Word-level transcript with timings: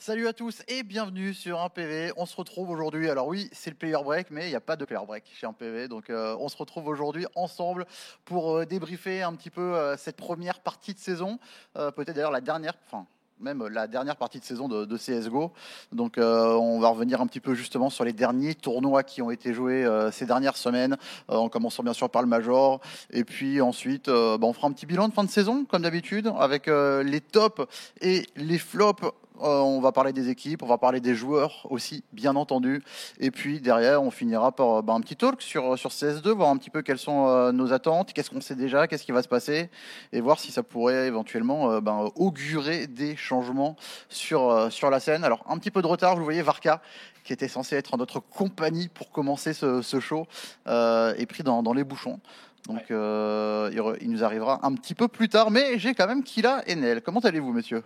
Salut 0.00 0.28
à 0.28 0.32
tous 0.32 0.62
et 0.68 0.84
bienvenue 0.84 1.34
sur 1.34 1.60
un 1.60 1.68
PV. 1.68 2.12
On 2.16 2.24
se 2.24 2.36
retrouve 2.36 2.70
aujourd'hui. 2.70 3.10
Alors 3.10 3.26
oui, 3.26 3.50
c'est 3.50 3.68
le 3.68 3.74
player 3.74 3.98
break, 4.04 4.28
mais 4.30 4.46
il 4.46 4.50
n'y 4.50 4.54
a 4.54 4.60
pas 4.60 4.76
de 4.76 4.84
player 4.84 5.04
break 5.04 5.24
chez 5.34 5.44
un 5.44 5.52
PV. 5.52 5.88
Donc 5.88 6.08
euh, 6.08 6.36
on 6.38 6.48
se 6.48 6.56
retrouve 6.56 6.86
aujourd'hui 6.86 7.26
ensemble 7.34 7.84
pour 8.24 8.58
euh, 8.58 8.64
débriefer 8.64 9.22
un 9.22 9.34
petit 9.34 9.50
peu 9.50 9.74
euh, 9.74 9.96
cette 9.96 10.16
première 10.16 10.60
partie 10.60 10.94
de 10.94 11.00
saison. 11.00 11.40
Peut-être 11.74 12.14
d'ailleurs 12.14 12.30
la 12.30 12.40
dernière, 12.40 12.74
enfin 12.86 13.06
même 13.40 13.66
la 13.66 13.88
dernière 13.88 14.16
partie 14.16 14.38
de 14.38 14.44
saison 14.44 14.68
de, 14.68 14.96
CSGO. 14.96 15.52
Donc 15.90 16.14
on 16.18 16.78
va 16.78 16.88
revenir 16.88 17.20
un 17.20 17.26
petit 17.26 17.40
peu 17.40 17.54
justement 17.54 17.90
sur 17.90 18.04
les 18.04 18.12
derniers 18.12 18.54
tournois 18.54 19.02
qui 19.02 19.20
ont 19.20 19.32
été 19.32 19.52
joués 19.52 19.86
ces 20.12 20.26
dernières 20.26 20.56
semaines, 20.56 20.96
en 21.28 21.48
commençant 21.48 21.84
bien 21.84 21.92
sûr 21.92 22.10
par 22.10 22.22
le 22.22 22.28
Major. 22.28 22.80
Et 23.10 23.22
puis 23.22 23.60
ensuite, 23.60 24.06
bah, 24.06 24.38
on 24.42 24.52
fera 24.52 24.66
un 24.66 24.72
petit 24.72 24.86
bilan 24.86 25.06
de 25.06 25.12
fin 25.12 25.22
de 25.22 25.30
saison, 25.30 25.64
comme 25.64 25.82
d'habitude, 25.82 26.32
avec 26.36 26.66
les 26.66 27.20
tops 27.20 27.62
et 28.00 28.26
les 28.34 28.58
flops. 28.58 29.04
Euh, 29.42 29.60
on 29.60 29.80
va 29.80 29.92
parler 29.92 30.12
des 30.12 30.28
équipes, 30.30 30.62
on 30.62 30.66
va 30.66 30.78
parler 30.78 31.00
des 31.00 31.14
joueurs 31.14 31.66
aussi, 31.70 32.04
bien 32.12 32.34
entendu. 32.36 32.82
Et 33.20 33.30
puis 33.30 33.60
derrière, 33.60 34.02
on 34.02 34.10
finira 34.10 34.52
par 34.52 34.78
euh, 34.78 34.82
bah, 34.82 34.94
un 34.94 35.00
petit 35.00 35.16
talk 35.16 35.40
sur, 35.42 35.78
sur 35.78 35.90
CS2, 35.90 36.30
voir 36.30 36.50
un 36.50 36.56
petit 36.56 36.70
peu 36.70 36.82
quelles 36.82 36.98
sont 36.98 37.28
euh, 37.28 37.52
nos 37.52 37.72
attentes, 37.72 38.12
qu'est-ce 38.12 38.30
qu'on 38.30 38.40
sait 38.40 38.54
déjà, 38.56 38.86
qu'est-ce 38.86 39.04
qui 39.04 39.12
va 39.12 39.22
se 39.22 39.28
passer, 39.28 39.70
et 40.12 40.20
voir 40.20 40.38
si 40.40 40.50
ça 40.52 40.62
pourrait 40.62 41.06
éventuellement 41.06 41.70
euh, 41.70 41.80
ben, 41.80 42.10
augurer 42.16 42.86
des 42.86 43.16
changements 43.16 43.76
sur, 44.08 44.50
euh, 44.50 44.70
sur 44.70 44.90
la 44.90 45.00
scène. 45.00 45.24
Alors, 45.24 45.44
un 45.48 45.58
petit 45.58 45.70
peu 45.70 45.82
de 45.82 45.86
retard, 45.86 46.16
vous 46.16 46.24
voyez, 46.24 46.42
Varka, 46.42 46.80
qui 47.24 47.32
était 47.32 47.48
censé 47.48 47.76
être 47.76 47.94
en 47.94 47.98
notre 47.98 48.20
compagnie 48.20 48.88
pour 48.88 49.10
commencer 49.10 49.52
ce, 49.52 49.82
ce 49.82 50.00
show, 50.00 50.26
euh, 50.66 51.14
est 51.16 51.26
pris 51.26 51.42
dans, 51.42 51.62
dans 51.62 51.72
les 51.74 51.84
bouchons. 51.84 52.20
Donc, 52.66 52.90
euh, 52.90 53.70
il, 53.72 53.78
re- 53.80 53.96
il 54.00 54.10
nous 54.10 54.24
arrivera 54.24 54.60
un 54.66 54.74
petit 54.74 54.94
peu 54.94 55.08
plus 55.08 55.28
tard, 55.28 55.50
mais 55.50 55.78
j'ai 55.78 55.94
quand 55.94 56.06
même 56.06 56.22
Kila 56.22 56.62
et 56.66 56.74
Nel. 56.74 57.00
Comment 57.02 57.20
allez-vous, 57.20 57.52
monsieur 57.52 57.82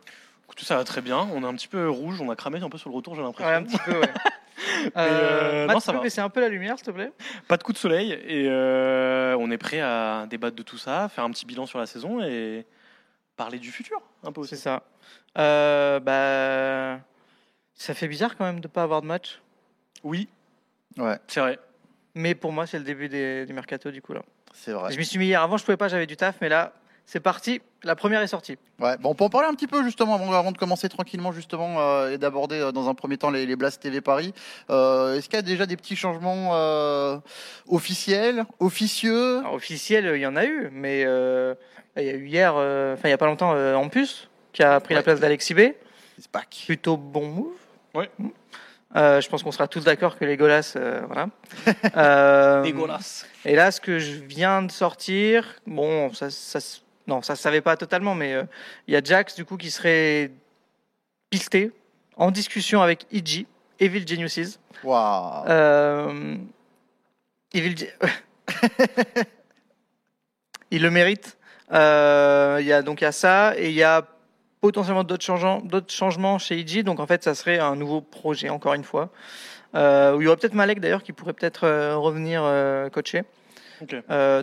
Écoute, 0.52 0.64
ça 0.66 0.76
va 0.76 0.84
très 0.84 1.00
bien. 1.00 1.18
On 1.32 1.42
est 1.42 1.46
un 1.46 1.54
petit 1.54 1.68
peu 1.68 1.88
rouge, 1.88 2.20
on 2.20 2.30
a 2.30 2.36
cramé 2.36 2.60
un 2.62 2.68
peu 2.68 2.78
sur 2.78 2.90
le 2.90 2.96
retour, 2.96 3.14
j'ai 3.14 3.22
l'impression. 3.22 3.48
Ouais, 3.50 3.56
un 3.56 3.62
petit 3.64 3.78
peu, 3.78 3.98
ouais. 3.98 4.12
euh, 4.96 5.66
Matt, 5.66 5.74
non, 5.74 5.80
ça 5.80 5.92
va. 5.92 6.00
baisser 6.00 6.20
un 6.20 6.28
peu 6.28 6.40
la 6.40 6.48
lumière, 6.48 6.76
s'il 6.76 6.86
te 6.86 6.90
plaît? 6.90 7.10
Pas 7.48 7.56
de 7.56 7.62
coup 7.62 7.72
de 7.72 7.78
soleil 7.78 8.12
et 8.12 8.46
euh, 8.48 9.36
on 9.38 9.50
est 9.50 9.58
prêt 9.58 9.80
à 9.80 10.26
débattre 10.28 10.56
de 10.56 10.62
tout 10.62 10.78
ça, 10.78 11.08
faire 11.08 11.24
un 11.24 11.30
petit 11.30 11.46
bilan 11.46 11.66
sur 11.66 11.78
la 11.78 11.86
saison 11.86 12.22
et 12.22 12.66
parler 13.36 13.58
du 13.58 13.70
futur 13.72 14.00
un 14.24 14.32
peu 14.32 14.44
C'est 14.44 14.56
ça. 14.56 14.82
Euh, 15.38 15.98
bah, 16.00 17.00
ça 17.74 17.94
fait 17.94 18.08
bizarre 18.08 18.36
quand 18.36 18.44
même 18.44 18.60
de 18.60 18.68
pas 18.68 18.82
avoir 18.82 19.00
de 19.02 19.06
match. 19.06 19.40
Oui, 20.04 20.28
Ouais, 20.98 21.18
c'est 21.26 21.40
vrai. 21.40 21.58
Mais 22.14 22.34
pour 22.34 22.52
moi, 22.52 22.66
c'est 22.66 22.76
le 22.78 22.84
début 22.84 23.08
des- 23.08 23.46
du 23.46 23.54
mercato, 23.54 23.90
du 23.90 24.02
coup, 24.02 24.12
là. 24.12 24.20
c'est 24.52 24.72
vrai. 24.72 24.92
Je 24.92 24.98
m'y 24.98 25.04
suis 25.06 25.18
mis 25.18 25.24
hier. 25.26 25.40
Avant, 25.40 25.56
je 25.56 25.64
pouvais 25.64 25.78
pas, 25.78 25.88
j'avais 25.88 26.06
du 26.06 26.18
taf, 26.18 26.36
mais 26.42 26.50
là, 26.50 26.74
c'est 27.06 27.20
parti. 27.20 27.62
La 27.84 27.96
première 27.96 28.20
est 28.22 28.28
sortie. 28.28 28.56
Ouais, 28.78 28.96
bon, 28.98 29.10
on 29.10 29.14
peut 29.14 29.24
en 29.24 29.28
parler 29.28 29.48
un 29.48 29.54
petit 29.54 29.66
peu 29.66 29.82
justement 29.82 30.14
avant, 30.14 30.32
avant 30.32 30.52
de 30.52 30.58
commencer 30.58 30.88
tranquillement 30.88 31.32
justement 31.32 31.80
euh, 31.80 32.12
et 32.12 32.18
d'aborder 32.18 32.60
euh, 32.60 32.70
dans 32.72 32.88
un 32.88 32.94
premier 32.94 33.18
temps 33.18 33.30
les, 33.30 33.44
les 33.44 33.56
Blast 33.56 33.82
TV 33.82 34.00
Paris. 34.00 34.32
Euh, 34.70 35.16
Est-ce 35.16 35.28
qu'il 35.28 35.34
y 35.36 35.38
a 35.38 35.42
déjà 35.42 35.66
des 35.66 35.76
petits 35.76 35.96
changements 35.96 36.50
euh, 36.54 37.16
officiels, 37.68 38.44
officieux? 38.60 39.38
Alors, 39.38 39.54
officiel, 39.54 40.12
il 40.14 40.20
y 40.20 40.26
en 40.26 40.36
a 40.36 40.44
eu, 40.44 40.68
mais 40.72 41.02
euh, 41.06 41.54
il 41.96 42.04
y 42.04 42.08
a 42.10 42.12
eu 42.14 42.26
hier, 42.26 42.54
euh, 42.56 42.94
enfin, 42.94 43.08
il 43.08 43.10
y 43.10 43.14
a 43.14 43.18
pas 43.18 43.26
longtemps, 43.26 43.52
euh, 43.54 43.74
Ampus, 43.74 44.28
qui 44.52 44.62
a 44.62 44.78
pris 44.80 44.94
Ouais. 44.94 45.00
la 45.00 45.02
place 45.02 45.18
d'Alexis 45.20 45.54
B. 45.54 45.60
Spack. 46.20 46.62
Plutôt 46.66 46.96
bon 46.96 47.26
move. 47.26 47.52
Ouais. 47.94 48.10
Euh, 48.94 49.20
je 49.22 49.28
pense 49.28 49.42
qu'on 49.42 49.50
sera 49.52 49.66
tous 49.68 49.82
d'accord 49.84 50.18
que 50.18 50.24
les 50.24 50.36
Golas, 50.36 50.74
euh, 50.76 51.00
voilà. 51.06 51.28
Euh, 51.96 52.62
Dégueulasse. 52.62 53.26
Et 53.44 53.56
là, 53.56 53.70
ce 53.72 53.80
que 53.80 53.98
je 53.98 54.12
viens 54.20 54.62
de 54.62 54.70
sortir, 54.70 55.56
bon, 55.66 56.12
ça, 56.12 56.30
ça, 56.30 56.60
se- 56.60 56.78
non, 57.06 57.22
ça 57.22 57.34
se 57.36 57.42
savait 57.42 57.60
pas 57.60 57.76
totalement, 57.76 58.14
mais 58.14 58.32
euh, 58.34 58.44
il 58.86 58.94
y 58.94 58.96
a 58.96 59.02
Jax 59.02 59.34
du 59.34 59.44
coup 59.44 59.56
qui 59.56 59.70
serait 59.70 60.30
pisté 61.30 61.72
en 62.16 62.30
discussion 62.30 62.80
avec 62.82 63.06
EG, 63.12 63.46
Evil 63.80 64.06
Geniuses. 64.06 64.58
Waouh. 64.84 65.46
Euh, 65.48 66.36
Evil, 67.54 67.74
Ge- 67.76 67.88
il 70.70 70.82
le 70.82 70.90
mérite. 70.90 71.38
Euh, 71.72 72.58
Il 72.60 72.66
y 72.66 72.72
a 72.72 72.82
donc 72.82 73.00
il 73.00 73.04
y 73.04 73.06
a 73.06 73.12
ça 73.12 73.54
et 73.56 73.68
il 73.68 73.74
y 73.74 73.82
a 73.82 74.06
potentiellement 74.60 75.04
d'autres 75.04 75.24
changements, 75.24 75.60
d'autres 75.60 75.92
changements 75.92 76.38
chez 76.38 76.58
EG. 76.58 76.82
Donc 76.82 77.00
en 77.00 77.06
fait, 77.06 77.22
ça 77.24 77.34
serait 77.34 77.58
un 77.58 77.76
nouveau 77.76 78.00
projet 78.00 78.48
encore 78.48 78.74
une 78.74 78.84
fois. 78.84 79.10
Euh, 79.74 80.14
où 80.14 80.20
il 80.20 80.24
y 80.24 80.28
aurait 80.28 80.36
peut-être 80.36 80.54
Malek 80.54 80.80
d'ailleurs 80.80 81.02
qui 81.02 81.12
pourrait 81.12 81.32
peut-être 81.32 81.66
revenir 81.94 82.42
coacher. 82.92 83.22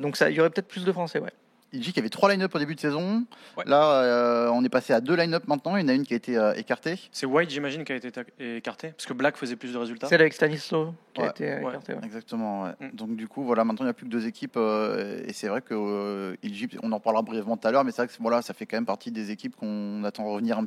Donc 0.02 0.18
ça, 0.18 0.30
il 0.30 0.36
y 0.36 0.40
aurait 0.40 0.50
peut-être 0.50 0.68
plus 0.68 0.84
de 0.86 0.92
Français, 0.92 1.20
ouais. 1.20 1.32
Il 1.72 1.82
dit 1.82 1.88
qu'il 1.90 1.98
y 1.98 2.00
avait 2.00 2.10
trois 2.10 2.32
line-up 2.32 2.54
au 2.56 2.58
début 2.60 2.74
de 2.74 2.80
saison. 2.80 3.26
Ouais. 3.56 3.64
Là, 3.68 4.02
euh, 4.02 4.50
on 4.52 4.64
est 4.64 4.70
passé 4.70 4.92
à 4.92 5.02
deux 5.02 5.16
line-up 5.16 5.48
maintenant. 5.48 5.76
Il 5.78 5.82
y 5.82 5.86
en 5.86 5.88
a 5.90 5.94
une 5.94 6.04
qui 6.04 6.14
a 6.14 6.18
été 6.18 6.36
euh, 6.36 6.54
écartée. 6.56 7.00
C'est 7.12 7.28
White, 7.28 7.52
j'imagine, 7.52 7.84
qui 7.84 7.92
a 7.92 7.96
été 7.96 8.12
ta- 8.12 8.24
écarté 8.40 8.90
parce 8.90 9.06
que 9.06 9.14
Black 9.14 9.38
faisait 9.38 9.56
plus 9.56 9.74
de 9.74 9.78
résultats. 9.78 10.08
Celle 10.08 10.22
avec 10.22 10.34
Stanislo 10.34 10.96
qui 11.14 11.22
Ouais, 11.22 11.28
a 11.28 11.30
été 11.30 11.44
ouais. 11.46 11.60
écarté. 11.70 11.94
ouais. 11.94 12.00
Exactement. 12.04 12.64
ouais. 12.64 12.72
Mm. 12.80 12.96
Donc 12.96 13.16
du 13.16 13.28
coup, 13.28 13.44
voilà, 13.44 13.64
maintenant 13.66 13.84
il 13.86 13.88
n'y 13.88 13.92
a 13.92 13.94
plus 13.94 14.06
que 14.08 14.12
deux 14.12 14.26
équipes 14.26 14.58
euh, 14.58 15.22
et 15.28 15.34
c'est 15.34 15.48
vrai 15.48 15.62
que 15.62 15.76
euh, 15.76 16.36
on 16.82 16.92
en 16.92 17.00
parlera 17.00 17.22
brièvement 17.22 17.56
tout 17.56 17.68
à 17.68 17.72
l'heure, 17.72 17.84
mais 17.84 17.92
c'est 17.92 18.02
vrai 18.04 18.08
que 18.08 18.14
voilà, 18.20 18.42
ça 18.42 18.54
fait 18.56 18.66
quand 18.66 18.78
même 18.78 18.86
partie 18.88 19.12
des 19.12 19.30
équipes 19.30 19.56
qu'on 19.56 20.04
attend 20.06 20.26
revenir 20.26 20.58
un, 20.58 20.66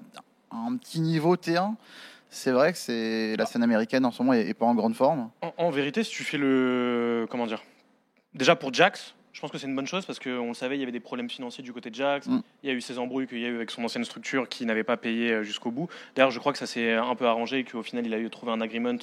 un 0.52 0.76
petit 0.76 1.00
niveau 1.00 1.34
T1. 1.36 1.74
C'est 2.30 2.52
vrai 2.52 2.72
que 2.72 2.78
c'est 2.78 3.36
la 3.36 3.44
scène 3.44 3.62
américaine 3.62 4.04
en 4.06 4.10
ce 4.10 4.22
moment 4.22 4.32
est, 4.34 4.48
est 4.48 4.54
pas 4.54 4.64
en 4.66 4.74
grande 4.74 4.94
forme. 4.94 5.30
En, 5.42 5.52
en 5.58 5.70
vérité, 5.70 6.02
si 6.04 6.10
tu 6.12 6.22
fais 6.24 6.38
le. 6.38 7.26
Comment 7.28 7.46
dire 7.46 7.62
Déjà 8.34 8.56
pour 8.56 8.72
Jax, 8.72 9.14
pense 9.42 9.50
que 9.50 9.58
c'est 9.58 9.66
une 9.66 9.76
bonne 9.76 9.86
chose 9.86 10.06
parce 10.06 10.18
qu'on 10.18 10.48
le 10.48 10.54
savait, 10.54 10.76
il 10.76 10.80
y 10.80 10.82
avait 10.82 10.92
des 10.92 11.00
problèmes 11.00 11.28
financiers 11.28 11.62
du 11.62 11.72
côté 11.72 11.90
de 11.90 11.94
Jax. 11.94 12.26
Mm. 12.26 12.40
Il 12.62 12.68
y 12.70 12.72
a 12.72 12.74
eu 12.74 12.80
ces 12.80 12.98
embrouilles 12.98 13.26
qu'il 13.26 13.40
y 13.40 13.44
a 13.44 13.48
eu 13.48 13.56
avec 13.56 13.70
son 13.70 13.84
ancienne 13.84 14.04
structure 14.04 14.48
qui 14.48 14.64
n'avait 14.64 14.84
pas 14.84 14.96
payé 14.96 15.32
euh, 15.32 15.42
jusqu'au 15.42 15.70
bout. 15.70 15.88
D'ailleurs, 16.14 16.30
je 16.30 16.38
crois 16.38 16.52
que 16.52 16.58
ça 16.58 16.66
s'est 16.66 16.92
un 16.94 17.14
peu 17.14 17.26
arrangé 17.26 17.58
et 17.58 17.64
qu'au 17.64 17.82
final, 17.82 18.06
il 18.06 18.14
a 18.14 18.18
eu 18.18 18.30
trouvé 18.30 18.52
un 18.52 18.60
agreement 18.62 18.96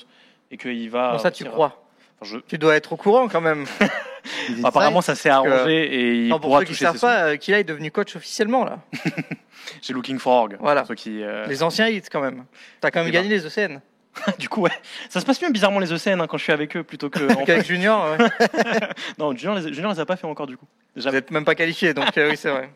et 0.49 0.57
qu'il 0.57 0.89
va. 0.89 1.11
Bon, 1.11 1.17
ça, 1.19 1.29
tu 1.29 1.43
réussir 1.43 1.47
à- 1.47 1.51
crois 1.53 1.85
Enfin, 2.21 2.35
je- 2.35 2.41
Tu 2.47 2.57
dois 2.57 2.75
être 2.75 2.91
au 2.93 2.97
courant 2.97 3.27
quand 3.27 3.41
même. 3.41 3.65
Apparemment, 4.63 5.01
ça 5.01 5.15
s'est 5.15 5.29
arrangé 5.29 5.85
et 5.85 6.15
il 6.23 6.27
Non, 6.29 6.35
pour 6.39 6.49
pourra 6.49 6.59
ceux 6.59 6.65
qui 6.65 6.71
ne 6.71 6.75
toucher 6.75 6.85
savent 6.85 6.95
ses 6.95 7.01
pas, 7.01 7.23
euh, 7.27 7.37
Kila 7.37 7.59
est 7.59 7.63
devenu 7.63 7.91
coach 7.91 8.15
officiellement 8.15 8.65
là. 8.65 8.79
J'ai 9.81 9.93
Looking 9.93 10.19
for 10.19 10.33
Org. 10.33 10.57
Voilà. 10.59 10.85
ceux 10.85 10.95
qui, 10.95 11.21
euh, 11.21 11.45
Les 11.47 11.63
anciens 11.63 11.87
hits 11.87 12.01
quand 12.11 12.21
même. 12.21 12.45
T'as 12.81 12.91
quand 12.91 12.99
même 12.99 13.09
Eh 13.09 13.11
gagné 13.11 13.29
les 13.29 13.45
ECN. 13.45 13.81
du 14.39 14.49
coup, 14.49 14.61
ouais. 14.61 14.71
Ça 15.09 15.19
se 15.19 15.25
passe 15.25 15.41
mieux 15.41 15.51
bizarrement 15.51 15.79
les 15.79 15.93
ECN 15.93 16.21
hein, 16.21 16.27
quand 16.27 16.37
je 16.37 16.43
suis 16.43 16.53
avec 16.53 16.75
eux 16.75 16.83
plutôt 16.83 17.09
que. 17.09 17.31
en 17.37 17.45
Qu'avec 17.45 17.65
Junior, 17.65 18.17
ouais. 18.17 18.27
non, 19.17 19.35
Junior 19.35 19.55
les, 19.55 19.73
Junior 19.73 19.93
les 19.93 19.99
a 19.99 20.05
pas 20.05 20.15
fait 20.15 20.27
encore 20.27 20.47
du 20.47 20.57
coup. 20.57 20.65
vous 20.95 21.09
n'êtes 21.09 21.31
même 21.31 21.45
pas 21.45 21.55
qualifié, 21.55 21.93
donc 21.93 22.17
euh, 22.17 22.29
oui, 22.31 22.37
c'est 22.37 22.49
vrai. 22.49 22.69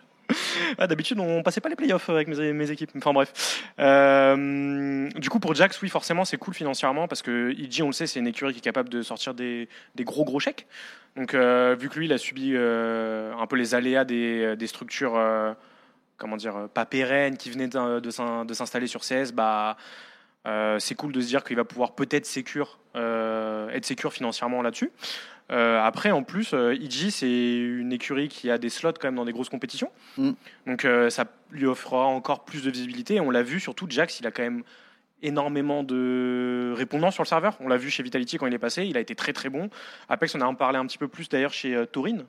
Ah, 0.77 0.87
D'habitude, 0.87 1.19
on 1.19 1.43
passait 1.43 1.61
pas 1.61 1.69
les 1.69 1.75
playoffs 1.75 2.09
avec 2.09 2.27
mes, 2.27 2.53
mes 2.53 2.71
équipes. 2.71 2.91
Enfin 2.97 3.13
bref. 3.13 3.63
Euh, 3.79 5.09
du 5.15 5.29
coup, 5.29 5.39
pour 5.39 5.53
Jax, 5.53 5.79
oui, 5.81 5.89
forcément, 5.89 6.25
c'est 6.25 6.37
cool 6.37 6.53
financièrement 6.53 7.07
parce 7.07 7.21
que 7.21 7.51
EG, 7.51 7.83
on 7.83 7.87
le 7.87 7.93
sait, 7.93 8.07
c'est 8.07 8.19
une 8.19 8.27
écurie 8.27 8.53
qui 8.53 8.59
est 8.59 8.61
capable 8.61 8.89
de 8.89 9.01
sortir 9.01 9.33
des, 9.33 9.67
des 9.95 10.03
gros 10.03 10.23
gros 10.23 10.39
chèques. 10.39 10.65
Donc, 11.15 11.33
euh, 11.33 11.75
vu 11.79 11.89
que 11.89 11.99
lui, 11.99 12.05
il 12.05 12.13
a 12.13 12.17
subi 12.17 12.53
euh, 12.53 13.33
un 13.37 13.45
peu 13.45 13.55
les 13.55 13.75
aléas 13.75 14.05
des, 14.05 14.55
des 14.55 14.67
structures, 14.67 15.15
euh, 15.15 15.53
comment 16.17 16.37
dire, 16.37 16.55
euh, 16.55 16.67
pas 16.67 16.85
pérennes 16.85 17.37
qui 17.37 17.51
venaient 17.51 17.67
de, 17.67 17.99
de 17.99 18.53
s'installer 18.53 18.87
sur 18.87 19.01
CS, 19.01 19.31
bah, 19.33 19.77
euh, 20.45 20.77
c'est 20.79 20.95
cool 20.95 21.11
de 21.11 21.21
se 21.21 21.27
dire 21.27 21.43
qu'il 21.43 21.55
va 21.55 21.63
pouvoir 21.63 21.95
peut-être 21.95 22.25
sécure, 22.25 22.79
euh, 22.95 23.69
être 23.69 23.85
sécure 23.85 24.11
financièrement 24.13 24.61
là-dessus. 24.61 24.91
Euh, 25.51 25.81
après, 25.81 26.11
en 26.11 26.23
plus, 26.23 26.53
EG, 26.53 27.09
c'est 27.11 27.55
une 27.57 27.93
écurie 27.93 28.27
qui 28.27 28.49
a 28.49 28.57
des 28.57 28.69
slots 28.69 28.93
quand 28.93 29.07
même 29.07 29.15
dans 29.15 29.25
des 29.25 29.33
grosses 29.33 29.49
compétitions. 29.49 29.91
Mm. 30.17 30.31
Donc 30.67 30.87
ça 31.09 31.25
lui 31.51 31.65
offrira 31.65 32.05
encore 32.05 32.45
plus 32.45 32.63
de 32.63 32.71
visibilité. 32.71 33.19
On 33.19 33.29
l'a 33.29 33.43
vu, 33.43 33.59
surtout 33.59 33.85
Jax, 33.89 34.19
il 34.19 34.27
a 34.27 34.31
quand 34.31 34.43
même 34.43 34.63
énormément 35.21 35.83
de 35.83 36.73
répondants 36.75 37.11
sur 37.11 37.23
le 37.23 37.27
serveur. 37.27 37.57
On 37.61 37.67
l'a 37.67 37.77
vu 37.77 37.89
chez 37.89 38.03
Vitality 38.03 38.37
quand 38.37 38.47
il 38.47 38.53
est 38.53 38.59
passé, 38.59 38.85
il 38.85 38.97
a 38.97 38.99
été 38.99 39.15
très 39.15 39.31
très 39.31 39.49
bon. 39.49 39.69
Apex, 40.09 40.35
on 40.35 40.41
a 40.41 40.45
en 40.45 40.55
parlé 40.55 40.77
un 40.77 40.85
petit 40.85 40.97
peu 40.97 41.07
plus 41.07 41.29
d'ailleurs 41.29 41.53
chez 41.53 41.85
Taurine 41.91 42.25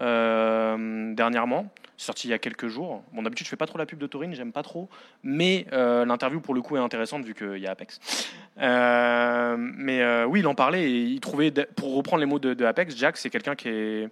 euh, 0.00 1.14
dernièrement, 1.14 1.66
sorti 1.96 2.28
il 2.28 2.30
y 2.30 2.34
a 2.34 2.38
quelques 2.38 2.68
jours. 2.68 3.02
Bon, 3.12 3.22
d'habitude, 3.22 3.46
je 3.46 3.50
fais 3.50 3.56
pas 3.56 3.66
trop 3.66 3.78
la 3.78 3.86
pub 3.86 3.98
de 3.98 4.06
Taurine, 4.06 4.34
j'aime 4.34 4.52
pas 4.52 4.62
trop, 4.62 4.88
mais 5.22 5.66
euh, 5.72 6.04
l'interview 6.04 6.40
pour 6.40 6.54
le 6.54 6.62
coup 6.62 6.76
est 6.76 6.80
intéressante 6.80 7.24
vu 7.24 7.34
qu'il 7.34 7.58
y 7.58 7.66
a 7.66 7.70
Apex. 7.70 7.98
Euh, 8.60 9.56
mais 9.58 10.24
oui, 10.24 10.40
il 10.40 10.46
en 10.46 10.54
parlait 10.54 10.90
et 10.90 11.02
il 11.02 11.20
trouvait, 11.20 11.50
pour 11.50 11.94
reprendre 11.94 12.20
les 12.20 12.26
mots 12.26 12.38
de, 12.38 12.54
de 12.54 12.64
Apex, 12.64 12.96
Jax, 12.96 13.20
c'est 13.20 13.30
quelqu'un 13.30 13.54
qui 13.54 13.68
est 13.68 14.08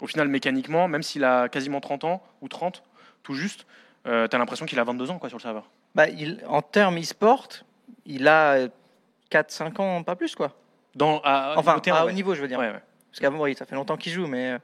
au 0.00 0.06
final 0.06 0.28
mécaniquement, 0.28 0.88
même 0.88 1.02
s'il 1.02 1.24
a 1.24 1.48
quasiment 1.48 1.80
30 1.80 2.04
ans 2.04 2.22
ou 2.40 2.48
30, 2.48 2.82
tout 3.22 3.34
juste, 3.34 3.66
euh, 4.06 4.26
t'as 4.26 4.38
l'impression 4.38 4.66
qu'il 4.66 4.78
a 4.78 4.84
22 4.84 5.10
ans 5.10 5.18
quoi 5.18 5.28
sur 5.28 5.38
le 5.38 5.42
serveur. 5.42 5.70
Bah, 5.94 6.08
il, 6.08 6.40
en 6.46 6.62
termes 6.62 6.98
e-sport, 6.98 7.48
il 8.06 8.28
a 8.28 8.68
4-5 9.30 9.80
ans, 9.80 10.02
pas 10.02 10.16
plus 10.16 10.34
quoi. 10.34 10.56
Dans, 10.94 11.20
à, 11.22 11.54
Enfin, 11.56 11.72
niveau 11.72 11.80
terrain, 11.80 11.98
à 11.98 12.04
haut 12.04 12.06
ouais. 12.06 12.12
niveau, 12.14 12.34
je 12.34 12.42
veux 12.42 12.48
dire. 12.48 12.58
Ouais, 12.58 12.70
ouais. 12.70 12.82
Parce 13.10 13.20
qu'avant, 13.20 13.40
oui, 13.40 13.54
ça 13.54 13.66
fait 13.66 13.74
longtemps 13.74 13.96
qu'il 13.96 14.12
joue, 14.12 14.26
mais 14.26 14.56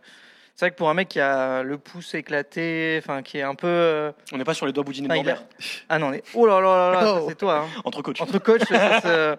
c'est 0.56 0.64
vrai 0.64 0.70
que 0.70 0.76
pour 0.76 0.88
un 0.88 0.94
mec 0.94 1.08
qui 1.08 1.20
a 1.20 1.62
le 1.62 1.76
pouce 1.78 2.14
éclaté, 2.14 2.98
enfin, 3.02 3.22
qui 3.22 3.38
est 3.38 3.42
un 3.42 3.54
peu. 3.54 3.66
euh, 3.66 4.10
On 4.32 4.38
n'est 4.38 4.44
pas 4.44 4.54
sur 4.54 4.64
les 4.66 4.72
doigts 4.72 4.84
boudinés 4.84 5.06
de 5.06 5.12
enfin, 5.12 5.22
il 5.22 5.28
a- 5.28 5.34
Norbert. 5.34 5.48
Ah 5.88 5.98
non, 5.98 6.08
mais... 6.10 6.22
oh 6.34 6.46
là 6.46 6.60
là 6.60 6.90
là 6.90 6.90
là, 6.92 7.00
ça, 7.00 7.14
Oh. 7.22 7.26
c'est 7.28 7.34
toi. 7.38 7.58
hein. 7.66 7.80
Entre 7.84 8.00
coachs. 8.02 8.20
Entre 8.20 8.38
coach, 8.38 8.62
ça, 8.68 9.00
ça- 9.02 9.36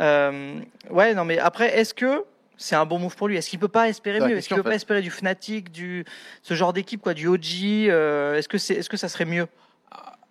euh, 0.00 0.60
ouais, 0.90 1.14
non, 1.14 1.24
mais 1.24 1.38
après, 1.38 1.78
est-ce 1.78 1.94
que 1.94 2.24
c'est 2.56 2.74
un 2.76 2.84
bon 2.84 2.98
move 2.98 3.14
pour 3.16 3.28
lui? 3.28 3.36
Est-ce 3.36 3.48
qu'il 3.48 3.58
peut 3.60 3.68
pas 3.68 3.88
espérer 3.88 4.16
C'est 4.18 4.22
la 4.22 4.26
mieux? 4.28 4.32
Est-ce 4.34 4.40
question, 4.48 4.56
qu'il 4.56 4.62
peut 4.64 4.68
en 4.68 4.70
fait. 4.70 4.74
pas 4.74 4.76
espérer 4.76 5.02
du 5.02 5.10
Fnatic, 5.10 5.70
du 5.70 6.04
ce 6.42 6.54
genre 6.54 6.72
d'équipe, 6.72 7.00
quoi, 7.00 7.14
du 7.14 7.28
OG 7.28 7.88
euh, 7.88 8.34
Est-ce 8.36 8.48
que 8.48 8.58
c'est, 8.58 8.74
est-ce 8.74 8.90
que 8.90 8.96
ça 8.96 9.08
serait 9.08 9.24
mieux? 9.26 9.46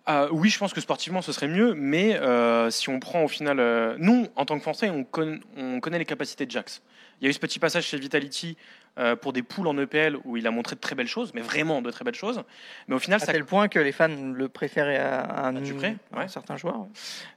Euh, 0.08 0.28
oui, 0.32 0.48
je 0.48 0.58
pense 0.58 0.72
que 0.72 0.80
sportivement 0.80 1.22
ce 1.22 1.30
serait 1.30 1.46
mieux, 1.48 1.74
mais 1.74 2.16
euh, 2.16 2.68
si 2.70 2.88
on 2.88 2.98
prend 3.00 3.22
au 3.22 3.28
final. 3.28 3.60
euh, 3.60 3.94
nous, 3.98 4.26
en 4.34 4.44
tant 4.44 4.56
que 4.56 4.62
Français, 4.62 4.90
on 4.90 5.04
connaît 5.04 5.98
les 5.98 6.04
capacités 6.04 6.46
de 6.46 6.50
Jax. 6.50 6.82
Il 7.20 7.24
y 7.24 7.26
a 7.26 7.30
eu 7.30 7.32
ce 7.32 7.38
petit 7.38 7.58
passage 7.58 7.84
chez 7.84 7.98
Vitality 7.98 8.56
euh, 8.98 9.14
pour 9.14 9.32
des 9.32 9.42
poules 9.42 9.66
en 9.68 9.76
EPL 9.78 10.16
où 10.24 10.36
il 10.36 10.46
a 10.46 10.50
montré 10.50 10.74
de 10.74 10.80
très 10.80 10.94
belles 10.94 11.06
choses, 11.06 11.32
mais 11.34 11.42
vraiment 11.42 11.82
de 11.82 11.90
très 11.90 12.04
belles 12.04 12.14
choses. 12.14 12.42
Mais 12.88 12.94
au 12.94 12.98
final, 12.98 13.20
À 13.22 13.24
ça 13.26 13.32
tel 13.32 13.44
point 13.44 13.68
que 13.68 13.78
les 13.78 13.92
fans 13.92 14.08
le 14.08 14.48
préféraient 14.48 14.96
à 14.98 15.44
un, 15.46 15.56
À 15.56 15.60
Dupré, 15.60 15.96
à 16.12 16.16
un 16.16 16.20
ouais. 16.22 16.28
certain 16.28 16.56
joueur. 16.56 16.80
ouais. 16.80 16.86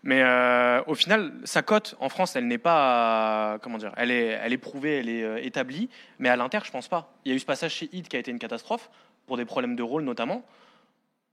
Mais 0.04 0.22
euh, 0.24 0.82
au 0.88 0.96
final, 0.96 1.34
sa 1.44 1.62
cote 1.62 1.96
en 2.00 2.10
France, 2.10 2.36
elle 2.36 2.48
n'est 2.48 2.58
pas, 2.58 3.60
comment 3.62 3.78
dire, 3.78 3.92
elle 3.98 4.12
est, 4.12 4.40
elle 4.42 4.54
est 4.54 4.58
prouvée, 4.58 4.98
elle 5.00 5.10
est 5.10 5.24
euh, 5.24 5.38
établie. 5.44 5.90
Mais 6.18 6.30
à 6.30 6.36
l'Inter, 6.36 6.60
je 6.64 6.72
pense 6.72 6.88
pas. 6.88 7.14
Il 7.26 7.30
y 7.30 7.34
a 7.34 7.36
eu 7.36 7.40
ce 7.40 7.46
passage 7.46 7.74
chez 7.74 7.90
Hit 7.92 8.08
qui 8.10 8.16
a 8.16 8.20
été 8.20 8.32
une 8.32 8.40
catastrophe 8.40 8.90
pour 9.28 9.38
des 9.38 9.46
problèmes 9.46 9.76
de 9.76 9.84
rôle 9.84 10.04
notamment. 10.04 10.44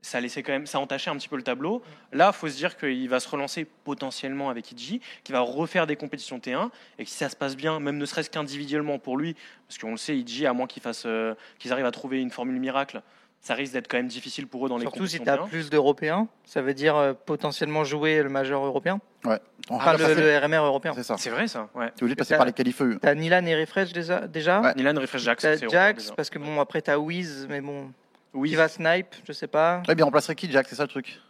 Ça 0.02 0.16
a 0.18 0.20
laissé 0.22 0.42
quand 0.42 0.52
même, 0.52 0.66
ça 0.66 0.78
a 0.78 0.80
entaché 0.80 1.10
un 1.10 1.16
petit 1.16 1.28
peu 1.28 1.36
le 1.36 1.42
tableau. 1.42 1.82
Là, 2.12 2.32
faut 2.32 2.48
se 2.48 2.56
dire 2.56 2.76
qu'il 2.78 3.08
va 3.08 3.20
se 3.20 3.28
relancer 3.28 3.66
potentiellement 3.84 4.48
avec 4.48 4.72
Iji, 4.72 5.00
qui 5.24 5.32
va 5.32 5.40
refaire 5.40 5.86
des 5.86 5.96
compétitions 5.96 6.38
T1 6.38 6.70
et 6.98 7.04
que 7.04 7.10
si 7.10 7.16
ça 7.16 7.28
se 7.28 7.36
passe 7.36 7.54
bien, 7.56 7.80
même 7.80 7.98
ne 7.98 8.06
serait-ce 8.06 8.30
qu'individuellement 8.30 8.98
pour 8.98 9.18
lui, 9.18 9.36
parce 9.68 9.78
qu'on 9.78 9.90
le 9.90 9.96
sait, 9.98 10.16
Iji, 10.16 10.46
à 10.46 10.52
moins 10.54 10.66
qu'ils 10.66 10.82
euh, 11.04 11.34
qu'ils 11.58 11.72
arrivent 11.72 11.84
à 11.86 11.90
trouver 11.90 12.20
une 12.22 12.30
formule 12.30 12.58
miracle, 12.58 13.02
ça 13.42 13.54
risque 13.54 13.72
d'être 13.74 13.88
quand 13.88 13.96
même 13.98 14.06
difficile 14.08 14.46
pour 14.46 14.64
eux 14.66 14.68
dans 14.70 14.76
les 14.76 14.82
Surtout 14.82 15.06
si 15.06 15.18
compétitions 15.18 15.24
tu 15.24 15.42
as 15.42 15.46
T1. 15.46 15.48
plus 15.50 15.70
d'Européens, 15.70 16.28
ça 16.44 16.62
veut 16.62 16.74
dire 16.74 16.96
euh, 16.96 17.12
potentiellement 17.12 17.84
jouer 17.84 18.22
le 18.22 18.28
majeur 18.30 18.64
européen. 18.64 19.00
On 19.24 19.38
Enfin, 19.68 19.94
va 19.96 20.08
le, 20.08 20.14
le 20.14 20.38
RMR 20.38 20.64
européen. 20.64 20.92
C'est 20.94 21.02
ça. 21.02 21.16
C'est 21.18 21.30
vrai 21.30 21.46
ça, 21.46 21.68
ouais. 21.74 21.88
Tu 21.94 22.00
es 22.00 22.02
obligé 22.04 22.14
de 22.14 22.18
passer 22.18 22.36
par 22.36 22.46
les 22.46 22.52
qualifs. 22.54 22.80
T'as 23.02 23.14
Nilan 23.14 23.44
et 23.44 23.54
Refresh 23.60 23.92
déjà, 23.92 24.26
déjà. 24.26 24.60
Ouais. 24.62 24.74
Nilan 24.76 24.94
refresh 24.98 25.22
Jax. 25.22 25.42
Jax, 25.42 25.60
déjà. 26.04 26.14
parce 26.16 26.30
que 26.30 26.38
bon, 26.38 26.58
après 26.60 26.80
t'as 26.82 26.96
Wiz, 26.96 27.46
mais 27.48 27.60
bon, 27.60 27.92
Oui, 28.32 28.50
qui 28.50 28.54
va 28.56 28.68
snipe, 28.68 29.14
je 29.26 29.32
sais 29.32 29.46
pas. 29.48 29.82
Mais 29.88 29.94
il 29.96 30.02
remplacerait 30.02 30.34
qui, 30.34 30.50
Jack? 30.50 30.66
C'est 30.68 30.76
ça 30.76 30.84
le 30.84 30.88
truc. 30.88 31.20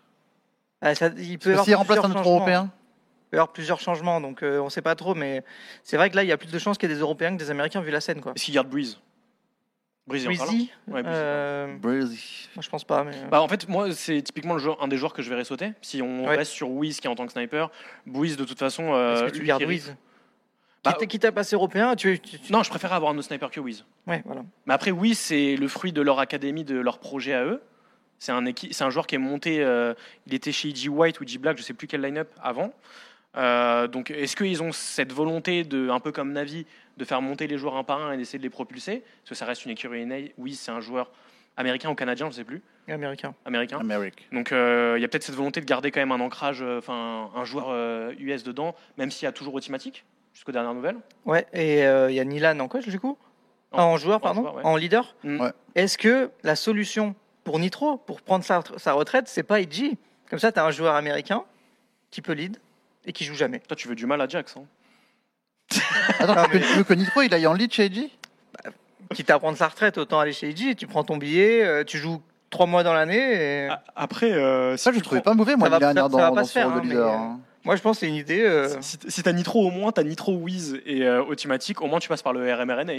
Ah, 0.83 0.95
ça- 0.95 1.09
il 1.17 1.39
peut 1.39 1.57
s'il 1.63 1.75
remplace 1.75 1.99
plusieurs 1.99 2.05
un 2.07 2.11
autre 2.11 2.19
changements. 2.19 2.37
européen, 2.37 2.71
Il 2.73 3.31
peut 3.31 3.37
y 3.37 3.39
avoir 3.41 3.53
plusieurs 3.53 3.81
changements, 3.81 4.21
donc 4.21 4.43
euh, 4.43 4.59
on 4.61 4.69
sait 4.71 4.83
pas 4.83 4.95
trop, 4.97 5.15
mais 5.15 5.45
c'est 5.85 5.97
vrai 5.97 6.11
que 6.11 6.17
là, 6.17 6.25
il 6.25 6.29
y 6.29 6.33
a 6.33 6.37
plus 6.37 6.51
de 6.51 6.59
chances 6.59 6.79
qu'il 6.79 6.89
y 6.89 6.93
ait 6.93 6.95
des 6.97 7.01
Européens 7.01 7.33
que 7.33 7.39
des 7.39 7.51
Américains 7.51 7.81
vu 7.81 7.91
la 7.91 8.01
scène, 8.01 8.21
quoi. 8.21 8.33
est-ce 8.35 8.45
qu'il 8.45 8.55
garde 8.55 8.69
Breeze 8.69 8.99
Breeze 10.07 10.25
là? 10.27 10.31
Breezy, 10.35 10.71
Ouais, 10.89 11.03
Breezy. 11.03 11.09
euh, 11.17 11.77
Breezy. 11.79 12.49
moi, 12.57 12.63
je 12.63 12.69
pense 12.69 12.83
pas, 12.85 13.05
mais. 13.05 13.13
Bah, 13.31 13.41
en 13.43 13.47
fait, 13.49 13.69
moi, 13.69 13.93
c'est 13.93 14.21
typiquement 14.23 14.55
le 14.55 14.61
joueur, 14.61 14.83
un 14.83 14.89
des 14.89 14.97
joueurs 14.97 15.13
que 15.13 15.23
je 15.23 15.31
verrais 15.31 15.45
sauter. 15.45 15.73
Si 15.83 16.03
on 16.03 16.27
Ouais. 16.27 16.37
reste 16.37 16.51
sur 16.53 16.69
Wiz 16.71 16.99
qui 17.01 17.07
est 17.07 17.11
en 17.11 17.15
tant 17.15 17.27
que 17.27 17.33
sniper, 17.33 17.71
Breeze, 18.07 18.37
de 18.37 18.45
toute 18.45 18.59
façon. 18.59 18.93
euh, 18.93 19.15
Est-ce 19.27 19.33
que 19.33 19.39
tu 19.39 19.45
gardes 19.45 19.63
Wiz 19.63 19.95
Bah, 20.83 20.95
Quitte 20.99 21.11
quitte 21.11 21.25
à 21.27 21.33
passer 21.33 21.57
européen, 21.57 21.95
tu. 21.95 22.19
tu- 22.21 22.39
tu- 22.39 22.53
Non, 22.53 22.63
je 22.63 22.71
préfère 22.71 22.93
avoir 22.95 23.13
un 23.13 23.19
autre 23.19 23.27
sniper 23.27 23.51
que 23.51 23.61
Wiz. 23.61 23.85
Ouais, 24.07 24.23
voilà. 24.25 24.43
Mais 24.67 24.73
après, 24.75 24.91
Wiz, 24.91 25.19
c'est 25.19 25.57
le 25.57 25.69
fruit 25.69 25.93
de 25.93 26.01
leur 26.01 26.19
académie, 26.21 26.65
de 26.65 26.79
leur 26.79 26.99
projet 26.99 27.35
à 27.35 27.45
eux. 27.45 27.63
C'est 28.19 28.33
un, 28.33 28.45
équi- 28.47 28.73
c'est 28.73 28.85
un 28.85 28.91
joueur 28.91 29.07
qui 29.07 29.15
est 29.15 29.19
monté. 29.19 29.63
euh, 29.63 29.93
il 30.27 30.35
était 30.35 30.53
chez 30.53 30.69
EG 30.71 30.89
White 30.89 31.21
ou 31.21 31.25
EG 31.25 31.39
Black, 31.39 31.59
je 31.59 31.63
sais 31.63 31.75
plus 31.75 31.87
quel 31.87 32.01
line-up 32.03 32.31
avant. 32.43 32.73
Euh, 33.37 33.87
donc, 33.89 34.11
est-ce 34.11 34.35
qu'ils 34.37 34.63
ont 34.63 34.73
cette 34.73 35.13
volonté 35.13 35.65
de, 35.65 35.89
un 35.91 36.01
peu 36.01 36.13
comme 36.13 36.33
Navi, 36.33 36.67
de 36.97 37.05
faire 37.05 37.23
monter 37.23 37.47
les 37.47 37.59
joueurs 37.59 37.77
un 37.77 37.85
par 37.85 38.01
un 38.03 38.13
et 38.13 38.17
d'essayer 38.17 38.39
de 38.39 38.43
les 38.43 38.51
propulser? 38.51 39.03
Parce 39.23 39.29
que 39.31 39.35
ça 39.35 39.45
reste 39.47 39.65
une 39.67 39.71
écurie 39.73 40.05
NA. 40.05 40.17
Wiz, 40.39 40.59
c'est 40.59 40.71
un 40.73 40.81
joueur 40.81 41.11
américain 41.57 41.91
ou 41.91 41.95
canadien, 41.95 42.29
je 42.31 42.37
sais 42.37 42.45
plus. 42.45 42.63
Américain. 42.89 43.35
Américain. 43.45 43.79
Americ. 43.79 44.27
Donc 44.33 44.51
euh, 44.51 44.95
il 44.99 45.03
y 45.03 45.05
a 45.05 45.09
peut-être 45.09 45.23
cette 45.23 45.35
volonté 45.37 45.61
de 45.61 45.67
garder 45.67 45.91
quand 45.93 46.01
même 46.01 46.11
un 46.11 46.19
ancrage, 46.21 46.61
euh, 46.61 46.79
enfin 46.79 47.31
un 47.37 47.45
joueur 47.45 47.67
euh, 47.69 48.13
US 48.19 48.43
dedans, 48.43 48.75
même 48.99 49.13
s'il 49.13 49.27
y 49.27 49.29
a 49.29 49.33
toujours 49.33 49.55
automatique 49.55 50.05
jusqu'aux 50.33 50.53
dernières 50.53 50.75
nouvelles. 50.75 50.97
Ouais, 51.27 51.47
et 51.53 51.85
euh, 51.85 52.11
il 52.11 52.17
y 52.17 52.21
a 52.21 52.25
Nilan 52.25 52.59
en 52.61 52.69
coach, 52.69 52.87
du 52.89 52.99
coup? 53.01 53.17
En- 53.73 53.83
En 53.83 53.97
joueur, 53.99 54.17
en 54.17 54.21
pardon 54.21 54.41
joueur, 54.43 54.55
ouais. 54.57 54.63
En 54.65 54.77
leader? 54.77 55.15
Mm. 55.25 55.41
Ouais. 55.41 55.53
Est-ce 55.75 55.97
que 55.99 56.31
la 56.43 56.57
solution 56.57 57.15
pour 57.45 57.59
Nitro, 57.59 57.97
pour 57.99 58.21
prendre 58.23 58.45
sa, 58.45 58.63
sa 58.79 58.93
retraite, 58.93 59.29
c'est 59.29 59.43
pas 59.43 59.61
IG 59.61 59.97
Comme 60.29 60.39
ça, 60.39 60.51
tu 60.53 60.59
as 60.59 60.65
un 60.65 60.71
joueur 60.71 60.95
américain 60.95 61.45
qui 62.11 62.21
peut 62.23 62.33
lead 62.33 62.57
et 63.07 63.13
qui 63.13 63.25
joue 63.25 63.35
jamais. 63.35 63.61
Toi 63.61 63.77
tu 63.77 63.87
veux 63.89 63.95
du 63.95 64.07
mal 64.07 64.21
à 64.21 64.29
Jax. 64.29 64.57
Hein. 64.57 64.65
Attends, 66.19 66.35
Non, 66.35 66.45
tu 66.45 66.51
veux 66.51 66.59
que- 66.59 66.65
tu 66.67 66.73
veux 66.79 66.85
que 66.85 66.95
Nitro 66.95 67.23
il 67.23 67.33
aille 67.35 67.47
en 67.47 67.53
lead 67.55 67.73
chez 67.73 67.85
Edgy 67.87 68.11
Quitte 69.15 69.31
à 69.31 69.39
prendre 69.39 69.57
sa 69.59 69.67
retraite, 69.69 69.99
autant 69.99 70.21
aller 70.21 70.33
chez 70.33 70.51
IG. 70.51 70.77
Tu 70.77 70.87
prends 70.87 71.03
ton 71.05 71.17
billet, 71.17 71.65
euh, 71.65 71.83
tu 71.85 71.99
joues 71.99 72.23
trois 72.51 72.67
mois 72.67 72.83
dans 72.85 72.93
l'année. 72.93 73.65
Et... 73.67 73.69
Après, 73.97 74.31
euh, 74.33 74.77
si 74.77 74.83
Ça, 74.85 74.93
je 74.93 74.97
tu 74.99 75.03
trouvais 75.03 75.21
prends- 75.21 75.33
pas 75.33 75.37
mauvais, 75.37 75.57
moi, 75.57 75.69
l'année 75.69 75.81
dernière 75.81 76.09
dans, 76.09 76.19
pas 76.19 76.31
dans 76.31 76.43
se 76.45 76.49
ce 76.49 76.53
faire, 76.53 76.71
rôle 76.73 76.75
de 76.75 76.79
hein, 76.79 76.83
mais, 76.89 76.95
leader. 76.95 77.09
euh, 77.09 77.17
hein. 77.17 77.41
Moi, 77.65 77.77
je 77.77 77.83
pense 77.83 77.97
que 77.97 78.01
c'est 78.01 78.09
une 78.09 78.15
idée. 78.15 78.43
euh, 78.43 78.81
Si, 78.81 78.97
si 79.09 79.23
t'as 79.23 79.33
Nitro 79.33 79.67
au 79.67 79.71
moins, 79.71 79.93
t'as 79.93 80.03
Nitro 80.03 80.33
Wiz 80.35 80.81
et 80.87 81.03
euh, 81.07 81.23
Automatic, 81.23 81.81
au 81.83 81.87
moins 81.87 81.99
tu 81.99 82.09
passes 82.09 82.23
par 82.23 82.33
le 82.33 82.53
RMRNA 82.53 82.93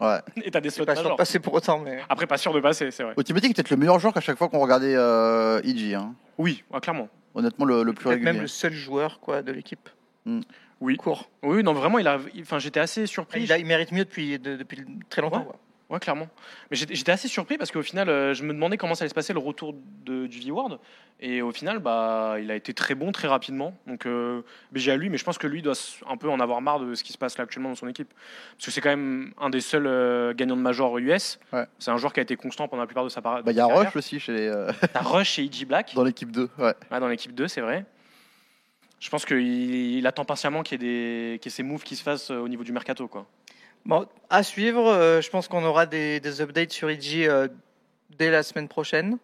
Ouais. 0.00 0.18
et 0.44 0.50
t'as 0.50 0.60
des 0.60 0.70
slots 0.70 0.84
pas 0.84 0.94
sûr 0.94 1.10
de 1.10 1.14
passer 1.16 1.38
pour 1.38 1.54
autant, 1.54 1.78
mais. 1.78 1.98
Après 2.08 2.26
pas 2.26 2.36
sûr 2.36 2.52
de 2.52 2.60
passer, 2.60 2.90
c'est 2.90 3.02
vrai. 3.02 3.14
Ultimatic 3.16 3.50
est 3.50 3.54
peut-être 3.54 3.70
le 3.70 3.76
meilleur 3.78 3.98
joueur 3.98 4.12
qu'à 4.12 4.20
chaque 4.20 4.36
fois 4.38 4.48
qu'on 4.48 4.60
regardait 4.60 4.94
euh, 4.94 5.60
Edgy. 5.64 5.94
Hein. 5.94 6.14
Oui, 6.38 6.62
ouais, 6.70 6.80
clairement. 6.80 7.08
Honnêtement, 7.34 7.64
le, 7.64 7.82
le 7.82 7.92
plus 7.92 8.04
Peut-être 8.04 8.14
régulier. 8.14 8.32
même 8.32 8.42
le 8.42 8.46
seul 8.48 8.72
joueur 8.72 9.20
quoi, 9.20 9.42
de 9.42 9.52
l'équipe. 9.52 9.88
Mm. 10.26 10.40
Oui. 10.80 10.96
Court. 10.98 11.30
Oui, 11.42 11.62
non 11.62 11.72
vraiment, 11.72 11.98
il 11.98 12.06
a, 12.06 12.18
enfin 12.40 12.58
j'étais 12.58 12.80
assez 12.80 13.06
surpris. 13.06 13.42
Il, 13.44 13.52
a- 13.52 13.56
il 13.58 13.64
mérite 13.66 13.92
mieux 13.92 14.04
depuis, 14.04 14.38
de- 14.38 14.56
depuis 14.56 14.84
très 15.08 15.22
longtemps. 15.22 15.38
Ouais. 15.40 15.44
quoi. 15.46 15.56
Ouais, 15.88 16.00
clairement. 16.00 16.28
Mais 16.70 16.76
j'étais 16.76 17.12
assez 17.12 17.28
surpris 17.28 17.58
parce 17.58 17.70
qu'au 17.70 17.82
final, 17.82 18.08
euh, 18.08 18.34
je 18.34 18.42
me 18.42 18.52
demandais 18.52 18.76
comment 18.76 18.96
ça 18.96 19.04
allait 19.04 19.08
se 19.08 19.14
passer 19.14 19.32
le 19.32 19.38
retour 19.38 19.72
de, 20.04 20.26
du 20.26 20.40
V-Word. 20.40 20.80
Et 21.20 21.42
au 21.42 21.52
final, 21.52 21.78
bah, 21.78 22.36
il 22.40 22.50
a 22.50 22.56
été 22.56 22.74
très 22.74 22.94
bon 22.96 23.12
très 23.12 23.28
rapidement. 23.28 23.72
Donc, 23.86 24.04
euh, 24.04 24.42
BG 24.72 24.90
à 24.90 24.96
lui, 24.96 25.08
mais 25.10 25.16
je 25.16 25.22
pense 25.24 25.38
que 25.38 25.46
lui 25.46 25.62
doit 25.62 25.74
un 26.08 26.16
peu 26.16 26.28
en 26.28 26.40
avoir 26.40 26.60
marre 26.60 26.80
de 26.80 26.94
ce 26.94 27.04
qui 27.04 27.12
se 27.12 27.18
passe 27.18 27.38
là 27.38 27.44
actuellement 27.44 27.68
dans 27.68 27.76
son 27.76 27.86
équipe. 27.86 28.12
Parce 28.56 28.66
que 28.66 28.70
c'est 28.72 28.80
quand 28.80 28.90
même 28.90 29.32
un 29.40 29.48
des 29.48 29.60
seuls 29.60 29.86
euh, 29.86 30.34
gagnants 30.34 30.56
de 30.56 30.60
Major 30.60 30.98
US. 30.98 31.38
Ouais. 31.52 31.64
C'est 31.78 31.92
un 31.92 31.96
joueur 31.98 32.12
qui 32.12 32.18
a 32.18 32.24
été 32.24 32.34
constant 32.34 32.66
pendant 32.66 32.82
la 32.82 32.86
plupart 32.88 33.04
de 33.04 33.08
sa 33.08 33.22
parade. 33.22 33.44
Bah, 33.44 33.52
Il 33.52 33.56
y 33.56 33.60
a 33.60 33.66
Rush 33.66 33.94
aussi 33.94 34.18
chez 34.18 34.32
les, 34.32 34.48
euh, 34.48 34.72
T'as 34.92 35.02
Rush 35.02 35.30
chez 35.30 35.44
EG 35.44 35.66
Black, 35.66 35.94
dans 35.94 36.02
l'équipe 36.04 36.32
2. 36.32 36.50
Ouais. 36.58 36.74
Dans 36.90 37.06
l'équipe 37.08 37.32
2, 37.34 37.46
c'est 37.46 37.60
vrai. 37.60 37.84
Je 38.98 39.08
pense 39.10 39.24
qu'il 39.24 39.38
il 39.38 40.06
attend 40.06 40.24
patiemment 40.24 40.62
qu'il 40.62 40.82
y, 40.82 40.86
ait 40.86 41.32
des- 41.34 41.38
qu'il 41.38 41.50
y 41.50 41.52
ait 41.52 41.56
ces 41.56 41.62
moves 41.62 41.82
qui 41.84 41.94
se 41.96 42.02
fassent 42.02 42.30
au 42.30 42.48
niveau 42.48 42.64
du 42.64 42.72
mercato. 42.72 43.06
Quoi. 43.08 43.26
Bon, 43.86 44.06
à 44.30 44.42
suivre. 44.42 44.86
euh, 44.86 45.20
je 45.20 45.30
pense 45.30 45.48
qu'on 45.48 45.64
aura 45.64 45.86
des, 45.86 46.20
des 46.20 46.40
updates 46.40 46.72
sur 46.72 46.90
IG 46.90 47.26
euh, 47.28 47.48
dès 48.18 48.30
la 48.30 48.42
semaine 48.42 48.68
prochaine. 48.68 49.18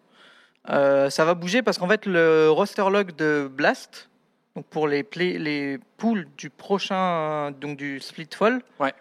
Euh, 0.69 1.09
ça 1.09 1.25
va 1.25 1.33
bouger 1.33 1.61
parce 1.61 1.77
qu'en 1.77 1.87
fait, 1.89 2.05
le 2.05 2.49
roster 2.49 2.89
log 2.89 3.13
de 3.15 3.49
Blast, 3.51 4.09
donc 4.55 4.65
pour 4.67 4.87
les, 4.87 5.03
play, 5.03 5.37
les 5.37 5.77
pools 5.97 6.25
du 6.37 6.49
prochain, 6.49 7.51
donc 7.51 7.75
du 7.75 7.99
split 7.99 8.29
fall, 8.33 8.61
ouais. 8.79 8.93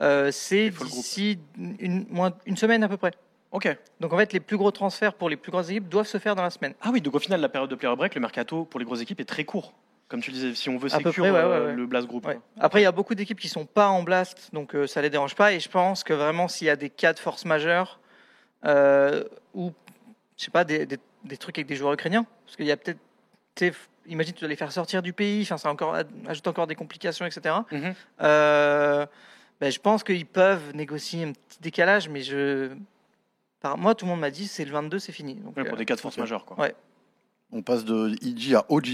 euh, 0.00 0.30
c'est 0.32 0.70
d'ici 0.70 1.38
une, 1.58 2.06
moins- 2.08 2.32
une 2.46 2.56
semaine 2.56 2.82
à 2.82 2.88
peu 2.88 2.96
près. 2.96 3.12
Ok. 3.50 3.68
Donc 4.00 4.14
en 4.14 4.16
fait, 4.16 4.32
les 4.32 4.40
plus 4.40 4.56
gros 4.56 4.70
transferts 4.70 5.12
pour 5.12 5.28
les 5.28 5.36
plus 5.36 5.52
grosses 5.52 5.68
équipes 5.68 5.90
doivent 5.90 6.06
se 6.06 6.16
faire 6.16 6.34
dans 6.34 6.42
la 6.42 6.48
semaine. 6.48 6.72
Ah 6.80 6.88
oui, 6.90 7.02
donc 7.02 7.14
au 7.14 7.18
final, 7.18 7.38
la 7.42 7.50
période 7.50 7.68
de 7.68 7.74
player 7.74 7.94
break, 7.94 8.14
le 8.14 8.20
mercato 8.22 8.64
pour 8.64 8.80
les 8.80 8.86
grosses 8.86 9.02
équipes 9.02 9.20
est 9.20 9.26
très 9.26 9.44
court. 9.44 9.74
Comme 10.12 10.20
tu 10.20 10.30
disais, 10.30 10.54
si 10.54 10.68
on 10.68 10.76
veut 10.76 10.90
sécure 10.90 11.24
ouais, 11.24 11.30
euh, 11.30 11.60
ouais, 11.60 11.66
ouais. 11.68 11.72
le 11.74 11.86
Blast 11.86 12.06
Group. 12.06 12.26
Ouais. 12.26 12.34
quoi. 12.34 12.42
Après, 12.60 12.80
il 12.80 12.84
y 12.84 12.86
a 12.86 12.92
beaucoup 12.92 13.14
d'équipes 13.14 13.40
qui 13.40 13.48
sont 13.48 13.64
pas 13.64 13.88
en 13.88 14.02
blast, 14.02 14.50
donc 14.52 14.74
euh, 14.74 14.86
ça 14.86 15.00
les 15.00 15.08
dérange 15.08 15.34
pas. 15.34 15.54
Et 15.54 15.58
je 15.60 15.70
pense 15.70 16.04
que 16.04 16.12
vraiment, 16.12 16.48
s'il 16.48 16.66
y 16.66 16.70
a 16.70 16.76
des 16.76 16.90
cas 16.90 17.14
de 17.14 17.18
force 17.18 17.46
majeure 17.46 17.98
euh, 18.66 19.24
ou 19.54 19.72
je 20.36 20.44
sais 20.44 20.50
pas 20.50 20.64
des, 20.64 20.84
des- 20.84 20.98
des 21.24 21.36
trucs 21.38 21.56
avec 21.56 21.66
des 21.66 21.76
joueurs 21.76 21.94
ukrainiens, 21.94 22.26
parce 22.44 22.56
qu'il 22.56 22.66
y 22.66 22.70
a 22.72 22.76
peut-être, 22.76 23.78
imagine 24.06 24.34
tu 24.34 24.40
dois 24.40 24.48
les 24.50 24.56
faire 24.56 24.70
sortir 24.70 25.00
du 25.00 25.14
pays, 25.14 25.40
enfin 25.42 25.56
ça 25.56 25.70
encore 25.70 25.96
ajoute 26.28 26.46
encore 26.46 26.66
des 26.66 26.74
complications, 26.74 27.24
etc. 27.24 27.54
Mhm. 27.70 27.94
Euh, 28.20 29.06
ben, 29.62 29.72
je 29.72 29.78
pense 29.78 30.04
qu'ils 30.04 30.26
peuvent 30.26 30.74
négocier 30.74 31.24
un 31.24 31.32
petit 31.32 31.58
décalage, 31.62 32.08
mais 32.10 32.20
je, 32.22 32.68
par 33.60 33.78
moi, 33.78 33.94
tout 33.94 34.04
le 34.04 34.10
monde 34.10 34.20
m'a 34.20 34.30
dit 34.30 34.46
c'est 34.46 34.64
le 34.66 34.72
22, 34.72 34.98
c'est 34.98 35.12
fini. 35.12 35.36
Donc, 35.36 35.56
Ouais, 35.56 35.64
pour 35.64 35.72
euh, 35.74 35.76
des 35.78 35.86
cas 35.86 35.94
de 35.96 36.00
force 36.00 36.18
majeure. 36.18 36.44
Quoi. 36.44 36.58
Ouais. 36.60 36.74
On 37.50 37.62
passe 37.62 37.84
de 37.84 38.14
EG 38.26 38.54
à 38.56 38.64
OG. 38.68 38.88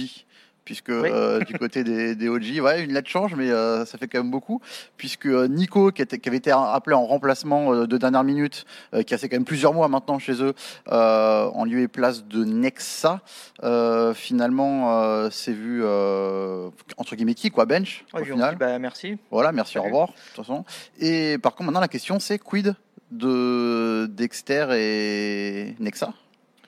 Puisque 0.69 0.89
Oui. 0.91 1.09
euh, 1.11 1.41
du 1.41 1.55
côté 1.55 1.83
des, 1.83 2.15
des 2.15 2.29
OG, 2.29 2.61
ouais, 2.61 2.85
une 2.85 2.93
lettre 2.93 3.09
change, 3.09 3.35
mais 3.35 3.51
euh, 3.51 3.87
ça 3.87 3.97
fait 3.97 4.07
quand 4.07 4.19
même 4.19 4.31
beaucoup. 4.31 4.61
Puisque 4.99 5.25
euh, 5.25 5.49
Nico, 5.49 5.91
qui, 5.93 6.03
était- 6.03 6.19
qui 6.19 6.29
avait 6.29 6.37
été 6.37 6.51
appelé 6.51 6.95
en 6.95 7.07
remplacement 7.07 7.73
euh, 7.73 7.87
de 7.87 7.97
dernière 7.97 8.23
minute, 8.23 8.67
euh, 8.93 9.03
qui 9.03 9.15
a 9.15 9.19
fait 9.19 9.31
quand 9.31 9.37
même 9.37 9.47
plusieurs 9.47 9.73
mois 9.73 9.89
maintenant 9.89 10.19
chez 10.19 10.43
eux, 10.43 10.53
euh, 10.89 11.47
en 11.55 11.65
lieu 11.65 11.81
et 11.81 11.89
place 11.89 12.27
de 12.27 12.45
Nexa, 12.45 13.23
euh, 13.63 14.13
finalement, 14.13 15.01
euh, 15.01 15.31
s'est 15.31 15.55
vu 15.55 15.81
euh, 15.83 16.69
entre 16.99 17.17
guillemets 17.17 17.33
qui 17.33 17.51
quoi, 17.51 17.65
bench 17.65 18.05
ouais, 18.13 18.21
au 18.21 18.25
ils 18.27 18.33
ont 18.33 18.35
final. 18.35 18.51
dit, 18.51 18.59
bah, 18.59 18.79
merci. 18.79 19.17
Voilà, 19.31 19.53
merci, 19.53 19.79
au 19.79 19.83
revoir, 19.85 20.09
de 20.09 20.13
toute 20.13 20.45
façon. 20.45 20.67
Et 21.01 21.39
par 21.39 21.53
contre, 21.53 21.65
maintenant, 21.69 21.81
la 21.81 21.89
question, 21.89 22.21
c'est 22.21 22.39
quid 22.39 22.75
de 23.11 24.05
Dexter 24.11 24.67
et 24.73 25.75
Nexa? 25.81 26.13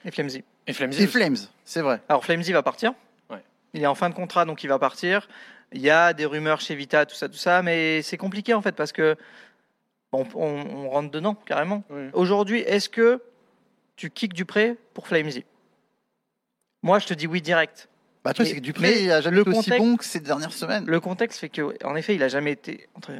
Et 0.07 0.11
Flamesy. 0.11 0.43
Et 0.67 0.73
Flamesy 0.73 1.03
Et. 1.03 1.07
Flames, 1.07 1.37
c'est 1.67 1.83
vrai. 1.83 2.01
Alors 2.09 2.25
Flamesy 2.25 2.53
va 2.55 2.63
partir. 2.63 2.95
Il 3.75 3.83
est 3.83 3.87
en 3.87 3.95
fin 3.95 4.09
de 4.11 4.15
contrat, 4.15 4.45
donc 4.45 4.65
il 4.65 4.67
va 4.69 4.79
partir. 4.79 5.29
Il 5.73 5.81
y 5.81 5.91
a 5.91 6.13
des 6.13 6.27
rumeurs 6.27 6.61
chez 6.61 6.75
Vita, 6.75 7.07
tout 7.07 7.15
ça, 7.15 7.29
tout 7.29 7.37
ça, 7.37 7.63
mais 7.63 8.03
c'est 8.03 8.17
compliqué 8.17 8.55
en 8.55 8.63
fait 8.63 8.73
parce 8.73 8.91
que 8.93 9.17
on, 10.13 10.27
on 10.35 10.89
rentre 10.91 11.11
dedans 11.11 11.35
carrément. 11.47 11.85
Oui. 11.91 12.09
Aujourd'hui, 12.13 12.61
est-ce 12.61 12.89
que 12.89 13.23
tu 13.97 14.11
kicks 14.11 14.33
Dupré 14.35 14.77
pour 14.95 15.07
Flamesy 15.07 15.45
Moi, 16.83 16.99
je 16.99 17.07
te 17.07 17.15
dis 17.15 17.27
oui 17.29 17.41
direct. 17.43 17.89
Bah, 18.25 18.35
toi, 18.35 18.45
c'est 18.45 18.57
que 18.57 18.61
Dupré 18.61 19.03
il 19.05 19.13
a 19.13 19.21
jamais 19.21 19.37
le 19.37 19.43
été 19.43 19.51
aussi 19.51 19.71
contexte- 19.71 19.79
bon 19.89 19.97
que 19.97 20.05
ces 20.05 20.21
dernières 20.21 20.53
semaines. 20.53 20.85
Le 20.87 21.01
contexte 21.01 21.39
fait 21.39 21.49
que, 21.49 21.75
en 21.85 21.95
effet, 21.97 22.15
il 22.17 22.23
a 22.23 22.29
jamais 22.29 22.53
été. 22.53 22.89
entre- 22.95 23.13
ouais, 23.13 23.19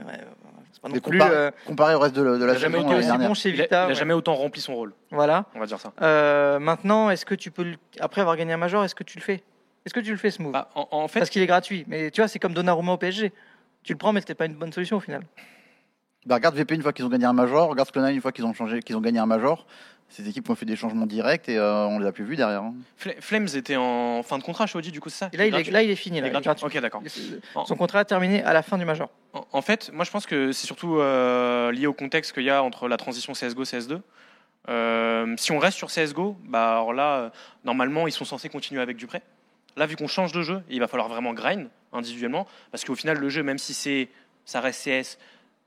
C'est 0.73 0.83
pas 0.83 0.89
non 0.89 0.95
Mais 0.95 1.01
plus. 1.01 1.19
comparé, 1.19 1.35
euh, 1.37 1.51
comparé 1.67 1.95
au 1.95 1.99
reste 2.01 2.15
de, 2.17 2.23
de 2.23 2.45
la 2.45 2.53
Il 2.53 2.57
a 2.57 2.59
jamais 2.59 2.79
saison 2.79 2.89
été 2.91 2.99
aussi 3.09 3.19
bon 3.19 3.35
chez 3.35 3.49
Il 3.51 3.61
a, 3.61 3.65
Vita. 3.65 3.77
il 3.83 3.85
a 3.85 3.89
ouais. 3.89 3.95
jamais 3.95 4.13
autant 4.15 4.35
rempli 4.35 4.61
son 4.61 4.75
rôle, 4.75 4.93
Voilà. 5.11 5.47
on 5.55 5.61
va 5.61 5.67
dire 5.67 5.79
ça. 5.81 5.93
Euh, 6.03 6.59
maintenant, 6.59 7.09
est-ce 7.11 7.25
que 7.25 7.35
tu 7.35 7.51
peux, 7.51 7.63
le- 7.65 7.77
après 8.01 8.21
avoir 8.21 8.37
gagné 8.37 8.53
un 8.53 8.57
major, 8.59 8.85
est-ce 8.85 8.95
que 8.95 9.05
tu 9.05 9.17
le 9.19 9.23
fais? 9.23 9.43
Est-ce 9.87 9.95
que 9.95 10.01
tu 10.01 10.11
le 10.11 10.17
fais 10.17 10.31
ce 10.31 10.43
move 10.43 10.53
Bah, 10.53 10.71
en, 10.75 10.89
en 10.91 11.09
fait, 11.09 11.21
Parce 11.21 11.31
qu'il 11.31 11.43
est 11.43 11.47
gratuit. 11.47 11.85
Mais 11.89 12.11
tu 12.11 12.21
vois, 12.21 12.29
c'est 12.29 12.39
comme 12.39 12.53
Donnarumma 12.55 12.93
au 12.93 12.97
PSG. 12.99 13.33
Tu 13.83 13.93
le 13.93 13.99
prends, 13.99 14.13
mais 14.13 14.21
c'était 14.21 14.35
pas 14.35 14.47
une 14.47 14.55
bonne 14.55 14.73
solution 14.73 14.99
au 14.99 15.01
final. 15.01 15.23
Bah, 16.27 16.35
regarde 16.35 16.55
VP 16.55 16.75
une 16.75 16.83
fois 16.83 16.93
qu'ils 16.93 17.05
ont 17.05 17.09
gagné 17.09 17.25
un 17.25 17.33
major, 17.33 17.69
regarde 17.71 17.89
Sklonan 17.89 18.09
une 18.11 18.21
fois 18.21 18.31
qu'ils 18.33 18.45
ont 18.45 18.53
changé, 18.53 18.81
qu'ils 18.83 18.95
ont 18.97 19.01
gagné 19.01 19.19
un 19.19 19.27
major. 19.27 19.67
Ces 20.11 20.29
équipes 20.29 20.51
ont 20.51 20.55
fait 20.57 20.67
des 20.67 20.75
changements 20.77 21.07
directs 21.07 21.49
et 21.49 21.57
euh, 21.57 21.87
on 21.87 21.99
les 22.01 22.07
a 22.07 22.13
plus 22.13 22.25
vus 22.25 22.35
derrière. 22.37 22.63
hein. 22.63 22.75
Fl- 23.01 23.15
Flames 23.21 23.47
était 23.55 23.77
en 23.77 24.23
fin 24.25 24.37
de 24.39 24.43
contrat 24.43 24.67
Audi, 24.75 24.91
du 24.91 25.01
coup, 25.01 25.09
c'est 25.09 25.19
ça? 25.19 25.31
Et 25.33 25.37
là, 25.37 25.45
il 25.47 25.49
est, 25.49 25.51
gratuit 25.53 25.73
là, 25.73 25.83
il 25.83 25.91
est 25.91 25.95
fini. 25.97 26.21
Là, 26.21 26.27
est 26.27 26.31
il 26.31 26.37
est 26.37 26.41
gratuit. 26.43 26.67
Ok, 26.67 26.79
d'accord. 26.81 27.03
Son 27.65 27.77
contrat 27.77 28.01
a 28.01 28.05
terminé 28.05 28.43
à 28.43 28.53
la 28.53 28.63
fin 28.63 28.77
du 28.77 28.85
major. 28.85 29.09
En, 29.33 29.47
en 29.53 29.63
fait, 29.63 29.91
moi 29.95 30.05
je 30.05 30.11
pense 30.11 30.27
que 30.27 30.51
c'est 30.53 30.67
surtout 30.67 30.99
euh, 30.99 31.71
lié 31.73 31.87
au 31.87 31.93
contexte 31.95 32.33
qu'il 32.33 32.43
y 32.43 32.51
a 32.51 32.63
entre 32.63 32.89
la 32.89 32.97
transition 32.97 33.33
CSGO 33.33 33.63
CS2. 33.63 34.01
Euh, 34.69 35.35
si 35.39 35.53
on 35.53 35.59
reste 35.59 35.79
sur 35.79 35.89
CSGO, 35.89 36.37
bah 36.45 36.73
alors 36.73 36.93
là, 36.93 37.17
euh, 37.19 37.31
normalement, 37.65 38.07
ils 38.09 38.13
sont 38.13 38.25
censés 38.25 38.49
continuer 38.49 38.83
avec 38.83 38.97
du 38.97 39.07
prêt. 39.07 39.23
Là, 39.77 39.87
vu 39.87 39.97
qu'on 39.97 40.09
change 40.09 40.33
de 40.33 40.43
jeu, 40.43 40.63
il 40.69 40.81
va 40.81 40.89
falloir 40.89 41.09
vraiment 41.09 41.33
grind 41.33 41.69
individuellement, 41.93 42.47
parce 42.71 42.85
qu'au 42.85 42.95
final, 42.95 43.19
le 43.19 43.29
jeu, 43.29 43.43
même 43.43 43.59
si 43.59 43.75
c'est, 43.75 44.09
ça 44.45 44.61
reste 44.61 44.85
CS, 44.85 45.19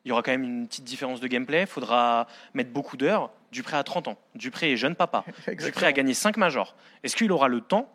il 0.06 0.10
y 0.10 0.12
aura 0.12 0.22
quand 0.22 0.32
même 0.32 0.44
une 0.44 0.68
petite 0.68 0.84
différence 0.84 1.22
de 1.22 1.28
gameplay. 1.28 1.62
Il 1.62 1.68
faudra 1.68 2.28
mettre 2.54 2.72
beaucoup 2.72 2.98
d'heures. 2.98 3.32
Dupré 3.52 3.78
a 3.78 3.84
30 3.84 4.10
ans. 4.10 4.18
Dupré 4.36 4.74
est 4.74 4.78
jeune 4.78 4.96
papa. 4.96 5.24
Dupré 5.48 5.86
a 5.86 5.94
gagné 5.94 6.14
5 6.14 6.38
majors. 6.38 6.76
Est-ce 7.04 7.16
qu'il 7.16 7.32
aura 7.32 7.48
le 7.48 7.62
temps 7.62 7.90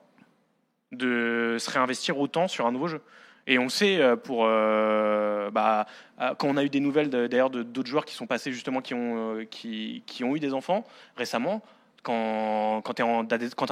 de 0.93 1.57
se 1.59 1.71
réinvestir 1.71 2.19
autant 2.19 2.49
sur 2.49 2.67
un 2.67 2.73
nouveau 2.73 2.89
jeu? 2.89 3.03
Et 3.47 3.59
on 3.59 3.71
sait, 3.71 3.99
euh, 3.99 4.15
pour, 4.15 4.45
euh, 4.45 5.51
bah, 5.51 5.87
euh, 6.21 6.35
quand 6.35 6.49
on 6.49 6.57
a 6.59 6.65
eu 6.65 6.69
des 6.69 6.81
nouvelles 6.81 7.09
d'ailleurs 7.09 7.49
d'autres 7.49 7.89
joueurs 7.89 8.05
qui 8.05 8.15
sont 8.15 8.27
passés 8.27 8.53
justement, 8.53 8.83
qui 8.83 8.93
ont, 8.93 9.47
qui, 9.51 10.03
qui 10.07 10.23
ont 10.23 10.37
eu 10.37 10.41
des 10.41 10.53
enfants 10.53 10.85
récemment, 11.17 11.63
quand, 12.09 12.81
quand 12.83 12.95
tu 12.95 13.03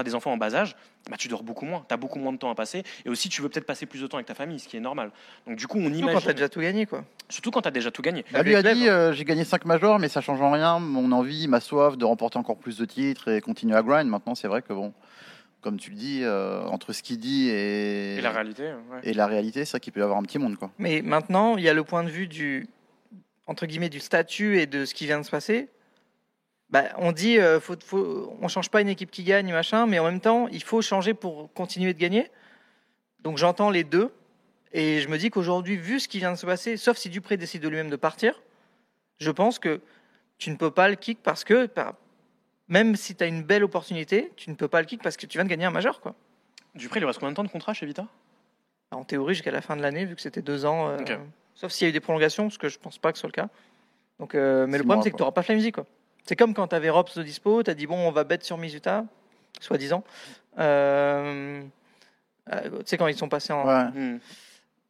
as, 0.00 0.02
des 0.04 0.14
enfants 0.14 0.32
en 0.32 0.36
bas 0.36 0.54
âge, 0.54 0.76
bah, 1.10 1.16
tu 1.18 1.28
dors 1.28 1.42
beaucoup 1.42 1.64
moins, 1.64 1.84
tu 1.88 1.94
as 1.94 1.96
beaucoup 1.96 2.18
moins 2.18 2.32
de 2.32 2.36
temps 2.38 2.50
à 2.50 2.54
passer, 2.54 2.82
et 3.04 3.08
aussi 3.08 3.30
tu 3.30 3.40
veux 3.40 3.48
peut-être 3.48 3.64
passer 3.64 3.86
plus 3.86 4.02
de 4.02 4.06
temps 4.06 4.18
avec 4.18 4.26
ta 4.26 4.34
famille, 4.34 4.58
ce 4.58 4.68
qui 4.68 4.76
est 4.76 4.80
normal. 4.80 5.10
Donc 5.46 5.56
du 5.56 5.66
coup, 5.66 5.78
on 5.78 5.84
Surtout 5.84 6.00
quand 6.00 6.10
imagine, 6.10 6.26
t'as 6.26 6.32
déjà 6.34 6.48
tout 6.50 6.60
gagné, 6.60 6.84
quoi. 6.84 7.04
surtout 7.30 7.50
quand 7.50 7.62
tu 7.62 7.68
as 7.68 7.70
déjà 7.70 7.90
tout 7.90 8.02
gagné. 8.02 8.26
Bah, 8.32 8.42
lui 8.42 8.54
a 8.54 8.60
Lev, 8.60 8.74
dit 8.74 8.88
euh, 8.88 9.14
j'ai 9.14 9.24
gagné 9.24 9.44
5 9.44 9.64
majors, 9.64 9.98
mais 9.98 10.08
ça 10.08 10.20
change 10.20 10.40
en 10.42 10.50
rien. 10.50 10.78
Mon 10.78 11.10
envie, 11.12 11.48
ma 11.48 11.60
soif 11.60 11.96
de 11.96 12.04
remporter 12.04 12.38
encore 12.38 12.58
plus 12.58 12.76
de 12.76 12.84
titres 12.84 13.28
et 13.28 13.40
continuer 13.40 13.74
à 13.74 13.82
grind. 13.82 14.08
Maintenant, 14.10 14.34
c'est 14.34 14.48
vrai 14.48 14.60
que 14.60 14.74
bon, 14.74 14.92
comme 15.62 15.78
tu 15.78 15.90
le 15.90 15.96
dis, 15.96 16.20
euh, 16.22 16.62
entre 16.66 16.92
ce 16.92 17.02
qu'il 17.02 17.18
dit 17.18 17.48
et, 17.48 18.16
Et 18.16 18.20
la 18.20 18.30
réalité, 18.32 18.64
ouais. 18.64 19.00
et 19.02 19.14
la 19.14 19.26
réalité, 19.26 19.64
c'est 19.64 19.72
vrai 19.72 19.80
qu'il 19.80 19.94
peut 19.94 20.00
y 20.00 20.02
avoir 20.02 20.18
un 20.18 20.22
petit 20.22 20.38
monde. 20.38 20.56
Quoi. 20.56 20.70
Mais 20.78 21.00
maintenant, 21.00 21.56
il 21.56 21.64
y 21.64 21.70
a 21.70 21.74
le 21.74 21.84
point 21.84 22.04
de 22.04 22.10
vue 22.10 22.26
du 22.26 22.68
entre 23.46 23.64
guillemets 23.66 23.88
du 23.88 24.00
statut 24.00 24.58
et 24.58 24.66
de 24.66 24.84
ce 24.84 24.92
qui 24.92 25.06
vient 25.06 25.20
de 25.20 25.24
se 25.24 25.30
passer. 25.30 25.68
Bah, 26.70 26.84
on 26.96 27.12
dit 27.12 27.38
euh, 27.38 27.60
faut, 27.60 27.76
faut, 27.84 28.36
on 28.40 28.48
change 28.48 28.70
pas 28.70 28.80
une 28.80 28.88
équipe 28.88 29.10
qui 29.10 29.22
gagne 29.22 29.52
machin, 29.52 29.86
mais 29.86 29.98
en 30.00 30.04
même 30.04 30.20
temps 30.20 30.48
il 30.48 30.62
faut 30.62 30.82
changer 30.82 31.14
pour 31.14 31.52
continuer 31.52 31.94
de 31.94 31.98
gagner. 31.98 32.30
Donc 33.20 33.38
j'entends 33.38 33.70
les 33.70 33.84
deux 33.84 34.12
et 34.72 35.00
je 35.00 35.08
me 35.08 35.16
dis 35.16 35.30
qu'aujourd'hui 35.30 35.76
vu 35.76 36.00
ce 36.00 36.08
qui 36.08 36.18
vient 36.18 36.32
de 36.32 36.36
se 36.36 36.46
passer, 36.46 36.76
sauf 36.76 36.96
si 36.96 37.08
Dupré 37.08 37.36
décide 37.36 37.62
de 37.62 37.68
lui-même 37.68 37.90
de 37.90 37.96
partir, 37.96 38.42
je 39.18 39.30
pense 39.30 39.58
que 39.60 39.80
tu 40.38 40.50
ne 40.50 40.56
peux 40.56 40.70
pas 40.72 40.88
le 40.88 40.96
kick 40.96 41.22
parce 41.22 41.44
que 41.44 41.68
même 42.68 42.96
si 42.96 43.14
tu 43.14 43.22
as 43.22 43.28
une 43.28 43.42
belle 43.44 43.62
opportunité, 43.62 44.32
tu 44.36 44.50
ne 44.50 44.56
peux 44.56 44.68
pas 44.68 44.80
le 44.80 44.86
kick 44.86 45.02
parce 45.02 45.16
que 45.16 45.26
tu 45.26 45.38
viens 45.38 45.44
de 45.44 45.50
gagner 45.50 45.66
un 45.66 45.70
majeur 45.70 46.00
quoi. 46.00 46.14
Dupré, 46.74 46.98
il 47.00 47.06
reste 47.06 47.20
combien 47.20 47.30
de 47.30 47.36
temps 47.36 47.44
de 47.44 47.48
contrat 47.48 47.74
chez 47.74 47.86
Vita? 47.86 48.06
En 48.90 49.04
théorie 49.04 49.34
jusqu'à 49.34 49.52
la 49.52 49.60
fin 49.60 49.76
de 49.76 49.82
l'année 49.82 50.04
vu 50.04 50.16
que 50.16 50.20
c'était 50.20 50.42
deux 50.42 50.64
ans. 50.64 50.88
euh. 50.88 50.98
Sauf 51.54 51.72
s'il 51.72 51.86
y 51.86 51.88
a 51.88 51.90
eu 51.90 51.92
des 51.92 52.00
prolongations, 52.00 52.50
ce 52.50 52.58
que 52.58 52.68
je 52.68 52.78
pense 52.78 52.98
pas 52.98 53.12
que 53.12 53.18
ce 53.18 53.20
soit 53.20 53.28
le 53.28 53.32
cas. 53.32 53.48
Donc, 54.18 54.34
euh, 54.34 54.66
mais 54.66 54.78
le 54.78 54.84
problème, 54.84 55.02
c'est 55.02 55.10
que 55.10 55.16
tu 55.16 55.22
n'auras 55.22 55.32
pas 55.32 55.42
Flamesy. 55.42 55.72
quoi. 55.72 55.86
C'est 56.26 56.36
comme 56.36 56.54
quand 56.54 56.68
tu 56.68 56.74
avais 56.74 56.90
Rops 56.90 57.16
de 57.16 57.22
dispo, 57.22 57.62
tu 57.62 57.70
as 57.70 57.74
dit, 57.74 57.86
bon, 57.86 57.96
on 57.96 58.10
va 58.10 58.24
bet 58.24 58.38
sur 58.42 58.58
Mizuta, 58.58 59.04
soi-disant. 59.60 60.02
Euh, 60.58 61.62
euh, 62.52 62.62
tu 62.70 62.82
sais, 62.86 62.98
quand 62.98 63.06
ils 63.06 63.16
sont 63.16 63.28
passés 63.28 63.52
en. 63.52 63.66
Ouais. 63.66 63.84
Hmm. 63.94 64.18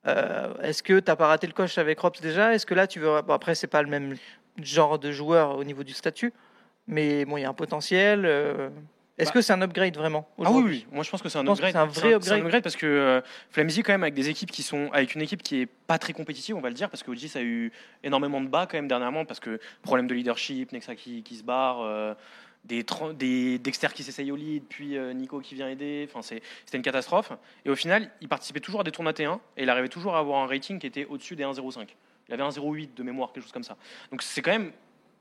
Euh, 0.06 0.54
Est-ce 0.62 0.82
que 0.82 0.98
tu 1.00 1.10
n'as 1.10 1.16
pas 1.16 1.26
raté 1.26 1.46
le 1.46 1.52
coche 1.52 1.78
avec 1.78 1.98
Rops 2.00 2.20
déjà? 2.20 2.54
Est-ce 2.54 2.64
que 2.64 2.74
là, 2.74 2.86
tu 2.86 3.00
veux. 3.00 3.20
Bon, 3.22 3.34
après, 3.34 3.54
c'est 3.54 3.66
pas 3.66 3.82
le 3.82 3.88
même 3.88 4.16
genre 4.62 4.98
de 4.98 5.12
joueur 5.12 5.56
au 5.56 5.64
niveau 5.64 5.84
du 5.84 5.92
statut, 5.92 6.32
mais 6.86 7.24
bon, 7.24 7.36
il 7.36 7.42
y 7.42 7.44
a 7.44 7.48
un 7.50 7.54
potentiel. 7.54 8.24
euh, 8.24 8.70
Est-ce 9.18 9.30
Bah. 9.30 9.35
que 9.35 9.40
c'est 9.40 9.52
un 9.54 9.62
upgrade 9.62 9.96
vraiment 9.96 10.28
Ah 10.44 10.50
oui, 10.52 10.62
oui, 10.64 10.87
moi 10.92 11.02
je 11.02 11.11
pense 11.11 11.23
que 11.23 11.28
c'est 11.28 11.38
un 11.38 11.46
upgrade. 11.46 11.73
c'est 11.73 11.78
un 11.78 11.87
vrai 11.87 12.12
upgrade. 12.14 12.40
upgrade 12.42 12.62
parce 12.62 12.76
que 12.76 12.87
euh, 12.87 13.20
quand 13.56 13.88
même, 13.88 14.02
avec 14.02 14.14
des 14.14 14.28
équipes 14.28 14.50
qui 14.50 14.62
sont. 14.62 14.90
avec 14.92 15.14
une 15.14 15.23
équipe 15.23 15.42
qui 15.42 15.62
est 15.62 15.66
pas 15.66 15.99
très 15.99 16.12
compétitive, 16.12 16.54
on 16.56 16.61
va 16.61 16.68
le 16.68 16.75
dire, 16.75 16.90
parce 16.90 17.02
que 17.02 17.11
OG, 17.11 17.18
ça 17.28 17.38
a 17.38 17.42
eu 17.42 17.73
énormément 18.02 18.40
de 18.40 18.49
bas 18.49 18.66
quand 18.66 18.76
même 18.76 18.88
dernièrement, 18.88 19.25
parce 19.25 19.40
que 19.40 19.58
problème 19.82 20.06
de 20.06 20.14
leadership, 20.14 20.73
Nexa 20.73 20.94
qui, 20.94 21.23
qui 21.23 21.37
se 21.37 21.42
barre. 21.44 21.80
euh, 21.80 22.14
des, 22.64 22.85
des 23.14 23.58
Dexter 23.61 23.87
qui 23.94 24.02
s'essaye 24.02 24.32
au 24.32 24.37
lead, 24.37 24.64
puis 24.68 24.96
euh, 24.99 25.12
Nico 25.12 25.38
qui 25.40 25.54
vient 25.54 25.68
aider. 25.68 26.08
Enfin, 26.11 26.20
c'était 26.20 26.76
une 26.76 26.82
catastrophe. 26.82 27.30
Et 27.64 27.70
au 27.70 27.76
final, 27.76 28.11
il 28.20 28.26
participait 28.28 28.58
toujours 28.61 28.80
à 28.80 28.85
des 28.85 28.90
tournois 28.90 29.12
T1 29.12 29.38
et 29.56 29.62
il 29.62 29.70
arrivait 29.70 29.88
toujours 29.88 30.16
à 30.16 30.18
avoir 30.18 30.42
un 30.42 30.46
rating 30.49 30.80
qui 30.80 30.87
était 30.88 31.04
au-dessus 31.04 31.37
des 31.37 31.44
1,05. 31.44 31.87
Il 32.28 32.35
avait 32.35 32.42
un 32.42 32.49
0,8 32.49 32.94
de 32.94 33.02
mémoire, 33.04 33.32
quelque 33.32 33.44
chose 33.44 33.52
comme 33.52 33.62
ça. 33.62 33.76
Donc 34.11 34.20
c'est 34.23 34.42
quand 34.42 34.50
même 34.50 34.73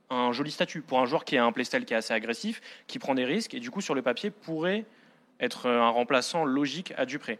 un 0.10 0.32
joli 0.32 0.52
statut 0.52 0.82
pour 0.82 1.00
un 1.00 1.06
joueur 1.06 1.26
qui 1.26 1.38
a 1.38 1.46
un 1.46 1.52
playstyle 1.52 1.86
qui 1.86 1.94
est 1.94 1.98
assez 1.98 2.14
agressif, 2.14 2.62
qui 2.88 3.00
prend 3.00 3.16
des 3.16 3.26
risques 3.26 3.54
et 3.54 3.60
du 3.60 3.72
coup 3.72 3.82
sur 3.82 3.96
le 3.96 4.02
papier 4.02 4.30
pourrait 4.30 4.86
être 5.40 5.70
un 5.70 5.90
remplaçant 5.90 6.46
logique 6.46 6.94
à 6.98 7.06
Dupré. 7.06 7.40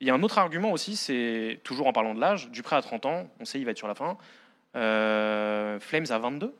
Il 0.00 0.06
y 0.06 0.10
a 0.10 0.14
un 0.14 0.22
autre 0.22 0.38
argument 0.38 0.72
aussi, 0.72 0.96
c'est 0.96 1.60
toujours 1.64 1.86
en 1.86 1.92
parlant 1.92 2.14
de 2.14 2.20
l'âge, 2.20 2.50
Dupré 2.50 2.76
a 2.76 2.82
30 2.82 3.06
ans, 3.06 3.30
on 3.40 3.44
sait 3.44 3.58
il 3.58 3.64
va 3.64 3.70
être 3.70 3.78
sur 3.78 3.88
la 3.88 3.94
fin. 3.94 4.16
Euh, 4.76 5.78
Flames 5.80 6.06
a 6.10 6.18
22 6.18 6.54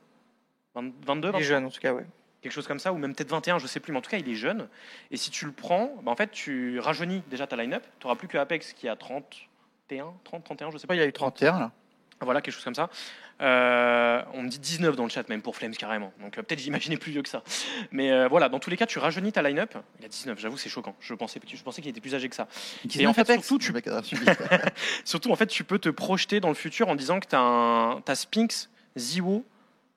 20 0.73 0.93
22 1.05 1.29
Il 1.29 1.29
est 1.29 1.31
23 1.31 1.41
jeune, 1.41 1.65
en 1.65 1.69
tout 1.69 1.79
cas, 1.79 1.93
ouais. 1.93 2.05
quelque 2.41 2.53
chose 2.53 2.67
comme 2.67 2.79
ça, 2.79 2.91
ou 2.91 2.97
même 2.97 3.13
peut-être 3.13 3.29
21, 3.29 3.59
je 3.59 3.67
sais 3.67 3.79
plus, 3.79 3.91
mais 3.91 3.99
en 3.99 4.01
tout 4.01 4.09
cas 4.09 4.17
il 4.17 4.27
est 4.29 4.35
jeune. 4.35 4.67
Et 5.11 5.17
si 5.17 5.31
tu 5.31 5.45
le 5.45 5.51
prends, 5.51 5.95
bah, 6.03 6.11
en 6.11 6.15
fait 6.15 6.31
tu 6.31 6.79
rajeunis 6.79 7.23
déjà 7.29 7.45
ta 7.47 7.55
line-up, 7.55 7.83
tu 7.99 8.07
n'auras 8.07 8.17
plus 8.17 8.27
que 8.27 8.37
Apex 8.37 8.73
qui 8.73 8.87
a 8.87 8.95
31, 8.95 10.13
30, 10.23 10.43
31, 10.43 10.71
je 10.71 10.77
sais 10.77 10.87
pas. 10.87 10.95
Il 10.95 11.01
a 11.01 11.05
eu 11.05 11.13
30. 11.13 11.35
31 11.35 11.59
là. 11.59 11.71
Voilà, 12.21 12.41
quelque 12.41 12.53
chose 12.53 12.63
comme 12.63 12.75
ça. 12.75 12.89
Euh, 13.41 14.21
on 14.33 14.43
me 14.43 14.47
dit 14.47 14.59
19 14.59 14.95
dans 14.95 15.03
le 15.03 15.09
chat, 15.09 15.27
même 15.27 15.41
pour 15.41 15.57
Flames 15.57 15.75
carrément. 15.75 16.13
Donc 16.21 16.37
euh, 16.37 16.43
peut-être 16.43 16.59
j'imaginais 16.59 16.95
plus 16.95 17.11
vieux 17.11 17.21
que 17.21 17.29
ça. 17.29 17.43
Mais 17.91 18.11
euh, 18.11 18.27
voilà, 18.29 18.47
dans 18.47 18.59
tous 18.59 18.69
les 18.69 18.77
cas, 18.77 18.85
tu 18.85 18.99
rajeunis 18.99 19.33
ta 19.33 19.41
line-up. 19.41 19.75
Il 19.99 20.05
a 20.05 20.07
19, 20.07 20.39
j'avoue, 20.39 20.57
c'est 20.57 20.69
choquant. 20.69 20.95
Je 21.01 21.13
pensais, 21.13 21.41
je 21.45 21.63
pensais 21.63 21.81
qu'il 21.81 21.91
était 21.91 21.99
plus 21.99 22.15
âgé 22.15 22.29
que 22.29 22.35
ça. 22.35 22.47
Et 22.97 23.05
en 23.05 23.13
fait, 23.13 23.21
Apex, 23.21 23.45
surtout, 23.45 23.57
tu-. 23.59 23.73
Surtout, 25.03 25.31
en 25.31 25.35
fait, 25.35 25.47
tu 25.47 25.63
peux 25.63 25.79
te 25.79 25.89
projeter 25.89 26.39
dans 26.39 26.47
le 26.49 26.55
futur 26.55 26.87
en 26.87 26.95
disant 26.95 27.19
que 27.19 27.27
tu 27.27 27.35
as, 27.35 27.99
as 28.07 28.15
Spinks, 28.15 28.69
Ziwo 28.97 29.45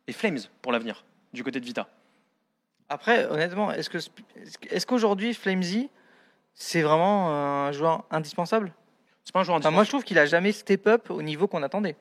et 0.08 0.12
Flames 0.12 0.40
pour 0.60 0.72
l'avenir, 0.72 1.04
du 1.32 1.44
côté 1.44 1.60
de 1.60 1.64
Vita. 1.64 1.88
Après, 2.88 3.26
honnêtement, 3.26 3.70
est-ce 3.70 3.90
que 3.90 3.98
est-ce 4.70 4.86
qu'aujourd'hui 4.86 5.34
Flamesy 5.34 5.90
c'est 6.54 6.82
vraiment 6.82 7.66
un 7.66 7.70
joueur 7.70 8.04
indispensable? 8.10 8.72
C'est 9.24 9.32
pas 9.32 9.40
un 9.40 9.44
joueur 9.44 9.58
Enfin, 9.58 9.70
Moi, 9.70 9.84
je 9.84 9.90
trouve 9.90 10.04
qu'il 10.04 10.18
a 10.18 10.26
jamais 10.26 10.52
step 10.52 10.86
up 10.86 11.10
au 11.10 11.22
niveau 11.22 11.46
qu'on 11.46 11.62
attendait. 11.62 11.96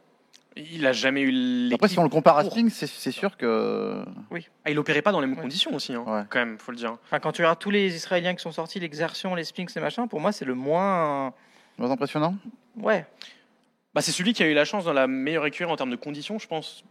Il 0.73 0.85
a 0.87 0.91
jamais 0.93 1.21
eu 1.21 1.31
l'équipe. 1.31 1.75
Après, 1.75 1.87
si 1.87 1.99
on 1.99 2.03
le 2.03 2.09
compare 2.09 2.37
à. 2.37 2.43
Spinks, 2.45 2.71
c'est 2.71 2.87
c'est 2.87 3.11
sûr 3.11 3.37
que. 3.37 4.03
Ah, 4.65 4.71
il 4.71 4.79
opérait 4.79 5.01
pas 5.01 5.11
dans 5.11 5.21
les 5.21 5.27
mêmes 5.27 5.35
Ouais. 5.37 5.41
conditions 5.43 5.73
aussi, 5.75 5.93
hein, 5.93 6.03
Ouais. 6.07 6.23
quand 6.29 6.39
même, 6.39 6.57
faut 6.57 6.71
le 6.71 6.77
dire. 6.77 6.97
Enfin, 7.05 7.19
quand 7.19 7.31
tu 7.31 7.41
regardes 7.41 7.59
tous 7.59 7.69
les 7.71 7.95
Israéliens 7.95 8.33
qui 8.35 8.41
sont 8.41 8.51
sortis, 8.51 8.79
l'exertion, 8.79 9.35
les 9.35 9.43
Spinks 9.43 9.75
et 9.75 9.79
machin, 9.79 10.07
pour 10.07 10.19
moi, 10.19 10.31
c'est 10.31 10.45
le 10.45 10.55
moins. 10.55 11.33
Pas 11.77 11.91
impressionnant? 11.91 12.35
Ouais. 12.77 13.05
Bah, 13.93 14.01
c'est 14.01 14.11
celui 14.11 14.33
qui 14.33 14.43
a 14.43 14.47
eu 14.47 14.53
la 14.53 14.65
chance 14.65 14.85
dans 14.85 14.93
la 14.93 15.07
meilleure 15.07 15.45
écurie 15.45 15.69
en 15.71 15.75
termes 15.75 15.91
de 15.91 15.95
conditions, 15.95 16.39
je 16.39 16.47
pense. 16.47 16.83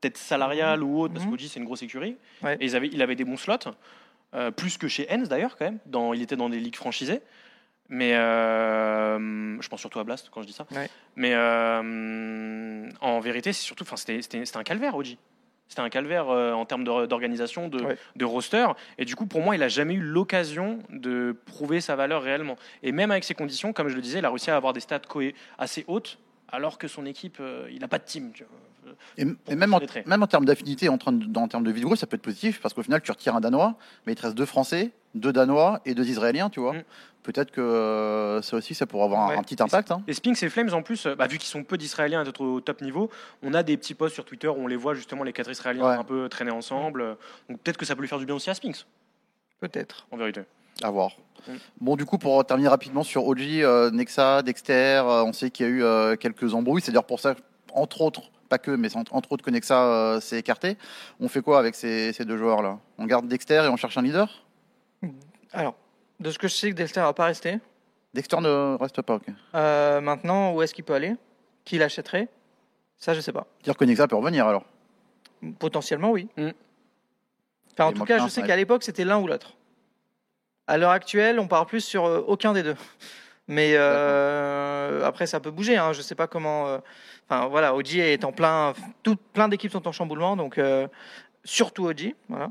Peut-être 0.00 0.16
salariale 0.16 0.82
ou 0.82 1.00
autre, 1.00 1.12
parce 1.14 1.26
Mhm. 1.26 1.32
qu'Oji 1.32 1.48
c'est 1.48 1.60
une 1.60 1.66
grosse 1.66 1.82
écurie. 1.82 2.16
Ouais. 2.42 2.56
Et 2.60 2.64
ils 2.64 2.76
avaient, 2.76 2.88
il 2.92 3.02
avait 3.02 3.16
des 3.16 3.24
bons 3.24 3.36
slots, 3.36 3.56
euh, 4.34 4.50
plus 4.50 4.78
que 4.78 4.88
chez 4.88 5.06
Hens 5.10 5.28
d'ailleurs, 5.28 5.56
quand 5.56 5.66
même. 5.66 5.78
Dans, 5.86 6.12
il 6.14 6.22
était 6.22 6.36
dans 6.36 6.48
des 6.48 6.58
ligues 6.58 6.76
franchisées. 6.76 7.20
Mais 7.90 8.14
euh, 8.14 9.60
je 9.60 9.68
pense 9.68 9.80
surtout 9.80 9.98
à 9.98 10.04
Blast 10.04 10.30
quand 10.30 10.42
je 10.42 10.46
dis 10.46 10.52
ça. 10.52 10.64
Ouais. 10.70 10.88
Mais 11.16 11.32
euh, 11.34 12.88
en 13.00 13.18
vérité, 13.18 13.52
c'est 13.52 13.62
surtout, 13.64 13.82
enfin, 13.82 13.96
c'était, 13.96 14.20
un 14.54 14.62
calvaire, 14.62 14.96
Oji. 14.96 15.18
C'était 15.66 15.82
un 15.82 15.90
calvaire 15.90 16.30
euh, 16.30 16.52
en 16.52 16.64
termes 16.64 16.84
d'organisation, 16.84 17.68
de, 17.68 17.82
Ouais. 17.82 17.98
de 18.14 18.24
roster. 18.24 18.66
Et 18.96 19.04
du 19.04 19.16
coup, 19.16 19.26
pour 19.26 19.40
moi, 19.40 19.56
il 19.56 19.62
a 19.64 19.68
jamais 19.68 19.94
eu 19.94 20.00
l'occasion 20.00 20.78
de 20.88 21.36
prouver 21.46 21.80
sa 21.80 21.96
valeur 21.96 22.22
réellement. 22.22 22.56
Et 22.84 22.92
même 22.92 23.10
avec 23.10 23.24
ces 23.24 23.34
conditions, 23.34 23.72
comme 23.72 23.88
je 23.88 23.96
le 23.96 24.02
disais, 24.02 24.20
il 24.20 24.24
a 24.24 24.30
réussi 24.30 24.52
à 24.52 24.56
avoir 24.56 24.72
des 24.72 24.80
stats 24.80 25.02
assez 25.58 25.84
hautes, 25.88 26.18
alors 26.48 26.78
que 26.78 26.86
son 26.86 27.06
équipe, 27.06 27.42
il 27.70 27.80
n'a 27.80 27.88
pas 27.88 27.98
de 27.98 28.04
team. 28.04 28.30
tu 28.32 28.44
vois. 28.44 28.69
Et, 29.18 29.24
même, 29.54 29.74
en, 29.74 29.78
pénétrer. 29.78 30.02
même 30.06 30.22
en 30.22 30.26
termes 30.26 30.44
d'affinité, 30.44 30.88
en, 30.88 30.94
en 30.94 31.48
termes 31.48 31.64
de 31.64 31.70
vie 31.70 31.80
de 31.80 31.86
groupe, 31.86 31.98
ça 31.98 32.06
peut 32.06 32.16
être 32.16 32.22
positif 32.22 32.60
parce 32.60 32.74
qu'au 32.74 32.82
final, 32.82 33.00
tu 33.02 33.10
retires 33.10 33.34
un 33.36 33.40
Danois, 33.40 33.74
mais 34.06 34.12
il 34.12 34.16
te 34.16 34.22
reste 34.22 34.34
deux 34.36 34.46
Français, 34.46 34.90
deux 35.14 35.32
Danois 35.32 35.80
et 35.84 35.94
deux 35.94 36.08
Israéliens, 36.08 36.50
tu 36.50 36.60
vois. 36.60 36.74
Mm. 36.74 36.82
Peut-être 37.22 37.50
que 37.50 38.40
ça 38.42 38.56
aussi, 38.56 38.74
ça 38.74 38.86
pourrait 38.86 39.04
avoir 39.04 39.22
un- 39.26 39.28
Ouais. 39.30 39.36
un 39.36 39.42
petit 39.42 39.62
impact. 39.62 39.90
hein. 39.90 40.02
Et 40.08 40.14
Spinks 40.14 40.42
et 40.42 40.48
Flames, 40.48 40.70
en 40.72 40.80
plus, 40.82 41.06
bah, 41.06 41.26
vu 41.26 41.36
qu'ils 41.36 41.48
sont 41.50 41.62
peu 41.64 41.76
d'Israéliens 41.76 42.22
et 42.22 42.24
d'être 42.24 42.40
au 42.40 42.60
top 42.62 42.80
niveau, 42.80 43.10
on 43.42 43.52
a 43.52 43.62
des 43.62 43.76
petits 43.76 43.92
posts 43.94 44.14
sur 44.14 44.24
Twitter 44.24 44.48
où 44.48 44.56
on 44.56 44.66
les 44.66 44.76
voit 44.76 44.94
justement, 44.94 45.22
les 45.22 45.32
quatre 45.34 45.50
Israéliens 45.50 45.84
Ouais. 45.86 45.96
un 45.96 46.04
peu 46.04 46.28
traîner 46.30 46.50
ensemble. 46.50 47.16
Donc 47.50 47.60
peut-être 47.60 47.76
que 47.76 47.84
ça 47.84 47.94
peut 47.94 48.00
lui 48.00 48.08
faire 48.08 48.18
du 48.18 48.24
bien 48.26 48.34
aussi 48.34 48.48
à 48.48 48.54
Spinks, 48.54 48.86
Peut-être. 49.60 50.06
en 50.10 50.16
vérité. 50.16 50.42
À 50.82 50.90
voir. 50.90 51.10
Mm. 51.46 51.52
Bon, 51.82 51.96
du 51.96 52.06
coup, 52.06 52.16
pour 52.16 52.42
terminer 52.46 52.68
rapidement 52.68 53.02
sur 53.02 53.26
OG, 53.26 53.62
euh, 53.62 53.90
Nexa, 53.90 54.42
Dexter, 54.42 55.02
euh, 55.04 55.22
on 55.24 55.32
sait 55.34 55.50
qu'il 55.50 55.66
y 55.66 55.68
a 55.68 55.72
eu 55.72 55.82
euh, 55.84 56.16
quelques 56.16 56.54
embrouilles. 56.54 56.80
C'est 56.80 56.90
d'ailleurs 56.92 57.04
pour 57.04 57.20
ça, 57.20 57.34
entre 57.74 58.00
autres, 58.00 58.30
pas 58.50 58.58
que, 58.58 58.72
mais 58.72 58.94
entre, 58.96 59.14
entre 59.14 59.32
autres 59.32 59.42
Connexa 59.42 59.82
euh, 59.82 60.20
s'est 60.20 60.38
écarté. 60.38 60.76
On 61.20 61.28
fait 61.28 61.40
quoi 61.40 61.58
avec 61.58 61.74
ces, 61.74 62.12
ces 62.12 62.26
deux 62.26 62.36
joueurs-là? 62.36 62.78
On 62.98 63.06
garde 63.06 63.26
Dexter 63.26 63.62
et 63.64 63.68
on 63.68 63.76
cherche 63.76 63.96
un 63.96 64.02
leader? 64.02 64.44
Alors, 65.52 65.76
de 66.18 66.30
ce 66.30 66.38
que 66.38 66.48
je 66.48 66.54
sais, 66.54 66.70
que 66.70 66.76
Dexter 66.76 67.00
va 67.00 67.14
pas 67.14 67.24
rester. 67.24 67.58
Dexter 68.12 68.40
ne 68.40 68.76
reste 68.78 69.00
pas, 69.02 69.14
ok. 69.14 69.26
Euh, 69.54 70.00
maintenant, 70.00 70.52
où 70.52 70.60
est-ce 70.60 70.74
qu'il 70.74 70.84
peut 70.84 70.94
aller? 70.94 71.14
Qui 71.64 71.78
l'achèterait? 71.78 72.28
Ça, 72.98 73.14
je 73.14 73.20
sais 73.20 73.32
pas. 73.32 73.46
Dire 73.62 73.76
Connexa 73.76 74.06
peut 74.06 74.16
revenir 74.16 74.46
alors. 74.46 74.64
Potentiellement, 75.58 76.10
oui. 76.10 76.28
Mm. 76.36 76.50
Enfin, 77.72 77.86
en 77.86 77.92
tout 77.92 78.04
cas, 78.04 78.18
je 78.18 78.28
sais 78.28 78.42
qu'à 78.42 78.56
l'époque, 78.56 78.82
c'était 78.82 79.04
l'un 79.04 79.18
ou 79.18 79.26
l'autre. 79.26 79.54
À 80.66 80.76
l'heure 80.76 80.90
actuelle, 80.90 81.40
on 81.40 81.48
parle 81.48 81.66
plus 81.66 81.80
sur 81.80 82.04
euh, 82.04 82.22
aucun 82.26 82.52
des 82.52 82.62
deux. 82.62 82.76
Mais 83.50 83.72
euh, 83.74 85.04
après, 85.04 85.26
ça 85.26 85.40
peut 85.40 85.50
bouger. 85.50 85.76
Hein. 85.76 85.92
Je 85.92 86.02
sais 86.02 86.14
pas 86.14 86.26
comment. 86.26 86.68
euh, 86.68 86.78
Enfin, 87.28 87.46
voilà, 87.46 87.74
OG 87.76 87.96
est 87.96 88.24
en 88.24 88.32
plein. 88.32 88.72
Tout, 89.04 89.16
plein 89.32 89.48
d'équipes 89.48 89.70
sont 89.70 89.86
en 89.86 89.92
chamboulement, 89.92 90.36
donc 90.36 90.58
euh, 90.58 90.88
surtout 91.44 91.86
OG. 91.86 92.14
Voilà. 92.28 92.50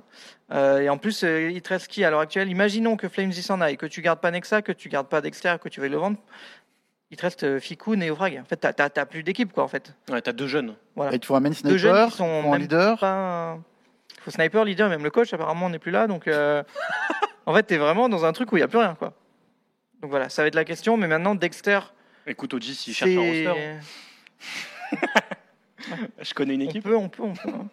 Euh, 0.53 0.79
et 0.79 0.89
en 0.89 0.97
plus, 0.97 1.23
euh, 1.23 1.49
il 1.51 1.61
te 1.61 1.69
reste 1.69 1.87
qui 1.87 2.03
à 2.05 2.09
l'heure 2.09 2.21
actuelle 2.21 2.49
Imaginons 2.49 2.95
que 2.95 3.09
Flames 3.09 3.29
y 3.31 3.41
s'en 3.41 3.59
aille, 3.59 3.75
que 3.77 3.85
tu 3.85 4.01
gardes 4.01 4.19
pas 4.21 4.31
Nexa, 4.31 4.61
que 4.61 4.71
tu 4.71 4.87
gardes 4.87 5.07
pas 5.07 5.19
Dexter, 5.21 5.55
que 5.61 5.67
tu 5.67 5.81
veuilles 5.81 5.89
le 5.89 5.97
vendre. 5.97 6.17
Il 7.11 7.17
te 7.17 7.23
reste 7.23 7.59
Fikun 7.59 7.99
et 8.01 8.09
Ofrag. 8.11 8.39
En 8.41 8.45
fait, 8.45 8.55
t'as- 8.57 8.71
t'as 8.71 8.89
t'as 8.89 9.05
plus 9.05 9.23
d'équipe, 9.23 9.51
quoi, 9.51 9.63
en 9.63 9.67
fait. 9.67 9.93
Ouais, 10.09 10.21
t'as 10.21 10.31
deux 10.31 10.47
jeunes. 10.47 10.75
Voilà. 10.95 11.13
Et 11.13 11.19
faut 11.23 11.35
un 11.35 11.39
main 11.41 11.49
Deux 11.49 11.77
jeunes 11.77 11.91
sniper 11.95 12.11
qui 12.11 12.17
sont 12.17 12.51
même 12.51 12.61
leader. 12.61 12.97
pas. 12.99 13.57
Il 14.17 14.21
faut 14.23 14.31
sniper, 14.31 14.63
leader, 14.63 14.87
même 14.89 15.03
le 15.03 15.09
coach, 15.09 15.33
apparemment, 15.33 15.69
n'est 15.69 15.79
plus 15.79 15.91
là. 15.91 16.07
Donc, 16.07 16.27
euh, 16.27 16.63
en 17.45 17.53
fait, 17.53 17.63
t'es 17.63 17.77
vraiment 17.77 18.07
dans 18.09 18.25
un 18.25 18.31
truc 18.31 18.51
où 18.51 18.57
il 18.57 18.59
n'y 18.61 18.63
a 18.63 18.67
plus 18.69 18.77
rien, 18.79 18.95
quoi. 18.97 19.13
Donc 20.01 20.09
voilà, 20.11 20.29
ça 20.29 20.41
va 20.43 20.47
être 20.47 20.55
la 20.55 20.65
question. 20.65 20.97
Mais 20.97 21.07
maintenant, 21.07 21.35
Dexter, 21.35 21.79
Écoute, 22.27 22.53
Oji, 22.53 22.75
s'il 22.75 22.93
cherche 22.93 23.11
un 23.11 23.19
roster, 23.19 23.79
c'est. 24.39 24.97
je 26.21 26.33
connais 26.33 26.53
une 26.55 26.61
On 26.63 26.65
équipe. 26.65 26.83
peut, 26.83 26.95
on 26.95 27.09
peut, 27.09 27.23
on 27.23 27.33
peut. 27.33 27.49
hein. 27.49 27.67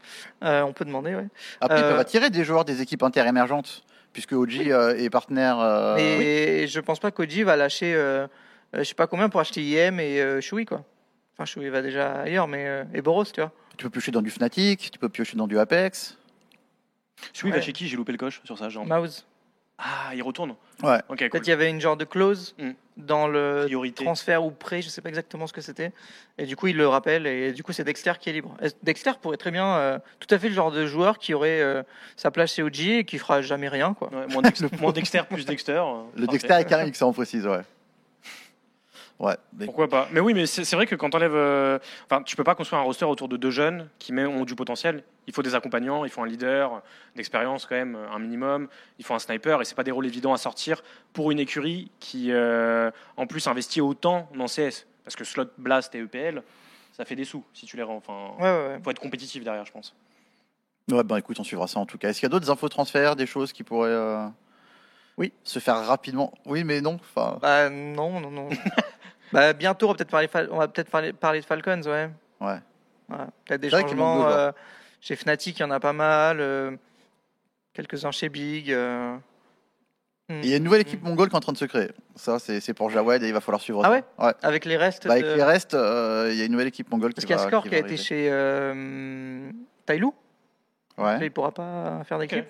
Euh, 0.45 0.63
on 0.63 0.73
peut 0.73 0.85
demander, 0.85 1.15
ouais. 1.15 1.27
Après, 1.61 1.79
ils 1.81 1.85
Euh, 1.85 1.91
peuvent 1.91 1.99
attirer 2.01 2.31
des 2.31 2.45
joueurs 2.45 2.65
des 2.65 2.81
équipes 2.81 3.03
interémergentes, 3.03 3.85
puisque 4.13 4.33
OG 4.33 4.71
euh, 4.71 4.97
est 4.97 5.11
partenaire. 5.11 5.59
euh, 5.61 5.97
Mais 5.97 6.67
je 6.69 6.81
pense 6.81 6.99
pas 7.01 7.11
qu'Oji 7.11 7.43
va 7.43 7.57
lâcher, 7.57 7.95
euh, 7.95 8.27
euh, 8.75 8.79
je 8.79 8.85
sais 8.85 8.95
pas 8.95 9.07
combien 9.07 9.29
pour 9.29 9.41
acheter 9.41 9.61
IM 9.63 10.01
et 10.01 10.21
euh, 10.21 10.41
Shui, 10.41 10.65
quoi. 10.65 10.85
Enfin, 11.35 11.45
Shui 11.45 11.69
va 11.69 11.83
déjà 11.83 12.21
ailleurs, 12.23 12.49
mais. 12.49 12.67
euh, 12.67 12.85
et 12.95 13.03
Boros, 13.03 13.25
tu 13.25 13.41
vois. 13.41 13.53
Tu 13.77 13.85
peux 13.85 13.91
piocher 13.91 14.11
dans 14.13 14.23
du 14.23 14.31
Fnatic, 14.31 14.91
tu 14.91 14.99
peux 14.99 15.11
piocher 15.11 15.37
dans 15.37 15.47
du 15.47 15.59
Apex. 15.59 16.17
Celui 17.35 17.51
va 17.53 17.61
chez 17.61 17.73
qui? 17.73 17.89
J'ai 17.89 17.97
loupé 17.97 18.13
le 18.13 18.19
coche 18.19 18.41
sur 18.45 18.57
sa 18.57 18.69
jambe. 18.71 18.89
Mouse. 18.89 19.27
Ah, 19.79 20.15
il 20.15 20.23
retourne. 20.23 20.55
Ouais. 20.83 20.99
Ok, 21.11 21.19
Peut-être 21.19 21.33
cool. 21.33 21.41
il 21.45 21.49
y 21.49 21.53
avait 21.53 21.69
une 21.69 21.81
genre 21.83 21.97
de 21.99 22.05
clause 22.07 22.55
Mm. 22.59 22.71
dans 22.97 23.29
le 23.29 23.63
Priorité. 23.67 24.05
transfert 24.05 24.43
ou 24.45 24.51
prêt, 24.51 24.81
je 24.81 24.89
sais 24.89 25.03
pas 25.03 25.11
exactement 25.11 25.47
ce 25.47 25.53
que 25.53 25.61
c'était. 25.61 25.93
Et 26.39 26.47
du 26.47 26.57
coup, 26.57 26.67
il 26.69 26.77
le 26.79 26.89
rappelle, 26.89 27.27
et 27.27 27.53
du 27.53 27.63
coup, 27.63 27.73
c'est 27.73 27.85
Dexter 27.85 28.13
qui 28.19 28.31
est 28.31 28.33
libre. 28.33 28.57
Et 28.63 28.69
Dexter 28.83 29.13
pourrait 29.21 29.37
très 29.37 29.51
bien, 29.51 29.67
euh, 29.77 29.99
tout 30.19 30.35
à 30.35 30.39
fait 30.39 30.49
le 30.49 30.55
genre 30.55 30.71
de 30.71 30.87
joueur 30.87 31.19
qui 31.19 31.35
aurait 31.35 31.61
euh, 31.61 31.83
sa 32.17 32.31
place 32.31 32.55
chez 32.55 32.63
OG 32.63 32.81
et 32.81 33.05
qui 33.05 33.19
fera 33.19 33.43
jamais 33.43 33.69
rien, 33.69 33.93
quoi. 33.93 34.09
Ouais, 34.15 34.27
moins, 34.29 34.41
Dex- 34.43 34.63
moins 34.81 34.93
Dexter 34.93 35.23
plus 35.29 35.45
Dexter. 35.45 35.73
euh, 35.73 36.03
Le 36.15 36.25
parfait. 36.27 36.39
Dexter 36.39 36.55
est 36.61 36.65
carré, 36.65 36.91
ça 36.95 37.07
on 37.07 37.13
précise, 37.13 37.47
ouais. 37.47 37.61
Ouais. 39.19 39.35
mais- 39.55 39.65
Pourquoi 39.65 39.89
pas? 39.89 40.09
Mais 40.13 40.21
oui, 40.21 40.35
mais 40.35 40.45
c'est 40.47 40.71
vrai 40.77 40.87
que 40.87 40.95
quand 40.95 41.09
t'enlèves, 41.11 41.35
euh, 41.35 41.79
enfin, 42.05 42.23
tu 42.23 42.37
peux 42.37 42.45
pas 42.45 42.55
construire 42.55 42.81
un 42.83 42.85
roster 42.85 43.07
autour 43.07 43.29
de 43.29 43.37
deux 43.39 43.51
jeunes 43.51 43.89
qui 43.99 44.13
mais, 44.13 44.27
ont 44.27 44.45
du 44.45 44.55
potentiel. 44.55 45.03
Il 45.27 45.33
faut 45.33 45.43
des 45.43 45.55
accompagnants, 45.55 46.05
il 46.05 46.11
faut 46.11 46.21
un 46.23 46.27
leader 46.27 46.83
d'expérience 47.15 47.65
quand 47.65 47.75
même, 47.77 47.97
un 48.13 48.19
minimum. 48.19 48.69
Il 48.99 49.05
faut 49.07 49.15
un 49.15 49.19
sniper 49.19 49.61
et 49.63 49.65
c'est 49.65 49.75
pas 49.75 49.85
des 49.85 49.91
rôles 49.91 50.07
évidents 50.07 50.35
à 50.35 50.37
sortir 50.37 50.83
pour 51.15 51.31
une 51.31 51.39
écurie 51.39 51.91
qui, 51.99 52.31
euh, 52.31 52.91
en 53.17 53.27
plus, 53.27 53.47
investit 53.47 53.81
autant 53.81 54.29
dans 54.35 54.47
CS 54.49 54.87
parce 55.05 55.17
que 55.17 55.25
slot 55.25 55.47
blast 55.57 55.95
et 55.95 56.01
EPL, 56.01 56.43
ça 56.93 57.05
fait 57.07 57.17
des 57.17 57.25
sous 57.25 57.43
si 57.55 57.65
tu 57.65 57.77
les 57.79 57.83
rends. 57.83 57.97
Enfin, 57.97 58.33
Ouais, 58.39 58.43
ouais, 58.51 58.69
ouais. 58.75 58.81
faut 58.85 58.91
être 58.91 59.01
compétitif 59.01 59.43
derrière, 59.45 59.65
je 59.65 59.73
pense. 59.73 59.95
Ouais, 60.93 61.03
ben 61.03 61.17
écoute, 61.17 61.41
on 61.41 61.45
suivra 61.45 61.67
ça 61.67 61.81
en 61.81 61.87
tout 61.87 61.97
cas. 61.99 62.11
Est-ce 62.11 62.21
qu'il 62.21 62.27
y 62.27 62.31
a 62.31 62.31
d'autres 62.31 62.51
infos 62.51 62.69
transferts, 62.69 63.17
des 63.17 63.27
choses 63.27 63.53
qui 63.53 63.63
pourraient 63.65 63.89
euh, 63.91 64.27
Oui. 65.19 65.33
se 65.45 65.59
faire 65.59 65.87
rapidement 65.87 66.33
Oui, 66.45 66.63
mais 66.65 66.81
non. 66.81 66.99
Enfin, 67.01 67.39
Bah, 67.41 67.71
non, 67.71 68.21
non, 68.21 68.31
non. 68.31 68.49
bah, 69.33 69.53
bientôt, 69.53 69.87
on 69.87 69.91
va 69.93 69.95
peut-être 69.97 70.11
parler, 70.11 70.29
on 70.51 70.59
va 70.59 70.69
peut-être 70.69 70.91
parler, 70.91 71.13
parler 71.13 71.41
de 71.41 71.47
Falcons, 71.47 71.83
ouais. 71.87 72.11
ouais. 72.41 72.59
Voilà. 73.09 73.29
Peut-être 73.47 73.61
des 73.61 73.71
changements. 73.71 74.29
euh, 74.29 74.53
chez 75.01 75.17
Fnatic, 75.17 75.59
il 75.59 75.63
y 75.63 75.65
en 75.65 75.71
a 75.71 75.81
pas 75.81 75.93
mal. 75.93 76.41
euh, 76.41 76.73
Quelques-uns 77.73 78.11
chez 78.11 78.29
Big. 78.29 78.73
euh. 78.73 79.17
Il 80.29 80.47
y 80.47 80.55
a 80.55 80.57
une 80.57 80.65
nouvelle 80.65 80.81
équipe 80.81 81.03
mongole 81.05 81.29
qui 81.29 81.35
est 81.35 81.37
en 81.37 81.41
train 81.41 81.53
de 81.53 81.57
se 81.59 81.67
créer. 81.67 81.89
Ça, 82.17 82.41
c'est 82.41 82.75
pour 82.75 82.91
Jawed 82.91 83.23
et 83.23 83.29
il 83.29 83.33
va 83.33 83.41
falloir 83.41 83.61
suivre 83.63 83.83
Ah 83.85 83.89
ça. 84.19 84.27
ouais 84.27 84.35
Avec 84.43 84.65
les 84.65 84.77
restes. 84.77 85.07
Bah, 85.07 85.13
avec 85.13 85.25
de- 85.25 85.35
les 85.35 85.43
restes, 85.45 85.75
euh, 85.75 86.31
il 86.33 86.37
y 86.39 86.43
a 86.43 86.47
une 86.47 86.53
nouvelle 86.53 86.67
équipe 86.67 86.91
mongole 86.91 87.15
Parce 87.15 87.25
qui 87.25 87.33
qu'il 87.33 87.37
y 87.41 87.45
a 87.45 87.47
Score 87.47 87.63
qui 87.63 87.69
qui 87.69 87.75
a 87.77 87.79
été 87.79 87.97
chez 87.97 88.29
euh, 88.33 89.53
Tailou. 89.85 90.13
Ouais. 90.99 91.19
Il 91.23 91.31
pourra 91.31 91.53
pas 91.53 92.03
faire 92.05 92.19
d'équipe. 92.19 92.39
Ok. 92.41 92.45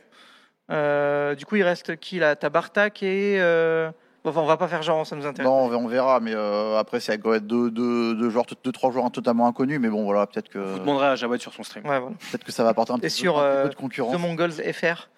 Euh, 0.70 1.35
du 1.35 1.44
coup, 1.46 1.57
il 1.57 1.62
reste 1.62 1.96
qui 1.96 2.18
là? 2.18 2.37
T'as 2.37 2.48
Bartak 2.50 3.02
et. 3.02 3.37
euh, 3.40 3.90
Enfin, 4.29 4.40
on 4.40 4.46
va 4.46 4.57
pas 4.57 4.66
faire 4.66 4.83
genre, 4.83 5.07
ça 5.07 5.14
nous 5.14 5.24
intéresse. 5.24 5.48
Non, 5.48 5.66
on 5.66 5.87
verra- 5.87 6.18
mais 6.18 6.33
euh, 6.35 6.76
après, 6.79 6.98
c'est 6.98 7.12
avec 7.12 7.22
deux, 7.46 7.70
deux, 7.70 8.12
deux, 8.16 8.29
joueurs, 8.29 8.44
deux, 8.64 8.72
trois 8.72 8.90
joueurs 8.90 9.09
totalement 9.12 9.46
inconnus, 9.46 9.79
mais 9.81 9.88
bon, 9.88 10.02
voilà, 10.02 10.26
peut-être 10.26 10.48
que, 10.48 10.59
Vous 10.59 10.81
demanderez 10.81 11.07
à 11.07 11.14
Jawad 11.14 11.40
sur 11.40 11.55
son 11.55 11.62
stream. 11.62 11.85
Ouais, 11.87 12.00
voilà. 12.00 12.16
peut-être 12.33 12.42
que 12.42 12.50
ça 12.50 12.64
va 12.64 12.70
apporter 12.70 12.90
un 12.92 12.96
Et 12.96 13.02
petit, 13.02 13.11
sur, 13.11 13.35
peu, 13.35 13.38
un 13.40 13.42
petit 13.44 13.57
euh, 13.59 13.62
peu 13.62 13.68
de 13.68 13.74
concurrence. 13.76 14.16
The 14.16 14.18
Mongols 14.18 14.50
FR 14.50 15.09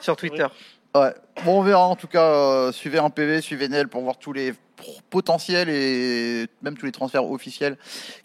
sur 0.00 0.16
Twitter. 0.16 0.46
Bon, 1.44 1.58
on 1.58 1.62
verra 1.62 1.86
en 1.86 1.96
tout 1.96 2.06
cas. 2.06 2.22
euh, 2.22 2.72
suivez 2.72 2.98
un 2.98 3.10
PV, 3.10 3.42
suivez 3.42 3.68
Nel 3.68 3.88
pour 3.88 4.02
voir 4.02 4.18
tous 4.18 4.32
les 4.32 4.54
potentiels 5.10 5.68
et 5.68 6.46
même 6.62 6.76
tous 6.76 6.86
les 6.86 6.92
transferts 6.92 7.30
officiels 7.30 7.76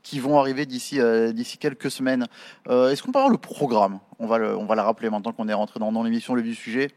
qui 0.04 0.20
vont 0.20 0.40
arriver 0.40 0.66
d'ici 0.66 1.00
euh, 1.00 1.34
quelques 1.60 1.92
semaines. 1.92 2.28
Euh, 2.70 2.90
Est-ce 2.90 3.04
qu'on 3.04 3.12
peut 3.12 3.20
avoir 3.20 3.32
le 3.32 3.38
programme? 3.38 4.00
On 4.20 4.28
va 4.28 4.38
le, 4.38 4.56
on 4.58 4.66
va 4.66 4.82
rappeler 4.82 5.10
maintenant 5.10 5.34
qu'on 5.34 5.50
est 5.50 5.54
rentré 5.54 5.80
dans, 5.80 6.04
l'émission 6.04 6.34
le 6.34 6.42
vif 6.42 6.58
sujet. 6.58 6.92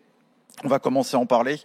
On 0.63 0.69
va 0.69 0.79
commencer 0.79 1.17
à 1.17 1.21
en 1.21 1.27
parler 1.27 1.57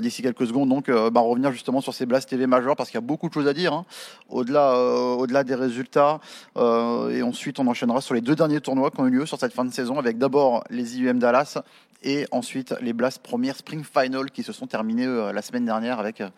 d'ici 0.00 0.22
quelques 0.22 0.46
secondes. 0.46 0.70
Donc, 0.70 0.90
bah, 0.90 1.20
revenir 1.20 1.52
justement 1.52 1.82
sur 1.82 1.92
ces 1.92 2.06
Blast 2.06 2.30
TV 2.30 2.46
majeurs 2.46 2.74
parce 2.74 2.88
qu'il 2.88 2.96
y 2.96 3.04
a 3.04 3.06
beaucoup 3.06 3.28
de 3.28 3.34
choses 3.34 3.46
à 3.46 3.52
dire. 3.52 3.74
hein. 3.74 3.84
Au-delà, 4.30 4.74
au-delà 4.74 5.44
des 5.44 5.54
résultats. 5.54 6.18
Et 6.56 7.22
ensuite, 7.22 7.58
on 7.58 7.66
enchaînera 7.66 8.00
sur 8.00 8.14
les 8.14 8.22
deux 8.22 8.34
derniers 8.34 8.62
tournois 8.62 8.90
qui 8.90 9.00
ont 9.00 9.06
eu 9.06 9.10
lieu 9.10 9.26
sur 9.26 9.38
cette 9.38 9.52
fin 9.52 9.66
de 9.66 9.72
saison 9.72 9.98
avec 9.98 10.16
d'abord 10.16 10.64
les 10.70 10.96
IUM 10.98 11.18
Dallas 11.18 11.58
et 12.02 12.26
ensuite 12.30 12.74
les 12.80 12.92
Blast 12.92 13.22
première 13.22 13.56
Spring 13.56 13.84
Final 13.84 14.30
qui 14.30 14.42
se 14.42 14.52
sont 14.52 14.66
terminés 14.66 15.06
euh, 15.06 15.32
la 15.32 15.42
semaine 15.42 15.64
dernière 15.64 15.98
avec 15.98 16.20
euh, 16.20 16.28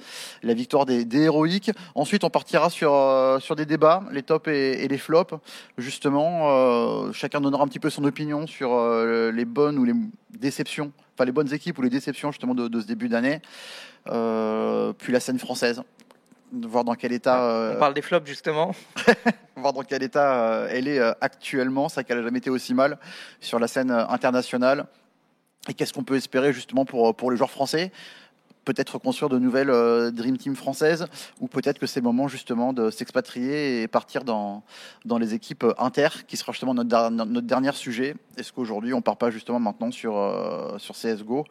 la 0.43 0.55
victoire 0.55 0.87
des, 0.87 1.05
des 1.05 1.23
héroïques. 1.23 1.71
Ensuite, 1.95 2.25
on 2.25 2.31
partira 2.31 2.71
sur, 2.71 2.93
euh, 2.95 3.39
sur 3.39 3.57
des 3.57 3.67
débats, 3.67 4.05
les 4.11 4.23
tops 4.23 4.49
et, 4.49 4.85
et 4.85 4.89
les 4.89 4.99
flops. 4.99 5.35
Justement, 5.79 7.13
chacun 7.13 7.41
donnera 7.41 7.65
un 7.65 7.69
petit 7.69 7.79
peu 7.81 7.91
son 7.91 8.05
opinion 8.05 8.47
sur 8.47 8.77
les 9.33 9.45
bonnes 9.45 9.79
ou 9.79 9.85
les 9.85 9.95
déceptions, 10.31 10.93
enfin 11.15 11.25
les 11.25 11.33
bonnes 11.33 11.53
équipes 11.53 11.79
ou 11.79 11.83
les 11.83 11.91
déceptions 11.91 12.33
justement 12.33 12.55
de, 12.55 12.69
de 12.69 12.81
ce 12.81 12.87
début 12.87 13.09
d'année. 13.09 13.41
Puis 14.05 15.13
la 15.13 15.21
scène 15.21 15.39
française, 15.39 15.83
voir 16.53 16.85
dans 16.85 16.95
quel 16.95 17.13
état. 17.13 17.45
euh, 17.45 17.75
On 17.77 17.79
parle 17.79 17.95
des 17.95 18.03
flops 18.03 18.29
justement. 18.29 18.75
voir 19.57 19.73
dans 19.73 19.83
quel 19.83 20.03
état 20.03 20.45
euh, 20.45 20.69
elle 20.71 20.89
est 20.89 20.99
euh, 20.99 21.13
actuellement. 21.21 21.89
C'est 21.89 22.05
qu'elle 22.05 22.19
n'a 22.19 22.25
jamais 22.25 22.39
été 22.39 22.51
aussi 22.51 22.75
mal 22.75 22.99
sur 23.41 23.59
la 23.59 23.69
scène 23.69 23.91
internationale. 23.91 24.87
Et 25.69 25.75
qu'est-ce 25.75 25.93
qu'on 25.93 26.05
peut 26.05 26.17
espérer 26.17 26.53
justement 26.53 26.85
pour, 26.85 27.15
pour 27.15 27.31
les 27.31 27.37
joueurs 27.37 27.51
français? 27.51 27.93
Peut-être 28.65 28.99
construire 28.99 29.29
de 29.29 29.41
nouvelles 29.41 29.71
euh, 29.71 30.13
Dream 30.13 30.37
Team 30.39 30.55
françaises, 30.55 31.07
ou 31.41 31.49
peut-être 31.49 31.81
que 31.81 31.87
c'est 31.89 31.99
le 31.99 32.05
moment 32.05 32.29
justement 32.29 32.73
de 32.73 32.91
s'expatrier 32.91 33.83
et 33.83 33.89
partir 33.89 34.23
dans, 34.23 34.63
dans 35.05 35.19
les 35.19 35.35
équipes 35.35 35.65
euh, 35.65 35.75
inter, 35.79 36.09
qui 36.29 36.37
sera 36.37 36.53
justement 36.53 36.73
notre, 36.73 37.11
notre 37.11 37.47
dernier 37.49 37.73
sujet. 37.73 38.15
Est-ce 38.37 38.53
qu'aujourd'hui 38.53 38.95
on 38.95 39.03
part 39.03 39.17
pas 39.17 39.33
justement 39.33 39.59
maintenant 39.59 39.91
sur, 39.91 40.17
euh, 40.17 40.79
sur 40.79 40.95
CSGO, 40.95 41.45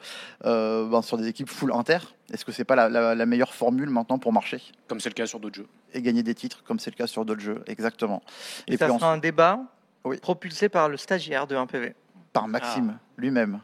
euh, 0.46 0.88
ben, 0.88 1.02
sur 1.02 1.18
des 1.18 1.28
équipes 1.28 1.50
full 1.50 1.74
inter? 1.74 1.98
Est-ce 2.32 2.46
que 2.46 2.54
c'est 2.54 2.64
pas 2.64 2.76
la, 2.78 2.88
la- 2.88 3.14
la 3.14 3.26
meilleure 3.26 3.54
formule 3.54 3.90
maintenant 3.90 4.18
pour 4.18 4.32
marcher? 4.32 4.62
Comme 4.88 5.02
c'est 5.02 5.10
le 5.10 5.16
cas 5.16 5.26
sur 5.26 5.42
d'autres 5.42 5.56
jeux. 5.58 5.68
et 5.94 6.02
gagner 6.02 6.24
des 6.24 6.34
titres, 6.36 6.64
comme 6.64 6.80
c'est 6.80 6.92
le 6.92 6.96
cas 6.96 7.08
sur 7.08 7.26
d'autres 7.26 7.42
jeux 7.42 7.62
Exactement. 7.68 8.22
Et, 8.70 8.78
ça 8.78 8.88
puis 8.88 8.98
sera 8.98 9.12
un 9.12 9.18
débat 9.18 9.60
Oui. 10.06 10.16
propulsé 10.18 10.70
par 10.70 10.88
le 10.88 10.96
stagiaire 10.96 11.46
de 11.46 11.58
1PV. 11.58 11.94
par 12.32 12.48
Maxime 12.48 12.98
lui-même 13.18 13.60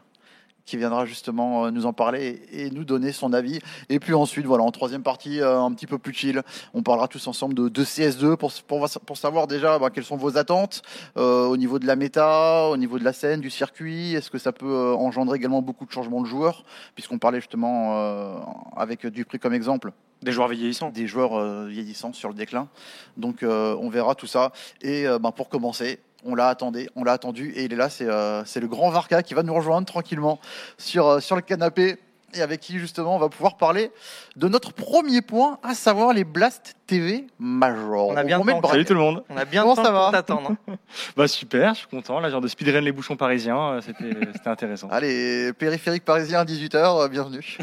qui 0.68 0.76
viendra 0.76 1.06
justement 1.06 1.64
euh, 1.64 1.70
nous 1.70 1.86
en 1.86 1.92
parler 1.92 2.42
et 2.52 2.70
nous 2.70 2.84
donner 2.84 3.12
son 3.12 3.32
avis. 3.32 3.58
Et 3.88 3.98
puis 3.98 4.12
ensuite, 4.12 4.44
voilà, 4.44 4.64
en 4.64 4.70
troisième 4.70 5.02
partie, 5.02 5.40
euh, 5.40 5.60
un 5.60 5.72
petit 5.72 5.86
peu 5.86 5.98
plus 5.98 6.12
chill, 6.12 6.42
on 6.74 6.82
parlera 6.82 7.08
tous 7.08 7.26
ensemble 7.26 7.54
de, 7.54 7.68
de 7.68 7.84
CS2 7.84 8.36
pour, 8.36 8.52
pour, 8.66 8.86
pour 9.06 9.16
savoir 9.16 9.46
déjà 9.46 9.78
bah, 9.78 9.88
quelles 9.90 10.04
sont 10.04 10.16
vos 10.16 10.36
attentes 10.36 10.82
euh, 11.16 11.46
au 11.46 11.56
niveau 11.56 11.78
de 11.78 11.86
la 11.86 11.96
méta, 11.96 12.68
au 12.68 12.76
niveau 12.76 12.98
de 12.98 13.04
la 13.04 13.14
scène, 13.14 13.40
du 13.40 13.50
circuit. 13.50 14.14
Est-ce 14.14 14.30
que 14.30 14.38
ça 14.38 14.52
peut 14.52 14.94
engendrer 14.94 15.38
également 15.38 15.62
beaucoup 15.62 15.86
de 15.86 15.90
changements 15.90 16.20
de 16.20 16.26
joueurs? 16.26 16.64
Puisqu'on 16.94 17.18
parlait 17.18 17.40
justement 17.40 17.98
euh, 17.98 18.34
avec 18.76 19.06
Dupri 19.06 19.38
comme 19.38 19.54
exemple 19.54 19.92
Des 20.22 20.32
joueurs 20.32 20.48
vieillissants. 20.48 20.90
des 20.90 21.06
joueurs 21.06 21.34
euh, 21.34 21.66
vieillissants 21.66 22.12
sur 22.12 22.28
le 22.28 22.34
déclin. 22.34 22.68
Donc 23.16 23.42
euh, 23.42 23.76
on 23.80 23.88
verra 23.88 24.14
tout 24.14 24.26
ça. 24.26 24.52
Et 24.82 25.06
euh, 25.06 25.18
ben, 25.18 25.32
pour 25.32 25.48
commencer, 25.48 26.00
on 26.24 26.34
l'a 26.34 26.48
attendu, 26.48 26.88
on 26.96 27.04
l'a 27.04 27.12
attendu 27.12 27.52
et 27.56 27.64
il 27.64 27.72
est 27.72 27.76
là. 27.76 27.88
C'est 27.88 28.08
euh, 28.08 28.44
c'est 28.44 28.60
le 28.60 28.68
grand 28.68 28.90
Varka 28.90 29.22
qui 29.22 29.34
va 29.34 29.42
nous 29.42 29.54
rejoindre 29.54 29.86
tranquillement 29.86 30.38
sur 30.76 31.06
euh, 31.06 31.20
sur 31.20 31.36
le 31.36 31.42
canapé. 31.42 31.96
et 32.34 32.42
avec 32.42 32.60
qui 32.60 32.78
justement 32.78 33.16
on 33.16 33.18
va 33.18 33.28
pouvoir 33.28 33.56
parler 33.56 33.90
de 34.36 34.48
notre 34.48 34.72
premier 34.72 35.22
point, 35.22 35.58
à 35.62 35.74
savoir 35.74 36.12
les 36.12 36.24
Blast 36.24 36.74
TV 36.86 37.26
Major. 37.38 38.08
On 38.08 38.16
a 38.16 38.24
bien 38.24 38.38
temps. 38.38 38.44
bracket. 38.44 38.70
Salut 38.70 38.84
tout 38.84 38.94
le 38.94 39.00
monde. 39.00 39.24
On 39.30 39.36
a 39.36 39.44
bien 39.44 39.62
Comment 39.62 39.76
temps 39.76 39.84
ça 39.84 39.90
va 39.92 40.10
t'attendre. 40.12 40.52
Bah 41.16 41.28
super, 41.28 41.74
je 41.74 41.80
suis 41.80 41.88
content. 41.88 42.20
Là, 42.20 42.30
genre 42.30 42.40
de 42.40 42.48
speedrun 42.48 42.80
les 42.80 42.92
bouchons 42.92 43.16
parisiens, 43.16 43.74
euh, 43.74 43.80
c'était 43.80 44.10
c'était 44.34 44.48
intéressant. 44.48 44.88
Allez, 44.90 45.52
périphérique 45.52 46.04
parisien, 46.04 46.44
18h, 46.44 47.08
bienvenue. 47.08 47.58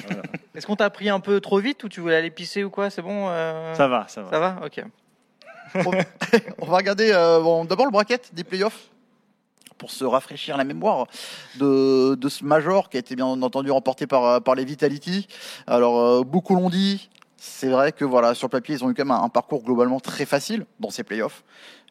Est-ce 0.55 0.65
qu'on 0.65 0.75
t'a 0.75 0.89
pris 0.89 1.09
un 1.09 1.19
peu 1.19 1.41
trop 1.41 1.59
vite 1.59 1.83
ou 1.83 1.89
tu 1.89 1.99
voulais 1.99 2.15
aller 2.15 2.31
pisser 2.31 2.63
ou 2.63 2.69
quoi? 2.69 2.89
C'est 2.89 3.01
bon 3.01 3.27
euh, 3.29 3.73
Ça 3.75 3.87
va, 3.87 4.05
ça 4.07 4.21
va. 4.21 4.29
Ça 4.29 4.39
va? 4.39 4.55
Ok. 4.65 4.83
On 6.59 6.65
va 6.65 6.77
regarder 6.77 7.11
euh, 7.11 7.39
bon, 7.39 7.65
d'abord 7.65 7.85
le 7.85 7.91
bracket 7.91 8.33
des 8.33 8.43
playoffs 8.43 8.89
pour 9.77 9.91
se 9.91 10.05
rafraîchir 10.05 10.55
la 10.57 10.63
mémoire 10.63 11.07
de, 11.57 12.17
ce 12.29 12.43
Major 12.45 12.89
qui 12.89 12.97
a 12.97 12.99
été 12.99 13.15
bien 13.15 13.25
entendu 13.25 13.71
remporté 13.71 14.07
par, 14.07 14.25
euh, 14.25 14.55
les 14.55 14.65
Vitality. 14.65 15.27
Alors, 15.67 15.99
euh, 15.99 16.23
beaucoup 16.23 16.55
l'ont 16.55 16.69
dit. 16.69 17.09
C'est 17.37 17.67
vrai 17.67 17.91
que 17.91 18.05
voilà, 18.05 18.33
sur 18.33 18.47
le 18.47 18.51
papier, 18.51 18.75
ils 18.75 18.83
ont 18.83 18.89
eu 18.89 18.93
quand 18.93 19.05
même 19.05 19.11
un, 19.11 19.29
parcours 19.29 19.63
globalement 19.63 19.99
très 19.99 20.25
facile 20.25 20.65
dans 20.79 20.89
ces 20.89 21.03
playoffs. 21.03 21.43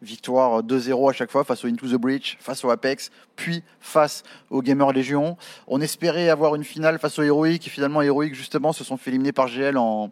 Victoire 0.03 0.63
2-0 0.63 1.11
à 1.11 1.13
chaque 1.13 1.31
fois 1.31 1.45
face 1.45 1.65
au 1.65 1.69
Into 1.69 1.87
the 1.87 1.95
Breach, 2.01 2.37
face 2.41 2.65
au 2.65 2.71
Apex, 2.71 3.11
puis 3.37 3.63
face 3.81 4.25
au 4.51 4.63
Gamer 4.63 4.93
Légion. 4.93 5.37
On 5.69 5.81
espérait 5.81 6.29
avoir 6.29 6.57
une 6.57 6.65
finale 6.65 6.99
face 6.99 7.19
au 7.19 7.23
Heroic, 7.23 7.67
et 7.67 7.71
finalement 7.71 8.03
Heroic 8.03 8.35
justement 8.35 8.73
se 8.73 8.83
sont 8.83 8.97
fait 8.97 9.11
éliminer 9.11 9.33
par 9.33 9.47
GL 9.47 9.77
en, 9.77 10.11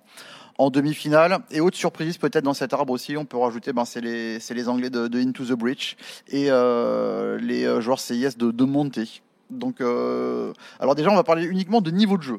en 0.62 0.70
demi-finale. 0.70 1.38
Et 1.51 1.61
autre 1.61 1.77
surprise, 1.77 2.18
peut-être 2.18 2.44
dans 2.44 2.55
cet 2.55 2.72
arbre 2.72 2.92
aussi, 2.92 3.16
on 3.16 3.25
peut 3.25 3.37
rajouter, 3.37 3.72
ben, 3.72 3.85
c'est 3.85 4.01
les, 4.01 4.68
Anglais 4.68 4.90
de, 4.90 5.09
de 5.09 5.18
Into 5.18 5.44
the 5.44 5.53
Breach 5.53 5.96
et 6.29 6.46
euh, 6.51 7.38
les 7.38 7.64
euh, 7.64 7.81
joueurs 7.81 7.98
CIS 7.98 8.37
de, 8.37 8.51
de 8.51 8.64
Monté. 8.64 9.22
Donc, 9.51 9.81
euh, 9.81 10.53
alors 10.79 10.94
déjà, 10.94 11.11
on 11.11 11.14
va 11.14 11.25
parler 11.25 11.44
uniquement 11.44 11.81
de 11.81 11.90
niveau 11.90 12.16
de 12.16 12.22
jeu. 12.22 12.38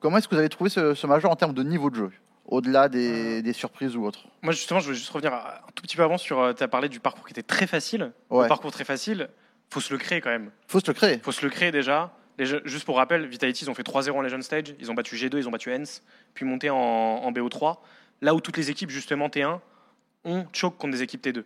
Comment 0.00 0.18
est-ce 0.18 0.28
que 0.28 0.34
vous 0.34 0.40
avez 0.40 0.48
trouvé 0.48 0.70
ce, 0.70 0.94
ce 0.94 1.06
major 1.06 1.30
en 1.30 1.36
termes 1.36 1.54
de 1.54 1.62
niveau 1.62 1.90
de 1.90 1.96
jeu 1.96 2.10
au-delà 2.46 2.88
des, 2.88 3.40
des 3.40 3.52
surprises 3.52 3.96
ou 3.96 4.04
autres? 4.04 4.26
Moi, 4.42 4.52
justement, 4.52 4.80
je 4.80 4.88
veux 4.88 4.94
juste 4.94 5.10
revenir 5.10 5.32
un 5.32 5.70
tout 5.74 5.82
petit 5.82 5.96
peu 5.96 6.02
avant 6.02 6.18
sur. 6.18 6.54
Tu 6.54 6.62
as 6.62 6.68
parlé 6.68 6.88
du 6.88 7.00
parcours 7.00 7.24
qui 7.24 7.32
était 7.32 7.42
très 7.42 7.66
facile. 7.66 8.12
Ouais. 8.30 8.42
Le 8.42 8.48
parcours 8.48 8.72
très 8.72 8.84
facile, 8.84 9.28
faut 9.70 9.80
se 9.80 9.92
le 9.92 9.98
créer 9.98 10.20
quand 10.20 10.30
même. 10.30 10.50
Faut 10.68 10.80
se 10.80 10.86
le 10.88 10.92
créer. 10.92 11.18
faut 11.18 11.32
se 11.32 11.44
le 11.44 11.50
créer 11.50 11.70
déjà. 11.70 12.12
Les 12.38 12.46
jeux- 12.46 12.62
juste 12.64 12.84
pour 12.84 12.96
rappel, 12.96 13.26
Vitality, 13.26 13.64
ils 13.64 13.70
ont 13.70 13.74
fait 13.74 13.82
3-0 13.82 14.10
en 14.16 14.22
Legend 14.22 14.42
Stage. 14.42 14.74
Ils 14.80 14.90
ont 14.90 14.94
battu 14.94 15.16
G2, 15.16 15.36
ils 15.38 15.48
ont 15.48 15.50
battu 15.50 15.72
Hens, 15.74 16.02
puis 16.34 16.44
monté 16.44 16.70
en, 16.70 16.76
en 16.76 17.32
BO3. 17.32 17.78
Là 18.22 18.34
où 18.34 18.40
toutes 18.40 18.56
les 18.56 18.70
équipes, 18.70 18.90
justement, 18.90 19.28
T1, 19.28 19.60
ont 20.24 20.46
choke 20.52 20.78
contre 20.78 20.92
des 20.92 21.02
équipes 21.02 21.24
T2. 21.26 21.40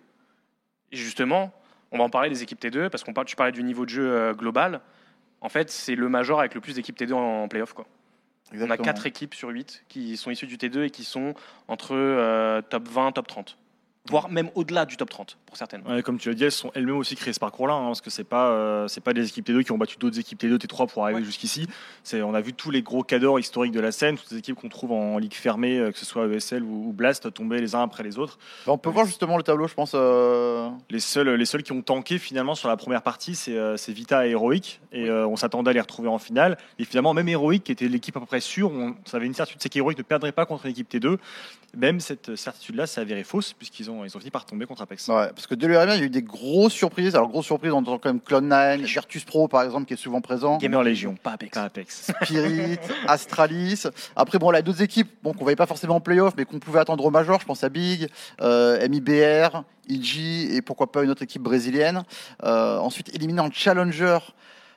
Et 0.93 0.97
justement, 0.97 1.53
on 1.93 1.99
va 1.99 2.05
en 2.05 2.11
parler 2.11 2.29
des 2.29 2.43
équipes 2.43 2.61
T2, 2.61 2.89
parce 2.91 3.03
qu'on 3.05 3.13
parle, 3.15 3.27
tu 3.27 3.37
parlais 3.37 3.53
du 3.53 3.63
niveau 3.63 3.85
de 3.85 3.91
jeu 3.91 4.07
euh, 4.11 4.33
global. 4.35 4.81
En 5.41 5.49
fait, 5.49 5.71
c'est 5.71 5.95
le 5.95 6.09
major 6.09 6.39
avec 6.41 6.55
le 6.55 6.61
plus 6.61 6.75
d'équipes 6.75 6.99
T2 6.99 7.13
en, 7.15 7.43
en 7.45 7.49
playoff. 7.49 7.73
Quoi. 7.73 7.87
On 8.53 8.55
a 8.55 8.63
Exactement. 8.63 8.85
4 8.85 9.07
équipes 9.07 9.35
sur 9.35 9.49
8 9.49 9.85
qui 9.89 10.17
sont 10.17 10.31
issues 10.31 10.47
du 10.47 10.57
T2 10.57 10.83
et 10.85 10.91
qui 10.91 11.03
sont 11.05 11.35
entre 11.69 11.95
euh, 11.95 12.63
top 12.63 12.87
20, 12.89 13.13
top 13.13 13.27
30. 13.27 13.59
Voire 14.09 14.29
même 14.29 14.51
au-delà 14.55 14.85
du 14.87 14.97
top 14.97 15.11
30 15.11 15.39
pour 15.47 15.57
certaines. 15.57 15.83
Ouais, 15.87 16.03
comme 16.03 16.19
tu 16.19 16.29
l'as 16.29 16.35
dit, 16.35 16.45
elles 16.45 16.53
sont 16.53 16.71
elles-mêmes 16.75 16.97
aussi 16.97 17.17
créées 17.17 17.33
ce 17.33 17.41
parcours-là, 17.41 17.75
hein, 17.75 17.87
parce 17.87 18.01
que 18.01 18.11
c'est 18.11 18.25
pas 18.25 18.49
euh, 18.51 18.89
c'est 18.89 19.01
pas 19.01 19.13
des 19.13 19.27
équipes 19.27 19.49
T2 19.49 19.65
qui 19.65 19.73
ont 19.73 19.79
battu 19.79 19.97
d'autres 19.99 20.19
équipes 20.19 20.41
T2, 20.43 20.57
T3 20.59 20.89
pour 20.89 21.05
arriver 21.05 21.21
Ouais. 21.21 21.25
jusqu'ici. 21.25 21.67
C'est 22.03 22.23
on 22.23 22.35
a 22.35 22.41
vu 22.41 22.53
tous 22.53 22.71
les 22.71 22.83
gros 22.83 23.03
cadors 23.03 23.39
historiques 23.41 23.73
de 23.73 23.81
la 23.81 23.93
scène, 23.93 24.17
toutes 24.19 24.31
les 24.33 24.39
équipes 24.39 24.57
qu'on 24.57 24.69
trouve 24.69 24.93
en 24.93 25.19
ligue 25.19 25.35
fermée, 25.35 25.79
euh, 25.79 25.91
que 25.93 25.99
ce 25.99 26.05
soit 26.05 26.27
ESL 26.27 26.63
ou, 26.63 26.89
ou 26.89 26.93
Blast, 26.93 27.33
tomber 27.33 27.61
les 27.61 27.75
uns 27.75 27.83
après 27.83 28.03
les 28.03 28.19
autres. 28.19 28.39
Ben, 28.67 28.73
on 28.73 28.79
peut 28.79 28.91
voir 28.91 29.07
justement 29.07 29.37
le 29.37 29.43
tableau, 29.43 29.67
je 29.67 29.75
pense. 29.75 29.93
euh, 29.95 30.69
Les 30.91 31.01
seuls 31.01 31.31
les 31.35 31.47
seuls 31.47 31.63
qui 31.63 31.73
ont 31.73 31.83
tanké 31.83 32.19
finalement 32.19 32.55
sur 32.55 32.69
la 32.69 32.77
première 32.77 33.03
partie, 33.03 33.35
c'est 33.35 33.57
euh, 33.57 33.77
c'est 33.77 33.93
Vita 33.93 34.27
et 34.27 34.31
Heroic, 34.31 34.81
et 34.93 35.09
euh, 35.09 35.27
on 35.27 35.37
s'attendait 35.37 35.71
à 35.71 35.73
les 35.75 35.81
retrouver 35.81 36.09
en 36.09 36.19
finale. 36.19 36.57
Et 36.79 36.85
finalement, 36.85 37.15
même 37.15 37.29
Heroic, 37.29 37.61
qui 37.61 37.73
était 37.73 37.89
l'équipe 37.89 38.17
à 38.17 38.21
peu 38.21 38.27
près 38.27 38.41
sûre, 38.41 38.71
on, 38.71 38.95
on 39.13 39.15
avait 39.17 39.27
une 39.27 39.35
certitude, 39.35 39.61
c'est 39.63 39.69
qu'Heroic 39.69 39.95
ne 39.97 40.03
perdrait 40.03 40.33
pas 40.33 40.47
contre 40.47 40.67
une 40.67 40.73
équipe 40.73 40.91
T2. 40.93 41.17
Même 41.77 42.01
cette 42.01 42.37
certitude-là 42.37 42.87
s'est 42.87 43.01
avérée 43.03 43.25
fausse, 43.25 43.53
puisqu'ils 43.53 43.91
ont 43.91 43.96
ils 44.05 44.17
ont 44.17 44.21
fini 44.21 44.31
par 44.31 44.45
tomber 44.45 44.67
contre 44.67 44.83
Apex. 44.83 45.09
Ouais, 45.09 45.29
parce 45.35 45.47
que 45.47 45.55
de 45.55 45.67
l'URM, 45.67 45.89
il 45.91 45.99
y 45.99 46.03
a 46.03 46.05
eu 46.05 46.11
des 46.11 46.23
grosses 46.23 46.73
surprises. 46.73 47.15
Alors, 47.15 47.29
grosses 47.29 47.47
surprises, 47.47 47.73
on 47.73 47.79
entend 47.79 47.99
quand 47.99 48.09
même 48.13 48.21
Clone9, 48.27 48.83
Virtus 48.85 49.25
Pro, 49.25 49.49
par 49.49 49.63
exemple, 49.63 49.87
qui 49.87 49.95
est 49.95 49.97
souvent 49.97 50.21
présent. 50.21 50.59
Gamer 50.59 50.83
Légion, 50.83 51.15
Pas 51.23 51.33
Apex. 51.33 51.55
pas 51.55 51.63
Apex. 51.65 52.13
Spirit, 52.25 52.79
Astralis. 53.09 53.85
Après, 54.15 54.39
bon, 54.39 54.51
là, 54.51 54.63
d'autres 54.63 54.83
équipes 54.83 55.11
bon, 55.23 55.33
qu'on 55.33 55.45
voyait 55.45 55.57
pas 55.57 55.67
forcément 55.67 55.97
en 55.97 56.01
playoff, 56.01 56.35
mais 56.37 56.45
qu'on 56.45 56.59
pouvait 56.59 56.81
attendre 56.81 57.05
au 57.05 57.11
Major. 57.11 57.41
Je 57.41 57.47
pense 57.47 57.65
à 57.65 57.69
Big, 57.69 58.09
euh, 58.41 58.87
MIBR, 58.89 59.63
EG 59.89 60.55
et 60.55 60.63
pourquoi 60.63 60.91
pas 60.91 61.03
une 61.03 61.11
autre 61.11 61.23
équipe 61.23 61.43
brésilienne. 61.43 62.03
Euh, 62.45 62.79
ensuite, 62.79 63.15
éliminé 63.15 63.41
en 63.41 63.51
Challenger. 63.51 64.19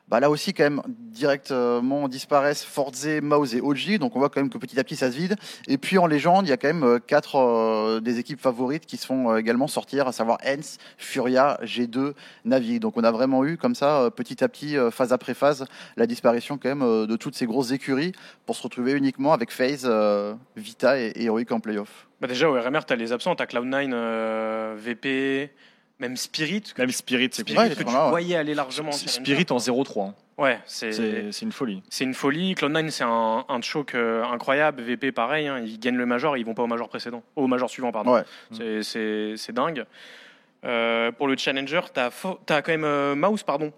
Bah, 0.10 0.20
là 0.20 0.30
aussi, 0.30 0.54
quand 0.54 0.64
même, 0.64 0.82
directement 0.88 2.08
disparaissent 2.08 2.64
Forze, 2.64 3.08
Mouse 3.22 3.54
et 3.54 3.62
OG. 3.62 4.00
Donc, 4.00 4.16
on 4.16 4.20
voit 4.20 4.30
quand 4.30 4.42
même 4.42 4.50
que 4.50 4.58
petit 4.58 4.80
à 4.80 4.84
petit, 4.84 4.96
ça 4.96 5.12
se 5.12 5.18
vide. 5.18 5.36
Et 5.68 5.78
puis, 5.78 5.98
en 5.98 6.08
légende, 6.08 6.48
il 6.48 6.50
y 6.50 6.54
a 6.54 6.58
quand 6.58 6.68
même 6.68 6.84
euh, 6.84 7.00
quatre 7.00 7.36
euh, 7.36 8.00
des 8.00 8.18
équipes 8.18 8.42
favorites 8.42 8.86
qui 8.86 8.98
se 8.98 9.06
font 9.06 9.32
euh, 9.32 9.38
également 9.38 9.68
sortir, 9.68 10.08
à 10.08 10.12
savoir 10.12 10.40
Hens, 10.46 10.78
Furia, 10.98 11.60
G2, 11.64 12.14
Navi. 12.46 12.80
Donc, 12.80 12.98
on 12.98 13.04
a 13.04 13.12
vraiment 13.12 13.46
eu, 13.46 13.58
comme 13.58 13.76
ça, 13.76 14.10
petit 14.16 14.44
à 14.44 14.50
petit, 14.50 14.76
phase 14.92 15.14
après 15.14 15.34
phase, 15.34 15.66
la 15.96 16.08
disparition 16.08 16.58
quand 16.58 16.76
même 16.76 17.06
de 17.06 17.16
toutes 17.16 17.36
ces 17.36 17.46
grosses 17.46 17.72
écuries 17.72 18.14
pour 18.46 18.56
se 18.56 18.64
retrouver 18.64 18.94
uniquement 18.94 19.34
avec 19.34 19.52
FaZe, 19.52 19.90
Vita 20.56 21.00
et, 21.00 21.12
et 21.16 21.26
Heroic 21.26 21.52
en 21.52 21.60
playoff. 21.60 22.10
Bah 22.22 22.28
déjà, 22.28 22.50
au 22.50 22.54
RMR, 22.54 22.84
tu 22.86 22.92
as 22.92 22.98
les 22.98 23.14
absents, 23.14 23.34
tu 23.36 23.44
as 23.44 23.46
Cloud9, 23.46 23.92
euh, 23.94 24.76
VP, 24.78 25.52
même 26.00 26.16
Spirit. 26.18 26.62
que 26.76 26.82
Même 26.82 26.90
tu- 26.90 26.96
Spirit, 26.98 27.30
c'est 27.32 27.42
Spirit 27.42 27.70
que 27.70 27.76
tu 27.76 27.84
là, 27.86 28.10
voyais 28.10 28.36
aller 28.36 28.54
largement. 28.56 28.90
en 28.90 28.94
Spirit 28.94 29.46
en 29.50 29.58
0-3. 29.58 30.08
hein. 30.08 30.16
Ouais, 30.38 30.58
c'est 30.66 30.94
C'est 30.94 31.32
c'est 31.34 31.46
une 31.46 31.52
folie. 31.52 31.84
c'est 31.90 32.06
une 32.06 32.14
folie. 32.14 32.54
Cloud9, 32.54 32.90
c'est 32.92 33.04
un, 33.04 33.44
un 33.50 33.62
choke 33.62 33.94
euh, 33.96 34.24
incroyable. 34.24 34.82
VP, 34.82 35.12
pareil, 35.12 35.48
hein, 35.48 35.60
ils 35.60 35.78
gagnent 35.80 35.98
le 35.98 36.06
major, 36.06 36.38
ils 36.38 36.46
vont 36.46 36.54
pas 36.54 36.64
au 36.64 36.68
major 36.68 36.88
précédent. 36.88 37.22
Au 37.36 37.48
major 37.48 37.70
suivant, 37.70 37.92
pardon. 37.92 38.14
Ouais. 38.14 38.24
C'est- 38.52 38.84
C'est 38.84 39.34
c'est 39.36 39.52
dingue. 39.54 39.84
Euh, 40.66 41.12
pour 41.12 41.28
le 41.28 41.38
challenger, 41.38 41.82
tu 41.94 42.00
as, 42.00 42.12
quand 42.62 42.68
même 42.70 42.84
euh, 42.86 43.16
Mouse, 43.16 43.44
pardon, 43.44 43.72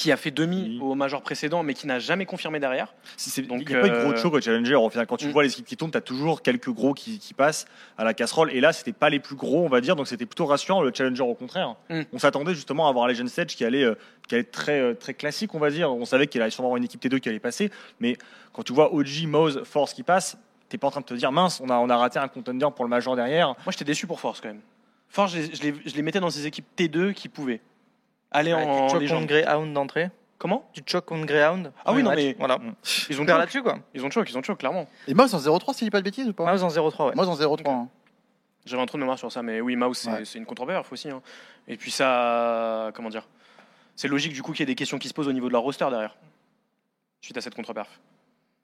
qui 0.00 0.10
a 0.12 0.16
fait 0.16 0.30
demi 0.30 0.62
Oui. 0.62 0.78
au 0.80 0.94
major 0.94 1.20
précédent, 1.20 1.62
mais 1.62 1.74
qui 1.74 1.86
n'a 1.86 1.98
jamais 1.98 2.24
confirmé 2.24 2.58
derrière. 2.58 2.94
Il 3.36 3.42
n'y 3.48 3.74
a 3.74 3.80
pas 3.82 3.86
eu 3.86 3.90
de 3.90 4.00
gros 4.00 4.12
euh, 4.12 4.16
choc 4.16 4.32
au 4.32 4.40
Challenger. 4.40 4.78
Quand 5.06 5.18
tu 5.18 5.26
Mm. 5.26 5.30
vois 5.32 5.42
les 5.42 5.50
équipes 5.52 5.66
qui 5.66 5.76
tombent, 5.76 5.90
tu 5.92 5.98
as 5.98 6.00
toujours 6.00 6.40
quelques 6.40 6.70
gros 6.70 6.94
qui, 6.94 7.18
qui 7.18 7.34
passent 7.34 7.66
à 7.98 8.04
la 8.04 8.14
casserole. 8.14 8.50
Et 8.52 8.60
là, 8.62 8.72
c'était 8.72 8.94
pas 8.94 9.10
les 9.10 9.18
plus 9.20 9.36
gros, 9.36 9.62
on 9.62 9.68
va 9.68 9.82
dire. 9.82 9.96
Donc, 9.96 10.08
c'était 10.08 10.24
plutôt 10.24 10.46
rassurant. 10.46 10.80
Le 10.80 10.90
Challenger, 10.94 11.22
au 11.22 11.34
contraire. 11.34 11.74
Mm. 11.90 12.00
On 12.14 12.18
s'attendait 12.18 12.54
justement 12.54 12.86
à 12.86 12.88
avoir 12.90 13.04
un 13.04 13.08
Legend 13.08 13.28
Stage 13.28 13.54
qui 13.56 13.62
allait, 13.62 13.84
euh, 13.84 13.94
qui 14.26 14.36
allait 14.36 14.42
être 14.42 14.52
très, 14.52 14.80
euh, 14.80 14.94
très 14.94 15.12
classique, 15.12 15.54
on 15.54 15.58
va 15.58 15.68
dire. 15.68 15.92
On 15.92 16.06
savait 16.06 16.28
qu'il 16.28 16.40
allait 16.40 16.50
sûrement 16.50 16.68
avoir 16.68 16.78
une 16.78 16.84
équipe 16.84 17.02
T2 17.02 17.18
qui 17.20 17.28
allait 17.28 17.38
passer. 17.38 17.70
Mais 18.00 18.16
quand 18.54 18.62
tu 18.62 18.72
vois 18.72 18.94
OG, 18.94 19.26
Moz, 19.26 19.62
Force 19.64 19.92
qui 19.92 20.02
passe, 20.02 20.38
t'es 20.70 20.78
pas 20.78 20.86
en 20.86 20.92
train 20.92 21.00
de 21.02 21.06
te 21.06 21.12
dire 21.14 21.30
mince, 21.30 21.60
on 21.60 21.68
a, 21.68 21.74
on 21.76 21.90
a 21.90 21.96
raté 21.98 22.18
un 22.18 22.28
contender 22.28 22.66
pour 22.74 22.86
le 22.86 22.88
Major 22.90 23.16
derrière. 23.16 23.48
Moi, 23.48 23.72
j'étais 23.72 23.84
déçu 23.84 24.06
pour 24.06 24.18
Force 24.18 24.40
quand 24.40 24.48
même. 24.48 24.60
Force, 25.10 25.32
je 25.32 25.38
les, 25.38 25.54
je 25.54 25.62
les- 25.62 25.74
je 25.84 25.94
les 25.94 26.02
mettais 26.02 26.20
dans 26.20 26.30
ces 26.30 26.46
équipes 26.46 26.64
T2 26.76 27.12
qui 27.12 27.28
pouvaient 27.28 27.60
aller 28.30 28.52
Ouais, 28.54 28.62
en 28.62 28.86
tu 28.86 28.92
choques 28.92 29.00
légende. 29.00 29.20
contre 29.20 29.32
Greyhound 29.34 29.72
d'entrée. 29.74 30.10
Comment? 30.38 30.68
Tu 30.72 30.82
choques 30.86 31.04
contre 31.04 31.26
Greyhound. 31.26 31.72
Ah 31.84 31.92
oui, 31.92 32.02
non, 32.02 32.10
match, 32.10 32.18
mais- 32.18 32.34
Voilà. 32.38 32.58
Ils 33.10 33.16
ont 33.20 33.26
choke, 33.26 33.28
là-dessus, 33.28 33.62
quoi. 33.62 33.78
ils 33.94 34.04
ont 34.04 34.10
choke, 34.10 34.30
ils 34.30 34.38
ont 34.38 34.42
choke, 34.42 34.58
clairement. 34.58 34.88
Et 35.06 35.12
Mouse 35.14 35.34
en 35.34 35.38
0-3, 35.38 35.74
si 35.74 35.80
je 35.80 35.84
dis 35.86 35.90
pas 35.90 35.98
de 35.98 36.04
bêtises 36.04 36.28
ou 36.28 36.32
pas? 36.32 36.50
Mouse 36.50 36.62
en 36.62 36.68
0-3, 36.70 37.08
ouais. 37.08 37.14
Mouse 37.14 37.28
en 37.28 37.34
0-3. 37.34 37.70
hein. 37.70 37.88
J'avais 38.64 38.82
un 38.82 38.86
trou 38.86 38.96
de 38.96 39.00
mémoire 39.02 39.18
sur 39.18 39.30
ça, 39.32 39.42
mais 39.42 39.60
oui, 39.60 39.76
Mouse, 39.76 39.98
c'est 39.98 40.10
Ouais. 40.10 40.22
une 40.36 40.46
contre-perf 40.46 40.90
aussi. 40.92 41.10
hein. 41.10 41.20
Et 41.68 41.76
puis 41.76 41.90
ça, 41.90 42.90
comment 42.94 43.08
dire? 43.10 43.26
C'est 43.96 44.08
logique 44.08 44.32
du 44.32 44.42
coup 44.42 44.52
qu'il 44.52 44.60
y 44.60 44.62
ait 44.62 44.66
des 44.66 44.74
questions 44.74 44.98
qui 44.98 45.08
se 45.08 45.14
posent 45.14 45.28
au 45.28 45.32
niveau 45.32 45.48
de 45.48 45.52
leur 45.52 45.62
roster 45.62 45.86
derrière, 45.90 46.16
suite 47.20 47.36
à 47.36 47.40
cette 47.42 47.54
contre-perf. 47.54 48.00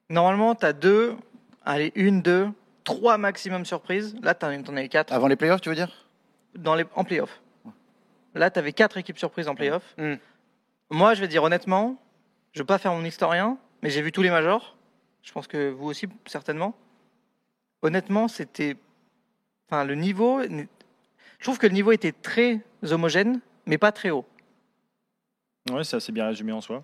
Normalement, 0.09 0.55
t'as 0.55 0.73
deux, 0.73 1.15
allez, 1.65 1.91
une, 1.95 2.21
deux, 2.21 2.47
trois 2.83 3.17
maximum 3.17 3.65
surprises. 3.65 4.15
Là, 4.23 4.33
t'en 4.33 4.61
t'en 4.63 4.75
avais 4.77 4.87
quatre 4.89 5.13
Avant 5.13 5.27
les 5.27 5.35
playoffs, 5.35 5.61
tu 5.61 5.69
veux 5.69 5.75
dire? 5.75 5.91
Dans 6.55 6.73
les, 6.75 6.85
en 6.95 7.03
playoff. 7.03 7.39
Là, 8.37 8.49
t'avais 8.49 8.73
quatre 8.73 8.97
équipes 8.97 9.17
surprises 9.17 9.47
en 9.47 9.55
playoff. 9.55 9.95
Mm. 9.97 10.15
Moi, 10.89 11.13
je 11.13 11.21
vais 11.21 11.27
dire 11.27 11.43
honnêtement, 11.43 12.01
je 12.53 12.59
veux 12.59 12.65
pas 12.65 12.77
faire 12.77 12.93
mon 12.93 13.03
historien, 13.03 13.57
mais 13.81 13.89
j'ai 13.89 14.01
vu 14.01 14.11
tous 14.11 14.21
les 14.21 14.29
majors. 14.29 14.77
Je 15.23 15.31
pense 15.31 15.47
que 15.47 15.69
vous 15.69 15.87
aussi, 15.87 16.07
certainement. 16.25 16.75
Honnêtement, 17.81 18.27
c'était. 18.27 18.77
Enfin, 19.67 19.83
le 19.83 19.95
niveau. 19.95 20.41
Je 20.41 21.43
trouve 21.43 21.57
que 21.57 21.67
le 21.67 21.73
niveau 21.73 21.91
était 21.91 22.13
très 22.13 22.61
homogène, 22.89 23.41
mais 23.65 23.77
pas 23.77 23.91
très 23.91 24.09
haut. 24.09 24.25
Ouais, 25.69 25.83
c'est 25.83 25.97
assez 25.97 26.11
bien 26.11 26.27
résumé 26.27 26.53
en 26.53 26.61
soi. 26.61 26.83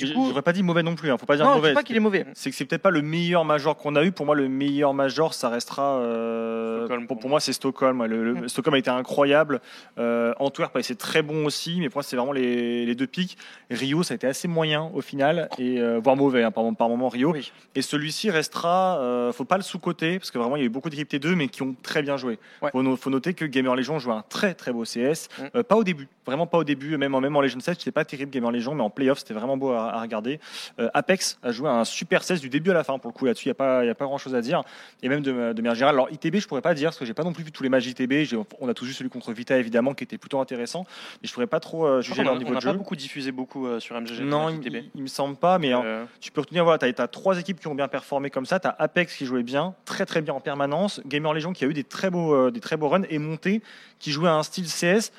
Du 0.00 0.06
Je 0.06 0.14
coup- 0.14 0.28
n'aurais 0.28 0.42
pas 0.42 0.52
dit 0.52 0.62
mauvais 0.62 0.82
non 0.82 0.94
plus. 0.94 1.10
Hein. 1.10 1.18
Faut 1.18 1.26
pas 1.26 1.36
dire 1.36 1.44
Non, 1.44 1.52
je 1.52 1.56
mauvais. 1.56 1.74
pas 1.74 1.82
qu'il 1.82 1.96
est 1.96 2.00
mauvais. 2.00 2.24
c'est 2.34 2.50
que 2.50 2.56
c'est 2.56 2.64
peut-être 2.64 2.82
pas 2.82 2.90
le 2.90 3.02
meilleur 3.02 3.44
major 3.44 3.76
qu'on 3.76 3.94
a 3.96 4.02
eu. 4.04 4.12
Pour 4.12 4.26
moi, 4.26 4.34
le 4.34 4.48
meilleur 4.48 4.94
major, 4.94 5.34
ça 5.34 5.48
restera. 5.48 5.98
euh, 5.98 6.86
Stockholm, 6.86 7.06
pour, 7.06 7.28
moi, 7.28 7.40
c'est 7.40 7.52
Stockholm. 7.52 8.00
ouais. 8.00 8.08
Le, 8.08 8.32
le-. 8.32 8.48
Stockholm 8.48 8.74
a 8.74 8.78
été 8.78 8.90
incroyable. 8.90 9.60
Euh, 9.98 10.32
Antwerp 10.38 10.74
a 10.76 10.80
été 10.80 10.94
très 10.94 11.22
bon 11.22 11.44
aussi, 11.46 11.76
mais 11.80 11.88
pour 11.88 11.98
moi, 11.98 12.02
c'est 12.02 12.16
vraiment 12.16 12.32
les, 12.32 12.86
les 12.86 12.94
deux 12.94 13.06
pics. 13.06 13.36
Rio, 13.70 14.02
ça 14.02 14.14
a 14.14 14.16
été 14.16 14.26
assez 14.26 14.48
moyen 14.48 14.90
au 14.94 15.00
final, 15.00 15.48
et 15.58 15.80
euh, 15.80 16.00
voire 16.02 16.16
mauvais 16.16 16.42
hein, 16.42 16.50
par, 16.50 16.64
par 16.76 16.88
moment 16.88 17.08
Rio. 17.08 17.32
Oui. 17.32 17.52
Et 17.74 17.82
celui-ci 17.82 18.30
restera. 18.30 18.98
euh, 19.00 19.32
faut 19.32 19.44
pas 19.44 19.56
le 19.56 19.62
sous-coter 19.62 20.18
parce 20.18 20.30
que 20.30 20.38
vraiment, 20.38 20.56
il 20.56 20.60
y 20.60 20.62
a 20.62 20.66
eu 20.66 20.70
beaucoup 20.70 20.90
d'équipes 20.90 21.10
T2, 21.12 21.34
mais 21.34 21.48
qui 21.48 21.62
ont 21.62 21.74
très 21.82 22.02
bien 22.02 22.16
joué. 22.16 22.38
Ouais. 22.62 22.70
Faut, 22.72 22.82
no- 22.82 22.96
faut 22.96 23.10
noter 23.10 23.34
que 23.34 23.44
Gamer 23.44 23.76
Legion 23.76 23.98
joue 23.98 24.12
un 24.12 24.24
très 24.28 24.54
très 24.54 24.72
beau 24.72 24.84
CS. 24.84 25.28
Mm. 25.38 25.42
Euh, 25.56 25.62
pas 25.62 25.76
au 25.76 25.84
début, 25.84 26.08
vraiment 26.26 26.46
pas 26.46 26.58
au 26.58 26.64
début. 26.64 26.96
Même 26.96 27.14
en 27.14 27.20
même 27.20 27.36
en 27.36 27.40
Legend 27.40 27.62
7, 27.62 27.78
c'était 27.78 27.90
pas 27.92 28.04
terrible 28.04 28.30
Gamer 28.30 28.50
Legion, 28.50 28.74
mais 28.74 28.82
en 28.82 28.90
playoff, 28.90 29.18
c'était 29.18 29.34
vraiment 29.34 29.56
beau 29.56 29.70
à, 29.72 29.89
à, 29.90 29.98
à 29.98 30.00
regarder. 30.02 30.40
Euh, 30.78 30.88
Apex 30.94 31.38
a 31.42 31.52
joué 31.52 31.68
un 31.68 31.84
super 31.84 32.22
16 32.22 32.40
du 32.40 32.48
début 32.48 32.70
à 32.70 32.74
la 32.74 32.84
fin. 32.84 32.98
Pour 32.98 33.10
le 33.10 33.14
coup, 33.14 33.24
là-dessus, 33.26 33.46
il 33.46 33.48
n'y 33.48 33.52
a 33.52 33.54
pas, 33.54 33.84
il 33.84 33.86
y 33.86 33.90
a 33.90 33.94
pas 33.94 34.04
grand-chose 34.06 34.34
à 34.34 34.40
dire. 34.40 34.62
Et 35.02 35.08
même 35.08 35.22
de, 35.22 35.52
de 35.52 35.62
manière 35.62 35.74
générale. 35.74 35.94
Alors, 35.96 36.10
ITB, 36.10 36.36
je 36.38 36.48
pourrais 36.48 36.60
pas 36.62 36.74
dire, 36.74 36.88
parce 36.90 36.98
que 36.98 37.04
j'ai 37.04 37.14
pas 37.14 37.24
non 37.24 37.32
plus 37.32 37.44
vu 37.44 37.52
tous 37.52 37.62
les 37.62 37.68
matchs 37.68 37.86
ITB. 37.86 38.12
On 38.60 38.68
a 38.68 38.74
tous 38.74 38.84
vu 38.86 38.92
celui 38.92 39.10
contre 39.10 39.32
Vita, 39.32 39.56
évidemment, 39.58 39.94
qui 39.94 40.04
était 40.04 40.18
plutôt 40.18 40.40
intéressant. 40.40 40.84
Mais 41.22 41.28
je 41.28 41.32
pourrais 41.32 41.46
pas 41.46 41.60
trop 41.60 41.86
euh, 41.86 42.00
juger 42.00 42.22
leur 42.24 42.36
niveau 42.38 42.52
on 42.52 42.54
de 42.56 42.60
jeu. 42.60 42.70
pas 42.70 42.76
beaucoup 42.76 42.96
diffusé 42.96 43.32
beaucoup 43.32 43.66
euh, 43.66 43.80
sur 43.80 44.00
MGG. 44.00 44.20
Non, 44.22 44.48
il, 44.48 44.56
ITB. 44.56 44.74
il- 44.74 44.90
il 44.94 45.02
me 45.02 45.08
semble 45.08 45.36
pas, 45.36 45.58
mais 45.58 45.72
hein, 45.72 45.82
Euh, 45.84 46.04
tu 46.20 46.30
peux 46.30 46.40
retenir, 46.40 46.64
voilà, 46.64 46.78
tu 46.78 46.86
as, 47.02 47.08
trois 47.08 47.38
équipes 47.38 47.60
qui 47.60 47.66
ont 47.68 47.74
bien 47.74 47.88
performé 47.88 48.30
comme 48.30 48.46
ça. 48.46 48.60
Tu 48.60 48.68
as 48.68 48.76
Apex 48.78 49.14
qui 49.16 49.26
jouait 49.26 49.42
bien, 49.42 49.74
très 49.84 50.06
très 50.06 50.20
bien 50.22 50.34
en 50.34 50.40
permanence. 50.40 51.00
Gamer 51.06 51.32
Legion 51.34 51.52
qui 51.52 51.64
a 51.64 51.68
eu 51.68 51.74
des 51.74 51.84
très 51.84 52.10
beaux, 52.10 52.34
euh, 52.34 52.50
des 52.50 52.60
très 52.60 52.76
beaux 52.76 52.88
runs. 52.88 53.02
Et 53.10 53.18
Monté 53.18 53.62
qui 53.98 54.10
jouait 54.12 54.28
à 54.28 54.34
un 54.34 54.42
style 54.42 54.66
CS, 54.66 55.10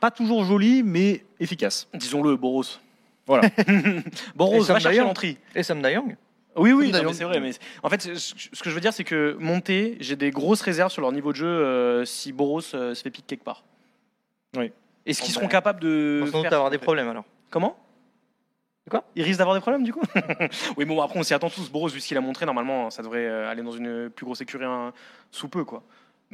pas 0.00 0.10
toujours 0.10 0.44
joli, 0.44 0.82
mais 0.82 1.24
efficace. 1.40 1.88
Disons-le, 1.94 2.36
Boros. 2.36 2.64
Voilà. 3.26 3.48
Boros, 4.34 4.64
Et 4.64 4.72
va 4.72 4.78
chercher 4.80 5.00
l'entrée. 5.00 5.38
Et 5.54 5.62
Sam 5.62 5.80
Dayang 5.80 6.16
Oui, 6.56 6.72
oui, 6.72 6.92
c'est 7.12 7.24
vrai. 7.24 7.40
Mais 7.40 7.52
en 7.82 7.88
fait, 7.88 8.02
ce 8.16 8.62
que 8.62 8.70
je 8.70 8.74
veux 8.74 8.80
dire, 8.80 8.92
c'est 8.92 9.04
que 9.04 9.36
monter, 9.38 9.96
j'ai 10.00 10.16
des 10.16 10.30
grosses 10.30 10.62
réserves 10.62 10.90
sur 10.90 11.02
leur 11.02 11.12
niveau 11.12 11.32
de 11.32 11.36
jeu 11.36 11.46
euh, 11.46 12.04
si 12.04 12.32
Boros 12.32 12.60
euh, 12.74 12.94
se 12.94 13.02
fait 13.02 13.10
pique 13.10 13.26
quelque 13.26 13.44
part. 13.44 13.64
Oui. 14.56 14.72
Est-ce 15.06 15.20
qu'ils 15.22 15.34
Bon, 15.34 15.40
seront 15.40 15.48
capables 15.48 15.80
de. 15.80 16.24
Sans 16.26 16.38
doute 16.38 16.42
faire 16.42 16.58
avoir 16.58 16.70
ça, 16.72 16.76
des 16.76 16.82
problèmes 16.82 17.08
alors. 17.08 17.24
Comment 17.50 17.76
Quoi 18.90 19.04
Ils 19.14 19.22
risquent 19.22 19.38
d'avoir 19.38 19.56
des 19.56 19.60
problèmes 19.60 19.84
du 19.84 19.92
coup 19.92 20.02
Oui, 20.76 20.84
bon, 20.84 21.00
après, 21.00 21.18
on 21.18 21.22
s'y 21.22 21.34
attend 21.34 21.50
tous. 21.50 21.70
Boros, 21.70 21.88
vu 21.88 22.00
ce 22.00 22.08
qu'il 22.08 22.16
a 22.16 22.20
montré, 22.20 22.46
normalement, 22.46 22.90
ça 22.90 23.02
devrait 23.02 23.26
euh, 23.26 23.48
aller 23.48 23.62
dans 23.62 23.72
une 23.72 24.10
plus 24.10 24.24
grosse 24.24 24.40
écurie 24.40 24.64
hein, 24.64 24.92
sous 25.30 25.48
peu, 25.48 25.64
quoi. 25.64 25.82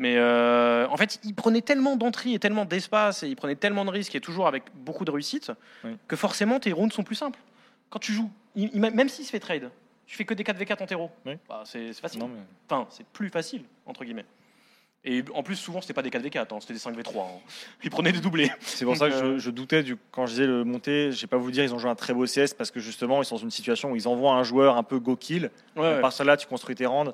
Mais 0.00 0.14
euh, 0.16 0.86
en 0.88 0.96
fait, 0.96 1.18
il 1.24 1.34
prenait 1.34 1.60
tellement 1.60 1.96
d'entrées 1.96 2.32
et 2.32 2.38
tellement 2.38 2.64
d'espace 2.64 3.24
et 3.24 3.28
il 3.28 3.34
prenait 3.36 3.56
tellement 3.56 3.84
de 3.84 3.90
risques 3.90 4.14
et 4.14 4.20
toujours 4.20 4.46
avec 4.46 4.62
beaucoup 4.74 5.04
de 5.04 5.10
réussite 5.10 5.50
Oui. 5.84 5.96
que 6.06 6.14
forcément 6.14 6.60
tes 6.60 6.72
rounds 6.72 6.94
sont 6.94 7.02
plus 7.02 7.16
simples. 7.16 7.38
Quand 7.90 7.98
tu 7.98 8.12
joues, 8.12 8.30
il- 8.54 8.70
il- 8.72 8.80
même 8.80 9.08
s'il 9.08 9.24
se 9.24 9.30
fait 9.30 9.40
trade, 9.40 9.70
tu 10.06 10.16
fais 10.16 10.24
que 10.24 10.34
des 10.34 10.44
4v4 10.44 10.82
en 10.82 10.86
terreau. 10.86 11.10
Oui. 11.26 11.32
Bah, 11.48 11.62
c'est 11.66 11.92
facile. 11.94 12.20
Non, 12.20 12.28
mais- 12.28 12.38
Enfin, 12.70 12.86
c'est 12.90 13.04
plus 13.08 13.28
facile, 13.28 13.62
entre 13.86 14.04
guillemets. 14.04 14.24
Et 15.04 15.24
en 15.34 15.42
plus, 15.42 15.56
souvent, 15.56 15.80
c'était 15.80 15.94
pas 15.94 16.02
des 16.02 16.10
4v4, 16.10 16.52
hein, 16.54 16.58
c'était 16.60 16.74
des 16.74 16.78
5v3. 16.78 17.22
hein. 17.24 17.40
Ils 17.82 17.90
prenaient 17.90 18.12
des 18.12 18.20
doublés. 18.20 18.50
C'est 18.60 18.84
pour 18.84 18.96
ça 18.96 19.08
que 19.08 19.14
Donc, 19.14 19.32
je, 19.34 19.38
je 19.38 19.50
doutais 19.50 19.82
du, 19.82 19.96
quand 20.12 20.26
je 20.26 20.32
disais 20.32 20.46
le 20.46 20.62
monté. 20.64 21.10
Je 21.12 21.20
vais 21.22 21.26
pas 21.26 21.36
vous 21.38 21.50
dire 21.50 21.64
ils 21.64 21.74
ont 21.74 21.78
joué 21.78 21.90
un 21.90 21.94
très 21.96 22.14
beau 22.14 22.24
CS 22.26 22.54
parce 22.56 22.70
que 22.70 22.78
justement 22.80 23.20
ils 23.22 23.24
sont 23.24 23.36
dans 23.36 23.42
une 23.42 23.50
situation 23.50 23.90
où 23.92 23.96
ils 23.96 24.06
envoient 24.06 24.34
un 24.34 24.42
joueur 24.44 24.76
un 24.76 24.82
peu 24.84 24.98
go 25.00 25.16
kill. 25.16 25.50
Ouais, 25.76 25.94
À 25.94 25.98
part 26.00 26.12
cela, 26.12 26.36
tu 26.36 26.46
construis 26.46 26.74
tes 26.76 26.86
rounds. 26.86 27.12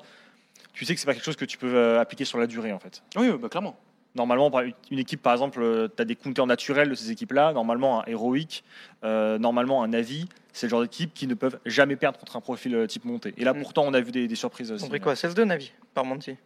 Tu 0.75 0.85
sais 0.85 0.95
que 0.95 1.01
c'est 1.01 1.07
pas 1.07 1.15
quelque 1.15 1.25
chose 1.25 1.37
que 1.37 1.45
tu 1.47 1.57
peux 1.57 1.75
euh, 1.75 2.01
appliquer 2.01 2.25
sur 2.27 2.39
la 2.39 2.47
durée 2.47 2.73
en 2.73 2.79
fait. 2.79 3.03
Oui, 3.17 3.29
oui, 3.31 3.39
bah, 3.41 3.49
clairement. 3.49 3.77
Normalement, 4.17 4.49
une 4.93 4.99
équipe, 5.01 5.21
par 5.23 5.33
exemple, 5.33 5.89
tu 5.97 6.03
as 6.03 6.05
des 6.05 6.15
counters 6.15 6.47
naturels 6.47 6.89
de 6.89 6.95
ces 6.95 7.11
équipes-là. 7.11 7.53
Normalement, 7.53 8.03
un 8.03 8.05
héroïque, 8.07 8.63
euh, 9.03 9.39
normalement, 9.39 9.83
un 9.83 9.93
avis, 9.93 10.29
c'est 10.53 10.67
le 10.67 10.71
genre 10.71 10.83
d'équipe 10.83 11.13
qui 11.15 11.27
ne 11.27 11.35
peuvent 11.35 11.59
jamais 11.67 11.97
perdre 11.97 12.19
contre 12.21 12.37
un 12.37 12.41
profil 12.41 12.77
euh, 12.77 12.87
type 12.87 13.05
monté. 13.07 13.35
Et 13.39 13.45
là, 13.45 13.55
Mm. 13.55 13.61
pourtant, 13.63 13.83
on 13.87 13.93
a 13.95 14.01
vu 14.01 14.13
des, 14.13 14.29
des 14.29 14.35
surprises 14.37 14.71
On 14.71 14.75
aussi. 14.77 14.89
pris 14.89 15.01
quoi 15.01 15.15
16-2 15.15 15.43
Navi 15.43 15.73
par 15.95 16.05
Monty. 16.05 16.37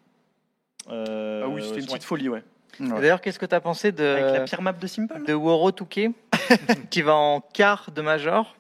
Euh, 0.90 1.42
ah 1.44 1.48
oui, 1.48 1.62
c'était 1.62 1.74
une 1.76 1.80
ouais. 1.82 1.86
petite 1.88 2.04
folie, 2.04 2.28
ouais. 2.30 2.42
D'ailleurs, 2.80 3.20
qu'est-ce 3.20 3.38
que 3.38 3.44
tu 3.46 3.54
as 3.54 3.60
pensé 3.60 3.92
de, 3.92 4.04
Avec 4.04 4.24
la 4.38 4.40
pire 4.44 4.62
map 4.62 4.72
de 4.72 4.86
Simple? 4.86 5.24
de 5.26 5.34
Woro 5.34 5.70
Touquet 5.72 6.12
qui 6.90 7.02
va 7.02 7.14
en 7.16 7.40
quart 7.40 7.90
de 7.90 8.00
Major 8.00 8.56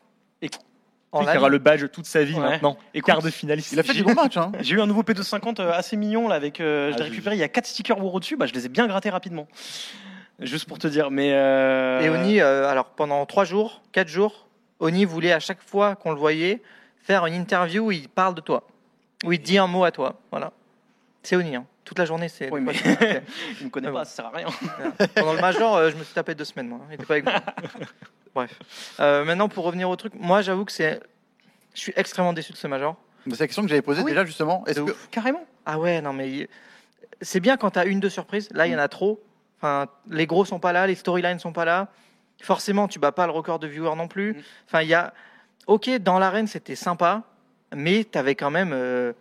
en 1.12 1.20
live 1.24 1.36
aura 1.38 1.48
le 1.48 1.58
badge 1.58 1.84
toute 1.92 2.06
sa 2.06 2.22
vie 2.24 2.34
Ouais. 2.34 2.40
maintenant. 2.40 2.76
Écoute, 2.94 3.06
Quart 3.06 3.22
de 3.22 3.30
finaliste. 3.30 3.72
Il 3.72 3.80
a 3.80 3.82
fait 3.82 3.94
du 3.94 4.02
bon 4.04 4.14
match. 4.14 4.36
Hein. 4.36 4.52
J'ai 4.60 4.74
eu 4.74 4.80
un 4.80 4.86
nouveau 4.86 5.02
P250 5.02 5.60
euh, 5.60 5.72
assez 5.72 5.96
mignon 5.96 6.28
là 6.28 6.34
avec. 6.36 6.60
euh, 6.60 6.90
je 6.90 6.94
Ah, 6.94 6.98
l'ai 6.98 7.04
j'ai 7.04 7.10
récupéré. 7.10 7.36
Il 7.36 7.38
y 7.38 7.42
a 7.42 7.48
4 7.48 7.66
stickers 7.66 7.98
Woro 7.98 8.20
dessus. 8.20 8.36
Bah, 8.36 8.46
je 8.46 8.52
les 8.52 8.66
ai 8.66 8.68
bien 8.68 8.86
grattés 8.86 9.10
rapidement. 9.10 9.46
Juste 10.40 10.68
pour 10.68 10.78
te 10.78 10.86
dire. 10.86 11.10
Mais. 11.10 11.30
euh, 11.32 12.00
Et 12.00 12.08
Oni, 12.10 12.40
euh, 12.40 12.68
alors 12.68 12.86
pendant 12.86 13.24
3 13.26 13.44
jours, 13.44 13.82
4 13.92 14.08
jours, 14.08 14.46
Oni 14.80 15.04
voulait 15.04 15.32
à 15.32 15.40
chaque 15.40 15.60
fois 15.62 15.96
qu'on 15.96 16.10
le 16.12 16.18
voyait 16.18 16.62
faire 17.02 17.26
une 17.26 17.34
interview 17.34 17.86
où 17.86 17.90
il 17.92 18.08
parle 18.08 18.34
de 18.34 18.40
toi, 18.40 18.64
où 19.24 19.32
il 19.32 19.40
dit 19.40 19.58
un 19.58 19.66
mot 19.66 19.84
à 19.84 19.90
toi. 19.90 20.20
Voilà. 20.30 20.52
C'est 21.28 21.36
Oni, 21.36 21.56
hein. 21.56 21.66
toute 21.84 21.98
la 21.98 22.06
journée. 22.06 22.30
C'est 22.30 22.50
Oui, 22.50 22.62
mais- 22.62 22.72
Il 23.60 23.66
me 23.66 23.70
connaît 23.70 23.88
Ah 23.88 23.92
pas, 23.92 23.98
bon. 23.98 24.04
ça 24.04 24.10
sert 24.10 24.24
à 24.24 24.30
rien. 24.30 24.46
Pendant 25.14 25.34
le 25.34 25.40
Major, 25.42 25.76
euh, 25.76 25.90
je 25.90 25.96
me 25.96 26.02
suis 26.02 26.14
tapé 26.14 26.34
deux 26.34 26.44
semaines. 26.46 26.68
Moi. 26.68 26.80
Il 26.88 26.94
était 26.94 27.04
pas 27.04 27.12
avec 27.14 27.24
moi. 27.26 27.34
Bref. 28.34 28.58
Euh, 28.98 29.26
maintenant, 29.26 29.50
pour 29.50 29.64
revenir 29.66 29.90
au 29.90 29.96
truc, 29.96 30.14
moi 30.18 30.40
j'avoue 30.40 30.64
que 30.64 30.72
c'est. 30.72 30.98
Je 31.74 31.80
suis 31.80 31.92
extrêmement 31.96 32.32
déçu 32.32 32.52
de 32.52 32.56
ce 32.56 32.66
Major. 32.66 32.96
C'est 33.26 33.40
la 33.40 33.46
question 33.46 33.60
que 33.62 33.68
j'avais 33.68 33.82
posée 33.82 34.00
Ah 34.00 34.04
oui. 34.06 34.12
déjà 34.12 34.24
justement. 34.24 34.64
Est-ce 34.66 34.80
que. 34.80 34.96
Carrément. 35.10 35.44
Ah 35.66 35.78
ouais, 35.78 36.00
non 36.00 36.14
mais 36.14 36.48
c'est 37.20 37.40
bien 37.40 37.58
quand 37.58 37.72
tu 37.72 37.78
as 37.78 37.84
une, 37.84 38.00
deux 38.00 38.08
surprises. 38.08 38.48
Là, 38.52 38.66
il 38.66 38.72
y 38.72 38.74
en 38.74 38.78
a 38.78 38.88
trop. 38.88 39.22
Enfin, 39.58 39.86
les 40.08 40.26
gros 40.26 40.46
sont 40.46 40.60
pas 40.60 40.72
là, 40.72 40.86
les 40.86 40.94
storylines 40.94 41.40
sont 41.40 41.52
pas 41.52 41.66
là. 41.66 41.88
Forcément, 42.40 42.88
tu 42.88 42.98
bats 42.98 43.12
pas 43.12 43.26
le 43.26 43.32
record 43.32 43.58
de 43.58 43.66
viewers 43.66 43.96
non 43.96 44.08
plus. 44.08 44.32
Mm. 44.32 44.42
Enfin, 44.66 44.80
il 44.80 44.88
y 44.88 44.94
a. 44.94 45.12
Ok, 45.66 45.90
dans 45.98 46.18
l'arène, 46.18 46.46
c'était 46.46 46.74
sympa, 46.74 47.24
mais 47.76 48.06
tu 48.10 48.16
avais 48.16 48.34
quand 48.34 48.50
même 48.50 48.70
euh, 48.72 49.12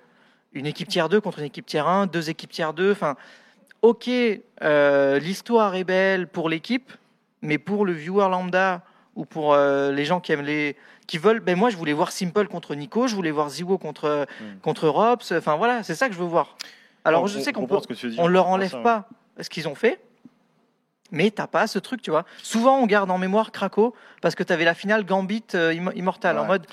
une 0.57 0.65
équipe 0.65 0.87
tiers 0.87 1.09
2 1.09 1.21
contre 1.21 1.39
une 1.39 1.45
équipe 1.45 1.65
tiers 1.65 1.87
1, 1.87 2.07
deux 2.07 2.29
équipes 2.29 2.51
tiers 2.51 2.73
2. 2.73 2.91
Enfin, 2.91 3.15
ok, 3.81 4.09
euh, 4.63 5.19
l'histoire 5.19 5.75
est 5.75 5.83
belle 5.83 6.27
pour 6.27 6.49
l'équipe, 6.49 6.91
mais 7.41 7.57
pour 7.57 7.85
le 7.85 7.93
viewer 7.93 8.27
lambda 8.29 8.81
ou 9.15 9.25
pour 9.25 9.53
euh, 9.53 9.91
les 9.91 10.05
gens 10.05 10.19
qui 10.19 10.31
aiment 10.31 10.41
les 10.45 10.75
qui 11.07 11.17
veulent 11.17 11.39
ben 11.39 11.55
moi 11.57 11.69
je 11.69 11.77
voulais 11.77 11.93
voir 11.93 12.11
Simple 12.11 12.47
contre 12.47 12.75
Nico 12.75 13.07
je 13.07 13.15
voulais 13.15 13.31
voir 13.31 13.49
Ziwo 13.49 13.77
contre 13.77 14.27
Mm. 14.41 14.59
contre 14.61 14.89
Robs 14.89 15.21
enfin 15.31 15.55
voilà 15.55 15.81
c'est 15.81 15.95
ça 15.95 16.09
que 16.09 16.13
je 16.13 16.19
veux 16.19 16.25
voir 16.25 16.57
alors 17.05 17.23
On- 17.23 17.27
je 17.27 17.39
sais 17.39 17.53
qu'on 17.53 17.65
peut 17.65 17.79
que 17.79 18.19
on 18.21 18.27
leur 18.27 18.47
enlève 18.49 18.71
ça, 18.71 18.77
ouais. 18.77 18.83
pas 18.83 19.07
ce 19.39 19.49
qu'ils 19.49 19.69
ont 19.69 19.73
fait 19.75 20.01
mais 21.11 21.31
t'as 21.31 21.47
pas 21.47 21.65
ce 21.65 21.79
truc 21.79 22.01
tu 22.01 22.11
vois 22.11 22.25
souvent 22.43 22.77
on 22.79 22.85
garde 22.85 23.09
en 23.09 23.17
mémoire 23.17 23.51
Krakow 23.53 23.95
parce 24.21 24.35
que 24.35 24.43
t'avais 24.43 24.65
la 24.65 24.73
finale 24.73 25.05
Gambit 25.05 25.45
euh, 25.55 25.71
Imm- 25.73 25.95
Immortal 25.95 26.37
en 26.37 26.45
mode 26.45 26.67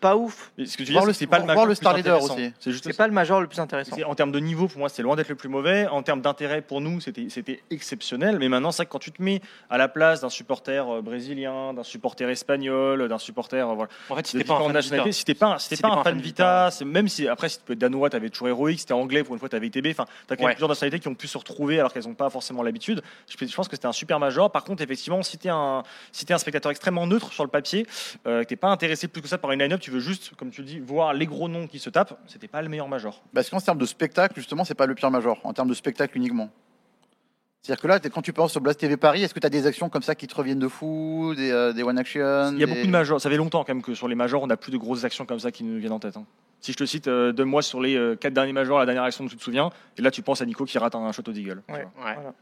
pas 0.00 0.16
ouf 0.16 0.50
Mais 0.58 0.66
ce 0.66 0.76
que 0.76 0.82
tu 0.82 0.92
le- 0.92 1.12
c'est 1.12 1.26
pas 1.26 1.38
le 1.38 1.44
major 1.44 1.64
le 1.66 1.70
plus 1.70 1.76
Star 1.76 1.94
Leader 1.96 2.14
intéressant. 2.16 2.34
aussi. 2.34 2.52
C'est 2.58 2.72
juste 2.72 2.84
c'est 2.84 2.92
ça. 2.92 2.98
pas 2.98 3.06
le 3.06 3.12
major 3.12 3.40
le 3.40 3.46
plus 3.46 3.60
intéressant 3.60 3.96
En 4.06 4.14
termes 4.14 4.32
de 4.32 4.38
niveau, 4.40 4.66
pour 4.68 4.78
moi, 4.78 4.88
c'est 4.88 5.02
loin 5.02 5.14
d'être 5.16 5.28
le 5.28 5.34
plus 5.34 5.48
mauvais. 5.48 5.86
En 5.88 6.02
termes 6.02 6.20
d'intérêt, 6.22 6.62
pour 6.62 6.80
nous, 6.80 7.00
c'était 7.00 7.26
c'était 7.28 7.62
exceptionnel. 7.70 8.38
Mais 8.38 8.48
maintenant, 8.48 8.70
c'est 8.72 8.78
vrai 8.78 8.86
que 8.86 8.90
quand 8.92 8.98
tu 8.98 9.12
te 9.12 9.22
mets 9.22 9.40
à 9.68 9.78
la 9.78 9.88
place 9.88 10.20
d'un 10.22 10.28
supporter 10.30 10.88
euh, 10.90 11.02
brésilien, 11.02 11.74
d'un 11.74 11.82
supporter 11.84 12.28
espagnol, 12.30 13.08
d'un 13.08 13.18
supporter 13.18 13.68
euh, 13.68 13.74
voilà, 13.74 13.90
En 14.08 14.16
fait, 14.16 14.22
de 14.22 14.26
c'était 14.26 14.44
pas 14.44 14.54
un 14.54 14.56
différentes 14.56 14.62
fan 14.64 14.68
de 14.72 14.78
nationalités, 14.78 15.10
Vita. 15.10 15.18
si 15.18 15.24
t'es 15.24 15.34
pas, 15.34 15.46
un- 15.46 15.58
si 15.58 15.68
t'es 15.68 15.76
C'était 15.76 15.88
pas 15.88 15.94
un 15.94 16.02
fan 16.04 16.20
Vita, 16.20 16.64
Vita. 16.66 16.70
c'est- 16.70 16.84
même 16.84 17.08
si 17.08 17.28
après, 17.28 17.48
si 17.48 17.58
tu 17.58 17.64
peux 17.64 17.72
être 17.74 17.78
danois, 17.78 18.10
t'avais 18.10 18.30
toujours 18.30 18.48
héroïque, 18.48 18.80
si 18.80 18.86
t'es 18.86 18.92
anglais, 18.94 19.22
pour 19.24 19.34
une 19.34 19.38
fois, 19.40 19.48
t'avais 19.48 19.66
ITB. 19.66 19.88
Enfin, 19.90 20.06
t'as 20.26 20.36
quand 20.36 20.42
même 20.42 20.46
Ouais. 20.48 20.54
plusieurs 20.54 20.68
nationalités 20.68 21.00
qui 21.00 21.08
ont 21.08 21.14
pu 21.14 21.26
se 21.28 21.36
retrouver 21.38 21.78
alors 21.78 21.92
qu'elles 21.92 22.06
n'ont 22.06 22.14
pas 22.14 22.30
forcément 22.30 22.62
l'habitude. 22.62 23.02
Je, 23.28 23.46
je 23.46 23.54
pense 23.54 23.68
que 23.68 23.76
c'était 23.76 23.86
un 23.86 23.92
super 23.92 24.18
major. 24.18 24.50
Par 24.50 24.64
contre, 24.64 24.82
effectivement, 24.82 25.22
si 25.22 25.38
t'es 25.38 25.48
un, 25.50 25.82
si 26.12 26.24
t'es 26.24 26.34
un 26.34 26.38
spectateur 26.38 26.70
extrêmement 26.70 27.06
neutre 27.06 27.32
sur 27.32 27.44
le 27.44 27.50
papier, 27.50 27.86
euh, 28.26 28.42
que 28.44 28.48
t'es 28.48 28.56
pas 28.56 28.68
intéressé 28.68 29.08
plus 29.08 29.22
que 29.22 29.28
ça 29.28 29.38
par 29.38 29.52
une 29.52 29.60
line-up, 29.60 29.80
tu 29.90 29.94
veux 29.94 30.00
juste, 30.00 30.34
comme 30.36 30.50
tu 30.50 30.60
le 30.60 30.66
dis, 30.68 30.78
voir 30.78 31.12
les 31.14 31.26
gros 31.26 31.48
noms 31.48 31.66
qui 31.66 31.78
se 31.80 31.90
tapent, 31.90 32.18
c'était 32.26 32.46
pas 32.48 32.62
le 32.62 32.68
meilleur 32.68 32.88
major. 32.88 33.22
Parce 33.34 33.50
qu'en 33.50 33.60
termes 33.60 33.78
de 33.78 33.86
spectacle, 33.86 34.34
justement, 34.36 34.64
c'est 34.64 34.74
pas 34.74 34.86
le 34.86 34.94
pire 34.94 35.10
major, 35.10 35.40
en 35.44 35.52
termes 35.52 35.68
de 35.68 35.74
spectacle 35.74 36.16
uniquement. 36.16 36.48
C'est-à-dire 37.62 37.82
que 37.82 37.88
là, 37.88 37.98
quand 38.00 38.22
tu 38.22 38.32
penses 38.32 38.56
au 38.56 38.60
Blast 38.60 38.80
TV 38.80 38.96
Paris, 38.96 39.22
est-ce 39.22 39.34
que 39.34 39.40
tu 39.40 39.46
as 39.46 39.50
des 39.50 39.66
actions 39.66 39.88
comme 39.90 40.02
ça 40.02 40.14
qui 40.14 40.26
te 40.26 40.34
reviennent 40.34 40.58
de 40.60 40.68
fou, 40.68 41.34
des, 41.36 41.50
euh, 41.50 41.72
des 41.74 41.82
one 41.82 41.98
action 41.98 42.52
Il 42.52 42.58
y 42.58 42.62
a 42.62 42.66
des- 42.66 42.72
beaucoup 42.72 42.86
de 42.86 42.90
majors. 42.90 43.20
Ça 43.20 43.28
fait 43.28 43.36
longtemps 43.36 43.64
quand 43.64 43.74
même 43.74 43.82
que 43.82 43.92
sur 43.94 44.08
les 44.08 44.14
majors, 44.14 44.42
on 44.42 44.46
n'a 44.46 44.56
plus 44.56 44.72
de 44.72 44.78
grosses 44.78 45.04
actions 45.04 45.26
comme 45.26 45.40
ça 45.40 45.50
qui 45.50 45.64
nous 45.64 45.78
viennent 45.78 45.92
en 45.92 45.98
tête. 46.00 46.16
hein. 46.16 46.24
Si 46.60 46.72
je 46.72 46.76
te 46.76 46.84
cite, 46.86 47.08
euh, 47.08 47.32
donne-moi 47.32 47.60
sur 47.62 47.80
les 47.80 47.96
euh, 47.96 48.16
quatre 48.16 48.32
derniers 48.32 48.52
majors 48.52 48.78
la 48.78 48.86
dernière 48.86 49.02
action 49.02 49.24
dont 49.24 49.30
tu 49.30 49.36
te 49.36 49.42
souviens, 49.42 49.70
et 49.98 50.02
là 50.02 50.10
tu 50.10 50.22
penses 50.22 50.40
à 50.40 50.46
Nico 50.46 50.64
qui 50.64 50.78
rate 50.78 50.94
un 50.94 51.10
shot 51.12 51.22
d'eagle. 51.22 51.62
Ouais. 51.68 51.74
Ouais. 51.76 51.86
Voilà. 51.96 52.34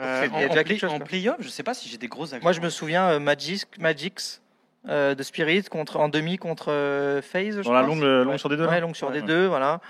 Euh, 0.00 0.28
en, 0.30 0.36
en 0.58 0.76
chose, 0.78 0.90
en 0.90 0.98
play-off, 1.00 1.36
je 1.40 1.48
sais 1.48 1.62
pas 1.62 1.74
si 1.74 1.88
j'ai 1.88 1.98
des 1.98 2.08
grosses 2.08 2.32
actions. 2.32 2.44
moi 2.46 2.52
je 2.52 2.60
me 2.62 2.70
souviens 2.70 3.10
euh, 3.10 3.18
Magix 3.20 3.66
Magix 3.78 4.40
euh, 4.88 5.14
de 5.14 5.22
Spirit 5.22 5.64
contre 5.64 5.96
en 5.98 6.08
demi 6.08 6.38
contre 6.38 6.70
euh, 6.72 7.22
FaZe 7.22 7.58
je 7.58 7.62
Dans 7.62 7.72
la 7.72 7.82
longue, 7.82 8.02
euh, 8.02 8.24
longue 8.24 8.32
Ouais. 8.32 8.38
sur 8.38 8.48
des 8.48 8.56
deux. 8.56 8.66
Ouais, 8.66 8.80
longue 8.80 8.96
sur 8.96 9.08
Ouais, 9.08 9.14
des 9.14 9.20
ouais. 9.20 9.26
deux, 9.26 9.46
voilà. 9.46 9.80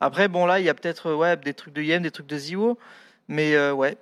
Après, 0.00 0.28
bon, 0.28 0.46
là, 0.46 0.58
il 0.60 0.64
y 0.66 0.68
a 0.68 0.74
peut-être 0.74 1.10
euh, 1.10 1.14
ouais, 1.14 1.36
des 1.36 1.54
trucs 1.54 1.72
de 1.74 1.82
Yem, 1.82 2.02
des 2.02 2.10
trucs 2.10 2.26
de 2.26 2.36
Zio, 2.36 2.78
mais 3.28 3.54
euh, 3.54 3.72
ouais. 3.72 3.96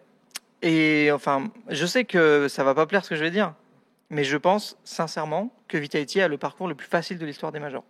Et 0.62 1.10
enfin, 1.12 1.50
je 1.68 1.84
sais 1.87 2.04
que 2.04 2.48
ça 2.48 2.64
va 2.64 2.74
pas 2.74 2.87
plaire 2.87 3.04
ce 3.04 3.10
que 3.10 3.16
je 3.16 3.22
vais 3.22 3.30
dire, 3.30 3.52
mais 4.10 4.24
je 4.24 4.37
pense 4.38 4.78
sincèrement 4.84 5.52
que 5.68 5.76
Vitality 5.76 6.20
a 6.22 6.28
le 6.28 6.38
parcours 6.38 6.68
le 6.68 6.74
plus 6.74 6.87
facile 6.88 7.18
de 7.18 7.26
l'histoire 7.26 7.52
des 7.52 7.58
Majors. 7.60 7.84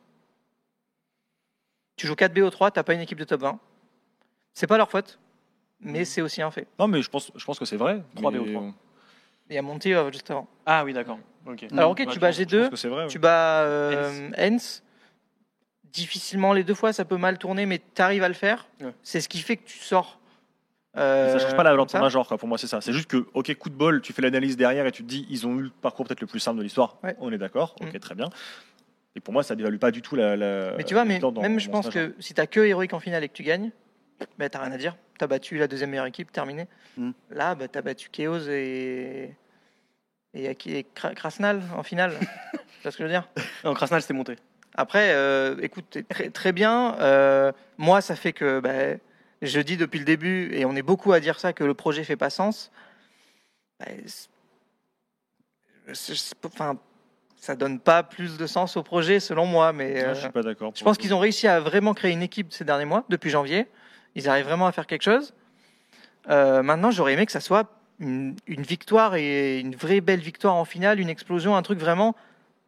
Tu 1.96 2.06
joues 2.08 2.16
4 2.16 2.34
BO3, 2.34 2.72
t'as 2.72 2.82
pas 2.82 2.94
une 2.94 3.00
équipe 3.00 3.18
de 3.18 3.24
top 3.24 3.42
20. 3.42 3.58
C'est 4.52 4.66
pas 4.66 4.76
leur 4.76 4.90
faute, 4.90 5.18
mais 5.80 6.04
c'est 6.04 6.20
aussi 6.20 6.42
un 6.42 6.50
fait. 6.50 6.66
Non, 6.78 6.88
mais 6.88 7.00
je 7.02 7.08
pense, 7.08 7.30
je 7.36 7.44
pense 7.44 7.58
que 7.58 7.64
c'est 7.64 7.76
vrai. 7.76 8.02
3 8.16 8.32
mais- 8.32 8.38
BO3. 8.38 8.72
Et 9.50 9.58
à 9.58 9.62
monter 9.62 9.94
euh, 9.94 10.10
juste 10.10 10.30
avant. 10.30 10.48
Ah 10.66 10.84
oui, 10.84 10.92
d'accord. 10.92 11.18
Alors, 11.72 11.90
ok, 11.90 11.98
Ouais, 12.00 12.06
tu 12.06 12.18
bats 12.18 12.28
pense- 12.28 12.36
Je 12.36 12.42
G2, 12.44 12.60
pense 12.62 12.70
que 12.70 12.76
c'est 12.76 12.88
vrai. 12.88 13.06
Tu 13.08 13.18
bats 13.18 13.62
euh, 13.62 14.30
Hens. 14.38 14.82
Difficilement 15.92 16.52
les 16.52 16.64
deux 16.64 16.74
fois, 16.74 16.92
ça 16.92 17.04
peut 17.04 17.16
mal 17.16 17.38
tourner, 17.38 17.66
mais 17.66 17.80
tu 17.94 18.02
arrives 18.02 18.24
à 18.24 18.28
le 18.28 18.34
faire. 18.34 18.66
Ouais. 18.80 18.92
C'est 19.04 19.20
ce 19.20 19.28
qui 19.28 19.38
fait 19.38 19.56
que 19.56 19.64
tu 19.64 19.78
sors. 19.78 20.18
euh, 20.96 21.32
Ça 21.32 21.38
change 21.38 21.56
pas 21.56 21.62
la 21.62 21.70
valeur 21.70 21.86
de 21.86 21.90
comme 21.92 21.98
ton 21.98 21.98
ça. 21.98 22.00
major, 22.04 22.26
quoi. 22.26 22.36
pour 22.38 22.48
moi 22.48 22.58
c'est 22.58 22.66
ça. 22.66 22.80
C'est 22.80 22.92
juste 22.92 23.08
que, 23.08 23.26
ok, 23.34 23.54
coup 23.54 23.68
de 23.70 23.74
bol, 23.76 24.00
tu 24.00 24.12
fais 24.12 24.22
l'analyse 24.22 24.56
derrière 24.56 24.86
et 24.86 24.92
tu 24.92 25.02
te 25.04 25.08
dis, 25.08 25.24
ils 25.30 25.46
ont 25.46 25.56
eu 25.58 25.62
le 25.62 25.70
parcours 25.70 26.04
peut-être 26.06 26.20
le 26.20 26.26
plus 26.26 26.40
simple 26.40 26.58
de 26.58 26.62
l'histoire. 26.64 26.98
Ouais. 27.04 27.14
On 27.20 27.32
est 27.32 27.38
d'accord, 27.38 27.76
ok, 27.80 27.94
Mm. 27.94 27.98
très 28.00 28.14
bien. 28.16 28.28
Et 29.16 29.20
pour 29.20 29.32
moi, 29.32 29.44
ça 29.44 29.54
dévalue 29.54 29.76
pas 29.78 29.92
du 29.92 30.02
tout 30.02 30.16
la. 30.16 30.36
la- 30.36 30.74
Mais 30.76 30.82
tu 30.84 30.94
vois, 30.94 31.04
mais 31.04 31.20
dans- 31.20 31.30
même 31.30 31.52
dans 31.52 31.58
je 31.60 31.70
pense 31.70 31.86
major. 31.86 32.08
que 32.10 32.14
si 32.20 32.34
tu 32.34 32.44
que 32.48 32.60
héroïque 32.60 32.92
en 32.94 32.98
finale 33.00 33.22
et 33.22 33.28
que 33.28 33.34
tu 33.34 33.44
gagnes, 33.44 33.70
bah, 34.38 34.48
t'as 34.48 34.60
rien 34.62 34.72
à 34.72 34.76
dire. 34.78 34.96
Tu 35.18 35.24
as 35.24 35.28
battu 35.28 35.58
la 35.58 35.68
deuxième 35.68 35.90
meilleure 35.90 36.06
équipe, 36.06 36.32
terminé. 36.32 36.66
Mm. 36.96 37.10
Là, 37.30 37.54
bah, 37.54 37.68
tu 37.68 37.78
as 37.78 37.82
battu 37.82 38.08
Chaos 38.10 38.48
et. 38.48 39.32
Et 40.34 40.54
qui 40.56 40.76
est 40.76 40.86
Kra- 40.96 41.14
Krasnal 41.14 41.62
en 41.76 41.82
finale. 41.82 42.18
tu 42.52 42.58
vois 42.82 42.90
ce 42.90 42.96
que 42.96 43.02
je 43.02 43.02
veux 43.04 43.08
dire? 43.08 43.28
Non, 43.64 43.72
Krasnal 43.74 44.02
s'était 44.02 44.14
monté. 44.14 44.36
Après, 44.74 45.12
euh, 45.14 45.56
écoute, 45.62 45.98
très, 46.08 46.30
très 46.30 46.52
bien. 46.52 46.96
Euh, 46.98 47.52
moi, 47.78 48.00
ça 48.00 48.16
fait 48.16 48.32
que 48.32 48.58
bah, 48.58 48.98
je 49.42 49.60
dis 49.60 49.76
depuis 49.76 50.00
le 50.00 50.04
début, 50.04 50.52
et 50.52 50.64
on 50.64 50.74
est 50.74 50.82
beaucoup 50.82 51.12
à 51.12 51.20
dire 51.20 51.38
ça, 51.38 51.52
que 51.52 51.62
le 51.62 51.74
projet 51.74 52.02
fait 52.02 52.16
pas 52.16 52.30
sens. 52.30 52.72
Bah, 53.78 53.86
enfin, 56.44 56.76
ça 57.36 57.54
donne 57.54 57.78
pas 57.78 58.02
plus 58.02 58.36
de 58.36 58.46
sens 58.46 58.76
au 58.76 58.82
projet, 58.82 59.20
selon 59.20 59.46
moi. 59.46 59.72
Mais 59.72 59.92
Ouais, 59.94 60.04
euh, 60.04 60.14
je 60.14 60.20
suis 60.20 60.28
pas 60.30 60.42
d'accord. 60.42 60.72
je 60.74 60.82
pense 60.82 60.98
qu'ils 60.98 61.14
ont 61.14 61.18
réussi 61.20 61.46
à 61.46 61.60
vraiment 61.60 61.94
créer 61.94 62.10
une 62.12 62.22
équipe 62.22 62.52
ces 62.52 62.64
derniers 62.64 62.84
mois, 62.86 63.04
depuis 63.08 63.30
janvier. 63.30 63.68
Ils 64.16 64.28
arrivent 64.28 64.46
vraiment 64.46 64.66
à 64.66 64.72
faire 64.72 64.86
quelque 64.86 65.02
chose. 65.02 65.34
Maintenant, 66.26 66.90
j'aurais 66.90 67.12
aimé 67.12 67.26
que 67.26 67.32
ça 67.32 67.40
soit 67.40 67.70
une, 68.00 68.36
victoire 68.46 69.14
et 69.16 69.60
une 69.60 69.74
vraie 69.76 70.00
belle 70.00 70.20
victoire 70.20 70.54
en 70.54 70.64
finale, 70.64 71.00
une 71.00 71.08
explosion, 71.08 71.56
un 71.56 71.62
truc 71.62 71.78
vraiment. 71.78 72.14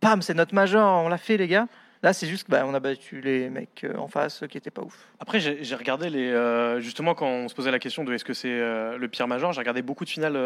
Pam, 0.01 0.23
c'est 0.23 0.35
notre 0.35 0.55
major, 0.55 1.05
on 1.05 1.09
l'a 1.09 1.19
fait, 1.19 1.37
les 1.37 1.49
gars. 1.49 1.67
Là, 2.03 2.13
c'est 2.13 2.27
juste 2.27 2.47
qu'on 2.49 2.75
a 2.75 2.81
battu 2.81 3.21
les 3.21 3.49
mecs 3.49 3.85
euh, 3.85 3.97
en 3.97 4.07
face 4.07 4.45
qui 4.51 4.59
étaient 4.59 4.71
pas 4.71 4.83
ouf. 4.83 5.09
Après, 5.19 5.41
j'ai 5.41 5.75
regardé 5.75 6.11
les. 6.11 6.29
euh, 6.31 6.81
justement, 6.81 7.15
quand 7.15 7.27
on 7.27 7.49
se 7.49 7.55
posait 7.55 7.71
la 7.71 7.79
question 7.79 8.05
de 8.05 8.13
est-ce 8.13 8.25
que 8.25 8.35
c'est 8.35 8.51
euh, 8.51 8.99
le 8.99 9.09
pire 9.09 9.27
major, 9.27 9.53
j'ai 9.53 9.61
regardé 9.61 9.83
beaucoup 9.83 10.05
de 10.05 10.11
finales 10.11 10.37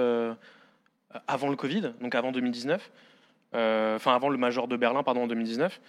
avant 1.27 1.49
le 1.49 1.57
Covid, 1.57 1.93
donc 2.01 2.15
avant 2.15 2.33
2019. 2.33 2.91
Euh, 3.55 3.97
Enfin, 3.97 4.15
avant 4.15 4.29
le 4.29 4.39
major 4.39 4.69
de 4.69 4.77
Berlin, 4.77 5.03
pardon, 5.03 5.25
en 5.25 5.27
2019. 5.27 5.81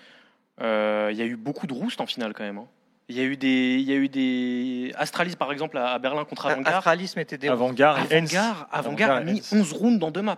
Euh, 0.61 1.09
Il 1.11 1.17
y 1.17 1.21
a 1.21 1.25
eu 1.25 1.35
beaucoup 1.35 1.67
de 1.67 1.73
roustes 1.73 2.01
en 2.01 2.07
finale 2.07 2.33
quand 2.33 2.43
même. 2.43 2.57
hein. 2.57 2.67
Il 3.09 3.17
y 3.17 3.19
a 3.19 3.23
eu 3.23 3.35
des, 3.35 3.75
il 3.79 3.81
y 3.89 3.91
a 3.91 3.95
eu 3.95 4.07
des 4.09 4.93
Astralis 4.97 5.35
par 5.35 5.51
exemple 5.51 5.77
à, 5.77 5.93
à 5.93 5.99
Berlin 5.99 6.23
contre 6.23 6.45
Avangard. 6.45 6.77
Astralis 6.77 7.13
mettait 7.17 7.37
des. 7.37 7.49
Avant-garde, 7.49 7.97
Avangard, 7.99 8.67
Avangard 8.71 9.09
a 9.11 9.15
Avangard, 9.17 9.23
mis 9.33 9.39
Hens. 9.39 9.51
11 9.53 9.73
rounds 9.73 9.99
dans 9.99 10.11
deux 10.11 10.21
maps. 10.21 10.37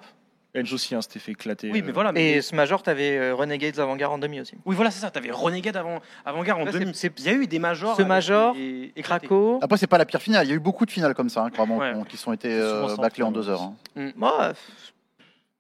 Edge 0.55 0.71
aussi, 0.71 0.93
hein, 0.93 1.01
s'était 1.01 1.17
fait 1.19 1.31
éclater. 1.31 1.71
Oui, 1.71 1.79
euh, 1.81 1.83
mais 1.85 1.91
voilà. 1.91 2.11
Mais, 2.11 2.33
Et 2.33 2.41
ce 2.43 2.53
major, 2.55 2.83
t'avais 2.83 3.17
euh, 3.17 3.33
Renegades 3.33 3.79
avant-garde 3.79 4.13
en 4.13 4.17
demi 4.19 4.39
aussi. 4.39 4.53
oui, 4.65 4.75
voilà, 4.75 4.91
c'est 4.91 4.99
ça. 4.99 5.09
T'avais 5.09 5.31
Renegade 5.31 5.75
avant, 5.75 5.99
Avangard 6.25 6.59
en 6.59 6.65
demi. 6.65 6.91
Il 7.17 7.23
y 7.25 7.29
a 7.29 7.33
eu 7.33 7.47
des 7.47 7.57
majors. 7.57 7.95
ce 7.95 8.01
avec 8.01 8.07
major, 8.07 8.53
des- 8.53 8.91
éclatés. 8.95 9.25
Krakow. 9.27 9.59
Après, 9.63 9.77
c'est 9.77 9.87
pas 9.87 9.97
la 9.97 10.05
pire 10.05 10.21
finale. 10.21 10.45
Il 10.45 10.49
y 10.49 10.53
a 10.53 10.55
eu 10.55 10.59
beaucoup 10.59 10.85
de 10.85 10.91
finales 10.91 11.15
comme 11.15 11.29
ça, 11.29 11.41
hein, 11.43 11.49
clairement, 11.49 11.77
Ouais. 11.77 11.91
qui 11.93 11.97
ont- 11.97 12.03
qui 12.03 12.17
sont 12.17 12.33
été 12.33 12.49
euh, 12.53 12.87
ça, 12.87 12.97
bâclées 13.01 13.23
en 13.23 13.31
deux 13.31 13.49
heures. 13.49 13.63
hein. 13.95 14.11
Moi, 14.15 14.51
f- 14.51 14.55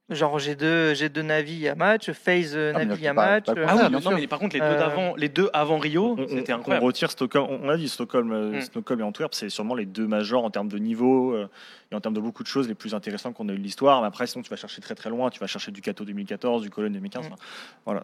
genre, 0.09 0.37
j'ai 0.39 0.55
deux, 0.55 0.93
j'ai 0.93 1.09
deux 1.09 1.21
navis 1.21 1.67
à 1.67 1.75
match, 1.75 2.11
FaZe 2.11 2.53
euh, 2.55 2.71
Ah, 2.75 2.79
mais 2.79 2.83
là, 2.83 2.85
Navi 2.89 3.01
c'est 3.03 3.07
à 3.07 3.13
match. 3.13 3.45
pas 3.45 3.53
euh, 3.53 3.65
Ah 3.67 3.75
oui, 3.89 4.01
non, 4.03 4.11
mais 4.11 4.27
par 4.27 4.37
contre, 4.39 4.53
les 4.55 4.59
deux 4.59 4.65
Euh, 4.65 4.77
d'avant, 4.79 5.15
les 5.15 5.29
deux 5.29 5.49
avant 5.53 5.77
Rio, 5.77 6.15
On, 6.17 6.23
on- 6.23 6.27
c'était 6.27 6.53
on 6.53 6.57
incroyable. 6.57 6.85
retire 6.85 7.09
Stockholm. 7.11 7.47
On, 7.49 7.59
on 7.63 7.69
a 7.69 7.77
dit 7.77 7.87
Stockholm, 7.89 8.31
euh, 8.31 8.51
Mm. 8.57 8.61
Stockholm 8.61 8.99
et 8.99 9.03
Antwerp, 9.03 9.33
c'est 9.33 9.49
sûrement 9.49 9.75
les 9.75 9.85
deux 9.85 10.05
majors 10.07 10.43
en 10.43 10.51
termes 10.51 10.67
de 10.67 10.77
niveau 10.77 11.33
euh, 11.33 11.49
et 11.91 11.95
en 11.95 12.01
termes 12.01 12.13
de 12.15 12.19
beaucoup 12.19 12.43
de 12.43 12.47
choses 12.47 12.67
les 12.67 12.75
plus 12.75 12.93
intéressantes 12.93 13.33
qu'on 13.35 13.47
a 13.49 13.53
eu 13.53 13.57
de 13.57 13.63
l'histoire. 13.63 14.01
Mais 14.01 14.07
après, 14.07 14.27
sinon, 14.27 14.43
tu 14.43 14.49
vas 14.49 14.57
chercher 14.57 14.81
très 14.81 14.95
très 14.95 15.09
loin. 15.09 15.29
Tu 15.29 15.39
vas 15.39 15.47
chercher 15.47 15.71
du 15.71 15.81
Cato 15.81 16.03
2014, 16.05 16.61
du 16.63 16.69
Cologne 16.69 16.93
2015. 16.93 17.23
Mm. 17.29 17.33
enfin, 17.33 17.41
voilà. 17.85 18.01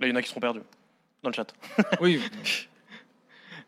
Là, 0.00 0.06
il 0.06 0.10
y 0.10 0.12
en 0.12 0.16
a 0.16 0.22
qui 0.22 0.28
seront 0.28 0.40
perdus 0.40 0.60
dans 1.22 1.30
le 1.30 1.34
chat. 1.34 1.52
Oui. 2.00 2.20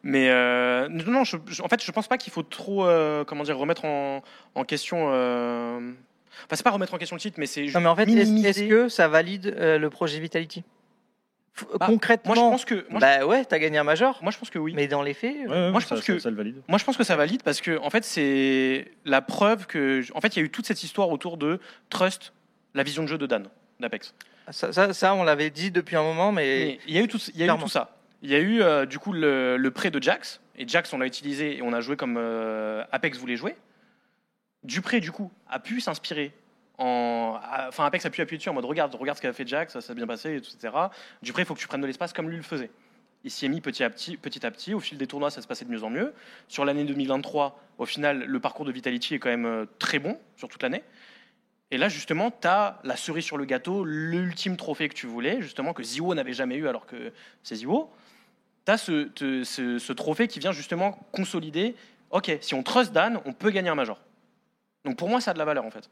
Mais 0.04 0.30
euh, 0.30 0.88
non, 0.88 1.04
non, 1.12 1.24
je, 1.24 1.36
je- 1.46 1.60
en 1.62 1.68
fait, 1.68 1.82
je 1.84 1.90
pense 1.90 2.06
pas 2.06 2.18
qu'il 2.18 2.32
faut 2.32 2.42
trop, 2.44 2.86
euh, 2.86 3.24
comment 3.24 3.42
dire, 3.42 3.58
remettre 3.58 3.84
en, 3.84 4.22
en 4.54 4.64
question. 4.64 5.08
euh, 5.12 5.92
Enfin, 6.44 6.56
c'est 6.56 6.62
pas 6.62 6.70
remettre 6.70 6.94
en 6.94 6.98
question 6.98 7.16
le 7.16 7.20
titre, 7.20 7.38
mais 7.38 7.46
c'est 7.46 7.64
Non, 7.66 7.80
mais 7.80 7.86
en 7.88 7.96
fait, 7.96 8.02
est-ce 8.02 8.30
minimiser. 8.30 8.48
est-ce 8.48 8.62
que 8.68 8.88
ça 8.88 9.08
valide 9.08 9.46
euh, 9.58 9.78
le 9.78 9.90
projet 9.90 10.18
Vitality? 10.20 10.62
F- 11.56 11.64
Bah, 11.78 11.86
Concrètement, 11.86 12.34
Moi, 12.34 12.44
je 12.44 12.50
pense 12.50 12.64
que, 12.64 12.86
moi, 12.88 13.00
bah 13.00 13.26
ouais, 13.26 13.44
t'as 13.44 13.58
gagné 13.58 13.78
un 13.78 13.84
major, 13.84 14.18
moi, 14.22 14.30
je 14.30 14.38
pense 14.38 14.48
que 14.50 14.58
oui. 14.60 14.72
mais 14.76 14.86
dans 14.86 15.02
les 15.02 15.14
faits, 15.14 15.34
euh, 15.34 15.48
Ouais, 15.48 15.54
ouais, 15.66 15.70
Moi, 15.72 15.80
je 15.80 15.86
ça- 15.86 15.96
pense 15.96 16.04
ça- 16.04 16.12
que- 16.12 16.18
ça 16.20 16.30
le 16.30 16.36
valide. 16.36 16.62
Moi, 16.68 16.78
je 16.78 16.84
pense 16.84 16.96
que 16.96 17.02
ça 17.04 17.16
valide 17.16 17.42
parce 17.42 17.60
que, 17.60 17.78
en 17.80 17.90
fait, 17.90 18.04
c'est 18.04 18.92
la 19.04 19.20
preuve 19.22 19.66
que, 19.66 20.02
en 20.14 20.20
fait, 20.20 20.36
il 20.36 20.38
y 20.38 20.42
a 20.42 20.44
eu 20.44 20.50
toute 20.50 20.66
cette 20.66 20.82
histoire 20.84 21.10
autour 21.10 21.36
de 21.36 21.58
Trust, 21.90 22.32
la 22.74 22.82
vision 22.84 23.02
de 23.02 23.08
jeu 23.08 23.18
de 23.18 23.26
Dan 23.26 23.48
d'Apex. 23.80 24.14
ça, 24.50 24.72
ça, 24.72 24.92
ça, 24.92 25.14
on 25.14 25.24
l'avait 25.24 25.50
dit 25.50 25.70
depuis 25.72 25.96
un 25.96 26.02
moment, 26.02 26.30
mais 26.30 26.42
Mais 26.66 26.78
il 26.86 26.94
y 26.94 26.98
a 26.98 27.02
eu 27.02 27.08
tout, 27.08 27.18
il 27.18 27.36
y 27.36 27.42
a 27.42 27.44
eu 27.44 27.46
Clairement. 27.46 27.64
tout 27.64 27.68
ça. 27.68 27.96
Il 28.22 28.30
y 28.30 28.34
a 28.34 28.38
eu 28.38 28.62
euh, 28.62 28.84
du 28.86 28.98
coup 28.98 29.12
le, 29.12 29.56
le 29.56 29.70
prêt 29.70 29.90
de 29.92 30.02
Jax 30.02 30.40
et 30.56 30.66
Jax 30.66 30.92
on 30.92 30.98
l'a 30.98 31.06
utilisé 31.06 31.56
et 31.58 31.62
on 31.62 31.72
a 31.72 31.80
joué 31.80 31.94
comme 31.96 32.16
euh, 32.18 32.82
Apex 32.90 33.16
voulait 33.18 33.36
jouer. 33.36 33.54
Dupré 34.64 35.00
du 35.00 35.12
coup 35.12 35.30
a 35.48 35.58
pu 35.60 35.80
s'inspirer. 35.80 36.32
En... 36.78 37.38
Enfin 37.68 37.84
Apex 37.86 38.04
a 38.06 38.10
pu 38.10 38.20
appuyer 38.20 38.38
dessus 38.38 38.48
en 38.48 38.54
mode 38.54 38.64
regarde 38.64 38.94
regarde 38.94 39.16
ce 39.18 39.22
qu'a 39.22 39.32
fait 39.32 39.46
Jax 39.46 39.72
ça 39.72 39.80
s'est 39.80 39.94
bien 39.94 40.06
passé 40.06 40.36
etc. 40.36 40.72
Dupré 41.22 41.42
il 41.42 41.46
faut 41.46 41.54
que 41.54 41.58
tu 41.60 41.66
prennes 41.66 41.80
de 41.80 41.86
l'espace 41.86 42.12
comme 42.12 42.28
lui 42.28 42.36
le 42.36 42.42
faisait. 42.42 42.70
Il 43.24 43.32
s'y 43.32 43.46
est 43.46 43.48
mis 43.48 43.60
petit 43.60 43.82
à 43.82 43.90
petit, 43.90 44.16
petit 44.16 44.46
à 44.46 44.50
petit. 44.52 44.74
Au 44.74 44.80
fil 44.80 44.96
des 44.96 45.08
tournois, 45.08 45.30
ça 45.32 45.42
se 45.42 45.48
passait 45.48 45.64
de 45.64 45.70
mieux 45.70 45.82
en 45.82 45.90
mieux. 45.90 46.14
Sur 46.46 46.64
l'année 46.64 46.84
2023, 46.84 47.60
au 47.78 47.84
final, 47.84 48.24
le 48.24 48.40
parcours 48.40 48.64
de 48.64 48.70
Vitality 48.70 49.16
est 49.16 49.18
quand 49.18 49.28
même 49.28 49.44
euh, 49.44 49.66
très 49.80 49.98
bon 49.98 50.16
sur 50.36 50.48
toute 50.48 50.62
l'année. 50.62 50.84
Et 51.72 51.78
là, 51.78 51.88
justement, 51.88 52.30
tu 52.30 52.46
as 52.46 52.78
la 52.84 52.94
cerise 52.96 53.24
sur 53.24 53.36
le 53.36 53.44
gâteau, 53.44 53.84
l'ultime 53.84 54.56
trophée 54.56 54.88
que 54.88 54.94
tu 54.94 55.08
voulais, 55.08 55.42
justement, 55.42 55.72
que 55.72 55.82
Ziwo 55.82 56.14
n'avait 56.14 56.32
jamais 56.32 56.54
eu 56.54 56.68
alors 56.68 56.86
que 56.86 57.12
c'est 57.42 57.56
Ziwo. 57.56 57.90
Tu 58.64 58.70
as 58.72 58.78
ce- 58.78 59.10
ce 59.44 59.92
trophée 59.92 60.28
qui 60.28 60.38
vient 60.38 60.52
justement 60.52 60.92
consolider 61.10 61.74
ok, 62.10 62.38
si 62.40 62.54
on 62.54 62.62
trust 62.62 62.92
Dan, 62.92 63.20
on 63.24 63.32
peut 63.32 63.50
gagner 63.50 63.68
un 63.68 63.74
major. 63.74 64.00
Donc 64.84 64.96
pour 64.96 65.08
moi, 65.08 65.20
ça 65.20 65.30
a 65.32 65.34
de 65.34 65.38
la 65.38 65.44
valeur 65.44 65.64
en 65.64 65.70
fait. 65.70 65.88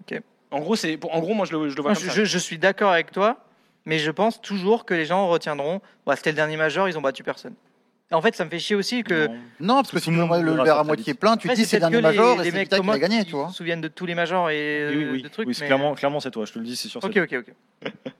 Ok. 0.00 0.20
En 0.50 0.60
gros, 0.60 0.76
c'est, 0.76 0.98
en 1.10 1.20
gros 1.20 1.34
moi 1.34 1.46
je 1.46 1.52
le, 1.56 1.68
je 1.68 1.76
le 1.76 1.82
vois 1.82 1.92
Non, 1.92 1.96
comme 1.96 2.04
je, 2.04 2.08
ça. 2.10 2.14
je- 2.16 2.24
je 2.24 2.38
suis 2.38 2.58
d'accord 2.58 2.90
avec 2.92 3.10
toi, 3.10 3.38
mais 3.86 3.98
je 3.98 4.10
pense 4.10 4.40
toujours 4.40 4.84
que 4.84 4.94
les 4.94 5.04
gens 5.04 5.26
retiendront. 5.28 5.80
Bah, 6.06 6.16
C'était 6.16 6.30
le 6.30 6.36
dernier 6.36 6.56
major, 6.56 6.88
ils 6.88 6.96
ont 6.98 7.02
battu 7.02 7.22
personne. 7.22 7.54
Et 8.10 8.14
en 8.14 8.20
fait, 8.20 8.34
ça 8.36 8.44
me 8.44 8.50
fait 8.50 8.58
chier 8.58 8.76
aussi 8.76 9.02
que. 9.02 9.26
Non. 9.28 9.34
Non, 9.60 9.74
parce 9.76 9.90
que 9.90 9.98
si 9.98 10.10
le 10.10 10.62
verre 10.62 10.78
à 10.78 10.84
moitié 10.84 11.14
plein, 11.14 11.36
tu 11.36 11.48
te 11.48 11.54
dis 11.54 11.64
c'est 11.64 11.78
dernier 11.80 12.00
major 12.00 12.36
les, 12.40 12.48
et 12.48 12.50
c'est 12.50 12.66
qui 12.68 12.74
a 12.90 12.98
gagné, 12.98 13.24
tu 13.24 13.32
vois. 13.32 13.48
se 13.48 13.54
souviennent 13.54 13.80
de 13.80 13.88
tous 13.88 14.06
les 14.06 14.14
majors 14.14 14.50
et 14.50 14.88
Oui, 14.90 14.96
oui, 14.96 15.04
euh, 15.04 15.12
oui. 15.12 15.22
de 15.22 15.28
trucs. 15.28 15.48
Oui, 15.48 15.56
mais- 15.60 15.66
clairement, 15.66 15.94
clairement 15.94 16.20
c'est 16.20 16.30
toi. 16.30 16.44
Je 16.44 16.52
te 16.52 16.58
le 16.58 16.64
dis, 16.66 16.76
c'est 16.76 16.88
sûr. 16.88 17.02
Ok, 17.02 17.16
ok, 17.16 17.34
ok. 17.40 17.54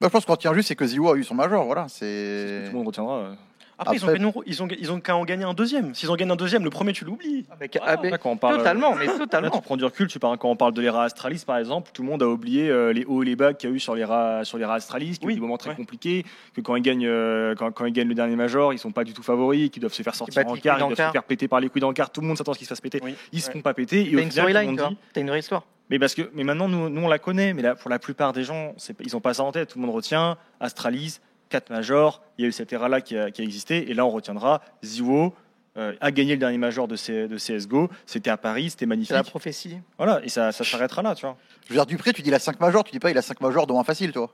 Bah, 0.00 0.08
je 0.08 0.12
pense 0.12 0.24
qu'on 0.26 0.32
retient 0.32 0.52
juste, 0.52 0.68
c'est 0.68 0.74
que 0.76 0.84
Ziwo 0.86 1.12
a 1.12 1.16
eu 1.16 1.24
son 1.24 1.34
major, 1.34 1.64
voilà. 1.64 1.86
C'est 1.88 2.04
ce 2.04 2.44
que 2.44 2.58
C'est. 2.58 2.64
tout 2.66 2.72
le 2.72 2.78
monde 2.78 2.86
retiendra. 2.88 3.36
Après, 3.78 3.96
ils 3.96 4.04
ont, 4.04 4.32
ils 4.46 4.62
ont, 4.62 4.68
ils 4.78 4.92
ont 4.92 5.00
qu'à 5.00 5.16
en 5.16 5.24
gagner 5.24 5.44
un 5.44 5.54
deuxième. 5.54 5.94
S'ils 5.94 6.10
ont 6.10 6.14
gagné 6.14 6.30
un 6.32 6.36
deuxième, 6.36 6.62
le 6.62 6.70
premier 6.70 6.92
tu 6.92 7.04
l'oublies. 7.04 7.44
Avec- 7.50 7.76
ah, 7.82 7.96
mais 8.00 8.10
Là, 8.10 8.18
quand 8.18 8.30
on 8.30 8.36
parle, 8.36 8.58
totalement, 8.58 8.94
mais 8.94 9.06
Là, 9.06 9.12
tu 9.12 9.18
totalement. 9.18 9.50
prends 9.50 9.76
du 9.76 9.84
recul, 9.84 10.06
tu 10.06 10.18
parles, 10.20 10.38
quand 10.38 10.48
on 10.50 10.56
parle 10.56 10.72
de 10.74 10.80
l'ERA 10.80 11.04
Astralis, 11.04 11.42
par 11.46 11.58
exemple, 11.58 11.90
tout 11.92 12.02
le 12.02 12.08
monde 12.08 12.22
a 12.22 12.28
oublié 12.28 12.68
euh, 12.70 12.92
les 12.92 13.04
hauts 13.04 13.22
et 13.22 13.26
les 13.26 13.34
bas 13.36 13.52
qu'il 13.52 13.70
y 13.70 13.72
a 13.72 13.76
eu 13.76 13.80
sur 13.80 13.94
l'ERA 13.94 14.44
sur 14.44 14.58
Astralis, 14.70 15.18
qui 15.18 15.26
Oui, 15.26 15.26
ont 15.26 15.30
eu 15.30 15.34
des 15.34 15.40
moments 15.40 15.56
très 15.58 15.70
ouais. 15.70 15.76
compliqués, 15.76 16.24
que 16.54 16.60
quand 16.60 16.76
ils, 16.76 16.82
gagnent, 16.82 17.06
euh, 17.06 17.54
quand, 17.56 17.72
quand 17.72 17.84
ils 17.86 17.92
gagnent 17.92 18.08
le 18.08 18.14
dernier 18.14 18.36
major, 18.36 18.72
ils 18.72 18.78
sont 18.78 18.92
pas 18.92 19.02
du 19.04 19.12
tout 19.12 19.22
favoris, 19.22 19.70
qu'ils 19.70 19.80
doivent 19.80 19.92
se 19.92 20.02
faire 20.02 20.14
sortir 20.14 20.46
en 20.46 20.54
quart, 20.56 20.76
ils 20.78 20.80
doivent 20.80 20.90
se 21.08 21.12
faire 21.12 21.24
péter 21.24 21.48
par 21.48 21.58
les 21.60 21.68
couilles 21.68 21.80
d'encart, 21.80 22.10
tout 22.10 22.20
le 22.20 22.26
monde 22.28 22.38
s'attend 22.38 22.52
à 22.52 22.54
ce 22.54 22.58
qu'ils 22.58 22.66
se 22.66 22.70
fassent 22.74 22.80
péter. 22.80 23.00
Oui. 23.02 23.14
Ils 23.32 23.40
se 23.40 23.48
Ouais. 23.48 23.54
font 23.54 23.62
pas 23.62 23.74
péter, 23.74 24.02
et 24.02 24.10
T'as 24.12 24.16
au 24.16 24.20
une 24.20 24.30
final, 24.30 24.94
T'as 25.12 25.20
une 25.20 25.28
vraie 25.28 25.40
histoire. 25.40 25.64
mais 25.90 25.98
parce 25.98 26.14
que, 26.14 26.30
mais 26.34 26.44
maintenant 26.44 26.68
nous, 26.68 26.88
nous 26.88 27.02
on 27.02 27.08
la 27.08 27.18
connaît, 27.18 27.52
mais 27.54 27.62
là, 27.62 27.74
pour 27.74 27.90
la 27.90 27.98
plupart 27.98 28.32
des 28.32 28.44
gens, 28.44 28.74
ils 29.00 29.16
ont 29.16 29.20
pas 29.20 29.34
ça 29.34 29.42
en 29.42 29.50
tête. 29.52 29.70
Tout 29.70 29.78
le 29.80 29.84
monde 29.86 29.94
retient 29.94 30.36
Astralis, 30.60 31.18
4 31.54 31.70
majors, 31.70 32.20
il 32.36 32.42
y 32.42 32.44
a 32.46 32.48
eu 32.48 32.52
cette 32.52 32.72
ERA 32.72 32.88
là 32.88 33.00
qui 33.00 33.16
a, 33.16 33.30
qui 33.30 33.40
a 33.40 33.44
existé, 33.44 33.88
et 33.90 33.94
là 33.94 34.04
on 34.04 34.10
retiendra 34.10 34.60
Ziwo. 34.84 35.32
euh, 35.76 35.92
a 36.00 36.10
gagné 36.10 36.32
le 36.32 36.38
dernier 36.38 36.58
major 36.58 36.88
de, 36.88 36.96
C- 36.96 37.28
de 37.28 37.36
CSGO, 37.36 37.88
c'était 38.06 38.30
à 38.30 38.36
Paris, 38.36 38.70
c'était 38.70 38.80
C'est 38.80 38.86
magnifique. 38.86 39.12
la 39.14 39.22
prophétie. 39.22 39.78
Voilà, 39.98 40.20
et 40.24 40.28
ça, 40.28 40.50
ça 40.52 40.64
s'arrêtera 40.64 41.02
là, 41.02 41.14
tu 41.14 41.24
vois. 41.26 41.36
Je 41.64 41.68
veux 41.70 41.74
dire, 41.76 41.86
Dupré, 41.86 42.12
tu 42.12 42.22
dis 42.22 42.28
il 42.30 42.34
a 42.34 42.38
5 42.40 42.58
majors, 42.60 42.82
tu 42.84 42.90
dis 42.92 42.98
pas 42.98 43.10
il 43.12 43.18
a 43.18 43.22
5 43.22 43.40
majors 43.40 43.66
dont 43.68 43.78
un 43.78 43.84
facile, 43.84 44.10
toi. 44.12 44.30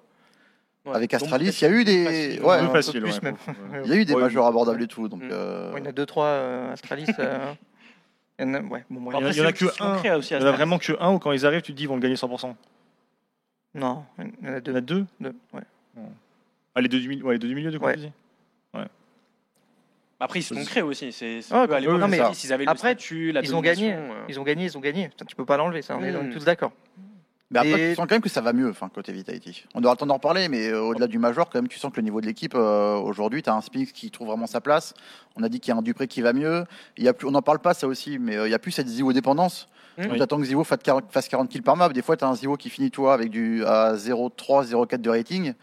Ouais. 0.87 0.95
Avec 0.95 1.13
Astralis, 1.13 1.49
il 1.49 1.63
y 1.63 1.65
a 1.67 1.71
eu 1.71 1.85
des. 1.85 2.05
facile. 2.05 2.43
Ouais, 2.43 2.55
Un 2.57 2.61
peu 2.61 2.67
peu 2.69 2.73
facile, 2.83 3.01
plus 3.03 3.13
ouais, 3.15 3.21
même. 3.23 3.37
faut- 3.37 3.53
faut- 3.53 3.85
il 3.85 3.91
y 3.91 3.93
a 3.93 3.97
eu 3.97 4.05
des 4.07 4.15
Ouais, 4.15 4.23
majors 4.23 4.47
abordables 4.47 4.83
et 4.83 4.87
tout. 4.87 5.09
Donc, 5.09 5.23
Mm. 5.23 5.29
euh, 5.31 5.73
il 5.77 5.79
y 5.79 5.83
en 5.83 5.91
a 5.91 5.93
deux, 5.93 6.07
trois 6.07 6.25
euh, 6.27 6.73
Astralis. 6.73 7.05
euh, 7.19 7.53
il 8.39 8.47
y 8.47 8.51
en 8.51 8.55
a- 8.55 8.61
bon, 8.61 8.77
Après, 8.77 8.85
il 8.89 9.37
y 9.37 9.41
en 9.43 9.47
c'est 9.49 9.53
que 9.53 9.65
un. 9.83 10.17
aussi 10.17 10.33
Il 10.35 10.41
y 10.41 10.43
en 10.43 10.47
a 10.47 10.53
vraiment 10.53 10.79
que 10.79 10.93
un 10.99 11.13
où 11.13 11.19
quand 11.19 11.33
ils 11.33 11.45
arrivent, 11.45 11.61
tu 11.63 11.73
te 11.73 11.77
dis 11.77 11.83
ils 11.85 11.89
vont 11.89 11.97
le 11.97 12.01
gagner 12.03 12.17
100%. 12.17 12.55
Non, 13.75 14.05
il 14.19 14.25
y 14.25 14.49
en 14.49 14.55
a 14.55 14.59
Il 14.59 14.67
y 14.67 14.71
en 14.71 14.73
deux. 14.73 14.77
a 14.77 14.81
deux 14.81 15.07
deux, 15.21 15.35
ouais. 15.55 15.63
Ah, 16.81 16.83
les 16.83 16.89
deux 16.89 17.01
du 17.01 17.09
milieu, 17.09 17.25
ouais, 17.27 17.35
les 17.35 17.39
deux 17.39 17.49
du 17.49 17.55
milieu, 17.55 17.71
du 17.71 17.79
coup, 17.79 17.85
Ouais. 17.85 17.95
tu 17.95 18.01
dis 18.01 18.13
Après, 20.23 20.39
ils 20.41 20.43
se 20.43 20.55
sont 20.55 20.65
créés 20.65 20.83
aussi. 20.83 21.13
C'est, 21.13 21.41
c'est 21.41 21.55
Ouais, 21.55 21.67
eux, 21.67 21.73
à 21.73 21.81
l'époque, 21.81 21.99
non, 21.99 22.07
mais 22.09 22.19
ils 22.19 22.35
s'ils 22.35 22.53
avaient 22.53 22.65
le 22.65 22.71
après, 22.71 22.91
statut, 22.91 23.33
la 23.33 23.41
Ils 23.41 23.55
ont 23.57 23.63
gagné. 23.63 23.91
domination, 23.93 24.15
euh. 24.15 24.25
Ils 24.29 24.39
ont 24.39 24.43
gagné, 24.43 24.65
ils 24.67 24.77
ont 24.77 24.81
gagné. 24.81 25.09
Putain, 25.09 25.25
tu 25.25 25.35
peux 25.35 25.47
pas 25.47 25.57
l'enlever, 25.57 25.81
ça. 25.81 25.97
On 25.97 26.03
est 26.03 26.31
tous 26.31 26.45
d'accord. 26.45 26.73
Mais 27.51 27.59
après, 27.59 27.71
Et- 27.71 27.89
tu 27.91 27.95
sens 27.97 28.07
quand 28.07 28.15
même 28.15 28.21
que 28.23 28.29
ça 28.29 28.43
va 28.43 28.53
mieux, 28.53 28.69
enfin, 28.69 28.89
côté 28.95 29.13
Vitality. 29.13 29.65
On 29.75 29.83
aura 29.83 29.95
le 29.95 29.97
temps 29.99 30.05
d'en 30.07 30.15
reparler, 30.15 30.49
mais 30.49 30.69
euh, 30.69 30.83
au-delà 30.83 31.07
du 31.09 31.19
major, 31.19 31.49
quand 31.51 31.59
même, 31.59 31.69
tu 31.69 31.79
sens 31.79 31.91
que 31.91 31.97
le 31.97 32.03
niveau 32.03 32.21
de 32.21 32.27
l'équipe, 32.27 32.55
euh, 32.55 32.97
aujourd'hui, 32.97 33.43
tu 33.43 33.49
as 33.51 33.55
un 33.55 33.61
Spinks 33.63 33.93
qui 33.93 34.11
trouve 34.11 34.29
vraiment 34.29 34.47
sa 34.47 34.61
place. 34.61 34.93
On 35.37 35.43
a 35.43 35.49
dit 35.49 35.59
qu'il 35.59 35.73
y 35.73 35.75
a 35.75 35.79
un 35.79 35.83
Dupré 35.83 36.07
qui 36.07 36.21
va 36.21 36.33
mieux. 36.35 36.65
Il 36.99 37.03
y 37.05 37.09
a 37.09 37.13
plus, 37.15 37.27
on 37.27 37.31
n'en 37.33 37.43
parle 37.43 37.59
pas, 37.59 37.73
ça 37.75 37.87
aussi, 37.89 38.19
mais 38.19 38.37
euh, 38.37 38.47
il 38.47 38.51
n'y 38.51 38.55
a 38.55 38.59
plus 38.61 38.71
cette 38.73 38.87
Ziwo 38.89 39.13
dépendance. 39.15 39.69
Mm. 39.99 40.03
Tu 40.03 40.11
Oui. 40.11 40.23
attends 40.23 40.37
que 40.39 40.45
Ziwo 40.45 40.63
fasse 40.65 40.79
40, 40.85 41.11
fasse 41.11 41.29
40 41.29 41.49
kills 41.49 41.63
par 41.63 41.77
map. 41.77 41.89
Des 41.89 42.03
fois, 42.03 42.17
tu 42.17 42.25
as 42.25 42.29
un 42.29 42.35
Ziwo 42.35 42.57
qui 42.57 42.69
finit, 42.71 42.91
toi, 42.93 43.15
avec 43.15 43.31
du 43.31 43.65
à 43.65 43.95
0,3, 43.97 44.65
0,4 44.65 45.01
de 45.01 45.11
rating. 45.11 45.55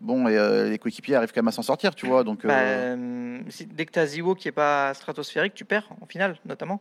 Bon, 0.00 0.28
et 0.28 0.36
euh, 0.36 0.70
les 0.70 0.78
coéquipiers 0.78 1.14
arrivent 1.14 1.32
quand 1.32 1.40
même 1.42 1.48
à 1.48 1.52
s'en 1.52 1.62
sortir, 1.62 1.94
tu 1.94 2.06
vois. 2.06 2.24
Donc, 2.24 2.46
Bah, 2.46 2.54
euh, 2.58 2.96
euh, 2.96 3.40
si- 3.48 3.66
dès 3.66 3.84
que 3.86 3.92
tu 3.92 3.98
as 3.98 4.06
Ziwo 4.06 4.34
qui 4.34 4.48
est 4.48 4.52
pas 4.52 4.94
stratosphérique, 4.94 5.54
tu 5.54 5.64
perds 5.64 5.88
en 6.00 6.06
finale, 6.06 6.36
notamment. 6.46 6.80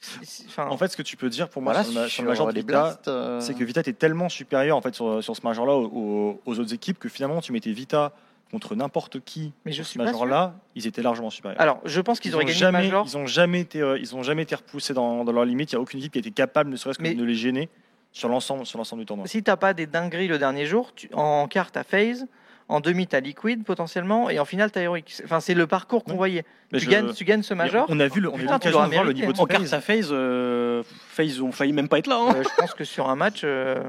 Si- 0.00 0.18
si- 0.24 0.44
Enfin, 0.46 0.66
En 0.68 0.76
fait, 0.76 0.88
ce 0.88 0.96
que 0.96 1.02
tu 1.02 1.16
peux 1.16 1.30
dire 1.30 1.48
pour 1.48 1.62
moi 1.62 1.72
voilà, 1.72 1.88
sur, 1.88 2.00
le, 2.02 2.08
sur 2.08 2.24
major 2.24 2.52
de 2.52 2.60
Vita, 2.60 3.00
euh, 3.08 3.40
c'est 3.40 3.54
que 3.54 3.64
Vita 3.64 3.80
était 3.80 3.94
tellement 3.94 4.28
supérieur 4.28 4.76
en 4.76 4.82
fait 4.82 4.94
sur, 4.94 5.24
sur 5.24 5.34
ce 5.34 5.40
major-là 5.42 5.74
aux, 5.74 6.38
autres 6.46 6.74
équipes 6.74 6.98
que 6.98 7.08
finalement 7.08 7.40
tu 7.40 7.50
mettais 7.52 7.72
Vita 7.72 8.12
contre 8.50 8.74
n'importe 8.76 9.20
qui, 9.24 9.52
Mais 9.64 9.72
je 9.72 9.82
ce 9.82 9.90
suis 9.92 9.98
major-là, 9.98 10.54
ils 10.76 10.86
étaient 10.86 11.02
largement 11.02 11.30
supérieurs. 11.30 11.60
Alors, 11.60 11.80
je 11.84 12.00
pense 12.00 12.20
qu'ils 12.20 12.30
Ils 12.30 12.34
auraient 12.34 12.44
ont 12.44 12.46
gagné 12.48 12.58
jamais, 12.58 12.78
le 12.82 12.84
Major. 12.88 13.06
ils 13.08 13.16
ont 13.16 13.26
jamais 13.26 13.60
été, 13.60 13.80
euh, 13.80 13.98
ils 13.98 14.14
ont 14.14 14.22
jamais 14.22 14.42
été 14.42 14.54
repoussés 14.54 14.92
dans, 14.94 15.24
dans 15.24 15.32
leurs 15.32 15.44
limites. 15.46 15.72
Il 15.72 15.76
n'y 15.76 15.78
a 15.78 15.82
aucune 15.82 15.98
équipe 15.98 16.12
qui 16.12 16.18
a 16.18 16.20
été 16.20 16.30
capable, 16.30 16.70
ne 16.70 16.76
serait-ce 16.76 16.98
que 16.98 17.02
Mais- 17.02 17.14
de 17.14 17.24
les 17.24 17.34
gêner 17.34 17.68
sur 18.16 18.28
l'ensemble, 18.30 18.64
sur 18.64 18.78
l'ensemble 18.78 19.00
du 19.02 19.06
tournoi. 19.06 19.26
Si 19.26 19.42
t'as 19.42 19.56
pas 19.56 19.74
des 19.74 19.86
dingueries 19.86 20.28
le 20.28 20.38
dernier 20.38 20.64
jour, 20.64 20.94
tu- 20.94 21.10
en 21.12 21.46
quart 21.48 21.70
t'as 21.70 21.84
FaZe, 21.84 22.26
en 22.68 22.80
demi 22.80 23.06
t'as 23.06 23.20
Liquid 23.20 23.62
potentiellement, 23.62 24.30
et 24.30 24.38
en 24.38 24.46
finale 24.46 24.70
t'as 24.70 24.80
Heroic. 24.80 25.20
Enfin, 25.24 25.40
c'est 25.40 25.52
le 25.52 25.66
parcours 25.66 26.02
qu'on 26.02 26.14
voyait. 26.16 26.44
Mais 26.72 26.78
Tu, 26.78 26.86
je- 26.86 26.90
gagnes, 26.90 27.12
tu 27.12 27.24
gagnes 27.24 27.42
ce 27.42 27.52
Major. 27.52 27.84
On 27.90 28.00
a 28.00 28.08
vu, 28.08 28.20
le, 28.22 28.30
on 28.30 28.34
a 28.36 28.38
Putain, 28.38 28.58
tu 28.58 28.68
de 28.68 28.72
voir 28.72 28.88
le 29.04 29.12
niveau 29.12 29.32
de 29.34 29.38
En 29.38 29.44
carte 29.44 29.62
FaZe. 29.64 29.74
à 29.74 29.80
FaZe, 29.82 30.08
euh, 30.12 30.82
FaZe 31.10 31.42
ont 31.42 31.52
failli 31.52 31.72
même 31.74 31.88
pas 31.88 31.98
être 31.98 32.06
là. 32.06 32.16
hein. 32.18 32.34
Euh, 32.36 32.42
je 32.42 32.48
pense 32.60 32.72
que 32.72 32.84
sur 32.84 33.08
un 33.10 33.16
match. 33.16 33.42
euh, 33.44 33.82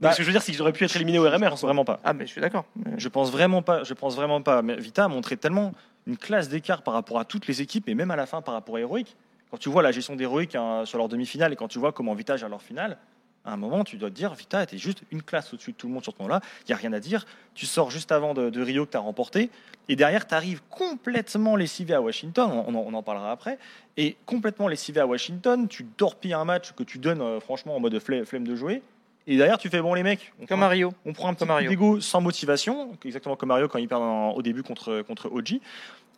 Non, 0.00 0.12
ce 0.12 0.18
que 0.18 0.22
je 0.22 0.28
veux 0.28 0.32
dire, 0.32 0.40
c'est 0.42 0.52
qu'ils 0.52 0.62
auraient 0.62 0.72
pu 0.72 0.84
être 0.84 0.94
éliminés 0.94 1.18
au 1.18 1.24
Je 1.24 1.30
RMR. 1.34 1.50
pense 1.50 1.60
quoi. 1.60 1.68
vraiment 1.68 1.84
pas. 1.84 1.98
Ah, 2.04 2.12
mais 2.14 2.26
je 2.26 2.30
suis 2.30 2.40
d'accord. 2.40 2.64
Je 2.96 3.08
pense 3.08 3.32
vraiment 3.32 3.60
pas. 3.62 3.82
Je 3.82 3.92
pense 3.92 4.14
vraiment 4.14 4.40
pas. 4.40 4.62
Mais 4.62 4.76
Vita 4.76 5.04
a 5.04 5.08
montré 5.08 5.36
tellement 5.36 5.72
une 6.06 6.16
classe 6.16 6.48
d'écart 6.48 6.82
par 6.82 6.94
rapport 6.94 7.18
à 7.18 7.24
toutes 7.24 7.46
les 7.48 7.60
équipes 7.60 7.88
et 7.88 7.94
même 7.96 8.12
à 8.12 8.16
la 8.16 8.26
fin 8.26 8.40
par 8.40 8.54
rapport 8.54 8.76
à 8.76 8.80
Heroic. 8.80 9.16
Quand 9.50 9.58
tu 9.58 9.68
vois 9.68 9.82
la 9.82 9.90
gestion 9.92 10.14
d'Heroic 10.16 10.54
hein, 10.54 10.82
sur 10.84 10.98
leur 10.98 11.08
demi-finale 11.08 11.52
et 11.52 11.56
quand 11.56 11.68
tu 11.68 11.78
vois 11.80 11.92
comment 11.92 12.14
Vita 12.14 12.36
gère 12.36 12.48
leur 12.48 12.62
finale, 12.62 12.96
à 13.44 13.52
un 13.52 13.56
moment, 13.58 13.84
tu 13.84 13.96
dois 13.98 14.08
te 14.10 14.14
dire 14.14 14.32
Vita 14.34 14.62
était 14.62 14.78
juste 14.78 15.02
une 15.10 15.22
classe 15.22 15.52
au-dessus 15.52 15.72
de 15.72 15.76
tout 15.76 15.86
le 15.86 15.92
monde 15.92 16.02
sur 16.02 16.12
ce 16.14 16.18
moment-là. 16.22 16.40
Il 16.62 16.70
n'y 16.70 16.74
a 16.74 16.76
rien 16.78 16.92
à 16.94 17.00
dire. 17.00 17.26
Tu 17.54 17.66
sors 17.66 17.90
juste 17.90 18.10
avant 18.10 18.32
de, 18.32 18.48
de 18.48 18.62
Rio 18.62 18.86
que 18.86 18.92
tu 18.92 18.96
as 18.96 19.00
remporté 19.00 19.50
et 19.88 19.96
derrière, 19.96 20.26
tu 20.26 20.34
arrives 20.34 20.62
complètement 20.70 21.54
lessivé 21.56 21.92
à 21.92 22.00
Washington. 22.00 22.50
On, 22.66 22.74
on 22.74 22.94
en, 22.94 23.02
parlera 23.02 23.30
après. 23.30 23.58
Et 23.98 24.16
complètement 24.24 24.66
lessivé 24.66 25.00
à 25.00 25.06
Washington, 25.06 25.68
tu 25.68 25.84
torpilles 25.84 26.32
un 26.32 26.46
match 26.46 26.72
que 26.72 26.82
tu 26.82 26.98
donnes 26.98 27.20
euh, 27.20 27.38
franchement 27.38 27.76
en 27.76 27.80
mode 27.80 27.94
fle- 27.96 28.24
flemme 28.24 28.46
de 28.46 28.56
jouer. 28.56 28.80
Et 29.26 29.36
derrière, 29.36 29.58
tu 29.58 29.68
fais 29.68 29.80
bon, 29.82 29.92
les 29.94 30.02
mecs, 30.02 30.32
on 30.38 30.46
Comme 30.46 30.58
prend- 30.58 30.66
Mario. 30.66 30.92
on 31.04 31.12
prend 31.12 31.28
un 31.28 31.34
petit 31.34 31.44
Mario. 31.46 32.00
sans 32.00 32.20
motivation, 32.22 32.92
exactement 33.04 33.36
comme 33.36 33.48
Mario 33.50 33.68
quand 33.68 33.78
il 33.78 33.88
perd 33.88 34.02
en- 34.02 34.30
au 34.32 34.40
début 34.42 34.62
contre, 34.62 35.02
contre 35.02 35.30
OG. 35.30 35.60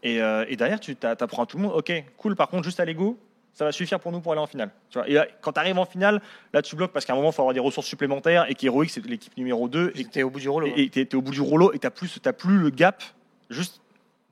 Et, 0.05 0.23
euh, 0.23 0.45
et 0.49 0.55
derrière, 0.57 0.79
tu 0.81 0.95
t'a- 0.95 1.17
t'apprends 1.17 1.43
à 1.43 1.47
tout 1.47 1.57
le 1.57 1.65
monde, 1.65 1.73
ok, 1.75 1.93
cool, 2.17 2.37
par 2.37 2.49
contre, 2.49 2.65
juste 2.65 2.79
à 2.81 2.85
l'ego, 2.85 3.19
ça 3.57 3.65
va 3.65 3.73
suffire 3.73 3.99
pour 3.99 4.13
nous 4.13 4.21
pour 4.21 4.33
aller 4.33 4.41
en 4.41 4.47
finale. 4.47 4.71
Tu 4.91 4.99
vois 4.99 5.09
et 5.09 5.15
là, 5.15 5.27
quand 5.41 5.53
tu 5.53 5.61
arrives 5.61 5.79
en 5.79 5.87
finale, 5.87 6.21
là, 6.53 6.61
tu 6.61 6.77
bloques 6.77 6.93
parce 6.93 7.07
qu'à 7.07 7.15
un 7.15 7.17
moment, 7.17 7.31
il 7.31 7.35
faut 7.35 7.41
avoir 7.41 7.55
des 7.55 7.61
ressources 7.61 7.87
supplémentaires 7.87 8.45
et 8.51 8.55
qu'Heroic, 8.55 8.89
c'est 8.91 9.05
l'équipe 9.07 9.35
numéro 9.39 9.67
2 9.67 9.93
et 9.95 10.05
T'es 10.05 10.23
au 10.23 10.29
bout 10.29 10.41
du 10.41 10.49
rouleau. 10.51 10.67
hein. 10.69 10.73
et 10.77 10.91
tu 10.91 11.01
es, 11.01 11.15
au 11.15 11.23
bout 11.23 11.31
du 11.31 11.41
rouleau 11.41 11.73
et 11.73 11.79
tu 11.79 11.87
n'as 11.87 11.91
plus, 11.91 12.21
t'as 12.21 12.35
plus 12.35 12.59
le 12.59 12.69
gap, 12.69 13.03
juste 13.49 13.81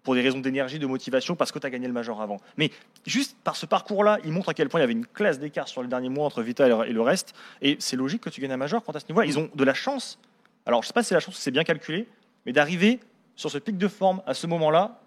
pour 0.02 0.14
des 0.14 0.20
raisons 0.20 0.40
d'énergie, 0.40 0.78
de 0.78 0.86
motivation, 0.86 1.36
parce 1.36 1.52
que 1.52 1.58
tu 1.58 1.66
as 1.66 1.70
gagné 1.70 1.86
le 1.86 1.94
Major 1.94 2.20
avant. 2.20 2.36
Mais 2.58 2.70
juste 3.06 3.34
par 3.42 3.56
ce 3.56 3.64
parcours-là, 3.64 4.18
il 4.26 4.32
montre 4.32 4.50
à 4.50 4.54
quel 4.54 4.68
point 4.68 4.80
il 4.80 4.82
y 4.82 4.84
avait 4.84 4.92
une 4.92 5.06
classe 5.06 5.38
d'écart 5.38 5.68
sur 5.68 5.82
les 5.82 5.88
derniers 5.88 6.10
mois 6.10 6.26
entre 6.26 6.42
Vita 6.42 6.66
et 6.86 6.92
le, 6.92 7.00
reste. 7.00 7.32
Et 7.62 7.78
c'est 7.80 7.96
logique 7.96 8.20
que 8.20 8.28
tu 8.28 8.42
gagnes 8.42 8.52
un 8.52 8.58
Major 8.58 8.84
quand 8.84 8.94
à 8.94 9.00
ce 9.00 9.06
niveau-là. 9.08 9.26
Ils 9.26 9.38
ont 9.38 9.48
de 9.54 9.64
la 9.64 9.72
chance. 9.72 10.18
Alors, 10.66 10.82
je 10.82 10.88
sais 10.88 10.92
pas 10.92 11.02
si 11.02 11.08
c'est 11.08 11.14
la 11.14 11.20
chance 11.20 11.36
c'est 11.38 11.50
bien 11.50 11.64
calculé, 11.64 12.06
mais 12.44 12.52
d'arriver 12.52 13.00
sur 13.36 13.50
ce 13.50 13.56
pic 13.56 13.78
de 13.78 13.88
forme 13.88 14.20
à 14.26 14.34
ce 14.34 14.46
moment-là, 14.46 15.00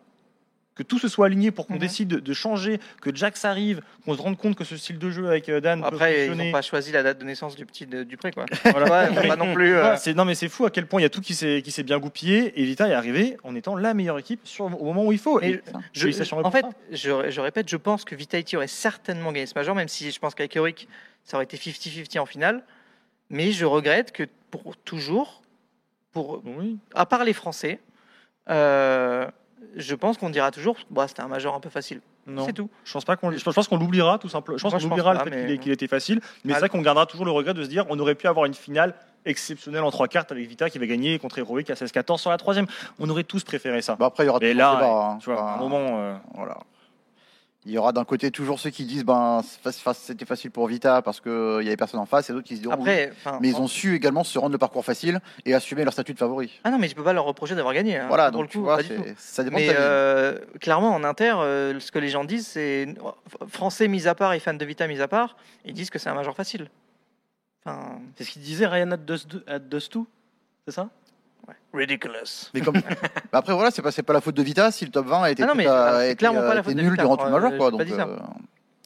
que 0.78 0.84
tout 0.84 1.00
se 1.00 1.08
soit 1.08 1.26
aligné 1.26 1.52
pour 1.52 1.66
qu'on 1.68 1.74
Mhm. 1.74 1.80
décide 1.80 2.08
de, 2.10 2.34
changer, 2.34 2.80
que 3.02 3.14
Jax 3.16 3.44
arrive, 3.46 3.82
qu'on 4.06 4.16
se 4.16 4.22
rende 4.22 4.38
compte 4.38 4.56
que 4.56 4.64
ce 4.64 4.78
style 4.78 5.00
de 5.00 5.10
jeu 5.10 5.28
avec 5.28 5.50
euh, 5.50 5.60
Dan 5.60 5.82
peut 5.82 5.88
Après, 5.88 6.12
ils 6.14 6.18
fonctionner. 6.28 6.46
n'ont 6.46 6.52
pas 6.52 6.62
choisi 6.62 6.92
la 6.92 7.04
date 7.04 7.18
de 7.20 7.26
naissance 7.26 7.56
du 7.56 7.66
petit 7.66 7.86
de- 7.88 8.04
Dupré, 8.04 8.32
quoi. 8.32 8.46
Voilà. 8.64 9.10
Ouais, 9.10 9.22
faut 9.22 9.28
pas 9.28 9.36
non 9.36 9.54
plus. 9.54 9.74
euh, 9.76 9.96
non 10.16 10.24
mais 10.26 10.36
c'est 10.36 10.50
fou 10.50 10.66
à 10.66 10.70
quel 10.72 10.86
point 10.88 11.00
il 11.00 11.04
y 11.04 11.06
a 11.06 11.10
tout 11.10 11.22
qui 11.22 11.34
s'est 11.34 11.84
bien 11.84 12.00
goupillé 12.00 12.54
et 12.62 12.64
Vita 12.66 12.88
est 12.88 12.94
arrivé 12.94 13.38
en 13.44 13.56
étant 13.56 13.76
la 13.76 13.94
meilleure 13.94 14.20
équipe 14.20 14.42
sur, 14.44 14.66
au 14.66 14.86
moment 14.86 15.04
où 15.06 15.12
il 15.12 15.18
faut. 15.20 15.42
Et 15.42 15.62
je- 15.94 16.34
en 16.44 16.52
fait, 16.52 16.66
je, 16.92 17.30
je 17.30 17.42
répète, 17.42 17.68
je 17.70 17.78
pense 17.78 18.06
que 18.06 18.16
Vitality 18.16 18.56
aurait 18.58 18.68
certainement 18.68 19.32
gagné 19.32 19.46
ce 19.48 19.54
Major, 19.56 19.76
même 19.76 19.88
si 19.88 20.12
je 20.12 20.20
pense 20.20 20.36
qu'avec 20.36 20.56
Heroic, 20.56 20.88
ça 21.24 21.38
aurait 21.38 21.46
été 21.46 21.58
50-50 21.58 22.20
en 22.20 22.26
finale. 22.26 22.64
Mais 23.30 23.52
je 23.52 23.66
regrette 23.66 24.12
que 24.12 24.24
pour 24.52 24.78
toujours, 24.78 25.42
pour, 26.14 26.42
oui. 26.46 26.78
à 26.96 27.06
part 27.06 27.24
les 27.26 27.34
Français, 27.34 27.80
euh, 28.50 29.28
je 29.76 29.96
pense 29.96 30.18
qu'on 30.18 30.30
dira 30.30 30.52
toujours 30.52 30.76
bah, 30.90 31.08
c'était 31.08 31.22
un 31.22 31.28
Major 31.28 31.54
un 31.56 31.60
peu 31.60 31.70
facile. 31.70 32.02
non, 32.26 32.46
C'est 32.46 32.54
tout. 32.54 32.70
je 32.86 32.94
pense 32.94 33.06
pas 33.06 33.16
qu'on 33.16 33.32
je 33.32 33.44
pense 33.44 33.68
qu'on 33.68 33.78
l'oubliera 33.78 34.18
tout 34.20 34.30
simplement. 34.30 34.58
Je 34.58 34.64
pense 34.64 34.72
Moi, 34.74 34.80
qu'on 34.80 34.84
je 34.84 34.88
pense 34.90 34.98
oubliera 35.00 35.14
pas, 35.16 35.26
le 35.26 35.32
fait 35.32 35.36
mais- 35.38 35.46
qu'il 35.46 35.52
ait- 35.56 35.58
qu'il 35.58 35.72
était 35.72 35.88
facile, 35.88 36.22
mais 36.46 36.54
c'est 36.54 36.60
vrai 36.60 36.70
qu'on 36.70 36.82
gardera 36.82 37.06
toujours 37.06 37.26
le 37.26 37.32
regret 37.32 37.54
de 37.54 37.64
se 37.64 37.70
dire 37.70 37.86
on 37.90 37.98
aurait 38.00 38.16
pu 38.16 38.28
avoir 38.28 38.46
une 38.46 38.54
finale 38.54 38.94
exceptionnelle 39.26 39.84
en 39.84 39.92
trois 39.92 40.08
cartes 40.08 40.32
avec 40.32 40.48
Vita 40.48 40.70
qui 40.70 40.80
va 40.80 40.86
gagner 40.86 41.20
contre 41.20 41.38
Heroic 41.40 41.70
à 41.70 41.74
16-14 41.76 42.18
sur 42.22 42.30
la 42.30 42.38
troisième. 42.38 42.66
On 43.00 43.10
aurait 43.10 43.24
tous 43.26 43.44
préféré 43.44 43.82
ça. 43.82 43.96
Bah 43.98 44.06
après, 44.06 44.24
il 44.24 44.28
y 44.28 44.30
aura 44.30 44.40
Et 44.42 44.54
là, 44.54 44.76
débat, 44.76 45.10
hein. 45.14 45.18
tu 45.20 45.30
vois, 45.30 45.42
à 45.52 45.56
un 45.56 45.58
moment, 45.58 46.00
euh, 46.00 46.16
Voilà. 46.36 46.58
Il 47.68 47.74
y 47.74 47.78
aura 47.78 47.92
d'un 47.92 48.06
côté 48.06 48.32
toujours 48.32 48.62
ceux 48.62 48.70
qui 48.70 48.86
disent 48.86 49.04
ben 49.04 49.42
c'était 49.94 50.24
facile 50.26 50.52
pour 50.52 50.68
Vita 50.68 51.02
parce 51.02 51.20
qu'il 51.20 51.32
y 51.64 51.68
avait 51.68 51.76
personne 51.76 52.00
en 52.00 52.06
face 52.06 52.30
et 52.30 52.34
d'autres 52.34 52.48
qui 52.48 52.56
se 52.56 52.62
diront. 52.62 52.74
Après, 52.76 53.12
mais 53.42 53.50
ils 53.50 53.58
ont 53.58 53.68
su 53.68 53.94
également 53.94 54.24
se 54.24 54.40
rendre 54.40 54.54
le 54.54 54.58
parcours 54.58 54.86
facile 54.86 55.20
et 55.46 55.54
assumer 55.54 55.84
leur 55.84 55.92
statut 55.92 56.14
de 56.14 56.18
favori. 56.18 56.62
Ah 56.64 56.72
non, 56.72 56.78
mais 56.78 56.88
je 56.88 56.96
peux 56.96 57.04
pas 57.04 57.12
leur 57.12 57.26
reprocher 57.26 57.56
d'avoir 57.56 57.74
gagné. 57.74 57.98
hein, 57.98 58.08
voilà, 58.08 58.32
pour 58.32 58.40
donc 58.40 58.44
le 58.44 58.52
tu 58.52 58.58
coup, 58.60 58.64
vois, 58.64 58.82
tout. 58.82 58.88
c'est- 58.88 59.16
ça 59.18 59.44
dépend 59.44 59.58
Mais 59.58 59.64
de 59.68 59.74
ta 59.74 59.74
vision. 59.74 59.86
euh, 59.92 60.40
clairement, 60.62 60.96
en 60.96 61.04
inter, 61.04 61.36
euh, 61.40 61.78
ce 61.82 61.92
que 61.92 62.00
les 62.00 62.08
gens 62.08 62.24
disent, 62.24 62.48
c'est 62.48 62.88
français 63.50 63.90
mis 63.90 64.08
à 64.08 64.16
part 64.16 64.32
et 64.32 64.40
fans 64.40 64.54
de 64.54 64.64
Vita 64.66 64.88
mis 64.88 65.02
à 65.02 65.10
part, 65.10 65.36
ils 65.66 65.74
disent 65.74 65.90
que 65.90 66.00
c'est 66.00 66.10
un 66.10 66.14
major 66.16 66.36
facile. 66.38 66.70
Enfin, 67.66 68.00
C'est 68.16 68.24
ce 68.24 68.32
qu'il 68.32 68.44
disait 68.44 68.66
Ryan 68.66 68.96
2 68.98 69.18
C'est 70.66 70.72
ça? 70.72 70.90
Ridiculous. 71.74 72.50
Mais 72.54 72.62
comme... 72.62 72.76
Bah 73.32 73.40
après 73.40 73.54
voilà, 73.54 73.72
c'est 73.72 73.82
pas, 74.04 74.14
la 74.14 74.22
faute 74.22 74.36
de 74.36 74.44
Vita 74.44 74.72
si 74.72 74.86
le 74.86 74.92
top 74.92 75.08
20 75.08 75.22
a 75.24 75.32
été, 75.32 75.44
Ah 75.44 75.48
non, 75.48 75.56
mais, 75.56 75.66
tout 75.66 75.70
à- 75.70 75.74
euh, 75.74 75.92
c'est 75.92 75.98
a 75.98 76.06
été, 76.08 76.16
clairement 76.16 76.40
pas 76.42 76.54
la 76.54 76.62
été 76.62 76.64
faute 76.70 76.76
de 76.76 76.82
nul 76.82 76.92
Vita, 76.92 77.04
durant 77.04 77.18
tout 77.18 77.26
le 77.26 77.32
moi, 77.32 77.40
major 77.40 77.54
euh, 77.54 77.58
quoi. 77.58 77.72
Donc 77.72 77.82
euh, 77.82 78.16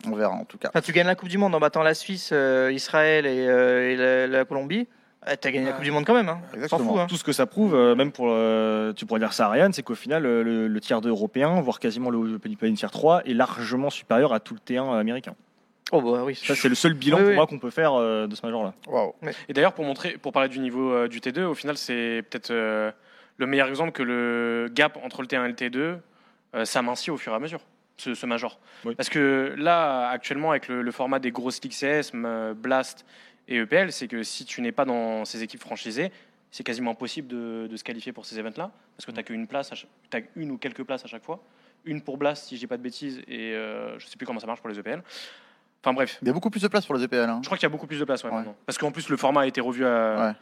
on 0.08 0.16
verra 0.16 0.34
en 0.34 0.46
tout 0.46 0.58
cas. 0.58 0.70
Enfin, 0.70 0.82
tu 0.82 0.92
gagnes 0.92 1.08
la 1.08 1.16
Coupe 1.16 1.30
du 1.30 1.38
Monde 1.38 1.54
en 1.56 1.60
battant 1.60 1.84
la 1.84 1.94
Suisse, 1.94 2.32
euh, 2.34 2.72
Israël 2.74 3.26
et, 3.26 3.48
euh, 3.48 3.92
et 3.92 3.96
la, 3.96 4.28
la 4.40 4.46
Colombie. 4.46 4.88
tu 5.30 5.38
t'as 5.38 5.52
gagné 5.52 5.68
la. 5.68 5.74
Coupe 5.74 5.84
du 5.84 5.92
Monde 5.92 6.06
quand 6.06 6.16
même. 6.16 6.30
Hein. 6.30 6.42
Fout. 6.68 6.82
Hein. 6.98 7.06
tout 7.08 7.18
ce 7.18 7.24
que 7.24 7.34
ça 7.34 7.46
prouve, 7.46 7.76
euh, 7.76 7.96
même 7.96 8.12
pour 8.12 8.28
euh, 8.30 8.94
tu 8.94 9.06
pourrais 9.06 9.20
dire 9.20 9.34
ça 9.34 9.46
à 9.46 9.50
Ryan, 9.50 9.70
c'est 9.72 9.84
qu'au 9.84 9.96
final 9.96 10.24
le, 10.24 10.80
tiers 10.80 11.02
2 11.02 11.10
européen, 11.10 11.62
voire 11.62 11.80
quasiment 11.80 12.10
le, 12.10 12.24
le 12.24 12.74
tiers 12.74 12.92
3, 12.92 13.24
est 13.26 13.34
largement 13.34 13.90
supérieur 13.90 14.34
à 14.34 14.40
tout 14.40 14.56
le 14.56 14.60
T1 14.60 15.00
américain. 15.00 15.36
Oh 15.92 16.02
bah 16.02 16.24
oui. 16.24 16.36
Ça 16.36 16.56
c'est 16.56 16.70
le 16.70 16.76
seul 16.76 16.94
bilan 16.94 17.18
Oui, 17.18 17.24
pour 17.24 17.30
oui. 17.32 17.36
moi 17.36 17.48
qu'on 17.48 17.60
peut 17.60 17.70
faire 17.70 17.94
euh, 17.94 18.28
de 18.28 18.36
ce 18.36 18.46
major-là. 18.46 18.74
Et 19.50 19.54
d'ailleurs, 19.54 19.74
pour 19.74 19.86
montrer, 19.86 20.18
pour 20.18 20.32
parler 20.32 20.50
du 20.50 20.60
niveau 20.60 20.92
euh, 20.92 21.08
du 21.08 21.20
T2, 21.20 21.42
au 21.44 21.54
final, 21.56 21.78
c'est 21.78 22.24
peut-être 22.30 22.52
euh, 22.52 22.92
le 23.38 23.46
meilleur 23.48 23.68
exemple 23.68 23.92
que 23.92 24.04
le 24.04 24.70
gap 24.74 24.98
entre 25.04 25.22
le 25.22 25.28
T1 25.28 25.46
et 25.46 25.48
le 25.50 25.54
T2 25.54 25.98
euh, 26.56 26.66
s'amincit 26.66 27.10
au 27.12 27.18
fur 27.18 27.34
et 27.34 27.36
à 27.36 27.40
mesure, 27.40 27.62
ce, 27.98 28.14
ce 28.14 28.26
major. 28.26 28.60
Oui. 28.86 28.96
Parce 28.96 29.10
que 29.10 29.54
là, 29.58 30.10
actuellement, 30.10 30.52
avec 30.52 30.68
le, 30.68 30.82
le 30.82 30.92
format 30.92 31.20
des 31.20 31.32
grosses 31.32 31.62
ligues 31.62 31.74
CS, 31.74 32.12
euh, 32.16 32.54
Blast 32.54 33.06
et 33.48 33.58
EPL, 33.58 33.92
c'est 33.92 34.08
que 34.08 34.24
si 34.24 34.46
tu 34.46 34.62
n'es 34.62 34.72
pas 34.72 34.86
dans 34.86 35.26
ces 35.26 35.44
équipes 35.44 35.62
franchisées, 35.62 36.12
c'est 36.52 36.64
quasiment 36.64 36.92
impossible 36.92 37.28
de, 37.28 37.68
de 37.70 37.78
se 37.78 37.84
qualifier 37.84 38.12
pour 38.12 38.26
ces 38.26 38.38
events-là, 38.40 38.72
parce 38.96 39.06
que 39.06 39.12
tu 39.12 39.18
n'as 39.18 39.24
qu'une 39.24 39.48
place, 39.48 39.70
chaque- 39.74 39.90
t'as 40.10 40.20
une 40.36 40.52
ou 40.52 40.58
quelques 40.58 40.84
places 40.84 41.04
à 41.06 41.08
chaque 41.08 41.24
fois. 41.24 41.40
Une 41.86 42.02
pour 42.02 42.18
Blast, 42.18 42.46
si 42.48 42.56
je 42.56 42.60
dis 42.60 42.68
pas 42.68 42.78
de 42.78 42.84
bêtises, 42.84 43.22
et 43.28 43.54
euh, 43.56 43.98
je 43.98 44.06
sais 44.06 44.16
plus 44.18 44.26
comment 44.28 44.40
ça 44.40 44.48
marche 44.48 44.60
pour 44.62 44.70
les 44.70 44.78
EPL. 44.78 45.02
Enfin 45.84 45.94
bref, 45.94 46.20
Il 46.22 46.28
y 46.28 46.32
a 46.32 46.34
beaucoup 46.34 46.50
plus 46.52 46.62
de 46.62 46.68
place 46.68 46.86
pour 46.86 46.96
les 46.96 47.04
EPL. 47.04 47.16
Hein. 47.30 47.40
je 47.42 47.48
crois 47.48 47.58
qu'il 47.58 47.66
y 47.66 47.66
a 47.66 47.70
beaucoup 47.70 47.88
plus 47.88 48.00
de 48.00 48.06
place 48.06 48.24
ouais, 48.24 48.30
Ouais. 48.30 48.36
maintenant. 48.38 48.56
Parce 48.66 48.78
qu'en 48.78 48.92
plus, 48.92 49.10
le 49.10 49.18
format 49.18 49.42
a 49.42 49.46
été 49.48 49.62
revu 49.62 49.86
à. 49.86 50.28
Ouais. 50.30 50.34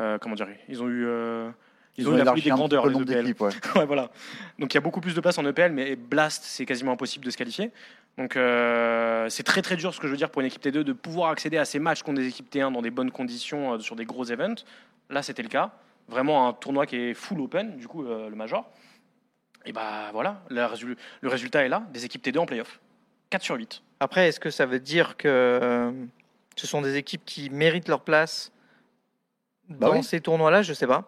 euh, 0.00 0.18
comment 0.18 0.34
dire 0.34 0.48
Ils 0.68 0.82
ont 0.82 0.88
eu. 0.88 1.04
euh, 1.06 1.48
Ils, 1.96 2.08
ont 2.08 2.12
ont 2.12 2.14
eu 2.18 2.22
la 2.24 2.32
des 2.32 2.50
grandeurs, 2.50 2.86
les 2.88 3.00
EPL. 3.00 3.34
Ouais. 3.40 3.50
ouais, 3.76 3.86
voilà. 3.86 4.10
Donc 4.58 4.72
il 4.72 4.76
y 4.76 4.78
a 4.78 4.80
beaucoup 4.80 5.00
plus 5.00 5.14
de 5.14 5.20
place 5.20 5.38
en 5.38 5.46
EPL, 5.46 5.70
mais 5.72 5.94
Blast, 5.96 6.42
c'est 6.44 6.66
quasiment 6.66 6.92
impossible 6.92 7.24
de 7.24 7.30
se 7.30 7.36
qualifier. 7.36 7.70
Donc 8.18 8.36
euh, 8.36 9.28
c'est 9.28 9.44
très 9.44 9.62
très 9.62 9.76
dur, 9.76 9.94
ce 9.94 10.00
que 10.00 10.08
je 10.08 10.12
veux 10.12 10.16
dire, 10.18 10.30
pour 10.30 10.40
une 10.40 10.46
équipe 10.48 10.62
T2 10.64 10.80
de 10.82 10.92
pouvoir 10.92 11.30
accéder 11.30 11.56
à 11.58 11.64
ces 11.64 11.78
matchs 11.78 12.02
contre 12.02 12.18
des 12.18 12.26
équipes 12.26 12.52
T1 12.52 12.72
dans 12.72 12.82
des 12.82 12.90
bonnes 12.90 13.12
conditions 13.12 13.74
euh, 13.74 13.78
sur 13.78 13.94
des 13.94 14.04
gros 14.04 14.24
events. 14.24 14.64
Là, 15.08 15.22
c'était 15.22 15.42
le 15.42 15.48
cas. 15.48 15.70
Vraiment 16.08 16.48
un 16.48 16.52
tournoi 16.52 16.86
qui 16.86 16.96
est 16.96 17.14
full 17.14 17.40
open, 17.40 17.76
du 17.76 17.86
coup, 17.86 18.02
le 18.02 18.34
Major. 18.34 18.68
Et 19.64 19.72
bah 19.72 20.10
voilà, 20.12 20.42
le 20.48 21.28
résultat 21.28 21.64
est 21.64 21.68
là 21.68 21.84
des 21.92 22.04
équipes 22.04 22.24
T2 22.26 22.38
en 22.38 22.46
playoff. 22.46 22.80
4 23.30 23.42
sur 23.42 23.54
8. 23.56 23.82
Après, 24.00 24.28
est-ce 24.28 24.40
que 24.40 24.50
ça 24.50 24.66
veut 24.66 24.80
dire 24.80 25.16
que 25.16 25.28
euh, 25.28 25.90
ce 26.56 26.66
sont 26.66 26.82
des 26.82 26.96
équipes 26.96 27.22
qui 27.24 27.50
méritent 27.50 27.88
leur 27.88 28.00
place 28.00 28.52
Bah 29.68 29.88
dans 29.88 29.92
oui. 29.94 30.02
ces 30.04 30.20
tournois-là? 30.20 30.62
Je 30.62 30.72
sais 30.72 30.86
pas. 30.86 31.04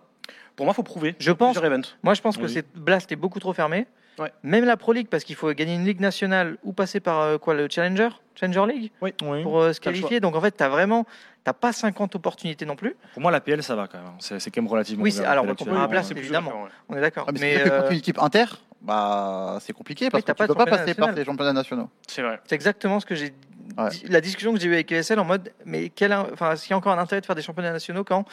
Pour 0.56 0.66
moi, 0.66 0.74
faut 0.74 0.82
prouver. 0.82 1.14
Je 1.18 1.32
pense. 1.32 1.56
Moi, 2.02 2.14
je 2.14 2.20
pense 2.20 2.36
que 2.36 2.46
c'est 2.46 2.66
Blast 2.76 3.10
est 3.12 3.16
beaucoup 3.16 3.40
trop 3.40 3.52
fermé. 3.52 3.86
Ouais. 4.18 4.30
Même 4.42 4.66
la 4.66 4.76
Pro 4.76 4.92
League, 4.92 5.08
parce 5.08 5.24
qu'il 5.24 5.36
faut 5.36 5.50
gagner 5.54 5.74
une 5.74 5.86
ligue 5.86 6.00
nationale 6.00 6.58
ou 6.64 6.74
passer 6.74 7.00
par 7.00 7.20
euh, 7.22 7.38
quoi 7.38 7.54
le 7.54 7.66
Challenger, 7.70 8.10
Challenger 8.34 8.66
League, 8.70 8.92
Oui. 9.00 9.12
pour 9.42 9.60
euh, 9.60 9.72
se 9.72 9.80
qualifier. 9.80 10.20
Donc 10.20 10.36
en 10.36 10.40
fait, 10.42 10.50
t'as 10.50 10.68
vraiment, 10.68 11.06
t'as 11.44 11.54
pas 11.54 11.72
50 11.72 12.14
opportunités 12.16 12.66
non 12.66 12.76
plus. 12.76 12.94
Pour 13.14 13.22
moi 13.22 13.30
la 13.30 13.40
PL 13.40 13.62
ça 13.62 13.74
va 13.74 13.88
quand 13.88 13.96
même. 13.96 14.12
C'est 14.18 14.38
quand 14.50 14.60
même 14.60 14.70
relativement. 14.70 15.02
Oui, 15.02 15.18
alors, 15.20 15.46
la 15.46 15.52
on 15.52 15.54
PL 15.54 15.56
comparera 15.56 15.84
à 15.84 15.84
actuellement, 15.84 15.88
Blast, 15.88 16.04
euh, 16.04 16.08
C'est 16.08 16.14
plus 16.14 16.22
évidemment. 16.24 16.62
ouais. 16.64 16.68
On 16.90 16.96
est 16.96 17.00
d'accord. 17.00 17.24
Ah, 17.26 17.32
mais 17.32 17.40
mais 17.40 17.70
euh, 17.70 17.88
une 17.90 17.96
équipe 17.96 18.18
inter, 18.18 18.44
bah 18.82 19.58
c'est 19.60 19.72
compliqué 19.72 20.10
parce 20.10 20.24
que 20.24 20.32
pas 20.32 20.44
tu 20.44 20.48
de 20.52 20.54
peux 20.54 20.64
pas 20.64 20.66
passer 20.78 20.94
par 20.94 21.14
tes 21.14 21.24
championnats 21.24 21.52
nationaux. 21.52 21.88
C'est 22.08 22.22
vrai. 22.22 22.40
c'est 22.44 22.54
exactement 22.54 23.00
ce 23.00 23.06
que 23.06 23.14
j'ai. 23.14 23.32
Ouais. 23.78 23.88
La 24.08 24.20
discussion 24.20 24.52
que 24.52 24.60
j'ai 24.60 24.66
eue 24.68 24.74
avec 24.74 24.90
ESL 24.92 25.18
en 25.18 25.24
mode, 25.24 25.50
mais 25.64 25.88
quel, 25.88 26.12
in- 26.12 26.26
enfin, 26.32 26.56
s'il 26.56 26.70
y 26.70 26.74
a 26.74 26.76
encore 26.76 26.92
un 26.92 26.98
intérêt 26.98 27.20
de 27.20 27.26
faire 27.26 27.36
des 27.36 27.42
championnats 27.42 27.72
nationaux 27.72 28.04
quand 28.04 28.24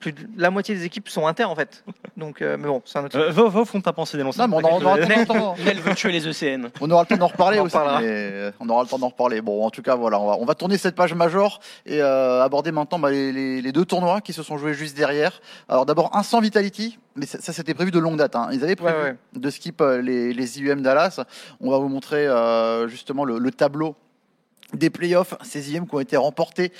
plus 0.00 0.12
de 0.12 0.26
la 0.36 0.50
moitié 0.50 0.74
des 0.74 0.84
équipes 0.84 1.08
sont 1.08 1.26
inter 1.26 1.44
en 1.44 1.54
fait. 1.54 1.84
Donc, 2.16 2.40
euh, 2.42 2.56
mais 2.58 2.66
bon, 2.66 2.82
c'est 2.84 2.98
un 2.98 3.04
autre. 3.04 3.18
Euh, 3.18 3.32
au 3.60 3.64
fond 3.64 3.78
de 3.78 3.84
ta 3.84 3.92
pensée, 3.92 4.16
dénonce. 4.16 4.36
Non, 4.38 4.48
mais 4.48 4.56
on, 4.56 4.60
on 4.78 4.82
aura 4.82 4.96
le 4.96 5.26
temps 5.26 5.34
d'en- 5.34 5.56
Nel 5.64 5.78
veut 5.78 5.94
tuer 5.94 6.10
les 6.10 6.26
ECN. 6.26 6.70
on 6.80 6.90
aura 6.90 7.02
le 7.02 7.06
temps 7.06 7.16
d'en 7.18 7.26
reparler 7.28 7.60
On 7.60 7.64
aussi. 7.66 7.76
mais, 7.76 7.84
euh, 8.06 8.50
on 8.60 8.68
aura 8.68 8.82
le 8.82 8.88
temps 8.88 8.98
d'en 8.98 9.08
reparler. 9.08 9.40
Bon, 9.40 9.64
en 9.64 9.70
tout 9.70 9.82
cas, 9.82 9.94
voilà, 9.94 10.18
on 10.18 10.26
va, 10.26 10.36
on 10.38 10.44
va 10.44 10.54
tourner 10.54 10.78
cette 10.78 10.94
page 10.96 11.14
major 11.14 11.60
et 11.86 12.02
euh, 12.02 12.42
aborder 12.42 12.72
maintenant 12.72 12.98
bah, 12.98 13.10
les, 13.10 13.30
les- 13.30 13.62
les 13.62 13.72
deux 13.72 13.84
tournois 13.84 14.20
qui 14.20 14.32
se 14.32 14.42
sont 14.42 14.58
joués 14.58 14.74
juste 14.74 14.96
derrière. 14.96 15.40
Alors 15.68 15.86
d'abord 15.86 16.16
un 16.16 16.22
sans 16.22 16.40
Vitality, 16.40 16.98
mais 17.16 17.26
ça, 17.26 17.38
ça, 17.40 17.52
c'était 17.52 17.74
prévu 17.74 17.90
de 17.90 17.98
longue 17.98 18.16
date. 18.16 18.34
hein. 18.36 18.48
Ils 18.52 18.64
avaient 18.64 18.76
prévu 18.76 18.96
Ouais, 18.96 19.02
ouais. 19.10 19.16
de 19.34 19.50
skip 19.50 19.80
euh, 19.80 20.00
les, 20.00 20.32
les 20.32 20.60
IUM 20.60 20.80
Dallas. 20.82 21.20
On 21.60 21.70
va 21.70 21.78
vous 21.78 21.88
montrer 21.88 22.26
euh, 22.26 22.88
justement 22.88 23.24
le, 23.24 23.38
le 23.38 23.50
tableau 23.50 23.96
des 24.72 24.88
playoffs, 24.88 25.34
ces 25.42 25.74
IM 25.74 25.86
qui 25.86 25.94
ont 25.96 26.00
été 26.00 26.16
remportés 26.16 26.72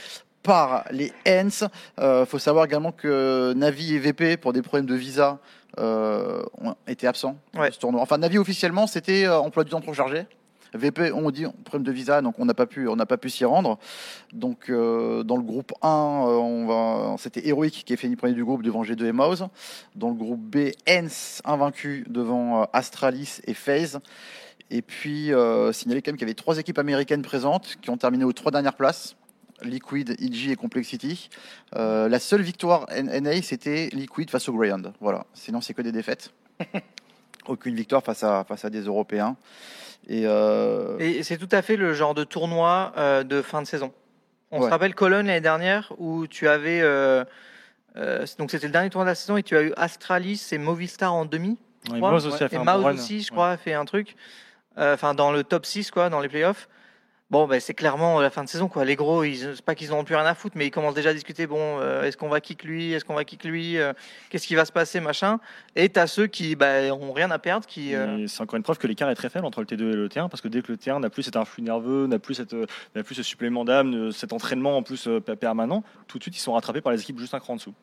par 0.43 0.85
les 0.91 1.13
Hens. 1.27 1.65
Il 1.99 2.25
faut 2.27 2.39
savoir 2.39 2.65
également 2.65 2.93
que 2.93 3.53
Navi 3.55 3.95
et 3.95 3.99
VP, 3.99 4.37
pour 4.37 4.53
des 4.53 4.63
problèmes 4.63 4.87
de 4.87 4.95
visa, 4.95 5.39
euh, 5.79 6.43
ont 6.61 6.75
été 6.89 7.07
absents 7.07 7.37
Ouais. 7.57 7.69
de 7.69 7.75
ce 7.75 7.79
tournoi. 7.79 8.01
Enfin, 8.03 8.19
Navi 8.19 8.39
officiellement, 8.39 8.87
c'était 8.87 9.25
euh, 9.27 9.39
emploi 9.39 9.65
du 9.65 9.71
temps 9.71 9.81
trop 9.81 9.95
chargé. 9.95 10.27
VP, 10.73 11.11
on 11.13 11.31
dit 11.33 11.47
problème 11.65 11.85
de 11.85 11.91
visa, 11.91 12.23
donc 12.23 12.37
on 12.39 12.45
n'a 12.45 12.55
pas 12.55 12.67
pu, 12.67 12.87
on 12.87 12.95
n'a 12.95 13.07
pas 13.07 13.17
pu 13.17 13.29
s'y 13.29 13.45
rendre. 13.45 13.79
Donc 14.33 14.69
euh, 14.71 15.25
dans 15.25 15.37
le 15.37 15.43
groupe 15.43 15.73
1, 15.83 15.89
euh, 15.89 15.91
on 16.37 16.67
va, 16.67 17.17
c'était 17.19 17.47
Heroic 17.49 17.71
qui 17.85 17.93
est 17.93 17.97
fini 17.97 18.15
premier 18.15 18.35
du 18.35 18.45
groupe 18.45 18.63
devant 18.63 18.85
G2 18.85 19.05
et 19.07 19.13
Mouse. 19.13 19.47
Dans 19.97 20.09
le 20.09 20.15
groupe 20.15 20.41
B, 20.41 20.71
Hens 20.89 21.43
invaincu 21.45 22.05
devant 22.09 22.63
euh, 22.63 22.65
Astralis 22.73 23.41
et 23.47 23.55
FaZe. 23.55 23.99
Et 24.71 24.83
puis 24.83 25.33
euh, 25.33 25.73
signaler 25.73 26.03
quand 26.03 26.13
même 26.13 26.17
qu'il 26.17 26.27
y 26.29 26.31
avait 26.31 26.35
trois 26.35 26.59
équipes 26.59 26.79
américaines 26.79 27.23
présentes 27.23 27.77
qui 27.83 27.91
ont 27.91 27.97
terminé 27.97 28.23
aux 28.23 28.33
trois 28.33 28.53
dernières 28.53 28.77
places. 28.77 29.17
Liquid, 29.63 30.17
EG 30.21 30.51
et 30.53 30.57
Complexity. 30.57 31.29
Euh, 31.77 32.09
la 32.09 32.19
seule 32.19 32.43
victoire 32.43 32.87
NA, 32.91 33.43
c'était 33.43 33.89
Liquid 33.93 34.31
face 34.31 34.49
au 34.49 34.53
Greyhound. 34.55 34.93
Voilà. 35.01 35.27
Sinon, 35.35 35.61
c'est 35.61 35.75
que 35.75 35.83
des 35.83 35.93
défaites. 35.93 36.33
Aucune 37.47 37.75
victoire 37.75 38.03
face 38.03 38.23
à, 38.23 38.45
face 38.45 38.65
à 38.65 38.71
des 38.71 38.83
Européens. 38.83 39.37
Et, 40.09 40.23
euh, 40.27 40.99
Et 40.99 41.23
c'est 41.23 41.39
tout 41.39 41.49
à 41.53 41.63
fait 41.63 41.77
le 41.77 41.95
genre 41.95 42.15
de 42.15 42.25
tournoi 42.25 42.93
euh, 42.97 43.23
de 43.23 43.43
fin 43.43 43.63
de 43.63 43.67
saison. 43.67 43.93
On 44.51 44.59
Ouais. 44.61 44.67
se 44.67 44.71
rappelle 44.71 44.95
Cologne 44.95 45.27
l'année 45.27 45.41
dernière 45.41 45.93
où 45.99 46.27
tu 46.27 46.49
avais. 46.49 46.81
euh, 46.83 47.25
euh, 47.97 48.27
donc 48.39 48.51
c'était 48.51 48.67
le 48.67 48.73
dernier 48.73 48.91
tournoi 48.91 49.05
de 49.05 49.11
la 49.11 49.15
saison 49.15 49.37
et 49.37 49.43
tu 49.43 49.57
as 49.57 49.63
eu 49.63 49.73
Astralis 49.77 50.49
et 50.53 50.59
Movistar 50.59 51.13
en 51.15 51.25
demi. 51.25 51.57
Et 51.87 51.97
crois. 51.99 52.11
Moz 52.11 52.27
aussi 52.27 52.43
a 52.45 52.49
fait 52.49 52.57
Et 52.57 52.59
un 52.59 52.65
Mouse 52.65 52.95
aussi, 53.01 53.23
je 53.23 53.31
crois, 53.31 53.51
a 53.51 53.57
fait 53.57 53.73
un 53.75 53.85
truc. 53.85 54.17
Euh, 54.79 54.95
Enfin, 54.95 55.15
dans 55.15 55.33
le 55.33 55.45
top 55.45 55.67
6, 55.67 55.91
quoi, 55.91 56.09
dans 56.11 56.21
les 56.21 56.29
playoffs. 56.29 56.69
Bon, 57.31 57.47
ben, 57.47 57.61
c'est 57.61 57.75
clairement 57.75 58.21
la 58.21 58.29
fin 58.31 58.43
de 58.43 58.49
saison, 58.49 58.67
quoi. 58.67 58.85
Les 58.85 58.97
gros, 58.97 59.23
ils, 59.23 59.55
c'est 59.55 59.63
pas 59.65 59.77
qu'ils 59.77 59.91
n'ont 59.91 60.03
plus 60.03 60.17
rien 60.17 60.27
à 60.27 60.35
foutre, 60.35 60.57
mais 60.59 60.67
ils 60.67 60.73
commencent 60.73 60.95
déjà 60.97 61.11
à 61.11 61.15
discuter. 61.15 61.47
Bon, 61.47 61.79
euh, 61.79 62.03
est-ce 62.03 62.17
qu'on 62.17 62.29
va 62.29 62.41
kick 62.41 62.65
lui 62.65 62.93
Est-ce 62.93 63.05
qu'on 63.05 63.15
va 63.15 63.25
kick 63.25 63.45
lui 63.45 63.79
Euh, 63.79 63.93
Qu'est-ce 64.31 64.49
qui 64.49 64.57
va 64.57 64.65
se 64.65 64.73
passer, 64.73 64.99
machin 64.99 65.39
Et 65.77 65.89
t'as 65.91 66.09
ceux 66.09 66.27
qui, 66.27 66.57
ont 66.61 67.13
rien 67.13 67.31
à 67.31 67.39
perdre, 67.39 67.67
qui. 67.67 67.95
euh, 67.95 68.27
C'est 68.27 68.43
encore 68.43 68.57
une 68.57 68.65
preuve 68.65 68.79
que 68.79 68.89
l'écart 68.89 69.09
est 69.11 69.15
très 69.15 69.29
faible 69.31 69.47
entre 69.47 69.61
le 69.61 69.67
T2 69.67 69.93
et 69.93 69.95
le 69.95 70.09
T1 70.09 70.29
parce 70.29 70.41
que 70.41 70.49
dès 70.49 70.61
que 70.61 70.73
le 70.73 70.77
T1 70.77 71.01
n'a 71.01 71.09
plus 71.09 71.23
cet 71.23 71.37
influx 71.37 71.63
nerveux, 71.63 72.09
n'a 72.09 72.19
plus, 72.19 72.35
cette, 72.35 72.53
euh, 72.55 72.67
n'a 72.97 73.05
plus 73.05 73.15
ce 73.15 73.23
supplément 73.23 73.65
d'âme, 73.65 73.95
euh, 73.95 74.11
cet 74.11 74.33
entraînement 74.33 74.77
en 74.77 74.83
plus 74.83 75.07
euh, 75.07 75.21
permanent, 75.21 75.85
tout 76.09 76.19
de 76.19 76.25
suite 76.25 76.37
ils 76.37 76.41
sont 76.41 76.55
rattrapés 76.55 76.81
par 76.81 76.91
les 76.93 77.01
équipes 77.01 77.21
juste 77.21 77.35
un 77.35 77.39
cran 77.39 77.53
en 77.53 77.57
dessous. 77.57 77.75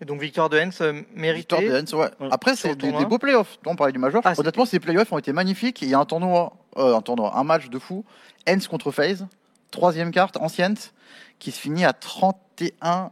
Et 0.00 0.04
donc, 0.04 0.20
victoire 0.20 0.48
de 0.48 0.60
Hens 0.60 0.80
euh, 0.80 1.00
Victoire 1.16 1.60
de 1.60 1.72
Hens, 1.80 1.92
ouais. 1.94 2.08
Après, 2.30 2.54
c'est 2.54 2.76
des, 2.76 2.92
des 2.92 3.04
beaux 3.06 3.18
playoffs. 3.18 3.58
On 3.66 3.74
parlait 3.74 3.92
du 3.92 3.98
Major. 3.98 4.20
Ah, 4.24 4.34
Honnêtement, 4.36 4.64
ces 4.64 4.78
playoffs 4.78 5.10
ont 5.12 5.18
été 5.18 5.32
magnifiques. 5.32 5.82
Il 5.82 5.88
y 5.88 5.94
a 5.94 5.98
un 5.98 6.04
tournoi, 6.04 6.52
euh, 6.76 6.96
un 6.96 7.00
tournoi, 7.00 7.36
un 7.36 7.44
match 7.44 7.68
de 7.68 7.78
fou. 7.78 8.04
Hens 8.48 8.68
contre 8.68 8.90
FaZe. 8.90 9.26
Troisième 9.70 10.10
carte, 10.10 10.36
ancienne, 10.38 10.76
qui 11.38 11.50
se 11.50 11.60
finit 11.60 11.84
à 11.84 11.92
31-28 11.92 13.10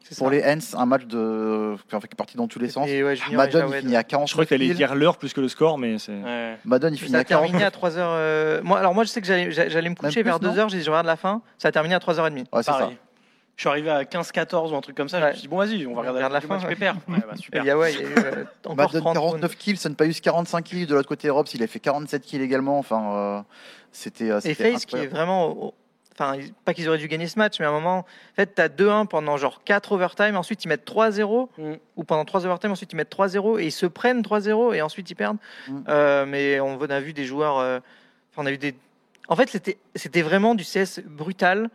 C'est 0.00 0.16
pour 0.16 0.28
ça. 0.28 0.32
les 0.32 0.42
Hens. 0.42 0.74
Un 0.74 0.86
match 0.86 1.04
de, 1.04 1.76
qui 1.88 1.96
est 1.96 2.14
parti 2.16 2.36
dans 2.36 2.48
tous 2.48 2.58
les 2.58 2.70
sens. 2.70 2.86
Ouais, 2.88 3.16
Madden, 3.32 3.68
il 3.68 3.74
finit 3.74 3.96
à 3.96 4.04
40 4.04 4.28
Je 4.28 4.32
crois 4.32 4.44
que 4.44 4.50
t'allais 4.50 4.72
dire 4.72 4.94
l'heure 4.94 5.18
plus 5.18 5.32
que 5.34 5.40
le 5.40 5.48
score, 5.48 5.76
mais 5.78 5.98
c'est. 5.98 6.12
Ouais. 6.12 6.56
Madden, 6.64 6.94
il 6.94 6.98
finit 6.98 7.12
Ça 7.12 7.18
a 7.18 7.20
à 7.20 7.24
40 7.24 7.46
terminé 7.46 7.64
à 7.64 7.70
3h. 7.70 8.62
Moi, 8.62 8.78
alors, 8.78 8.94
moi, 8.94 9.04
je 9.04 9.10
sais 9.10 9.20
que 9.20 9.26
j'allais 9.26 9.90
me 9.90 9.94
coucher 9.94 10.22
plus, 10.22 10.30
vers 10.30 10.40
non 10.40 10.52
2h. 10.52 10.70
J'ai 10.70 10.78
dit, 10.78 10.84
je 10.84 10.90
regarde 10.90 11.06
la 11.06 11.16
fin. 11.16 11.42
Ça 11.58 11.68
a 11.68 11.72
terminé 11.72 11.94
à 11.94 11.98
3h30. 11.98 12.32
Ouais, 12.38 12.62
c'est 12.62 12.64
ça. 12.64 12.90
Je 13.58 13.62
suis 13.62 13.68
arrivé 13.68 13.90
à 13.90 14.04
15-14 14.04 14.70
ou 14.72 14.76
un 14.76 14.80
truc 14.80 14.96
comme 14.96 15.08
ça. 15.08 15.18
Je 15.18 15.24
Ouais. 15.24 15.30
me 15.30 15.34
suis 15.34 15.42
dit, 15.42 15.48
bon, 15.48 15.56
vas-y, 15.58 15.84
on 15.84 15.92
va 15.94 16.00
regarder 16.02 16.18
regarde 16.24 16.32
la 16.32 16.40
fin, 16.40 16.60
ouais. 16.60 16.68
pépère. 16.68 16.94
Ouais, 17.08 17.18
bah, 17.28 17.34
super. 17.36 17.64
il 17.64 17.66
y 17.66 17.70
a, 17.70 17.76
ouais, 17.76 17.92
il 17.92 18.00
y 18.00 18.04
a 18.04 18.08
eu 18.08 18.14
euh, 18.16 18.44
encore 18.64 18.76
Madden 18.76 19.00
30 19.00 19.14
49 19.14 19.56
kills, 19.56 19.76
Sunpayus 19.76 20.20
45 20.22 20.62
kills. 20.64 20.86
De 20.86 20.94
l'autre 20.94 21.08
côté, 21.08 21.28
Robs, 21.28 21.48
il 21.52 21.62
a 21.64 21.66
fait 21.66 21.80
47 21.80 22.22
kills 22.22 22.40
également. 22.40 22.78
Enfin, 22.78 23.12
euh, 23.16 23.42
c'était. 23.90 24.30
euh, 24.30 24.38
Et 24.44 24.54
FaZe 24.54 24.84
qui 24.84 24.94
est 24.96 25.08
vraiment. 25.08 25.74
Enfin, 26.14 26.36
pas 26.64 26.72
qu'ils 26.72 26.88
auraient 26.88 26.98
dû 26.98 27.08
gagner 27.08 27.26
ce 27.26 27.36
match, 27.36 27.58
mais 27.58 27.66
à 27.66 27.70
un 27.70 27.72
moment, 27.72 27.98
en 27.98 28.04
fait, 28.36 28.54
tu 28.54 28.62
as 28.62 28.68
2-1 28.68 29.06
pendant 29.06 29.36
genre 29.36 29.62
4 29.64 29.90
overtime, 29.90 30.36
ensuite 30.36 30.64
ils 30.64 30.68
mettent 30.68 30.84
3-0, 30.88 31.48
Mm. 31.58 31.72
ou 31.96 32.04
pendant 32.04 32.24
3 32.24 32.44
overtime, 32.46 32.70
ensuite 32.70 32.92
ils 32.92 32.96
mettent 32.96 33.10
3-0, 33.10 33.58
et 33.60 33.66
ils 33.66 33.72
se 33.72 33.86
prennent 33.86 34.22
3-0, 34.22 34.72
et 34.74 34.82
ensuite 34.82 35.10
ils 35.10 35.14
perdent. 35.16 35.36
Mm. 35.68 35.78
Euh, 35.88 36.26
mais 36.26 36.60
on 36.60 36.80
a 36.80 37.00
vu 37.00 37.12
des 37.12 37.24
joueurs. 37.24 37.58
euh, 37.58 37.80
Enfin, 38.32 38.42
on 38.42 38.46
a 38.46 38.50
vu 38.52 38.58
des. 38.58 38.76
En 39.28 39.34
fait, 39.34 39.48
c'était 39.50 39.78
c'était 39.96 40.22
vraiment 40.22 40.54
du 40.54 40.62
CS 40.64 41.00
brutal. 41.04 41.70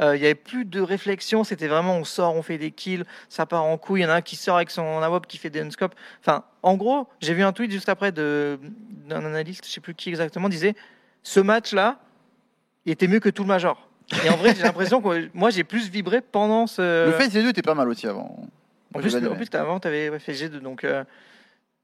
Euh, 0.00 0.16
Il 0.16 0.22
y 0.22 0.24
avait 0.26 0.34
plus 0.34 0.64
de 0.64 0.80
réflexion, 0.80 1.42
c'était 1.44 1.66
vraiment 1.68 1.96
on 1.96 2.04
sort, 2.04 2.34
on 2.36 2.42
fait 2.42 2.58
des 2.58 2.70
kills, 2.70 3.04
ça 3.28 3.46
part 3.46 3.64
en 3.64 3.76
couille. 3.78 4.00
Il 4.00 4.04
y 4.04 4.06
en 4.06 4.10
a 4.10 4.14
un 4.14 4.20
qui 4.22 4.36
sort 4.36 4.56
avec 4.56 4.70
son 4.70 5.02
AWP 5.02 5.26
qui 5.26 5.38
fait 5.38 5.50
des 5.50 5.60
unscopes. 5.60 5.94
Enfin, 6.20 6.44
en 6.62 6.76
gros, 6.76 7.08
j'ai 7.20 7.34
vu 7.34 7.42
un 7.42 7.52
tweet 7.52 7.70
juste 7.70 7.88
après 7.88 8.12
de- 8.12 8.58
d'un 9.06 9.24
analyste, 9.24 9.66
je 9.66 9.70
sais 9.72 9.80
plus 9.80 9.94
qui 9.94 10.08
exactement, 10.10 10.48
disait 10.48 10.74
ce 11.22 11.40
match-là, 11.40 11.98
il 12.86 12.92
était 12.92 13.08
mieux 13.08 13.20
que 13.20 13.28
tout 13.28 13.42
le 13.42 13.48
Major. 13.48 13.88
Et 14.24 14.30
en 14.30 14.36
vrai, 14.36 14.54
j'ai 14.54 14.62
l'impression 14.62 15.02
que 15.02 15.28
moi 15.34 15.50
j'ai 15.50 15.64
plus 15.64 15.90
vibré 15.90 16.20
pendant 16.20 16.66
ce. 16.66 17.06
Le 17.06 17.12
FaZe 17.12 17.32
2 17.34 17.48
était 17.50 17.62
pas 17.62 17.74
mal 17.74 17.88
aussi 17.88 18.06
avant. 18.06 18.46
en 18.94 19.00
plus, 19.00 19.14
en 19.16 19.34
plus 19.34 19.48
avant, 19.52 19.80
tu 19.80 19.88
avais 19.88 20.18
fait 20.18 20.32
G2, 20.32 20.60
donc. 20.60 20.84
euh, 20.84 21.02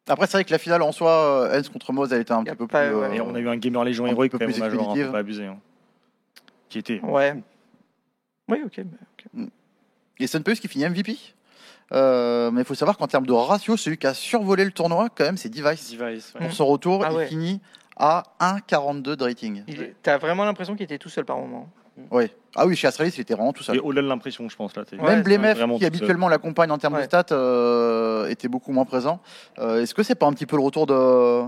Après, 0.09 0.27
c'est 0.27 0.33
vrai 0.39 0.45
que 0.45 0.53
la 0.53 0.59
finale 0.59 0.83
en 0.83 0.93
soi, 0.93 1.11
euh, 1.51 1.59
Hens 1.59 1.69
contre 1.69 1.93
Moz, 1.93 2.13
elle 2.13 2.21
était 2.21 2.33
un 2.33 2.45
petit 2.45 2.55
peu 2.55 2.67
pas- 2.67 2.87
plus. 2.87 2.95
ouais. 2.97 3.07
euh, 3.09 3.13
Et 3.13 3.21
on 3.21 3.35
a 3.35 3.41
eu 3.41 3.49
un 3.49 3.57
gamer 3.57 3.83
légion 3.85 4.05
un 4.07 4.09
héroïque 4.09 4.33
peu 4.33 4.39
quand 4.39 4.47
même 4.47 4.55
plus 4.55 4.63
au 4.63 4.65
Major, 4.65 4.93
hein, 4.97 5.13
pas 5.13 5.19
abuser. 5.19 5.47
hein. 5.47 5.59
Qui 6.69 6.79
était. 6.79 7.01
ouais. 7.03 7.35
Oui, 8.49 8.59
ok. 8.65 8.81
bah, 8.85 8.97
ok. 9.37 9.49
Et 10.21 10.27
Sunpayus 10.27 10.57
qui 10.61 10.69
finit 10.69 10.89
MVP. 10.89 11.17
Euh, 11.93 12.51
mais 12.51 12.63
il 12.63 12.65
faut 12.65 12.75
savoir 12.75 12.97
qu'en 12.97 13.07
termes 13.07 13.27
de 13.27 13.33
ratio, 13.33 13.77
celui 13.77 13.99
qui 13.99 14.07
a 14.07 14.15
survolé 14.15 14.65
le 14.65 14.71
tournoi, 14.73 15.09
quand 15.15 15.25
même, 15.25 15.37
c'est 15.37 15.49
Device. 15.51 15.91
Device, 15.97 16.33
ouais. 16.35 16.41
Pour 16.47 16.53
son 16.53 16.67
retour, 16.67 17.05
Ah 17.05 17.11
il 17.11 17.17
ouais. 17.17 17.27
finit 17.27 17.61
à 17.97 18.23
1,42 18.41 19.17
de 19.17 19.25
rating. 19.25 19.63
T'as 20.03 20.19
vraiment 20.19 20.45
l'impression 20.45 20.75
qu'il 20.75 20.85
était 20.85 20.99
tout 20.99 21.09
seul 21.09 21.25
par 21.25 21.37
moment. 21.37 21.69
Ouais. 22.11 22.35
Ah 22.57 22.67
oui, 22.67 22.75
chez 22.75 22.89
Astralis, 22.89 23.13
il 23.17 23.21
était 23.21 23.35
vraiment 23.35 23.53
tout 23.53 23.63
seul. 23.63 23.77
Et 23.77 23.81
au-delà 23.81 24.03
de 24.03 24.09
l'impression, 24.09 24.49
je 24.49 24.57
pense. 24.57 24.75
Là, 24.77 24.83
Ouais, 24.93 24.99
Même 25.15 25.23
Blemef, 25.23 25.59
qui 25.79 25.85
habituellement 25.85 26.29
l'accompagne 26.29 26.71
en 26.71 26.79
termes 26.79 26.99
de 26.99 27.03
stats, 27.05 27.27
euh, 27.33 28.29
était 28.29 28.49
beaucoup 28.49 28.73
moins 28.73 28.85
présent. 28.85 29.21
Euh, 29.59 29.81
Est-ce 29.83 29.95
que 29.95 30.03
c'est 30.03 30.15
pas 30.17 30.27
un 30.27 30.33
petit 30.33 30.47
peu 30.47 30.57
le 30.57 30.63
retour 30.63 30.87
de, 30.87 31.43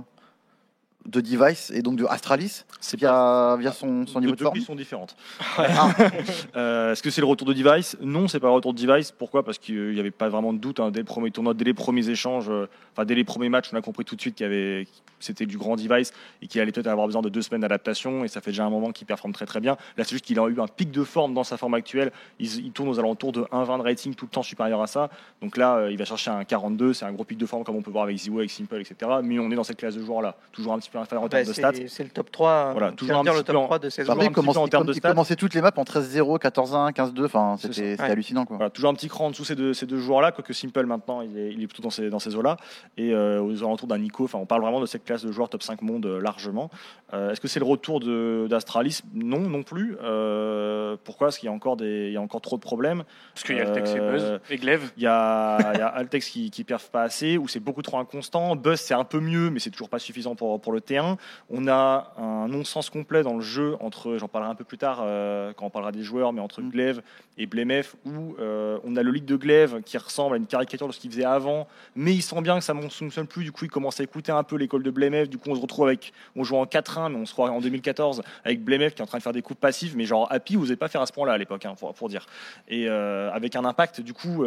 de 1.06 1.20
Device 1.20 1.70
et 1.74 1.82
donc 1.82 1.96
de 1.96 2.04
Astralis 2.04 2.64
C'est 2.80 2.98
via, 2.98 3.56
via 3.58 3.72
son, 3.72 4.06
son 4.06 4.20
niveau 4.20 4.32
de 4.32 4.38
deux 4.38 4.44
forme 4.44 4.60
sont 4.60 4.74
différentes. 4.74 5.16
Ah, 5.58 5.90
Euh, 6.56 6.92
Est-ce 6.92 7.02
que 7.02 7.10
c'est 7.10 7.20
le 7.20 7.26
retour 7.26 7.46
de 7.46 7.52
Device? 7.52 7.96
Non, 8.00 8.28
c'est 8.28 8.40
pas 8.40 8.48
le 8.48 8.54
retour 8.54 8.72
de 8.74 8.80
Device. 8.80 9.12
Pourquoi? 9.12 9.44
Parce 9.44 9.58
qu'il 9.58 9.92
n'y 9.92 10.00
avait 10.00 10.10
pas 10.10 10.28
vraiment 10.28 10.52
de 10.52 10.58
doute 10.58 10.80
hein, 10.80 10.90
dès 10.90 11.00
le 11.00 11.04
premier 11.04 11.30
tournoi, 11.30 11.54
dès 11.54 11.64
les 11.64 11.74
premiers 11.74 12.08
échanges, 12.08 12.48
euh, 12.48 12.68
enfin 12.92 13.04
dès 13.04 13.14
les 13.14 13.24
premiers 13.24 13.48
matchs, 13.48 13.70
on 13.72 13.76
a 13.76 13.82
compris 13.82 14.04
tout 14.04 14.16
de 14.16 14.20
suite 14.20 14.34
qu'il 14.34 14.44
y 14.44 14.48
avait 14.48 14.86
c'était 15.18 15.46
du 15.46 15.56
grand 15.56 15.76
Device 15.76 16.12
et 16.42 16.46
qu'il 16.46 16.60
allait 16.60 16.72
peut-être 16.72 16.86
avoir 16.88 17.06
besoin 17.06 17.22
de 17.22 17.28
deux 17.28 17.42
semaines 17.42 17.62
d'adaptation. 17.62 18.24
Et 18.24 18.28
ça 18.28 18.40
fait 18.40 18.50
déjà 18.50 18.64
un 18.64 18.70
moment 18.70 18.92
qu'il 18.92 19.06
performe 19.06 19.32
très 19.32 19.46
très 19.46 19.60
bien. 19.60 19.76
Là, 19.96 20.04
c'est 20.04 20.10
juste 20.10 20.24
qu'il 20.24 20.38
a 20.38 20.46
eu 20.48 20.60
un 20.60 20.66
pic 20.66 20.90
de 20.90 21.04
forme 21.04 21.34
dans 21.34 21.44
sa 21.44 21.56
forme 21.56 21.74
actuelle. 21.74 22.12
Il, 22.38 22.66
il 22.66 22.72
tourne 22.72 22.88
aux 22.88 22.98
alentours 22.98 23.32
de 23.32 23.42
1,20 23.42 23.78
de 23.78 23.82
rating 23.82 24.14
tout 24.14 24.26
le 24.26 24.30
temps 24.30 24.42
supérieur 24.42 24.82
à 24.82 24.86
ça. 24.86 25.08
Donc 25.40 25.56
là, 25.56 25.76
euh, 25.76 25.90
il 25.90 25.96
va 25.98 26.04
chercher 26.04 26.30
un 26.30 26.44
42. 26.44 26.92
C'est 26.92 27.04
un 27.04 27.12
gros 27.12 27.24
pic 27.24 27.38
de 27.38 27.46
forme 27.46 27.64
comme 27.64 27.76
on 27.76 27.82
peut 27.82 27.90
voir 27.90 28.04
avec 28.04 28.16
Ziwo, 28.18 28.38
avec 28.38 28.50
Simple, 28.50 28.80
etc. 28.80 29.10
Mais 29.22 29.38
on 29.38 29.50
est 29.50 29.54
dans 29.54 29.64
cette 29.64 29.78
classe 29.78 29.94
de 29.94 30.04
joueurs 30.04 30.22
là, 30.22 30.36
toujours 30.52 30.74
un 30.74 30.78
petit 30.78 30.90
peu 30.90 30.95
inférieur 31.00 31.22
en 31.22 31.26
Bah, 31.26 31.30
termes 31.42 31.48
de 31.48 31.52
stats. 31.52 31.72
c'est 31.88 32.04
le 32.04 32.10
top 32.10 32.30
3. 32.30 32.72
Voilà, 32.72 32.86
on 32.88 32.90
peut 32.90 32.96
toujours 32.96 33.16
un 33.18 33.22
dire 33.22 33.32
petit 33.32 33.38
le 33.38 33.44
top 33.44 33.56
en- 33.56 33.64
3 33.64 33.78
de 33.78 33.88
ces 33.88 34.02
Toujours 34.02 34.14
Après, 34.14 34.26
en 34.58 34.68
termes 34.68 34.86
de 34.86 34.92
il 34.92 34.96
stats. 34.96 35.08
commençait 35.10 35.36
toutes 35.36 35.54
les 35.54 35.60
maps 35.60 35.72
en 35.76 35.84
13-0, 35.84 36.38
14-1, 36.38 36.90
15-2. 36.92 37.24
Enfin, 37.26 37.56
C'est 37.58 37.72
c'était 37.72 38.00
hallucinant. 38.02 38.44
Quoi. 38.44 38.56
Voilà, 38.56 38.70
toujours 38.70 38.90
un 38.90 38.94
petit 38.94 39.08
cran 39.08 39.26
en 39.26 39.30
dessous 39.30 39.44
ces 39.44 39.54
deux, 39.54 39.74
ces 39.74 39.86
deux 39.86 39.98
joueurs-là, 39.98 40.32
quoique 40.32 40.52
Simple 40.52 40.86
maintenant, 40.86 41.20
il 41.22 41.36
est, 41.38 41.52
il 41.52 41.62
est 41.62 41.66
plutôt 41.66 41.82
dans 41.82 41.90
ces, 41.90 42.08
dans 42.10 42.18
ces 42.18 42.34
eaux-là. 42.36 42.56
Et 42.96 43.12
euh, 43.14 43.40
aux 43.42 43.58
alentours 43.62 43.88
d'un 43.88 43.98
Nico, 43.98 44.24
enfin, 44.24 44.38
on 44.38 44.46
parle 44.46 44.62
vraiment 44.62 44.80
de 44.80 44.86
cette 44.86 45.04
classe 45.04 45.24
de 45.24 45.32
joueurs 45.32 45.48
top 45.48 45.62
5 45.62 45.82
monde 45.82 46.06
euh, 46.06 46.20
largement. 46.20 46.70
Euh, 47.14 47.30
Est-ce 47.30 47.40
que 47.40 47.48
c'est 47.48 47.60
le 47.60 47.66
retour 47.66 48.00
de- 48.00 48.46
d'Astralis? 48.48 49.00
Non, 49.14 49.40
non 49.40 49.62
plus. 49.62 49.96
Euh, 50.02 50.96
pourquoi? 51.04 51.28
Parce 51.28 51.38
qu'il 51.38 51.46
y, 51.48 51.50
a 51.50 51.54
encore 51.54 51.76
des- 51.76 52.06
il 52.08 52.12
y 52.12 52.16
a 52.16 52.20
encore 52.20 52.40
trop 52.40 52.56
de 52.56 52.60
problèmes. 52.62 53.04
Parce 53.34 53.44
qu'il 53.44 53.56
y 53.56 53.60
a 53.60 53.64
le 53.64 53.72
Tex 53.72 53.90
et 53.94 53.98
Euh, 54.00 54.12
Buzz 54.12 54.40
et 54.50 54.56
Glaive. 54.56 54.90
Il 54.96 55.02
y 55.02 55.06
a, 55.06 55.58
il 55.74 55.78
y 55.78 55.82
a 55.82 55.86
Altex 55.88 56.28
qui, 56.28 56.50
qui 56.50 56.64
perf 56.64 56.88
pas 56.90 57.02
assez, 57.02 57.38
ou 57.38 57.48
c'est 57.48 57.60
beaucoup 57.60 57.82
trop 57.82 57.98
inconstant. 57.98 58.56
Buzz, 58.56 58.80
c'est 58.80 58.94
un 58.94 59.04
peu 59.04 59.20
mieux, 59.20 59.50
mais 59.50 59.58
c'est 59.60 59.70
toujours 59.70 59.88
pas 59.88 59.98
suffisant 59.98 60.34
pour, 60.34 60.60
pour 60.60 60.72
le 60.72 60.80
T1, 60.86 61.16
on 61.50 61.68
a 61.68 62.12
un 62.18 62.48
non-sens 62.48 62.90
complet 62.90 63.22
dans 63.22 63.34
le 63.34 63.40
jeu 63.40 63.76
entre, 63.80 64.16
j'en 64.18 64.28
parlerai 64.28 64.50
un 64.50 64.54
peu 64.54 64.64
plus 64.64 64.78
tard 64.78 65.00
euh, 65.02 65.52
quand 65.54 65.66
on 65.66 65.70
parlera 65.70 65.92
des 65.92 66.02
joueurs, 66.02 66.32
mais 66.32 66.40
entre 66.40 66.60
Mm. 66.66 66.70
Glaive 66.70 67.02
et 67.38 67.46
Blemef, 67.46 67.96
où 68.04 68.34
euh, 68.38 68.78
on 68.84 68.96
a 68.96 69.02
le 69.02 69.10
lead 69.10 69.24
de 69.24 69.36
Glaive 69.36 69.82
qui 69.82 69.98
ressemble 69.98 70.34
à 70.34 70.38
une 70.38 70.46
caricature 70.46 70.88
de 70.88 70.92
ce 70.92 71.00
qu'il 71.00 71.10
faisait 71.10 71.24
avant, 71.24 71.66
mais 71.94 72.14
il 72.14 72.22
sent 72.22 72.40
bien 72.40 72.58
que 72.58 72.64
ça 72.64 72.74
ne 72.74 72.88
fonctionne 72.88 73.26
plus, 73.26 73.44
du 73.44 73.52
coup 73.52 73.64
il 73.64 73.70
commence 73.70 74.00
à 74.00 74.04
écouter 74.04 74.32
un 74.32 74.42
peu 74.42 74.56
l'école 74.56 74.82
de 74.82 74.90
Blemef, 74.90 75.28
du 75.28 75.38
coup 75.38 75.50
on 75.50 75.54
se 75.54 75.60
retrouve 75.60 75.86
avec, 75.86 76.12
on 76.34 76.44
joue 76.44 76.56
en 76.56 76.64
4-1, 76.64 77.12
mais 77.12 77.18
on 77.18 77.26
se 77.26 77.32
croit 77.32 77.50
en 77.50 77.60
2014 77.60 78.22
avec 78.44 78.62
Blemef 78.62 78.94
qui 78.94 79.02
est 79.02 79.04
en 79.04 79.06
train 79.06 79.18
de 79.18 79.22
faire 79.22 79.32
des 79.32 79.42
coups 79.42 79.60
passifs, 79.60 79.94
mais 79.94 80.04
genre 80.04 80.26
Happy, 80.30 80.56
vous 80.56 80.64
n'avez 80.64 80.76
pas 80.76 80.88
faire 80.88 81.02
à 81.02 81.06
ce 81.06 81.12
point-là 81.12 81.34
à 81.34 81.38
l'époque, 81.38 81.64
hein, 81.66 81.74
pour, 81.78 81.92
pour 81.94 82.08
dire. 82.08 82.26
Et 82.68 82.88
euh, 82.88 83.30
avec 83.32 83.54
un 83.56 83.64
impact, 83.64 84.00
du 84.00 84.12
coup, 84.12 84.44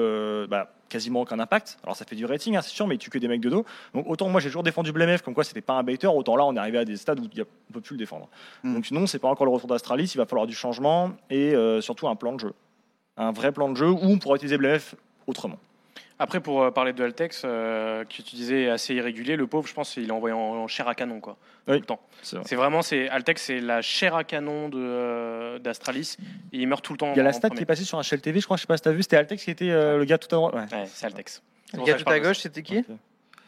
bah, 0.50 0.72
quasiment 0.90 1.22
aucun 1.22 1.40
impact. 1.40 1.78
Alors 1.84 1.96
ça 1.96 2.04
fait 2.06 2.16
du 2.16 2.26
rating, 2.26 2.56
hein, 2.58 2.62
c'est 2.62 2.72
sûr, 2.72 2.88
mais 2.88 2.96
il 2.96 2.98
tue 2.98 3.10
que 3.10 3.18
des 3.18 3.28
mecs 3.28 3.42
de 3.42 3.50
dos. 3.50 3.66
Donc 3.94 4.06
autant 4.10 4.28
moi 4.28 4.42
j'ai 4.42 4.50
toujours 4.50 4.64
défendu 4.64 4.92
Blemef 4.92 5.22
comme 5.22 5.34
quoi 5.34 5.44
c'était 5.44 5.62
pas 5.62 5.74
un 5.74 5.84
baiter, 5.84 6.08
autant 6.08 6.36
là 6.36 6.46
on 6.46 6.56
est 6.56 6.60
arrivé 6.60 6.80
à 6.80 6.86
des 6.86 6.98
stades 6.98 7.20
où 7.20 7.28
il 7.32 7.38
y 7.38 7.42
a- 7.42 7.46
on 7.70 7.74
peut 7.74 7.82
plus 7.82 7.94
le 7.94 8.00
défendre. 8.00 8.28
Mm. 8.64 8.74
Donc 8.74 8.92
non, 8.92 9.08
c'est 9.08 9.20
pas 9.20 9.30
encore 9.30 9.46
le 9.46 9.52
retour 9.54 9.70
d'Astralis, 9.70 10.12
il 10.14 10.18
va 10.18 10.26
falloir 10.26 10.48
du 10.48 10.56
changement 10.56 11.12
et 11.30 11.54
euh, 11.56 11.80
surtout 11.82 12.08
un 12.08 12.16
plan 12.16 12.34
de 12.34 12.40
jeu. 12.40 12.54
Un 13.18 13.32
vrai 13.32 13.52
plan 13.52 13.70
de 13.70 13.76
jeu 13.78 13.90
où 13.90 14.00
on 14.02 14.18
pourra 14.18 14.36
utiliser 14.36 14.58
Blemef 14.58 14.96
autrement. 15.28 15.58
Après, 16.22 16.42
pour 16.42 16.62
euh, 16.64 16.72
parler 16.72 16.92
de 16.92 17.02
Altex, 17.04 17.44
euh, 17.46 18.04
que 18.04 18.22
tu 18.22 18.36
disais 18.36 18.70
assez 18.70 18.94
irrégulier, 18.94 19.38
le 19.38 19.48
pauvre, 19.48 19.66
je 19.68 19.74
pense 19.74 19.94
qu'il 19.94 20.06
est 20.08 20.12
envoyé 20.12 20.34
en, 20.36 20.40
en 20.40 20.68
chair 20.68 20.88
à 20.90 20.94
canon. 20.96 21.22
Quoi, 21.22 21.38
Oui. 21.68 21.76
tout 21.76 21.80
le 21.82 21.86
temps. 21.86 22.02
C'est 22.22 22.36
vrai. 22.36 22.46
C'est 22.46 22.56
vraiment, 22.58 22.82
c'est 22.82 23.08
Altex, 23.08 23.42
c'est 23.42 23.62
la 23.62 23.82
chair 23.82 24.16
à 24.16 24.26
canon 24.26 24.68
de, 24.68 24.78
euh, 24.78 25.60
d'Astralis. 25.60 26.18
Et 26.52 26.58
il 26.60 26.68
meurt 26.68 26.84
tout 26.84 26.92
le 26.92 26.98
temps. 26.98 27.14
Il 27.14 27.18
y 27.18 27.22
a 27.22 27.24
la 27.24 27.32
stat 27.32 27.50
qui 27.52 27.62
est 27.62 27.66
passée 27.66 27.86
sur 27.86 27.98
un 27.98 28.04
Shell 28.04 28.20
TV, 28.20 28.42
je 28.42 28.46
crois, 28.46 28.58
je 28.58 28.62
sais 28.62 28.68
pas 28.68 28.76
si 28.76 28.84
t'as 28.84 28.92
vu, 28.92 29.02
c'était 29.02 29.16
Altex 29.16 29.44
qui 29.44 29.50
était 29.52 29.70
euh, 29.70 29.98
le 29.98 30.04
gars 30.04 30.18
tout 30.18 30.28
à 30.36 30.38
droite. 30.38 30.54
Ouais. 30.56 30.78
Ouais, 30.80 30.86
c'est 30.88 31.06
Altex. 31.06 31.42
C'est 31.72 31.78
Le 31.78 31.84
gars 31.84 31.94
tout 31.96 32.10
à 32.10 32.20
gauche, 32.20 32.40
c'était 32.40 32.64
qui. 32.64 32.84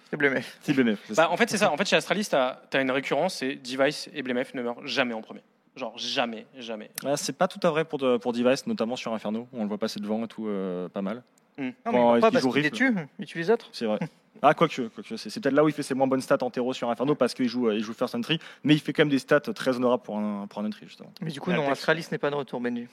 C'est 0.10 0.18
Blemef. 0.18 0.58
C'est 0.62 0.74
Blemef. 0.74 1.00
Bah, 1.16 1.30
en 1.30 1.36
fait, 1.38 1.50
c'est 1.50 1.58
ça. 1.58 1.72
En 1.72 1.78
fait, 1.78 1.88
chez 1.88 1.96
Astralis, 1.98 2.28
tu 2.30 2.36
as, 2.36 2.82
une 2.82 2.92
récurrence, 2.92 3.36
c'est 3.36 3.56
Device 3.56 4.10
et 4.14 4.22
Blemef 4.22 4.54
ne 4.54 4.62
meurent 4.62 4.86
jamais 4.88 5.14
en 5.14 5.22
premier. 5.22 5.42
Genre, 5.76 5.98
jamais, 5.98 6.46
jamais. 6.58 6.90
Ouais, 7.04 7.16
c'est 7.16 7.38
pas 7.38 7.48
tout 7.48 7.66
à 7.66 7.70
vrai 7.70 7.86
pour, 7.86 7.98
de- 7.98 8.18
pour 8.18 8.34
Device, 8.34 8.68
notamment 8.68 8.98
sur 8.98 9.14
Inferno. 9.14 9.48
On 9.54 9.64
le 9.64 9.70
voit 9.70 9.78
passer 9.78 10.00
devant 10.02 10.24
et 10.24 10.28
tout, 10.28 10.48
euh, 10.48 10.90
pas 10.90 11.02
mal. 11.02 11.24
Non, 11.62 11.74
mais 11.86 11.91
Bon, 11.91 12.16
il 12.16 12.22
pas 12.22 12.32
parce 12.32 12.45
qu'il 12.45 12.62
les 12.62 12.72
tue, 12.72 12.93
il 13.20 13.26
tue 13.26 13.38
les 13.38 13.49
autres. 13.49 13.70
C'est 13.72 13.86
vrai. 13.86 13.99
Ah, 14.43 14.53
quoique, 14.55 14.82
quoique 14.88 15.16
c'est, 15.18 15.30
c'est 15.30 15.39
peut-être 15.39 15.53
là 15.53 15.64
où 15.64 15.68
il 15.70 15.74
fait 15.74 15.84
ses 15.84 15.93
moins 15.93 16.07
bonnes 16.07 16.22
stats 16.22 16.38
en 16.41 16.49
terreau 16.49 16.74
sur 16.74 16.89
Inferno 16.89 17.14
parce 17.14 17.34
qu'il 17.36 17.47
joue, 17.47 17.68
euh, 17.68 17.76
il 17.76 17.84
joue 17.84 17.93
First 17.93 18.16
Entry, 18.16 18.39
mais 18.64 18.74
il 18.74 18.80
fait 18.80 18.91
quand 18.91 19.03
même 19.03 19.09
des 19.09 19.20
stats 19.20 19.39
très 19.41 19.76
honorables 19.76 20.01
pour 20.01 20.18
un, 20.18 20.47
pour 20.47 20.62
un 20.62 20.66
Entry, 20.66 20.88
justement. 20.88 21.12
Mais 21.22 21.30
du 21.32 21.39
coup, 21.39 21.51
Et 21.51 21.53
non. 21.55 21.70
Astralis 21.70 22.07
n'est 22.12 22.18
pas 22.18 22.32
de 22.32 22.36
retour, 22.36 22.59
Benji. 22.59 22.88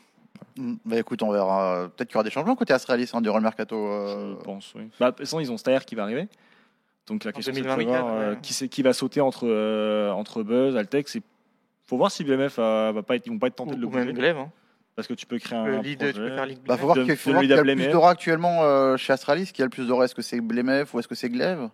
Mm, 0.58 0.74
Bah 0.84 0.98
écoute, 0.98 1.22
on 1.22 1.30
verra. 1.32 1.88
Peut-être 1.96 2.08
qu'il 2.08 2.16
y 2.16 2.18
aura 2.18 2.24
des 2.24 2.30
changements 2.30 2.54
côté 2.54 2.74
Astralis 2.74 3.08
hein, 3.14 3.20
durant 3.22 3.38
le 3.38 3.42
mercato. 3.44 3.76
euh, 3.76 4.34
Je 4.38 4.44
pense, 4.44 4.74
oui. 4.74 4.82
Bah, 5.00 5.06
de 5.06 5.16
toute 5.16 5.24
façon, 5.26 5.40
ils 5.40 5.50
ont 5.50 5.56
Stair 5.56 5.84
qui 5.86 5.94
va 5.94 6.02
arriver. 6.02 6.28
Donc 7.06 7.24
la 7.24 7.32
question 7.32 7.54
c'est 7.54 7.60
de 7.62 7.66
2024, 7.66 7.96
savoir 7.96 8.14
euh, 8.20 8.30
ouais. 8.34 8.38
qui, 8.42 8.52
c'est- 8.52 8.68
qui 8.68 8.82
va 8.82 8.92
sauter 8.92 9.22
entre, 9.22 9.46
euh, 9.48 10.10
entre 10.10 10.42
Buzz, 10.42 10.76
Altex. 10.76 11.16
Et 11.16 11.22
faut 11.86 11.96
voir 11.96 12.10
si 12.10 12.22
BMF 12.24 12.56
euh, 12.58 12.92
va 12.94 13.02
pas 13.02 13.16
être, 13.16 13.26
ils 13.26 13.30
vont 13.32 13.38
pas 13.38 13.46
être 13.46 13.56
tentés 13.56 13.72
Ou, 13.72 13.76
de 13.76 13.80
le 13.80 13.86
ou 13.86 13.90
même 13.90 14.02
bouger. 14.04 14.12
Glaive. 14.12 14.36
Hein. 14.36 14.50
Parce 14.98 15.06
que 15.06 15.14
tu 15.14 15.26
peux 15.26 15.38
créer 15.38 15.56
un. 15.56 15.80
lead, 15.80 15.96
projet. 15.98 16.12
tu 16.12 16.18
peux 16.18 16.34
faire 16.34 16.44
lead 16.46 16.58
Bah, 16.66 16.76
faut 16.76 16.86
voir 16.86 16.96
De- 16.96 17.04
qui 17.04 17.14
faut 17.14 17.30
voir 17.30 17.44
qui 17.44 17.52
a 17.52 17.62
le 17.62 17.74
plus 17.76 17.86
d'aura 17.86 18.10
actuellement 18.10 18.64
euh, 18.64 18.96
chez 18.96 19.12
Astralis. 19.12 19.52
Qui 19.52 19.62
a 19.62 19.64
le 19.64 19.70
plus 19.70 19.86
d'aura 19.86 20.06
Est-ce 20.06 20.14
que 20.16 20.22
c'est 20.22 20.40
Blemef 20.40 20.92
ou 20.92 20.98
est-ce 20.98 21.06
que 21.06 21.14
c'est 21.14 21.28
Glaive? 21.28 21.68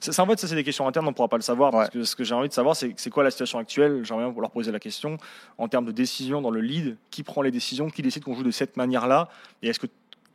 Ça, 0.00 0.20
en 0.20 0.26
fait, 0.26 0.40
ça, 0.40 0.48
c'est 0.48 0.56
des 0.56 0.64
questions 0.64 0.88
internes, 0.88 1.06
on 1.06 1.10
ne 1.10 1.14
pourra 1.14 1.28
pas 1.28 1.36
le 1.36 1.42
savoir. 1.42 1.70
Parce 1.70 1.84
Ouais. 1.86 1.92
que 2.00 2.02
ce 2.02 2.16
que 2.16 2.24
j'ai 2.24 2.34
envie 2.34 2.48
de 2.48 2.52
savoir, 2.52 2.74
c'est 2.74 2.92
c'est 2.96 3.10
quoi 3.10 3.22
la 3.22 3.30
situation 3.30 3.60
actuelle? 3.60 4.00
J'aimerais 4.04 4.28
bien 4.28 4.40
leur 4.40 4.50
poser 4.50 4.72
la 4.72 4.80
question 4.80 5.18
en 5.56 5.68
termes 5.68 5.84
de 5.84 5.92
décision 5.92 6.42
dans 6.42 6.50
le 6.50 6.60
lead. 6.60 6.96
Qui 7.12 7.22
prend 7.22 7.42
les 7.42 7.52
décisions 7.52 7.88
Qui 7.90 8.02
décide 8.02 8.24
qu'on 8.24 8.34
joue 8.34 8.42
de 8.42 8.50
cette 8.50 8.76
manière-là? 8.76 9.28
Et 9.62 9.68
est-ce 9.68 9.78
que 9.78 9.86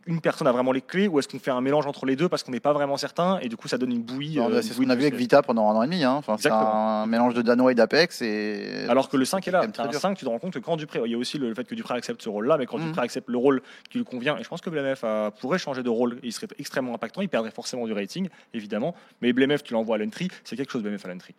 une 0.06 0.20
personne 0.22 0.48
a 0.48 0.52
vraiment 0.52 0.72
les 0.72 0.82
clés 0.82 1.08
ou 1.08 1.20
est-ce 1.20 1.28
qu'on 1.28 1.40
fait 1.40 1.52
un 1.52 1.62
mélange 1.62 1.86
entre 1.88 2.06
les 2.06 2.16
deux 2.16 2.28
parce 2.30 2.44
qu'on 2.44 2.52
n'est 2.52 2.60
pas 2.60 2.74
vraiment 2.74 2.98
certain 2.98 3.40
et 3.40 3.48
du 3.50 3.56
coup 3.58 3.68
ça 3.68 3.78
donne 3.78 3.92
une 3.92 4.02
bouillie 4.04 4.38
Non, 4.38 4.50
euh, 4.50 4.62
C'est 4.62 4.70
une 4.70 4.74
ce 4.76 4.82
qu'on 4.82 4.90
a 4.90 4.96
vu 4.96 5.02
avec 5.04 5.16
Vita 5.16 5.42
pendant 5.42 5.70
un 5.70 5.76
an 5.76 5.84
et 5.84 5.86
demi. 5.88 6.04
Hein. 6.04 6.14
Enfin, 6.16 6.36
c'est 6.40 6.50
un 6.52 7.06
mélange 7.06 7.34
de 7.34 7.42
Danois 7.42 7.72
et 7.72 7.76
d'Apex. 7.76 8.22
Et... 8.22 8.86
Alors 8.90 9.08
que 9.10 9.18
le 9.18 9.26
5 9.26 9.48
est 9.48 9.52
là. 9.52 9.62
un 9.78 9.88
dur. 9.88 10.00
5, 10.00 10.18
tu 10.18 10.26
te 10.26 10.30
rends 10.30 10.40
compte 10.40 10.54
que 10.54 10.60
quand 10.60 10.76
Dupré, 10.78 11.00
il 11.06 11.12
y 11.12 11.16
a 11.16 11.18
aussi 11.18 11.38
le 11.38 11.54
fait 11.54 11.64
que 11.64 11.76
Dupré 11.76 11.96
accepte 11.96 12.22
ce 12.22 12.30
rôle-là, 12.30 12.58
mais 12.58 12.66
quand 12.66 12.78
Mhm. 12.78 12.88
Dupré 12.88 13.02
accepte 13.04 13.30
le 13.30 13.38
rôle 13.38 13.62
qui 13.90 13.98
lui 13.98 14.06
convient, 14.06 14.38
et 14.38 14.44
je 14.44 14.50
pense 14.50 14.62
que 14.62 14.70
Blemef 14.70 15.04
a- 15.04 15.32
pourrait 15.32 15.58
changer 15.60 15.84
de 15.84 15.90
rôle, 15.90 16.20
il 16.24 16.32
serait 16.34 16.48
extrêmement 16.60 16.94
impactant, 16.96 17.22
il 17.22 17.30
perdrait 17.30 17.52
forcément 17.52 17.86
du 17.86 17.94
rating, 17.94 18.28
évidemment, 18.54 18.96
mais 19.22 19.32
Blemef, 19.34 19.64
tu 19.64 19.74
l'envoies 19.74 19.96
à 19.96 20.00
l'entry, 20.00 20.28
c'est 20.44 20.56
quelque 20.56 20.72
chose 20.72 20.84
Blemef 20.84 21.06
à 21.06 21.10
l'entry. 21.10 21.34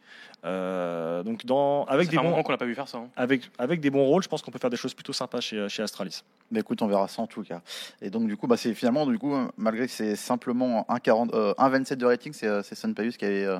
Euh, 0.44 1.22
donc 1.22 1.44
dans, 1.46 1.84
avec, 1.84 2.08
des 2.08 2.16
bons, 2.16 2.42
qu'on 2.42 2.52
l'a 2.52 2.58
pas 2.58 2.64
vu 2.66 2.74
faire 2.74 2.88
ça. 2.88 2.98
hein. 2.98 3.08
avec, 3.16 3.42
avec 3.58 3.80
des 3.80 3.90
bons 3.90 4.04
rôles, 4.04 4.22
je 4.22 4.28
pense 4.28 4.42
qu'on 4.42 4.50
peut 4.50 4.58
faire 4.58 4.70
des 4.70 4.76
choses 4.76 4.94
plutôt 4.94 5.12
sympas 5.12 5.40
chez, 5.40 5.68
chez 5.68 5.82
Astralis. 5.82 6.22
Mais 6.50 6.60
écoute, 6.60 6.82
on 6.82 6.86
verra 6.86 7.08
ça 7.08 7.22
en 7.22 7.26
tout 7.26 7.42
cas. 7.42 7.62
Et 8.02 8.10
donc, 8.10 8.26
du 8.28 8.36
coup, 8.36 8.46
bah, 8.46 8.53
c'est 8.56 8.74
finalement, 8.74 9.06
du 9.06 9.18
coup, 9.18 9.34
malgré 9.56 9.86
que 9.86 9.92
c'est 9.92 10.16
simplement 10.16 10.86
1,40 10.88 11.30
euh, 11.34 11.54
1,27 11.54 11.94
de 11.96 12.06
rating, 12.06 12.32
c'est 12.32 12.46
euh, 12.46 12.62
c'est 12.62 12.74
Sun 12.74 12.94
Paius 12.94 13.16
qui 13.16 13.24
avait 13.24 13.44
euh, 13.44 13.58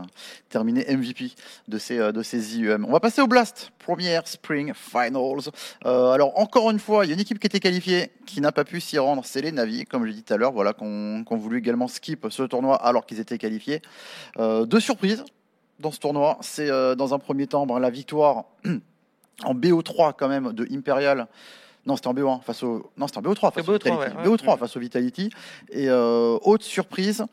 terminé 0.48 0.84
MVP 0.88 1.32
de 1.68 1.78
ces, 1.78 1.98
euh, 1.98 2.12
de 2.12 2.22
ces 2.22 2.58
IEM. 2.58 2.84
On 2.84 2.92
va 2.92 3.00
passer 3.00 3.20
au 3.22 3.26
Blast, 3.26 3.70
première 3.78 4.26
Spring 4.26 4.72
Finals. 4.74 5.50
Alors, 5.84 6.38
encore 6.38 6.70
une 6.70 6.78
fois, 6.78 7.04
il 7.04 7.08
y 7.08 7.10
a 7.12 7.14
une 7.14 7.20
équipe 7.20 7.38
qui 7.38 7.46
était 7.46 7.60
qualifiée, 7.60 8.10
qui 8.26 8.40
n'a 8.40 8.52
pas 8.52 8.64
pu 8.64 8.80
s'y 8.80 8.98
rendre, 8.98 9.24
c'est 9.24 9.40
les 9.40 9.52
Navi, 9.52 9.84
comme 9.84 10.06
j'ai 10.06 10.12
dit 10.12 10.22
tout 10.22 10.34
à 10.34 10.36
l'heure, 10.36 10.52
voilà, 10.52 10.72
qu'on 10.72 11.24
qu'on 11.24 11.36
voulu 11.36 11.58
également 11.58 11.88
skip 11.88 12.26
ce 12.30 12.42
tournoi 12.42 12.76
alors 12.76 13.06
qu'ils 13.06 13.20
étaient 13.20 13.38
qualifiés. 13.38 13.82
Deux 14.38 14.80
surprises 14.80 15.24
dans 15.78 15.90
ce 15.90 15.98
tournoi, 15.98 16.38
c'est 16.40 16.68
dans 16.96 17.14
un 17.14 17.18
premier 17.18 17.46
temps 17.46 17.66
ben, 17.66 17.78
la 17.78 17.90
victoire 17.90 18.44
en 19.44 19.54
BO3 19.54 20.14
quand 20.16 20.28
même 20.28 20.52
de 20.52 20.66
Imperial. 20.72 21.26
Non, 21.86 21.96
c'était 21.96 22.08
en 22.08 22.14
BO1 22.14 22.42
face 22.42 22.62
au. 22.62 22.90
Non, 22.96 23.06
c'était 23.06 23.18
en 23.18 23.22
BO3 23.22 23.52
face 23.52 23.68
au 23.68 23.72
BO3, 23.72 23.72
Vitality. 23.74 23.90
ouais, 23.90 24.28
ouais. 24.28 24.36
BO3 24.36 24.58
face 24.58 24.76
au 24.76 24.80
Vitality. 24.80 25.30
Et 25.70 25.88
euh, 25.88 26.38
haute 26.42 26.62
surprise, 26.62 27.24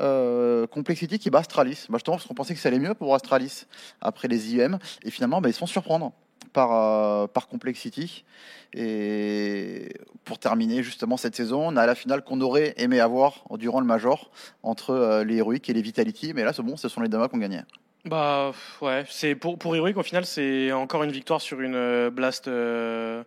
euh, 0.00 0.66
Complexity 0.66 1.18
qui 1.18 1.30
bat 1.30 1.40
Astralis. 1.40 1.86
Bah, 1.88 1.98
justement, 1.98 2.16
parce 2.16 2.26
qu'on 2.26 2.34
pensait 2.34 2.54
que 2.54 2.60
ça 2.60 2.68
allait 2.68 2.78
mieux 2.78 2.94
pour 2.94 3.14
Astralis 3.14 3.66
après 4.00 4.28
les 4.28 4.54
IEM. 4.54 4.78
Et 5.02 5.10
finalement, 5.10 5.40
bah, 5.40 5.48
ils 5.48 5.52
se 5.52 5.58
font 5.58 5.66
surprendre 5.66 6.12
par, 6.52 6.72
euh, 6.72 7.26
par 7.26 7.48
Complexity. 7.48 8.24
Et 8.74 9.88
pour 10.24 10.38
terminer 10.38 10.82
justement 10.82 11.16
cette 11.16 11.34
saison, 11.34 11.68
on 11.68 11.76
a 11.76 11.86
la 11.86 11.94
finale 11.94 12.22
qu'on 12.22 12.40
aurait 12.40 12.74
aimé 12.76 13.00
avoir 13.00 13.44
durant 13.58 13.80
le 13.80 13.86
Major 13.86 14.30
entre 14.62 14.90
euh, 14.90 15.24
les 15.24 15.36
Heroic 15.36 15.68
et 15.68 15.72
les 15.72 15.82
Vitality. 15.82 16.32
Mais 16.34 16.44
là, 16.44 16.52
c'est 16.52 16.62
bon, 16.62 16.76
ce 16.76 16.88
sont 16.88 17.00
les 17.00 17.08
Damas 17.08 17.28
qui 17.28 17.36
ont 17.36 17.38
gagné. 17.38 17.60
Bah 18.04 18.52
ouais, 18.80 19.04
c'est 19.10 19.34
pour 19.34 19.58
pour 19.58 19.74
Heroic 19.74 19.94
au 19.96 20.02
final 20.04 20.24
c'est 20.24 20.70
encore 20.72 21.02
une 21.02 21.10
victoire 21.10 21.40
sur 21.40 21.60
une 21.60 22.08
blast 22.10 22.46
euh, 22.46 23.24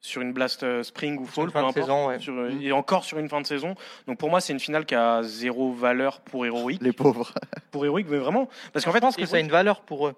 sur 0.00 0.22
une 0.22 0.32
blast 0.32 0.62
euh, 0.62 0.82
spring 0.82 1.18
ou 1.18 1.24
fall 1.26 1.46
peu 1.46 1.52
de 1.52 1.58
importe. 1.58 1.74
saison, 1.76 2.06
ouais. 2.08 2.18
Sur, 2.20 2.34
euh, 2.34 2.50
Mm. 2.50 2.62
et 2.62 2.72
encore 2.72 3.04
sur 3.04 3.18
une 3.18 3.28
fin 3.28 3.40
de 3.40 3.46
saison. 3.46 3.74
Donc 4.06 4.18
pour 4.18 4.30
moi 4.30 4.40
c'est 4.40 4.52
une 4.52 4.60
finale 4.60 4.86
qui 4.86 4.94
a 4.94 5.22
zéro 5.24 5.72
valeur 5.72 6.20
pour 6.20 6.46
Heroic 6.46 6.78
Les 6.80 6.92
pauvres. 6.92 7.32
pour 7.72 7.84
Heroic 7.84 8.04
mais 8.08 8.18
vraiment 8.18 8.48
parce 8.72 8.84
qu'en 8.84 8.90
Je 8.92 8.96
fait 8.96 9.00
pense 9.00 9.16
que 9.16 9.26
ça 9.26 9.36
a 9.36 9.40
une 9.40 9.50
valeur 9.50 9.80
pour 9.80 10.06
eux. 10.08 10.14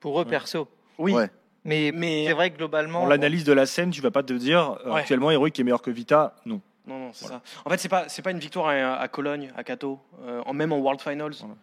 Pour 0.00 0.18
eux, 0.20 0.24
Ouais. 0.24 0.30
perso. 0.30 0.66
oui 0.98 1.12
Ouais. 1.12 1.28
Mais, 1.64 1.92
Mais- 1.94 2.24
c'est 2.26 2.32
vrai 2.32 2.50
que 2.50 2.56
globalement. 2.56 3.02
Dans 3.02 3.06
l'analyse 3.08 3.44
de 3.44 3.52
la 3.52 3.66
scène, 3.66 3.90
tu 3.92 4.00
vas 4.00 4.10
pas 4.10 4.24
te 4.24 4.32
dire 4.32 4.78
euh, 4.84 4.94
Ouais. 4.94 5.00
actuellement 5.00 5.30
Heroic 5.30 5.52
est 5.60 5.62
meilleur 5.62 5.82
que 5.82 5.90
Vita. 5.92 6.34
Non. 6.46 6.60
non 6.86 6.98
non 6.98 7.10
c'est 7.12 7.26
Voilà. 7.26 7.42
ça. 7.44 7.60
En 7.66 7.70
fait 7.70 7.78
c'est 7.78 7.88
pas 7.88 8.08
c'est 8.08 8.22
pas 8.22 8.30
une 8.32 8.38
victoire 8.40 8.66
à, 8.68 8.94
à 8.96 9.08
Cologne 9.08 9.52
à 9.56 9.62
Cato 9.62 10.00
euh, 10.26 10.40
en 10.46 10.54
même 10.54 10.72
en 10.72 10.78
World 10.78 11.00
Finals. 11.00 11.34
Voilà. 11.38 11.54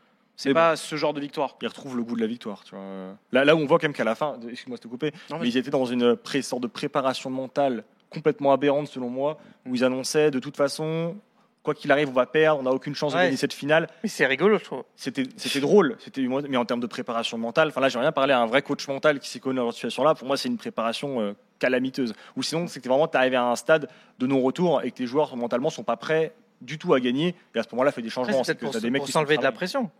C'est 0.41 0.53
pas 0.53 0.75
ce 0.75 0.95
genre 0.95 1.13
de 1.13 1.19
victoire. 1.19 1.55
Il 1.61 1.67
retrouve 1.67 1.97
le 1.97 2.03
goût 2.03 2.15
de 2.15 2.21
la 2.21 2.27
victoire. 2.27 2.63
Tu 2.63 2.73
vois. 2.75 2.83
Là, 3.31 3.43
là 3.45 3.55
où 3.55 3.59
on 3.59 3.65
voit 3.65 3.77
quand 3.77 3.87
même 3.87 3.93
qu'à 3.93 4.03
la 4.05 4.15
fin, 4.15 4.37
excuse-moi 4.49 4.77
de 4.77 4.81
te 4.81 4.87
couper, 4.87 5.11
Non, 5.29 5.37
mais 5.39 5.47
ils 5.49 5.57
étaient 5.57 5.69
dans 5.69 5.85
une 5.85 6.15
pré- 6.15 6.41
sorte 6.41 6.61
de 6.63 6.67
préparation 6.67 7.29
mentale 7.29 7.83
complètement 8.09 8.53
aberrante 8.53 8.87
selon 8.87 9.09
moi, 9.09 9.37
où 9.67 9.75
ils 9.75 9.83
annonçaient 9.83 10.31
de 10.31 10.39
toute 10.39 10.55
façon, 10.55 11.15
quoi 11.61 11.73
qu'il 11.73 11.91
arrive, 11.91 12.09
on 12.09 12.13
va 12.13 12.25
perdre, 12.25 12.59
on 12.59 12.63
n'a 12.63 12.71
aucune 12.71 12.95
chance 12.95 13.13
Ouais. 13.13 13.19
de 13.19 13.23
gagner 13.25 13.37
cette 13.37 13.53
finale. 13.53 13.87
Mais 14.01 14.09
c'est 14.09 14.25
rigolo, 14.25 14.57
je 14.57 14.63
trouve. 14.63 14.83
C'était 14.95 15.23
c'était 15.35 15.59
drôle, 15.59 15.97
c'était 15.99 16.21
mais 16.27 16.57
en 16.57 16.65
termes 16.65 16.79
de 16.79 16.87
préparation 16.87 17.37
mentale, 17.37 17.67
enfin 17.67 17.81
là 17.81 17.89
j'ai 17.89 17.99
rien 17.99 18.11
parlé 18.13 18.31
à 18.33 18.39
un 18.39 18.45
vrai 18.45 18.61
coach 18.61 18.87
mental 18.87 19.19
qui 19.19 19.29
s'est 19.29 19.39
connu 19.41 19.57
dans 19.57 19.69
cette 19.71 19.75
situation-là. 19.75 20.15
Pour 20.15 20.25
moi, 20.25 20.37
c'est 20.37 20.47
une 20.47 20.57
préparation 20.57 21.19
euh, 21.21 21.33
calamiteuse. 21.59 22.13
Ou 22.37 22.43
sinon, 22.43 22.65
c'est 22.67 22.79
que 22.79 22.87
vraiment 22.87 23.07
tu 23.09 23.17
arrivé 23.17 23.35
à 23.35 23.43
un 23.45 23.55
stade 23.57 23.89
de 24.19 24.25
non-retour 24.25 24.81
et 24.83 24.91
que 24.91 24.99
les 24.99 25.05
joueurs 25.05 25.35
mentalement 25.35 25.69
sont 25.69 25.83
pas 25.83 25.97
prêts 25.97 26.33
du 26.61 26.77
tout 26.79 26.93
à 26.93 26.99
gagner. 27.01 27.35
Et 27.53 27.59
à 27.59 27.63
ce 27.63 27.67
moment-là, 27.73 27.91
fait 27.91 28.01
des 28.01 28.09
changements. 28.09 28.43
c'est 28.43 28.53
C'est 28.53 28.55
que 28.55 28.61
pour, 28.65 28.71
t'as 28.71 28.79
se- 28.79 28.83
des 28.83 28.89
mecs 28.89 29.01
pour 29.01 29.05
qui 29.07 29.11
s'enlever 29.11 29.37
de 29.37 29.43
la 29.43 29.51
pression. 29.51 29.91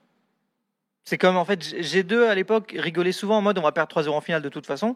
C'est 1.05 1.17
comme 1.17 1.37
en 1.37 1.45
fait 1.45 1.63
G- 1.63 1.81
G2 2.03 2.27
à 2.27 2.35
l'époque 2.35 2.75
rigolait 2.77 3.11
souvent 3.11 3.37
en 3.37 3.41
mode 3.41 3.57
on 3.57 3.61
va 3.63 3.71
perdre 3.71 3.93
3-0 3.99 4.09
en 4.09 4.21
finale 4.21 4.41
de 4.41 4.49
toute 4.49 4.65
façon. 4.65 4.95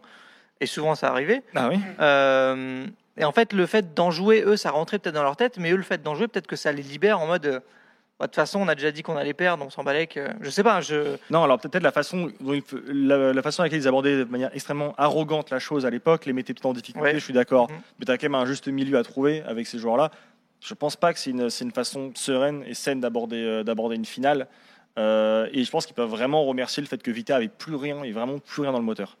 Et 0.60 0.66
souvent 0.66 0.94
ça 0.94 1.08
arrivait. 1.08 1.42
Ah 1.54 1.68
oui. 1.68 1.78
Euh, 2.00 2.86
et 3.16 3.24
en 3.24 3.32
fait, 3.32 3.52
le 3.52 3.66
fait 3.66 3.94
d'en 3.94 4.10
jouer, 4.10 4.42
eux, 4.44 4.56
ça 4.56 4.70
rentrait 4.70 4.98
peut-être 4.98 5.14
dans 5.14 5.22
leur 5.22 5.36
tête, 5.36 5.58
mais 5.58 5.70
eux, 5.72 5.76
le 5.76 5.82
fait 5.82 6.02
d'en 6.02 6.14
jouer, 6.16 6.26
peut-être 6.28 6.46
que 6.48 6.56
ça 6.56 6.72
les 6.72 6.82
libère 6.82 7.20
en 7.20 7.26
mode. 7.28 7.46
euh, 7.46 7.60
bah, 8.18 8.26
De 8.26 8.26
toute 8.26 8.34
façon, 8.36 8.60
on 8.60 8.68
a 8.68 8.74
déjà 8.74 8.90
dit 8.92 9.02
qu'on 9.02 9.16
allait 9.16 9.34
perdre, 9.34 9.64
on 9.64 9.70
s'en 9.70 9.82
balait 9.84 10.06
que. 10.08 10.28
Je 10.40 10.50
sais 10.50 10.62
pas, 10.64 10.80
je. 10.80 11.16
Non, 11.30 11.42
alors 11.44 11.58
peut-être 11.60 11.82
la 11.82 11.92
façon, 11.92 12.30
la, 12.88 13.32
la 13.32 13.42
façon 13.42 13.60
avec 13.62 13.72
laquelle 13.72 13.84
ils 13.84 13.88
abordaient 13.88 14.18
de 14.18 14.24
manière 14.24 14.50
extrêmement 14.54 14.94
arrogante 14.96 15.50
la 15.50 15.58
chose 15.60 15.86
à 15.86 15.90
l'époque, 15.90 16.26
les 16.26 16.32
mettait 16.32 16.54
peut-être 16.54 16.66
en 16.66 16.72
difficulté, 16.72 17.00
Ouais. 17.08 17.14
je 17.14 17.18
suis 17.20 17.32
d'accord. 17.34 17.70
Mhm. 17.70 17.76
Mais 18.00 18.06
tu 18.06 18.12
as 18.12 18.18
quand 18.18 18.24
même 18.26 18.34
un 18.36 18.46
juste 18.46 18.68
milieu 18.68 18.98
à 18.98 19.02
trouver 19.04 19.42
avec 19.46 19.66
ces 19.66 19.78
joueurs-là. 19.78 20.10
Je 20.60 20.74
pense 20.74 20.96
pas 20.96 21.12
que 21.12 21.18
c'est 21.18 21.30
une, 21.30 21.48
une 21.60 21.72
façon 21.72 22.10
sereine 22.14 22.64
et 22.66 22.74
saine 22.74 23.00
d'aborder, 23.00 23.42
euh, 23.44 23.62
d'aborder 23.64 23.96
une 23.96 24.04
finale. 24.06 24.46
Euh, 24.98 25.48
et 25.52 25.64
je 25.64 25.70
pense 25.70 25.86
qu'ils 25.86 25.94
peuvent 25.94 26.08
vraiment 26.08 26.44
remercier 26.44 26.80
le 26.82 26.86
fait 26.86 27.02
que 27.02 27.10
Vita 27.10 27.36
avait 27.36 27.48
plus 27.48 27.74
rien 27.74 28.02
et 28.04 28.12
vraiment 28.12 28.38
plus 28.38 28.62
rien 28.62 28.72
dans 28.72 28.78
le 28.78 28.84
moteur. 28.84 29.16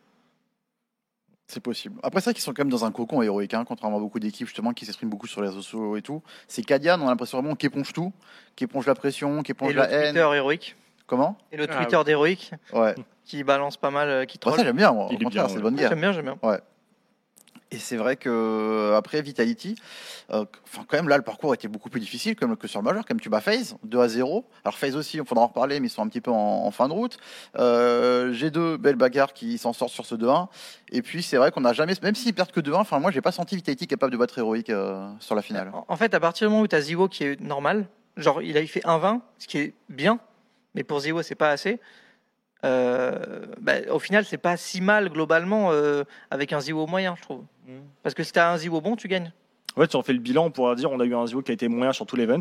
C'est 1.46 1.60
possible. 1.60 2.00
Après, 2.02 2.20
vrai 2.20 2.32
qu'ils 2.32 2.42
sont 2.42 2.52
quand 2.54 2.62
même 2.64 2.70
dans 2.70 2.84
un 2.84 2.90
cocon 2.92 3.20
héroïque, 3.20 3.52
hein, 3.54 3.64
contrairement 3.66 3.98
à 3.98 4.00
beaucoup 4.00 4.18
d'équipes 4.18 4.46
justement 4.46 4.72
qui 4.72 4.86
s'expriment 4.86 5.10
beaucoup 5.10 5.26
sur 5.26 5.42
les 5.42 5.48
réseaux 5.48 5.60
sociaux 5.60 5.96
et 5.96 6.02
tout. 6.02 6.22
C'est 6.48 6.62
Cadian, 6.62 6.98
on 7.00 7.06
a 7.06 7.10
l'impression 7.10 7.38
vraiment 7.40 7.54
qu'il 7.54 7.66
éponge 7.66 7.92
tout, 7.92 8.12
qu'il 8.56 8.64
éponge 8.64 8.86
la 8.86 8.94
pression, 8.94 9.42
qu'il 9.42 9.50
Et 9.52 9.56
éponge 9.56 9.72
le 9.74 9.80
la 9.80 9.90
haine. 9.90 10.14
Twitter 10.14 10.36
héroïque. 10.36 10.76
Comment? 11.06 11.36
Et 11.52 11.58
le 11.58 11.66
Ah, 11.68 11.76
Twitter 11.84 12.00
d'Heroic 12.06 12.50
Ouais. 12.72 12.94
qui 13.26 13.44
balance 13.44 13.76
pas 13.76 13.90
mal, 13.90 14.08
euh, 14.08 14.24
qui 14.24 14.38
Bah, 14.38 14.42
troll. 14.52 14.56
ça, 14.58 14.64
j'aime 14.64 14.76
bien, 14.76 14.90
moi. 14.92 15.08
Il 15.10 15.16
Au 15.16 15.20
est 15.20 15.24
contraire, 15.24 15.44
bien, 15.44 15.48
c'est 15.50 15.56
ouais. 15.56 15.62
bonne 15.62 15.76
guerre. 15.76 15.90
J'aime 15.90 16.00
bien, 16.00 16.12
j'aime 16.12 16.24
bien. 16.24 16.38
Et 17.74 17.78
c'est 17.78 17.96
vrai 17.96 18.16
que 18.16 18.28
euh, 18.30 18.96
après 18.96 19.20
Vitality, 19.22 19.74
euh, 20.30 20.44
quand 20.88 20.96
même 20.96 21.08
là 21.08 21.16
le 21.16 21.22
parcours 21.22 21.52
était 21.54 21.68
beaucoup 21.68 21.90
plus 21.90 22.00
difficile 22.00 22.36
que 22.36 22.66
sur 22.66 22.80
le 22.80 22.84
majeur. 22.84 23.04
Comme 23.04 23.20
tu 23.20 23.28
bats 23.28 23.40
FaZe 23.40 23.76
2 23.84 23.98
à 24.00 24.08
0. 24.08 24.44
Alors 24.64 24.78
FaZe 24.78 24.96
aussi, 24.96 25.16
il 25.18 25.24
faudra 25.24 25.44
en 25.44 25.48
reparler, 25.48 25.80
mais 25.80 25.88
ils 25.88 25.90
sont 25.90 26.02
un 26.02 26.08
petit 26.08 26.20
peu 26.20 26.30
en, 26.30 26.70
fin 26.70 26.88
de 26.88 26.92
route. 26.92 27.16
Euh, 27.58 28.32
G2, 28.32 28.76
belle 28.76 28.96
bagarre 28.96 29.32
qui 29.32 29.58
s'en 29.58 29.72
sort 29.72 29.90
sur 29.90 30.06
ce 30.06 30.14
2-1. 30.14 30.48
Et 30.92 31.02
puis 31.02 31.22
c'est 31.22 31.36
vrai 31.36 31.50
qu'on 31.50 31.60
n'a 31.62 31.72
jamais, 31.72 31.94
même 32.02 32.14
s'ils 32.14 32.34
perdent 32.34 32.52
que 32.52 32.60
2-1, 32.60 32.74
enfin 32.76 32.98
moi 33.00 33.10
j'ai 33.10 33.20
pas 33.20 33.32
senti 33.32 33.56
Vitality 33.56 33.86
capable 33.86 34.12
de 34.12 34.16
battre 34.18 34.38
Heroic 34.38 34.70
euh, 34.70 35.08
sur 35.20 35.34
la 35.34 35.42
finale. 35.42 35.70
En- 35.72 35.84
En 35.88 35.96
fait, 35.96 36.14
à 36.14 36.20
partir 36.20 36.46
du 36.48 36.50
moment 36.52 36.62
où 36.62 36.68
tu 36.68 36.76
as 36.76 36.80
Ziwo 36.80 37.08
qui 37.08 37.24
est 37.24 37.40
normal, 37.40 37.86
genre 38.16 38.40
il 38.42 38.56
a 38.56 38.66
fait 38.66 38.84
1-20, 38.84 39.20
ce 39.38 39.46
qui 39.48 39.58
est 39.58 39.74
bien, 39.88 40.18
mais 40.74 40.84
pour 40.84 41.00
Ziwo, 41.00 41.22
c'est 41.22 41.34
pas 41.34 41.50
assez. 41.50 41.80
Euh, 42.64 43.44
bah, 43.60 43.74
au 43.90 43.98
final, 43.98 44.24
c'est 44.24 44.38
pas 44.38 44.56
si 44.56 44.80
mal 44.80 45.10
globalement 45.10 45.70
euh, 45.70 46.04
avec 46.30 46.52
un 46.52 46.60
Ziwo 46.60 46.86
moyen, 46.86 47.14
je 47.16 47.22
trouve. 47.22 47.42
Parce 48.02 48.14
que 48.14 48.22
si 48.22 48.32
tu 48.32 48.38
as 48.38 48.50
un 48.50 48.56
Ziwo 48.56 48.80
bon, 48.80 48.96
tu 48.96 49.08
gagnes. 49.08 49.32
En 49.76 49.80
fait, 49.80 49.90
si 49.90 49.96
on 49.96 50.02
fait 50.02 50.12
le 50.12 50.18
bilan, 50.18 50.46
on 50.46 50.50
pourra 50.50 50.74
dire 50.74 50.90
on 50.90 51.00
a 51.00 51.04
eu 51.04 51.14
un 51.14 51.26
Zio 51.26 51.42
qui 51.42 51.50
a 51.50 51.54
été 51.54 51.68
moyen 51.68 51.92
sur 51.92 52.06
tout 52.06 52.16
l'event. 52.16 52.40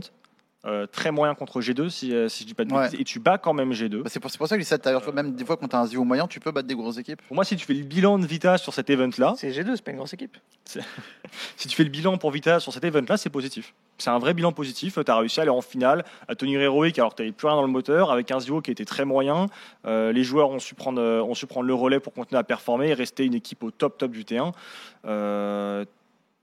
Euh, 0.65 0.87
très 0.87 1.11
moyen 1.11 1.35
contre 1.35 1.59
G2, 1.59 1.89
si, 1.89 2.13
euh, 2.15 2.29
si 2.29 2.43
je 2.43 2.47
dis 2.47 2.53
pas 2.53 2.63
de 2.63 2.73
Ouais. 2.73 2.83
bêtises. 2.85 2.99
Et 3.01 3.03
tu 3.03 3.19
bats 3.19 3.37
quand 3.37 3.53
même 3.53 3.73
G2. 3.73 4.01
Bah, 4.03 4.09
c'est 4.09 4.21
pour, 4.21 4.31
c'est 4.31 4.37
pour 4.37 4.47
ça 4.47 4.55
que 4.55 4.61
je 4.61 4.65
dis 4.65 4.69
ça 4.69 4.77
tout 4.77 4.87
à 4.87 4.93
l'heure. 4.93 5.13
Même 5.13 5.33
des 5.35 5.43
fois 5.43 5.57
quand 5.57 5.67
tu 5.67 5.75
as 5.75 5.79
un 5.79 5.85
Zio 5.87 6.05
moyen, 6.05 6.25
tu 6.25 6.39
peux 6.39 6.51
battre 6.51 6.69
des 6.69 6.75
grosses 6.75 6.97
équipes. 6.97 7.21
Pour 7.23 7.35
moi, 7.35 7.43
si 7.43 7.57
tu 7.57 7.65
fais 7.65 7.73
le 7.73 7.83
bilan 7.83 8.17
de 8.17 8.25
Vita 8.25 8.57
sur 8.57 8.73
cet 8.73 8.89
event-là, 8.89 9.33
C'est 9.37 9.51
G2, 9.51 9.75
c'est 9.75 9.81
pas 9.83 9.91
une 9.91 9.97
grosse 9.97 10.13
équipe. 10.13 10.37
si 11.57 11.67
tu 11.67 11.75
fais 11.75 11.83
le 11.83 11.89
bilan 11.89 12.17
pour 12.17 12.31
Vita 12.31 12.61
sur 12.61 12.71
cet 12.71 12.83
event-là, 12.85 13.17
c'est 13.17 13.29
positif. 13.29 13.73
C'est 13.97 14.09
un 14.09 14.19
vrai 14.19 14.33
bilan 14.33 14.53
positif. 14.53 14.97
Tu 15.05 15.11
as 15.11 15.17
réussi 15.17 15.39
à 15.39 15.43
aller 15.43 15.49
en 15.51 15.61
finale, 15.61 16.05
à 16.29 16.35
tenir 16.35 16.61
héroïque 16.61 16.97
alors 16.97 17.11
que 17.11 17.17
tu 17.17 17.23
n'avais 17.23 17.33
plus 17.33 17.47
rien 17.47 17.57
dans 17.57 17.61
le 17.61 17.67
moteur, 17.67 18.09
avec 18.11 18.31
un 18.31 18.39
Zio 18.39 18.61
qui 18.61 18.71
était 18.71 18.85
très 18.85 19.03
moyen. 19.03 19.47
Euh, 19.85 20.13
les 20.13 20.23
joueurs 20.23 20.49
ont 20.49 20.59
su, 20.59 20.75
prendre, 20.75 21.01
ont 21.01 21.33
su 21.35 21.45
prendre 21.45 21.67
le 21.67 21.73
relais 21.73 21.99
pour 21.99 22.13
continuer 22.13 22.39
à 22.39 22.43
performer 22.45 22.87
et 22.89 22.93
rester 22.93 23.25
une 23.25 23.33
équipe 23.35 23.63
au 23.63 23.71
top 23.71 23.97
top 23.97 24.11
du 24.11 24.23
T1. 24.23 24.53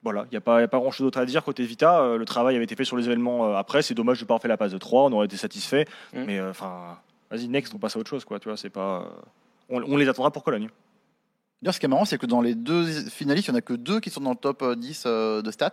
Voilà, 0.02 0.24
il 0.26 0.30
n'y 0.30 0.38
a 0.38 0.40
pas, 0.40 0.60
y 0.60 0.64
a 0.64 0.68
pas 0.68 0.78
grand 0.78 0.90
chose 0.90 1.04
d'autre 1.04 1.18
à 1.18 1.26
dire 1.26 1.44
côté 1.44 1.64
Vita. 1.64 2.00
Euh, 2.00 2.16
le 2.16 2.24
travail 2.24 2.54
avait 2.56 2.64
été 2.64 2.74
fait 2.74 2.84
sur 2.84 2.96
les 2.96 3.04
événements 3.06 3.46
euh, 3.50 3.56
après. 3.56 3.82
C'est 3.82 3.94
dommage 3.94 4.18
de 4.18 4.24
ne 4.24 4.28
pas 4.28 4.34
avoir 4.34 4.42
fait 4.42 4.48
la 4.48 4.56
passe 4.56 4.72
de 4.72 4.78
3. 4.78 5.04
On 5.04 5.12
aurait 5.12 5.26
été 5.26 5.36
satisfait. 5.36 5.86
Mm. 6.14 6.24
Mais 6.24 6.38
euh, 6.38 6.50
enfin, 6.50 6.98
vas-y, 7.30 7.48
next, 7.48 7.74
on 7.74 7.78
passe 7.78 7.96
à 7.96 7.98
autre 7.98 8.08
chose. 8.08 8.24
Quoi, 8.24 8.38
tu 8.40 8.48
vois, 8.48 8.56
c'est 8.56 8.70
pas, 8.70 9.02
euh, 9.02 9.04
on, 9.68 9.82
on 9.82 9.96
les 9.98 10.08
attendra 10.08 10.30
pour 10.30 10.42
Cologne. 10.42 10.68
D'ailleurs, 11.60 11.74
ce 11.74 11.80
qui 11.80 11.84
est 11.84 11.88
marrant, 11.90 12.06
c'est 12.06 12.16
que 12.16 12.24
dans 12.24 12.40
les 12.40 12.54
deux 12.54 12.86
finalistes, 13.10 13.48
il 13.48 13.50
n'y 13.50 13.56
en 13.56 13.58
a 13.58 13.62
que 13.62 13.74
deux 13.74 14.00
qui 14.00 14.08
sont 14.08 14.22
dans 14.22 14.30
le 14.30 14.36
top 14.36 14.62
euh, 14.62 14.74
10 14.74 15.02
euh, 15.06 15.42
de 15.42 15.50
stats. 15.50 15.72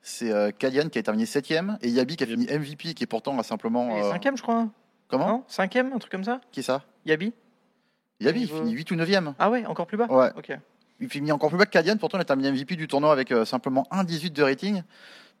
C'est 0.00 0.32
euh, 0.32 0.50
Kalian 0.50 0.88
qui 0.88 0.98
a 0.98 1.02
terminé 1.02 1.26
7ème 1.26 1.76
et 1.82 1.88
Yabi 1.90 2.16
qui 2.16 2.24
a 2.24 2.26
fini 2.26 2.46
MVP, 2.46 2.94
qui 2.94 3.04
est 3.04 3.06
pourtant 3.06 3.38
a 3.38 3.42
simplement. 3.42 3.90
Il 3.94 3.98
est 3.98 4.04
euh, 4.04 4.10
cinquième, 4.12 4.36
je 4.38 4.42
crois. 4.42 4.56
hein. 4.56 4.70
comment 5.08 5.28
Non 5.28 5.44
Cinquième, 5.46 5.92
un 5.92 5.98
truc 5.98 6.10
comme 6.10 6.24
ça 6.24 6.40
Qui 6.50 6.60
est 6.60 6.64
ça 6.64 6.82
Yabi 7.04 7.32
Yabi, 8.18 8.42
il 8.42 8.48
finit 8.48 8.72
8 8.72 8.90
ou 8.92 8.94
9ème. 8.96 9.34
Ah 9.38 9.50
ouais, 9.50 9.66
encore 9.66 9.86
plus 9.86 9.96
bas 9.98 10.06
Ouais. 10.06 10.30
Ok. 10.36 10.56
Il 11.02 11.08
finit 11.08 11.32
encore 11.32 11.48
plus 11.50 11.58
bas 11.58 11.66
que 11.66 11.70
Kalian, 11.70 11.96
pourtant 11.98 12.16
il 12.16 12.22
a 12.22 12.24
terminé 12.24 12.50
MVP 12.52 12.76
du 12.76 12.86
tournoi 12.88 13.12
avec 13.12 13.30
euh, 13.32 13.44
simplement 13.44 13.86
1,18 13.90 14.32
de 14.32 14.42
rating. 14.42 14.82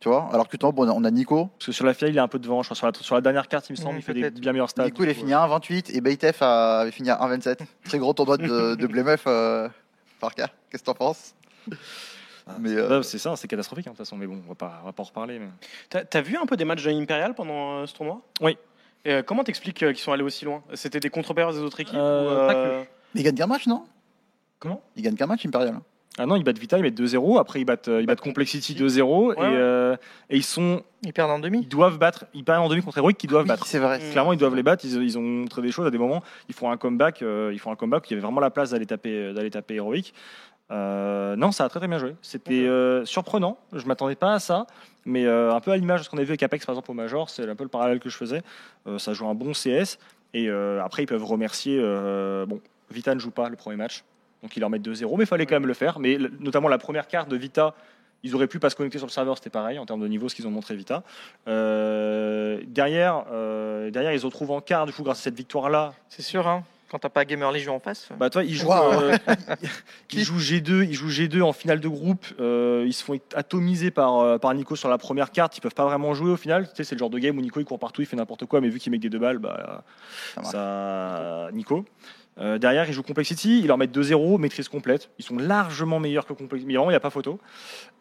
Tu 0.00 0.08
vois 0.08 0.28
Alors 0.32 0.48
que 0.48 0.56
bon, 0.56 0.72
on 0.76 0.88
a- 0.88 0.92
on 0.92 1.04
a 1.04 1.10
Nico. 1.12 1.46
Parce 1.56 1.66
que 1.66 1.72
sur 1.72 1.86
la 1.86 1.94
finale, 1.94 2.12
il 2.12 2.16
est 2.16 2.20
un 2.20 2.26
peu 2.28 2.40
devant. 2.40 2.62
Je 2.62 2.66
crois 2.66 2.74
sur 2.76 2.86
la, 2.88 2.92
sur 3.00 3.14
la 3.14 3.20
dernière 3.20 3.46
carte, 3.46 3.68
il 3.68 3.72
me 3.72 3.76
semble, 3.76 3.94
Mm, 3.94 3.98
il 3.98 4.02
fait 4.02 4.14
des 4.14 4.20
peut-être. 4.22 4.40
bien 4.40 4.52
meilleurs 4.52 4.68
stats. 4.70 4.84
Nico, 4.86 5.04
il 5.04 5.08
coup, 5.10 5.14
fini 5.20 5.32
à 5.32 5.38
1,28 5.46 5.96
et 5.96 6.00
Beitef 6.00 6.42
a- 6.42 6.80
avait 6.80 6.90
fini 6.90 7.08
à 7.10 7.18
1,27. 7.22 7.60
Très 7.84 7.98
gros 7.98 8.12
tournoi 8.12 8.36
de, 8.36 8.74
de 8.74 8.86
Blemef 8.88 9.22
euh, 9.28 9.68
par 10.20 10.34
cas. 10.34 10.48
Qu'est-ce 10.70 10.82
que 10.82 10.86
t'en 10.86 10.94
penses? 10.94 11.34
Mais 12.58 12.70
euh, 12.72 12.90
euh, 12.98 13.02
c'est 13.02 13.18
ça, 13.18 13.36
c'est 13.36 13.46
catastrophique 13.46 13.86
hein, 13.86 13.92
de 13.92 13.96
toute 13.96 14.04
façon. 14.04 14.16
Mais 14.16 14.26
bon, 14.26 14.42
on 14.44 14.48
va 14.48 14.54
pas, 14.56 14.80
on 14.82 14.86
va 14.86 14.92
pas 14.92 15.02
en 15.04 15.06
reparler. 15.06 15.38
Mais... 15.38 15.46
T'as 15.88 16.02
t'as 16.04 16.20
vu 16.20 16.36
un 16.36 16.46
peu 16.46 16.56
des 16.56 16.64
matchs 16.64 16.82
de 16.82 16.90
Imperial 16.90 17.34
pendant 17.34 17.78
euh, 17.82 17.86
ce 17.86 17.94
tournoi? 17.94 18.20
Oui. 18.40 18.58
Et, 19.04 19.12
euh, 19.12 19.22
comment 19.22 19.44
t'expliques 19.44 19.82
euh, 19.84 19.92
qu'ils 19.92 20.02
sont 20.02 20.10
allés 20.12 20.24
aussi 20.24 20.44
loin? 20.44 20.64
C'était 20.74 20.98
des 20.98 21.10
contre-pairs 21.10 21.52
des 21.52 21.58
autres 21.60 21.78
équipes 21.78 21.94
Euh, 21.96 22.44
ou, 22.44 22.46
pas 22.48 22.54
euh, 22.56 22.82
il 23.14 23.22
gagne 23.22 23.36
qu'un 23.36 23.46
match, 23.46 23.68
non? 23.68 23.84
Comment 24.62 24.80
Il 24.94 25.02
gagne 25.02 25.16
qu'un 25.16 25.26
match, 25.26 25.44
Imperial. 25.44 25.74
Ah 26.18 26.26
non, 26.26 26.36
ils 26.36 26.44
battent 26.44 26.58
Vita, 26.58 26.78
ils 26.78 26.82
mettent 26.82 27.00
2-0. 27.00 27.40
Après, 27.40 27.60
ils 27.60 27.64
battent, 27.64 27.88
euh, 27.88 28.00
ils 28.00 28.06
battent 28.06 28.20
Complexity 28.20 28.74
2-0. 28.74 29.02
Ouais, 29.30 29.34
et, 29.34 29.40
ouais. 29.40 29.46
euh, 29.56 29.96
et 30.30 30.36
ils 30.36 30.42
sont, 30.44 30.82
Ils 31.02 31.12
perdent 31.12 31.30
en 31.32 31.38
ils 31.38 31.42
demi. 31.42 31.66
doivent 31.66 31.98
battre. 31.98 32.26
Ils 32.34 32.44
perdent 32.44 32.62
en 32.64 32.68
demi 32.68 32.80
contre 32.82 32.98
Heroic, 32.98 33.14
qu'ils 33.16 33.30
doivent 33.30 33.42
Oui, 33.44 33.48
battre. 33.48 33.66
c'est 33.66 33.78
vrai. 33.78 33.98
Clairement, 34.12 34.32
ils 34.34 34.38
doivent 34.38 34.54
les 34.54 34.62
battre. 34.62 34.84
Ils, 34.84 35.02
ils 35.02 35.18
ont 35.18 35.22
montré 35.22 35.62
des 35.62 35.72
choses 35.72 35.86
à 35.86 35.90
des 35.90 35.98
moments. 35.98 36.22
Ils 36.48 36.54
font 36.54 36.70
un 36.70 36.76
comeback. 36.76 37.22
euh, 37.22 37.50
ils 37.52 37.58
font 37.58 37.72
un 37.72 37.76
comeback. 37.76 38.08
Il 38.08 38.12
y 38.12 38.14
avait 38.14 38.22
vraiment 38.22 38.40
la 38.40 38.50
place 38.50 38.70
d'aller 38.70 38.86
taper, 38.86 39.32
d'aller 39.32 39.50
taper 39.50 39.76
Heroic. 39.76 40.12
Euh, 40.70 41.34
non, 41.36 41.50
ça 41.52 41.64
a 41.64 41.68
très 41.68 41.80
très 41.80 41.88
bien 41.88 41.98
joué. 41.98 42.14
C'était 42.22 42.66
euh, 42.66 43.04
surprenant. 43.04 43.58
Je 43.72 43.84
m'attendais 43.86 44.14
pas 44.14 44.34
à 44.34 44.38
ça, 44.38 44.66
mais 45.04 45.26
euh, 45.26 45.54
un 45.54 45.60
peu 45.60 45.70
à 45.70 45.76
l'image 45.76 46.00
de 46.00 46.04
ce 46.04 46.10
qu'on 46.10 46.18
a 46.18 46.22
vu 46.22 46.28
avec 46.30 46.42
Apex 46.42 46.64
par 46.64 46.74
exemple 46.74 46.90
au 46.90 46.94
Major, 46.94 47.28
c'est 47.28 47.48
un 47.48 47.54
peu 47.56 47.64
le 47.64 47.68
parallèle 47.68 48.00
que 48.00 48.08
je 48.08 48.16
faisais. 48.16 48.42
Euh, 48.86 48.98
ça 48.98 49.12
joue 49.12 49.26
un 49.28 49.34
bon 49.34 49.52
CS 49.52 49.98
et 50.34 50.48
euh, 50.48 50.82
après 50.82 51.02
ils 51.02 51.06
peuvent 51.06 51.24
remercier. 51.24 51.78
euh, 51.80 52.46
bon, 52.46 52.60
Vita 52.90 53.14
ne 53.14 53.20
joue 53.20 53.30
pas 53.30 53.48
le 53.50 53.56
premier 53.56 53.76
match, 53.76 54.04
donc 54.42 54.56
ils 54.56 54.60
leur 54.60 54.70
mettent 54.70 54.82
2-0, 54.86 55.16
mais 55.16 55.24
il 55.24 55.26
fallait 55.26 55.46
quand 55.46 55.54
même 55.56 55.66
le 55.66 55.74
faire. 55.74 55.98
Mais 55.98 56.18
notamment 56.40 56.68
la 56.68 56.78
première 56.78 57.06
carte 57.08 57.28
de 57.28 57.36
Vita. 57.36 57.74
Ils 58.24 58.36
auraient 58.36 58.46
pu 58.46 58.60
pas 58.60 58.70
se 58.70 58.76
connecter 58.76 58.98
sur 58.98 59.06
le 59.08 59.12
serveur, 59.12 59.36
c'était 59.36 59.50
pareil 59.50 59.80
en 59.80 59.84
termes 59.84 60.00
de 60.00 60.06
niveau, 60.06 60.28
ce 60.28 60.36
qu'ils 60.36 60.46
ont 60.46 60.50
montré 60.52 60.76
Vita. 60.76 61.02
Euh, 61.48 62.60
derrière, 62.68 63.24
euh, 63.32 63.90
derrière, 63.90 64.12
ils 64.12 64.20
se 64.20 64.26
retrouvent 64.26 64.52
en 64.52 64.60
quart, 64.60 64.86
du 64.86 64.92
coup, 64.92 65.02
grâce 65.02 65.18
à 65.18 65.22
cette 65.22 65.34
victoire-là, 65.34 65.92
C'est 66.08 66.22
sûr, 66.22 66.46
hein. 66.46 66.62
Quand 66.88 66.98
t'as 67.00 67.08
pas 67.08 67.24
Gamer 67.24 67.50
Legion 67.50 67.74
en 67.74 67.80
face. 67.80 68.10
bah 68.18 68.28
toi, 68.30 68.44
ils 68.44 68.54
jouent, 68.54 68.68
Wow. 68.68 68.92
euh, 69.00 69.16
ils 70.12 70.22
jouent 70.22 70.38
G2, 70.38 70.84
ils 70.84 70.92
jouent 70.94 71.08
G2 71.08 71.40
en 71.42 71.52
finale 71.54 71.80
de 71.80 71.88
groupe. 71.88 72.24
euh, 72.38 72.84
ils 72.86 72.92
se 72.92 73.02
font 73.02 73.18
atomiser 73.34 73.90
par 73.90 74.38
par 74.40 74.52
Nico 74.54 74.76
sur 74.76 74.88
la 74.90 74.98
première 74.98 75.30
carte. 75.32 75.56
Ils 75.56 75.60
peuvent 75.62 75.74
pas 75.74 75.86
vraiment 75.86 76.12
jouer 76.14 76.30
au 76.30 76.36
final. 76.36 76.68
Tu 76.68 76.76
sais, 76.76 76.84
c'est 76.84 76.94
le 76.94 76.98
genre 77.00 77.08
de 77.10 77.18
game 77.18 77.36
où 77.36 77.40
Nico 77.40 77.58
il 77.60 77.64
court 77.64 77.78
partout, 77.78 78.02
il 78.02 78.06
fait 78.06 78.14
n'importe 78.16 78.44
quoi, 78.44 78.60
mais 78.60 78.68
vu 78.68 78.78
qu'il 78.78 78.92
met 78.92 78.98
que 78.98 79.02
des 79.02 79.08
deux 79.10 79.18
balles, 79.18 79.38
bah 79.38 79.84
ça, 80.44 81.48
Nico. 81.52 81.84
Euh, 82.38 82.58
derrière, 82.58 82.88
ils 82.88 82.92
jouent 82.92 83.02
Complexity, 83.02 83.60
ils 83.60 83.66
leur 83.66 83.76
mettent 83.76 83.96
2-0, 83.96 84.38
maîtrise 84.38 84.68
complète. 84.68 85.10
Ils 85.18 85.24
sont 85.24 85.36
largement 85.36 86.00
meilleurs 86.00 86.26
que 86.26 86.32
Complexity. 86.32 86.66
Mais 86.66 86.74
vraiment, 86.74 86.90
il 86.90 86.94
n'y 86.94 86.96
a 86.96 87.00
pas 87.00 87.10
photo. 87.10 87.38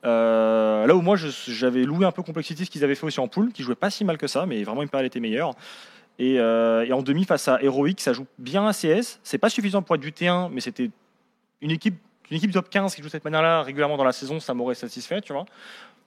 Euh, 0.05 0.85
là 0.85 0.95
où 0.95 1.01
moi, 1.01 1.15
j'avais 1.17 1.83
loué 1.83 2.05
un 2.05 2.11
peu 2.11 2.23
Complexity, 2.23 2.65
ce 2.65 2.71
qu'ils 2.71 2.83
avaient 2.83 2.95
fait 2.95 3.05
aussi 3.05 3.19
en 3.19 3.27
pool, 3.27 3.51
qui 3.51 3.63
jouait 3.63 3.75
pas 3.75 3.89
si 3.89 4.05
mal 4.05 4.17
que 4.17 4.27
ça, 4.27 4.45
mais 4.45 4.63
vraiment, 4.63 4.81
Imperial 4.81 5.05
était 5.05 5.19
meilleur. 5.19 5.53
Et, 6.17 6.39
euh, 6.39 6.85
et 6.85 6.93
en 6.93 7.01
demi, 7.01 7.25
face 7.25 7.47
à 7.47 7.61
Heroic, 7.61 7.95
ça 7.99 8.13
joue 8.13 8.25
bien 8.37 8.65
à 8.65 8.73
CS. 8.73 9.19
C'est 9.23 9.37
pas 9.37 9.49
suffisant 9.49 9.81
pour 9.81 9.95
être 9.95 10.01
du 10.01 10.11
T1, 10.11 10.49
mais 10.51 10.61
c'était 10.61 10.91
une 11.61 11.71
équipe, 11.71 11.95
une 12.29 12.37
équipe 12.37 12.51
top 12.51 12.69
15 12.69 12.95
qui 12.95 13.01
joue 13.01 13.07
de 13.07 13.11
cette 13.11 13.25
manière-là 13.25 13.63
régulièrement 13.63 13.97
dans 13.97 14.03
la 14.03 14.13
saison, 14.13 14.39
ça 14.39 14.53
m'aurait 14.53 14.75
satisfait, 14.75 15.21
tu 15.21 15.33
vois. 15.33 15.45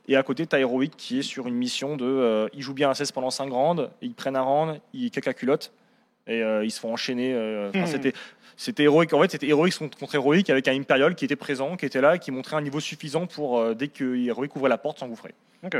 Et 0.06 0.16
à 0.16 0.22
côté, 0.22 0.46
tu 0.46 0.54
as 0.54 0.60
Heroic 0.60 0.90
qui 0.96 1.18
est 1.18 1.22
sur 1.22 1.46
une 1.46 1.54
mission 1.54 1.96
de. 1.96 2.48
ils 2.52 2.62
jouent 2.62 2.74
bien 2.74 2.90
à 2.90 2.94
CS 2.94 3.10
pendant 3.12 3.30
5 3.30 3.50
rounds, 3.50 3.90
ils 4.02 4.14
prennent 4.14 4.36
un 4.36 4.42
round, 4.42 4.80
ils 4.92 5.10
la 5.24 5.34
culotte 5.34 5.72
et 6.26 6.42
euh, 6.42 6.64
ils 6.64 6.70
se 6.70 6.80
font 6.80 6.92
enchaîner. 6.92 7.32
euh, 7.34 7.70
Mhm. 7.74 7.86
C'était. 7.86 8.12
C'était 8.56 8.84
héroïque. 8.84 9.12
En 9.12 9.20
fait, 9.20 9.32
c'était 9.32 9.48
héroïque 9.48 9.76
contre 9.76 10.14
héroïque 10.14 10.48
avec 10.48 10.68
un 10.68 10.74
Imperial 10.76 11.16
qui 11.16 11.24
était 11.24 11.34
présent, 11.34 11.76
qui 11.76 11.86
était 11.86 12.00
là, 12.00 12.18
qui 12.18 12.30
montrait 12.30 12.54
un 12.54 12.60
niveau 12.60 12.78
suffisant 12.78 13.26
pour 13.26 13.58
euh, 13.58 13.74
dès 13.74 13.88
que 13.88 14.14
héroïque 14.14 14.54
ouvrait 14.54 14.68
la 14.68 14.78
porte 14.78 15.00
s'engouffrer. 15.00 15.34
Ok. 15.64 15.76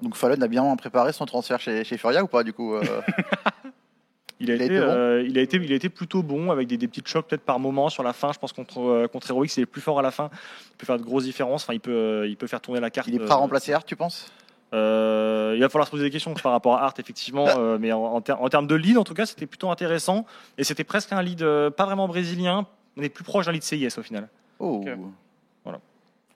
Donc 0.00 0.14
Fallon 0.14 0.40
a 0.40 0.46
bien 0.46 0.76
préparé 0.76 1.12
son 1.12 1.26
transfert 1.26 1.58
chez, 1.60 1.82
chez 1.82 1.98
Furia 1.98 2.22
ou 2.22 2.28
pas 2.28 2.44
du 2.44 2.52
coup 2.52 2.74
euh, 2.74 2.82
Il 4.40 4.50
a, 4.50 4.54
Il 4.54 4.62
a 4.62 4.64
été, 4.64 4.74
été 4.76 4.80
bon 4.80 4.90
euh, 4.92 5.24
il 5.28 5.38
a 5.38 5.42
été, 5.42 5.56
il 5.58 5.72
a 5.72 5.76
été 5.76 5.88
plutôt 5.88 6.22
bon 6.22 6.50
avec 6.50 6.66
des, 6.68 6.76
des 6.76 6.88
petites 6.88 7.06
chocs 7.08 7.26
peut-être 7.26 7.42
par 7.44 7.58
moment 7.58 7.88
sur 7.88 8.02
la 8.02 8.12
fin. 8.12 8.32
Je 8.32 8.38
pense 8.38 8.52
contre 8.52 8.80
euh, 8.80 9.08
contre 9.08 9.30
Heroic, 9.30 9.48
c'est 9.48 9.66
plus 9.66 9.80
fort 9.80 9.98
à 9.98 10.02
la 10.02 10.10
fin. 10.10 10.30
Il 10.72 10.76
peut 10.78 10.86
faire 10.86 10.98
de 10.98 11.04
grosses 11.04 11.24
différences. 11.24 11.64
Enfin, 11.64 11.74
il 11.74 11.80
peut, 11.80 11.90
euh, 11.92 12.28
il 12.28 12.36
peut 12.36 12.46
faire 12.46 12.60
tourner 12.60 12.80
la 12.80 12.90
carte. 12.90 13.08
Il 13.08 13.14
est 13.14 13.18
prêt 13.18 13.32
à 13.32 13.36
remplacer 13.36 13.72
Art, 13.72 13.84
tu 13.84 13.96
penses? 13.96 14.30
Euh, 14.72 15.52
il 15.56 15.60
va 15.60 15.68
falloir 15.68 15.86
se 15.86 15.90
poser 15.90 16.02
des 16.04 16.10
questions 16.10 16.34
par 16.34 16.52
rapport 16.52 16.74
à 16.76 16.84
Art, 16.84 16.94
effectivement. 16.98 17.46
euh, 17.58 17.78
mais 17.78 17.92
en, 17.92 18.02
en, 18.02 18.20
ter- 18.20 18.40
en 18.40 18.48
termes 18.48 18.66
de 18.66 18.74
lead, 18.74 18.96
en 18.98 19.04
tout 19.04 19.14
cas, 19.14 19.26
c'était 19.26 19.46
plutôt 19.46 19.70
intéressant. 19.70 20.26
Et 20.58 20.64
c'était 20.64 20.84
presque 20.84 21.12
un 21.12 21.22
lead 21.22 21.42
euh, 21.42 21.70
pas 21.70 21.84
vraiment 21.84 22.08
brésilien. 22.08 22.66
On 22.96 23.02
est 23.02 23.08
plus 23.08 23.24
proche 23.24 23.46
d'un 23.46 23.52
lead 23.52 23.62
CIS 23.62 23.98
au 23.98 24.02
final. 24.02 24.28
Oh. 24.58 24.84
Voilà. 25.64 25.80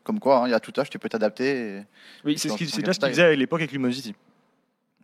Comme 0.04 0.20
quoi, 0.20 0.38
hein, 0.38 0.48
il 0.48 0.50
y 0.50 0.54
a 0.54 0.60
tout 0.60 0.72
âge, 0.78 0.88
tu 0.90 0.98
peux 0.98 1.08
t'adapter. 1.08 1.78
et- 1.78 1.82
Oui, 2.24 2.38
c'est 2.38 2.48
ce 2.48 2.54
qu'il 2.56 2.68
ce 2.68 2.80
qu'il 2.80 2.94
style. 2.94 3.08
faisait 3.08 3.24
à 3.24 3.34
l'époque 3.34 3.60
avec 3.60 3.72
Luminosity. 3.72 4.14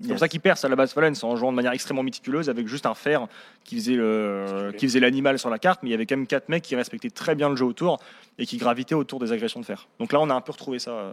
C'est 0.00 0.06
pour 0.08 0.10
Yes. 0.14 0.20
ça 0.20 0.28
qu'il 0.28 0.40
perce 0.40 0.64
à 0.64 0.68
la 0.68 0.74
base 0.74 0.92
Fallen, 0.92 1.14
c'est 1.14 1.24
en 1.24 1.36
jouant 1.36 1.52
de 1.52 1.56
manière 1.56 1.70
extrêmement 1.72 2.02
méticuleuse 2.02 2.50
avec 2.50 2.66
juste 2.66 2.84
un 2.84 2.94
fer 2.94 3.28
qui 3.62 3.76
faisait 3.76 3.94
le, 3.94 4.72
qui 4.76 4.86
faisait 4.88 4.98
l'animal 4.98 5.38
sur 5.38 5.50
la 5.50 5.60
carte, 5.60 5.84
mais 5.84 5.90
il 5.90 5.92
y 5.92 5.94
avait 5.94 6.04
quand 6.04 6.16
même 6.16 6.26
quatre 6.26 6.48
mecs 6.48 6.64
qui 6.64 6.74
respectaient 6.74 7.10
très 7.10 7.36
bien 7.36 7.48
le 7.48 7.54
jeu 7.54 7.64
autour 7.64 7.98
et 8.38 8.44
qui 8.44 8.56
gravitaient 8.56 8.96
autour 8.96 9.20
des 9.20 9.30
agressions 9.30 9.60
de 9.60 9.64
fer. 9.64 9.86
Donc 10.00 10.12
là, 10.12 10.18
on 10.20 10.28
a 10.30 10.34
un 10.34 10.40
peu 10.40 10.50
retrouvé 10.50 10.80
ça. 10.80 11.12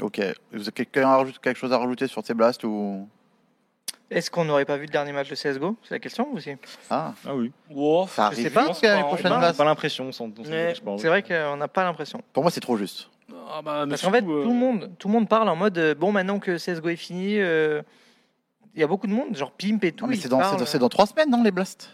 Euh. 0.00 0.04
Ok. 0.04 0.20
Vous 0.52 0.62
avez 0.62 0.72
quelqu'un 0.72 1.08
a 1.10 1.24
quelque 1.42 1.56
chose 1.58 1.72
à 1.72 1.78
rajouter 1.78 2.06
sur 2.06 2.24
ces 2.24 2.34
blasts 2.34 2.64
ou? 2.64 3.08
Est-ce 4.10 4.30
qu'on 4.30 4.44
n'aurait 4.44 4.64
pas 4.66 4.76
vu 4.76 4.82
le 4.86 4.92
dernier 4.92 5.12
match 5.12 5.28
de 5.30 5.34
CSGO 5.34 5.76
C'est 5.82 5.94
la 5.94 5.98
question 5.98 6.30
aussi. 6.34 6.52
Ah, 6.90 7.14
Ah 7.26 7.34
oui. 7.34 7.50
Wow, 7.70 8.06
ça 8.06 8.28
je 8.30 8.36
sais 8.36 8.42
arrive 8.42 8.52
pas, 8.52 8.66
quand 8.66 8.82
même, 8.82 8.96
les 8.98 9.02
prochaines 9.04 9.32
J'ai 9.32 9.38
blasts. 9.38 9.58
pas 9.58 9.64
l'impression. 9.64 10.12
sans- 10.12 10.28
sans- 10.36 10.44
je. 10.44 10.98
C'est 10.98 11.08
vrai 11.08 11.22
qu'on 11.22 11.56
n'a 11.56 11.68
pas 11.68 11.84
l'impression. 11.84 12.22
Pour 12.32 12.42
moi, 12.44 12.50
c'est 12.52 12.60
trop 12.60 12.76
juste. 12.76 13.08
Ah 13.50 13.62
bah, 13.62 13.86
mais 13.86 13.90
Parce 13.90 14.02
qu'en 14.02 14.10
fait, 14.12 14.18
surtout, 14.18 14.32
euh, 14.34 14.42
tout 14.44 14.50
le 14.50 14.54
monde, 14.54 14.90
tout 14.98 15.08
le 15.08 15.14
monde 15.14 15.28
parle 15.28 15.48
en 15.48 15.56
mode 15.56 15.78
euh, 15.78 15.94
bon, 15.94 16.12
maintenant 16.12 16.38
que 16.38 16.58
CSGO 16.58 16.90
est 16.90 16.96
fini, 16.96 17.38
euh, 17.40 17.82
il 18.74 18.80
y 18.80 18.84
a 18.84 18.86
beaucoup 18.86 19.06
de 19.06 19.12
monde, 19.12 19.34
genre 19.34 19.52
Pimp 19.52 19.82
et 19.84 19.92
tout. 19.92 20.04
Non, 20.04 20.10
mais 20.10 20.16
ils 20.16 20.20
c'est 20.20 20.28
dans, 20.28 20.38
c'est 20.38 20.42
parlent, 20.50 20.58
dans- 20.60 20.66
c'est 20.66 20.78
dans 20.78 20.88
trois 20.90 21.06
semaines, 21.06 21.30
non, 21.30 21.42
les 21.42 21.50
blasts? 21.50 21.90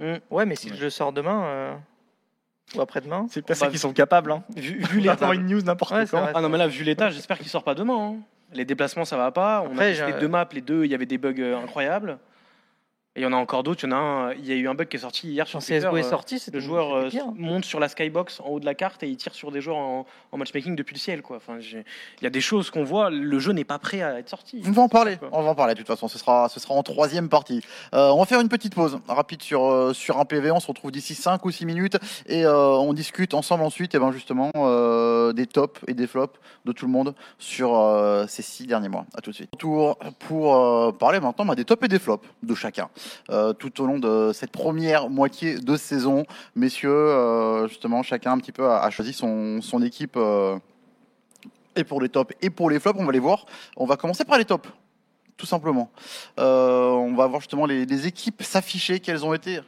euh, 0.00 0.18
Ouais, 0.30 0.44
mais 0.44 0.56
si 0.56 0.68
le 0.68 0.76
jeu 0.76 0.90
sort 0.90 1.12
demain 1.12 1.44
euh, 1.44 1.74
ou 2.74 2.80
après-demain. 2.80 3.26
C'est 3.30 3.42
peut-être 3.42 3.58
ça 3.58 3.68
qu'ils 3.68 3.78
sont 3.78 3.92
capables. 3.92 4.32
Hein. 4.32 4.42
Vu, 4.56 4.82
vu 4.90 5.00
l'état. 5.00 5.32
une 5.34 5.46
news 5.46 5.60
n'importe 5.62 5.92
Ouais, 5.92 6.06
quand. 6.10 6.20
vrai. 6.20 6.32
Ah 6.34 6.40
non, 6.40 6.48
mais 6.48 6.58
là, 6.58 6.66
vu 6.66 6.82
l'état, 6.84 7.10
j'espère 7.10 7.38
qu'il 7.38 7.48
sort 7.48 7.62
pas 7.64 7.74
demain. 7.74 7.96
hein. 7.96 8.16
Les 8.52 8.64
déplacements, 8.64 9.04
ça 9.04 9.16
va 9.16 9.30
pas. 9.32 9.62
On 9.66 9.72
Après, 9.72 9.86
a 9.86 9.88
testé 9.90 10.12
j'ai- 10.12 10.20
deux 10.20 10.28
maps, 10.28 10.48
les 10.52 10.60
deux, 10.60 10.84
il 10.84 10.90
y 10.90 10.94
avait 10.94 11.06
des 11.06 11.18
bugs 11.18 11.34
euh, 11.38 11.58
incroyables. 11.62 12.18
Et 13.16 13.20
il 13.20 13.22
y 13.22 13.26
en 13.26 13.32
a 13.32 13.36
encore 13.36 13.62
d'autres. 13.62 13.82
Il 13.84 13.90
y 13.90 13.92
en 13.94 13.96
a 13.96 14.00
un, 14.00 14.32
il 14.34 14.46
y 14.46 14.52
a 14.52 14.56
eu 14.56 14.68
un 14.68 14.74
bug 14.74 14.88
qui 14.88 14.96
est 14.96 15.00
sorti 15.00 15.28
hier 15.28 15.46
sur 15.48 15.58
Twitter, 15.60 15.78
CSGO 15.80 15.96
est 15.96 16.04
euh, 16.04 16.10
sorti, 16.10 16.42
Le 16.52 16.60
joueur 16.60 16.94
euh, 16.94 17.08
monte 17.34 17.64
sur 17.64 17.80
la 17.80 17.88
skybox 17.88 18.40
en 18.40 18.48
haut 18.50 18.60
de 18.60 18.66
la 18.66 18.74
carte 18.74 19.02
et 19.02 19.08
il 19.08 19.16
tire 19.16 19.34
sur 19.34 19.50
des 19.50 19.60
joueurs 19.60 19.78
en, 19.78 20.06
en 20.32 20.36
matchmaking 20.36 20.76
depuis 20.76 20.94
le 20.94 21.00
ciel. 21.00 21.22
Quoi. 21.22 21.38
Enfin, 21.38 21.58
j'ai- 21.58 21.84
il 22.20 22.24
y 22.24 22.26
a 22.26 22.30
des 22.30 22.40
choses 22.42 22.70
qu'on 22.70 22.84
voit. 22.84 23.08
Le 23.10 23.38
jeu 23.38 23.52
n'est 23.52 23.64
pas 23.64 23.78
prêt 23.78 24.02
à 24.02 24.18
être 24.18 24.28
sorti. 24.28 24.62
On 24.66 24.70
va 24.70 24.82
en 24.82 24.88
parler. 24.88 25.18
On 25.32 25.42
va 25.42 25.50
en 25.50 25.54
parler 25.54 25.72
de 25.74 25.78
toute 25.78 25.86
façon. 25.86 26.08
Ce 26.08 26.18
sera, 26.18 26.48
ce 26.50 26.60
sera 26.60 26.74
en 26.74 26.82
troisième 26.82 27.28
partie. 27.30 27.62
Euh, 27.94 28.10
on 28.10 28.18
va 28.18 28.26
faire 28.26 28.40
une 28.40 28.48
petite 28.50 28.74
pause 28.74 28.98
rapide 29.08 29.42
sur 29.42 29.64
euh, 29.64 29.92
sur 29.94 30.18
un 30.20 30.24
PV. 30.26 30.50
On 30.50 30.60
se 30.60 30.66
retrouve 30.66 30.90
d'ici 30.92 31.14
5 31.14 31.44
ou 31.44 31.50
6 31.50 31.64
minutes 31.66 31.96
et 32.26 32.44
euh, 32.44 32.54
on 32.76 32.92
discute 32.92 33.32
ensemble 33.34 33.64
ensuite. 33.64 33.94
Et 33.94 33.98
ben 33.98 34.12
justement 34.12 34.50
euh, 34.56 35.32
des 35.32 35.46
tops 35.46 35.80
et 35.88 35.94
des 35.94 36.06
flops 36.06 36.38
de 36.66 36.72
tout 36.72 36.84
le 36.86 36.92
monde 36.92 37.14
sur 37.38 37.74
euh, 37.78 38.26
ces 38.28 38.42
six 38.42 38.66
derniers 38.66 38.88
mois. 38.88 39.06
À 39.16 39.20
tout 39.22 39.30
de 39.30 39.36
suite. 39.36 39.50
Tour 39.58 39.98
pour 40.28 40.54
euh, 40.56 40.92
parler 40.92 41.20
maintenant 41.20 41.46
bah, 41.46 41.54
des 41.54 41.64
tops 41.64 41.82
et 41.84 41.88
des 41.88 41.98
flops 41.98 42.26
de 42.42 42.54
chacun 42.54 42.84
euh, 42.84 43.00
tout 43.58 43.82
au 43.82 43.86
long 43.86 43.98
de 43.98 44.32
cette 44.34 44.50
première 44.50 45.08
moitié 45.08 45.58
de 45.58 45.76
saison. 45.76 46.24
Messieurs, 46.54 46.90
euh, 46.90 47.68
justement, 47.68 48.02
chacun 48.02 48.32
un 48.32 48.38
petit 48.38 48.52
peu 48.52 48.68
a, 48.68 48.88
choisi 48.90 49.12
son 49.12 49.82
équipe. 49.82 50.16
euh, 50.16 50.58
et 51.76 51.84
pour 51.84 52.00
les 52.00 52.08
tops 52.08 52.34
et 52.40 52.50
pour 52.50 52.70
les 52.70 52.80
flops, 52.80 52.98
on 52.98 53.04
va 53.04 53.12
les 53.12 53.18
voir. 53.18 53.46
On 53.76 53.86
va 53.86 53.96
commencer 53.96 54.24
par 54.24 54.38
les 54.38 54.44
tops, 54.44 54.68
tout 55.36 55.46
simplement. 55.46 55.90
Euh, 56.40 56.88
on 56.88 57.14
va 57.14 57.26
voir 57.26 57.40
justement 57.40 57.66
les, 57.66 58.06
équipes 58.06 58.42
s'afficher, 58.42 58.98
quelles 58.98 59.24
ont 59.24 59.34
été, 59.34 59.60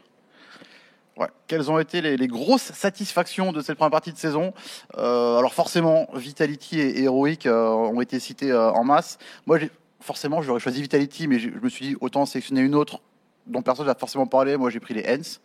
quelles 1.46 1.70
ont 1.70 1.78
été 1.78 2.00
les, 2.00 2.26
grosses 2.26 2.72
satisfactions 2.72 3.52
de 3.52 3.60
cette 3.60 3.76
première 3.76 3.90
partie 3.90 4.12
de 4.12 4.18
saison? 4.18 4.54
Euh, 4.96 5.36
alors 5.36 5.52
forcément, 5.52 6.08
Vitality 6.14 6.80
et 6.80 7.02
Heroic 7.02 7.46
euh, 7.46 7.68
ont 7.68 8.00
été 8.00 8.18
cités 8.18 8.50
euh, 8.50 8.72
en 8.72 8.84
masse. 8.84 9.18
Moi, 9.46 9.58
forcément, 10.00 10.40
j'aurais 10.40 10.60
choisi 10.60 10.80
Vitality, 10.80 11.28
mais 11.28 11.38
j'ai- 11.38 11.52
je 11.52 11.62
me 11.62 11.68
suis 11.68 11.88
dit 11.88 11.96
autant 12.00 12.24
sélectionner 12.24 12.62
une 12.62 12.74
autre 12.74 13.00
dont 13.48 13.62
personne 13.62 13.86
n'a 13.86 13.94
forcément 13.94 14.26
parlé. 14.26 14.56
Moi, 14.56 14.70
j'ai 14.70 14.80
pris 14.80 14.94
les 14.94 15.04
Hens. 15.08 15.40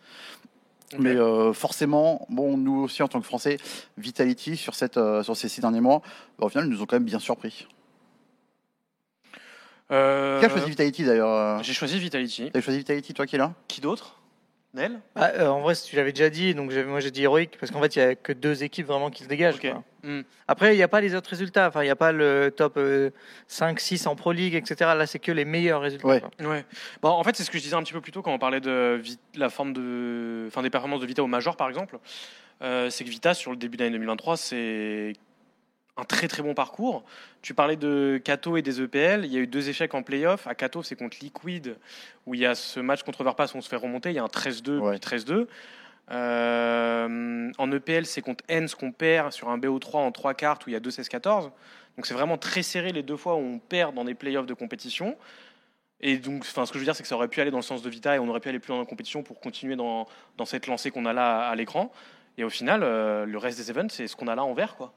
Mais 0.98 1.16
euh, 1.16 1.52
forcément, 1.52 2.26
bon, 2.28 2.56
nous 2.56 2.82
aussi 2.82 3.02
en 3.02 3.08
tant 3.08 3.20
que 3.20 3.26
Français, 3.26 3.58
Vitality 3.98 4.56
sur, 4.56 4.74
cette, 4.74 4.96
euh, 4.96 5.22
sur 5.22 5.36
ces 5.36 5.48
six 5.48 5.60
derniers 5.60 5.80
mois, 5.80 6.02
bah, 6.38 6.46
au 6.46 6.48
final, 6.48 6.66
ils 6.66 6.70
nous 6.70 6.82
ont 6.82 6.86
quand 6.86 6.96
même 6.96 7.04
bien 7.04 7.18
surpris. 7.18 7.66
Euh, 9.90 10.38
Qui 10.38 10.46
a 10.46 10.48
choisi 10.48 10.70
Vitality 10.70 11.04
d'ailleurs 11.04 11.62
J'ai 11.62 11.72
choisi 11.72 11.98
Vitality. 11.98 12.50
T'as 12.52 12.60
choisi 12.60 12.78
Vitality, 12.78 13.12
toi 13.12 13.26
qui 13.26 13.36
est 13.36 13.38
là? 13.38 13.54
Qui 13.68 13.80
d'autre? 13.80 14.16
Nel? 14.74 15.00
Ah, 15.14 15.30
euh, 15.34 15.48
en 15.48 15.60
vrai, 15.60 15.74
tu 15.76 15.94
l'avais 15.94 16.12
déjà 16.12 16.30
dit, 16.30 16.54
donc 16.54 16.72
moi 16.72 16.98
j'ai 16.98 17.12
dit 17.12 17.22
héroïque 17.22 17.56
parce 17.60 17.70
qu'en 17.70 17.80
fait 17.80 17.94
il 17.94 17.98
y 18.00 18.02
a 18.02 18.14
que 18.16 18.32
deux 18.32 18.64
équipes 18.64 18.86
vraiment 18.88 19.08
qui 19.08 19.22
se 19.22 19.28
dégagent. 19.28 19.60
Hmm. 20.02 20.22
Après, 20.48 20.74
il 20.74 20.76
n'y 20.76 20.82
a 20.82 20.88
pas 20.88 21.00
les 21.00 21.14
autres 21.14 21.30
résultats. 21.30 21.68
Enfin, 21.68 21.82
il 21.82 21.86
n'y 21.86 21.90
a 21.90 21.96
pas 21.96 22.12
le 22.12 22.52
top 22.54 22.74
euh, 22.76 23.10
5, 23.46 23.78
6 23.80 24.06
en 24.06 24.16
Pro 24.16 24.32
League, 24.32 24.54
etc. 24.54 24.90
Là, 24.96 25.06
c'est 25.06 25.20
que 25.20 25.32
les 25.32 25.44
meilleurs 25.44 25.80
résultats. 25.80 26.08
Ouais. 26.40 26.64
Bon, 27.00 27.08
en 27.08 27.22
fait, 27.22 27.36
c'est 27.36 27.44
ce 27.44 27.50
que 27.50 27.56
je 27.56 27.62
disais 27.62 27.76
un 27.76 27.82
petit 27.82 27.92
peu 27.92 28.00
plus 28.00 28.12
tôt 28.12 28.20
quand 28.20 28.32
on 28.32 28.38
parlait 28.38 28.60
de 28.60 29.00
la 29.36 29.48
forme 29.48 29.72
de, 29.72 30.44
enfin, 30.48 30.62
des 30.62 30.70
performances 30.70 31.00
de 31.00 31.06
Vita 31.06 31.22
au 31.22 31.28
Major, 31.28 31.56
par 31.56 31.68
exemple. 31.68 31.98
Euh, 32.62 32.90
c'est 32.90 33.04
que 33.04 33.10
Vita, 33.10 33.32
sur 33.32 33.50
le 33.50 33.56
début 33.56 33.76
d'année 33.76 33.92
2023, 33.92 34.36
c'est 34.36 35.14
un 35.96 36.04
très 36.04 36.28
très 36.28 36.42
bon 36.42 36.54
parcours. 36.54 37.04
Tu 37.44 37.52
parlais 37.52 37.76
de 37.76 38.18
Kato 38.24 38.56
et 38.56 38.62
des 38.62 38.80
EPL. 38.80 39.26
Il 39.26 39.30
y 39.30 39.36
a 39.36 39.40
eu 39.40 39.46
deux 39.46 39.68
échecs 39.68 39.92
en 39.92 40.02
playoff. 40.02 40.46
À 40.46 40.54
Kato, 40.54 40.82
c'est 40.82 40.96
contre 40.96 41.18
Liquid, 41.20 41.76
où 42.24 42.32
il 42.32 42.40
y 42.40 42.46
a 42.46 42.54
ce 42.54 42.80
match 42.80 43.02
contre 43.02 43.22
Verpass 43.22 43.52
où 43.52 43.58
on 43.58 43.60
se 43.60 43.68
fait 43.68 43.76
remonter. 43.76 44.08
Il 44.08 44.14
y 44.16 44.18
a 44.18 44.22
un 44.24 44.28
13-2, 44.28 44.78
Ouais. 44.78 44.92
puis 44.92 45.00
13-2. 45.00 45.46
Euh, 46.10 47.52
en 47.58 47.70
EPL, 47.72 48.06
c'est 48.06 48.22
contre 48.22 48.42
Hens 48.50 48.74
qu'on 48.74 48.92
perd 48.92 49.32
sur 49.32 49.50
un 49.50 49.58
BO3 49.58 49.96
en 49.98 50.10
trois 50.10 50.32
cartes 50.32 50.66
où 50.66 50.70
il 50.70 50.72
y 50.72 50.76
a 50.76 50.80
2-16-14. 50.80 51.50
Donc 51.96 52.06
c'est 52.06 52.14
vraiment 52.14 52.38
très 52.38 52.62
serré 52.62 52.92
les 52.92 53.02
deux 53.02 53.16
fois 53.18 53.34
où 53.34 53.40
on 53.40 53.58
perd 53.58 53.94
dans 53.94 54.04
des 54.04 54.14
playoffs 54.14 54.46
de 54.46 54.54
compétition. 54.54 55.14
Et 56.00 56.16
donc, 56.16 56.40
enfin, 56.42 56.64
ce 56.64 56.72
que 56.72 56.78
je 56.78 56.80
veux 56.80 56.86
dire, 56.86 56.96
c'est 56.96 57.02
que 57.02 57.08
ça 57.08 57.14
aurait 57.14 57.28
pu 57.28 57.42
aller 57.42 57.50
dans 57.50 57.58
le 57.58 57.62
sens 57.62 57.82
de 57.82 57.90
Vita 57.90 58.16
et 58.16 58.18
on 58.18 58.28
aurait 58.28 58.40
pu 58.40 58.48
aller 58.48 58.58
plus 58.58 58.68
loin 58.70 58.78
dans 58.78 58.82
la 58.84 58.88
compétition 58.88 59.22
pour 59.22 59.38
continuer 59.40 59.76
dans, 59.76 60.06
dans 60.38 60.44
cette 60.46 60.66
lancée 60.66 60.90
qu'on 60.90 61.04
a 61.04 61.12
là 61.12 61.40
à, 61.40 61.50
à 61.50 61.54
l'écran. 61.54 61.92
Et 62.38 62.44
au 62.44 62.50
final, 62.50 62.80
euh, 62.82 63.26
le 63.26 63.38
reste 63.38 63.58
des 63.58 63.70
events, 63.70 63.88
c'est 63.90 64.06
ce 64.08 64.16
qu'on 64.16 64.28
a 64.28 64.34
là 64.34 64.44
en 64.44 64.54
vert, 64.54 64.76
quoi. 64.76 64.92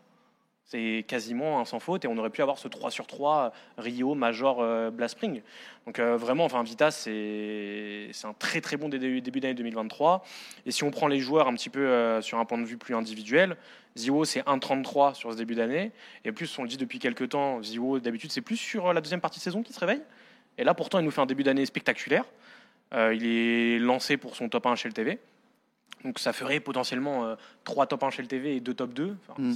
C'est 0.69 1.05
quasiment 1.07 1.61
un 1.61 1.65
sans 1.65 1.79
faute 1.79 2.03
et 2.03 2.09
on 2.09 2.17
aurait 2.17 2.29
pu 2.29 2.41
avoir 2.41 2.57
ce 2.57 2.67
3 2.67 2.91
sur 2.91 3.07
3 3.07 3.53
Rio, 3.77 4.15
Major, 4.15 4.57
euh, 4.59 4.91
Blast 4.91 5.15
Spring. 5.15 5.41
Donc 5.85 5.97
euh, 5.99 6.17
vraiment, 6.17 6.43
enfin, 6.43 6.61
Vita, 6.61 6.91
c'est 6.91 8.09
un 8.25 8.33
très 8.33 8.59
très 8.59 8.75
bon 8.75 8.89
dé- 8.89 9.21
début 9.21 9.39
d'année 9.39 9.53
2023. 9.53 10.25
Et 10.65 10.71
si 10.71 10.83
on 10.83 10.91
prend 10.91 11.07
les 11.07 11.19
joueurs 11.21 11.47
un 11.47 11.53
petit 11.53 11.69
peu 11.69 11.79
euh, 11.87 12.21
sur 12.21 12.37
un 12.37 12.43
point 12.43 12.57
de 12.57 12.65
vue 12.65 12.75
plus 12.75 12.95
individuel, 12.95 13.55
Zio, 13.97 14.25
c'est 14.25 14.41
1,33 14.41 15.13
sur 15.13 15.31
ce 15.31 15.37
début 15.37 15.55
d'année. 15.55 15.93
Et 16.25 16.33
plus, 16.33 16.59
on 16.59 16.63
le 16.63 16.67
dit 16.67 16.75
depuis 16.77 16.99
quelques 16.99 17.29
temps, 17.29 17.63
Zio, 17.63 17.99
d'habitude, 17.99 18.33
c'est 18.33 18.41
plus 18.41 18.57
sur 18.57 18.91
la 18.93 18.99
deuxième 18.99 19.21
partie 19.21 19.39
de 19.39 19.43
saison 19.43 19.63
qu'il 19.63 19.73
se 19.73 19.79
réveille. 19.79 20.01
Et 20.57 20.65
là, 20.65 20.73
pourtant, 20.73 20.99
il 20.99 21.05
nous 21.05 21.11
fait 21.11 21.21
un 21.21 21.25
début 21.25 21.43
d'année 21.43 21.65
spectaculaire. 21.65 22.25
Euh, 22.93 23.13
il 23.15 23.25
est 23.25 23.79
lancé 23.79 24.17
pour 24.17 24.35
son 24.35 24.49
top 24.49 24.65
1 24.65 24.75
chez 24.75 24.89
le 24.89 24.93
TV. 24.93 25.17
Donc 26.03 26.19
ça 26.19 26.31
ferait 26.31 26.59
potentiellement 26.59 27.35
3 27.63 27.87
top 27.87 28.03
1 28.03 28.11
chez 28.11 28.21
le 28.21 28.27
TV 28.27 28.55
et 28.55 28.59
2 28.59 28.73
top 28.73 28.93
2, 28.93 29.15
enfin 29.27 29.41
Mm. 29.41 29.53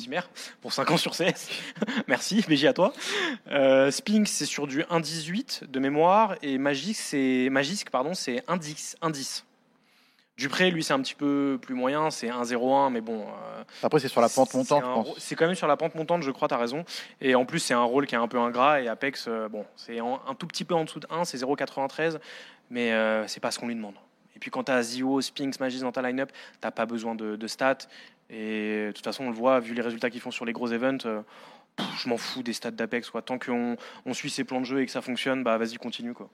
pour 0.59 0.73
5 0.73 0.89
ans 0.91 0.97
sur 0.97 1.11
CS. 1.15 1.49
Merci, 2.07 2.43
BG 2.47 2.67
à 2.67 2.73
toi. 2.73 2.93
Euh, 3.51 3.91
c'est 3.91 4.45
sur 4.45 4.65
du 4.67 4.81
1,18 4.83 5.69
de 5.69 5.79
mémoire, 5.79 6.35
et 6.41 6.57
Magisk, 6.57 6.99
c'est 6.99 7.47
Magisk, 7.51 7.89
pardon, 7.91 8.13
c'est 8.15 8.43
1,10. 8.47 8.95
1,10. 9.01 9.43
Dupré, 10.37 10.71
lui, 10.71 10.83
c'est 10.83 10.93
un 10.93 10.99
petit 11.01 11.13
peu 11.13 11.59
plus 11.61 11.75
moyen, 11.75 12.09
c'est 12.09 12.27
1,01, 12.29 12.89
mais 12.89 13.01
bon. 13.01 13.21
euh, 13.21 13.63
Après, 13.83 13.99
c'est 13.99 14.07
sur 14.07 14.21
la 14.21 14.29
pente 14.29 14.53
montante, 14.55 14.81
je 14.83 14.91
pense. 14.93 15.13
C'est 15.19 15.35
quand 15.35 15.45
même 15.45 15.55
sur 15.55 15.67
la 15.67 15.77
pente 15.77 15.93
montante, 15.93 16.23
je 16.23 16.31
crois, 16.31 16.47
tu 16.47 16.55
as 16.55 16.57
raison. 16.57 16.83
Et 17.21 17.35
en 17.35 17.45
plus, 17.45 17.59
c'est 17.59 17.75
un 17.75 17.83
rôle 17.83 18.07
qui 18.07 18.15
est 18.15 18.17
un 18.17 18.27
peu 18.27 18.39
ingrat. 18.39 18.81
Et 18.81 18.87
Apex, 18.87 19.25
euh, 19.27 19.47
bon, 19.47 19.65
c'est 19.75 19.99
un 19.99 20.33
tout 20.37 20.47
petit 20.47 20.63
peu 20.63 20.73
en 20.73 20.85
dessous 20.85 20.99
de 21.01 21.07
1, 21.11 21.25
c'est 21.25 21.37
0,93. 21.37 22.17
Mais 22.71 22.91
euh, 22.93 23.27
c'est 23.27 23.39
pas 23.39 23.51
ce 23.51 23.59
qu'on 23.59 23.67
lui 23.67 23.75
demande. 23.75 23.93
Et 24.41 24.45
puis 24.45 24.49
quand 24.49 24.63
tu 24.63 24.71
as 24.71 24.81
Zio, 24.81 25.21
Spinks, 25.21 25.59
Magis 25.59 25.81
dans 25.81 25.91
ta 25.91 26.01
line-up, 26.01 26.31
tu 26.63 26.71
pas 26.71 26.85
besoin 26.87 27.13
de, 27.13 27.35
de 27.35 27.47
stats. 27.47 27.77
Et 28.31 28.87
de 28.87 28.91
toute 28.91 29.03
façon, 29.03 29.25
on 29.25 29.29
le 29.29 29.35
voit, 29.35 29.59
vu 29.59 29.75
les 29.75 29.83
résultats 29.83 30.09
qu'ils 30.09 30.19
font 30.19 30.31
sur 30.31 30.45
les 30.45 30.51
gros 30.53 30.67
events, 30.73 31.05
euh, 31.05 31.21
pff, 31.75 31.85
je 32.03 32.09
m'en 32.09 32.17
fous 32.17 32.41
des 32.41 32.53
stats 32.53 32.71
d'Apex. 32.71 33.11
quoi. 33.11 33.21
Tant 33.21 33.37
qu'on 33.37 33.77
on 34.07 34.13
suit 34.15 34.31
ses 34.31 34.43
plans 34.43 34.59
de 34.59 34.65
jeu 34.65 34.81
et 34.81 34.85
que 34.87 34.91
ça 34.91 35.01
fonctionne, 35.03 35.43
bah 35.43 35.59
vas-y, 35.59 35.75
continue. 35.75 36.15
Quoi. 36.15 36.27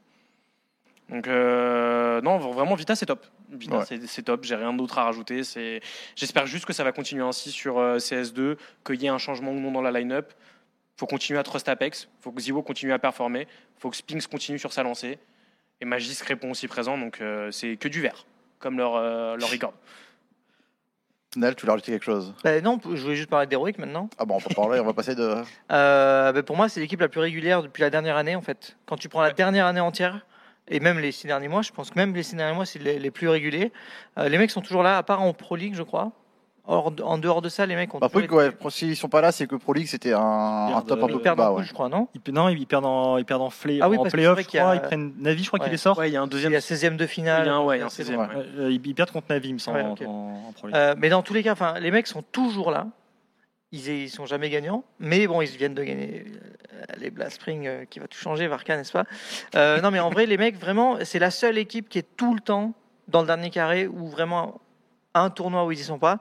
Donc, 1.10 1.28
euh, 1.28 2.22
non, 2.22 2.38
vraiment, 2.38 2.76
Vita, 2.76 2.96
c'est 2.96 3.06
top. 3.08 3.26
Vita, 3.50 3.80
Ouais. 3.80 3.86
c'est- 3.86 4.08
c'est 4.08 4.22
top. 4.24 4.46
J'ai 4.46 4.56
rien 4.56 4.72
d'autre 4.72 4.98
à 5.00 5.04
rajouter. 5.04 5.44
C'est- 5.44 5.82
J'espère 6.16 6.46
juste 6.46 6.64
que 6.66 6.72
ça 6.72 6.86
va 6.86 6.94
continuer 6.94 7.24
ainsi 7.24 7.52
sur 7.52 7.78
euh, 7.78 7.98
CS2, 8.00 8.58
qu'il 8.86 9.02
y 9.02 9.06
ait 9.06 9.10
un 9.10 9.18
changement 9.18 9.52
ou 9.52 9.60
non 9.60 9.72
dans 9.74 9.82
la 9.82 9.92
line-up. 9.92 10.32
faut 11.00 11.06
continuer 11.06 11.38
à 11.40 11.44
trust 11.44 11.70
Apex. 11.70 12.08
faut 12.22 12.32
que 12.32 12.42
Zio 12.42 12.64
continue 12.64 12.92
à 12.94 12.98
performer. 13.00 13.48
faut 13.78 13.90
que 13.92 13.96
Spinks 13.98 14.26
continue 14.28 14.58
sur 14.58 14.74
sa 14.74 14.82
lancée. 14.82 15.20
Et 15.82 15.86
Magisk 15.86 16.26
répond 16.26 16.52
aussi 16.52 16.68
présent. 16.68 16.98
Donc, 16.98 17.22
euh, 17.22 17.52
c'est 17.52 17.78
que 17.78 17.88
du 17.88 18.02
vert, 18.02 18.26
comme 18.60 18.78
leur, 18.78 18.96
euh, 18.96 19.36
leur 19.38 19.50
record. 19.50 19.74
Nel, 21.36 21.56
tu 21.56 21.62
voulais 21.62 21.74
rajouter 21.74 21.92
quelque 21.92 22.06
chose? 22.06 22.34
Bah, 22.44 22.60
non, 22.62 22.80
je 22.84 23.02
voulais 23.02 23.16
juste 23.16 23.30
parler 23.30 23.46
d'Heroic 23.46 23.74
maintenant. 23.78 24.10
Ah 24.18 24.26
bon, 24.26 24.36
on 24.36 24.38
va 24.40 24.56
parler, 24.56 24.80
on 24.80 24.86
va 24.86 24.94
passer 24.94 25.14
de. 25.14 25.36
Euh, 25.72 26.32
bah, 26.32 26.44
pour 26.44 26.56
moi, 26.56 26.70
c'est 26.70 26.80
l'équipe 26.80 27.00
la 27.00 27.10
plus 27.10 27.20
régulière 27.20 27.62
depuis 27.62 27.82
la 27.82 27.90
dernière 27.90 28.16
année, 28.16 28.36
en 28.36 28.42
fait. 28.42 28.78
Quand 28.86 28.96
tu 28.96 29.10
prends 29.10 29.22
la 29.22 29.32
dernière 29.32 29.66
année 29.66 29.82
entière, 29.82 30.26
et 30.70 30.80
même 30.80 31.00
les 31.00 31.12
six 31.12 31.28
derniers 31.28 31.48
mois, 31.48 31.62
je 31.62 31.72
pense 31.72 31.92
que 31.92 32.00
même 32.00 32.16
les 32.16 32.24
six 32.24 32.36
derniers 32.36 32.56
mois, 32.56 32.66
c'est 32.66 32.80
les, 32.80 32.98
les 32.98 33.12
plus 33.12 33.30
réguliers. 33.30 33.72
Euh, 34.18 34.30
les 34.30 34.38
mecs 34.38 34.52
sont 34.52 34.62
toujours 34.62 34.84
là, 34.84 34.98
à 34.98 35.04
part 35.04 35.22
en 35.22 35.34
Pro 35.34 35.56
League, 35.56 35.76
je 35.76 35.84
crois. 35.84 36.12
Hors 36.70 36.92
de- 36.92 37.02
en 37.02 37.18
dehors 37.18 37.42
de 37.42 37.48
ça, 37.48 37.66
les 37.66 37.76
mecs 37.78 37.94
ont 37.96 38.00
Après, 38.00 38.24
toujours 38.26 38.42
été- 38.44 38.56
ouais, 38.62 38.72
s'ils 38.72 38.98
sont 38.98 39.08
pas 39.08 39.22
là, 39.22 39.32
c'est 39.32 39.48
que 39.48 39.56
Pro 39.56 39.72
League, 39.72 39.88
c'était 39.88 40.12
un, 40.12 40.84
top 40.86 41.00
un 41.00 41.04
euh, 41.04 41.06
peu 41.06 41.12
ils 41.12 41.14
plus 41.16 41.22
perdent 41.24 41.64
je 41.64 41.74
crois, 41.74 41.88
non 41.88 42.10
Ils, 42.14 42.34
non, 42.34 42.50
ils 42.50 42.68
perdent 42.68 42.86
en, 42.86 43.18
ils 43.18 43.24
perdent 43.24 43.44
en, 43.44 43.48
Ah 43.82 43.88
oui, 43.90 43.98
en 43.98 44.04
playoff, 44.04 44.38
je 44.40 44.44
y 44.54 44.60
a- 44.60 44.62
crois. 44.64 44.76
Ils 44.76 44.82
prennent 44.82 45.14
Navi, 45.18 45.44
je 45.44 45.48
crois 45.48 45.60
qu'il 45.60 45.68
Ouais. 45.68 45.72
les 45.72 45.78
sort. 45.78 45.98
Ouais, 45.98 46.10
il 46.10 46.14
y 46.14 46.18
a 46.18 46.22
un 46.22 46.26
Il 46.26 46.30
deuxième. 46.30 46.52
y 46.52 46.58
a 46.58 46.60
16e 46.62 46.98
de 46.98 47.08
finale. 47.08 47.44
Il 47.44 47.48
y 47.48 47.50
a 47.50 47.56
un- 47.56 47.64
ouais, 47.64 47.78
il 47.78 47.80
y 47.80 47.84
a 47.84 47.86
un 47.86 47.90
c'est 47.90 48.04
16e, 48.04 48.18
bon. 48.18 48.64
ouais. 48.64 48.74
Ils, 48.74 48.94
perdent 48.96 49.12
contre 49.12 49.28
Navi, 49.30 49.48
il 49.48 49.54
me 49.54 49.60
semble, 49.60 49.78
Ouais, 49.78 49.84
en- 49.86 49.92
ok. 49.94 50.02
en, 50.06 50.44
en 50.50 50.52
Pro 50.52 50.68
League. 50.68 50.76
Euh, 50.76 50.96
mais 50.98 51.08
dans 51.08 51.22
tous 51.24 51.34
les 51.34 51.42
cas, 51.44 51.56
les 51.80 51.90
mecs 51.92 52.08
sont 52.08 52.22
toujours 52.34 52.70
là. 52.72 52.88
Ils, 53.72 53.88
ils 53.88 54.10
sont 54.10 54.26
jamais 54.26 54.50
gagnants, 54.50 54.84
mais 55.00 55.26
bon, 55.28 55.42
ils 55.42 55.48
viennent 55.48 55.74
de 55.74 55.84
gagner 55.84 56.26
euh, 56.74 56.84
les 57.00 57.12
Blast 57.12 57.36
Spring 57.38 57.66
euh, 57.68 57.86
qui 57.90 58.00
va 58.00 58.08
tout 58.08 58.18
changer, 58.18 58.48
Varka, 58.48 58.76
n'est-ce 58.76 58.92
pas? 58.94 59.06
Euh, 59.56 59.80
Non, 59.82 59.92
mais 59.92 60.00
en 60.02 60.10
vrai, 60.10 60.26
les 60.26 60.38
mecs, 60.38 60.58
vraiment, 60.60 60.98
c'est 61.04 61.20
la 61.20 61.32
seule 61.32 61.58
équipe 61.58 61.88
qui 61.88 61.98
est 62.00 62.08
tout 62.18 62.34
le 62.34 62.42
temps 62.42 62.74
dans 63.08 63.22
le 63.22 63.28
dernier 63.28 63.50
carré 63.52 63.88
ou 63.88 64.08
vraiment 64.08 64.60
un 65.14 65.30
tournoi 65.30 65.66
où 65.66 65.72
ils 65.72 65.80
y 65.80 65.84
sont 65.84 66.00
pas. 66.00 66.20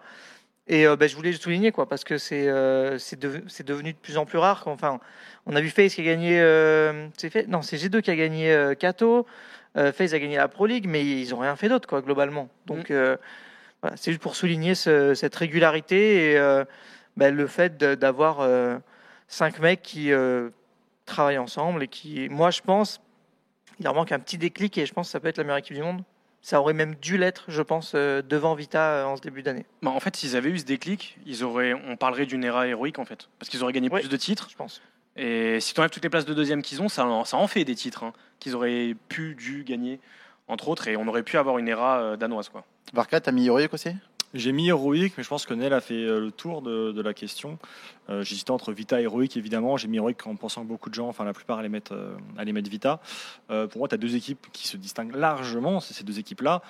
Et 0.68 0.86
euh, 0.86 0.96
ben, 0.96 1.08
je 1.08 1.14
voulais 1.14 1.30
le 1.30 1.36
souligner, 1.36 1.70
quoi, 1.70 1.88
parce 1.88 2.02
que 2.02 2.18
c'est 2.18 2.48
euh, 2.48 2.98
de- 3.18 3.42
devenu 3.64 3.92
de 3.92 3.98
plus 3.98 4.16
en 4.18 4.24
plus 4.26 4.38
rare. 4.38 4.64
quoi. 4.64 4.72
Enfin, 4.72 4.98
on 5.46 5.54
a 5.54 5.60
vu 5.60 5.70
FaZe 5.70 5.94
qui 5.94 6.00
a 6.00 6.04
gagné. 6.04 6.40
euh, 6.40 7.06
c'est 7.16 7.30
fait 7.30 7.46
Non, 7.46 7.62
c'est 7.62 7.76
G2 7.76 8.00
qui 8.00 8.10
a 8.10 8.16
gagné 8.16 8.52
euh, 8.52 8.74
Kato. 8.74 9.26
Euh, 9.76 9.92
FaZe 9.92 10.14
a 10.14 10.18
gagné 10.18 10.36
la 10.36 10.48
Pro 10.48 10.66
League, 10.66 10.86
mais 10.88 11.04
ils 11.04 11.34
ont 11.34 11.38
rien 11.38 11.54
fait 11.54 11.68
d'autre, 11.68 11.86
quoi, 11.88 12.02
globalement. 12.02 12.48
Donc, 12.66 12.90
euh, 12.90 13.16
voilà, 13.82 13.96
c'est 13.96 14.10
juste 14.10 14.22
pour 14.22 14.34
souligner 14.34 14.74
ce- 14.74 15.14
cette 15.14 15.36
régularité 15.36 16.32
et 16.32 16.62
ben, 17.16 17.34
le 17.34 17.46
fait 17.46 17.76
d'avoir 17.78 18.46
cinq 19.28 19.60
mecs 19.60 19.82
qui 19.82 20.10
travaillent 21.04 21.38
ensemble 21.38 21.84
et 21.84 21.88
qui, 21.88 22.28
moi, 22.28 22.50
je 22.50 22.62
pense, 22.62 23.00
il 23.78 23.84
leur 23.84 23.94
manque 23.94 24.10
un 24.12 24.18
petit 24.18 24.38
déclic 24.38 24.76
et 24.78 24.86
je 24.86 24.92
pense 24.94 25.08
que 25.08 25.12
ça 25.12 25.20
peut 25.20 25.28
être 25.28 25.38
la 25.38 25.44
meilleure 25.44 25.58
équipe 25.58 25.76
du 25.76 25.82
monde. 25.82 26.02
Ça 26.46 26.60
aurait 26.60 26.74
même 26.74 26.94
dû 26.94 27.18
l'être, 27.18 27.46
je 27.48 27.60
pense, 27.60 27.94
euh, 27.96 28.22
devant 28.22 28.54
Vita 28.54 28.80
euh, 28.80 29.04
en 29.04 29.16
ce 29.16 29.20
début 29.20 29.42
d'année, 29.42 29.66
Bah, 29.82 29.90
en 29.90 29.98
fait, 29.98 30.14
s'ils 30.14 30.36
avaient 30.36 30.50
eu 30.50 30.58
ce 30.60 30.64
déclic, 30.64 31.18
ils 31.26 31.42
auraient, 31.42 31.74
on 31.74 31.96
parlerait 31.96 32.24
d'une 32.24 32.44
era 32.44 32.68
héroïque 32.68 33.00
en 33.00 33.04
fait, 33.04 33.28
parce 33.40 33.48
qu'ils 33.48 33.64
auraient 33.64 33.72
gagné 33.72 33.88
Ouais. 33.90 33.98
plus 33.98 34.08
de 34.08 34.16
titres. 34.16 34.46
je 34.48 34.54
pense. 34.54 34.80
Et 35.16 35.58
si 35.58 35.74
tu 35.74 35.80
enlèves 35.80 35.90
toutes 35.90 36.04
les 36.04 36.08
places 36.08 36.24
de 36.24 36.34
deuxième 36.34 36.62
qu'ils 36.62 36.80
ont, 36.82 36.88
ça, 36.88 37.04
en- 37.04 37.24
ça 37.24 37.36
en 37.36 37.48
fait 37.48 37.64
des 37.64 37.74
titres 37.74 38.04
hein, 38.04 38.12
qu'ils 38.38 38.54
auraient 38.54 38.94
pu, 39.08 39.34
dû 39.34 39.64
gagner 39.64 39.98
entre 40.46 40.68
autres, 40.68 40.86
et 40.86 40.96
on 40.96 41.08
aurait 41.08 41.24
pu 41.24 41.36
avoir 41.36 41.58
une 41.58 41.66
ERA 41.66 41.98
euh, 41.98 42.16
danoise. 42.16 42.48
Quoi. 42.48 42.64
Varka, 42.92 43.18
t'as 43.20 43.32
mis 43.32 43.46
Heroic 43.48 43.66
aussi 43.74 43.88
J'ai 44.36 44.52
mis 44.52 44.68
héroïque, 44.68 45.14
mais 45.16 45.24
je 45.24 45.28
pense 45.28 45.46
que 45.46 45.54
Nel 45.54 45.72
a 45.72 45.80
fait 45.80 45.94
euh, 45.94 46.20
le 46.20 46.30
tour 46.30 46.62
de, 46.62 47.00
la 47.00 47.14
question. 47.14 47.58
Euh, 48.10 48.22
J'hésitais 48.22 48.50
entre 48.50 48.72
Vita 48.72 49.00
et 49.00 49.04
héroïque, 49.04 49.36
évidemment. 49.36 49.76
J'ai 49.76 49.88
mis 49.88 49.96
héroïque 49.96 50.26
en 50.26 50.36
pensant 50.36 50.62
que 50.62 50.68
beaucoup 50.68 50.90
de 50.90 50.94
gens, 50.94 51.08
enfin 51.08 51.24
la 51.24 51.32
plupart, 51.32 51.58
allaient 51.58 51.68
mettre, 51.68 51.94
euh, 51.94 52.16
allaient 52.36 52.52
mettre 52.52 52.70
Vita. 52.70 53.00
Euh, 53.50 53.66
pour 53.66 53.78
moi, 53.78 53.88
tu 53.88 53.94
as 53.94 53.98
deux 53.98 54.14
équipes 54.14 54.46
qui 54.52 54.68
se 54.68 54.76
distinguent 54.76 55.14
largement, 55.14 55.80
c'est 55.80 55.94
ces 55.94 56.04
deux 56.04 56.18
équipes-là. 56.18 56.62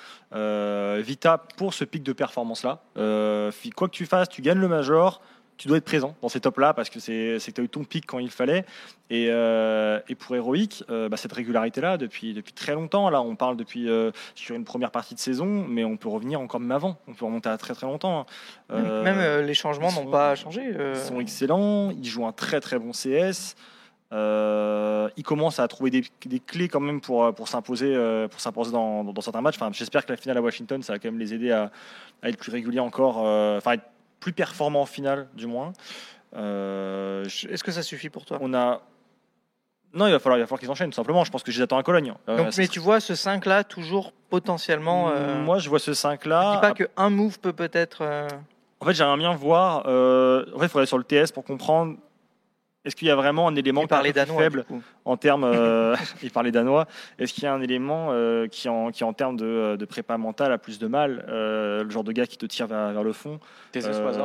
Vita, 1.00 1.38
pour 1.56 1.74
ce 1.74 1.84
pic 1.84 2.02
de 2.02 2.12
performance-là, 2.12 2.82
quoi 2.94 3.88
que 3.88 3.94
tu 3.94 4.06
fasses, 4.06 4.28
tu 4.28 4.42
gagnes 4.42 4.60
le 4.60 4.68
Major. 4.68 5.20
Tu 5.59 5.68
dois 5.68 5.78
être 5.78 5.84
présent 5.84 6.14
dans 6.20 6.28
ces 6.28 6.40
tops-là 6.40 6.74
parce 6.74 6.90
que 6.90 7.00
c'est 7.00 7.38
que 7.38 7.50
tu 7.50 7.61
as 7.61 7.64
eu 7.64 7.68
ton 7.68 7.84
pic 7.84 8.04
quand 8.07 8.18
il 8.18 8.30
fallait. 8.30 8.64
Et, 9.09 9.28
euh, 9.30 10.00
et 10.09 10.14
pour 10.14 10.36
héroïque, 10.36 10.84
euh, 10.90 11.09
bah, 11.09 11.16
cette 11.16 11.32
régularité-là, 11.32 11.96
depuis, 11.96 12.34
depuis 12.34 12.52
très 12.52 12.74
longtemps, 12.74 13.09
là, 13.09 13.22
on 13.22 13.36
parle 13.36 13.57
depuis 13.57 13.88
euh, 13.88 14.11
sur 14.34 14.54
une 14.54 14.64
première 14.64 14.90
partie 14.90 15.14
de 15.14 15.18
saison, 15.20 15.64
mais 15.68 15.84
on 15.84 15.96
peut 15.96 16.09
revenir 16.09 16.40
encore 16.40 16.61
même 16.61 16.72
avant. 16.72 16.98
On 17.09 17.14
peut 17.14 17.24
remonter 17.24 17.48
à 17.48 17.57
très 17.57 17.72
très 17.74 17.86
longtemps. 17.86 18.26
hein. 18.68 19.02
Même 19.02 19.18
euh, 19.18 19.42
les 19.42 19.54
changements 19.54 19.90
n'ont 19.92 20.11
pas 20.11 20.34
changé. 20.34 20.62
ils 20.94 20.96
sont 21.00 21.20
excellents, 21.20 21.90
ils 21.90 22.04
jouent 22.04 22.26
un 22.26 22.32
très 22.32 22.61
très 22.61 22.78
bon 22.78 22.90
CS. 22.92 23.54
Euh, 24.12 25.09
ils 25.16 25.24
commencent 25.24 25.59
à 25.59 25.66
trouver 25.66 25.90
des, 25.90 26.04
des 26.26 26.38
clés 26.38 26.68
quand 26.68 26.78
même 26.80 27.00
pour, 27.00 27.34
pour 27.34 27.48
s'imposer 27.48 27.92
pour 28.30 28.40
s'imposer 28.40 28.70
dans, 28.70 29.02
dans, 29.04 29.12
dans 29.12 29.20
certains 29.20 29.40
matchs. 29.40 29.57
Enfin, 29.57 29.70
J'espère 29.72 30.07
que 30.07 30.12
la 30.12 30.16
finale 30.16 30.36
à 30.38 30.42
Washington, 30.42 30.80
ça 30.82 30.92
va 30.92 30.98
quand 30.98 31.09
même 31.11 31.18
les 31.18 31.34
aider 31.34 31.50
à, 31.50 31.70
à 32.22 32.28
être 32.28 32.36
plus 32.38 32.52
réguliers 32.52 32.78
encore, 32.80 33.22
euh, 33.26 33.59
enfin 33.59 33.72
être 33.72 33.84
plus 34.20 34.32
performants 34.32 34.82
en 34.82 34.86
finale 34.86 35.28
du 35.34 35.46
moins. 35.46 35.72
Euh, 36.34 37.24
Est-ce 37.24 37.64
que 37.64 37.72
ça 37.72 37.82
suffit 37.82 38.10
pour 38.10 38.24
toi? 38.24 38.38
on 38.40 38.52
a 38.54 38.82
non, 39.94 40.06
il 40.06 40.12
va 40.12 40.18
falloir, 40.18 40.36
il 40.36 40.42
va 40.42 40.46
falloir 40.46 40.60
qu'ils 40.60 40.70
enchaînent 40.70 40.90
tout 40.90 40.96
simplement. 40.96 41.24
Je 41.24 41.30
pense 41.30 41.42
que 41.42 41.50
je 41.50 41.56
les 41.56 41.62
attends 41.62 41.78
à 41.78 41.82
Cologne. 41.82 42.12
Euh, 42.28 42.36
Donc, 42.36 42.58
Mais 42.58 42.68
tu 42.68 42.80
vois 42.80 43.00
ce 43.00 43.14
5 43.14 43.46
là 43.46 43.64
toujours 43.64 44.12
potentiellement. 44.28 45.08
euh, 45.10 45.40
Moi, 45.42 45.58
je 45.58 45.70
vois 45.70 45.78
ce 45.78 45.94
5 45.94 46.20
je 46.22 46.28
dis 46.28 46.60
pas 46.60 46.72
qu'un 46.74 47.08
move 47.08 47.38
peut 47.38 47.54
peut-être. 47.54 48.02
En 48.80 48.84
fait, 48.84 48.92
j'aimerais 48.92 49.16
bien 49.16 49.34
voir. 49.34 49.86
en 49.86 50.58
fait, 50.58 50.66
il 50.66 50.68
faudrait 50.68 50.86
sur 50.86 50.98
le 50.98 51.04
TS 51.04 51.32
pour 51.32 51.44
comprendre. 51.44 51.96
Est-ce 52.87 52.97
qu'il 52.97 53.09
y 53.09 53.11
a 53.11 53.16
vraiment 53.16 53.49
un 53.49 53.55
élément 53.57 53.80
qui 53.82 53.87
est 54.11 54.12
danois. 54.14 54.43
faible 54.43 54.64
en 55.05 55.16
termes, 55.16 55.45
euh, 55.45 55.97
il 56.22 56.30
parlait 56.30 56.53
danois. 56.53 56.87
Est-ce 57.18 57.34
qu'il 57.34 57.45
y 57.45 57.47
a 57.47 57.53
un 57.53 57.61
élément 57.61 58.09
euh, 58.12 58.47
qui, 58.49 58.68
en, 58.68 58.91
qui 58.91 59.05
en 59.05 59.12
termes 59.12 59.37
de, 59.37 59.76
de 59.76 59.84
prépa 59.84 60.16
mentale 60.16 60.53
a 60.53 60.59
plus 60.59 60.78
de 60.78 60.87
mal, 60.87 61.26
euh, 61.28 61.84
le 61.84 61.91
genre 61.91 62.05
de 62.05 62.12
gars 62.12 62.26
qui 62.26 62.39
te 62.39 62.47
tire 62.47 62.66
vers, 62.66 62.93
vers 62.93 63.03
le 63.05 63.12
fond? 63.12 63.39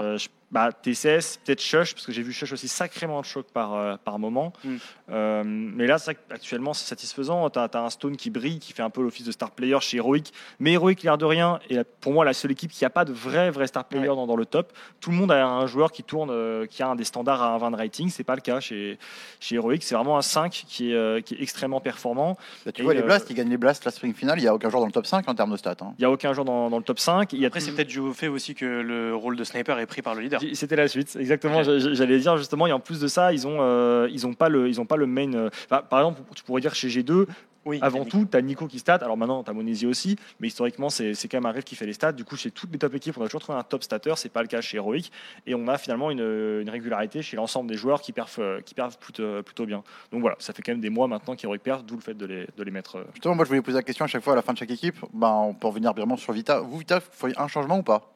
Euh, 0.04 0.18
je- 0.18 0.30
bah, 0.52 0.70
TCS, 0.72 1.40
peut-être 1.44 1.62
Shush, 1.62 1.94
parce 1.94 2.06
que 2.06 2.12
j'ai 2.12 2.22
vu 2.24 2.34
Shush 2.34 2.52
aussi 2.52 2.68
sacrément 2.68 3.22
de 3.22 3.26
choc 3.26 3.48
par, 3.54 3.74
euh, 3.74 3.96
par 4.04 4.20
moment. 4.20 4.52
Mm. 4.64 4.76
Euh, 5.12 5.44
mais 5.46 5.88
là, 5.88 5.98
qu'actuellement, 6.30 6.74
c'est 6.74 6.86
satisfaisant. 6.88 7.50
Tu 7.50 7.60
as, 7.60 7.70
un 7.74 7.90
Stone 7.90 8.18
qui 8.18 8.30
brille, 8.30 8.60
qui 8.60 8.74
fait 8.74 8.84
un 8.84 8.90
peu 8.90 9.02
l'office 9.02 9.26
de 9.26 9.32
star 9.32 9.52
player 9.52 9.78
chez 9.82 9.98
Heroic. 9.98 10.32
Mais 10.60 10.74
Heroic, 10.74 10.98
l'air 11.04 11.18
de 11.18 11.26
rien, 11.26 11.60
est 11.70 11.76
la- 11.76 11.84
pour 11.84 12.14
moi 12.14 12.26
la 12.26 12.34
seule 12.34 12.52
équipe 12.52 12.72
qui 12.72 12.84
n'a 12.84 12.90
pas 12.90 13.06
de 13.06 13.14
vrai, 13.14 13.50
vrai 13.50 13.68
star 13.68 13.86
player 13.86 14.10
Ouais. 14.10 14.16
dans, 14.16 14.28
dans 14.28 14.36
le 14.36 14.46
top. 14.46 14.72
Tout 15.00 15.12
le 15.12 15.18
monde 15.18 15.32
a 15.32 15.46
un 15.46 15.66
joueur 15.68 15.92
qui 15.92 16.04
tourne, 16.04 16.30
euh, 16.32 16.66
qui 16.66 16.84
a 16.84 16.88
un 16.88 16.96
des 16.96 17.04
standards 17.04 17.42
à 17.42 17.58
1,20 17.58 17.72
de 17.72 17.76
rating. 17.78 18.10
C'est 18.10 18.24
pas 18.24 18.36
le 18.36 18.42
cas 18.42 18.60
chez, 18.60 18.98
chez 19.40 19.56
Heroic. 19.56 19.80
C'est 19.82 19.96
vraiment 19.96 20.18
un 20.18 20.22
5 20.22 20.52
qui 20.68 20.92
est, 20.92 20.96
euh, 20.96 21.22
qui 21.22 21.36
est 21.36 21.42
extrêmement 21.42 21.80
performant. 21.82 22.38
Bah, 22.66 22.72
Tu 22.72 22.82
Et, 22.82 22.84
vois, 22.84 22.94
les 22.94 23.02
euh, 23.02 23.06
Blasts, 23.06 23.30
ils 23.30 23.36
gagnent 23.36 23.50
les 23.50 23.58
Blasts 23.58 23.86
la 23.86 23.92
spring 23.92 24.14
finale. 24.14 24.40
Il 24.40 24.44
n'y 24.44 24.48
a 24.48 24.54
aucun 24.54 24.70
joueur 24.70 24.82
dans 24.82 24.88
le 24.88 24.92
top 24.94 25.06
5 25.08 25.28
en 25.30 25.36
termes 25.36 25.52
de 25.52 25.58
stats. 25.58 25.76
hein. 25.82 25.94
Il 25.98 26.02
n'y 26.02 26.06
a 26.06 26.12
aucun 26.12 26.34
joueur 26.34 26.46
dans, 26.46 26.70
dans 26.70 26.78
le 26.78 26.84
top 26.84 27.00
5. 27.00 27.32
Il 27.34 27.40
y 27.40 27.46
a 27.46 27.48
Après, 27.48 27.60
c'est 27.60 27.70
tout- 27.72 27.76
peut-être 27.78 27.88
dû 27.90 28.00
au 28.00 28.14
fait 28.14 28.28
aussi 28.28 28.56
que 28.56 28.66
le 28.66 29.16
rôle 29.16 29.36
de 29.36 29.44
sniper 29.44 29.78
est 29.80 29.86
pris 29.86 30.02
par 30.02 30.16
le 30.16 30.22
leader. 30.22 30.41
C'était 30.54 30.76
la 30.76 30.88
suite, 30.88 31.16
exactement. 31.20 31.64
J'allais 31.64 32.20
dire 32.20 32.38
justement, 32.38 32.68
et 32.68 32.72
en 32.72 32.80
plus 32.80 33.00
de 33.00 33.08
ça, 33.08 33.34
ils 33.34 33.48
ont, 33.48 33.58
euh, 33.60 34.08
ils 34.12 34.26
ont 34.28 34.34
pas 34.34 34.50
le, 34.50 34.68
ils 34.68 34.80
ont 34.82 34.86
pas 34.86 34.98
le 34.98 35.08
main. 35.08 35.34
euh, 35.34 35.50
par 35.68 36.00
exemple, 36.00 36.22
tu 36.36 36.44
pourrais 36.44 36.62
dire 36.62 36.76
chez 36.76 36.88
G2, 36.90 37.26
Oui, 37.66 37.78
avant 37.82 38.06
tout, 38.06 38.26
tu 38.30 38.36
as 38.36 38.42
Nico 38.42 38.66
qui 38.68 38.80
stat. 38.80 38.96
Alors 38.96 39.18
maintenant, 39.18 39.44
tu 39.44 39.52
as 39.52 39.54
Monesi 39.54 39.86
aussi, 39.86 40.16
mais 40.40 40.48
historiquement, 40.48 40.90
c'est 40.90 41.14
c'est 41.14 41.28
quand 41.28 41.38
même 41.38 41.46
un 41.46 41.52
rêve 41.52 41.64
qui 41.64 41.76
fait 41.76 41.86
les 41.86 41.94
stats. 41.94 42.12
Du 42.12 42.24
coup, 42.24 42.36
chez 42.36 42.50
toutes 42.50 42.72
les 42.74 42.80
top 42.80 42.96
équipes, 42.96 43.18
on 43.20 43.22
a 43.22 43.26
toujours 43.26 43.42
trouvé 43.42 43.58
un 43.60 43.64
top 43.64 43.84
statter. 43.84 44.14
C'est 44.16 44.30
pas 44.34 44.42
le 44.42 44.48
cas 44.48 44.62
chez 44.62 44.78
Heroic, 44.78 45.12
et 45.46 45.54
on 45.54 45.68
a 45.68 45.78
finalement 45.78 46.10
une, 46.10 46.20
une 46.62 46.70
régularité 46.70 47.22
chez 47.22 47.38
l'ensemble 47.38 47.70
des 47.70 47.78
joueurs 47.78 48.02
qui 48.02 48.14
perfent, 48.14 48.40
euh, 48.40 48.62
qui 48.62 48.74
perfent 48.74 48.98
plutôt, 48.98 49.44
plutôt 49.44 49.66
bien. 49.68 49.84
Donc 50.12 50.22
voilà, 50.22 50.36
ça 50.40 50.54
fait 50.54 50.64
quand 50.64 50.72
même 50.72 50.82
des 50.82 50.90
mois 50.90 51.08
maintenant 51.08 51.36
qu'Heroic 51.36 51.60
perd, 51.60 51.86
d'où 51.86 51.96
le 51.96 52.02
fait 52.02 52.16
de 52.16 52.26
les, 52.26 52.48
de 52.58 52.64
les 52.64 52.72
mettre. 52.72 53.06
Justement, 53.14 53.36
moi, 53.36 53.46
je 53.46 53.50
voulais 53.50 53.62
poser 53.62 53.78
la 53.78 53.84
question 53.84 54.06
à 54.06 54.08
chaque 54.08 54.24
fois 54.24 54.34
à 54.34 54.38
la 54.38 54.42
fin 54.42 54.54
de 54.54 54.58
chaque 54.58 54.72
équipe. 54.72 54.96
Ben, 55.14 55.30
on 55.32 55.54
peut 55.54 55.68
revenir 55.68 55.94
vraiment 55.94 56.18
sur 56.18 56.34
Vita. 56.34 56.60
Vous, 56.62 56.80
Vita, 56.80 56.98
vous 57.00 57.06
feriez 57.12 57.40
un 57.40 57.48
changement 57.48 57.78
ou 57.78 57.84
pas? 57.84 58.12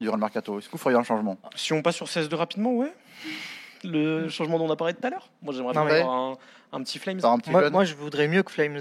Durant 0.00 0.16
le 0.16 0.20
mercato 0.20 0.58
Est-ce 0.58 0.66
que 0.66 0.72
vous 0.72 0.78
feriez 0.78 0.96
un 0.98 1.02
changement? 1.02 1.36
Si 1.56 1.72
on 1.72 1.82
passe 1.82 1.96
sur 1.96 2.06
CS2 2.06 2.34
rapidement, 2.34 2.72
ouais. 2.74 2.92
Le 3.84 4.28
changement 4.28 4.58
dont 4.58 4.66
on 4.66 4.70
a 4.72 4.76
parlé 4.76 4.94
tout 4.94 5.06
à 5.06 5.10
l'heure. 5.10 5.28
Moi, 5.42 5.54
j'aimerais 5.54 5.72
bien 5.72 5.82
avoir 5.86 6.10
un, 6.14 6.38
un 6.72 6.82
petit 6.82 6.98
Flames. 6.98 7.20
Faire 7.20 7.30
un 7.30 7.38
petit 7.38 7.50
Moi, 7.50 7.84
je 7.84 7.94
voudrais 7.94 8.28
mieux 8.28 8.42
que 8.42 8.50
Flames 8.50 8.78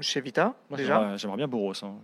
chez 0.00 0.20
Vita, 0.20 0.54
moi, 0.68 0.76
déjà. 0.78 0.94
J'aimerais 1.00 1.18
j'aimerais 1.18 1.36
bien 1.38 1.48
Boros. 1.48 1.72
hein. 1.82 1.94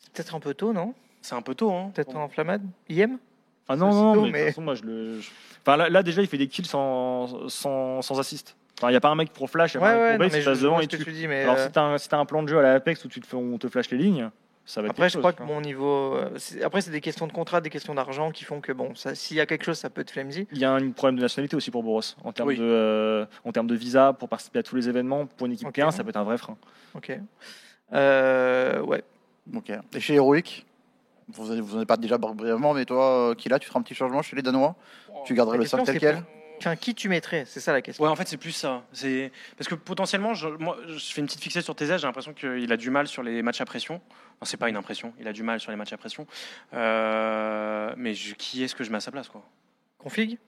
C'est 0.00 0.12
peut-être 0.12 0.34
un 0.34 0.40
peu 0.40 0.54
tôt, 0.54 0.72
non? 0.72 0.94
C'est 1.20 1.34
un 1.34 1.42
peu 1.42 1.54
tôt. 1.54 1.70
Hein. 1.72 1.90
Peut-être 1.94 2.16
en 2.16 2.28
flammade? 2.28 2.62
IM 2.88 3.18
Ah 3.68 3.76
non, 3.76 3.92
non, 3.94 4.22
mais, 4.22 4.26
de 4.28 4.32
mais- 4.32 4.38
toute 4.40 4.48
façon, 4.48 4.62
moi, 4.62 4.74
je 4.74 4.82
le. 4.82 5.20
je- 5.20 5.30
Enfin, 5.64 5.76
là, 5.76 5.88
là, 5.88 6.02
déjà, 6.02 6.20
il 6.22 6.26
fait 6.28 6.38
des 6.38 6.48
kills 6.48 6.66
sans, 6.66 7.48
sans, 7.48 8.02
sans 8.02 8.18
assist. 8.18 8.56
Enfin, 8.78 8.88
il 8.88 8.92
n'y 8.92 8.96
a 8.96 9.00
pas 9.00 9.10
un 9.10 9.14
mec 9.14 9.32
pro 9.32 9.46
flash, 9.46 9.74
il 9.74 9.76
a 9.76 9.80
Ouais, 9.80 9.86
pas 9.86 9.94
un 9.94 9.98
ouais, 9.98 10.00
mec 10.00 10.10
non, 10.12 10.16
pro 10.18 10.18
base 10.24 10.32
mais 10.32 10.38
qui 10.38 10.44
je 10.44 10.50
passe 10.50 10.58
je 10.58 10.62
devant 10.64 10.74
vois 10.74 10.82
et 10.82 10.86
ce 10.86 10.90
que 10.90 10.96
tu. 10.96 11.04
tu 11.04 11.12
dis, 11.12 11.28
mais 11.28 11.42
Alors, 11.44 11.54
euh, 11.56 11.66
si 11.66 11.72
t'as 11.72 11.82
un, 11.82 11.98
si 11.98 12.08
t'as 12.08 12.18
un 12.18 12.24
plan 12.26 12.42
de 12.42 12.48
jeu 12.48 12.58
à 12.58 12.62
la 12.62 12.72
Apex 12.74 13.04
où 13.04 13.08
tu 13.08 13.20
te 13.20 13.36
on 13.36 13.56
te 13.58 13.68
flash 13.68 13.88
les 13.90 13.98
lignes, 13.98 14.28
ça 14.64 14.80
va 14.80 14.86
être 14.86 14.92
après, 14.92 15.08
je 15.08 15.18
crois 15.18 15.32
que 15.32 15.42
mon 15.42 15.60
niveau. 15.60 16.14
euh, 16.14 16.30
c'est- 16.36 16.62
Après, 16.62 16.80
c'est 16.80 16.90
des 16.90 17.00
questions 17.00 17.26
de 17.26 17.32
contrat, 17.32 17.60
des 17.60 17.70
questions 17.70 17.94
d'argent 17.94 18.30
qui 18.30 18.44
font 18.44 18.60
que, 18.60 18.72
bon, 18.72 18.92
s'il 18.94 19.36
y 19.36 19.40
a 19.40 19.46
quelque 19.46 19.64
chose, 19.64 19.78
ça 19.78 19.90
peut 19.90 20.00
être 20.02 20.10
Flamesy. 20.12 20.46
Il 20.52 20.58
y 20.58 20.64
a 20.64 20.72
un 20.72 20.90
problème 20.92 21.16
de 21.16 21.22
nationalité 21.22 21.56
aussi 21.56 21.70
pour 21.70 21.82
Boros. 21.82 22.00
En 22.24 22.32
termes, 22.32 22.48
Oui. 22.48 22.56
de, 22.58 22.62
euh, 22.62 23.26
en 23.44 23.52
termes 23.52 23.66
de 23.66 23.74
visa, 23.74 24.12
pour 24.12 24.28
participer 24.28 24.60
à 24.60 24.62
tous 24.62 24.76
les 24.76 24.88
événements, 24.88 25.26
pour 25.26 25.46
une 25.46 25.52
équipe 25.54 25.68
Ok. 25.68 25.74
P1, 25.76 25.90
ça 25.90 26.02
peut 26.04 26.10
être 26.10 26.16
un 26.16 26.24
vrai 26.24 26.38
frein. 26.38 26.56
Ok. 26.94 27.12
Euh, 27.92 28.80
ouais. 28.82 29.02
Ok. 29.54 29.70
Et 29.94 30.00
chez 30.00 30.14
Heroic 30.14 30.64
vous 31.28 31.50
en 31.52 31.60
vous 31.62 31.74
en 31.74 31.76
avez 31.78 31.86
pas 31.86 31.96
déjà 31.96 32.18
brièvement, 32.18 32.74
mais 32.74 32.84
toi, 32.84 33.30
euh, 33.30 33.34
Kila, 33.34 33.58
tu 33.58 33.66
feras 33.68 33.78
un 33.80 33.82
petit 33.82 33.94
changement 33.94 34.20
chez 34.22 34.36
les 34.36 34.42
Danois? 34.42 34.74
Tu 35.24 35.34
garderais 35.34 35.56
le 35.56 35.62
question, 35.62 35.78
5 35.78 35.84
tel 35.92 35.98
quel? 36.00 36.22
Enfin, 36.62 36.76
qui 36.76 36.94
tu 36.94 37.08
mettrais 37.08 37.44
C'est 37.46 37.60
ça 37.60 37.72
la 37.72 37.82
question. 37.82 38.02
Ouais, 38.04 38.08
en 38.10 38.14
fait, 38.16 38.26
c'est 38.28 38.36
plus 38.36 38.52
ça. 38.52 38.84
C'est 38.92 39.32
parce 39.56 39.68
que 39.68 39.74
potentiellement, 39.74 40.32
je, 40.34 40.48
moi, 40.48 40.76
je 40.86 40.98
fais 41.12 41.20
une 41.20 41.26
petite 41.26 41.40
fixette 41.42 41.64
sur 41.64 41.74
TZ. 41.74 41.96
J'ai 41.98 42.06
l'impression 42.06 42.32
qu'il 42.32 42.72
a 42.72 42.76
du 42.76 42.90
mal 42.90 43.08
sur 43.08 43.22
les 43.22 43.42
matchs 43.42 43.60
à 43.60 43.64
pression. 43.64 44.00
Enfin, 44.40 44.44
c'est 44.44 44.56
pas 44.56 44.68
une 44.68 44.76
impression. 44.76 45.12
Il 45.18 45.26
a 45.26 45.32
du 45.32 45.42
mal 45.42 45.58
sur 45.60 45.70
les 45.72 45.76
matchs 45.76 45.92
à 45.92 45.96
pression. 45.96 46.26
Euh, 46.74 47.92
mais 47.96 48.14
je- 48.14 48.34
qui 48.34 48.62
est-ce 48.62 48.74
que 48.74 48.84
je 48.84 48.90
mets 48.90 48.96
à 48.98 49.00
sa 49.00 49.10
place, 49.10 49.28
quoi? 49.28 49.42
Config? 49.98 50.38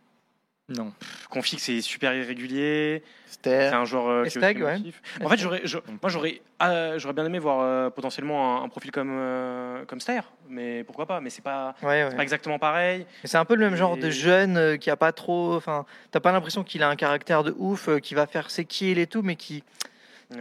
Non. 0.70 0.92
Config, 1.28 1.58
c'est 1.58 1.82
super 1.82 2.14
irrégulier. 2.14 3.02
Ster. 3.26 3.68
C'est 3.68 3.74
un 3.76 3.84
joueur 3.84 4.08
euh, 4.08 4.24
qui 4.24 4.30
Stag, 4.30 4.62
ouais. 4.62 4.78
En 5.22 5.28
fait, 5.28 5.36
j'aurais, 5.36 5.62
moi, 6.00 6.08
j'aurais, 6.08 6.40
euh, 6.62 6.98
j'aurais 6.98 7.12
bien 7.12 7.26
aimé 7.26 7.38
voir 7.38 7.60
euh, 7.60 7.90
potentiellement 7.90 8.62
un, 8.62 8.64
un 8.64 8.68
profil 8.70 8.90
comme 8.90 9.10
euh, 9.12 9.84
comme 9.84 10.00
Stair, 10.00 10.32
mais 10.48 10.82
pourquoi 10.84 11.04
pas 11.04 11.20
Mais 11.20 11.28
c'est 11.28 11.42
pas, 11.42 11.74
Ouais, 11.82 12.04
c'est 12.04 12.08
ouais. 12.08 12.16
pas 12.16 12.22
exactement 12.22 12.58
pareil. 12.58 13.04
C'est 13.24 13.36
un 13.36 13.44
peu 13.44 13.56
le 13.56 13.60
même 13.68 13.76
genre 13.76 13.98
de 13.98 14.08
jeune 14.08 14.56
euh, 14.56 14.76
qui 14.78 14.88
a 14.88 14.96
pas 14.96 15.12
trop. 15.12 15.54
Enfin, 15.54 15.84
t'as 16.10 16.20
pas 16.20 16.32
l'impression 16.32 16.64
qu'il 16.64 16.82
a 16.82 16.88
un 16.88 16.96
caractère 16.96 17.42
de 17.44 17.54
ouf, 17.58 17.88
euh, 17.88 17.98
qui 17.98 18.14
va 18.14 18.26
faire 18.26 18.48
ses 18.50 18.64
kills 18.64 18.98
et 18.98 19.06
tout, 19.06 19.20
mais 19.20 19.36
qui. 19.36 19.62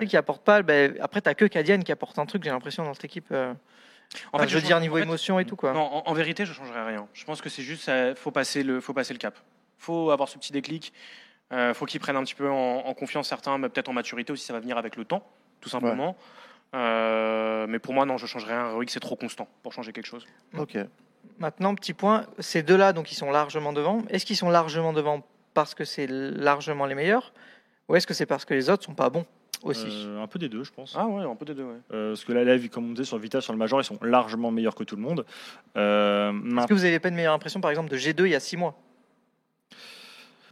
qui 0.08 0.16
apporte 0.16 0.44
pas. 0.46 0.62
ben, 0.62 0.96
après, 1.02 1.20
t'as 1.20 1.34
que 1.34 1.44
Cadian 1.46 1.80
qui 1.80 1.92
apporte 1.92 2.18
un 2.18 2.26
truc, 2.26 2.44
j'ai 2.46 2.50
l'impression, 2.50 2.86
dans 2.86 2.94
cette 2.94 3.04
équipe. 3.06 3.28
euh. 3.34 3.52
En 4.32 4.38
Enfin, 4.38 4.48
je 4.48 4.56
veux 4.56 4.62
dire, 4.62 4.78
en 4.78 4.80
niveau 4.80 4.96
fait, 4.98 5.04
émotion 5.04 5.38
et 5.40 5.46
tout, 5.46 5.56
quoi. 5.58 5.74
Non, 5.74 5.82
en, 5.82 6.04
en 6.06 6.14
vérité, 6.14 6.46
je 6.46 6.54
changerais 6.54 6.86
rien. 6.86 7.08
Je 7.14 7.26
pense 7.26 7.42
que 7.42 7.50
c'est 7.50 7.64
juste, 7.64 7.92
faut 8.16 8.32
passer 8.32 8.64
le, 8.64 8.80
faut 8.80 8.94
passer 8.94 9.12
le 9.14 9.20
cap. 9.20 9.36
Faut 9.84 10.12
avoir 10.12 10.30
ce 10.30 10.38
petit 10.38 10.54
déclic. 10.54 10.94
Euh, 11.52 11.74
faut 11.74 11.86
qu'ils 11.86 12.00
prennent 12.00 12.16
un 12.16 12.24
petit 12.24 12.36
peu 12.36 12.50
en, 12.50 12.78
en 12.86 12.94
confiance 12.94 13.28
certains, 13.28 13.58
mais 13.58 13.68
peut-être 13.68 13.90
en 13.90 13.94
maturité 13.94 14.32
aussi. 14.32 14.46
Ça 14.46 14.54
va 14.54 14.62
venir 14.62 14.78
avec 14.78 14.96
le 14.96 15.04
temps, 15.04 15.28
tout 15.60 15.68
simplement. 15.70 16.16
Euh, 16.74 17.68
mais 17.68 17.80
pour 17.80 17.94
moi, 17.94 18.06
non, 18.06 18.18
je 18.18 18.26
changerais 18.26 18.54
rien. 18.54 18.70
Heroic, 18.70 18.88
c'est 18.90 19.02
trop 19.02 19.18
constant 19.18 19.48
pour 19.62 19.74
changer 19.74 19.92
quelque 19.92 20.06
chose. 20.08 20.26
Ok. 20.58 20.78
Maintenant, 21.38 21.76
petit 21.76 21.94
point, 21.94 22.26
ces 22.40 22.64
deux-là, 22.64 22.94
donc 22.94 23.12
ils 23.12 23.16
sont 23.16 23.30
largement 23.30 23.74
devant. 23.74 24.04
Est-ce 24.10 24.26
qu'ils 24.26 24.38
sont 24.38 24.50
largement 24.50 24.94
devant 24.94 25.22
parce 25.54 25.76
que 25.76 25.84
c'est 25.84 26.08
largement 26.08 26.86
les 26.86 26.96
meilleurs 26.96 27.34
ou 27.90 27.96
est-ce 27.96 28.08
que 28.08 28.14
c'est 28.14 28.26
parce 28.26 28.46
que 28.46 28.54
les 28.54 28.70
autres 28.70 28.84
sont 28.86 28.96
pas 28.96 29.10
bons 29.10 29.26
aussi? 29.64 29.86
Euh, 29.90 30.24
un 30.24 30.28
peu 30.28 30.40
des 30.40 30.48
deux, 30.50 30.64
je 30.64 30.72
pense. 30.72 30.96
Ah 30.98 31.06
ouais, 31.08 31.24
un 31.24 31.36
peu 31.36 31.46
des 31.46 31.54
deux. 31.54 31.64
Ouais. 31.64 31.76
Euh, 31.92 32.12
parce 32.12 32.24
que 32.24 32.32
là, 32.32 32.46
là, 32.46 32.56
vu 32.56 32.70
comme 32.70 32.90
on 32.90 32.94
disait 32.94 33.04
sur 33.04 33.18
Vita, 33.18 33.42
sur 33.42 33.52
le 33.52 33.60
Major, 33.60 33.82
ils 33.82 33.84
sont 33.84 34.00
largement 34.02 34.50
meilleurs 34.50 34.76
que 34.76 34.86
tout 34.86 34.96
le 34.96 35.02
monde. 35.02 35.26
Euh, 35.76 36.32
Est-ce 36.58 36.68
que 36.68 36.74
vous 36.74 36.86
avez 36.86 37.00
pas 37.00 37.10
une 37.10 37.16
meilleure 37.16 37.34
impression, 37.34 37.60
par 37.60 37.70
exemple, 37.72 37.90
de 37.90 37.98
G2 37.98 38.26
il 38.26 38.30
y 38.30 38.36
a 38.36 38.40
six 38.40 38.56
mois? 38.58 38.76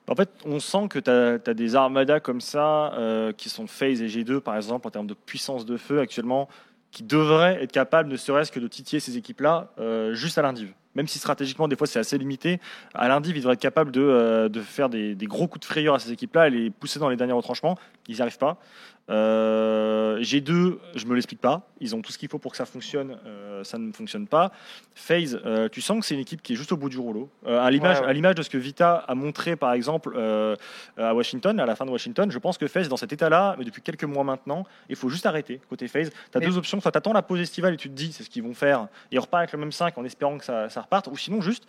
En 0.07 0.15
fait, 0.15 0.29
on 0.45 0.59
sent 0.59 0.87
que 0.89 0.99
tu 0.99 1.09
as, 1.09 1.53
des 1.53 1.75
armadas 1.75 2.19
comme 2.19 2.41
ça, 2.41 2.93
euh, 2.93 3.31
qui 3.31 3.49
sont 3.49 3.67
FaZe 3.67 4.01
et 4.01 4.07
G2, 4.07 4.39
par 4.39 4.55
exemple, 4.55 4.87
en 4.87 4.91
termes 4.91 5.07
de 5.07 5.13
puissance 5.13 5.65
de 5.65 5.77
feu 5.77 5.99
actuellement, 5.99 6.49
qui 6.91 7.03
devraient 7.03 7.63
être 7.63 7.71
capables, 7.71 8.09
ne 8.09 8.17
serait-ce 8.17 8.51
que 8.51 8.59
de 8.59 8.67
titiller 8.67 8.99
ces 8.99 9.17
équipes-là, 9.17 9.71
euh, 9.79 10.13
juste 10.13 10.37
à 10.37 10.41
l'indiv. 10.41 10.73
Même 10.95 11.07
si 11.07 11.19
stratégiquement, 11.19 11.67
des 11.67 11.75
fois, 11.75 11.87
c'est 11.87 11.99
assez 11.99 12.17
limité, 12.17 12.59
à 12.93 13.07
lundi, 13.07 13.29
il 13.31 13.35
devrait 13.37 13.53
être 13.53 13.59
capable 13.61 13.91
de, 13.91 14.01
euh, 14.01 14.49
de 14.49 14.61
faire 14.61 14.89
des, 14.89 15.15
des 15.15 15.25
gros 15.25 15.47
coups 15.47 15.61
de 15.67 15.71
frayeur 15.71 15.95
à 15.95 15.99
ces 15.99 16.11
équipes-là 16.11 16.47
et 16.47 16.49
les 16.51 16.69
pousser 16.69 16.99
dans 16.99 17.09
les 17.09 17.15
derniers 17.15 17.33
retranchements. 17.33 17.77
Ils 18.07 18.15
n'y 18.15 18.21
arrivent 18.21 18.37
pas. 18.37 18.57
Euh, 19.09 20.19
G2, 20.21 20.77
je 20.95 21.05
me 21.05 21.15
l'explique 21.15 21.41
pas. 21.41 21.67
Ils 21.79 21.95
ont 21.95 22.01
tout 22.01 22.11
ce 22.11 22.17
qu'il 22.17 22.29
faut 22.29 22.37
pour 22.39 22.51
que 22.51 22.57
ça 22.57 22.65
fonctionne. 22.65 23.17
euh, 23.25 23.63
ça 23.63 23.77
ne 23.77 23.91
fonctionne 23.91 24.27
pas. 24.27 24.51
FaZe, 24.95 25.39
euh, 25.45 25.67
tu 25.69 25.81
sens 25.81 25.99
que 25.99 26.05
c'est 26.05 26.13
une 26.15 26.19
équipe 26.21 26.41
qui 26.41 26.53
est 26.53 26.55
juste 26.55 26.71
au 26.71 26.77
bout 26.77 26.89
du 26.89 26.97
rouleau. 26.97 27.29
À 27.45 27.69
l'image 27.71 27.99
Ouais, 28.01 28.19
ouais. 28.21 28.33
de 28.33 28.41
ce 28.41 28.49
que 28.49 28.57
Vita 28.57 28.95
a 29.07 29.15
montré, 29.15 29.55
par 29.55 29.73
exemple, 29.73 30.17
à 30.97 31.13
Washington, 31.13 31.59
à 31.59 31.65
la 31.65 31.75
fin 31.75 31.85
de 31.85 31.91
Washington, 31.91 32.31
je 32.31 32.37
pense 32.39 32.57
que 32.57 32.67
FaZe 32.67 32.85
est 32.85 32.89
dans 32.89 32.97
cet 32.97 33.11
état-là, 33.13 33.55
mais 33.57 33.65
depuis 33.65 33.81
quelques 33.81 34.03
mois 34.05 34.23
maintenant, 34.23 34.65
il 34.89 34.95
faut 34.95 35.09
juste 35.09 35.25
arrêter 35.25 35.59
côté 35.69 35.87
FaZe. 35.87 36.09
Tu 36.09 36.15
as 36.37 36.39
Mais- 36.39 36.45
deux 36.45 36.57
options. 36.57 36.79
Soit 36.79 36.91
tu 36.91 36.97
attends 36.97 37.13
la 37.13 37.21
pause 37.21 37.39
estivale 37.39 37.73
et 37.73 37.77
tu 37.77 37.89
te 37.89 37.93
dis 37.95 38.11
c'est 38.13 38.23
ce 38.23 38.29
qu'ils 38.29 38.43
vont 38.43 38.53
faire, 38.53 38.87
et 39.11 39.17
on 39.19 39.21
repart 39.21 39.41
avec 39.41 39.51
le 39.53 39.59
même 39.59 39.71
5 39.71 39.97
en 39.97 40.05
espérant 40.05 40.37
que 40.37 40.45
ça, 40.45 40.69
ça 40.69 40.80
reparte, 40.81 41.07
ou 41.07 41.17
sinon 41.17 41.41
juste 41.41 41.65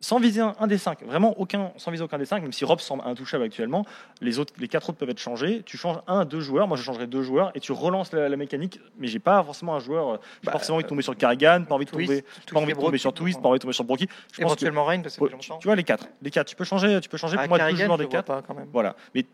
sans 0.00 0.20
viser 0.20 0.40
un, 0.40 0.54
un 0.60 0.66
des 0.66 0.78
5, 0.78 1.02
vraiment 1.04 1.38
aucun, 1.38 1.72
sans 1.78 1.90
viser 1.90 2.04
aucun 2.04 2.18
des 2.18 2.26
5, 2.26 2.42
même 2.42 2.52
si 2.52 2.64
Rob 2.64 2.80
semble 2.80 3.02
intouchable 3.06 3.44
actuellement, 3.44 3.86
les, 4.20 4.38
autres, 4.38 4.52
les 4.58 4.68
quatre 4.68 4.90
autres 4.90 4.98
peuvent 4.98 5.10
être 5.10 5.18
changés. 5.18 5.62
Tu 5.64 5.78
changes 5.78 5.98
un, 6.06 6.24
deux 6.24 6.40
joueurs, 6.40 6.68
moi 6.68 6.76
je 6.76 6.82
changerais 6.82 7.06
deux 7.06 7.22
joueurs, 7.22 7.50
et 7.54 7.60
tu 7.60 7.72
relances 7.72 8.12
la, 8.12 8.28
la 8.28 8.36
mécanique, 8.36 8.78
mais 8.98 9.06
j'ai 9.06 9.18
pas 9.18 9.42
forcément 9.42 9.74
un 9.74 9.80
joueur, 9.80 10.08
euh, 10.08 10.16
j'ai 10.42 10.46
Bah, 10.46 10.52
pas 10.52 10.58
forcément 10.58 10.76
envie 10.76 10.84
de 10.84 10.88
tomber 10.88 11.02
sur 11.02 11.16
Carrigan, 11.16 11.64
pas 11.66 11.74
envie 11.74 11.86
de 11.86 11.90
tomber, 11.90 12.22
pas 12.52 12.60
envie 12.60 12.74
de 12.74 12.78
tomber 12.78 12.98
sur 12.98 13.12
Twist, 13.14 13.40
pas 13.40 13.48
envie 13.48 13.58
de 13.58 13.62
tomber 13.62 13.72
sur 13.72 13.84
Brocky. 13.84 14.06
Je 14.06 14.12
pense 14.12 14.34
que 14.36 14.42
Éventuellement 14.42 14.84
Reign, 14.84 15.02
parce 15.02 15.16
que 15.16 15.28
ça 15.28 15.56
tu, 15.58 15.66
vois 15.66 15.76
les 15.76 15.84
quatre, 15.84 16.06
les 16.20 16.30
quatre, 16.30 16.48
tu 16.48 16.56
peux 16.56 16.64
changer, 16.64 17.00
tu 17.00 17.08
peux 17.08 17.16
changer 17.16 17.36
Ah, 17.38 17.48
pour 17.48 17.56
moi 17.56 17.70
deux 17.70 17.76
joueurs 17.76 17.98
des 17.98 18.08
quatre. 18.08 18.42
Voilà. 18.72 18.94
Mais 19.14 19.24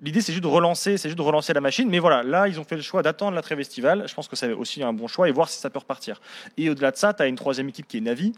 l'idée, 0.00 0.20
c'est 0.20 0.32
juste 0.32 0.44
de 0.44 0.48
relancer, 0.48 0.96
c'est 0.96 1.08
juste 1.08 1.18
de 1.18 1.22
relancer 1.22 1.52
la 1.52 1.60
machine. 1.60 1.88
Mais 1.88 1.98
voilà, 1.98 2.22
là, 2.22 2.48
ils 2.48 2.58
ont 2.60 2.64
fait 2.64 2.76
le 2.76 2.82
choix 2.82 3.02
d'attendre 3.02 3.34
la 3.34 3.42
trêve 3.42 3.60
estivale. 3.60 4.04
Je 4.06 4.14
pense 4.14 4.28
que 4.28 4.36
c'est 4.36 4.52
aussi 4.52 4.82
un 4.82 4.92
bon 4.92 5.08
choix 5.08 5.28
et 5.28 5.32
voir 5.32 5.48
si 5.48 5.58
ça 5.58 5.70
peut 5.70 5.78
repartir. 5.78 6.20
Et 6.56 6.70
au-delà 6.70 6.90
de 6.90 6.96
ça, 6.96 7.14
tu 7.14 7.22
as 7.22 7.26
une 7.26 7.36
troisième 7.36 7.68
équipe 7.68 7.86
qui 7.88 7.98
est 7.98 8.02
Navi. 8.02 8.32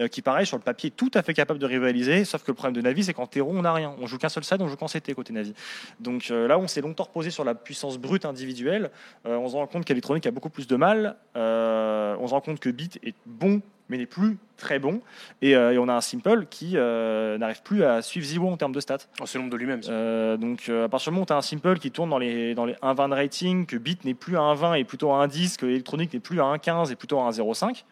Euh, 0.00 0.08
qui 0.08 0.22
pareil 0.22 0.46
sur 0.46 0.56
le 0.56 0.62
papier 0.62 0.88
est 0.88 0.96
tout 0.96 1.10
à 1.14 1.22
fait 1.22 1.34
capable 1.34 1.58
de 1.58 1.66
rivaliser 1.66 2.24
sauf 2.24 2.42
que 2.42 2.50
le 2.50 2.54
problème 2.54 2.74
de 2.74 2.80
Navi 2.80 3.04
c'est 3.04 3.14
qu'en 3.14 3.26
terreau 3.26 3.52
on 3.54 3.62
n'a 3.62 3.72
rien. 3.72 3.94
On 4.00 4.06
joue 4.06 4.18
qu'un 4.18 4.28
seul 4.28 4.44
side 4.44 4.60
on 4.60 4.68
joue 4.68 4.76
qu'en 4.76 4.86
CT 4.86 5.14
côté 5.14 5.32
Navi. 5.32 5.54
Donc 6.00 6.28
euh, 6.30 6.48
là 6.48 6.58
on 6.58 6.66
s'est 6.66 6.80
longtemps 6.80 7.04
reposé 7.04 7.30
sur 7.30 7.44
la 7.44 7.54
puissance 7.54 7.98
brute 7.98 8.24
individuelle 8.24 8.90
Euh, 9.26 9.36
on 9.36 9.48
se 9.48 9.54
rend 9.56 9.66
compte 9.66 9.84
qu'Electronic 9.84 10.26
a 10.26 10.30
beaucoup 10.30 10.50
plus 10.50 10.66
de 10.66 10.76
mal 10.76 11.16
Euh, 11.36 12.16
on 12.20 12.26
se 12.26 12.32
rend 12.32 12.40
compte 12.40 12.60
que 12.60 12.70
Beat 12.70 12.98
est 13.02 13.14
bon 13.26 13.60
mais 13.90 13.98
n'est 13.98 14.06
plus 14.06 14.38
très 14.56 14.78
bon. 14.78 15.02
Et, 15.42 15.54
euh, 15.54 15.74
et 15.74 15.78
on 15.78 15.88
a 15.88 15.92
un 15.92 16.00
Simple 16.00 16.46
qui 16.48 16.72
euh, 16.74 17.36
n'arrive 17.36 17.62
plus 17.62 17.84
à 17.84 18.00
suivre 18.00 18.24
Ziwo 18.26 18.48
en 18.48 18.56
termes 18.56 18.72
de 18.72 18.80
stats. 18.80 18.96
Oh, 19.20 19.26
c'est 19.26 19.36
l'ombre 19.36 19.50
de 19.50 19.56
lui-même. 19.58 19.82
euh, 19.88 20.36
donc 20.38 20.70
euh, 20.70 20.86
à 20.86 20.88
partir 20.88 21.10
du 21.10 21.14
moment 21.14 21.24
où 21.24 21.26
tu 21.26 21.32
as 21.34 21.36
un 21.36 21.42
simple 21.42 21.78
qui 21.78 21.90
tourne 21.90 22.08
dans 22.08 22.18
les, 22.18 22.54
dans 22.54 22.64
les 22.64 22.72
1,20 22.74 23.10
de 23.10 23.14
rating, 23.14 23.66
que 23.66 23.76
Bit 23.76 24.06
n'est 24.06 24.14
plus 24.14 24.38
à 24.38 24.40
1,20 24.40 24.78
et 24.78 24.84
plutôt 24.84 25.12
à 25.12 25.26
1,10, 25.26 25.58
que 25.58 25.66
Electronic 25.66 26.14
n'est 26.14 26.20
plus 26.20 26.40
à 26.40 26.44
1,15 26.44 26.92
et 26.92 26.96
plutôt 26.96 27.20
à 27.20 27.30
1,05, 27.30 27.84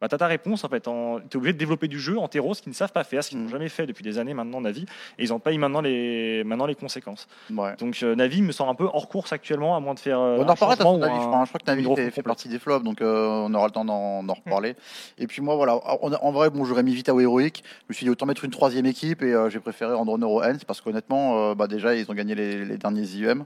bah, 0.00 0.08
tu 0.08 0.14
as 0.14 0.18
ta 0.18 0.26
réponse 0.26 0.64
en 0.64 0.68
fait. 0.68 0.80
Tu 0.82 0.88
es 0.90 1.36
obligé 1.36 1.52
de 1.52 1.58
développer 1.58 1.88
du 1.88 1.98
jeu 1.98 2.18
en 2.18 2.28
terreau, 2.28 2.54
ce 2.54 2.62
qu'ils 2.62 2.70
ne 2.70 2.74
savent 2.76 2.92
pas 2.92 3.04
faire, 3.04 3.22
ce 3.24 3.30
qu'ils 3.30 3.38
n'ont 3.38 3.46
Mm. 3.46 3.50
jamais 3.50 3.68
fait 3.68 3.86
depuis 3.86 4.02
des 4.04 4.18
années 4.18 4.34
maintenant 4.34 4.60
Navi, 4.60 4.82
et 5.18 5.22
ils 5.24 5.32
en 5.32 5.38
payent 5.38 5.58
maintenant 5.58 5.80
les, 5.80 6.42
maintenant 6.44 6.66
les 6.66 6.74
conséquences. 6.74 7.26
Ouais. 7.52 7.74
Donc 7.78 7.98
euh, 8.02 8.14
Navi 8.14 8.42
me 8.42 8.52
semble 8.52 8.70
un 8.70 8.74
peu 8.74 8.84
hors 8.92 9.08
course 9.08 9.32
actuellement, 9.32 9.76
à 9.76 9.80
moins 9.80 9.94
de 9.94 9.98
faire. 10.00 10.18
euh, 10.20 10.36
On 10.38 10.48
en 10.48 10.54
reparlera 10.54 10.92
ou 10.92 10.98
Navi, 10.98 11.14
je 11.20 11.26
crois. 11.26 11.44
Je 11.44 11.48
crois 11.48 11.60
que 11.60 11.66
Navi 11.66 11.94
fait, 11.96 12.10
fait 12.10 12.22
partie 12.22 12.48
des 12.48 12.58
flops, 12.58 12.84
donc 12.84 13.00
euh, 13.00 13.26
on 13.26 13.52
aura 13.54 13.66
le 13.66 13.72
temps 13.72 13.84
d'en 13.84 14.22
d'en 14.22 14.34
reparler. 14.34 14.76
Et 15.18 15.26
puis 15.26 15.42
moi, 15.42 15.56
voilà, 15.56 15.76
en 16.22 16.30
vrai, 16.32 16.50
bon, 16.50 16.64
j'aurais 16.64 16.82
mis 16.82 16.94
Vita 16.94 17.14
ou 17.14 17.20
Heroic. 17.20 17.62
Je 17.64 17.84
me 17.88 17.94
suis 17.94 18.04
dit 18.04 18.10
autant 18.10 18.26
mettre 18.26 18.44
une 18.44 18.50
troisième 18.50 18.86
équipe 18.86 19.22
et 19.22 19.32
euh, 19.32 19.48
j'ai 19.50 19.60
préféré 19.60 19.94
Andronner 19.94 20.26
au 20.26 20.42
Hens 20.42 20.64
parce 20.64 20.80
qu'honnêtement, 20.80 21.54
bah, 21.54 21.66
déjà, 21.66 21.94
ils 21.94 22.10
ont 22.10 22.14
gagné 22.14 22.34
les, 22.34 22.64
les 22.64 22.76
derniers 22.78 23.02
IEM. 23.06 23.44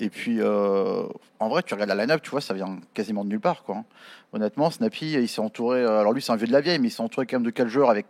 Et 0.00 0.10
puis, 0.10 0.40
euh, 0.40 1.04
en 1.40 1.48
vrai, 1.48 1.62
tu 1.62 1.74
regardes 1.74 1.88
la 1.88 1.96
line-up, 1.96 2.22
tu 2.22 2.30
vois, 2.30 2.40
ça 2.40 2.54
vient 2.54 2.78
quasiment 2.94 3.24
de 3.24 3.30
nulle 3.30 3.40
part, 3.40 3.64
quoi. 3.64 3.84
Honnêtement, 4.32 4.70
Snappy, 4.70 5.12
il 5.12 5.28
s'est 5.28 5.40
entouré. 5.40 5.82
euh, 5.82 6.00
alors 6.00 6.12
lui, 6.12 6.22
c'est 6.22 6.32
un 6.32 6.36
vieux 6.36 6.46
de 6.46 6.52
la 6.52 6.60
vieille, 6.60 6.78
mais 6.78 6.88
il 6.88 6.90
s'est 6.90 7.02
entouré 7.02 7.26
quand 7.26 7.36
même 7.36 7.46
de 7.46 7.50
quel 7.50 7.68
joueur 7.68 7.90
avec 7.90 8.06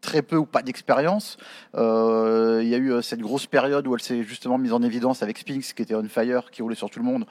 très 0.00 0.22
peu 0.22 0.36
ou 0.36 0.46
pas 0.46 0.62
d'expérience. 0.62 1.36
Euh, 1.74 2.60
il 2.62 2.68
y 2.68 2.74
a 2.74 2.78
eu 2.78 3.02
cette 3.02 3.18
grosse 3.18 3.46
période 3.46 3.84
où 3.88 3.94
elle 3.96 4.00
s'est 4.00 4.22
justement 4.22 4.56
mise 4.56 4.72
en 4.72 4.80
évidence 4.82 5.24
avec 5.24 5.38
Spinks 5.38 5.74
qui 5.74 5.82
était 5.82 5.96
on 5.96 6.04
fire, 6.04 6.52
qui 6.52 6.62
roulait 6.62 6.76
sur 6.76 6.88
tout 6.88 7.00
le 7.00 7.04
monde. 7.04 7.26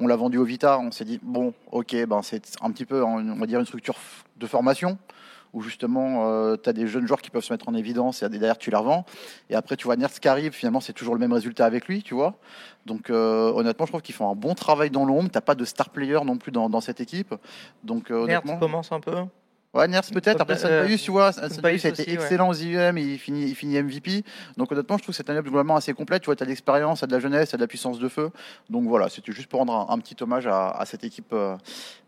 On 0.00 0.08
l'a 0.08 0.16
vendu 0.16 0.36
au 0.36 0.44
Vita, 0.44 0.80
on 0.80 0.90
s'est 0.90 1.04
dit 1.04 1.20
bon, 1.22 1.54
ok, 1.70 1.94
ben 2.06 2.22
c'est 2.22 2.42
un 2.60 2.72
petit 2.72 2.86
peu, 2.86 3.04
on 3.04 3.36
va 3.36 3.46
dire 3.46 3.60
une 3.60 3.66
structure 3.66 3.94
de 4.36 4.46
formation 4.48 4.98
où 5.52 5.62
justement 5.62 6.56
tu 6.56 6.68
as 6.68 6.72
des 6.72 6.86
jeunes 6.86 7.06
joueurs 7.06 7.20
qui 7.20 7.30
peuvent 7.30 7.44
se 7.44 7.52
mettre 7.52 7.68
en 7.68 7.74
évidence 7.74 8.22
et 8.22 8.28
derrière 8.28 8.58
tu 8.58 8.70
les 8.70 8.76
revends. 8.76 9.04
Et 9.50 9.54
après 9.54 9.76
tu 9.76 9.84
vois 9.84 9.96
Nertz 9.96 10.18
qui 10.18 10.28
arrive, 10.28 10.52
finalement 10.52 10.80
c'est 10.80 10.92
toujours 10.92 11.14
le 11.14 11.20
même 11.20 11.32
résultat 11.32 11.66
avec 11.66 11.86
lui, 11.86 12.02
tu 12.02 12.14
vois. 12.14 12.34
Donc 12.86 13.10
euh, 13.10 13.52
honnêtement, 13.52 13.86
je 13.86 13.92
trouve 13.92 14.02
qu'ils 14.02 14.14
font 14.14 14.30
un 14.30 14.34
bon 14.34 14.54
travail 14.54 14.90
dans 14.90 15.04
l'ombre. 15.04 15.28
T'as 15.30 15.40
pas 15.40 15.54
de 15.54 15.64
star 15.64 15.90
player 15.90 16.18
non 16.24 16.36
plus 16.36 16.52
dans, 16.52 16.68
dans 16.68 16.80
cette 16.80 17.00
équipe. 17.00 17.34
Donc 17.84 18.10
euh, 18.10 18.26
commence 18.58 18.92
un 18.92 19.00
peu? 19.00 19.16
Ouais, 19.74 19.86
Nertz 19.86 20.10
peut-être. 20.10 20.40
Après, 20.40 20.54
Euh, 20.64 20.80
Sunpayus, 20.82 21.02
tu 21.02 21.10
vois, 21.10 21.30
Sunpayus 21.32 21.84
a 21.84 21.90
été 21.90 22.02
aussi, 22.02 22.10
ouais. 22.10 22.14
excellent 22.14 22.48
aux 22.48 22.54
IEM, 22.54 22.96
il 22.96 23.18
finit, 23.18 23.44
il 23.48 23.54
finit 23.54 23.76
MVP. 23.82 24.24
Donc 24.56 24.72
honnêtement, 24.72 24.96
je 24.96 25.02
trouve 25.02 25.12
que 25.14 25.16
c'est 25.16 25.28
un 25.28 25.34
line-up 25.34 25.44
globalement 25.44 25.76
assez 25.76 25.92
complète. 25.92 26.22
Tu 26.22 26.26
vois, 26.26 26.36
tu 26.36 26.42
as 26.42 26.46
de 26.46 26.50
l'expérience, 26.50 27.00
tu 27.00 27.04
as 27.04 27.06
de 27.06 27.12
la 27.12 27.20
jeunesse, 27.20 27.50
tu 27.50 27.54
as 27.54 27.58
de 27.58 27.62
la 27.62 27.66
puissance 27.68 27.98
de 27.98 28.08
feu. 28.08 28.30
Donc 28.70 28.84
voilà, 28.88 29.10
c'était 29.10 29.30
juste 29.30 29.48
pour 29.48 29.58
rendre 29.60 29.74
un, 29.74 29.94
un 29.94 29.98
petit 29.98 30.16
hommage 30.22 30.46
à, 30.46 30.70
à 30.70 30.86
cette 30.86 31.04
équipe 31.04 31.32
euh, 31.34 31.54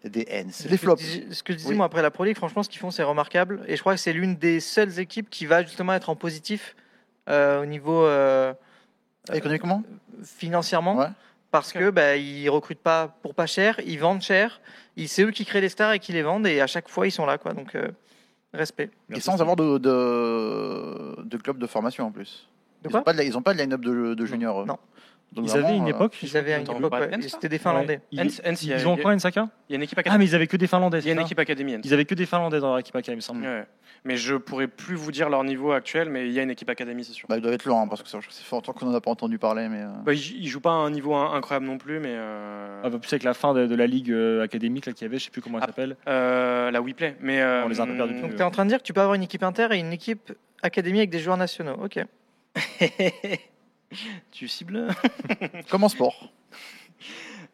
des 0.05 0.27
Hens. 0.33 0.67
Les 0.71 0.79
flops. 0.79 1.03
dis- 1.03 1.27
Ce 1.33 1.43
que 1.43 1.53
je 1.53 1.59
disais 1.59 1.69
Oui. 1.71 1.77
moi 1.77 1.85
après 1.87 2.01
la 2.01 2.11
Pro 2.11 2.25
League, 2.25 2.37
franchement, 2.37 2.63
ce 2.63 2.71
qu'ils 2.71 2.81
font, 2.81 2.91
c'est 2.91 3.03
remarquable. 3.03 3.61
Et 3.69 3.77
je 3.77 3.81
crois 3.83 3.95
que 3.95 4.01
c'est 4.01 4.15
l'une 4.15 4.37
des 4.37 4.61
seules 4.61 4.99
équipes 4.99 5.29
qui 5.29 5.45
va 5.45 5.63
justement 5.63 5.93
être 5.93 6.09
en 6.09 6.17
positif 6.17 6.75
euh, 7.29 7.63
au 7.63 7.67
niveau 7.67 8.07
euh, 8.07 8.55
Économiquement 9.35 9.83
financièrement. 10.25 10.97
Ouais. 10.97 11.07
Parce 11.51 11.73
que 11.73 11.91
bah, 11.91 12.17
ils 12.17 12.49
recrutent 12.49 12.79
pas 12.83 13.09
pour 13.23 13.35
pas 13.35 13.47
cher, 13.47 13.81
ils 13.85 13.99
vendent 13.99 14.23
cher. 14.23 14.61
C'est 15.07 15.23
eux 15.23 15.31
qui 15.31 15.45
créent 15.45 15.61
les 15.61 15.69
stars 15.69 15.93
et 15.93 15.99
qui 15.99 16.13
les 16.13 16.23
vendent. 16.23 16.47
Et 16.47 16.61
à 16.61 16.67
chaque 16.67 16.89
fois, 16.89 17.07
ils 17.07 17.11
sont 17.11 17.27
là. 17.27 17.39
Quoi. 17.39 17.55
Donc, 17.55 17.75
euh, 17.75 17.89
respect. 18.53 18.91
Et 19.13 19.21
sans 19.21 19.41
avoir 19.41 19.57
de, 19.57 19.79
de, 19.79 21.23
de 21.23 21.37
club 21.39 21.59
de 21.59 21.67
formation 21.67 22.07
en 22.07 22.11
plus. 22.11 22.47
De 22.83 22.89
ils 22.89 22.93
n'ont 22.95 23.03
pas, 23.03 23.13
de- 23.13 23.23
ils 23.23 23.37
ont 23.37 23.43
pas 23.43 23.53
de 23.55 23.59
line-up 23.59 23.81
de, 23.81 24.15
de 24.15 24.27
juniors. 24.27 24.65
Non. 24.67 24.79
Donc 25.33 25.47
Ils 25.47 25.57
avaient 25.57 25.77
une 25.77 25.85
euh, 25.87 25.91
époque. 25.91 26.19
Ils 26.23 26.37
avaient 26.37 26.57
une 26.57 26.63
époque, 26.63 26.93
c'était 27.29 27.49
des 27.49 27.59
Finlandais. 27.59 28.01
Ils, 28.11 28.21
Hens- 28.21 28.87
ont 28.87 28.97
quoi, 28.97 29.15
Nsaka 29.15 29.49
Il 29.69 29.73
y 29.73 29.75
a 29.75 29.77
une 29.77 29.83
équipe 29.85 29.97
Ah, 29.99 30.01
académique. 30.01 30.19
mais 30.19 30.31
ils 30.31 30.35
avaient 30.35 30.47
que 30.49 30.57
des 30.57 30.67
Finlandais. 30.67 30.99
Il 30.99 31.07
y 31.07 31.11
a 31.11 31.13
une 31.13 31.21
équipe. 31.21 31.39
Ils 31.85 31.95
avaient 31.95 32.05
que 32.05 32.15
des 32.15 32.27
Finlandais 32.27 32.59
dans 32.59 32.71
leur 32.71 32.79
équipe 32.81 32.97
académie, 32.97 33.15
il 33.15 33.17
me 33.17 33.21
semble. 33.21 33.43
Ouais. 33.45 33.65
Mais 34.05 34.17
je 34.17 34.35
pourrais 34.35 34.67
plus 34.67 34.95
vous 34.97 35.13
dire 35.13 35.29
leur 35.29 35.45
niveau 35.45 35.71
actuel, 35.73 36.09
mais 36.09 36.27
il 36.27 36.33
y 36.33 36.41
a 36.41 36.43
une 36.43 36.51
équipe 36.51 36.69
académie, 36.71 37.05
c'est 37.05 37.13
sûr. 37.13 37.29
Bah, 37.29 37.37
ils 37.37 37.43
doivent 37.43 37.55
être 37.55 37.67
lents 37.67 37.83
hein, 37.83 37.87
parce 37.87 38.03
que 38.03 38.09
c'est 38.09 38.19
fort 38.45 38.59
longtemps 38.59 38.73
qu'on 38.73 38.87
n'en 38.87 38.95
a 38.95 39.01
pas 39.01 39.11
entendu 39.11 39.39
parler. 39.39 39.69
Mais, 39.69 39.83
euh, 39.83 39.89
Bah, 40.05 40.15
ils, 40.15 40.37
ils 40.43 40.49
jouent 40.49 40.61
pas 40.61 40.71
à 40.71 40.75
un 40.75 40.91
niveau 40.91 41.15
in- 41.15 41.33
incroyable 41.35 41.67
non 41.67 41.79
plus, 41.79 42.01
mais 42.01 42.09
euh, 42.13 42.83
Un 42.83 42.91
peu 42.91 42.99
plus 42.99 43.13
avec 43.13 43.23
la 43.23 43.35
fin 43.35 43.53
de, 43.55 43.67
de 43.67 43.75
la 43.77 43.87
ligue 43.87 44.11
euh, 44.11 44.43
académique 44.43 44.87
là, 44.87 44.93
qu'il 44.93 45.07
y 45.07 45.09
avait, 45.09 45.19
je 45.19 45.25
sais 45.27 45.31
plus 45.31 45.43
comment 45.43 45.59
elle 45.59 45.65
Ah. 45.65 45.67
s'appelle. 45.69 45.97
euh, 46.09 46.71
la 46.71 46.81
WePlay. 46.81 47.17
Mais 47.21 47.41
euh, 47.41 47.65
On 47.65 47.69
les 47.69 47.79
a 47.79 47.85
un 47.85 47.87
peu 47.87 47.95
perdus. 47.97 48.21
Donc, 48.21 48.31
tu 48.35 48.39
es 48.41 48.43
en 48.43 48.51
train 48.51 48.65
de 48.65 48.71
dire 48.71 48.79
que 48.79 48.85
tu 48.85 48.93
peux 48.93 49.01
avoir 49.01 49.15
une 49.15 49.23
équipe 49.23 49.43
inter 49.45 49.69
et 49.73 49.79
une 49.79 49.93
équipe 49.93 50.33
académie 50.63 50.99
avec 50.99 51.11
des 51.11 51.19
joueurs 51.21 51.37
nationaux. 51.37 51.77
Ok. 51.83 52.01
tu 54.31 54.49
cibles 54.49 54.89
Comme 55.71 55.85
en 55.85 55.89
sport. 55.89 56.31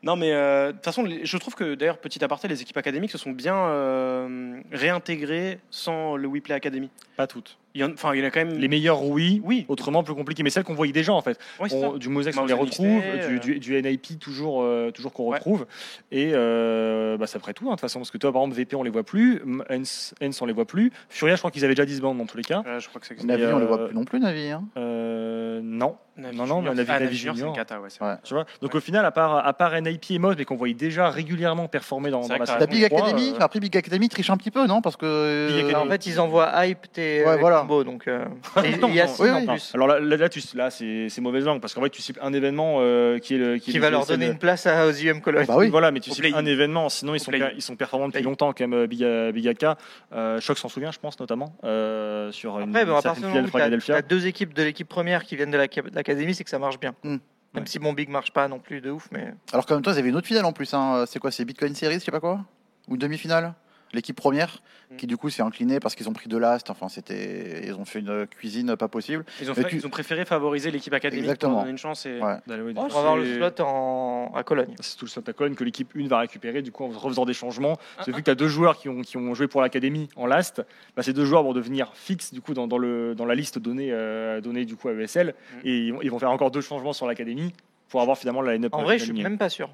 Non, 0.03 0.16
mais 0.16 0.32
euh, 0.32 0.68
de 0.68 0.72
toute 0.72 0.84
façon, 0.84 1.09
je 1.22 1.37
trouve 1.39 1.55
que 1.55 1.74
d'ailleurs, 1.74 1.99
petit 1.99 2.22
aparté, 2.22 2.49
les 2.49 2.62
équipes 2.62 2.76
académiques 2.76 3.11
se 3.11 3.18
sont 3.18 3.32
bien 3.32 3.57
euh, 3.57 4.61
réintégrées 4.70 5.59
sans 5.70 6.16
le 6.16 6.28
WePlay 6.28 6.55
Academy. 6.55 6.91
Pas 7.16 7.26
toutes. 7.26 7.59
Il 7.77 7.81
y 7.81 7.85
en, 7.85 7.93
enfin, 7.93 8.14
il 8.14 8.20
y 8.20 8.24
en 8.24 8.27
a 8.27 8.31
quand 8.31 8.41
même. 8.43 8.59
Les 8.59 8.68
meilleures, 8.68 9.05
oui. 9.05 9.43
Oui. 9.45 9.66
Autrement, 9.68 10.03
plus 10.03 10.14
compliqué. 10.14 10.43
Mais 10.43 10.49
celles 10.49 10.64
qu'on 10.64 10.72
voyait 10.74 10.95
déjà, 10.95 11.12
en 11.12 11.20
fait. 11.20 11.39
C'est 11.68 11.74
On- 11.77 11.93
ça. 11.93 11.99
du 11.99 12.09
Mosex, 12.09 12.35
on 12.39 12.41
Mouse 12.43 12.49
les 12.49 12.55
retrouve. 12.57 13.03
euh. 13.05 13.29
Du, 13.39 13.39
du, 13.39 13.59
du 13.61 13.83
NIP, 13.83 14.18
toujours, 14.18 14.62
euh, 14.62 14.91
toujours 14.91 15.12
qu'on 15.12 15.29
Ouais. 15.29 15.37
retrouve. 15.37 15.66
Et 16.11 16.31
euh, 16.33 17.18
bah, 17.18 17.27
ça 17.27 17.39
ferait 17.39 17.53
tout, 17.53 17.64
hein, 17.66 17.72
de 17.72 17.74
toute 17.74 17.81
façon. 17.83 17.99
Parce 17.99 18.11
que 18.11 18.16
toi, 18.18 18.33
par 18.33 18.41
exemple, 18.43 18.57
VP, 18.57 18.77
on 18.77 18.83
les 18.83 18.91
voit 18.91 19.03
plus. 19.05 19.43
Hens, 19.70 20.14
Hens, 20.22 20.41
on 20.41 20.47
les 20.47 20.55
voit 20.55 20.64
plus. 20.64 20.91
Furia, 21.11 21.35
je 21.35 21.41
crois 21.41 21.51
qu'ils 21.51 21.64
avaient 21.66 21.74
déjà 21.74 21.85
disband 21.85 22.14
dans 22.16 22.24
tous 22.27 22.39
les 22.39 22.45
cas. 22.45 22.62
Ouais, 22.66 22.81
je 22.81 22.89
crois 22.89 23.01
que 23.01 23.07
c'est. 23.07 23.22
Navi, 23.24 23.45
on 23.45 23.59
les 23.59 23.64
euh, 23.64 23.66
voit 23.68 23.87
plus 23.89 23.95
non 23.95 24.05
plus, 24.05 24.20
Navi. 24.20 24.49
Hein. 24.51 24.64
Euh, 24.79 25.61
non. 25.62 25.97
Navi 26.16 26.35
Non, 26.35 26.47
non, 26.47 26.62
mais 26.62 26.70
Navi- 26.70 26.87
ah, 26.89 27.01
Navi 27.01 27.14
Junior, 27.16 27.37
c'est 27.55 27.59
cata, 27.59 27.79
ouais, 27.79 27.89
c'est 27.91 27.99
vrai. 28.01 28.12
Ouais. 28.12 28.18
Tu 28.24 28.33
vois? 28.33 28.47
Donc 28.62 28.70
Ouais. 28.72 28.79
au 28.79 28.81
final, 28.81 29.05
à 29.05 29.11
part, 29.11 29.47
à 29.47 29.53
part 29.53 29.74
NIP 29.79 30.12
et 30.12 30.18
Moz, 30.18 30.35
mais 30.39 30.47
qu'on 30.47 30.57
voyait 30.57 30.72
déjà 30.72 31.11
régulièrement 31.11 31.68
performer 31.68 32.11
dans, 32.11 32.22
C'est 32.22 32.29
dans 32.31 32.37
vrai 32.37 32.39
la 32.39 32.45
que 32.47 32.51
t'as 32.53 32.66
La 32.66 32.72
saison 32.72 32.81
Big 32.81 32.89
3, 32.89 33.03
Academy, 33.09 33.31
euh, 33.35 33.39
après 33.45 33.61
Big 33.61 33.77
Academy 33.77 34.09
triche 34.09 34.31
un 34.31 34.37
petit 34.39 34.51
peu, 34.51 34.66
non? 34.66 34.81
Parce 34.81 34.97
que. 34.97 35.05
euh, 35.05 35.49
Big 35.49 35.66
Academy. 35.66 35.87
En 35.87 35.91
fait, 35.91 36.07
ils 36.07 36.18
envoient 36.18 36.66
hype 36.66 36.91
tes 36.91 37.22
Ouais, 37.22 37.29
euh, 37.33 37.37
voilà. 37.37 37.64
Donc, 37.67 38.09
euh, 38.09 38.25
Ah, 38.57 38.64
et 38.67 38.77
non, 38.77 38.89
il 38.89 38.95
y 38.95 39.01
a 39.01 39.07
non, 39.07 39.12
Sim 39.14 39.25
oui, 39.25 39.31
en 39.31 39.41
oui. 39.41 39.47
plus. 39.47 39.73
Alors 39.75 39.87
là, 39.87 40.01
là, 40.01 40.17
là, 40.17 40.29
tu- 40.29 40.41
là, 40.57 40.71
c'est 40.71 41.09
c'est 41.09 41.21
mauvaise 41.21 41.45
langue 41.45 41.61
parce 41.61 41.75
qu'en 41.75 41.83
fait, 41.83 41.91
tu 41.91 42.01
cibles 42.03 42.19
un 42.23 42.33
événement 42.33 42.77
euh, 42.81 43.19
qui 43.19 43.35
est 43.35 43.39
le 43.39 43.59
Qui 43.59 43.77
est 43.77 43.79
va 43.81 43.87
le 43.89 43.93
leur 43.97 44.07
donner 44.07 44.27
une 44.27 44.39
place 44.39 44.67
à, 44.67 44.87
aux 44.87 44.93
IM 44.93 45.21
Cologne. 45.21 45.47
Bah 45.47 45.57
oui. 45.57 45.69
Voilà, 45.69 45.91
mais 45.91 46.01
tu 46.01 46.11
cibles 46.11 46.29
un 46.35 46.47
événement, 46.47 46.89
sinon 46.89 47.14
ils 47.14 47.21
sont, 47.21 47.31
play-in. 47.31 47.51
ils 47.55 47.62
sont 47.62 47.77
performants 47.77 48.09
depuis 48.09 48.23
longtemps 48.23 48.53
quand 48.53 48.67
même. 48.67 48.75
euh, 48.75 48.87
Big, 48.87 49.05
Big 49.33 49.49
AK, 49.49 49.77
euh, 50.12 50.41
Choc 50.41 50.59
s'en 50.59 50.69
souvient, 50.69 50.91
je 50.93 50.99
pense 50.99 51.19
notamment 51.21 51.55
euh, 51.64 52.33
sur 52.33 52.59
une, 52.61 52.73
certaine 52.73 53.79
tu 53.81 53.93
as, 53.93 54.03
deux 54.03 54.27
équipes 54.27 54.55
de 54.55 54.62
l'équipe 54.62 54.89
première 54.89 55.25
qui 55.25 55.37
viennent 55.37 55.51
de 55.51 55.57
la- 55.57 55.67
de 55.67 55.95
l'académie, 55.95 56.35
c'est 56.35 56.45
que 56.45 56.51
ça 56.51 56.59
marche 56.59 56.79
bien. 56.81 56.95
Hmm. 57.05 57.17
Même 57.55 57.67
si 57.67 57.79
mon 57.79 57.93
Big 57.95 58.09
marche 58.11 58.33
pas 58.33 58.49
non 58.49 58.59
plus 58.59 58.81
de 58.81 58.91
ouf, 58.91 59.09
mais 59.12 59.33
Alors 59.53 59.64
qu'en 59.64 59.75
même 59.77 59.83
temps, 59.83 59.93
ils 59.93 59.99
avaient 59.99 60.11
une 60.11 60.17
autre 60.17 60.27
finale 60.27 60.45
en 60.45 60.53
plus. 60.53 60.73
Hein. 60.75 61.05
C'est 61.07 61.19
quoi 61.19 61.31
C'est 61.31 61.45
Bitcoin 61.45 61.75
Series, 61.75 61.95
je 61.95 61.99
sais 62.01 62.11
pas 62.11 62.21
quoi? 62.21 62.41
Ou 62.89 62.97
demi-finale? 62.97 63.55
L'équipe 63.93 64.16
première, 64.16 64.59
Mm. 64.89 64.97
qui 64.99 65.09
du 65.09 65.16
coup 65.16 65.30
s'est 65.30 65.43
inclinée 65.43 65.80
parce 65.80 65.97
qu'ils 65.97 66.09
ont 66.09 66.12
pris 66.12 66.28
de 66.28 66.37
l'ast. 66.37 66.70
Enfin, 66.70 66.89
c'était, 66.89 67.66
ils 67.66 67.74
ont 67.74 67.84
fait 67.84 67.99
une 67.99 68.24
cuisine 68.28 68.76
pas 68.76 68.87
possible. 68.87 69.24
Ils 69.41 69.51
ont, 69.51 69.55
fait- 69.55 69.64
tu- 69.64 69.76
ils 69.78 69.84
ont 69.87 69.91
préféré 69.91 70.24
favoriser 70.24 70.70
l'équipe 70.70 70.93
académique 70.93 71.24
Exactement. 71.24 71.55
pour 71.55 71.61
donner 71.62 71.72
une 71.72 71.78
chance. 71.78 72.07
Et... 72.07 72.20
Ouais. 72.20 72.37
D'aller- 72.47 72.72
va 72.72 72.82
avoir 72.82 73.16
le 73.16 73.24
c'est- 73.24 73.34
slot 73.34 73.64
en... 73.64 74.30
à 74.32 74.45
Cologne. 74.45 74.72
C'est 74.80 74.97
tout 74.97 75.07
le 75.07 75.11
slot 75.11 75.24
à 75.26 75.32
Cologne 75.32 75.57
que 75.57 75.64
l'équipe 75.64 75.91
1 75.97 76.07
va 76.07 76.20
récupérer, 76.20 76.62
du 76.62 76.70
coup 76.70 76.84
en 76.84 76.89
refaisant 76.91 77.24
des 77.24 77.32
changements. 77.32 77.76
Ah, 77.99 78.03
J'ai 78.07 78.12
vu 78.12 78.18
que 78.18 78.24
tu 78.26 78.30
as 78.30 78.37
deux 78.37 78.47
joueurs 78.47 78.76
qui 78.78 78.89
ont, 78.89 79.01
qui 79.03 79.16
ont 79.16 79.34
joué 79.34 79.49
pour 79.49 79.61
l'académie 79.61 80.09
en 80.14 80.26
last. 80.26 80.62
Bah, 80.97 81.03
ces 81.03 81.12
deux 81.12 81.24
joueurs 81.24 81.42
vont 81.42 81.53
devenir 81.53 81.91
fixes 81.95 82.33
du 82.33 82.41
coup, 82.41 82.54
dans, 82.54 82.68
dans 82.68 82.79
le, 82.79 83.17
dans 83.17 83.26
la 83.26 83.34
liste 83.34 83.58
donnée, 83.58 83.88
euh, 83.91 84.41
donnée 84.41 84.67
du 84.67 84.76
coup, 84.76 84.88
à 84.88 84.92
ESL. 84.92 85.30
Mm. 85.34 85.58
Et 85.67 85.79
ils 85.79 85.92
vont, 85.92 86.03
ils 86.03 86.11
vont 86.13 86.21
faire 86.21 86.30
encore 86.30 86.53
deux 86.53 86.61
changements 86.61 86.92
sur 86.92 87.08
l'académie 87.08 87.53
pour 87.88 88.03
avoir 88.03 88.18
finalement 88.18 88.41
la 88.42 88.53
line-up 88.54 88.72
En 88.72 88.84
vrai, 88.84 89.00
je 89.00 89.04
suis 89.07 89.22
même 89.22 89.37
pas 89.38 89.49
sûr. 89.49 89.68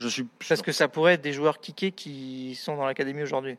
Je 0.00 0.08
suis 0.08 0.24
Parce 0.24 0.54
sûr. 0.54 0.62
que 0.64 0.72
ça 0.72 0.88
pourrait 0.88 1.14
être 1.14 1.20
des 1.20 1.32
joueurs 1.32 1.60
kickés 1.60 1.92
qui 1.92 2.54
sont 2.54 2.76
dans 2.76 2.86
l'académie 2.86 3.22
aujourd'hui. 3.22 3.58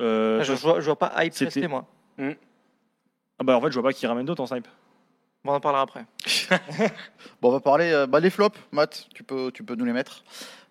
Euh, 0.00 0.42
je, 0.44 0.54
je 0.54 0.60
vois, 0.60 0.80
je 0.80 0.84
vois 0.86 0.98
pas 0.98 1.12
hype 1.24 1.32
C'était- 1.32 1.46
rester, 1.46 1.68
moi. 1.68 1.86
ah 2.18 3.44
bah, 3.44 3.56
en 3.56 3.60
fait, 3.60 3.70
je 3.70 3.78
vois 3.80 3.88
pas 3.90 3.92
qui 3.94 4.06
ramène 4.06 4.26
d'autres 4.26 4.42
en 4.42 4.46
snipe. 4.46 4.68
Bon, 5.44 5.52
on 5.52 5.56
en 5.56 5.60
parlera 5.60 5.82
après. 5.82 6.04
Bon, 7.40 7.48
on 7.48 7.52
va 7.52 7.60
parler 7.60 7.92
euh, 7.92 8.06
bah, 8.06 8.20
les 8.20 8.30
flops, 8.30 8.58
Matt, 8.72 9.08
tu 9.14 9.22
peux, 9.22 9.50
tu 9.52 9.62
peux 9.62 9.74
nous 9.74 9.84
les 9.84 9.92
mettre. 9.92 10.22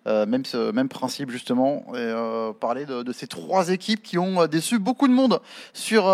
Euh, 0.06 0.24
même, 0.24 0.44
même 0.72 0.88
principe 0.88 1.30
justement, 1.30 1.84
et 1.88 1.96
euh, 1.96 2.52
parler 2.52 2.86
de, 2.86 3.12
ces 3.12 3.26
trois 3.26 3.70
équipes 3.70 4.04
qui 4.04 4.18
ont 4.18 4.42
euh, 4.42 4.46
déçu 4.46 4.78
beaucoup 4.78 5.08
de 5.08 5.12
monde 5.12 5.40
sur 5.72 6.04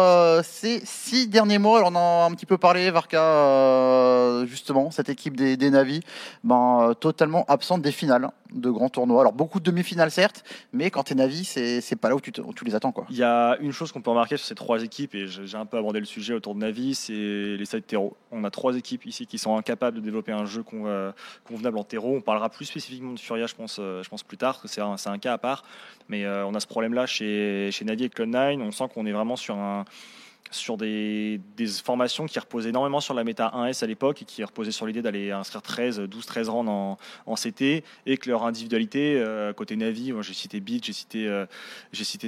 ces 0.43 0.81
six 0.85 1.29
derniers 1.29 1.59
mois. 1.59 1.79
Alors, 1.79 1.91
on 1.93 1.97
en 1.97 2.23
a 2.23 2.27
un 2.31 2.35
petit 2.35 2.47
peu 2.47 2.57
parlé, 2.57 2.91
Varka, 2.91 4.47
justement, 4.47 4.91
cette 4.91 5.11
équipe 5.11 5.37
des, 5.37 5.59
des 5.59 5.71
Navis, 5.71 6.01
ben, 6.43 6.95
totalement 7.01 7.45
absente 7.49 7.83
des 7.83 7.93
finales 7.93 8.31
de 8.55 8.71
grands 8.71 8.89
tournois. 8.89 9.21
Alors, 9.21 9.33
beaucoup 9.33 9.61
de 9.61 9.65
demi-finales 9.65 10.11
certes, 10.11 10.45
mais 10.73 10.91
quand 10.91 11.05
t'es 11.05 11.15
Navi, 11.15 11.45
c'est 11.45 11.97
pas 11.97 12.09
là 12.09 12.15
où 12.15 12.21
tu, 12.21 12.33
tu 12.33 12.65
les 12.65 12.75
attends. 12.75 12.95
Il 13.11 13.17
y 13.17 13.23
a 13.23 13.57
une 13.61 13.73
chose 13.73 13.93
qu'on 13.93 14.01
peut 14.01 14.11
remarquer 14.11 14.37
sur 14.37 14.47
ces 14.47 14.55
trois 14.55 14.83
équipes, 14.83 15.15
et 15.15 15.27
j'ai 15.27 15.57
un 15.57 15.67
peu 15.67 15.77
abordé 15.77 16.01
le 16.01 16.07
sujet 16.07 16.35
autour 16.35 16.55
de 16.55 16.61
Navi, 16.61 16.95
c'est 16.95 17.13
les 17.13 17.65
sides 17.65 17.87
terreau. 17.87 18.17
On 18.31 18.45
a 18.45 18.51
trois 18.51 18.77
équipes 18.77 19.07
ici 19.07 19.27
qui 19.27 19.39
sont 19.39 19.57
incapables 19.57 19.99
de 19.99 20.03
développer 20.03 20.33
un 20.33 20.47
jeu 20.47 20.63
con- 20.63 21.13
convenable 21.47 21.79
en 21.79 21.85
terreau. 21.85 22.17
On 22.17 22.21
parlera 22.21 22.49
plus 22.49 22.65
spécifiquement 22.65 23.13
de 23.13 23.19
Furia, 23.19 23.47
je 23.47 23.55
pense, 23.55 23.81
je 24.03 24.09
pense 24.09 24.23
plus 24.23 24.37
tard, 24.37 24.61
que 24.61 24.69
c'est 24.69 24.81
un, 24.81 25.19
cas 25.19 25.33
à 25.33 25.39
part. 25.39 25.65
Mais 26.09 26.25
euh, 26.25 26.47
on 26.47 26.55
a 26.55 26.61
ce 26.61 26.67
problème-là 26.67 27.07
chez, 27.07 27.71
chez 27.73 27.85
et 27.85 28.09
Cloud9. 28.09 28.61
On 28.61 28.71
sent 28.71 28.85
qu'on 28.93 29.07
est 29.07 29.13
vraiment 29.13 29.37
sur 29.37 30.77
des, 30.77 31.41
formations 31.85 32.27
qui 32.27 32.39
reposaient 32.39 32.71
énormément 32.71 33.01
sur 33.01 33.15
la 33.15 33.25
méta 33.25 33.53
1S 33.55 33.85
à 33.85 33.87
l'époque 33.87 34.23
et 34.23 34.25
qui 34.25 34.45
reposaient 34.45 34.73
sur 34.73 34.87
l'idée 34.87 35.03
d'aller 35.03 35.31
inscrire 35.31 35.63
13, 35.63 36.01
12, 36.01 36.27
13 36.27 36.49
rounds 36.49 36.99
en, 37.27 37.35
CT 37.35 37.85
et 38.07 38.17
que 38.19 38.29
leur 38.29 38.45
individualité, 38.45 39.17
euh, 39.19 39.53
côté 39.53 39.77
Navi, 39.77 40.13
j'ai 40.21 40.35
cité 40.35 40.61
Beat, 40.61 40.85
j'ai 40.85 40.93
cité, 40.93 41.27
euh, 41.29 41.47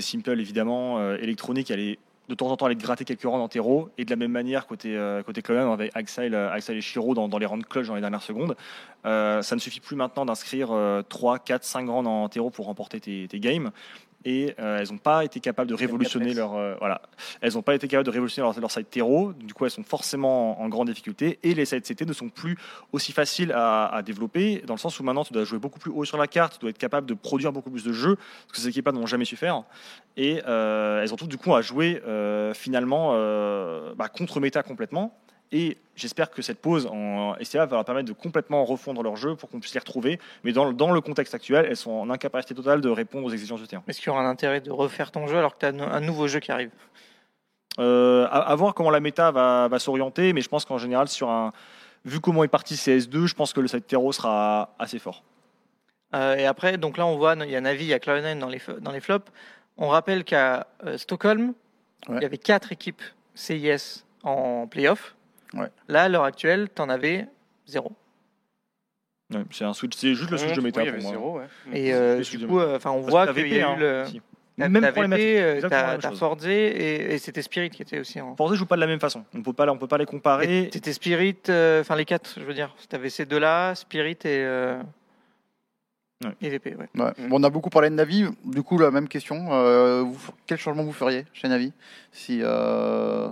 Simple 0.01 0.41
évidemment, 0.41 0.99
euh, 0.99 1.17
Electronic, 1.19 1.71
allait 1.71 1.99
de 2.29 2.35
temps 2.35 2.49
en 2.49 2.57
temps 2.57 2.67
aller 2.67 2.77
te 2.77 2.83
gratter 2.83 3.05
quelques 3.05 3.23
rounds 3.23 3.49
terreau 3.51 3.91
et 3.99 4.05
de 4.05 4.11
la 4.11 4.17
même 4.17 4.33
manière 4.33 4.67
côté, 4.67 4.97
euh, 4.97 5.23
côté 5.23 5.43
Cloud9 5.43 5.73
avec 5.73 5.91
Axel, 5.95 6.35
euh, 6.35 6.51
Axel 6.51 6.77
et 6.77 6.81
Shiro 6.81 7.15
dans, 7.15 7.29
dans 7.29 7.39
les 7.39 7.47
rounds 7.47 7.67
clutch 7.69 7.87
dans 7.87 7.95
les 7.95 8.01
dernières 8.01 8.23
secondes. 8.23 8.57
Euh, 9.05 9.43
ça 9.43 9.55
ne 9.55 9.61
suffit 9.61 9.81
plus 9.81 9.97
maintenant 9.97 10.25
d'inscrire 10.25 10.69
euh, 10.73 11.03
3, 11.03 11.39
4, 11.39 11.65
5 11.65 11.89
rounds 11.89 12.09
en 12.09 12.29
terreau 12.29 12.51
pour 12.51 12.67
remporter 12.67 13.01
tes 13.01 13.41
games. 13.41 13.71
Et 14.25 14.55
euh, 14.59 14.79
elles 14.79 14.91
n'ont 14.91 14.99
pas 14.99 15.25
été 15.25 15.41
capables 15.41 15.69
de 15.69 15.75
révolutionner 15.75 16.35
leur 16.35 16.55
euh, 16.55 16.75
voilà. 16.79 17.03
Elles 17.41 17.55
n'ont 17.55 17.63
pas 17.63 17.75
été 17.75 17.89
capables 17.89 18.07
de 18.07 18.11
révolutionner 18.11 18.47
leur, 18.47 18.59
leur 18.59 18.71
side 18.71 18.89
terreau 18.89 19.33
du 19.33 19.53
coup 19.53 19.65
elles 19.65 19.71
sont 19.71 19.83
forcément 19.83 20.61
en, 20.61 20.65
en 20.65 20.69
grande 20.69 20.89
difficulté. 20.89 21.39
Et 21.43 21.55
les 21.55 21.65
sides 21.65 21.83
CT 21.83 22.07
ne 22.07 22.13
sont 22.13 22.29
plus 22.29 22.57
aussi 22.93 23.13
faciles 23.13 23.53
à, 23.53 23.87
à 23.87 24.03
développer 24.03 24.63
dans 24.67 24.75
le 24.75 24.79
sens 24.79 24.99
où 24.99 25.03
maintenant 25.03 25.25
tu 25.25 25.33
dois 25.33 25.45
jouer 25.45 25.59
beaucoup 25.59 25.79
plus 25.79 25.91
haut 25.91 26.05
sur 26.05 26.17
la 26.17 26.27
carte 26.27 26.55
tu 26.55 26.59
dois 26.61 26.71
être 26.71 26.79
capable 26.79 27.07
de 27.07 27.15
produire 27.15 27.53
beaucoup 27.53 27.71
plus 27.71 27.85
de 27.85 27.93
jeux 27.93 28.17
ce 28.49 28.53
que 28.53 28.59
ces 28.59 28.69
équipes 28.69 28.89
n'ont 28.89 29.07
jamais 29.07 29.25
su 29.25 29.37
faire. 29.37 29.63
Et 30.17 30.43
euh, 30.47 31.03
elles 31.03 31.13
ont 31.13 31.17
toutes 31.17 31.29
du 31.29 31.39
coup 31.39 31.55
à 31.55 31.63
jouer 31.63 32.01
finalement 32.55 33.13
bah, 33.95 34.09
contre 34.09 34.41
méta 34.41 34.63
complètement 34.63 35.15
et 35.53 35.77
j'espère 35.97 36.31
que 36.31 36.43
cette 36.43 36.61
pause 36.61 36.87
en 36.87 37.35
STA 37.41 37.66
va 37.66 37.77
leur 37.77 37.85
permettre 37.85 38.09
de 38.09 38.12
complètement 38.12 38.65
refondre 38.65 39.03
leur 39.03 39.16
jeu 39.16 39.37
pour 39.37 39.49
qu'on 39.49 39.61
puisse 39.61 39.75
les 39.75 39.81
retrouver. 39.81 40.19
Mais 40.43 40.53
dans, 40.53 40.65
le- 40.65 40.73
dans 40.75 40.91
le 40.91 41.01
contexte 41.01 41.35
actuel, 41.35 41.66
elles 41.69 41.77
sont 41.77 41.93
en 41.93 42.11
incapacité 42.11 42.55
totale 42.55 42.81
de 42.81 42.89
répondre 42.89 43.27
aux 43.27 43.31
exigences 43.31 43.61
du 43.61 43.69
terrain. 43.69 43.83
Est-ce 43.87 43.99
qu'il 44.01 44.09
y 44.09 44.11
aura 44.11 44.21
un 44.23 44.29
intérêt 44.29 44.61
de 44.61 44.71
refaire 44.71 45.11
ton 45.12 45.27
jeu 45.27 45.37
alors 45.39 45.57
que 45.57 45.61
tu 45.61 45.66
as 45.66 45.85
un 45.95 46.01
nouveau 46.01 46.27
jeu 46.29 46.41
qui 46.41 46.51
arrive? 46.51 46.71
Euh, 47.81 48.27
à, 48.31 48.51
à 48.51 48.55
voir 48.55 48.75
comment 48.75 48.91
la 48.91 49.01
méta 49.01 49.31
va, 49.33 49.69
va 49.69 49.79
s'orienter, 49.79 50.33
mais 50.33 50.41
je 50.41 50.49
pense 50.49 50.65
qu'en 50.65 50.79
général, 50.79 51.09
sur 51.09 51.29
un, 51.29 51.53
vu 52.05 52.21
comment 52.21 52.45
est 52.45 52.49
parti 52.49 52.75
CS2, 52.75 53.27
je 53.27 53.35
pense 53.35 53.53
que 53.53 53.61
le 53.61 53.66
side 53.69 53.87
terreau 53.87 54.12
sera 54.12 54.75
assez 54.79 54.99
fort. 54.99 55.23
Euh, 56.15 56.37
et 56.37 56.47
après, 56.47 56.79
donc 56.79 56.97
là, 56.97 57.07
on 57.07 57.16
voit, 57.16 57.35
il 57.35 57.51
y 57.51 57.57
a 57.57 57.61
Navi, 57.61 57.85
il 57.85 57.89
y 57.89 57.95
a 57.95 57.99
Cloud9 57.99 58.39
dans 58.39 58.49
les, 58.49 58.61
dans 58.81 58.93
les 58.93 59.01
flops. 59.01 59.31
On 59.77 59.89
rappelle 59.89 60.23
qu'à 60.25 60.66
euh, 60.85 60.97
Stockholm, 60.99 61.55
Ouais. 62.09 62.16
il 62.19 62.23
y 62.23 62.27
avait 62.27 62.37
quatre 62.39 62.71
équipes 62.71 63.01
CIS 63.35 64.05
en 64.25 64.66
playoff. 64.66 65.16
Ouais. 65.55 65.69
Là, 65.89 66.05
à 66.05 66.09
l'heure 66.09 66.25
actuelle, 66.25 66.69
tu 66.75 66.83
en 66.83 66.89
avais 66.89 67.27
zéro. 67.67 67.93
Ouais, 69.33 69.43
c'est 69.53 69.65
un 69.65 69.73
switch, 69.73 69.95
c'est 69.97 70.15
juste 70.15 70.31
le 70.31 70.37
switch 70.37 70.55
de 70.55 70.61
méta 70.61 70.83
Oui, 70.83 70.93
pour 70.93 71.01
moi. 71.03 71.11
zéro, 71.11 71.39
ouais. 71.39 71.47
Et 71.73 71.95
euh, 71.95 72.21
du 72.21 72.47
coup, 72.47 72.61
euh, 72.61 72.77
enfin, 72.77 72.91
on 72.91 73.01
Parce 73.01 73.11
voit 73.11 73.27
qu'il 73.33 73.49
y 73.49 73.61
a 73.61 73.69
VP, 73.73 73.77
eu 73.77 73.81
le. 73.81 74.03
hein, 74.03 74.05
t'as- 74.59 74.69
Même 74.69 74.83
problématique, 74.93 75.27
VP, 75.27 75.43
euh, 75.65 75.69
T'as. 75.99 76.13
Forze 76.13 76.47
et, 76.47 77.15
et 77.15 77.19
c'était 77.19 77.43
Spirit 77.43 77.71
qui 77.71 77.83
était 77.83 77.99
aussi 77.99 78.21
en. 78.21 78.37
Forza 78.37 78.55
joue 78.55 78.67
pas 78.67 78.77
de 78.77 78.81
la 78.83 78.87
même 78.87 79.01
façon. 79.01 79.25
On 79.35 79.43
peut 79.43 79.53
pas, 79.55 79.67
on 79.73 79.79
peut 79.79 79.89
pas 79.89 79.99
les 79.99 80.07
comparer. 80.07 80.69
C'était 80.73 80.93
Spirit, 80.93 81.39
euh, 81.49 81.81
enfin 81.81 81.97
les 81.97 82.05
quatre, 82.05 82.35
je 82.39 82.45
veux 82.45 82.55
dire. 82.55 82.75
T'avais 82.89 83.09
ces 83.11 83.25
deux-là, 83.25 83.75
Spirit 83.75 84.13
et, 84.13 84.19
euh, 84.27 84.79
Ouais. 86.25 86.31
et 86.43 86.49
VP. 86.51 86.77
Ouais. 86.77 86.89
Ouais. 86.95 87.11
Mm. 87.19 87.29
Bon, 87.29 87.41
on 87.41 87.43
a 87.43 87.51
beaucoup 87.51 87.71
parlé 87.71 87.91
de 87.91 87.95
Navi. 87.95 88.27
Du 88.45 88.63
coup, 88.63 88.79
la 88.79 88.91
même 88.91 89.09
question. 89.09 89.49
Euh, 89.53 90.03
vous- 90.03 90.33
quel 90.47 90.59
changement 90.59 90.85
vous 90.85 90.93
feriez 90.93 91.25
chez 91.33 91.49
Navi 91.49 91.73
si, 92.13 92.41
euh, 92.43 93.29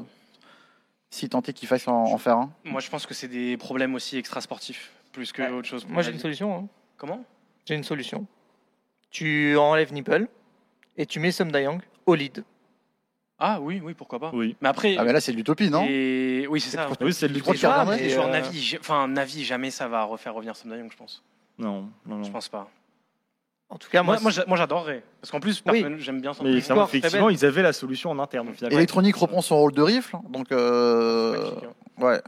si 1.13 1.29
tant 1.29 1.43
est 1.43 1.53
qu'il 1.53 1.69
fasse 1.69 1.87
en, 1.89 2.05
en 2.05 2.19
faire 2.19 2.39
un 2.39 2.51
Moi, 2.65 2.81
je 2.81 2.89
pense 2.91 3.07
que 3.07 3.13
c'est 3.15 3.29
des 3.29 3.57
problèmes 3.59 3.95
aussi 3.95 4.17
extrasportifs, 4.17 4.91
plus 5.13 5.31
que 5.31 5.43
Ouais. 5.43 5.51
autre 5.51 5.69
chose. 5.69 5.87
Moi, 5.87 6.03
j'ai 6.03 6.11
une 6.11 6.19
solution. 6.19 6.57
hein. 6.57 6.67
Comment? 6.97 7.23
J'ai 7.67 7.75
une 7.75 7.85
solution. 7.85 8.27
Tu 9.11 9.57
enlèves 9.59 9.93
Nipple 9.93 10.27
et 10.97 11.05
tu 11.05 11.21
mets 11.21 11.31
Somdayang 11.31 11.81
au 12.07 12.15
lead. 12.15 12.45
Ah 13.39 13.61
oui, 13.61 13.81
oui, 13.85 13.93
pourquoi 13.93 14.19
pas. 14.21 14.31
Oui. 14.33 14.57
Mais 14.63 14.69
après, 14.69 14.97
Ah, 14.97 15.05
mais 15.05 15.13
là, 15.13 15.21
c'est 15.21 15.33
de 15.33 15.37
l'utopie, 15.37 15.69
non? 15.69 15.85
et... 15.87 16.47
oui, 16.49 16.61
c'est 16.61 16.71
ça. 16.71 16.89
Oui, 17.01 17.13
c'est 17.13 17.27
Et, 17.27 18.17
euh, 18.17 18.29
Navi, 18.29 18.77
enfin 18.81 19.09
Navi, 19.09 19.45
jamais 19.45 19.71
ça 19.71 19.89
va 19.89 20.05
refaire 20.05 20.33
revenir 20.33 20.57
Sam 20.57 20.71
Young, 20.71 20.91
je 20.91 20.97
pense. 20.97 21.23
Non, 21.59 21.89
non, 22.07 22.17
non. 22.17 22.25
Je 22.25 22.31
pense 22.31 22.49
pas. 22.49 22.71
En 23.73 23.79
tout 23.79 23.89
cas, 23.89 24.03
moi, 24.03 24.17
Moi, 24.17 24.23
moi, 24.25 24.31
j'a- 24.31 24.45
moi, 24.47 24.57
j'adorerais, 24.59 25.03
parce 25.21 25.31
qu'en 25.31 25.41
plus, 25.41 25.63
Oui. 25.67 25.83
j'aime 25.99 26.21
bien 26.21 26.35
Sam 26.35 26.47
Mais 26.47 26.53
effectivement, 26.59 27.27
belle. 27.27 27.35
ils 27.35 27.45
avaient 27.47 27.63
la 27.63 27.73
solution 27.73 28.11
en 28.11 28.19
interne. 28.19 28.49
Electronic 28.71 29.17
reprend 29.17 29.41
son 29.41 29.57
rôle 29.57 29.73
de 29.73 29.81
rifle, 29.81 30.17
donc 30.29 30.53
euh, 30.53 31.33
Magnifique, 31.33 31.65
hein. 31.65 32.05
ouais. 32.05 32.21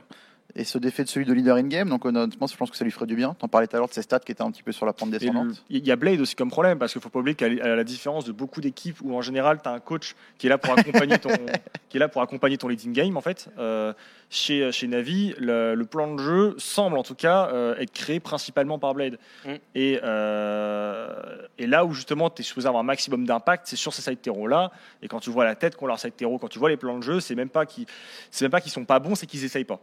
Et 0.56 0.64
se 0.64 0.78
défait 0.78 1.05
de 1.05 1.09
celui 1.09 1.26
de 1.26 1.32
leader 1.32 1.56
in 1.56 1.64
game, 1.64 1.89
donc 1.89 2.05
honnêtement, 2.05 2.47
je 2.47 2.56
pense 2.56 2.70
que 2.70 2.76
ça 2.76 2.85
lui 2.85 2.90
ferait 2.93 3.06
du 3.06 3.16
bien. 3.16 3.35
T'en 3.35 3.48
parlais 3.48 3.66
tout 3.66 3.76
à 3.76 3.78
l'heure 3.78 3.89
de 3.89 3.94
ses 3.94 4.02
stats 4.02 4.20
qui 4.20 4.32
étaient 4.32 4.43
un 4.43 4.51
petit 4.51 4.62
peu 4.62 4.72
sur 4.72 4.86
la 4.86 4.93
pente 4.93 5.10
descendante. 5.10 5.64
Il 5.70 5.85
y 5.86 5.90
a 5.90 5.97
Blade 5.97 6.20
aussi 6.20 6.35
comme 6.36 6.51
problème 6.51 6.78
parce 6.78 6.93
qu'il 6.93 7.01
faut 7.02 7.09
pas 7.09 7.18
oublier 7.18 7.35
qu'à 7.35 7.48
la 7.48 7.85
différence 7.85 8.24
de 8.24 8.32
beaucoup 8.32 8.60
d'équipes 8.60 8.98
où 9.02 9.16
en 9.16 9.22
général 9.22 9.60
tu 9.62 9.68
as 9.68 9.72
un 9.72 9.81
coach 9.81 10.14
qui 10.39 10.47
est 10.47 10.51
là 10.51 10.59
pour 10.59 10.72
accompagner 10.78 11.18
ton 11.18 11.31
qui 11.89 11.97
est 11.97 12.01
là 12.01 12.09
pour 12.09 12.22
accompagner 12.22 12.59
ton 12.59 12.68
leading 12.68 12.93
game 12.93 13.16
en 13.16 13.20
fait 13.20 13.48
euh, 13.59 13.93
chez 14.31 14.70
chez 14.72 14.86
Navi 14.86 15.35
le, 15.39 15.74
le 15.74 15.85
plan 15.85 16.12
de 16.14 16.20
jeu 16.20 16.55
semble 16.59 16.98
en 16.98 17.02
tout 17.02 17.14
cas 17.14 17.48
euh, 17.52 17.76
être 17.78 17.93
créé 17.93 18.20
principalement 18.20 18.78
par 18.78 18.94
Blade 18.94 19.18
Mm. 19.44 19.55
et 19.74 20.01
euh, 20.02 21.47
et 21.59 21.66
là 21.66 21.85
où 21.85 21.93
justement 21.93 22.31
tu 22.31 22.43
es 22.43 22.44
supposé 22.44 22.66
avoir 22.66 22.81
un 22.81 22.86
maximum 22.86 23.26
d'impact 23.26 23.66
c'est 23.66 23.76
sur 23.76 23.93
ces 23.93 24.02
side 24.02 24.20
terreaux 24.20 24.47
là 24.47 24.70
et 25.02 25.09
quand 25.09 25.20
tu 25.20 25.31
vois 25.31 25.44
la 25.44 25.55
tête 25.55 25.76
qu'ont 25.76 25.86
leurs 25.86 26.01
side 26.01 26.16
terreaux 26.16 26.39
quand 26.39 26.48
tu 26.48 26.59
vois 26.59 26.70
les 26.70 26.76
plans 26.76 26.98
de 26.98 27.02
jeu 27.02 27.20
c'est 27.20 27.35
même 27.35 27.48
pas 27.51 27.66
qu'ils 27.66 27.86
c'est 28.31 28.44
même 28.44 28.52
pas 28.52 28.60
qu'ils 28.60 28.72
sont 28.72 28.85
pas 28.85 28.98
bons 28.98 29.14
c'est 29.14 29.26
qu'ils 29.26 29.44
essayent 29.44 29.64
pas 29.64 29.81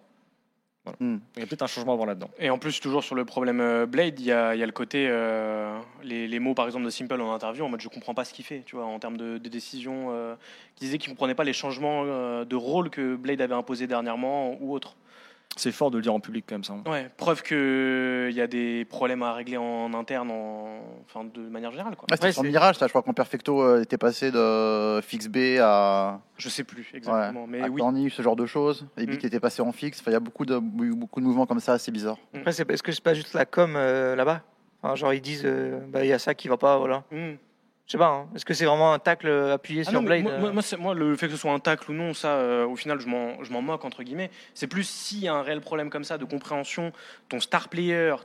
Voilà. 0.83 0.97
Mm. 0.99 1.19
il 1.35 1.39
y 1.41 1.43
a 1.43 1.45
peut-être 1.45 1.61
un 1.61 1.67
changement 1.67 1.93
à 1.93 1.95
voir 1.95 2.07
là-dedans 2.07 2.31
Et 2.39 2.49
en 2.49 2.57
plus, 2.57 2.79
toujours 2.79 3.03
sur 3.03 3.13
le 3.13 3.23
problème 3.23 3.61
euh, 3.61 3.85
Blade, 3.85 4.19
il 4.19 4.25
y 4.25 4.31
a, 4.31 4.55
il 4.55 4.59
y 4.59 4.63
a 4.63 4.65
le 4.65 4.71
côté, 4.71 5.07
euh, 5.07 5.77
les, 6.01 6.27
les 6.27 6.39
mots 6.39 6.55
par 6.55 6.65
exemple 6.65 6.85
de 6.85 6.89
Simple 6.89 7.21
en 7.21 7.31
interview, 7.33 7.63
en 7.63 7.69
mode 7.69 7.81
je 7.81 7.87
comprends 7.87 8.15
pas 8.15 8.25
ce 8.25 8.33
qu'il 8.33 8.45
fait, 8.45 8.63
tu 8.65 8.75
vois, 8.75 8.85
en 8.85 8.97
termes 8.97 9.17
de, 9.17 9.37
de 9.37 9.49
décision, 9.49 10.07
euh, 10.09 10.35
qui 10.75 10.85
disait 10.85 10.97
qu'il 10.97 11.11
comprenait 11.11 11.35
pas 11.35 11.43
les 11.43 11.53
changements 11.53 12.03
euh, 12.05 12.45
de 12.45 12.55
rôle 12.55 12.89
que 12.89 13.15
Blade 13.15 13.41
avait 13.41 13.53
imposé 13.53 13.85
dernièrement 13.85 14.57
ou 14.59 14.73
autre. 14.73 14.95
C'est 15.57 15.71
fort 15.71 15.91
de 15.91 15.97
le 15.97 16.01
dire 16.01 16.13
en 16.13 16.19
public 16.19 16.45
quand 16.47 16.55
même 16.55 16.63
ça 16.63 16.75
Ouais, 16.87 17.09
preuve 17.17 17.43
qu'il 17.43 18.31
y 18.33 18.41
a 18.41 18.47
des 18.47 18.85
problèmes 18.85 19.21
à 19.21 19.33
régler 19.33 19.57
en 19.57 19.93
interne, 19.93 20.31
en, 20.31 20.79
enfin 21.05 21.25
de 21.25 21.41
manière 21.41 21.71
générale, 21.71 21.95
quoi. 21.95 22.07
Ouais, 22.09 22.15
c'était 22.15 22.27
Ouais, 22.27 22.31
c'est- 22.33 22.41
Mirage, 22.43 22.77
ça, 22.77 22.87
je 22.87 22.91
crois 22.91 23.01
qu'en 23.01 23.13
Perfecto 23.13 23.61
euh, 23.61 23.81
était 23.81 23.97
passé 23.97 24.31
de 24.31 25.01
fixe 25.01 25.27
B 25.27 25.57
à, 25.61 26.21
Je 26.37 26.49
sais 26.49 26.63
plus 26.63 26.89
exactement, 26.93 27.45
mais 27.47 27.61
à 27.61 27.67
oui. 27.67 27.79
Corny, 27.81 28.09
ce 28.09 28.21
genre 28.21 28.35
de 28.35 28.45
choses. 28.45 28.87
Et 28.97 29.05
Mm. 29.05 29.11
était 29.11 29.39
passé 29.39 29.61
en 29.61 29.71
fixe. 29.71 29.99
Enfin, 29.99 30.11
il 30.11 30.13
y 30.13 30.17
a 30.17 30.21
beaucoup 30.21 30.45
de, 30.45 30.57
beaucoup 30.57 31.19
de 31.19 31.25
mouvements 31.25 31.45
comme 31.45 31.59
ça, 31.59 31.73
assez 31.73 31.91
bizarres. 31.91 32.17
après, 32.33 32.51
c'est 32.53 32.69
est-ce 32.71 32.81
que 32.83 32.91
c'est 32.91 33.03
pas 33.03 33.13
juste 33.13 33.33
la 33.33 33.45
com 33.45 33.73
euh, 33.75 34.15
là-bas? 34.15 34.41
Enfin, 34.81 34.95
Genre, 34.95 35.13
ils 35.13 35.21
disent, 35.21 35.43
euh, 35.45 35.79
bah, 35.89 36.03
il 36.03 36.07
y 36.07 36.13
a 36.13 36.17
ça 36.19 36.33
qui 36.33 36.47
va 36.47 36.57
pas, 36.57 36.77
voilà. 36.79 37.03
Hmm. 37.11 37.33
Je 37.91 37.97
sais 37.97 37.99
pas, 37.99 38.07
hein. 38.07 38.29
est-ce 38.33 38.45
que 38.45 38.53
c'est 38.53 38.63
vraiment 38.63 38.93
un 38.93 38.99
tacle 38.99 39.29
appuyé 39.51 39.81
Ah 39.85 39.89
sur 39.89 39.99
non, 39.99 40.05
Blade 40.05 40.23
moi, 40.23 40.31
euh 40.31 40.39
moi, 40.39 40.51
moi, 40.53 40.61
c'est- 40.61 40.77
moi, 40.77 40.93
le 40.93 41.13
fait 41.17 41.25
que 41.25 41.33
ce 41.33 41.37
soit 41.37 41.51
un 41.51 41.59
tacle 41.59 41.91
ou 41.91 41.93
non, 41.93 42.13
ça, 42.13 42.35
euh, 42.35 42.65
au 42.65 42.77
final, 42.77 43.01
je 43.01 43.07
m'en, 43.07 43.43
je 43.43 43.51
m'en 43.51 43.61
moque 43.61 43.83
entre 43.83 44.01
guillemets. 44.03 44.31
C'est 44.53 44.67
plus 44.67 44.87
s'il 44.87 45.19
y 45.19 45.27
a 45.27 45.33
un 45.33 45.41
réel 45.41 45.59
problème 45.59 45.89
comme 45.89 46.05
ça 46.05 46.17
de 46.17 46.23
compréhension, 46.23 46.93
ton 47.27 47.41
star 47.41 47.67
player 47.67 48.15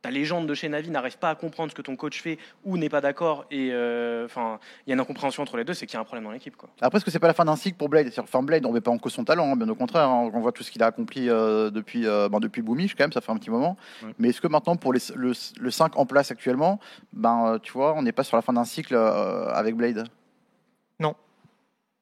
ta 0.00 0.10
légende 0.10 0.46
de 0.46 0.54
chez 0.54 0.68
Navi 0.68 0.90
n'arrive 0.90 1.18
pas 1.18 1.30
à 1.30 1.34
comprendre 1.34 1.70
ce 1.72 1.74
que 1.76 1.82
ton 1.82 1.96
coach 1.96 2.22
fait 2.22 2.38
ou 2.64 2.76
n'est 2.76 2.88
pas 2.88 3.00
d'accord 3.00 3.46
et 3.50 3.70
euh, 3.72 4.24
enfin 4.26 4.60
il 4.86 4.90
y 4.90 4.92
a 4.92 4.94
une 4.94 5.00
incompréhension 5.00 5.42
entre 5.42 5.56
les 5.56 5.64
deux, 5.64 5.74
c'est 5.74 5.86
qu'il 5.86 5.94
y 5.94 5.96
a 5.96 6.00
un 6.00 6.04
problème 6.04 6.24
dans 6.24 6.30
l'équipe 6.30 6.56
quoi. 6.56 6.68
Après, 6.80 6.98
est-ce 6.98 7.04
que 7.04 7.10
c'est 7.10 7.18
pas 7.18 7.26
la 7.26 7.34
fin 7.34 7.44
d'un 7.44 7.56
cycle 7.56 7.76
pour 7.76 7.88
Blade? 7.88 8.12
Enfin, 8.18 8.42
Blade, 8.42 8.64
on 8.64 8.68
ne 8.68 8.74
met 8.74 8.80
pas 8.80 8.90
en 8.92 8.98
cause 8.98 9.12
son 9.12 9.24
talent, 9.24 9.50
hein, 9.52 9.56
bien 9.56 9.68
au 9.68 9.74
contraire. 9.74 10.08
hein. 10.08 10.30
On 10.32 10.40
voit 10.40 10.52
tout 10.52 10.62
ce 10.62 10.70
qu'il 10.70 10.82
a 10.82 10.86
accompli 10.86 11.28
euh, 11.28 11.70
depuis, 11.70 12.06
euh, 12.06 12.28
ben, 12.28 12.38
depuis 12.38 12.62
Boomish, 12.62 12.94
quand 12.94 13.04
même, 13.04 13.12
ça 13.12 13.20
fait 13.20 13.32
un 13.32 13.36
petit 13.36 13.50
moment. 13.50 13.76
Ouais. 14.04 14.14
Mais 14.18 14.28
est-ce 14.28 14.40
que 14.40 14.46
maintenant, 14.48 14.76
pour 14.76 14.92
les- 14.92 15.00
le, 15.16 15.32
le 15.60 15.70
5 15.70 15.96
en 15.98 16.06
place 16.06 16.30
actuellement, 16.30 16.78
ben, 17.12 17.54
euh, 17.54 17.58
tu 17.58 17.72
vois, 17.72 17.94
on 17.94 18.02
n'est 18.02 18.12
pas 18.12 18.22
sur 18.24 18.36
la 18.36 18.42
fin 18.42 18.52
d'un 18.52 18.64
cycle 18.64 18.94
euh, 18.94 19.48
avec 19.52 19.74
Blade? 19.74 20.06
Non. 21.00 21.14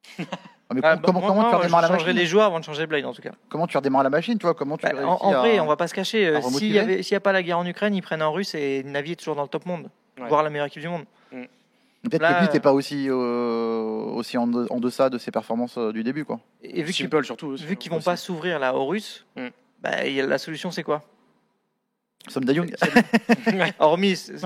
Ah, 0.69 0.75
mais 0.75 0.81
comment, 1.03 1.21
comment 1.21 1.49
tu 1.49 1.55
redémarres 1.55 1.83
la 1.83 1.89
changerais 1.89 2.07
machine 2.07 2.19
les 2.19 2.27
joueurs 2.27 2.47
avant 2.47 2.59
de 2.59 2.65
changer 2.65 2.87
Blade 2.87 3.05
en 3.05 3.13
tout 3.13 3.23
cas. 3.23 3.31
Comment 3.49 3.67
tu 3.69 3.77
redémarres 3.77 4.03
la 4.03 4.11
machine, 4.11 4.37
tu 4.37 4.47
vois 4.47 4.55
Comment 4.55 4.77
tu 4.77 4.85
Bah, 4.85 4.93
en, 5.07 5.15
en 5.25 5.33
à- 5.33 5.39
vrai, 5.39 5.61
on 5.61 5.67
va 5.67 5.77
pas 5.77 5.87
se 5.87 5.95
cacher. 5.95 6.27
euh, 6.27 6.41
S'il 6.43 6.73
n'y 6.73 7.15
a 7.15 7.21
pas 7.21 7.31
la 7.33 7.43
guerre 7.45 7.59
en 7.59 7.67
Ukraine, 7.67 7.95
ils 7.95 8.03
prennent 8.03 8.23
un 8.23 8.29
russe 8.29 8.55
et 8.57 8.83
Navi 8.83 9.13
est 9.13 9.17
toujours 9.17 9.37
dans 9.37 9.43
le 9.43 9.49
top 9.49 9.65
monde, 9.67 9.89
Ouais. 10.21 10.27
voire 10.29 10.43
la 10.43 10.51
meilleure 10.51 10.67
équipe 10.67 10.83
du 10.83 10.89
monde. 10.89 11.05
Peut-être 12.03 12.23
Là, 12.23 12.35
que 12.35 12.41
lui, 12.43 12.49
t'es 12.51 12.59
euh, 12.59 12.61
pas 12.61 12.73
aussi, 12.73 13.07
euh, 13.09 13.15
aussi 14.15 14.39
en, 14.39 14.47
de- 14.47 14.67
en 14.71 14.79
deçà 14.79 15.11
de 15.11 15.19
ses 15.19 15.33
performances 15.33 15.77
euh, 15.77 15.93
du 15.93 16.05
début, 16.05 16.25
quoi. 16.25 16.39
Et 16.63 16.83
vu 16.85 16.93
qu'ils 16.93 17.09
surtout. 17.25 17.49
aussi, 17.49 17.65
vu 17.65 17.77
qu'ils 17.77 17.91
vont 17.91 17.97
aussi. 17.97 18.05
pas 18.05 18.17
s'ouvrir 18.17 18.61
là 18.61 18.75
aux 18.77 18.87
Russes, 18.87 19.27
Mm. 19.35 19.47
bah, 19.83 20.05
il 20.07 20.13
y 20.15 20.21
a- 20.21 20.27
la 20.27 20.39
solution 20.39 20.71
c'est 20.71 20.85
quoi? 20.85 21.03
Som 22.29 22.45
Dayung 22.45 22.71
Hormis 23.81 24.17
c'est- 24.17 24.39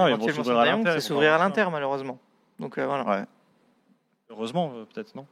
s'ouvrir 1.00 1.32
à 1.34 1.38
l'Inter, 1.38 1.66
malheureusement. 1.70 2.18
Donc 2.58 2.78
euh, 2.78 2.86
voilà. 2.86 3.04
Ouais. 3.08 3.24
Heureusement, 4.30 4.72
euh, 4.76 4.84
peut-être, 4.92 5.14
non? 5.14 5.26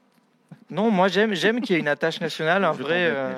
Non, 0.71 0.91
moi 0.91 1.09
j'aime 1.09 1.35
j'aime 1.35 1.61
qu'il 1.61 1.75
y 1.75 1.79
ait 1.79 1.81
une 1.81 1.89
attache 1.89 2.21
nationale, 2.21 2.65
un 2.65 2.73
vrai. 2.73 3.07
euh. 3.11 3.33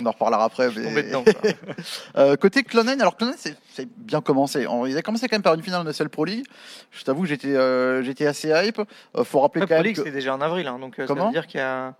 On 0.00 0.06
en 0.06 0.10
reparlera 0.10 0.44
après. 0.44 0.68
mais- 0.76 1.02
dedans. 1.04 1.24
Euh, 2.16 2.36
côté 2.36 2.62
Clonen, 2.62 3.00
alors 3.00 3.16
Clonen, 3.16 3.34
c'est 3.36 3.56
c'est 3.72 3.88
bien 3.96 4.20
commencé. 4.20 4.66
On- 4.66 4.86
Il 4.86 4.96
a 4.96 5.02
commencé 5.02 5.26
quand 5.28 5.34
même 5.36 5.42
par 5.42 5.54
une 5.54 5.62
finale 5.62 5.84
de 5.84 5.92
Cell 5.92 6.08
Pro 6.08 6.24
League. 6.24 6.44
Je 6.92 7.02
t'avoue 7.04 7.22
que 7.22 7.28
j'étais 7.28 7.54
euh, 7.56 8.02
j'étais 8.02 8.26
assez 8.26 8.48
hype. 8.50 8.80
Euh, 9.16 9.24
faut 9.24 9.40
rappeler 9.40 9.62
Ouais, 9.62 9.66
quand 9.68 9.74
Pro 9.74 9.82
League 9.82 9.96
que- 9.96 10.02
c'est 10.04 10.10
déjà 10.12 10.34
en 10.34 10.40
avril, 10.40 10.66
hein, 10.68 10.78
donc 10.78 10.98
euh, 10.98 11.02
ça 11.06 11.08
Comment 11.14 11.26
veut 11.26 11.32
dire 11.32 11.46
qu'il 11.46 11.58
y 11.60 11.62
a. 11.62 11.94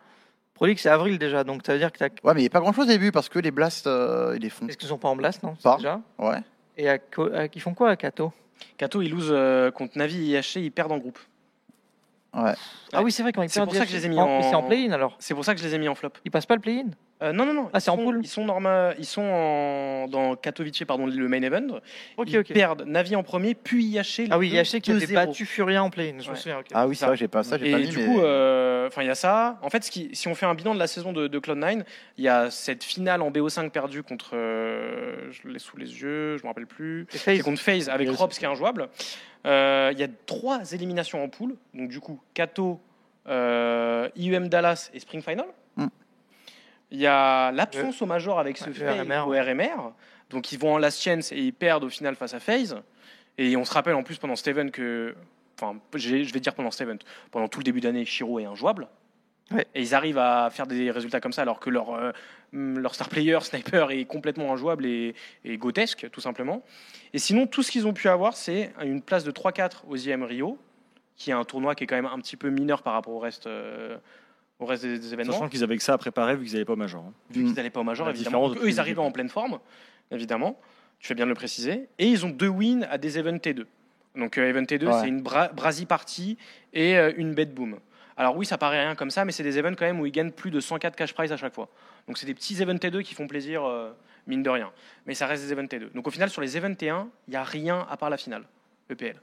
Pro 0.54 0.66
League 0.66 0.78
c'est 0.78 0.88
avril 0.88 1.18
déjà, 1.18 1.44
donc 1.44 1.62
ça 1.66 1.72
veut 1.72 1.78
dire 1.78 1.90
que 1.92 1.98
t'as. 1.98 2.08
Ouais, 2.22 2.32
mais 2.34 2.40
il 2.40 2.44
n'y 2.44 2.46
a 2.46 2.50
pas 2.50 2.60
grand 2.60 2.72
chose 2.72 2.84
au 2.84 2.88
début 2.88 3.12
parce 3.12 3.28
que 3.28 3.38
les 3.38 3.50
blasts, 3.50 3.86
euh, 3.86 4.34
ils 4.36 4.42
les 4.42 4.50
font. 4.50 4.66
Est-ce 4.68 4.76
qu'ils 4.78 4.88
sont 4.88 4.96
pas 4.98 5.08
en 5.08 5.16
blast, 5.16 5.42
non 5.42 5.54
Pas. 5.62 5.76
déjà 5.76 6.00
Ouais. 6.18 6.38
Et 6.78 6.88
à 6.88 6.98
ils 7.54 7.60
font 7.60 7.74
quoi 7.74 7.90
à 7.90 7.96
Kato? 7.96 8.32
Kato 8.78 9.02
ils 9.02 9.10
lose 9.10 9.28
euh, 9.30 9.70
contre 9.70 9.98
Navi 9.98 10.34
et 10.34 10.38
IHC, 10.38 10.56
ils 10.56 10.70
perdent 10.70 10.92
en 10.92 10.98
groupe. 10.98 11.18
Ouais. 12.36 12.54
Ah 12.92 13.02
oui, 13.02 13.10
c'est 13.12 13.22
vrai 13.22 13.32
quand 13.32 13.42
ils 13.42 13.48
C'est 13.50 13.62
pour 13.64 13.74
ça 13.74 13.84
que 13.84 13.90
je 13.90 13.96
les 13.96 14.06
ai 14.06 14.08
mis 14.08 14.18
En- 14.18 14.42
C'est 14.42 14.54
en 14.54 14.62
play-in 14.62 14.92
alors. 14.92 15.16
C'est 15.18 15.34
pour 15.34 15.44
ça 15.44 15.54
que 15.54 15.60
je 15.60 15.66
les 15.66 15.74
ai 15.74 15.78
mis 15.78 15.88
en 15.88 15.94
flop. 15.94 16.10
Ils 16.24 16.30
passent 16.30 16.46
pas 16.46 16.54
le 16.54 16.60
play-in 16.60 16.88
Euh, 17.22 17.32
non 17.32 17.46
non 17.46 17.54
non. 17.54 17.70
Ah, 17.72 17.78
ils 17.78 17.80
c'est 17.80 17.90
en 17.90 17.96
sont- 17.96 18.04
poule 18.04 18.20
Ils 18.22 18.28
sont 18.28 18.44
norma- 18.44 18.92
ils 18.98 19.06
sont 19.06 19.22
en- 19.22 20.06
dans 20.06 20.36
Katowice 20.36 20.84
pardon 20.86 21.06
le 21.06 21.28
main 21.28 21.40
event. 21.40 21.80
Ils 22.26 22.44
perdent 22.44 22.82
Navi 22.86 23.16
en 23.16 23.22
premier 23.22 23.54
puis 23.54 23.86
IHC. 23.86 24.28
Ah 24.30 24.36
oui, 24.36 24.50
IHC 24.50 24.80
qui 24.82 24.90
avait 24.90 25.00
2-0. 25.06 25.14
battu 25.14 25.46
Furia 25.46 25.82
en 25.82 25.88
play-in, 25.88 26.18
je 26.20 26.26
me 26.28 26.34
Ouais. 26.34 26.38
souviens. 26.38 26.58
ok. 26.58 26.66
Ah 26.74 26.86
oui, 26.86 26.94
c'est 26.94 27.00
Ça. 27.00 27.06
vrai, 27.06 27.16
j'ai 27.16 27.28
pas 27.28 27.42
ça, 27.42 27.56
j'ai 27.56 27.68
Et 27.68 27.72
pas 27.72 27.78
mis. 27.78 27.88
du 27.88 27.96
mais- 27.96 28.04
coup, 28.04 28.20
euh, 28.20 28.86
enfin, 28.88 29.00
il 29.02 29.06
y 29.06 29.10
a 29.10 29.14
ça. 29.14 29.58
En 29.62 29.70
fait, 29.70 29.82
ce 29.82 29.90
qui, 29.90 30.10
si 30.12 30.28
on 30.28 30.34
fait 30.34 30.44
un 30.44 30.54
bilan 30.54 30.74
de 30.74 30.78
la 30.78 30.86
saison 30.86 31.14
de, 31.14 31.26
de 31.26 31.38
Cloud9, 31.38 31.84
il 32.18 32.24
y 32.24 32.28
a 32.28 32.50
cette 32.50 32.84
finale 32.84 33.22
en 33.22 33.30
BO5 33.30 33.70
perdue 33.70 34.02
contre, 34.02 34.32
euh, 34.34 35.30
je 35.32 35.48
l'ai 35.48 35.58
sous 35.58 35.78
les 35.78 35.86
yeux, 36.02 36.36
je 36.36 36.42
me 36.42 36.48
rappelle 36.48 36.66
plus, 36.66 37.06
c'est 37.08 37.18
FaZe, 37.36 37.42
contre 37.42 37.60
FaZe 37.62 37.88
avec. 37.88 38.10
Robs 38.10 38.30
qui 38.32 38.44
est 38.44 38.48
injouable. 38.48 38.88
Euh, 39.46 39.90
Il 39.94 39.98
y 39.98 40.02
a 40.02 40.08
trois 40.26 40.72
éliminations 40.72 41.22
en 41.24 41.28
poule, 41.30 41.56
donc 41.72 41.88
du 41.88 42.00
coup, 42.00 42.20
Kato, 42.34 42.78
euh, 43.26 44.08
IUM 44.16 44.48
Dallas 44.48 44.90
et 44.92 45.00
Spring 45.00 45.22
Final. 45.22 45.46
Mm. 45.76 45.86
Il 46.90 47.00
y 47.00 47.06
a 47.06 47.50
l'absence 47.52 48.00
au 48.00 48.06
major 48.06 48.38
avec 48.38 48.58
ce 48.58 48.70
Ouais, 48.70 49.00
RMR, 49.00 49.26
au 49.26 49.32
RMR, 49.32 49.92
donc 50.30 50.52
ils 50.52 50.58
vont 50.58 50.74
en 50.74 50.78
last 50.78 51.02
chance 51.02 51.32
et 51.32 51.38
ils 51.38 51.52
perdent 51.52 51.84
au 51.84 51.88
final 51.88 52.14
face 52.14 52.34
à 52.34 52.40
FaZe. 52.40 52.76
Et 53.38 53.56
on 53.56 53.64
se 53.64 53.72
rappelle 53.72 53.94
en 53.94 54.02
plus 54.02 54.18
pendant 54.18 54.36
cet 54.36 54.48
event 54.48 54.68
que, 54.68 55.14
enfin, 55.60 55.78
je 55.94 56.32
vais 56.32 56.40
dire 56.40 56.54
pendant 56.54 56.70
cet 56.70 56.88
event, 56.88 56.98
pendant 57.30 57.48
tout 57.48 57.58
le 57.58 57.64
début 57.64 57.80
d'année, 57.80 58.04
Shiro 58.04 58.38
est 58.38 58.44
injouable. 58.44 58.88
Ouais. 59.50 59.66
Et 59.74 59.82
ils 59.82 59.94
arrivent 59.94 60.18
à 60.18 60.48
faire 60.50 60.66
des 60.66 60.90
résultats 60.90 61.20
comme 61.20 61.32
ça 61.32 61.42
alors 61.42 61.60
que 61.60 61.70
leur, 61.70 61.94
euh, 61.94 62.10
leur 62.52 62.94
star 62.94 63.08
player, 63.08 63.38
Sniper, 63.42 63.90
est 63.92 64.04
complètement 64.04 64.52
injouable 64.52 64.86
et, 64.86 65.14
et 65.44 65.56
grotesque, 65.56 66.08
tout 66.10 66.20
simplement. 66.20 66.64
Et 67.12 67.18
sinon, 67.18 67.46
tout 67.46 67.62
ce 67.62 67.70
qu'ils 67.70 67.86
ont 67.86 67.92
pu 67.92 68.08
avoir, 68.08 68.36
c'est 68.36 68.72
une 68.82 69.02
place 69.02 69.22
de 69.22 69.30
3-4 69.30 69.82
aux 69.88 69.96
IM 69.96 70.24
Rio, 70.24 70.58
qui 71.16 71.30
est 71.30 71.34
un 71.34 71.44
tournoi 71.44 71.74
qui 71.74 71.84
est 71.84 71.86
quand 71.86 71.96
même 71.96 72.06
un 72.06 72.18
petit 72.18 72.36
peu 72.36 72.50
mineur 72.50 72.82
par 72.82 72.94
rapport 72.94 73.14
au 73.14 73.18
reste, 73.18 73.46
euh, 73.46 73.96
au 74.58 74.66
reste 74.66 74.84
des, 74.84 74.98
des 74.98 75.12
événements. 75.12 75.32
Sachant 75.34 75.48
qu'ils 75.48 75.62
avaient 75.62 75.76
que 75.76 75.82
ça 75.82 75.94
à 75.94 75.98
préparer 75.98 76.36
vu 76.36 76.44
qu'ils 76.44 76.54
n'allaient 76.54 76.64
pas 76.64 76.72
au 76.74 76.76
Major. 76.76 77.02
hein. 77.04 77.12
Vu 77.30 77.44
qu'ils 77.44 77.54
n'allaient 77.54 77.70
pas 77.70 77.80
au 77.80 77.84
Major, 77.84 78.06
La 78.06 78.12
évidemment. 78.12 78.48
Donc, 78.48 78.58
eux, 78.58 78.68
ils 78.68 78.78
équipes. 78.80 78.98
en 78.98 79.10
pleine 79.10 79.28
forme, 79.28 79.58
évidemment. 80.10 80.58
Tu 80.98 81.08
fais 81.08 81.14
bien 81.14 81.24
de 81.26 81.30
le 81.30 81.34
préciser. 81.34 81.88
Et 81.98 82.06
ils 82.08 82.24
ont 82.24 82.30
deux 82.30 82.48
wins 82.48 82.84
à 82.90 82.96
des 82.98 83.18
events 83.18 83.36
T2. 83.38 83.64
Donc, 84.16 84.38
euh, 84.38 84.48
event 84.48 84.62
T2, 84.62 84.86
Ouais. 84.86 84.92
c'est 85.02 85.08
une 85.08 85.20
bra 85.20 85.48
Brasi 85.48 85.84
party 85.84 86.38
et 86.72 86.96
euh, 86.96 87.12
une 87.16 87.34
bet 87.34 87.44
boom. 87.46 87.78
Alors, 88.16 88.34
oui, 88.34 88.46
ça 88.46 88.56
paraît 88.56 88.80
rien 88.80 88.94
comme 88.94 89.10
ça, 89.10 89.26
mais 89.26 89.32
c'est 89.32 89.42
des 89.42 89.58
events 89.58 89.74
quand 89.76 89.84
même 89.84 90.00
où 90.00 90.06
ils 90.06 90.10
gagnent 90.12 90.30
plus 90.30 90.50
de 90.50 90.58
104 90.58 90.96
cash 90.96 91.12
prize 91.12 91.32
à 91.32 91.36
chaque 91.36 91.54
fois. 91.54 91.68
Donc, 92.08 92.16
c'est 92.16 92.24
des 92.24 92.32
petits 92.32 92.62
events 92.62 92.76
T2 92.78 93.02
qui 93.02 93.14
font 93.14 93.26
plaisir, 93.26 93.62
euh, 93.66 93.92
mine 94.26 94.42
de 94.42 94.48
rien. 94.48 94.72
Mais 95.04 95.12
ça 95.12 95.26
reste 95.26 95.42
des 95.44 95.52
events 95.52 95.66
T2. 95.66 95.92
Donc, 95.92 96.06
au 96.08 96.10
final, 96.10 96.30
sur 96.30 96.40
les 96.40 96.56
events 96.56 96.72
T1, 96.72 97.08
il 97.28 97.30
n'y 97.32 97.36
a 97.36 97.44
rien 97.44 97.86
à 97.90 97.96
part 97.98 98.08
la 98.08 98.16
finale, 98.16 98.44
EPL. 98.90 99.20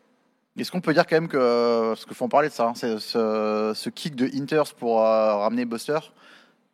Est-ce 0.58 0.72
qu'on 0.72 0.82
peut 0.82 0.94
dire 0.94 1.06
quand 1.08 1.16
même 1.16 1.28
que, 1.28 1.96
qu'il 2.06 2.14
faut 2.16 2.26
en 2.26 2.30
parler 2.30 2.50
de 2.50 2.54
ça, 2.54 2.66
hein, 2.68 2.74
c'est 2.76 3.00
ce, 3.00 3.72
ce 3.76 3.90
kick 3.90 4.16
de 4.16 4.30
Inters 4.40 4.76
pour 4.76 5.02
euh, 5.02 5.36
ramener 5.38 5.66
Buster, 5.66 5.98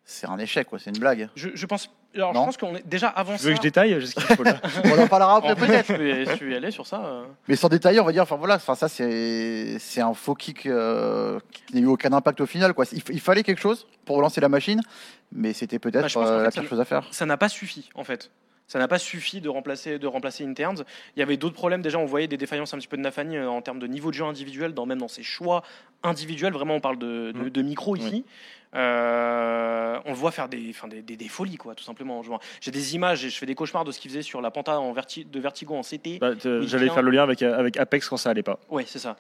c'est 0.04 0.28
un 0.28 0.38
échec, 0.38 0.68
quoi, 0.68 0.80
c'est 0.80 0.90
une 0.90 1.00
blague. 1.00 1.30
Je, 1.36 1.50
je 1.54 1.66
pense. 1.66 1.90
Alors, 2.16 2.34
Non. 2.34 2.42
je 2.42 2.46
pense 2.48 2.58
qu'on 2.58 2.76
est 2.76 2.86
déjà 2.88 3.08
avant 3.08 3.36
Tu 3.38 3.44
veux 3.44 3.50
ça. 3.50 3.52
que 3.52 3.58
je 3.58 3.62
détaille 3.62 4.08
ce. 4.08 4.14
On 4.94 5.00
en 5.00 5.08
parlera 5.08 5.36
après 5.38 5.56
peut-être. 5.56 5.96
je 5.96 6.46
y 6.50 6.56
aller 6.56 6.72
sur 6.72 6.88
ça. 6.88 7.06
euh. 7.06 7.24
Mais 7.48 7.56
sans 7.56 7.70
détailler, 7.70 8.00
on 8.00 8.04
va 8.06 8.12
dire, 8.12 8.24
enfin 8.24 8.36
voilà, 8.36 8.56
enfin 8.56 8.74
ça 8.74 8.90
c'est 8.90 9.78
c'est 9.78 10.02
un 10.02 10.16
faux 10.16 10.34
kick 10.34 10.66
euh, 10.66 11.40
qui 11.52 11.76
n'a 11.76 11.82
eu 11.82 11.86
aucun 11.86 12.12
impact 12.12 12.42
au 12.42 12.48
final, 12.48 12.74
quoi. 12.74 12.86
Il, 12.92 13.22
fallait 13.22 13.44
quelque 13.44 13.62
chose 13.62 13.86
pour 14.06 14.16
relancer 14.18 14.42
la 14.42 14.50
machine, 14.50 14.82
mais 15.32 15.54
c'était 15.54 15.78
peut-être 15.78 16.12
Bah, 16.16 16.22
euh, 16.28 16.44
la 16.44 16.50
pire 16.50 16.64
chose 16.68 16.80
à 16.82 16.86
faire. 16.86 17.08
ça 17.12 17.28
n'a 17.28 17.38
pas 17.38 17.48
suffi 17.48 17.90
en 17.94 18.04
fait. 18.04 18.32
Ça 18.70 18.78
n'a 18.78 18.88
pas 18.88 19.00
suffi 19.00 19.42
de 19.42 19.50
remplacer, 19.50 19.98
de 19.98 20.08
remplacer 20.08 20.46
Interns. 20.46 20.86
Il 21.16 21.20
y 21.20 21.24
avait 21.24 21.38
d'autres 21.38 21.56
problèmes. 21.56 21.82
Déjà, 21.82 21.98
on 21.98 22.06
voyait 22.06 22.28
des 22.28 22.38
défaillances 22.38 22.74
un 22.74 22.78
petit 22.78 22.88
peu 22.88 22.98
de 22.98 23.02
Nafani 23.02 23.36
euh, 23.36 23.50
en 23.50 23.62
termes 23.64 23.80
de 23.80 23.88
niveau 23.88 24.12
de 24.12 24.16
jeu 24.16 24.24
individuel, 24.26 24.76
dans, 24.76 24.86
même 24.86 25.00
dans 25.00 25.08
ses 25.08 25.24
choix 25.24 25.64
individuels. 26.04 26.54
Vraiment, 26.54 26.76
on 26.76 26.80
parle 26.80 27.00
de, 27.00 27.32
de, 27.32 27.50
de 27.50 27.62
micro 27.64 27.96
ici. 27.96 28.24
Euh, 28.76 30.00
on 30.06 30.10
le 30.10 30.16
voit 30.16 30.30
faire 30.30 30.48
des, 30.48 30.68
enfin, 30.70 30.88
des, 30.88 31.02
des, 31.02 31.18
des 31.18 31.28
folies, 31.28 31.58
quoi, 31.58 31.74
tout 31.74 31.84
simplement. 31.84 32.22
J'ai 32.62 32.70
des 32.70 32.94
images 32.94 33.26
et 33.26 33.32
je 33.32 33.38
fais 33.38 33.48
des 33.48 33.56
cauchemars 33.56 33.86
de 33.86 33.92
ce 33.92 34.00
qu'il 34.00 34.12
faisait 34.12 34.22
sur 34.22 34.40
la 34.40 34.52
penta 34.52 34.80
en 34.80 34.94
verti 34.94 35.26
de 35.26 35.40
Vertigo 35.40 35.76
en 35.76 35.82
CT. 35.82 36.20
Bah, 36.20 36.34
J'allais 36.62 36.90
faire 36.90 37.02
le 37.02 37.10
lien 37.10 37.24
avec, 37.24 37.42
avec 37.42 37.76
Apex 37.78 38.08
quand 38.08 38.18
ça 38.18 38.30
allait 38.30 38.44
pas. 38.44 38.60
Ouais, 38.70 38.84
c'est 38.86 39.00
ça. 39.00 39.18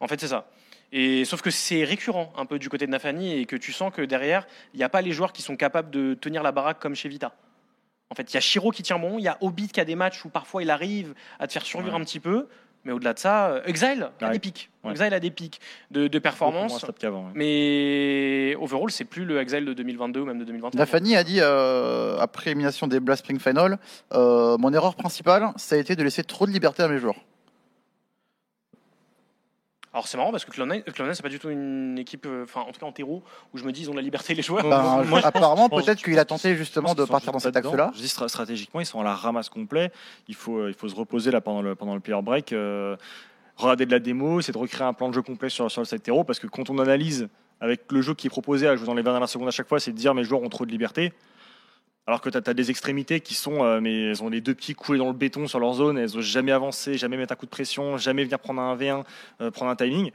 En 0.00 0.08
fait, 0.08 0.18
c'est 0.18 0.28
ça. 0.28 0.48
Et 0.92 1.24
sauf 1.26 1.42
que 1.42 1.50
c'est 1.50 1.84
récurrent 1.84 2.32
un 2.36 2.46
peu 2.46 2.58
du 2.58 2.70
côté 2.70 2.86
de 2.86 2.92
Nafani 2.92 3.38
et 3.38 3.44
que 3.44 3.56
tu 3.56 3.72
sens 3.72 3.92
que 3.92 4.02
derrière, 4.02 4.46
il 4.72 4.78
n'y 4.78 4.84
a 4.84 4.88
pas 4.88 5.02
les 5.02 5.12
joueurs 5.12 5.32
qui 5.34 5.42
sont 5.42 5.56
capables 5.56 5.90
de 5.90 6.14
tenir 6.14 6.42
la 6.42 6.52
baraque 6.52 6.78
comme 6.78 6.94
chez 6.94 7.08
Vita. 7.08 7.34
En 8.10 8.14
fait, 8.14 8.30
il 8.32 8.34
y 8.34 8.36
a 8.36 8.40
Shiro 8.40 8.70
qui 8.70 8.82
tient 8.82 8.98
bon, 8.98 9.18
il 9.18 9.22
y 9.22 9.28
a 9.28 9.36
Hobbit 9.40 9.68
qui 9.68 9.80
a 9.80 9.84
des 9.84 9.96
matchs 9.96 10.24
où 10.24 10.28
parfois 10.28 10.62
il 10.62 10.70
arrive 10.70 11.14
à 11.40 11.46
te 11.46 11.52
faire 11.52 11.64
survivre 11.64 11.94
Ouais. 11.96 12.00
un 12.00 12.04
petit 12.04 12.20
peu, 12.20 12.46
mais 12.84 12.92
au-delà 12.92 13.14
de 13.14 13.18
ça, 13.18 13.48
euh, 13.48 13.62
Exile 13.66 14.10
a 14.20 14.30
des 14.30 14.38
pics. 14.38 14.70
Ouais. 14.84 14.92
Exile 14.92 15.12
a 15.12 15.18
des 15.18 15.30
pics 15.32 15.60
de, 15.90 16.06
de 16.06 16.18
performance, 16.20 16.78
stable 16.78 16.98
qu'avant. 17.00 17.24
ouais. 17.24 17.32
mais 17.34 18.56
overall, 18.60 18.90
c'est 18.92 19.04
plus 19.04 19.24
le 19.24 19.40
Exile 19.40 19.64
de 19.64 19.72
2022 19.72 20.20
ou 20.20 20.24
même 20.24 20.38
de 20.38 20.44
2021. 20.44 20.78
Nafani 20.78 21.16
a 21.16 21.24
dit 21.24 21.38
euh, 21.40 22.16
après 22.20 22.50
élimination 22.52 22.86
des 22.86 23.00
Blast 23.00 23.24
Spring 23.24 23.40
Final, 23.40 23.78
euh, 24.12 24.56
mon 24.58 24.72
erreur 24.72 24.94
principale, 24.94 25.48
ça 25.56 25.74
a 25.74 25.78
été 25.78 25.96
de 25.96 26.02
laisser 26.04 26.22
trop 26.22 26.46
de 26.46 26.52
liberté 26.52 26.84
à 26.84 26.88
mes 26.88 26.98
joueurs. 26.98 27.16
Alors 29.96 30.08
c'est 30.08 30.18
marrant 30.18 30.30
parce 30.30 30.44
que 30.44 30.50
Cloud9, 30.50 30.84
Cloud9, 30.84 31.14
c'est 31.14 31.22
pas 31.22 31.30
du 31.30 31.38
tout 31.38 31.48
une 31.48 31.96
équipe, 31.98 32.26
euh, 32.26 32.44
enfin 32.44 32.60
en 32.60 32.70
tout 32.70 32.78
cas 32.78 32.84
en 32.84 32.92
terreau, 32.92 33.22
où 33.54 33.56
je 33.58 33.64
me 33.64 33.72
dis 33.72 33.80
ils 33.80 33.90
ont 33.90 33.94
la 33.94 34.02
liberté 34.02 34.34
les 34.34 34.42
joueurs. 34.42 34.62
Ben, 34.68 35.02
moi, 35.08 35.20
je 35.22 35.26
apparemment, 35.26 35.70
pense- 35.70 35.84
peut-être 35.86 36.02
qu'il 36.04 36.18
a 36.18 36.26
tenté 36.26 36.54
justement 36.54 36.92
de 36.94 37.04
partir 37.06 37.32
dans 37.32 37.38
cet 37.38 37.56
axe-là. 37.56 37.92
Je 37.94 38.00
dis 38.02 38.06
stra- 38.08 38.28
stratégiquement, 38.28 38.80
ils 38.80 38.86
sont 38.86 39.00
à 39.00 39.04
la 39.04 39.14
ramasse 39.14 39.48
complet. 39.48 39.90
Il 40.28 40.34
faut, 40.34 40.58
euh, 40.58 40.68
il 40.68 40.74
faut 40.74 40.86
se 40.86 40.94
reposer 40.94 41.30
là 41.30 41.40
pendant 41.40 41.62
le, 41.62 41.74
pendant 41.74 41.94
le 41.94 42.00
player 42.00 42.20
break. 42.20 42.52
euh, 42.52 42.94
regarder 43.56 43.86
de 43.86 43.90
la 43.90 43.98
démo, 43.98 44.42
c'est 44.42 44.52
de 44.52 44.58
recréer 44.58 44.86
un 44.86 44.92
plan 44.92 45.08
de 45.08 45.14
jeu 45.14 45.22
complet 45.22 45.48
sur, 45.48 45.70
sur 45.70 45.80
le 45.80 45.86
site 45.86 46.02
terreau 46.02 46.24
parce 46.24 46.38
que 46.38 46.46
quand 46.46 46.68
on 46.68 46.78
analyse 46.78 47.26
avec 47.62 47.90
le 47.90 48.02
jeu 48.02 48.12
qui 48.12 48.26
est 48.26 48.30
proposé 48.30 48.68
à 48.68 48.76
jouer 48.76 48.84
dans 48.86 48.92
les 48.92 49.00
20 49.00 49.12
dernières 49.12 49.30
secondes 49.30 49.48
à 49.48 49.50
chaque 49.50 49.66
fois, 49.66 49.80
c'est 49.80 49.92
de 49.92 49.96
dire 49.96 50.12
mes 50.14 50.24
joueurs 50.24 50.42
ont 50.42 50.50
trop 50.50 50.66
de 50.66 50.70
liberté. 50.70 51.14
Alors 52.06 52.20
que 52.20 52.30
tu 52.30 52.38
as, 52.38 52.54
des 52.54 52.70
extrémités 52.70 53.20
qui 53.20 53.34
sont, 53.34 53.64
euh, 53.64 53.80
mais 53.80 54.10
elles 54.10 54.22
ont 54.22 54.28
les 54.28 54.40
deux 54.40 54.54
pieds 54.54 54.74
coulés 54.74 54.98
dans 54.98 55.08
le 55.08 55.12
béton 55.12 55.48
sur 55.48 55.58
leur 55.58 55.74
zone, 55.74 55.98
elles 55.98 56.14
n'osent 56.14 56.20
jamais 56.24 56.52
avancer, 56.52 56.96
jamais 56.96 57.16
mettre 57.16 57.32
un 57.32 57.36
coup 57.36 57.46
de 57.46 57.50
pression, 57.50 57.96
jamais 57.96 58.22
venir 58.22 58.38
prendre 58.38 58.60
un 58.60 58.76
V1, 58.76 59.02
euh, 59.40 59.50
prendre 59.50 59.70
un 59.72 59.76
timing. 59.76 60.12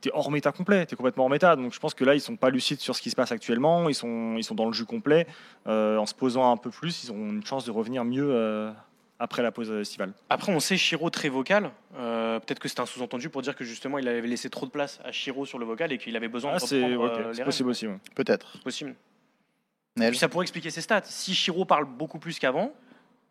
T'es 0.00 0.10
hors 0.12 0.30
méta 0.30 0.52
complet, 0.52 0.84
t'es 0.84 0.96
complètement 0.96 1.24
hors 1.24 1.30
méta. 1.30 1.56
Donc 1.56 1.72
je 1.72 1.78
pense 1.78 1.94
que 1.94 2.04
là, 2.04 2.14
ils 2.14 2.20
sont 2.20 2.36
pas 2.36 2.50
lucides 2.50 2.80
sur 2.80 2.94
ce 2.96 3.00
qui 3.00 3.10
se 3.10 3.16
passe 3.16 3.32
actuellement. 3.32 3.88
Ils 3.88 3.94
sont, 3.94 4.34
ils 4.36 4.44
sont 4.44 4.54
dans 4.54 4.66
le 4.66 4.72
jus 4.72 4.84
complet. 4.84 5.26
Euh, 5.66 5.96
en 5.96 6.04
se 6.04 6.14
posant 6.14 6.50
un 6.52 6.56
peu 6.56 6.68
plus, 6.70 7.04
ils 7.04 7.12
ont 7.12 7.30
une 7.30 7.46
chance 7.46 7.64
de 7.64 7.70
revenir 7.70 8.04
mieux 8.04 8.28
euh, 8.30 8.70
après 9.18 9.42
la 9.42 9.52
pause 9.52 9.70
estivale. 9.70 10.12
Après, 10.28 10.52
on 10.52 10.60
sait 10.60 10.76
Shiro 10.76 11.08
très 11.08 11.30
vocal. 11.30 11.70
Euh, 11.96 12.40
Peut-être 12.40 12.58
que 12.58 12.68
c'est 12.68 12.80
un 12.80 12.86
sous-entendu 12.86 13.30
pour 13.30 13.40
dire 13.40 13.54
que 13.56 13.64
justement 13.64 13.98
il 13.98 14.06
avait 14.08 14.20
laissé 14.26 14.50
trop 14.50 14.66
de 14.66 14.70
place 14.70 15.00
à 15.04 15.12
Shiro 15.12 15.46
sur 15.46 15.58
le 15.58 15.64
vocal 15.64 15.92
et 15.92 15.98
qu'il 15.98 16.14
avait 16.16 16.28
besoin 16.28 16.50
Ah, 16.54 16.58
de 16.58 16.60
c'est 16.60 16.82
reprendre 16.84 17.04
ok, 17.04 17.20
euh, 17.20 17.32
les 17.32 17.44
possible 17.44 17.70
aussi. 17.70 17.86
ouais. 17.86 17.96
Peut-être. 18.16 18.58
Possible. 18.64 18.94
Puis 19.96 20.18
ça 20.18 20.28
pourrait 20.28 20.44
expliquer 20.44 20.70
ses 20.70 20.80
stats. 20.80 21.02
Si 21.04 21.34
Shiro 21.34 21.64
parle 21.64 21.84
beaucoup 21.84 22.18
plus 22.18 22.38
qu'avant, 22.38 22.72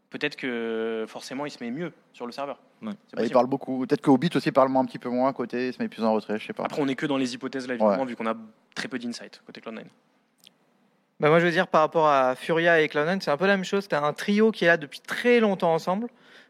peut-être 0.09 0.35
que 0.35 1.05
forcément 1.07 1.45
il 1.45 1.51
se 1.51 1.61
met 1.61 1.71
mieux 1.71 1.91
sur 2.13 2.25
le 2.25 2.31
serveur. 2.31 2.59
Ouais. 2.81 2.93
Bah, 3.13 3.23
il 3.23 3.31
parle 3.31 3.47
beaucoup. 3.47 3.85
Peut-être 3.85 4.01
qu'Hobbit 4.01 4.29
aussi 4.35 4.51
parle 4.51 4.69
moins 4.69 4.83
un 4.83 4.85
petit 4.85 4.99
peu 4.99 5.09
moins 5.09 5.29
à 5.29 5.33
côté, 5.33 5.67
il 5.67 5.73
se 5.73 5.81
met 5.81 5.89
plus 5.89 6.03
en 6.03 6.13
retrait, 6.13 6.39
je 6.39 6.45
sais 6.47 6.53
pas. 6.53 6.63
Après, 6.63 6.81
on 6.81 6.87
est 6.87 6.95
que 6.95 7.05
dans 7.05 7.17
les 7.17 7.33
hypothèses 7.33 7.67
là, 7.67 7.73
évidemment, 7.73 8.05
vu 8.05 8.15
qu'on 8.15 8.27
a 8.27 8.35
très 8.75 8.87
peu 8.87 8.97
d'insight 8.99 9.41
côté 9.45 9.61
Cloud9. 9.61 9.83
Bah, 11.19 11.29
moi, 11.29 11.39
je 11.39 11.45
veux 11.45 11.51
dire, 11.51 11.67
par 11.67 11.81
rapport 11.81 12.07
à 12.07 12.35
Furia 12.35 12.81
et 12.81 12.87
Cloud9, 12.87 13.21
c'est 13.21 13.31
un 13.31 13.37
peu 13.37 13.47
la 13.47 13.55
même 13.55 13.65
chose. 13.65 13.87
Tu 13.87 13.95
as 13.95 14.03
un 14.03 14.13
trio 14.13 14.51
qui 14.51 14.65
est 14.65 14.67
là 14.67 14.77
depuis 14.77 14.99
très 14.99 15.39
longtemps 15.39 15.73
ensemble. 15.73 16.07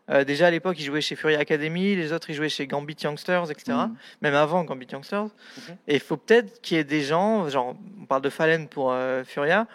Euh, 0.10 0.24
déjà 0.26 0.48
à 0.48 0.52
l'époque, 0.52 0.78
ils 0.80 0.84
jouaient 0.84 1.02
chez 1.02 1.16
Furia 1.16 1.40
Academy, 1.40 1.96
les 1.96 2.12
autres, 2.12 2.30
ils 2.30 2.34
jouaient 2.34 2.50
chez 2.50 2.68
Gambit 2.68 2.98
Youngsters, 3.02 3.50
etc. 3.52 3.78
Mhm. 3.78 3.96
Même 4.22 4.36
avant 4.36 4.64
Gambit 4.64 4.88
Youngsters. 4.92 5.26
Mhm. 5.26 5.78
Et 5.88 5.96
il 5.96 6.00
faut 6.00 6.18
peut-être 6.18 6.62
qu'il 6.62 6.78
y 6.78 6.80
ait 6.80 6.84
des 6.84 7.02
gens, 7.02 7.48
genre, 7.50 7.76
on 8.02 8.06
parle 8.06 8.22
de 8.22 8.30
Fallen 8.30 8.68
pour 8.68 8.92
euh, 8.92 9.24
Furia, 9.24 9.68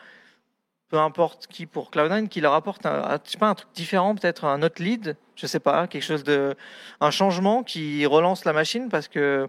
peu 0.88 0.98
importe 0.98 1.46
qui 1.48 1.66
pour 1.66 1.90
Cloud9, 1.90 2.28
qui 2.28 2.40
leur 2.40 2.54
apporte 2.54 2.86
un, 2.86 3.18
je 3.24 3.30
sais 3.32 3.38
pas, 3.38 3.48
un 3.48 3.54
truc 3.54 3.68
différent, 3.74 4.14
peut-être 4.14 4.44
un 4.44 4.62
autre 4.62 4.82
lead, 4.82 5.16
je 5.36 5.46
sais 5.46 5.60
pas, 5.60 5.86
quelque 5.86 6.02
chose 6.02 6.24
de. 6.24 6.54
un 7.00 7.10
changement 7.10 7.62
qui 7.62 8.06
relance 8.06 8.44
la 8.44 8.52
machine 8.52 8.88
parce 8.88 9.08
que. 9.08 9.48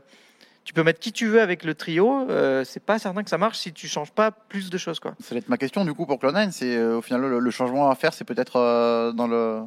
Tu 0.66 0.74
peux 0.74 0.84
mettre 0.84 1.00
qui 1.00 1.12
tu 1.12 1.26
veux 1.26 1.42
avec 1.42 1.64
le 1.64 1.74
trio, 1.74 2.30
euh, 2.30 2.64
c'est 2.64 2.84
pas 2.84 3.00
certain 3.00 3.24
que 3.24 3.30
ça 3.32 3.40
marche 3.40 3.58
si 3.58 3.74
tu 3.74 3.88
changes 3.88 4.12
pas 4.12 4.30
plus 4.30 4.70
de 4.70 4.78
choses 4.78 5.00
quoi. 5.00 5.16
Ça 5.20 5.34
va 5.34 5.40
être 5.40 5.50
ma 5.50 5.58
question 5.58 5.84
du 5.84 5.96
coup 5.96 6.06
pour 6.06 6.20
Cloud9. 6.20 6.52
C'est 6.52 6.76
euh, 6.76 6.98
au 6.98 7.02
final 7.02 7.22
le, 7.22 7.40
le 7.40 7.52
changement 7.52 7.90
à 7.90 7.96
faire, 7.96 8.14
c'est 8.14 8.26
peut-être 8.26 8.58
euh, 8.58 9.12
dans 9.12 9.26
le 9.26 9.62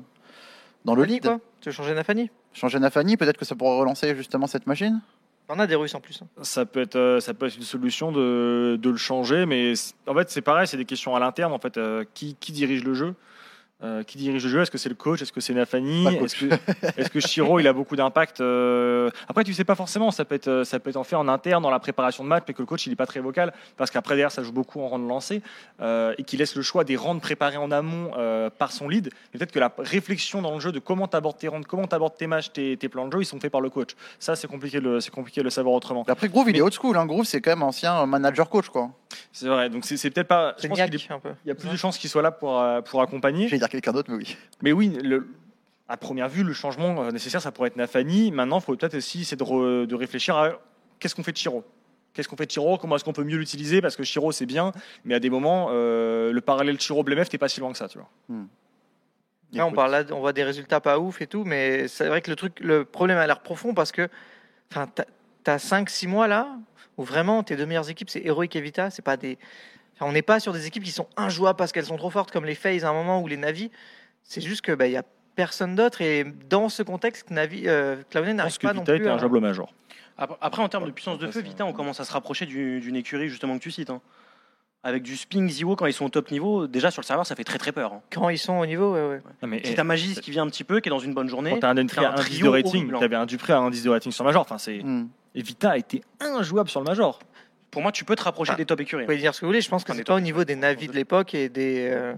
dans 0.84 0.94
le 0.94 1.02
lead. 1.02 1.22
quoi. 1.24 1.40
Tu 1.60 1.70
veux 1.70 1.74
changer 1.74 1.94
Nafani? 1.94 2.30
Changer 2.52 2.78
Nafani, 2.78 3.16
peut-être 3.16 3.36
que 3.36 3.44
ça 3.44 3.56
pourrait 3.56 3.78
relancer 3.78 4.14
justement 4.14 4.46
cette 4.46 4.68
machine? 4.68 5.00
On 5.48 5.59
a 5.59 5.66
des 5.66 5.74
Russes 5.74 5.94
en 5.94 6.01
plus. 6.01 6.23
hein. 6.23 6.27
Ça 6.43 6.64
peut 6.64 6.81
être, 6.81 6.97
euh, 6.97 7.20
ça 7.20 7.35
peut 7.35 7.47
être 7.47 7.56
une 7.56 7.62
solution 7.62 8.10
de, 8.12 8.78
le 8.82 8.97
changer, 8.97 9.44
mais 9.47 9.74
en 10.06 10.14
fait 10.14 10.31
c'est 10.31 10.40
pareil, 10.40 10.66
c'est 10.66 10.77
des 10.77 10.85
questions 10.85 11.14
à 11.14 11.20
l'interne. 11.20 11.52
En 11.52 11.59
fait, 11.59 11.77
euh, 11.77 12.05
qui, 12.14 12.36
qui 12.40 12.52
dirige 12.52 12.85
le 12.85 12.94
jeu? 12.94 13.14
Euh, 13.82 14.02
Qui 14.04 14.16
dirige 14.18 14.44
le 14.44 14.48
jeu? 14.48 14.62
Est-ce 14.62 14.70
que 14.70 14.78
c'est 14.78 14.88
le 14.88 14.94
coach? 14.94 15.22
Est-ce 15.22 15.32
que 15.32 15.40
c'est 15.40 15.54
Nafani? 15.54 16.06
Est-ce 16.24 16.36
que, 16.36 17.09
que 17.09 17.20
Shiro 17.20 17.59
il 17.59 17.66
a 17.66 17.72
beaucoup 17.72 17.96
d'impact 17.96 18.40
euh, 18.40 19.10
Après, 19.28 19.42
tu 19.44 19.52
sais 19.54 19.64
pas 19.64 19.74
forcément. 19.74 20.10
Ça 20.12 20.24
peut 20.24 20.34
être, 20.36 20.48
euh, 20.48 20.64
ça 20.64 20.78
peut 20.78 20.90
être 20.90 20.96
en 20.96 21.04
fait 21.04 21.16
en 21.16 21.26
interne 21.26 21.62
dans 21.62 21.70
la 21.70 21.80
préparation 21.80 22.22
de 22.22 22.28
match, 22.28 22.44
mais 22.46 22.54
que 22.54 22.62
le 22.62 22.66
coach 22.66 22.86
il 22.86 22.92
est 22.92 22.96
pas 22.96 23.06
très 23.06 23.20
vocal 23.20 23.52
parce 23.76 23.90
qu'après 23.90 24.14
derrière 24.14 24.30
ça 24.30 24.42
joue 24.44 24.52
beaucoup 24.52 24.80
en 24.80 24.88
rang 24.88 24.98
de 24.98 25.09
lancer 25.09 25.42
euh, 25.80 26.14
et 26.18 26.22
qu'il 26.22 26.38
laisse 26.38 26.54
le 26.54 26.62
choix 26.62 26.84
des 26.84 26.96
rangs 26.96 27.18
préparés 27.18 27.56
en 27.56 27.70
amont 27.72 28.12
euh, 28.16 28.50
par 28.50 28.70
son 28.72 28.88
lead. 28.88 29.10
Mais 29.32 29.38
Peut-être 29.38 29.52
que 29.52 29.59
la 29.59 29.72
réflexion 29.78 30.42
dans 30.42 30.54
le 30.54 30.60
jeu 30.60 30.70
de 30.70 30.78
comment 30.78 31.09
t'abordes 31.09 31.38
tes 31.38 31.48
rangs, 31.48 31.62
comment 31.66 31.86
t'abordes 31.88 32.16
tes 32.16 32.28
matchs, 32.28 32.52
tes, 32.52 32.76
tes 32.76 32.88
plans 32.88 33.09
de 33.09 33.12
jeu, 33.12 33.22
ils 33.22 33.26
sont 33.26 33.40
faits 33.40 33.50
par 33.50 33.60
le 33.60 33.70
coach. 33.70 33.90
Ça 34.20 34.36
c'est 34.36 34.46
compliqué, 34.46 34.78
de 34.78 34.84
le- 34.88 35.00
c'est 35.00 35.10
compliqué 35.10 35.40
de 35.40 35.44
le 35.44 35.50
savoir 35.50 35.74
autrement. 35.74 36.04
Après 36.06 36.28
Groove, 36.28 36.50
il 36.50 36.56
est 36.56 36.60
old 36.60 36.72
school. 36.72 36.96
Hein. 36.96 37.06
Groove, 37.06 37.24
c'est 37.24 37.40
quand 37.40 37.50
même 37.50 37.62
ancien 37.64 38.06
manager 38.06 38.48
coach 38.48 38.68
quoi. 38.68 38.90
C'est 39.32 39.48
vrai, 39.48 39.68
donc 39.68 39.84
c'est 39.84 40.10
peut-être 40.10 40.28
pas. 40.28 40.54
Je 40.62 40.68
pense 40.68 40.78
niaque 40.78 40.94
est- 40.94 41.10
un 41.10 41.18
peu. 41.18 41.30
il 41.44 41.48
y 41.48 41.50
a 41.50 41.54
plus 41.54 41.68
de 41.68 41.76
chances 41.76 41.98
qu'il 41.98 42.09
soit 42.09 42.22
là 42.22 42.30
pour, 42.30 42.60
euh, 42.60 42.80
pour 42.80 43.02
accompagner. 43.02 43.48
Quelqu'un 43.72 43.92
d'autre, 43.92 44.10
mais 44.10 44.18
oui. 44.18 44.36
Mais 44.60 44.72
oui, 44.72 44.98
le- 45.02 45.26
à 45.88 45.96
première 45.96 46.28
vue, 46.28 46.44
le 46.44 46.52
changement 46.52 47.04
euh, 47.04 47.10
nécessaire, 47.10 47.40
ça 47.40 47.52
pourrait 47.52 47.68
être 47.68 47.76
Nafani. 47.76 48.30
Maintenant, 48.30 48.58
il 48.58 48.62
faut 48.62 48.76
peut-être 48.76 48.96
aussi 48.96 49.22
essayer 49.22 49.36
de, 49.38 49.42
re- 49.44 49.86
de 49.86 49.94
réfléchir 49.94 50.36
à 50.36 50.50
qu'est-ce 50.98 51.14
qu'on 51.14 51.22
fait 51.22 51.32
de 51.32 51.38
Chiro. 51.38 51.64
Qu'est-ce 52.12 52.28
qu'on 52.28 52.36
fait 52.36 52.44
de 52.44 52.50
Chiro? 52.50 52.76
Comment 52.76 52.96
est-ce 52.96 53.04
qu'on 53.04 53.14
peut 53.14 53.24
mieux 53.24 53.38
l'utiliser? 53.38 53.80
Parce 53.80 53.96
que 53.96 54.02
Chiro, 54.04 54.30
c'est 54.30 54.44
bien, 54.44 54.72
mais 55.06 55.14
à 55.14 55.20
des 55.20 55.30
moments, 55.30 55.68
euh, 55.70 56.32
le 56.32 56.40
parallèle 56.42 56.78
Chiro-Blemef, 56.78 57.30
t'es 57.30 57.38
pas 57.38 57.48
si 57.48 57.60
loin 57.60 57.72
que 57.72 57.78
ça, 57.78 57.88
tu 57.88 57.96
vois. 57.96 58.10
Là, 59.54 59.66
on 59.66 59.72
parle 59.72 59.90
là, 59.92 60.04
on 60.12 60.20
voit 60.20 60.34
des 60.34 60.44
résultats 60.44 60.80
pas 60.80 60.98
ouf 60.98 61.22
et 61.22 61.26
tout, 61.26 61.44
mais 61.44 61.88
c'est 61.88 62.08
vrai 62.08 62.20
que 62.20 62.28
le 62.30 62.36
truc, 62.36 62.60
le 62.60 62.84
problème 62.84 63.16
a 63.16 63.26
l'air 63.26 63.40
profond 63.40 63.72
parce 63.72 63.90
que, 63.92 64.08
enfin, 64.70 64.86
t'as- 64.94 65.06
t'as 65.44 65.56
5-6 65.58 66.06
mois 66.06 66.28
là 66.28 66.58
où 66.98 67.04
vraiment 67.04 67.42
tes 67.42 67.56
deux 67.56 67.64
meilleures 67.66 67.88
équipes 67.88 68.10
c'est 68.10 68.22
Heroic 68.24 68.54
et 68.54 68.60
Vita, 68.60 68.90
c'est 68.90 69.02
pas 69.02 69.16
des, 69.16 69.38
enfin, 69.94 70.06
on 70.06 70.12
n'est 70.12 70.23
pas 70.23 70.40
sur 70.40 70.52
des 70.52 70.66
équipes 70.66 70.82
qui 70.85 70.90
sont 70.93 71.06
injouables 71.16 71.56
parce 71.56 71.73
qu'elles 71.73 71.86
sont 71.86 71.97
trop 71.97 72.10
fortes 72.10 72.31
comme 72.31 72.44
les 72.44 72.55
FaZe 72.55 72.85
à 72.85 72.90
un 72.90 72.93
moment 72.93 73.20
ou 73.23 73.27
les 73.28 73.36
Navi. 73.36 73.70
C'est 74.24 74.40
juste 74.40 74.60
que 74.62 74.73
bah 74.73 74.86
il 74.86 74.93
y 74.93 74.97
a 74.97 75.02
personne 75.35 75.74
d'autre 75.74 76.01
et 76.02 76.24
dans 76.48 76.69
ce 76.69 76.82
contexte, 76.82 77.31
Navi, 77.31 77.62
euh, 77.66 77.97
Cloud9 78.12 78.24
Je 78.27 78.31
n'arrive 78.32 78.36
pense 78.52 78.59
que 78.59 78.66
pas 78.66 78.73
non 78.74 78.81
Vita 78.81 78.93
plus. 78.93 79.01
était 79.02 79.10
un 79.10 79.19
jouable 79.19 79.40
major. 79.40 79.73
Après, 80.19 80.62
en 80.62 80.69
termes 80.69 80.85
de 80.86 80.90
puissance 80.90 81.19
de 81.19 81.27
feu, 81.27 81.32
c'est- 81.40 81.43
Vita, 81.43 81.64
on 81.64 81.73
commence 81.73 81.98
à 81.98 82.05
se 82.05 82.12
rapprocher 82.12 82.47
du- 82.47 82.81
d'une 82.81 82.97
écurie 82.97 83.28
justement 83.28 83.56
que 83.59 83.62
tu 83.62 83.70
cites. 83.70 83.90
hein. 83.90 84.01
Avec 84.85 85.05
du 85.05 85.16
Sping, 85.16 85.48
Ziwo, 85.48 85.77
quand 85.77 85.86
ils 85.86 85.93
sont 85.93 86.05
au 86.06 86.09
top 86.09 86.31
niveau, 86.32 86.66
déjà 86.66 86.90
sur 86.90 87.02
le 87.02 87.06
serveur, 87.06 87.24
ça 87.24 87.36
fait 87.36 87.44
très 87.44 87.56
très 87.59 87.70
peur. 87.70 87.93
hein. 87.93 88.01
Quand 88.12 88.28
ils 88.31 88.39
sont 88.39 88.55
au 88.59 88.66
niveau, 88.66 88.93
ouais, 88.94 89.06
ouais. 89.09 89.20
Non, 89.40 89.48
mais, 89.48 89.60
Si 89.64 89.73
eh, 89.73 89.74
t'as 89.77 89.85
Magis 89.85 90.16
qui 90.16 90.32
vient 90.32 90.43
un 90.43 90.48
petit 90.48 90.64
peu, 90.64 90.81
qui 90.81 90.89
est 90.89 90.90
dans 90.90 90.98
une 90.98 91.14
bonne 91.14 91.28
journée, 91.28 91.51
quand 91.52 91.60
t'as 91.60 91.70
un 91.70 91.78
entry 91.78 91.97
t'as 92.01 92.09
à 92.09 92.12
un 92.14 92.16
1 92.20 92.24
10 92.24 92.40
de 92.43 92.48
rating, 92.48 92.93
hein. 92.93 92.97
t'avais 92.98 93.14
un 93.16 93.24
Dupré 93.27 93.52
à 93.52 93.59
1 93.60 93.70
10 93.70 93.85
de 93.85 93.90
rating 93.90 94.10
sur 94.10 94.24
major. 94.24 94.43
Enfin, 94.43 94.59
c'est... 94.59 94.82
Hmm. 94.82 95.09
Et 95.36 95.43
Vita 95.43 95.70
a 95.70 95.77
été 95.78 96.02
injouable 96.20 96.69
sur 96.69 96.81
le 96.81 96.85
major. 96.86 97.20
Pour 97.72 97.82
moi, 97.82 97.90
tu 97.90 98.04
peux 98.04 98.14
te 98.14 98.22
rapprocher 98.22 98.52
Ah. 98.54 98.56
des 98.56 98.64
top 98.66 98.80
écuries. 98.80 99.02
Vous 99.02 99.06
pouvez 99.06 99.18
dire 99.18 99.34
ce 99.34 99.40
que 99.40 99.46
vous 99.46 99.50
voulez. 99.50 99.60
Je 99.60 99.68
pense 99.68 99.82
que 99.82 99.92
c'est 99.92 100.04
pas 100.04 100.14
au 100.14 100.20
niveau 100.20 100.44
des 100.44 100.54
Navi 100.54 100.86
de 100.86 100.92
l'époque 100.92 101.34
et 101.34 101.48
des 101.48 101.88
euh, 101.90 102.14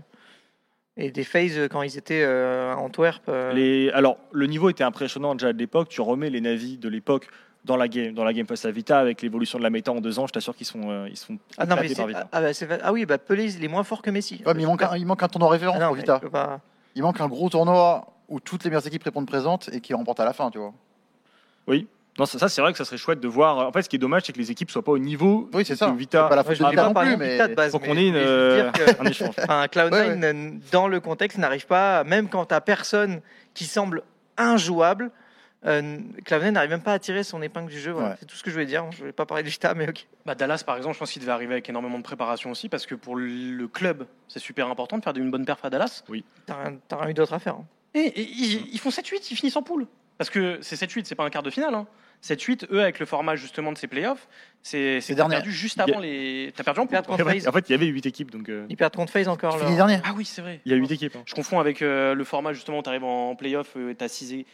et 0.98 1.10
des 1.10 1.24
FaZe 1.24 1.68
quand 1.70 1.82
ils 1.82 1.97
étaient 1.97 2.22
euh, 2.22 2.72
à 2.72 2.76
Antwerp. 2.76 3.22
euh, 3.28 3.52
Les... 3.52 3.90
Alors, 3.90 4.18
le 4.32 4.47
niveau 4.47 4.68
était 4.68 4.85
impressionnant 4.85 5.35
déjà 5.35 5.52
de 5.52 5.59
l'époque. 5.59 5.89
Tu 5.89 6.01
remets 6.02 6.28
les 6.31 6.40
navis 6.40 6.76
de 6.78 6.89
l'époque 6.89 7.28
dans 7.64 7.76
la 7.76 7.89
game, 7.89 8.12
dans 8.14 8.22
la 8.24 8.32
game 8.32 8.47
face 8.47 8.64
à 8.64 8.70
Vita 8.70 8.98
avec 9.01 9.22
l'évolution 9.22 9.59
de 9.59 9.64
la 9.64 9.70
méta 9.70 9.90
en 9.90 10.01
deux 10.01 10.18
ans. 10.18 10.26
Je 10.26 10.32
t'assure 10.32 10.55
qu'ils 10.55 10.66
sont, 10.66 10.90
euh, 10.90 11.09
ils 11.09 11.16
sont 11.16 11.39
Ah 11.56 11.64
non, 11.66 11.76
mais 11.81 11.93
par 11.94 12.06
Vita. 12.06 12.28
ah, 12.31 12.40
bah, 12.43 12.51
ah 12.82 12.93
oui, 12.93 13.06
bah 13.06 13.18
Pelé, 13.18 13.55
il 13.56 13.64
est 13.64 13.68
moins 13.68 13.82
fort 13.85 14.02
que 14.02 14.10
Messi. 14.10 14.43
Ouais, 14.47 14.55
mais 14.55 14.62
il 14.62 14.66
manque, 14.66 14.82
un, 14.82 14.97
il 14.97 15.06
manque 15.06 15.22
un 15.22 15.28
tournoi 15.28 15.48
référence 15.51 15.76
Ah 15.78 15.82
non, 15.85 15.86
pour 15.89 15.97
Vita. 15.97 16.20
pas- 16.20 16.60
Il 16.94 17.02
manque 17.02 17.20
un 17.20 17.26
gros 17.28 17.48
tournoi 17.48 18.06
où 18.28 18.39
toutes 18.39 18.62
les 18.64 18.70
meilleures 18.70 18.86
équipes 18.86 19.02
répondent 19.05 19.26
présentes 19.26 19.70
et 19.72 19.81
qui 19.81 19.94
remportent 19.94 20.20
à 20.20 20.24
la 20.24 20.32
fin, 20.32 20.51
tu 20.51 20.59
vois. 20.59 20.74
Non, 22.19 22.27
ça, 22.27 22.39
ça, 22.39 22.49
c'est 22.49 22.61
vrai 22.61 22.70
que 22.73 22.78
ça 22.78 22.85
serait 22.85 22.97
chouette 22.97 23.19
de 23.20 23.27
voir. 23.27 23.59
En 23.66 23.73
fait, 23.73 23.82
ce 23.82 23.89
qui 23.89 23.97
est 23.97 23.99
dommage, 23.99 24.23
c'est 24.24 24.32
que 24.32 24.39
les 24.39 24.51
équipes 24.51 24.70
soient 24.70 24.85
pas 24.85 24.93
au 24.93 24.99
niveau. 24.99 25.51
Oui, 25.53 25.65
c'est 25.65 25.73
de 25.74 25.78
ça. 25.78 25.91
Vita. 25.91 26.23
C'est 26.24 26.28
pas 26.28 26.36
la 26.36 26.45
faute 26.45 26.55
je 26.55 26.62
de 26.62 26.69
Vita 26.70 26.85
non 26.89 26.95
plus, 26.95 27.16
mais 27.16 27.32
Vita 27.32 27.49
de 27.49 27.55
base, 27.55 27.73
faut 27.73 27.78
qu'on 27.81 27.97
ait 27.97 28.07
une, 28.09 28.15
euh, 28.16 28.70
un 29.01 29.05
échange. 29.07 29.35
Enfin, 29.39 29.65
Cloud9, 29.66 29.91
Ouais, 29.93 30.19
euh, 30.24 30.51
dans 30.70 30.86
le 30.86 31.01
contexte, 31.01 31.39
n'arrive 31.39 31.66
pas, 31.66 32.05
même 32.05 32.28
quand 32.28 32.45
t'as 32.47 32.61
personne 32.61 33.20
qui 33.53 33.65
semble 33.65 34.03
injouable, 34.36 35.11
euh, 35.66 35.99
Cloud9 36.24 36.51
n'arrive 36.51 36.70
même 36.70 36.82
pas 36.82 36.93
à 36.93 36.99
tirer 36.99 37.24
son 37.24 37.43
épingle 37.43 37.70
du 37.70 37.81
jeu. 37.81 37.91
Voilà. 37.93 38.11
Ouais. 38.11 38.15
C'est 38.20 38.27
tout 38.27 38.36
ce 38.36 38.43
que 38.45 38.51
je 38.51 38.55
voulais 38.55 38.66
dire. 38.66 38.85
Je 38.93 38.99
voulais 38.99 39.12
pas 39.12 39.27
parler 39.27 39.43
de 39.43 39.49
Vita, 39.49 39.74
mais 39.74 39.89
ok. 39.89 40.07
Bah, 40.24 40.35
Dallas, 40.36 40.62
par 40.65 40.77
exemple, 40.77 40.95
je 40.95 40.99
pense 41.01 41.11
qu'il 41.11 41.20
devait 41.23 41.32
arriver 41.32 41.55
avec 41.55 41.69
énormément 41.69 41.99
de 41.99 42.05
préparation 42.05 42.51
aussi, 42.51 42.69
parce 42.69 42.86
que 42.86 42.95
pour 42.95 43.16
le 43.16 43.66
club, 43.66 44.07
c'est 44.28 44.39
super 44.39 44.69
important 44.69 44.99
de 44.99 45.03
faire 45.03 45.16
une 45.16 45.31
bonne 45.31 45.45
perf 45.47 45.65
à 45.65 45.70
Dallas. 45.70 46.05
T'as 46.47 46.55
rien, 46.62 46.77
t'as 46.86 46.97
rien 46.99 47.09
eu 47.11 47.15
d'autre 47.15 47.32
à 47.32 47.39
faire. 47.41 47.55
hein. 47.55 47.65
Et, 47.95 48.01
et 48.01 48.20
ils, 48.23 48.66
ils 48.73 48.78
font 48.78 48.91
7-8, 48.91 49.28
ils 49.31 49.36
finissent 49.36 49.57
en 49.57 49.62
poule. 49.62 49.86
Parce 50.19 50.31
que 50.31 50.59
c'est 50.61 50.77
7-8, 50.77 51.03
c'est 51.07 51.15
pas 51.16 51.24
un 51.24 51.31
quart 51.31 51.43
de 51.43 51.51
finale. 51.51 51.74
Hein. 51.74 51.86
7-8, 52.25 52.67
eux, 52.73 52.81
avec 52.81 52.99
le 53.01 53.07
format 53.07 53.37
justement 53.37 53.71
de 53.71 53.77
ces 53.77 53.87
playoffs, 53.87 54.27
c'est 54.63 55.01
perdu 55.15 55.53
juste 55.53 55.77
y 55.77 55.81
a- 55.81 55.85
avant 55.85 55.99
les. 56.01 56.53
T'as 56.57 56.65
perdu 56.65 56.81
en. 56.81 56.87
Perdre 56.87 57.07
contre 57.09 57.23
En 57.23 57.29
fait, 57.29 57.41
FaZe. 57.41 57.49
en 57.49 57.53
fait, 57.53 57.69
il 57.69 57.73
y 57.73 57.75
avait 57.75 57.85
8 57.87 58.07
équipes, 58.07 58.31
donc 58.31 58.49
euh, 58.49 58.65
Ils 58.71 58.77
perdent 58.79 58.95
contre 58.97 59.13
FaZe 59.13 59.29
encore. 59.29 59.59
Leur- 59.59 59.71
dernier. 59.77 59.99
Ah 60.05 60.13
oui, 60.17 60.25
c'est 60.25 60.41
vrai. 60.41 60.61
il 60.65 60.73
y 60.73 60.75
a 60.75 60.79
8 60.79 60.91
équipes. 60.93 61.17
hein. 61.17 61.23
Je 61.27 61.35
confonds 61.35 61.61
avec 61.61 61.83
euh, 61.83 62.15
le 62.15 62.25
format 62.25 62.55
justement 62.55 62.79
où 62.79 62.83
tu 62.83 62.89
arrives 62.89 63.05
en 63.05 63.35
playoff 63.37 63.73
euh, 63.77 63.91
et 63.91 63.95
t'as 63.95 64.09
6 64.09 64.45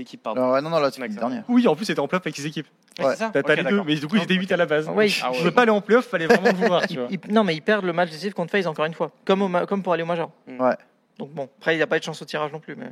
équipes. 0.00 0.22
Pardon. 0.22 0.52
Ouais, 0.52 0.60
non, 0.60 0.68
non, 0.68 0.78
là, 0.80 0.90
c'est 0.92 1.02
hein. 1.02 1.06
dernier. 1.08 1.40
Oui, 1.48 1.66
en 1.66 1.74
plus, 1.74 1.86
c'était 1.86 2.00
en 2.00 2.08
playoff 2.08 2.26
avec 2.26 2.36
6 2.36 2.44
équipes. 2.46 2.66
Ouais, 2.98 3.06
ouais. 3.06 3.10
c'est 3.12 3.18
ça 3.20 3.30
T'as 3.32 3.42
t'as 3.42 3.52
Ok, 3.54 3.58
les 3.62 3.70
deux, 3.70 3.82
mais 3.84 3.94
du 3.94 4.06
coup, 4.06 4.16
ils 4.16 4.22
étaient 4.22 4.34
8 4.34 4.52
à 4.52 4.56
la 4.58 4.66
base. 4.66 4.86
Ouais, 4.90 5.08
Ah 5.22 5.30
Je 5.32 5.38
ouais. 5.38 5.44
veux 5.44 5.50
pas 5.50 5.62
aller 5.62 5.70
en 5.70 5.80
playoff, 5.80 6.06
fallait 6.06 6.26
vraiment 6.26 6.50
le 6.50 6.56
vouloir, 6.56 6.86
tu 6.86 6.98
vois. 6.98 7.08
Non, 7.30 7.42
mais 7.42 7.54
ils 7.54 7.62
perdent 7.62 7.86
le 7.86 7.92
match 7.94 8.10
décisif 8.10 8.34
contre 8.34 8.50
FaZe 8.52 8.66
encore 8.66 8.84
une 8.84 8.94
fois. 8.94 9.12
Comme, 9.24 9.40
au 9.42 9.66
comme 9.66 9.82
pour 9.82 9.94
aller 9.94 10.02
au 10.02 10.06
Major. 10.06 10.30
Mm. 10.46 10.60
Ouais. 10.60 10.76
Donc 11.18 11.30
bon, 11.30 11.48
après, 11.58 11.74
il 11.74 11.78
n'y 11.78 11.82
a 11.82 11.86
pas 11.86 11.96
eu 11.96 12.00
de 12.00 12.04
chance 12.04 12.20
au 12.20 12.24
tirage 12.26 12.52
non 12.52 12.60
plus. 12.60 12.76
Mais... 12.76 12.86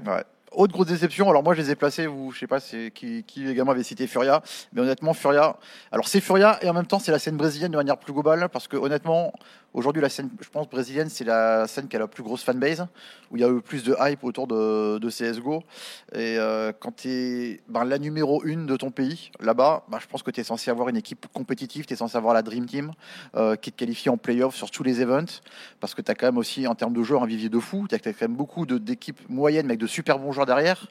Autre 0.55 0.73
grosse 0.73 0.89
déception, 0.89 1.31
alors 1.31 1.43
moi 1.43 1.55
je 1.55 1.63
les 1.63 1.71
ai 1.71 1.75
placés, 1.75 2.07
vous, 2.07 2.31
je 2.33 2.41
sais 2.41 2.47
pas 2.47 2.61
c'est 2.61 2.91
qui, 2.91 3.25
qui 3.25 3.49
également 3.49 3.73
avait 3.73 3.83
cité 3.83 4.07
Furia, 4.07 4.43
mais 4.73 4.83
honnêtement 4.83 5.15
Furia, 5.15 5.57
alors 5.91 6.09
c'est 6.09 6.21
Furia 6.21 6.59
et 6.63 6.69
en 6.69 6.75
même 6.75 6.87
temps 6.87 6.99
c'est 6.99 7.13
la 7.13 7.19
scène 7.19 7.37
brésilienne 7.37 7.73
de 7.73 7.77
manière 7.77 7.97
plus 7.97 8.13
globale, 8.13 8.49
parce 8.51 8.69
que 8.69 8.77
honnêtement, 8.77 9.33
aujourd'hui 9.75 10.03
la 10.03 10.09
scène, 10.09 10.31
je 10.41 10.49
pense 10.49 10.69
brésilienne, 10.69 11.09
c'est 11.09 11.25
la 11.25 11.67
scène 11.67 11.89
qui 11.89 11.97
a 11.97 11.99
la 11.99 12.09
plus 12.09 12.23
grosse 12.23 12.43
fanbase, 12.43 12.87
où 13.31 13.37
il 13.37 13.41
y 13.41 13.45
a 13.45 13.49
eu 13.49 13.61
plus 13.61 13.85
de 13.85 13.97
hype 14.01 14.25
autour 14.25 14.47
de, 14.47 15.09
CSGO, 15.09 15.63
et 16.13 16.39
euh, 16.39 16.73
quand 16.79 16.97
tu 16.97 17.09
es 17.09 17.61
la 17.73 17.99
numéro 17.99 18.43
une 18.45 18.67
de 18.67 18.77
ton 18.77 18.91
pays, 18.91 19.31
là-bas, 19.41 19.85
bah, 19.89 19.99
je 20.01 20.07
pense 20.07 20.23
que 20.23 20.31
tu 20.31 20.41
es 20.41 20.45
censé 20.45 20.71
avoir 20.71 20.89
une 20.89 20.97
équipe 20.97 21.27
compétitive, 21.33 21.87
tu 21.87 21.95
es 21.95 21.97
censé 21.97 22.17
avoir 22.17 22.35
la 22.35 22.43
Dream 22.43 22.67
Team, 22.67 22.93
euh, 23.37 23.57
qui 23.57 23.73
te 23.73 23.77
qualifie 23.77 24.09
en 24.09 24.17
playoff 24.17 24.55
sur 24.55 24.71
tous 24.71 24.83
les 24.83 25.01
events, 25.01 25.41
parce 25.81 25.95
que 25.95 26.03
tu 26.03 26.11
as 26.11 26.15
quand 26.15 26.27
même 26.27 26.39
aussi 26.39 26.67
en 26.67 26.75
termes 26.75 26.95
de 26.95 27.03
joueurs 27.03 27.23
un 27.23 27.27
vivier 27.27 27.49
de 27.49 27.59
fou, 27.59 27.87
tu 27.89 27.95
as 27.95 27.99
quand 27.99 28.21
même 28.21 28.37
beaucoup 28.37 28.67
d'équipes 28.67 29.21
moyennes, 29.29 29.67
mais 29.67 29.73
avec 29.73 29.81
de 29.81 29.87
super 29.87 30.19
bons 30.19 30.33
joueurs 30.33 30.47
derrière. 30.47 30.87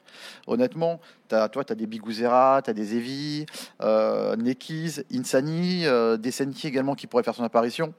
Honnêtement, 0.46 1.00
toi, 1.28 1.64
tu 1.64 1.72
as 1.72 1.76
des 1.76 1.86
Biguzera, 1.86 2.60
tu 2.62 2.70
as 2.70 2.72
des 2.72 2.96
Evi, 2.96 3.46
euh, 3.80 4.36
Nekiz, 4.36 5.04
Insani, 5.12 5.86
euh, 5.86 6.16
des 6.16 6.30
Senti 6.30 6.66
également 6.66 6.94
qui 6.94 7.06
pourraient 7.06 7.22
faire 7.22 7.34
son 7.34 7.44
apparition, 7.44 7.94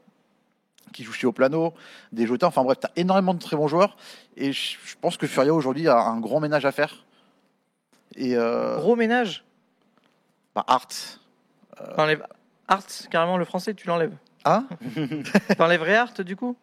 qui 0.91 1.03
joue 1.03 1.13
chez 1.13 1.25
Oplano, 1.27 1.73
des 2.11 2.27
Jota. 2.27 2.47
Enfin 2.47 2.63
bref, 2.63 2.79
tu 2.79 2.87
as 2.87 2.91
énormément 2.95 3.33
de 3.33 3.39
très 3.39 3.55
bons 3.55 3.67
joueurs. 3.67 3.95
Et 4.37 4.51
je 4.51 4.77
pense 5.01 5.17
que 5.17 5.27
Furia 5.27 5.53
aujourd'hui 5.53 5.87
a 5.87 5.97
un 5.99 6.19
grand 6.19 6.39
ménage 6.39 6.65
à 6.65 6.71
faire. 6.71 7.05
Et 8.15 8.35
euh, 8.35 8.77
Gros 8.77 8.95
ménage? 8.95 9.43
bah, 10.55 10.63
Art. 10.67 10.87
T'enlèves 11.95 12.25
Art, 12.67 12.83
carrément 13.09 13.37
le 13.37 13.45
français, 13.45 13.73
tu 13.73 13.87
l'enlèves. 13.87 14.15
Hein? 14.45 14.67
T'enlèverais 15.57 15.95
Art 15.95 16.13
du 16.25 16.35
coup? 16.35 16.55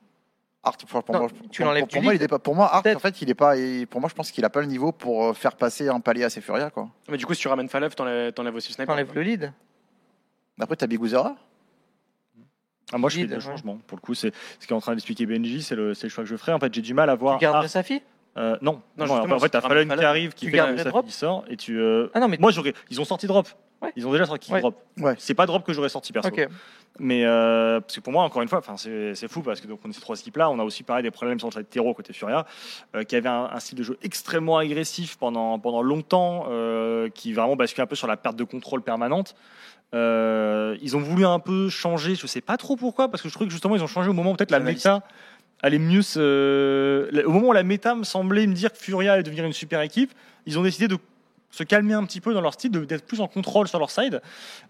Art, 0.62 0.76
pour, 0.76 1.02
pour 1.02 1.14
Non, 1.14 1.20
moi, 1.22 1.30
tu 1.50 1.62
pour- 1.62 1.66
l'enlèves 1.66 1.86
pour, 1.86 1.98
du 1.98 2.04
moi, 2.04 2.14
il 2.14 2.22
est 2.22 2.28
pas, 2.28 2.38
pour 2.38 2.54
moi, 2.54 2.66
Art, 2.72 2.82
en 2.86 2.98
fait, 2.98 3.22
il 3.22 3.30
est 3.30 3.34
pas. 3.34 3.54
pour 3.88 4.00
moi, 4.00 4.10
je 4.10 4.14
pense 4.14 4.30
qu'il 4.30 4.44
a 4.44 4.50
pas 4.50 4.60
le 4.60 4.66
niveau 4.66 4.92
pour 4.92 5.24
euh, 5.24 5.32
faire 5.32 5.56
passer 5.56 5.88
un 5.88 6.00
palier 6.00 6.24
à 6.24 6.30
ses 6.30 6.40
Furia. 6.40 6.70
Quoi. 6.70 6.88
Mais 7.08 7.16
du 7.16 7.24
coup, 7.26 7.32
si 7.34 7.40
tu 7.40 7.48
ramènes 7.48 7.68
Falev, 7.68 7.94
t'enlèves 7.94 8.32
t'enlèves 8.32 8.54
aussi 8.54 8.72
Sniper. 8.72 8.94
T'enlèves 8.94 9.14
le 9.14 9.22
lead. 9.22 9.52
Après, 10.60 10.76
tu 10.76 10.84
as 10.84 10.86
Biguzera. 10.86 11.34
Ah, 12.92 12.98
moi, 12.98 13.08
je 13.10 13.20
fais 13.20 13.32
ouais. 13.34 13.40
changements. 13.40 13.78
Pour 13.86 13.96
le 13.96 14.00
coup, 14.02 14.14
c'est 14.14 14.32
ce 14.58 14.66
qu'est 14.66 14.74
en 14.74 14.80
train 14.80 14.92
d'expliquer 14.92 15.26
Benji, 15.26 15.62
c'est 15.62 15.76
le, 15.76 15.94
choix 15.94 16.24
que 16.24 16.30
je 16.30 16.36
ferai. 16.36 16.52
En 16.52 16.58
fait, 16.58 16.72
j'ai 16.74 16.82
du 16.82 16.94
mal 16.94 17.08
à 17.10 17.14
voir. 17.14 17.38
Tu 17.38 17.42
garderais 17.42 17.68
Safi? 17.68 18.02
Euh, 18.36 18.56
non, 18.62 18.80
Non, 18.96 19.06
non, 19.06 19.32
en 19.34 19.38
fait, 19.40 19.48
t'as 19.48 19.60
Fallen. 19.60 19.88
qui 19.88 20.04
arrive, 20.04 20.34
qui 20.34 20.46
Tu 20.46 20.52
fait 20.52 20.84
drop 20.84 21.06
qui 21.06 21.12
sort, 21.12 21.44
et 21.48 21.56
tu. 21.56 21.78
euh, 21.80 22.08
Ah 22.14 22.20
non, 22.20 22.28
mais 22.28 22.38
Moi, 22.38 22.50
j'aurais. 22.52 22.74
Ils 22.90 23.00
ont 23.00 23.04
sorti 23.04 23.26
drop. 23.26 23.48
Ouais. 23.82 23.92
Ils 23.96 24.06
ont 24.06 24.12
déjà 24.12 24.26
sorti 24.26 24.52
Ouais. 24.52 24.60
drop. 24.60 24.76
Ouais. 24.98 25.14
C'est 25.18 25.32
pas 25.34 25.46
drop 25.46 25.64
que 25.64 25.72
j'aurais 25.72 25.88
sorti 25.88 26.12
perso. 26.12 26.28
ok. 26.28 26.48
Mais 26.98 27.24
euh, 27.24 27.80
parce 27.80 27.94
que 27.96 28.00
pour 28.00 28.12
moi, 28.12 28.24
encore 28.24 28.42
une 28.42 28.48
fois, 28.48 28.58
enfin, 28.58 28.76
c'est 28.76 29.28
fou 29.28 29.40
parce 29.40 29.60
que 29.60 29.66
donc 29.66 29.80
on 29.84 29.88
est 29.90 29.92
ces 29.94 30.00
trois 30.02 30.18
équipes-là. 30.20 30.50
On 30.50 30.58
a 30.58 30.64
aussi 30.64 30.82
pareil 30.82 31.02
des 31.02 31.10
problèmes 31.10 31.38
sur 31.38 31.48
le 31.56 31.64
terreau 31.64 31.94
côté 31.94 32.12
Furia, 32.12 32.44
euh, 32.94 33.04
qui 33.04 33.16
avait 33.16 33.28
un, 33.30 33.48
un 33.50 33.58
style 33.60 33.78
de 33.78 33.82
jeu 33.82 33.96
extrêmement 34.02 34.58
agressif 34.58 35.16
pendant 35.16 35.58
pendant 35.58 35.80
longtemps, 35.82 36.46
euh, 36.50 37.08
qui 37.08 37.32
vraiment 37.32 37.56
bascule 37.56 37.82
un 37.82 37.86
peu 37.86 37.96
sur 37.96 38.06
la 38.06 38.18
perte 38.18 38.36
de 38.36 38.44
contrôle 38.44 38.82
permanente. 38.82 39.34
Euh, 39.94 40.76
ils 40.82 40.96
ont 40.96 41.00
voulu 41.00 41.26
un 41.26 41.40
peu 41.40 41.68
changer, 41.68 42.14
je 42.14 42.26
sais 42.26 42.40
pas 42.40 42.56
trop 42.56 42.76
pourquoi, 42.76 43.10
parce 43.10 43.22
que 43.22 43.28
je 43.28 43.34
trouvais 43.34 43.48
que 43.48 43.52
justement 43.52 43.74
ils 43.74 43.82
ont 43.82 43.88
changé 43.88 44.08
au 44.08 44.12
moment 44.12 44.32
où 44.32 44.36
peut-être 44.36 44.52
la 44.52 44.60
méta 44.60 45.02
allait 45.62 45.78
mieux 45.78 46.02
se... 46.02 47.10
Au 47.26 47.30
moment 47.30 47.48
où 47.48 47.52
la 47.52 47.64
méta 47.64 47.94
me 47.94 48.04
semblait 48.04 48.46
me 48.46 48.54
dire 48.54 48.72
que 48.72 48.78
Furia 48.78 49.14
allait 49.14 49.22
devenir 49.22 49.44
une 49.44 49.52
super 49.52 49.80
équipe, 49.80 50.12
ils 50.46 50.58
ont 50.58 50.62
décidé 50.62 50.88
de 50.88 50.96
se 51.50 51.64
calmer 51.64 51.94
un 51.94 52.04
petit 52.04 52.20
peu 52.20 52.32
dans 52.32 52.40
leur 52.40 52.54
style, 52.54 52.70
d'être 52.70 53.04
plus 53.04 53.20
en 53.20 53.26
contrôle 53.28 53.68
sur 53.68 53.78
leur 53.78 53.90
side. 53.90 54.22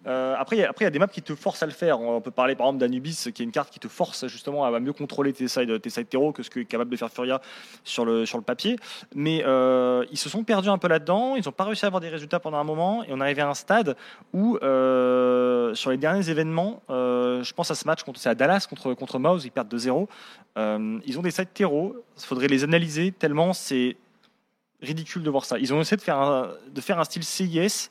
Euh, 0.06 0.34
après, 0.38 0.56
il 0.56 0.60
y 0.60 0.84
a- 0.84 0.90
des 0.90 0.98
maps 0.98 1.06
qui 1.06 1.22
te 1.22 1.34
forcent 1.34 1.62
à 1.62 1.66
le 1.66 1.72
faire. 1.72 2.00
On 2.00 2.20
peut 2.20 2.30
parler 2.30 2.54
par 2.54 2.66
exemple 2.66 2.80
d'Anubis, 2.80 3.28
qui 3.34 3.42
est 3.42 3.44
une 3.44 3.52
carte 3.52 3.70
qui 3.70 3.78
te 3.78 3.88
force 3.88 4.26
justement 4.26 4.64
à 4.64 4.80
mieux 4.80 4.92
contrôler 4.92 5.32
tes 5.32 5.46
sides, 5.46 5.80
tes 5.80 5.90
side 5.90 6.08
terreau 6.08 6.32
que 6.32 6.42
ce 6.42 6.50
que 6.50 6.60
est 6.60 6.64
capable 6.64 6.90
de 6.90 6.96
faire 6.96 7.10
Furia 7.10 7.40
sur 7.84 8.04
le, 8.04 8.24
sur 8.26 8.38
le 8.38 8.44
papier. 8.44 8.76
Mais 9.14 9.42
euh, 9.46 10.04
ils 10.10 10.18
se 10.18 10.28
sont 10.28 10.42
perdus 10.42 10.68
un 10.70 10.78
peu 10.78 10.88
là-dedans. 10.88 11.36
Ils 11.36 11.44
n'ont 11.44 11.52
pas 11.52 11.64
réussi 11.64 11.84
à 11.84 11.88
avoir 11.88 12.00
des 12.00 12.08
résultats 12.08 12.40
pendant 12.40 12.58
un 12.58 12.64
moment. 12.64 13.04
Et 13.04 13.08
on 13.10 13.20
arrivé 13.20 13.42
à 13.42 13.48
un 13.48 13.54
stade 13.54 13.96
où, 14.32 14.56
euh, 14.62 15.74
sur 15.74 15.90
les 15.90 15.96
derniers 15.96 16.28
événements, 16.30 16.82
euh, 16.90 17.42
je 17.42 17.52
pense 17.52 17.70
à 17.70 17.74
ce 17.74 17.86
match 17.86 18.00
c'est 18.16 18.28
à 18.28 18.34
Dallas 18.34 18.66
contre, 18.68 18.94
contre 18.94 19.18
Mouse, 19.18 19.44
ils 19.44 19.50
perdent 19.50 19.68
2-0. 19.68 20.08
Euh, 20.58 20.98
ils 21.06 21.18
ont 21.18 21.22
des 21.22 21.30
sides 21.30 21.52
terreau. 21.54 21.96
Il 22.18 22.24
faudrait 22.24 22.48
les 22.48 22.64
analyser 22.64 23.12
tellement 23.12 23.52
c'est 23.52 23.96
ridicule 24.82 25.22
de 25.22 25.30
voir 25.30 25.44
ça. 25.44 25.58
Ils 25.58 25.72
ont 25.74 25.80
essayé 25.80 25.96
de 25.96 26.02
faire 26.02 26.18
un, 26.18 26.50
de 26.72 26.80
faire 26.80 26.98
un 26.98 27.04
style 27.04 27.24
CIS 27.24 27.90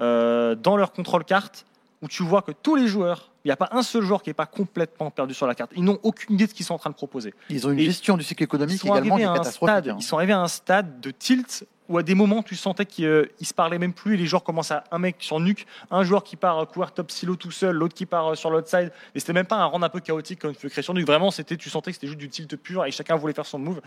euh, 0.00 0.54
dans 0.54 0.76
leur 0.76 0.92
contrôle 0.92 1.24
carte 1.24 1.66
où 2.02 2.08
tu 2.08 2.22
vois 2.22 2.42
que 2.42 2.52
tous 2.52 2.76
les 2.76 2.88
joueurs, 2.88 3.30
il 3.44 3.48
n'y 3.48 3.52
a 3.52 3.56
pas 3.56 3.68
un 3.72 3.82
seul 3.82 4.02
joueur 4.02 4.22
qui 4.22 4.30
n'est 4.30 4.34
pas 4.34 4.46
complètement 4.46 5.10
perdu 5.10 5.32
sur 5.32 5.46
la 5.46 5.54
carte. 5.54 5.72
Ils 5.76 5.84
n'ont 5.84 5.98
aucune 6.02 6.34
idée 6.34 6.44
de 6.44 6.50
ce 6.50 6.54
qu'ils 6.54 6.66
sont 6.66 6.74
en 6.74 6.78
train 6.78 6.90
de 6.90 6.94
proposer. 6.94 7.32
Ils 7.48 7.66
ont 7.66 7.70
une 7.70 7.78
Et 7.78 7.84
gestion 7.84 8.16
du 8.16 8.24
cycle 8.24 8.42
économique 8.42 8.84
également 8.84 9.16
qui 9.16 9.22
est 9.22 9.26
catastrophique. 9.26 9.76
stade, 9.76 9.88
hein. 9.88 9.96
ils 9.98 10.02
sont 10.02 10.16
arrivés 10.16 10.34
à 10.34 10.40
un 10.40 10.48
stade 10.48 11.00
de 11.00 11.10
tilt 11.10 11.64
où 11.88 11.98
à 11.98 12.02
des 12.02 12.14
moments 12.14 12.42
tu 12.42 12.56
sentais 12.56 12.86
qu'ils 12.86 13.06
euh, 13.06 13.26
se 13.40 13.54
parlaient 13.54 13.78
même 13.78 13.92
plus 13.92 14.14
et 14.14 14.16
les 14.16 14.26
joueurs 14.26 14.42
commencent 14.42 14.70
à 14.70 14.84
un 14.90 14.98
mec 14.98 15.16
sur 15.20 15.40
nuque, 15.40 15.66
un 15.90 16.04
joueur 16.04 16.24
qui 16.24 16.36
part 16.36 16.58
euh, 16.58 16.64
couvert 16.64 16.92
top 16.92 17.10
silo 17.10 17.36
tout 17.36 17.50
seul, 17.50 17.76
l'autre 17.76 17.94
qui 17.94 18.06
part 18.06 18.32
euh, 18.32 18.34
sur 18.34 18.50
l'autre 18.50 18.68
side 18.68 18.92
et 19.14 19.20
c'était 19.20 19.32
même 19.32 19.46
pas 19.46 19.56
un 19.56 19.64
round 19.64 19.84
un 19.84 19.88
peu 19.88 20.00
chaotique 20.00 20.40
comme 20.40 20.52
tu 20.52 20.60
peux 20.60 20.68
créer 20.68 20.82
sur 20.82 20.94
nuque, 20.94 21.06
vraiment 21.06 21.30
c'était 21.30 21.56
tu 21.56 21.70
sentais 21.70 21.90
que 21.90 21.94
c'était 21.94 22.08
juste 22.08 22.18
du 22.18 22.28
tilt 22.28 22.56
pur 22.56 22.84
et 22.84 22.90
chacun 22.90 23.16
voulait 23.16 23.32
faire 23.34 23.46
son 23.46 23.58
move. 23.58 23.80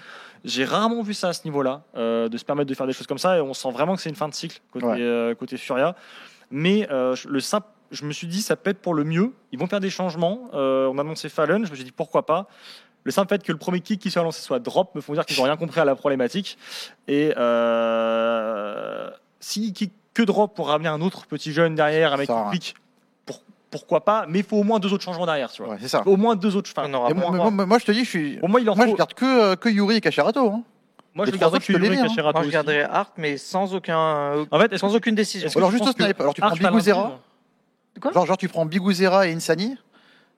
J'ai 0.45 0.65
rarement 0.65 1.01
vu 1.01 1.13
ça 1.13 1.29
à 1.29 1.33
ce 1.33 1.43
niveau-là, 1.45 1.83
euh, 1.95 2.29
de 2.29 2.37
se 2.37 2.45
permettre 2.45 2.69
de 2.69 2.75
faire 2.75 2.87
des 2.87 2.93
choses 2.93 3.07
comme 3.07 3.17
ça 3.17 3.37
et 3.37 3.41
on 3.41 3.53
sent 3.53 3.71
vraiment 3.71 3.95
que 3.95 4.01
c'est 4.01 4.09
une 4.09 4.15
fin 4.15 4.29
de 4.29 4.33
cycle 4.33 4.61
côté, 4.71 4.85
Ouais. 4.85 5.35
côté 5.37 5.57
Furia. 5.57 5.95
Mais 6.51 6.87
le 6.89 7.39
simple 7.39 7.67
je 7.91 8.05
me 8.05 8.11
suis 8.11 8.27
dit, 8.27 8.43
ça 8.43 8.55
peut 8.55 8.69
être 8.69 8.81
pour 8.81 8.93
le 8.93 9.03
mieux. 9.03 9.33
Ils 9.51 9.57
vont 9.57 9.65
faire 9.65 9.79
des 9.79 9.89
changements. 9.89 10.49
On 10.53 10.97
a 10.97 11.01
annoncé 11.01 11.27
Fallen. 11.27 11.65
Je 11.65 11.71
me 11.71 11.75
suis 11.75 11.83
dit, 11.85 11.91
pourquoi 11.91 12.23
pas? 12.23 12.47
Le 13.05 13.11
simple 13.11 13.29
fait 13.29 13.41
que 13.43 13.51
le 13.51 13.57
premier 13.57 13.79
kick 13.79 13.99
qui 14.01 14.11
soit 14.11 14.23
lancé 14.23 14.41
soit 14.41 14.59
drop 14.59 14.93
me 14.93 15.01
font 15.01 15.13
dire 15.13 15.25
qu'ils 15.25 15.37
n'ont 15.37 15.43
rien 15.43 15.55
compris 15.57 15.79
à 15.79 15.85
la 15.85 15.95
problématique. 15.95 16.57
Et 17.07 17.33
euh, 17.37 19.09
si 19.39 19.71
kick 19.73 19.91
que 20.13 20.23
drop 20.23 20.55
pour 20.55 20.67
ramener 20.67 20.89
un 20.89 21.01
autre 21.01 21.25
petit 21.27 21.51
jeune 21.53 21.75
derrière, 21.75 22.13
un 22.13 22.17
mec 22.17 22.27
qui 22.27 22.33
pique, 22.51 22.75
pour- 23.25 23.41
pourquoi 23.71 24.03
pas 24.03 24.25
Mais 24.27 24.39
il 24.39 24.45
faut 24.45 24.57
au 24.57 24.63
moins 24.63 24.79
deux 24.79 24.91
autres 24.93 25.03
changements 25.03 25.25
derrière, 25.25 25.51
tu 25.51 25.61
vois. 25.63 25.73
Ouais, 25.73 25.77
c'est 25.81 25.87
ça. 25.87 26.03
Au 26.05 26.17
moins 26.17 26.35
deux 26.35 26.55
autres. 26.55 26.69
Enfin, 26.75 26.87
Et 26.87 27.13
moi, 27.13 27.31
moi- 27.31 27.65
moi, 27.65 27.77
je 27.79 27.85
te 27.85 27.91
dis, 27.91 28.03
je 28.03 28.09
suis. 28.09 28.37
pour 28.37 28.49
moi, 28.49 28.59
il 28.59 28.69
en 28.69 28.75
Moi, 28.75 28.85
faut. 28.85 28.91
je 28.91 28.97
garde 28.97 29.13
que, 29.13 29.51
euh, 29.51 29.55
que 29.55 29.69
Yuri 29.69 29.97
et 29.97 30.01
Kashirato. 30.01 30.47
hein. 30.51 30.63
moi, 31.15 31.25
je 31.25 31.31
te 31.31 31.37
que 31.37 31.71
Yuri 31.73 31.89
dit, 31.89 31.95
hein. 31.97 32.07
Cacherato 32.07 32.33
Moi, 32.33 32.41
je 32.43 32.47
aussi. 32.47 32.53
garderais 32.53 32.83
Art, 32.83 33.11
mais 33.17 33.37
sans 33.37 33.73
aucun, 33.73 34.45
En 34.51 34.59
fait, 34.59 34.77
sans 34.77 34.89
que- 34.91 34.95
aucune 34.97 35.15
décision. 35.15 35.49
Alors 35.55 35.71
juste 35.71 35.83
au 35.87 35.91
snipe. 35.91 36.19
Alors 36.19 36.33
tu 36.33 36.41
prends 36.41 36.49
l'inclure 36.51 37.19
Quoi? 38.01 38.11
Genre, 38.13 38.25
genre 38.25 38.37
tu 38.37 38.47
prends 38.47 38.65
Biguzera 38.65 39.27
et 39.27 39.33
Insani. 39.33 39.75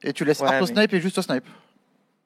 Et 0.02 0.12
tu 0.12 0.24
laisses 0.24 0.40
Ouais, 0.40 0.48
Art 0.48 0.62
au 0.62 0.66
snipe 0.66 0.92
et 0.94 1.00
juste 1.00 1.18
au 1.18 1.22
snipe. 1.22 1.44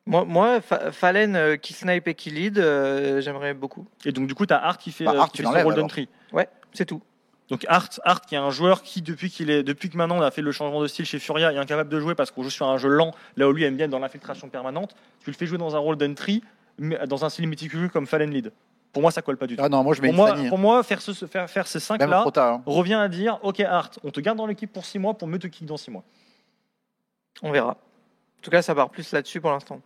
Moi, 0.07 0.25
moi 0.25 0.61
Fa- 0.61 0.93
Fallen 0.93 1.35
euh, 1.37 1.57
qui 1.57 1.73
snipe 1.73 2.07
et 2.09 2.15
qui 2.15 2.31
lead, 2.31 2.59
euh, 2.59 3.21
j'aimerais 3.21 3.55
beaucoup. 3.55 3.87
Et 4.05 4.13
donc, 4.13 4.27
du 4.29 4.35
coup, 4.35 4.47
tu 4.47 4.55
as 4.55 4.63
Art 4.65 4.79
qui 4.79 4.93
fait, 4.93 5.05
Bah, 5.05 5.13
euh, 5.15 5.19
Art, 5.21 5.27
qui 5.31 5.33
tu 5.33 5.39
fait 5.39 5.45
son 5.45 5.51
l'enlèves, 5.51 5.65
Golden 5.65 5.79
alors. 5.81 5.91
Tree. 5.91 6.09
Ouais, 6.33 6.49
c'est 6.73 6.85
tout. 6.87 7.03
Donc 7.49 7.65
Art, 7.69 7.89
Art 8.05 8.23
qui 8.23 8.35
est 8.35 8.39
un 8.39 8.51
joueur 8.51 8.83
qui 8.83 9.03
depuis 9.03 9.31
qu'il 9.31 9.51
est 9.51 9.63
depuis 9.63 9.89
que 9.89 9.97
maintenant 9.97 10.17
on 10.19 10.21
a 10.23 10.33
fait 10.33 10.43
le 10.43 10.51
changement 10.51 10.83
de 10.83 10.89
style 10.89 11.05
chez 11.05 11.21
Furia 11.21 11.53
est 11.53 11.57
incapable 11.59 11.89
de 11.89 12.01
jouer 12.01 12.17
parce 12.17 12.33
qu'on 12.33 12.43
joue 12.43 12.51
sur 12.51 12.67
un 12.67 12.77
jeu 12.77 12.89
lent 12.89 13.13
là 13.37 13.49
où 13.49 13.53
lui 13.53 13.63
aime 13.63 13.77
bien 13.77 13.85
être 13.85 13.93
dans 13.93 14.01
l'infiltration 14.01 14.49
permanente. 14.49 14.97
Tu 15.23 15.31
le 15.31 15.37
fais 15.37 15.47
jouer 15.47 15.57
dans 15.57 15.77
un 15.77 15.79
rôle 15.79 15.95
d'entry 15.97 16.43
mais 16.79 16.99
dans 17.07 17.25
un 17.25 17.29
style 17.31 17.47
méticuleux 17.47 17.89
comme 17.89 18.09
Fallen 18.09 18.31
Lead. 18.33 18.51
Pour 18.93 19.01
moi 19.01 19.13
ça 19.13 19.23
colle 19.23 19.37
pas 19.37 19.47
du 19.47 19.55
tout. 19.55 19.63
Ah 19.65 19.69
non, 19.69 19.85
moi 19.85 19.95
je 19.95 20.03
mets 20.03 20.09
pour, 20.09 20.17
moi, 20.17 20.35
pour 20.49 20.59
moi 20.59 20.83
faire 20.83 21.01
ce, 21.01 21.13
faire 21.25 21.49
faire 21.49 21.69
ces 21.69 21.79
cinq 21.79 22.01
Même 22.01 22.11
là 22.11 22.23
Prota. 22.23 22.55
hein. 22.55 22.63
revient 22.67 22.95
à 22.95 23.07
dire 23.07 23.39
ok 23.45 23.61
Art 23.61 23.91
on 24.03 24.11
te 24.11 24.19
garde 24.19 24.39
dans 24.39 24.47
l'équipe 24.49 24.73
pour 24.73 24.85
6 24.85 24.99
mois 24.99 25.15
pour 25.15 25.29
mieux 25.29 25.39
te 25.39 25.47
kick 25.47 25.67
dans 25.67 25.77
6 25.77 25.93
mois. 25.93 26.03
On 27.43 27.53
verra. 27.53 27.71
En 27.71 28.43
tout 28.43 28.51
cas, 28.51 28.61
ça 28.63 28.75
part 28.75 28.91
plus 28.91 29.13
là-dessus 29.13 29.41
pour 29.41 29.53
l'instant. 29.53 29.81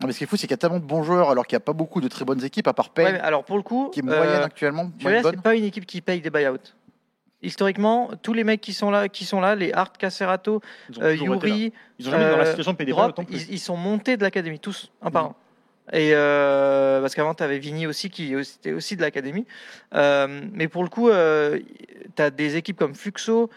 Non, 0.00 0.08
mais 0.08 0.12
ce 0.12 0.18
qui 0.18 0.24
est 0.24 0.26
fou, 0.26 0.36
c'est 0.36 0.46
qu'il 0.46 0.52
y 0.52 0.54
a 0.54 0.58
tellement 0.58 0.80
de 0.80 0.84
bons 0.84 1.02
joueurs 1.02 1.30
alors 1.30 1.46
qu'il 1.46 1.54
n'y 1.56 1.62
a 1.62 1.64
pas 1.64 1.72
beaucoup 1.72 2.00
de 2.00 2.08
très 2.08 2.24
bonnes 2.24 2.44
équipes 2.44 2.66
à 2.66 2.72
part 2.72 2.90
Payne 2.90 3.14
Ouais, 3.14 3.20
alors 3.20 3.44
pour 3.44 3.56
le 3.56 3.62
coup, 3.62 3.90
qui 3.92 4.00
est 4.00 4.02
euh, 4.02 4.06
moyenne 4.06 4.42
actuellement. 4.42 4.90
C'est 5.00 5.22
bonne. 5.22 5.40
pas 5.40 5.54
une 5.54 5.64
équipe 5.64 5.86
qui 5.86 6.00
paye 6.00 6.20
des 6.20 6.30
buyouts. 6.30 6.58
Historiquement, 7.42 8.10
tous 8.22 8.32
les 8.32 8.42
mecs 8.42 8.60
qui 8.60 8.72
sont 8.72 8.90
là, 8.90 9.08
qui 9.08 9.24
sont 9.24 9.40
là, 9.40 9.54
les 9.54 9.72
Art, 9.72 9.92
Cacerato, 9.92 10.62
Ils 10.90 10.98
ont 10.98 11.02
euh. 11.02 11.14
Yuri, 11.14 11.72
Ils 11.98 12.08
ont 12.08 12.10
jamais 12.10 12.24
été 12.24 12.32
dans 12.32 12.38
la 12.38 12.44
euh, 12.44 12.50
situation 12.50 12.72
de 12.72 12.76
payer 12.78 12.86
des 12.86 12.92
Drop, 12.92 13.14
plus. 13.14 13.26
ils, 13.30 13.52
ils 13.54 13.58
sont 13.58 13.76
montés 13.76 14.16
de 14.16 14.22
l'académie, 14.22 14.58
tous, 14.58 14.90
un 15.02 15.10
par 15.10 15.24
un. 15.26 15.34
Et 15.92 16.12
euh, 16.14 17.02
parce 17.02 17.14
qu'avant, 17.14 17.34
tu 17.34 17.42
avais 17.42 17.58
Vini 17.58 17.86
aussi, 17.86 18.08
qui 18.08 18.34
était 18.34 18.72
aussi 18.72 18.96
de 18.96 19.02
l'académie. 19.02 19.44
Euh, 19.94 20.40
mais 20.52 20.66
pour 20.66 20.82
le 20.82 20.88
coup, 20.88 21.10
tu 21.10 22.22
as 22.22 22.30
des 22.30 22.56
équipes 22.56 22.78
comme 22.78 22.94
Fluxo, 22.94 23.50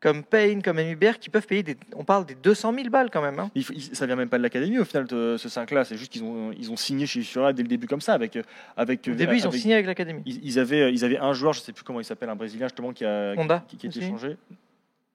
comme 0.00 0.22
Payne, 0.24 0.62
comme 0.62 0.78
Hubert 0.78 1.18
qui 1.18 1.28
peuvent 1.28 1.46
payer, 1.46 1.62
des, 1.62 1.76
on 1.94 2.04
parle 2.04 2.24
des 2.24 2.34
200 2.34 2.72
000 2.74 2.88
balles 2.88 3.10
quand 3.10 3.20
même. 3.20 3.38
hein. 3.38 3.50
Il 3.54 3.64
ça 3.94 4.06
vient 4.06 4.16
même 4.16 4.28
pas 4.30 4.38
de 4.38 4.42
l'académie 4.42 4.78
au 4.78 4.84
final 4.84 5.06
de 5.06 5.36
ce 5.38 5.48
5 5.48 5.70
là 5.72 5.84
c'est 5.84 5.96
juste 5.96 6.10
qu'ils 6.12 6.24
ont 6.24 6.52
ils 6.58 6.70
ont 6.72 6.76
signé 6.76 7.06
chez 7.06 7.22
Furia 7.22 7.52
dès 7.52 7.62
le 7.62 7.68
début 7.68 7.86
comme 7.86 8.00
ça 8.00 8.14
avec 8.14 8.38
avec 8.76 9.06
Au 9.08 9.14
début, 9.14 9.36
ils 9.36 9.46
ont 9.46 9.50
signé 9.60 9.74
avec 9.74 9.86
l'académie. 9.86 10.22
Ils, 10.26 10.40
ils 10.42 10.58
avaient, 10.58 10.92
ils 10.92 11.04
avaient 11.04 11.18
un 11.18 11.32
joueur, 11.34 11.52
je 11.52 11.60
sais 11.60 11.72
plus 11.72 11.84
comment 11.84 12.00
il 12.00 12.04
s'appelle, 12.04 12.30
un 12.30 12.36
Brésilien 12.36 12.66
justement 12.66 12.92
qui 12.92 13.04
a, 13.04 13.34
Honda 13.36 13.62
qui, 13.68 13.76
qui 13.76 13.86
a 13.86 13.90
été 13.90 14.00
changé. 14.08 14.36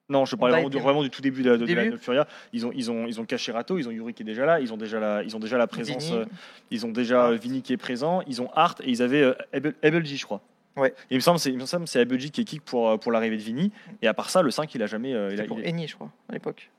Non, 0.07 0.23
je 0.25 0.35
parlais 0.35 0.51
vraiment 0.53 0.69
du, 0.69 0.77
vraiment 0.83 1.01
du 1.01 1.09
tout 1.09 1.23
début 1.23 1.41
de, 1.41 1.57
de, 1.57 1.65
de 1.65 1.73
la- 1.73 1.83
Début 1.85 1.95
de 1.95 1.99
Furia. 1.99 2.27
Ils 2.53 2.63
ont, 2.67 2.71
ils 2.75 2.91
ont, 2.91 3.07
ils 3.07 3.19
ont 3.19 3.25
caché 3.25 3.51
Rato, 3.51 3.79
ils 3.79 3.87
ont 3.87 3.91
Yuri 3.91 4.13
qui 4.13 4.21
est 4.21 4.25
déjà 4.25 4.45
là, 4.45 4.59
ils 4.59 4.71
ont 4.71 4.77
déjà 4.77 4.99
la, 4.99 5.23
ils 5.23 5.35
ont 5.35 5.39
déjà 5.39 5.57
la 5.57 5.65
présence, 5.65 6.05
Vini. 6.05 6.17
euh, 6.19 6.25
ils 6.69 6.85
ont 6.85 6.91
déjà 6.91 7.23
Hart. 7.23 7.31
euh, 7.31 7.35
Vini 7.37 7.63
qui 7.63 7.73
est 7.73 7.77
présent, 7.77 8.21
ils 8.27 8.39
ont 8.39 8.51
Art 8.53 8.75
et 8.83 8.91
ils 8.91 9.01
avaient 9.01 9.23
euh, 9.23 9.33
Ebel- 9.51 9.73
Ebelji, 9.81 10.17
je 10.17 10.25
crois. 10.25 10.41
Ouais. 10.75 10.89
Et 10.89 10.93
il 11.11 11.15
me 11.15 11.21
semble, 11.21 11.39
c'est, 11.39 11.49
il 11.51 11.57
me 11.57 11.65
semble, 11.65 11.87
c'est 11.87 12.01
Ebelji 12.01 12.31
qui 12.31 12.41
est 12.41 12.43
kick 12.43 12.61
pour, 12.61 12.89
euh, 12.89 12.97
pour 12.97 13.11
l'arrivée 13.11 13.37
de 13.37 13.41
Vini. 13.41 13.71
Et 14.01 14.07
à 14.07 14.13
part 14.13 14.29
ça, 14.29 14.41
le 14.41 14.51
5, 14.51 14.73
il 14.75 14.83
a 14.83 14.87
jamais, 14.87 15.13
euh, 15.13 15.29
il 15.29 15.33
a- 15.33 15.37
C'était 15.37 15.47
pour 15.47 15.59
il 15.59 15.67
Eni, 15.67 15.87
je 15.87 15.95
crois, 15.95 16.09
à 16.29 16.33
l'époque. 16.33 16.69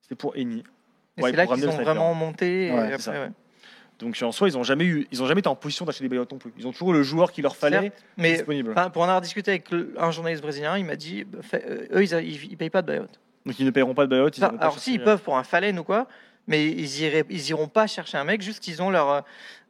c'était 0.00 0.14
pour 0.14 0.36
Eni. 0.36 0.64
Et 1.16 1.22
Ouais, 1.22 1.30
c'est 1.30 1.36
là 1.36 1.42
qu'ils 1.44 1.50
ramener 1.50 1.66
ont 1.66 1.70
le 1.70 1.74
sniper. 1.76 1.94
vraiment 1.94 2.14
monté. 2.14 2.66
et 2.68 2.70
Ouais, 2.72 2.78
après, 2.80 2.96
c'est 2.98 3.02
ça. 3.04 3.12
ouais. 3.12 3.30
Donc 4.00 4.18
en 4.22 4.32
soi, 4.32 4.48
ils 4.48 4.58
ont 4.58 4.64
jamais 4.64 4.84
eu, 4.84 5.06
ils 5.12 5.22
ont 5.22 5.26
jamais 5.26 5.38
été 5.38 5.48
en 5.48 5.54
position 5.54 5.84
d'acheter 5.84 6.02
des 6.02 6.08
bayottes 6.08 6.32
non 6.32 6.38
plus. 6.38 6.52
Ils 6.58 6.66
ont 6.66 6.72
toujours 6.72 6.90
eu 6.92 6.96
le 6.96 7.02
joueur 7.04 7.30
qu'il 7.30 7.42
leur 7.44 7.54
fallait 7.56 7.80
Certes, 7.80 8.04
Mais 8.16 8.32
disponible. 8.32 8.74
pour 8.92 9.02
en 9.02 9.04
avoir 9.04 9.20
discuté 9.20 9.52
avec 9.52 9.68
un 9.96 10.10
journaliste 10.10 10.42
brésilien, 10.42 10.76
il 10.76 10.84
m'a 10.84 10.96
dit 10.96 11.22
bah, 11.24 11.38
fait- 11.42 11.64
euh, 11.64 11.86
eux, 11.98 12.02
ils, 12.02 12.50
ils 12.50 12.56
payent 12.56 12.70
pas 12.70 12.82
de 12.82 12.90
buyout. 12.92 13.06
Donc 13.46 13.60
ils 13.60 13.64
ne 13.66 13.70
paieront 13.70 13.94
pas 13.94 14.06
de 14.08 14.16
ils 14.16 14.20
Enfin, 14.44 14.48
pas 14.56 14.62
alors 14.62 14.72
chercher- 14.74 14.80
si, 14.90 14.94
ils 14.94 15.02
peuvent 15.04 15.22
pour 15.22 15.36
un 15.38 15.44
Fallen 15.44 15.78
ou 15.78 15.84
quoi, 15.84 16.08
mais 16.46 16.66
ils, 16.66 17.00
iraient, 17.00 17.24
ils 17.30 17.48
iront 17.50 17.68
pas 17.68 17.86
chercher 17.86 18.18
un 18.18 18.24
mec, 18.24 18.42
juste 18.42 18.60
qu'ils 18.62 18.82
ont 18.82 18.90
leur... 18.90 19.08
euh, 19.10 19.20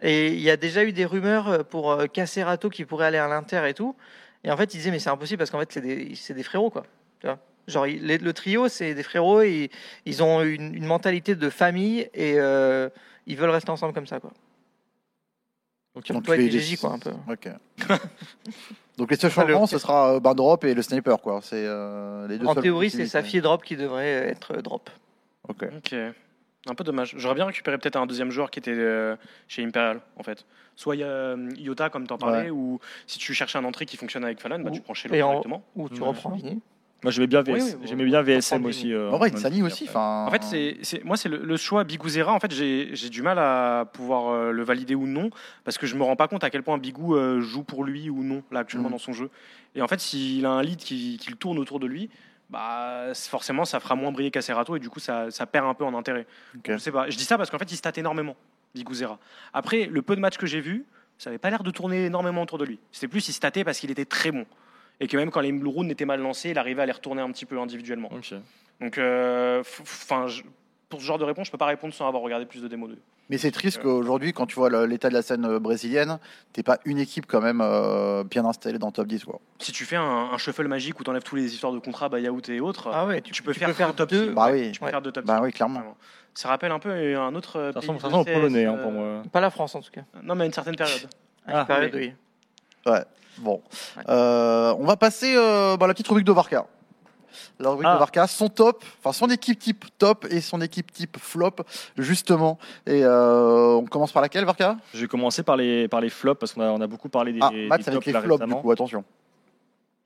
Et 0.03 0.29
il 0.29 0.41
y 0.41 0.51
a 0.51 0.57
déjà 0.57 0.85
eu 0.85 0.93
des 0.93 1.05
rumeurs 1.05 1.49
euh, 1.49 1.63
pour 1.63 1.93
euh, 1.93 2.07
Cacerato 2.07 2.69
qui 2.71 2.85
pourrait 2.85 3.07
aller 3.07 3.19
à 3.19 3.29
l'Inter 3.29 3.63
et 3.69 3.75
tout. 3.75 3.95
Et 4.43 4.51
en 4.51 4.57
fait, 4.57 4.75
ils 4.75 4.79
disaient, 4.79 4.91
mais 4.91 4.99
c'est 4.99 5.11
impossible 5.11 5.39
parce 5.39 5.51
qu'en 5.51 5.61
fait, 5.61 5.73
c'est 5.73 5.81
des, 5.81 6.15
c'est 6.15 6.35
des 6.35 6.43
frérots, 6.43 6.71
quoi. 6.71 6.85
Tu 7.21 7.27
vois? 7.27 7.39
Genre, 7.67 7.87
les- 7.87 8.19
le 8.19 8.33
trio, 8.35 8.69
c'est 8.69 8.93
des 8.95 9.03
frérots, 9.03 9.41
et 9.41 9.71
ils 10.05 10.23
ont 10.23 10.43
une, 10.43 10.75
une 10.75 10.85
mentalité 10.85 11.35
de 11.35 11.49
famille 11.49 12.09
et 12.13 12.35
euh, 12.39 12.91
ils 13.27 13.37
veulent 13.39 13.49
rester 13.51 13.71
ensemble 13.71 13.95
comme 13.95 14.07
ça, 14.07 14.21
quoi. 14.21 14.33
Donc, 15.95 16.05
toi 16.05 16.21
tu 16.21 16.33
et 16.33 16.35
fais 16.37 16.43
tes 16.43 16.49
des- 16.59 16.61
GJ, 16.61 16.81
quoi, 16.81 16.91
un 16.93 16.99
peu. 16.99 17.13
Ok. 17.31 17.49
Donc 18.99 19.11
les 19.11 19.17
seuls 19.17 19.31
le- 19.31 19.35
changements, 19.35 19.67
ce 19.67 19.79
sera 19.79 20.19
drop 20.21 20.65
et 20.65 20.75
le 20.75 20.83
sniper 20.83 21.21
quoi. 21.21 21.41
C'est 21.43 21.65
euh, 21.67 22.27
les 22.29 22.39
deux. 22.39 22.47
En 22.47 22.55
théorie, 22.55 22.91
c'est. 22.91 23.07
Safi 23.07 23.39
et 23.39 23.41
Drop 23.41 23.63
qui 23.65 23.77
devrait 23.77 24.07
être 24.29 24.61
Drop. 24.61 24.89
Ok. 25.49 25.65
Ok. 25.77 25.95
Un 26.69 26.75
peu 26.75 26.85
dommage. 26.85 27.15
J'aurais 27.19 27.35
bien 27.35 27.45
récupéré 27.45 27.77
peut-être 27.79 27.97
un 27.97 28.07
deuxième 28.07 28.31
joueur 28.31 28.51
qui 28.51 28.59
était 28.59 28.73
euh, 28.75 29.17
chez 29.49 29.63
Imperial, 29.65 30.01
en 30.17 30.23
fait. 30.23 30.47
Soit 30.77 30.97
il 30.97 31.01
y 31.01 31.05
a 31.05 31.07
euh, 31.07 31.51
Iota, 31.59 31.91
comme 31.91 32.07
t'en 32.07 32.17
parlais, 32.19 32.51
ou 32.51 32.81
si 33.07 33.19
tu 33.19 33.35
cherches 33.35 33.55
un 33.57 33.65
entrée 33.65 33.85
qui 33.87 33.97
fonctionne 33.97 34.25
avec 34.25 34.41
Fallon, 34.41 34.61
bah, 34.61 34.71
Ou- 34.71 34.75
tu 34.75 34.81
prends 34.81 34.95
chez 34.95 35.09
l'autre 35.09 35.25
en- 35.25 35.31
directement. 35.33 35.63
Ou 35.77 35.89
tu 35.89 36.01
Ouais. 36.01 36.09
reprends 36.09 36.31
Vini. 36.31 36.61
Moi 37.03 37.11
j'aimais 37.13 37.27
bien, 37.27 37.43
VS, 37.43 37.53
Oui, 37.53 37.61
oui, 37.83 37.87
j'aimais 37.87 38.05
bon, 38.05 38.09
bien 38.11 38.23
VSM 38.23 38.65
aussi. 38.65 38.91
euh, 38.95 39.11
En 39.11 39.19
vrai, 39.19 39.31
aussi. 39.63 39.87
En 39.95 40.31
fait, 40.31 40.43
c'est, 40.83 41.05
moi, 41.05 41.19
c'est 41.19 41.29
le, 41.29 41.37
le 41.37 41.57
choix 41.59 41.85
Bigouzera. 41.85 42.33
En 42.33 42.41
fait, 42.41 42.51
j'ai, 42.51 42.97
j'ai 42.97 43.11
du 43.11 43.21
mal 43.21 43.39
à 43.39 43.85
pouvoir 43.93 44.29
euh, 44.33 44.51
le 44.53 44.63
valider 44.65 44.95
ou 44.95 45.07
non, 45.07 45.29
parce 45.65 45.77
que 45.77 45.87
je 45.87 45.97
me 45.97 46.03
rends 46.03 46.17
pas 46.17 46.29
compte 46.29 46.45
à 46.45 46.49
quel 46.51 46.63
point 46.63 46.79
Bigou 46.79 47.15
euh, 47.15 47.43
joue 47.43 47.63
pour 47.63 47.85
lui 47.85 48.09
ou 48.09 48.23
non, 48.25 48.43
là, 48.51 48.61
actuellement, 48.61 48.89
Mhm. 48.89 48.93
dans 48.95 48.99
son 48.99 49.13
jeu. 49.13 49.29
Et 49.75 49.83
en 49.83 49.87
fait, 49.89 50.01
s'il 50.01 50.47
a 50.47 50.51
un 50.51 50.63
lead 50.63 50.79
qui, 50.79 51.19
qui 51.21 51.29
le 51.31 51.37
tourne 51.37 51.59
autour 51.59 51.79
de 51.79 51.87
lui, 51.87 52.09
bah, 52.55 53.13
forcément, 53.15 53.65
ça 53.65 53.81
fera 53.81 53.97
moins 53.97 54.13
briller 54.13 54.31
Cacerato, 54.31 54.77
et 54.77 54.79
du 54.79 54.89
coup, 54.89 55.01
ça, 55.01 55.29
ça 55.33 55.45
perd 55.45 55.67
un 55.67 55.75
peu 55.75 55.85
en 55.85 55.93
intérêt. 55.93 56.25
Je 56.65 56.77
sais 56.77 56.93
pas. 56.93 57.11
Je 57.11 57.17
dis 57.17 57.25
ça 57.25 57.37
parce 57.37 57.51
qu'en 57.51 57.59
fait, 57.59 57.73
il 57.73 57.77
stat 57.77 57.91
énormément, 57.97 58.37
Bigouzera. 58.77 59.19
Après, 59.53 59.87
le 59.87 60.03
peu 60.03 60.15
de 60.15 60.21
matchs 60.21 60.39
que 60.39 60.47
j'ai 60.47 60.61
vu, 60.61 60.85
ça 61.19 61.31
avait 61.31 61.39
pas 61.39 61.51
l'air 61.51 61.65
de 61.65 61.71
tourner 61.73 62.07
énormément 62.07 62.43
autour 62.43 62.59
de 62.59 62.65
lui. 62.65 62.79
C'était 62.93 63.09
plus 63.09 63.27
il 63.29 63.33
statait 63.33 63.65
parce 63.65 63.81
qu'il 63.81 63.91
était 63.91 64.05
très 64.05 64.31
bon. 64.31 64.47
Et 65.01 65.09
que 65.09 65.17
même 65.17 65.33
quand 65.33 65.41
les 65.41 65.51
Blue 65.51 65.69
Runes 65.69 65.91
étaient 65.91 66.05
mal 66.05 66.21
lancés, 66.21 66.51
il 66.51 66.59
arrivait 66.59 66.83
à 66.83 66.87
les 66.87 66.93
retourner 66.93 67.23
un 67.23 67.33
petit 67.33 67.45
peu 67.45 67.59
individuellement. 67.59 68.11
Donc, 68.81 68.99
euh, 68.99 69.65
enfin, 69.81 70.27
pour 70.95 71.01
ce 71.03 71.07
genre 71.07 71.19
de 71.19 71.25
réponse, 71.25 71.47
je 71.47 71.53
peux 71.53 71.59
pas 71.59 71.67
répondre 71.67 71.93
sans 71.93 72.07
avoir 72.07 72.23
regardé 72.23 72.47
plus 72.47 72.63
de 72.63 72.69
démos 72.69 72.89
de. 72.91 72.99
Mais 73.31 73.39
c'est 73.39 73.51
triste 73.51 73.81
qu'aujourd'hui, 73.83 74.33
quand 74.33 74.47
tu 74.47 74.55
vois 74.55 74.87
l'état 74.87 75.09
de 75.09 75.15
la 75.15 75.23
scène 75.23 75.45
euh, 75.45 75.59
brésilienne, 75.59 76.19
t'es 76.53 76.63
pas 76.63 76.79
une 76.85 76.99
équipe 76.99 77.27
quand 77.27 77.41
même 77.41 77.61
euh, 77.61 78.23
bien 78.23 78.45
installée 78.45 78.79
dans 78.79 78.87
le 78.89 78.93
top 78.93 79.07
10. 79.09 79.25
Quoi. 79.25 79.41
Si 79.59 79.73
tu 79.73 79.85
fais 79.85 79.97
un, 79.97 80.03
un 80.33 80.39
shuffle 80.39 80.69
magique 80.69 81.01
où 81.01 81.05
tu 81.05 81.11
enlèves 81.11 81.23
tous 81.23 81.37
les 81.37 81.53
histoires 81.53 81.73
de 81.73 81.79
contrats, 81.79 82.09
buyout 82.09 82.41
et 82.49 82.61
autres, 82.61 82.91
Ah 82.93 83.07
ouais, 83.07 83.21
tu, 83.21 83.43
peux 83.43 83.53
faire, 83.53 83.75
top 83.95 84.11
deux. 84.11 84.29
six. 84.29 84.35
Bah 84.35 84.49
oui. 84.53 84.71
Tu 84.73 84.79
peux 84.79 84.85
Ouais. 84.87 84.91
faire 84.93 85.03
deux 85.03 85.11
top 85.13 85.25
Bah 85.25 85.41
oui, 85.43 85.53
clairement. 85.53 85.81
vraiment. 85.81 85.97
Ça 86.35 86.49
rappelle 86.49 86.71
un 86.73 86.79
peu 86.79 86.91
un 86.91 87.35
autre 87.35 87.59
euh, 87.59 87.73
Ça 87.73 87.81
pays 87.81 87.89
ressemble, 87.89 88.01
ça 88.01 88.07
ressemble 88.09 88.33
polonais 88.33 88.67
hein, 88.67 88.77
euh, 88.79 88.83
pour 88.83 88.93
moi. 88.93 89.23
Pas 89.33 89.41
la 89.41 89.51
France 89.51 89.75
en 89.75 89.81
tout 89.81 89.91
cas. 89.91 90.03
Non, 90.23 90.35
mais 90.35 90.43
à 90.45 90.47
une 90.47 90.53
certaine 90.53 90.77
période. 90.77 91.09
Ah, 91.47 91.61
une 91.61 91.67
période, 91.67 91.95
oui. 91.95 92.13
oui. 92.87 92.99
Bon. 93.39 93.63
Ouais. 93.97 94.03
Euh, 94.09 94.75
on 94.79 94.85
va 94.85 94.97
passer 94.97 95.35
euh, 95.37 95.77
bah, 95.77 95.87
la 95.87 95.95
petite 95.95 96.09
rubrique 96.09 96.27
de 96.27 96.33
Varka. 96.33 96.67
La 97.59 97.71
rubrique 97.71 97.89
Ah. 97.91 97.95
de 97.95 97.99
Varka, 97.99 98.27
son 98.27 98.49
top, 98.49 98.85
enfin 99.01 99.13
son 99.13 99.29
équipe 99.31 99.59
type 99.59 99.85
top 99.99 100.27
et 100.31 100.41
son 100.41 100.61
équipe 100.61 100.93
type 100.93 101.17
flop, 101.19 101.57
justement. 101.99 102.59
Et 102.87 103.05
euh, 103.05 103.75
on 103.75 103.85
commence 103.87 104.13
par 104.13 104.23
laquelle, 104.23 104.45
Varka 104.45 104.77
Je 104.93 105.01
vais 105.01 105.07
commencer 105.09 105.43
par 105.43 105.57
les, 105.57 105.89
par 105.89 106.01
les 106.01 106.11
flops 106.11 106.39
parce 106.39 106.53
qu'on 106.53 106.63
a, 106.63 106.71
on 106.71 106.81
a 106.81 106.87
beaucoup 106.87 107.09
parlé 107.09 107.33
des, 107.33 107.39
Ah, 107.43 107.51
des 107.51 107.67
Matt 107.67 107.81
avec 107.89 107.95
tops 107.95 108.07
les 108.07 108.13
là 108.13 108.21
flops, 108.23 108.39
du 108.39 108.45
récemment. 108.45 108.63
coup, 108.63 108.71
attention. 108.71 109.05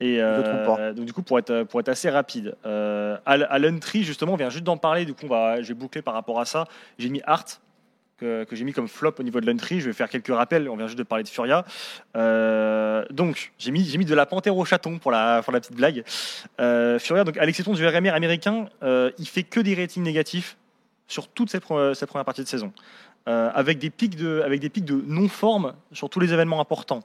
Et 0.01 0.21
euh, 0.21 0.63
trompe 0.63 0.77
pas. 0.77 0.93
donc 0.93 1.05
du 1.05 1.11
coup 1.11 1.21
pour 1.23 1.37
être 1.39 1.63
pour 1.63 1.81
être 1.81 1.89
assez 1.89 2.09
rapide, 2.09 2.55
euh, 2.65 3.17
Al- 3.25 3.47
Alan 3.49 3.77
Tree 3.79 4.03
justement 4.03 4.31
on 4.31 4.37
vient 4.37 4.49
juste 4.49 4.63
d'en 4.63 4.77
parler, 4.77 5.03
du 5.03 5.13
coup 5.13 5.25
on 5.25 5.27
va, 5.27 5.61
je 5.61 5.67
vais 5.67 5.73
boucler 5.73 6.01
par 6.01 6.13
rapport 6.13 6.39
à 6.39 6.45
ça. 6.45 6.63
J'ai 6.97 7.09
mis 7.09 7.21
Art 7.25 7.43
que, 8.19 8.45
j'ai 8.51 8.63
mis 8.63 8.73
comme 8.73 8.87
flop 8.87 9.15
au 9.19 9.23
niveau 9.23 9.39
de 9.41 9.45
l'Untry. 9.45 9.79
Je 9.79 9.87
vais 9.87 9.93
faire 9.93 10.09
quelques 10.09 10.33
rappels. 10.33 10.69
On 10.69 10.75
vient 10.75 10.87
juste 10.87 10.97
de 10.97 11.03
parler 11.03 11.23
de 11.23 11.29
Furia. 11.29 11.65
Euh, 12.15 13.05
donc 13.11 13.51
j'ai 13.57 13.71
mis 13.71 13.85
j'ai 13.85 13.97
mis 13.97 14.05
de 14.05 14.15
la 14.15 14.25
panthère 14.25 14.55
au 14.55 14.65
chaton 14.65 14.99
pour 14.99 15.11
la 15.11 15.41
la 15.51 15.59
petite 15.59 15.75
blague. 15.75 16.03
Euh, 16.59 16.99
Furia 16.99 17.23
donc 17.23 17.37
à 17.37 17.45
l'exception 17.45 17.73
du 17.73 17.85
RMR 17.85 18.13
américain, 18.13 18.67
euh, 18.83 19.11
il 19.17 19.27
fait 19.27 19.43
que 19.43 19.59
des 19.59 19.75
ratings 19.75 20.03
négatifs 20.03 20.57
sur 21.07 21.27
toute 21.27 21.49
cette, 21.49 21.63
cette 21.95 22.09
première 22.09 22.25
partie 22.25 22.43
de 22.43 22.47
saison. 22.47 22.71
Euh, 23.27 23.51
avec 23.53 23.77
des 23.77 23.91
pics 23.91 24.15
de 24.15 24.41
avec 24.43 24.59
des 24.59 24.69
pics 24.69 24.85
de 24.85 25.03
non 25.05 25.27
forme 25.27 25.73
sur 25.91 26.09
tous 26.09 26.19
les 26.19 26.33
événements 26.33 26.61
importants. 26.61 27.03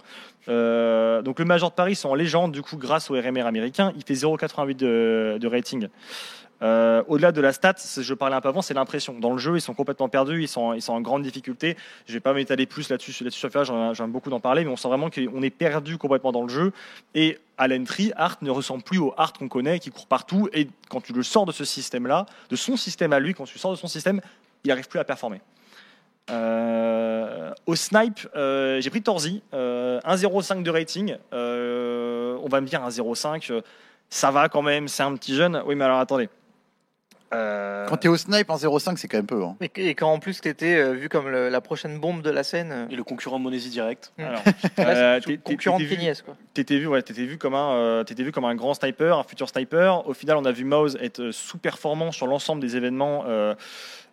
Euh, 0.49 1.21
donc 1.21 1.39
le 1.39 1.45
Major 1.45 1.71
de 1.71 1.75
Paris 1.75 1.97
sont 1.97 2.09
en 2.09 2.15
légende 2.15 2.53
du 2.53 2.63
coup 2.63 2.77
grâce 2.79 3.11
au 3.11 3.15
RMR 3.15 3.47
américain. 3.47 3.93
Il 3.97 4.05
fait 4.05 4.15
0,88 4.15 4.77
de, 4.77 5.39
de 5.39 5.47
rating. 5.47 5.89
Euh, 6.65 7.03
Au-delà 7.07 7.31
de 7.31 7.41
la 7.41 7.53
stat, 7.53 7.75
je 8.01 8.15
parlais 8.15 8.35
un 8.35 8.41
peu 8.41 8.49
avant, 8.49 8.63
c'est 8.63 8.75
l'impression. 8.75 9.15
Dans 9.19 9.33
le 9.33 9.39
jeu, 9.39 9.57
ils 9.57 9.61
sont 9.61 9.75
complètement 9.75 10.09
perdus, 10.09 10.43
ils 10.43 10.49
sont, 10.49 10.73
ils 10.73 10.83
sont 10.83 10.95
en 10.95 11.01
grande 11.01 11.23
difficulté. 11.23 11.77
Je 12.07 12.15
vais 12.15 12.21
pas 12.21 12.33
m'étaler 12.33 12.67
plus 12.67 12.89
là-dessus, 12.89 13.23
là-dessus 13.23 13.47
ai 13.47 14.07
beaucoup 14.07 14.31
d'en 14.31 14.41
parler, 14.41 14.65
mais 14.65 14.71
on 14.71 14.77
sent 14.77 14.89
vraiment 14.89 15.11
qu'on 15.11 15.43
est 15.43 15.51
perdu 15.51 15.99
complètement 15.99 16.33
dans 16.33 16.43
le 16.43 16.49
jeu. 16.49 16.73
Et 17.15 17.39
à 17.59 17.69
l'entry, 17.69 18.13
Art 18.17 18.39
ne 18.43 18.51
ressemble 18.51 18.83
plus 18.83 18.99
au 18.99 19.15
Art 19.17 19.35
qu'on 19.35 19.49
connaît, 19.49 19.79
qui 19.79 19.91
court 19.91 20.07
partout. 20.07 20.49
Et 20.53 20.69
quand 20.89 21.01
tu 21.03 21.13
le 21.13 21.23
sors 21.23 21.47
de 21.47 21.53
ce 21.53 21.65
système-là, 21.65 22.27
de 22.49 22.57
son 22.57 22.77
système 22.77 23.13
à 23.13 23.21
lui, 23.21 23.35
quand 23.35 23.45
tu 23.45 23.59
sors 23.59 23.71
de 23.71 23.77
son 23.77 23.87
système, 23.87 24.21
il 24.65 24.69
n'arrive 24.69 24.89
plus 24.89 24.99
à 24.99 25.05
performer. 25.05 25.41
Euh, 26.31 27.53
au 27.67 27.75
snipe, 27.75 28.27
euh, 28.35 28.81
j'ai 28.81 28.91
pris 28.91 29.03
Torzi, 29.03 29.43
euh, 29.53 30.01
1,05 30.05 30.63
de 30.63 30.71
rating. 30.71 31.17
On 31.33 32.49
va 32.49 32.61
me 32.61 32.67
dire 32.67 32.83
1,05, 32.83 33.51
euh, 33.51 33.61
ça 34.11 34.31
va 34.31 34.49
quand 34.49 34.63
même, 34.63 34.89
c'est 34.89 35.03
un 35.03 35.15
petit 35.17 35.35
jeune. 35.35 35.63
Oui, 35.67 35.75
mais 35.75 35.85
alors 35.85 35.99
attendez. 35.99 36.29
Euh, 37.33 37.87
Quand 37.89 37.97
t'es 37.97 38.09
au 38.09 38.17
snipe 38.17 38.49
en 38.51 38.57
0,5, 38.57 38.97
c'est 38.97 39.09
quand 39.09 39.17
même 39.19 39.27
peu. 39.27 39.43
hein. 39.43 39.57
Et, 39.61 39.71
et 39.89 39.95
quand 39.95 40.13
en 40.13 40.19
plus 40.19 40.41
t'étais 40.41 40.77
euh, 40.77 40.93
vu 40.93 41.09
comme 41.09 41.29
le- 41.29 41.49
la 41.49 41.61
prochaine 41.61 41.99
bombe 41.99 42.23
de 42.23 42.31
la 42.31 42.45
scène, 42.45 42.71
euh, 42.73 42.87
Et 42.91 42.97
le 42.97 43.03
concurrent 43.03 43.39
Monési 43.39 43.71
direct. 43.71 44.13
alors, 44.19 44.43
là, 44.79 44.85
euh, 44.89 45.21
t'es- 45.21 45.39
concurrent 45.39 45.79
de 45.79 46.23
quoi. 46.25 46.37
T'étais 46.53 46.79
vu, 46.79 46.87
ouais, 46.87 47.03
t'étais 47.03 47.25
vu 47.25 47.39
comme 47.39 47.55
un, 47.55 47.73
euh, 47.75 48.05
t'étais 48.05 48.23
vu 48.23 48.31
comme 48.31 48.45
un 48.45 48.55
grand 48.55 48.75
sniper, 48.75 49.19
un 49.19 49.25
futur 49.25 49.49
sniper. 49.49 50.07
Au 50.07 50.15
final, 50.15 50.37
on 50.37 50.45
a 50.45 50.53
vu 50.53 50.65
Mouse 50.65 50.97
être 51.01 51.31
sous-performant 51.33 52.13
sur 52.13 52.27
l'ensemble 52.27 52.61
des 52.61 52.77
événements. 52.77 53.25
euh, 53.27 53.55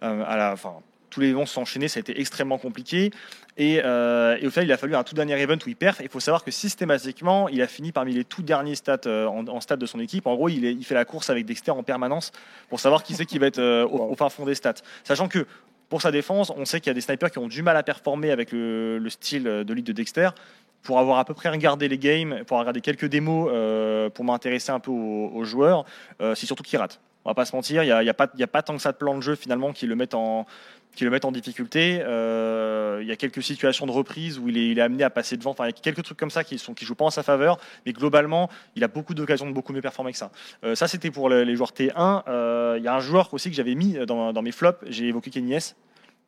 euh, 0.04 0.24
à 0.28 0.36
la, 0.36 0.54
enfin, 0.54 0.74
tous 1.12 1.20
les 1.20 1.28
événements 1.28 1.46
s'enchaînaient, 1.46 1.88
ça 1.88 2.00
a 2.00 2.02
été 2.02 2.20
extrêmement 2.20 2.58
compliqué. 2.58 3.12
Et, 3.58 3.82
euh, 3.84 4.38
et 4.40 4.48
au 4.48 4.50
final, 4.50 4.66
il 4.66 4.72
a 4.72 4.78
fallu 4.78 4.96
un 4.96 5.04
tout 5.04 5.14
dernier 5.14 5.40
event 5.40 5.58
où 5.64 5.70
il 5.70 5.76
perf. 5.76 6.00
Il 6.02 6.10
faut 6.10 6.20
savoir 6.20 6.44
que 6.44 6.50
systématiquement, 6.50 7.50
il 7.50 7.62
a 7.62 7.68
fini 7.68 7.92
parmi 7.92 8.14
les 8.14 8.24
tout 8.24 8.42
derniers 8.42 8.76
stats 8.76 9.02
euh, 9.06 9.28
en, 9.28 9.62
stats 9.62 9.76
de 9.76 9.86
son 9.86 10.00
équipe. 10.00 10.26
En 10.26 10.34
gros, 10.34 10.50
il, 10.50 10.84
fait 10.84 10.96
la 10.96 11.06
course 11.06 11.30
avec 11.30 11.46
Dexter 11.46 11.72
en 11.72 11.84
permanence 11.84 12.32
pour 12.70 12.80
savoir 12.80 13.04
qui 13.04 13.14
c'est 13.14 13.26
qui 13.26 13.38
va 13.38 13.48
être 13.48 13.60
euh, 13.60 13.86
au, 13.86 14.16
fin 14.16 14.30
fond 14.30 14.46
des 14.46 14.56
stats. 14.56 14.82
Sachant 15.04 15.28
que 15.28 15.46
pour 15.90 16.02
sa 16.02 16.12
défense, 16.12 16.52
on 16.56 16.64
sait 16.64 16.80
qu'il 16.80 16.90
y 16.90 16.92
a 16.92 16.94
des 16.94 17.02
snipers 17.02 17.30
qui 17.30 17.38
ont 17.38 17.50
du 17.50 17.62
mal 17.62 17.76
à 17.76 17.84
performer 17.84 18.32
avec 18.32 18.54
le, 18.54 18.98
le 18.98 19.10
style 19.10 19.44
de 19.44 19.74
lead 19.74 19.86
de 19.86 19.92
Dexter 19.92 20.30
pour 20.82 20.98
avoir 20.98 21.20
à 21.20 21.26
peu 21.26 21.34
près 21.34 21.50
regardé 21.50 21.90
les 21.90 21.98
games, 21.98 22.44
pour 22.48 22.56
avoir 22.56 22.62
regardé 22.62 22.82
quelques 22.82 23.06
démos, 23.06 23.52
pour 24.16 24.26
m'intéresser 24.26 24.72
un 24.72 24.80
peu 24.80 24.90
aux, 24.90 25.44
joueurs, 25.44 25.86
c'est 26.20 26.48
surtout 26.48 26.64
qu'ils 26.64 26.80
ratent. 26.80 27.00
On 27.23 27.30
va 27.30 27.35
pas 27.35 27.45
se 27.45 27.56
mentir, 27.56 27.84
il 27.84 27.88
n'y 27.88 27.91
a, 27.91 28.03
y 28.03 28.10
a, 28.10 28.14
pas- 28.14 28.61
tant 28.64 28.76
que 28.76 28.81
ça 28.81 28.91
de 28.91 28.98
plans 28.98 29.15
de 29.15 29.22
jeu 29.22 29.35
finalement 29.35 29.73
qui 29.73 29.85
le 29.85 29.95
mettent 29.95 30.15
en, 30.15 30.45
difficulté. 31.31 31.99
Euh, 32.02 32.99
il 33.02 33.07
y 33.07 33.11
a 33.11 33.15
quelques 33.15 33.43
situations 33.43 33.85
de 33.85 33.91
reprise 33.91 34.39
où 34.39 34.49
il 34.49 34.77
est, 34.77 34.81
amené 34.81 35.03
à 35.03 35.10
passer 35.10 35.38
devant. 35.38 35.52
Enfin, 35.52 35.65
il 35.65 35.68
y 35.68 35.69
a 35.69 35.73
quelques 35.73 36.03
trucs 36.03 36.18
comme 36.18 36.31
ça 36.31 36.43
qui 36.43 36.56
ne 36.56 36.73
qui 36.73 36.85
jouent 36.85 36.95
pas 36.95 37.06
en 37.06 37.10
sa 37.11 37.23
faveur, 37.23 37.60
mais 37.85 37.93
globalement, 37.93 38.49
il 38.76 38.84
a 38.84 38.88
beaucoup 38.88 39.14
d'occasions 39.14 39.48
de 39.48 39.53
beaucoup 39.53 39.72
mieux 39.72 39.81
performer 39.81 40.11
que 40.11 40.18
ça. 40.18 40.31
Euh, 40.64 40.76
ça, 40.76 40.88
c'était 40.88 41.11
pour 41.11 41.30
le- 41.30 41.43
les 41.43 41.56
joueurs 41.56 41.73
T1. 41.73 42.23
Euh, 42.27 42.76
Il 42.77 42.84
y 42.84 42.88
a 42.88 42.95
un 42.95 42.99
joueur 42.99 43.34
aussi 43.34 43.49
que 43.49 43.56
j'avais 43.56 43.76
mis 43.76 43.93
dans, 44.06 44.41
mes 44.41 44.52
flops, 44.52 44.84
j'ai 44.88 45.07
évoqué 45.07 45.30
Kenny 45.30 45.53
S. 45.53 45.76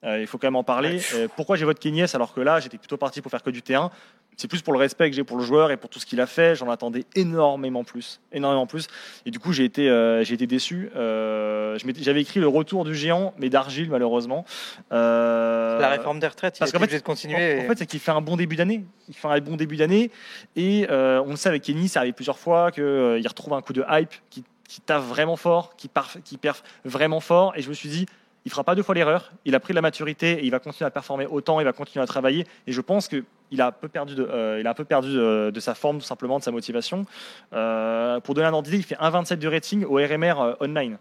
Euh, 0.04 0.20
il 0.22 0.28
faut 0.28 0.38
quand 0.38 0.48
même 0.48 0.56
en 0.56 0.64
parler. 0.64 1.00
Euh, 1.14 1.28
pourquoi 1.36 1.56
j'ai 1.56 1.66
voté 1.66 1.80
Kenny 1.80 2.02
S 2.02 2.14
alors 2.16 2.34
que 2.34 2.42
là, 2.42 2.60
j'étais 2.60 2.78
plutôt 2.78 2.98
parti 2.98 3.22
pour 3.22 3.32
faire 3.32 3.44
que 3.44 3.50
du 3.52 3.62
T1 3.62 3.90
c'est 4.36 4.48
plus 4.48 4.64
pour 4.64 4.74
le 4.74 4.80
respect 4.80 5.12
que 5.12 5.16
j'ai 5.16 5.24
pour 5.24 5.38
le 5.38 5.44
joueur 5.44 5.70
et 5.70 5.78
pour 5.78 5.92
tout 5.92 6.00
ce 6.00 6.08
qu'il 6.08 6.20
a 6.20 6.26
fait. 6.26 6.56
J'en 6.56 6.68
attendais 6.72 7.06
énormément 7.14 7.84
plus, 7.84 8.20
énormément 8.32 8.66
plus. 8.66 8.88
Et 9.28 9.30
du 9.32 9.38
coup, 9.38 9.54
j'ai 9.54 9.64
été, 9.64 9.88
euh, 9.92 10.24
j'ai 10.24 10.34
été 10.34 10.48
déçu. 10.48 10.90
Euh, 10.96 11.78
J'avais 12.02 12.22
écrit 12.22 12.40
le 12.40 12.48
retour 12.48 12.84
du 12.84 12.96
géant, 12.96 13.36
mais 13.38 13.50
d'argile 13.52 13.92
malheureusement. 13.92 14.44
Euh, 14.92 15.80
La 15.80 15.90
réforme 15.90 16.20
des 16.20 16.26
retraites, 16.28 16.58
il 16.58 16.60
parce 16.60 16.72
a 16.72 16.74
qu'en 16.74 16.80
fait- 16.80 16.86
obligé 16.86 17.00
de 17.00 17.04
continuer. 17.06 17.60
en, 17.62 17.66
en 17.66 17.68
fait, 17.68 17.78
c'est 17.78 17.86
qu'il 17.86 18.00
fait 18.00 18.12
un 18.12 18.22
bon 18.22 18.36
début 18.36 18.56
d'année. 18.56 18.84
Il 19.08 19.14
fait 19.16 19.28
un 19.28 19.40
bon 19.40 19.56
début 19.56 19.76
d'année. 19.78 20.10
Et 20.56 20.88
euh, 20.90 21.22
on 21.26 21.30
le 21.32 21.36
sait 21.36 21.50
avec 21.50 21.62
Kenny, 21.62 21.88
ça 21.88 22.00
arrive 22.00 22.14
plusieurs 22.14 22.40
fois 22.40 22.72
qu'il 22.72 22.84
retrouve 23.28 23.54
un 23.54 23.62
coup 23.62 23.74
de 23.74 23.84
hype 23.90 24.14
qui, 24.32 24.44
qui 24.68 24.82
taffe 24.82 25.04
vraiment 25.06 25.36
fort, 25.36 25.76
qui, 25.76 25.88
parf, 25.88 26.18
qui 26.24 26.38
perf 26.38 26.64
vraiment 26.86 27.20
fort. 27.20 27.54
Et 27.56 27.62
je 27.62 27.70
me 27.70 27.74
suis 27.76 27.90
dit, 27.90 28.06
il 28.45 28.52
fera 28.52 28.64
pas 28.64 28.76
deux 28.76 28.84
fois 28.84 28.95
l'erreur. 28.95 29.32
Il 29.45 29.56
a 29.56 29.60
pris 29.60 29.72
de 29.72 29.76
la 29.76 29.82
maturité 29.82 30.34
et 30.34 30.45
il 30.45 30.52
va 30.52 30.60
continuer 30.60 30.88
à 30.88 30.91
performer 30.91 31.26
autant. 31.26 31.60
Il 31.60 31.64
va 31.64 31.74
continuer 31.74 32.03
à 32.03 32.07
travailler. 32.07 32.45
Et 32.68 32.72
je 32.72 32.82
pense 32.82 33.07
que 33.07 33.24
il 33.52 33.61
a 33.61 33.68
un 33.68 33.72
peu 33.72 33.88
perdu 33.88 34.15
de, 34.15 34.28
euh, 34.30 34.74
perdu 34.88 35.14
de, 35.14 35.60
sa 35.60 35.76
forme, 35.76 35.99
tout 35.99 36.06
simplement, 36.06 36.40
de 36.40 36.44
sa 36.44 36.52
motivation. 36.52 37.06
Euh, 37.53 38.20
pour 38.20 38.34
donner 38.34 38.48
un 38.48 38.53
ordre 38.53 38.65
d'idée, 38.65 38.78
il 38.78 38.84
fait 38.84 38.95
1,27 38.95 39.38
de 39.38 39.48
rating 39.48 39.86
au 39.86 39.95
RMR 39.95 40.41
euh, 40.41 40.53
online. 40.60 40.98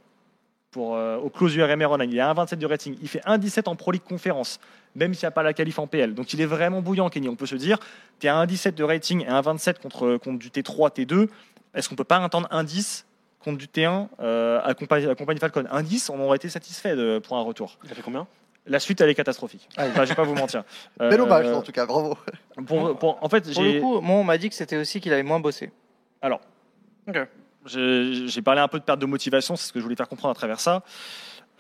Euh, 0.79 1.19
au 1.19 1.29
close 1.29 1.53
du 1.53 1.63
RMR 1.63 1.91
online. 1.91 2.11
Il 2.11 2.21
a 2.21 2.33
1,27 2.33 2.57
de 2.57 2.67
rating. 2.67 2.97
Il 3.03 3.09
fait 3.09 3.21
1,17 3.21 3.69
en 3.69 3.77
Pro 3.77 3.93
League 3.93 4.03
Conférence, 4.03 4.59
même 4.95 5.13
s'il 5.13 5.27
n'y 5.27 5.29
a 5.29 5.31
pas 5.31 5.43
la 5.43 5.53
qualif 5.53 5.79
en 5.79 5.87
PL. 5.87 6.15
Donc 6.15 6.33
il 6.33 6.41
est 6.41 6.47
vraiment 6.47 6.81
bouillant, 6.81 7.11
Kenny. 7.11 7.29
On 7.29 7.37
peut 7.37 7.47
se 7.47 7.57
dire, 7.57 7.79
tu 8.21 8.27
es 8.27 8.31
à 8.31 8.45
1,17 8.47 8.75
de 8.75 8.85
rating 8.85 9.23
et 9.23 9.29
1,27 9.29 9.81
contre, 9.81 10.17
contre 10.17 10.39
du 10.39 10.49
T3, 10.49 10.95
T2. 10.95 11.29
Est-ce 11.75 11.89
qu'on 11.89 11.95
peut 11.95 12.05
pas 12.05 12.25
attendre 12.25 12.49
1,10 12.51 13.05
contre 13.43 13.59
du 13.59 13.67
T1 13.67 14.09
euh, 14.21 14.61
à, 14.65 14.75
compagnie, 14.75 15.07
à 15.07 15.15
compagnie 15.15 15.41
Falcon 15.41 15.63
1,10, 15.65 16.11
on 16.13 16.21
aurait 16.21 16.37
été 16.37 16.49
satisfait 16.49 16.97
de, 16.97 17.19
pour 17.19 17.37
un 17.37 17.43
retour. 17.43 17.79
Il 17.85 17.91
a 17.93 17.95
fait 17.95 18.03
combien? 18.03 18.27
La 18.67 18.79
suite, 18.79 19.01
elle 19.01 19.11
est 19.11 19.15
catastrophique. 19.17 19.69
Ah 19.77 19.83
oui. 19.85 19.91
Enfin, 19.91 20.05
je 20.05 20.11
vais 20.11 20.15
pas 20.15 20.23
vous 20.23 20.35
mentir. 20.37 20.63
Bel 20.99 21.21
Euh, 21.21 21.25
hommage, 21.25 21.47
en 21.49 21.63
tout 21.63 21.73
cas, 21.73 21.85
bravo. 21.85 22.17
pour- 22.67 22.97
pour- 22.97 23.19
en 23.23 23.29
fait, 23.29 23.53
Pour 23.53 23.63
le 23.65 23.81
coup, 23.81 24.01
moi, 24.01 24.17
on 24.17 24.25
m'a 24.25 24.39
dit 24.39 24.49
que 24.49 24.55
c'était 24.55 24.77
aussi 24.77 25.01
qu'il 25.01 25.13
avait 25.13 25.25
moins 25.25 25.41
bossé. 25.41 25.73
Alors, 26.21 26.41
j'ai 27.67 28.43
parlé 28.43 28.61
un 28.61 28.69
peu 28.69 28.79
de 28.79 28.85
perte 28.85 29.01
de 29.01 29.07
motivation, 29.07 29.57
c'est 29.57 29.67
ce 29.67 29.73
que 29.73 29.79
je 29.81 29.85
voulais 29.85 29.97
faire 29.97 30.09
comprendre 30.09 30.31
à 30.33 30.35
travers 30.35 30.61
ça. 30.61 30.83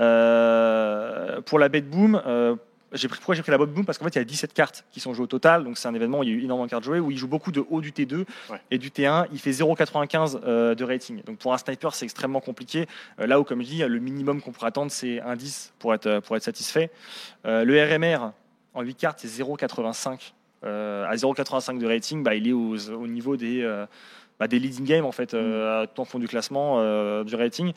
Euh, 0.01 1.41
pour 1.43 1.59
la 1.59 1.69
bet 1.69 1.83
boom, 1.83 2.21
euh, 2.27 2.57
j'ai 2.95 3.09
pris, 3.09 3.19
pourquoi 3.19 3.35
j'ai 3.35 3.43
pris 3.43 3.51
la 3.51 3.59
bet 3.59 3.67
boom? 3.67 3.85
Parce 3.85 3.99
qu'en 3.99 4.05
fait, 4.05 4.15
il 4.17 4.19
y 4.19 4.21
a 4.21 4.25
17 4.25 4.53
cartes 4.53 4.85
qui 4.91 5.01
sont 5.01 5.15
jouées 5.15 5.25
au 5.25 5.29
total, 5.29 5.65
donc 5.65 5.79
c'est 5.79 5.89
un 5.89 5.95
événement 5.95 6.19
où 6.21 6.23
il 6.23 6.29
y 6.29 6.33
a 6.33 6.35
eu 6.35 6.43
énormément 6.45 6.67
de 6.67 6.71
cartes 6.71 6.85
jouées, 6.85 7.01
où 7.01 7.11
il 7.11 7.17
joue 7.17 7.29
beaucoup 7.29 7.53
de 7.53 7.65
haut 7.71 7.81
du 7.81 7.93
T2 7.93 8.25
Ouais. 8.51 8.61
et 8.71 8.79
du 8.79 8.91
T1. 8.91 9.27
Il 9.33 9.39
fait 9.39 9.51
0,95 9.53 10.41
euh, 10.45 10.75
de 10.75 10.85
rating. 10.85 11.23
Donc 11.25 11.39
pour 11.39 11.53
un 11.55 11.59
sniper, 11.59 11.95
c'est 11.95 12.05
extrêmement 12.05 12.41
compliqué. 12.41 12.87
Euh, 13.21 13.27
là 13.27 13.41
où, 13.41 13.45
comme 13.45 13.63
je 13.63 13.67
dis, 13.69 13.79
le 13.79 13.99
minimum 13.99 14.41
qu'on 14.43 14.53
pourrait 14.53 14.69
attendre, 14.69 14.91
c'est 14.91 15.21
un 15.21 15.37
10 15.37 15.73
pour 15.79 15.95
être, 15.95 16.21
pour 16.21 16.37
être 16.37 16.43
satisfait. 16.43 16.91
Euh, 17.47 17.65
le 17.65 17.83
RMR, 17.83 18.33
en 18.75 18.83
8 18.83 18.95
cartes, 18.95 19.19
c'est 19.21 19.29
0,85. 19.43 20.33
Euh, 20.65 21.05
à 21.09 21.15
0,85 21.17 21.79
de 21.79 21.87
rating, 21.87 22.23
bah, 22.23 22.35
il 22.35 22.47
est 22.49 22.53
aux- 22.53 22.91
au 22.91 23.07
niveau 23.09 23.37
des, 23.37 23.63
euh, 23.63 23.85
bah, 24.39 24.47
des 24.49 24.59
leading 24.61 24.85
games 24.85 25.05
en 25.05 25.11
fait, 25.13 25.35
euh, 25.35 25.87
tout 25.93 26.01
en 26.01 26.05
fond 26.05 26.19
du 26.21 26.29
classement 26.29 26.77
euh, 26.79 27.25
du 27.25 27.35
rating. 27.35 27.73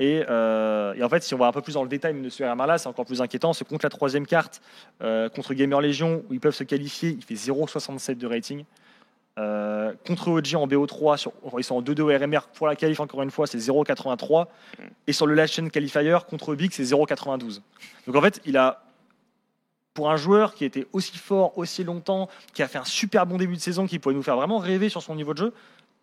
Et, 0.00 0.24
euh, 0.30 0.94
et 0.94 1.04
en 1.04 1.10
fait, 1.10 1.22
si 1.22 1.34
on 1.34 1.38
va 1.38 1.46
un 1.46 1.52
peu 1.52 1.60
plus 1.60 1.74
dans 1.74 1.82
le 1.82 1.88
détail 1.88 2.18
de 2.18 2.28
ce 2.30 2.42
RMR 2.42 2.66
là, 2.66 2.78
c'est 2.78 2.88
encore 2.88 3.04
plus 3.04 3.20
inquiétant. 3.20 3.52
C'est 3.52 3.68
contre 3.68 3.84
la 3.84 3.90
troisième 3.90 4.26
carte, 4.26 4.62
euh, 5.02 5.28
contre 5.28 5.52
Gamer 5.52 5.80
Legion, 5.82 6.24
où 6.28 6.32
ils 6.32 6.40
peuvent 6.40 6.54
se 6.54 6.64
qualifier, 6.64 7.10
il 7.10 7.22
fait 7.22 7.34
0,67 7.34 8.16
de 8.16 8.26
rating. 8.26 8.64
Euh, 9.38 9.92
contre 10.06 10.28
OG 10.28 10.54
en 10.54 10.66
BO3, 10.66 11.18
sur, 11.18 11.32
ils 11.58 11.64
sont 11.64 11.76
en 11.76 11.82
2-2 11.82 12.00
au 12.00 12.06
RMR 12.06 12.40
pour 12.54 12.66
la 12.66 12.76
qualif, 12.76 12.98
encore 12.98 13.22
une 13.22 13.30
fois, 13.30 13.46
c'est 13.46 13.58
0,83. 13.58 14.46
Et 15.06 15.12
sur 15.12 15.26
le 15.26 15.34
Last 15.34 15.52
Chain 15.52 15.68
Qualifier, 15.68 16.16
contre 16.28 16.54
Big, 16.54 16.72
c'est 16.72 16.82
0,92. 16.82 17.60
Donc 18.06 18.16
en 18.16 18.22
fait, 18.22 18.40
il 18.46 18.56
a 18.56 18.82
pour 19.92 20.10
un 20.10 20.16
joueur 20.16 20.54
qui 20.54 20.64
était 20.64 20.86
aussi 20.94 21.18
fort, 21.18 21.58
aussi 21.58 21.84
longtemps, 21.84 22.30
qui 22.54 22.62
a 22.62 22.68
fait 22.68 22.78
un 22.78 22.84
super 22.84 23.26
bon 23.26 23.36
début 23.36 23.56
de 23.56 23.60
saison, 23.60 23.86
qui 23.86 23.98
pourrait 23.98 24.14
nous 24.14 24.22
faire 24.22 24.36
vraiment 24.36 24.58
rêver 24.58 24.88
sur 24.88 25.02
son 25.02 25.14
niveau 25.14 25.34
de 25.34 25.38
jeu, 25.38 25.52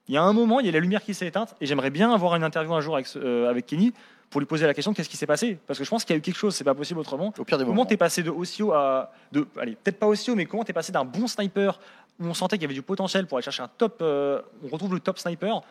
il 0.07 0.15
y 0.15 0.17
a 0.17 0.23
un 0.23 0.33
moment, 0.33 0.59
il 0.59 0.65
y 0.65 0.69
a 0.69 0.71
la 0.71 0.79
lumière 0.79 1.03
qui 1.03 1.13
s'est 1.13 1.27
éteinte, 1.27 1.55
et 1.59 1.65
j'aimerais 1.65 1.89
bien 1.89 2.13
avoir 2.13 2.35
une 2.35 2.43
interview 2.43 2.73
un 2.73 2.81
jour 2.81 2.95
avec, 2.95 3.07
euh, 3.15 3.49
avec 3.49 3.65
Kenny 3.65 3.93
pour 4.29 4.41
lui 4.41 4.47
poser 4.47 4.65
la 4.65 4.73
question 4.73 4.93
qu'est-ce 4.93 5.09
qui 5.09 5.17
s'est 5.17 5.25
passé? 5.27 5.57
Parce 5.67 5.79
que 5.79 5.85
je 5.85 5.89
pense 5.89 6.03
qu'il 6.03 6.13
y 6.13 6.17
a 6.17 6.19
eu 6.19 6.21
quelque 6.21 6.37
chose, 6.37 6.55
c'est 6.55 6.63
pas 6.63 6.75
possible 6.75 6.99
autrement. 6.99 7.33
Au 7.37 7.43
pire 7.45 7.57
des 7.57 7.65
Comment 7.65 7.85
t'es 7.85 7.97
passé 7.97 8.23
de 8.23 8.29
aussi 8.29 8.61
haut 8.61 8.73
à. 8.73 9.11
De, 9.31 9.47
allez, 9.59 9.75
peut-être 9.75 9.99
pas 9.99 10.07
aussi 10.07 10.29
haut, 10.31 10.35
mais 10.35 10.45
comment 10.45 10.63
t'es 10.63 10.73
passé 10.73 10.91
d'un 10.91 11.05
bon 11.05 11.27
sniper 11.27 11.79
où 12.19 12.25
on 12.25 12.33
sentait 12.33 12.57
qu'il 12.57 12.63
y 12.63 12.65
avait 12.65 12.73
du 12.73 12.81
potentiel 12.81 13.25
pour 13.27 13.37
aller 13.37 13.43
chercher 13.43 13.63
un 13.63 13.69
top. 13.77 13.99
euh, 14.01 14.41
on 14.63 14.67
retrouve 14.67 14.93
le 14.93 14.99
top 14.99 15.17
sniper 15.17 15.61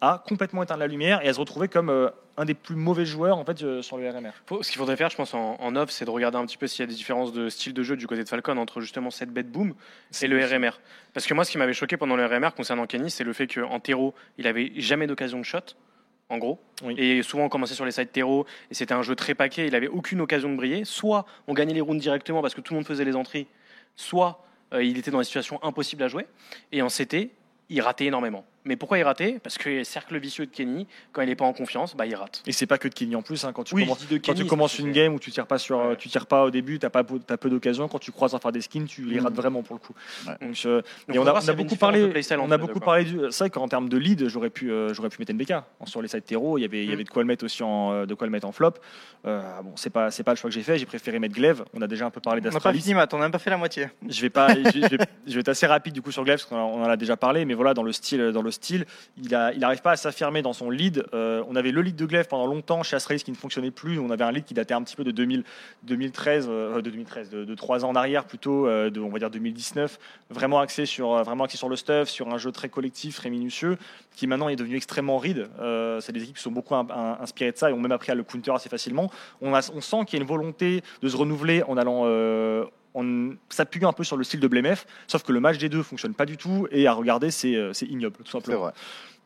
à 0.00 0.22
complètement 0.26 0.62
éteindre 0.62 0.80
la 0.80 0.86
lumière 0.86 1.24
et 1.24 1.28
à 1.28 1.32
se 1.32 1.40
retrouver 1.40 1.68
comme 1.68 1.88
euh, 1.88 2.10
un 2.36 2.44
des 2.44 2.54
plus 2.54 2.76
mauvais 2.76 3.06
joueurs 3.06 3.38
en 3.38 3.44
fait 3.44 3.62
euh, 3.62 3.82
sur 3.82 3.96
le 3.96 4.08
RMR. 4.08 4.30
Ce 4.62 4.70
qu'il 4.70 4.78
faudrait 4.78 4.96
faire, 4.96 5.10
je 5.10 5.16
pense, 5.16 5.32
en, 5.34 5.56
en 5.58 5.76
off, 5.76 5.90
c'est 5.90 6.04
de 6.04 6.10
regarder 6.10 6.36
un 6.36 6.44
petit 6.44 6.58
peu 6.58 6.66
s'il 6.66 6.80
y 6.80 6.84
a 6.84 6.86
des 6.86 6.94
différences 6.94 7.32
de 7.32 7.48
style 7.48 7.72
de 7.72 7.82
jeu 7.82 7.96
du 7.96 8.06
côté 8.06 8.22
de 8.22 8.28
Falcon 8.28 8.56
entre 8.58 8.80
justement 8.80 9.10
cette 9.10 9.30
bête 9.30 9.50
boom 9.50 9.74
et 10.20 10.26
le 10.26 10.44
RMR. 10.44 10.72
Parce 11.14 11.26
que 11.26 11.34
moi, 11.34 11.44
ce 11.44 11.50
qui 11.50 11.58
m'avait 11.58 11.72
choqué 11.72 11.96
pendant 11.96 12.16
le 12.16 12.26
RMR 12.26 12.50
concernant 12.54 12.86
Kenny, 12.86 13.10
c'est 13.10 13.24
le 13.24 13.32
fait 13.32 13.46
qu'en 13.46 13.80
terreau, 13.80 14.14
il 14.38 14.46
avait 14.46 14.72
jamais 14.76 15.06
d'occasion 15.06 15.38
de 15.38 15.44
shot, 15.44 15.60
en 16.28 16.38
gros. 16.38 16.60
Oui. 16.82 16.94
Et 16.98 17.22
souvent, 17.22 17.44
on 17.44 17.48
commençait 17.48 17.74
sur 17.74 17.86
les 17.86 17.92
sides 17.92 18.12
terreau 18.12 18.46
et 18.70 18.74
c'était 18.74 18.94
un 18.94 19.02
jeu 19.02 19.14
très 19.14 19.34
paquet. 19.34 19.66
Il 19.66 19.74
avait 19.74 19.88
aucune 19.88 20.20
occasion 20.20 20.50
de 20.50 20.56
briller. 20.56 20.84
Soit 20.84 21.24
on 21.46 21.54
gagnait 21.54 21.74
les 21.74 21.80
rounds 21.80 22.02
directement 22.02 22.42
parce 22.42 22.54
que 22.54 22.60
tout 22.60 22.74
le 22.74 22.80
monde 22.80 22.86
faisait 22.86 23.04
les 23.04 23.16
entrées, 23.16 23.46
soit 23.94 24.44
euh, 24.74 24.84
il 24.84 24.98
était 24.98 25.10
dans 25.10 25.18
des 25.18 25.24
situations 25.24 25.62
impossibles 25.62 26.02
à 26.02 26.08
jouer. 26.08 26.26
Et 26.72 26.82
en 26.82 26.88
CT, 26.88 27.30
il 27.70 27.80
ratait 27.80 28.06
énormément. 28.06 28.44
Mais 28.66 28.76
pourquoi 28.76 28.98
il 28.98 29.02
ratait 29.04 29.38
Parce 29.42 29.56
que 29.58 29.84
cercle 29.84 30.18
vicieux 30.18 30.44
de 30.46 30.50
Kenny, 30.50 30.86
quand 31.12 31.22
il 31.22 31.28
n'est 31.28 31.36
pas 31.36 31.44
en 31.44 31.52
confiance, 31.52 31.96
bah, 31.96 32.04
il 32.04 32.14
rate. 32.14 32.42
Et 32.46 32.52
c'est 32.52 32.66
pas 32.66 32.78
que 32.78 32.88
de 32.88 32.94
Kenny 32.94 33.14
en 33.16 33.22
plus. 33.22 33.44
hein, 33.44 33.52
quand 33.52 33.64
tu 33.64 33.74
Oui, 33.74 33.84
commences, 33.84 34.04
quand 34.24 34.34
tu 34.34 34.46
une 34.82 34.92
game 34.92 35.14
où 35.14 35.18
tu 35.18 35.30
tires 35.30 35.46
pas 35.46 35.58
sur, 35.58 35.78
Ouais. 35.78 35.96
tu 35.96 36.08
tires 36.08 36.26
pas 36.26 36.44
au 36.44 36.50
début, 36.50 36.78
t'as 36.78 36.90
pas 36.90 37.04
t'as 37.26 37.36
peu 37.36 37.48
d'occasions. 37.48 37.88
Quand 37.88 37.98
tu 37.98 38.12
croises 38.12 38.34
à 38.34 38.38
faire 38.38 38.52
des 38.52 38.60
skins, 38.60 38.84
tu 38.86 39.02
les 39.04 39.16
Mhm. 39.18 39.24
rates 39.24 39.34
vraiment 39.34 39.62
pour 39.62 39.76
le 39.76 39.80
coup. 39.80 39.94
Ouais. 40.26 40.46
Donc, 40.46 40.56
euh, 40.66 40.76
Donc, 40.76 40.84
et 41.08 41.12
faut 41.14 41.20
on 41.24 41.26
a, 41.26 41.32
on 41.32 41.54
beaucoup 41.54 41.76
parlé, 41.76 42.12
on 42.38 42.50
a 42.50 42.58
beaucoup 42.58 42.80
parlé 42.80 43.04
du. 43.04 43.18
C'est 43.30 43.44
vrai 43.44 43.50
qu'en 43.50 43.68
termes 43.68 43.88
de 43.88 43.96
lead, 43.96 44.28
j'aurais 44.28 44.50
pu, 44.50 44.70
euh, 44.70 44.92
j'aurais 44.92 45.08
pu 45.08 45.16
mettre 45.20 45.32
NBK 45.32 45.54
sur 45.84 46.02
les 46.02 46.08
sides 46.08 46.24
terreau. 46.24 46.58
Il 46.58 46.62
y 46.62 46.64
avait, 46.64 46.82
il 46.82 46.86
y 46.86 46.90
Mm. 46.90 46.92
avait 46.94 47.04
de 47.04 47.08
quoi 47.08 47.22
le 47.22 47.26
mettre 47.28 47.44
aussi 47.44 47.62
en, 47.62 47.92
euh, 47.92 48.06
de 48.06 48.14
quoi 48.14 48.26
le 48.26 48.30
mettre 48.32 48.46
en 48.46 48.52
flop. 48.52 48.72
Euh, 49.26 49.42
bon, 49.62 49.72
c'est 49.76 49.90
pas, 49.90 50.10
c'est 50.10 50.22
pas 50.22 50.32
le 50.32 50.36
choix 50.36 50.50
que 50.50 50.54
j'ai 50.54 50.62
fait. 50.62 50.78
J'ai 50.78 50.86
préféré 50.86 51.18
mettre 51.18 51.34
Glaive. 51.34 51.64
On 51.74 51.82
a 51.82 51.86
déjà 51.86 52.06
un 52.06 52.10
peu 52.10 52.20
parlé 52.20 52.40
On 52.40 52.44
n'a 52.44 52.50
pas 52.50 52.54
d'Astralis. 52.54 52.78
on 53.14 53.16
n'a 53.18 53.24
même 53.24 53.32
pas 53.32 53.38
fait 53.38 53.50
la 53.50 53.56
moitié. 53.56 53.88
Je 54.08 54.20
vais 54.22 54.30
pas, 54.30 54.48
je, 54.54 54.80
vais- 54.88 54.98
je 55.26 55.38
être 55.40 55.48
assez 55.48 55.66
rapide 55.66 55.94
du 55.94 56.02
coup 56.02 56.10
sur 56.12 56.24
Glaive 56.24 56.38
parce 56.38 56.48
qu'on 56.48 56.56
en- 56.56 56.82
en 56.82 56.88
a 56.88 56.96
déjà 56.96 57.16
parlé, 57.16 57.44
mais 57.44 57.54
voilà 57.54 57.74
dans 57.74 57.82
le 57.82 57.92
style, 57.92 58.30
dans 58.32 58.42
le 58.42 58.50
style, 58.56 58.84
il 59.22 59.34
a, 59.34 59.52
il 59.52 59.62
arrive 59.64 59.80
pas 59.82 59.92
à 59.92 59.96
s'affirmer 59.96 60.42
dans 60.42 60.52
son 60.52 60.70
lead. 60.70 61.04
Euh, 61.14 61.42
on 61.48 61.56
avait 61.56 61.70
le 61.70 61.80
lead 61.82 61.96
de 61.96 62.04
Glaive 62.06 62.26
pendant 62.28 62.46
longtemps 62.46 62.82
chez 62.82 62.96
Astralis 62.96 63.22
qui 63.22 63.30
ne 63.30 63.36
fonctionnait 63.36 63.70
plus. 63.70 63.98
On 63.98 64.10
avait 64.10 64.24
un 64.24 64.32
lead 64.32 64.44
qui 64.44 64.54
datait 64.54 64.74
un 64.74 64.82
petit 64.82 64.96
peu 64.96 65.04
de 65.04 65.10
2000, 65.10 65.44
2013, 65.84 66.46
euh, 66.50 66.76
de 66.76 66.90
2013, 66.90 67.30
de, 67.30 67.44
de 67.44 67.54
3 67.54 67.84
ans 67.84 67.90
en 67.90 67.94
arrière 67.94 68.24
plutôt, 68.24 68.66
euh, 68.66 68.90
de 68.90 69.00
on 69.00 69.08
va 69.08 69.18
dire 69.18 69.30
2019, 69.30 69.98
vraiment 70.30 70.60
axé 70.60 70.86
sur, 70.86 71.14
euh, 71.14 71.22
vraiment 71.22 71.44
axé 71.44 71.56
sur 71.56 71.68
le 71.68 71.76
stuff, 71.76 72.08
sur 72.08 72.28
un 72.28 72.38
jeu 72.38 72.52
très 72.52 72.68
collectif, 72.68 73.16
très 73.16 73.30
minutieux, 73.30 73.78
qui 74.14 74.26
maintenant 74.26 74.48
est 74.48 74.56
devenu 74.56 74.76
extrêmement 74.76 75.18
ride. 75.18 75.48
C'est 76.00 76.12
des 76.12 76.22
équipes 76.22 76.36
qui 76.36 76.42
sont 76.42 76.50
beaucoup 76.50 76.74
in- 76.74 76.86
in- 76.90 77.18
inspirées 77.20 77.52
de 77.52 77.56
ça 77.56 77.70
et 77.70 77.72
ont 77.72 77.80
même 77.80 77.92
appris 77.92 78.12
à 78.12 78.14
le 78.14 78.22
counter 78.22 78.52
assez 78.52 78.68
facilement. 78.68 79.10
On, 79.40 79.52
sent 79.60 79.96
qu'il 80.06 80.18
y 80.18 80.20
a 80.20 80.22
une 80.22 80.28
volonté 80.28 80.82
de 81.02 81.08
se 81.08 81.16
renouveler 81.16 81.62
en 81.64 81.76
allant 81.76 82.04
en 82.96 83.30
s'appuyant 83.50 83.88
un 83.90 83.92
peu 83.92 84.02
sur 84.04 84.16
le 84.16 84.24
style 84.24 84.40
de 84.40 84.48
Blemef, 84.48 84.86
sauf 85.06 85.22
que 85.22 85.32
le 85.32 85.40
match 85.40 85.58
des 85.58 85.68
deux 85.68 85.82
fonctionne 85.82 86.14
pas 86.14 86.26
du 86.26 86.36
tout 86.36 86.66
et 86.70 86.86
à 86.86 86.92
regarder 86.92 87.30
c'est 87.30 87.54
euh, 87.54 87.72
c'est 87.72 87.86
ignoble 87.86 88.16
tout 88.16 88.24
C'est 88.24 88.32
simplement. 88.32 88.60
vrai. 88.62 88.72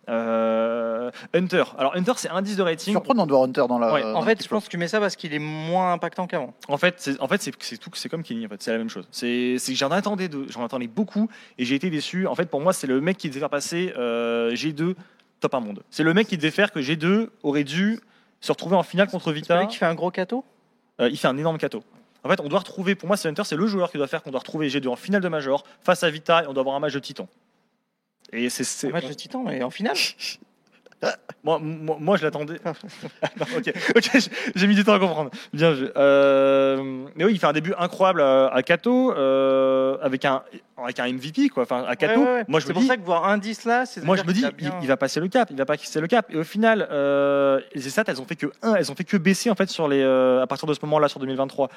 Euh, 0.09 1.11
Hunter, 1.35 1.63
alors 1.79 1.95
Hunter 1.95 2.13
c'est 2.17 2.29
indice 2.31 2.57
de 2.57 2.63
rating. 2.63 2.93
Surprenant 2.93 3.27
de 3.27 3.33
voir 3.33 3.45
Hunter 3.45 3.65
dans 3.69 3.79
la. 3.79 3.93
Ouais, 3.93 4.03
dans 4.03 4.15
En 4.17 4.23
fait, 4.23 4.43
je 4.43 4.49
pense 4.49 4.65
que 4.65 4.71
tu 4.71 4.77
mets 4.77 4.89
ça 4.89 4.99
parce 4.99 5.15
qu'il 5.15 5.33
est 5.35 5.39
moins 5.39 5.93
impactant 5.93 6.27
qu'avant. 6.27 6.53
En 6.69 6.79
fait, 6.79 6.95
c'est 6.99 7.21
en 7.21 7.29
fait 7.29 7.41
c'est 7.43 7.53
c'est 7.61 7.77
tout, 7.79 7.91
c'est 7.95 8.09
comme 8.09 8.23
Kenny 8.23 8.45
en 8.47 8.49
fait, 8.49 8.61
c'est 8.63 8.73
la 8.73 8.79
même 8.79 8.89
chose. 8.89 9.07
C'est 9.13 9.57
c'est 9.59 9.75
j'en 9.75 9.91
attendais 9.91 10.29
de- 10.29 10.47
j'en 10.49 10.65
attendais 10.65 10.89
beaucoup 10.89 11.29
et 11.59 11.65
j'ai 11.65 11.75
été 11.77 11.91
déçu. 11.91 12.27
En 12.27 12.35
fait, 12.35 12.47
pour 12.47 12.61
moi, 12.61 12.73
c'est 12.73 12.87
le 12.87 13.01
mec 13.01 13.19
qui 13.19 13.29
devait 13.29 13.41
faire 13.41 13.51
passer 13.51 13.93
euh, 13.97 14.53
G2 14.53 14.95
top 15.39 15.55
1 15.55 15.61
monde. 15.61 15.83
C'est 15.91 16.03
le 16.03 16.13
mec 16.13 16.27
qui 16.27 16.37
devait 16.37 16.51
faire 16.51 16.73
que 16.73 16.81
G2 16.81 17.29
aurait 17.45 17.65
dû 17.65 18.01
se 18.41 18.51
retrouver 18.53 18.77
en 18.77 18.83
finale 18.83 19.09
contre 19.09 19.27
C'est 19.27 19.33
Vita. 19.35 19.61
lui 19.61 19.69
qui 19.69 19.77
fait 19.77 19.87
un 19.87 19.95
gros 19.95 20.11
cateau 20.11 20.45
Euh, 21.01 21.09
il 21.09 21.17
fait 21.19 21.29
un 21.29 21.37
énorme 21.39 21.59
cateau. 21.59 21.83
En 22.25 22.29
fait, 22.29 22.41
on 22.41 22.49
doit 22.49 22.59
retrouver, 22.59 22.95
pour 22.95 23.07
moi, 23.09 23.17
c'est 23.17 23.29
Hunter, 23.29 23.45
c'est 23.45 23.57
le 23.57 23.67
joueur 23.67 23.91
qui 23.91 23.97
doit 23.99 24.07
faire 24.07 24.23
qu'on 24.23 24.31
doit 24.31 24.41
retrouver 24.41 24.69
G2 24.69 24.89
en 24.89 24.97
finale 24.97 25.23
de 25.23 25.29
Major 25.29 25.65
face 25.83 26.03
à 26.03 26.11
Vita 26.11 26.45
et 26.45 26.47
on 26.47 26.53
doit 26.53 26.61
avoir 26.63 26.77
un 26.77 26.81
match 26.81 26.93
de 26.93 26.99
Titan. 26.99 27.29
Et 28.33 28.51
c'est, 28.51 28.65
c'est- 28.65 28.89
Un 28.89 28.93
match 28.93 29.07
de 29.09 29.13
titan, 29.15 29.43
mais 29.43 29.63
en 29.63 29.71
finale. 29.71 29.97
moi, 31.45 31.59
moi, 31.59 31.97
moi, 32.01 32.17
je 32.17 32.25
l'attendais. 32.25 32.61
Ok, 33.97 34.11
j'ai- 34.55 34.67
mis 34.67 34.75
du 34.75 34.85
temps 34.85 34.93
à 34.95 34.99
comprendre. 34.99 35.31
Bien 35.53 35.75
joué. 35.75 35.91
Euh, 35.97 37.07
mais 37.17 37.25
oui, 37.25 37.33
il 37.33 37.39
fait 37.39 37.47
un 37.47 37.53
début 37.53 37.75
incroyable 37.79 38.23
à, 38.23 38.49
à 38.49 38.63
Kato 38.63 39.13
euh, 39.13 39.97
avec 40.03 40.25
un 40.25 40.43
avec 40.83 40.99
un 40.99 41.13
MVP 41.13 41.49
quoi. 41.49 41.63
Enfin, 41.65 41.85
à 41.87 41.97
Kato. 41.97 42.21
Ouais, 42.21 42.27
ouais, 42.27 42.33
ouais. 42.37 42.45
Moi, 42.49 42.61
je 42.61 42.67
c'est 42.67 42.73
pour 42.73 42.83
dis, 42.83 42.89
ça 42.89 42.97
que 42.97 43.03
voir 43.05 43.27
un 43.29 43.39
10 43.39 43.65
là, 43.65 43.87
c'est 43.87 44.05
moi, 44.05 44.17
je 44.17 44.23
me 44.25 44.33
dis, 44.33 44.43
il, 44.43 44.51
bien- 44.53 44.79
il 44.83 44.89
va 44.89 44.97
passer 44.97 45.21
le 45.21 45.29
cap, 45.29 45.49
il 45.51 45.57
va 45.57 45.65
pas 45.67 45.77
passer 45.77 46.01
le 46.01 46.07
cap. 46.07 46.27
Et 46.31 46.37
au 46.37 46.45
final, 46.45 46.87
euh, 46.91 47.61
les 47.75 47.83
stats, 47.83 48.05
elles 48.07 48.21
ont 48.21 48.25
fait 48.27 48.37
que 48.37 48.47
1, 48.63 48.75
elles 48.75 48.91
ont 48.91 48.95
fait 48.95 49.05
que 49.05 49.17
baisser 49.17 49.51
en 49.51 49.55
fait 49.55 49.69
sur 49.69 49.89
les, 49.89 50.03
à 50.03 50.47
partir 50.47 50.67
de 50.69 50.75
ce 50.75 50.81
moment-là, 50.83 51.09
sur 51.09 51.21
2023. 51.21 51.69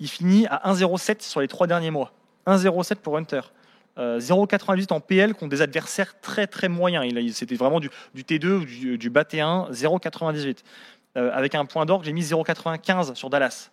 Il 0.00 0.08
finit 0.08 0.46
à 0.48 0.72
1,07 0.72 1.22
sur 1.22 1.40
les 1.40 1.48
trois 1.48 1.66
derniers 1.66 1.90
mois. 1.90 2.12
1,07 2.46 2.96
pour 2.96 3.16
Hunter. 3.16 3.40
Euh, 3.98 4.20
0,98 4.20 4.92
en 4.92 5.00
PL 5.00 5.34
contre 5.34 5.50
des 5.50 5.62
adversaires 5.62 6.20
très 6.20 6.46
très 6.46 6.68
moyens. 6.68 7.04
C'était 7.32 7.56
vraiment 7.56 7.80
du, 7.80 7.90
du 8.14 8.22
T2 8.22 8.46
ou 8.46 8.64
du, 8.64 8.98
du 8.98 9.10
bas 9.10 9.24
T1, 9.24 9.72
0,98. 9.72 10.58
Euh, 11.16 11.30
avec 11.32 11.54
un 11.54 11.64
point 11.64 11.84
d'orgue, 11.84 12.04
j'ai 12.04 12.12
mis 12.12 12.22
0,95 12.22 13.14
sur 13.14 13.30
Dallas. 13.30 13.70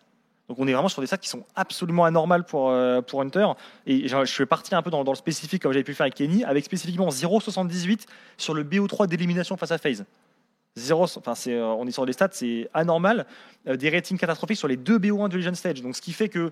Donc 0.48 0.60
on 0.60 0.68
est 0.68 0.74
vraiment 0.74 0.90
sur 0.90 1.02
des 1.02 1.08
stats 1.08 1.18
qui 1.18 1.30
sont 1.30 1.44
absolument 1.56 2.06
anormales 2.06 2.44
pour, 2.44 2.70
euh, 2.70 3.02
pour 3.02 3.22
Hunter. 3.22 3.48
Et 3.88 4.08
je 4.08 4.26
je 4.26 4.32
suis 4.32 4.44
un 4.72 4.82
peu 4.82 4.92
dans, 4.92 5.04
le 5.04 5.16
spécifique 5.16 5.62
comme 5.62 5.74
j'avais 5.74 5.84
pu 5.84 5.94
faire 5.94 6.06
avec 6.06 6.16
Kenny, 6.16 6.44
avec 6.44 6.66
spécifiquement 6.66 7.10
0,78 7.10 8.06
sur 8.38 8.54
le 8.54 8.64
BO3 8.64 9.08
d'élimination 9.08 9.58
face 9.58 9.72
à 9.72 9.78
FaZe. 9.78 10.06
Zéro, 10.78 11.06
euh, 11.06 11.62
on 11.62 11.88
est 11.88 11.92
sur 11.92 12.06
des 12.06 12.14
stats, 12.14 12.30
c'est 12.34 12.70
anormal. 12.74 13.26
Euh, 13.68 13.78
des 13.78 13.90
ratings 13.90 14.18
catastrophiques 14.18 14.58
sur 14.58 14.68
les 14.68 14.76
deux 14.76 15.00
BO1 15.00 15.30
de 15.30 15.38
Legend 15.38 15.56
Stage. 15.56 15.82
Donc 15.82 15.96
ce 15.96 16.02
qui 16.02 16.12
fait 16.12 16.30
que 16.30 16.52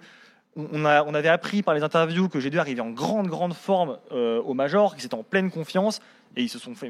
on, 0.55 0.85
avait 0.85 1.29
appris 1.29 1.61
par 1.63 1.73
les 1.73 1.83
interviews 1.83 2.29
que 2.29 2.37
G2 2.39 2.57
arrivait 2.57 2.81
en 2.81 2.91
grande, 2.91 3.27
grande 3.27 3.53
forme 3.53 3.97
euh, 4.11 4.41
au 4.41 4.53
Major, 4.53 4.95
qu'ils 4.95 5.05
étaient 5.05 5.15
en 5.15 5.23
pleine 5.23 5.51
confiance, 5.51 5.99
et 6.35 6.43
ils 6.43 6.49
se 6.49 6.59
sont 6.59 6.75
fait. 6.75 6.89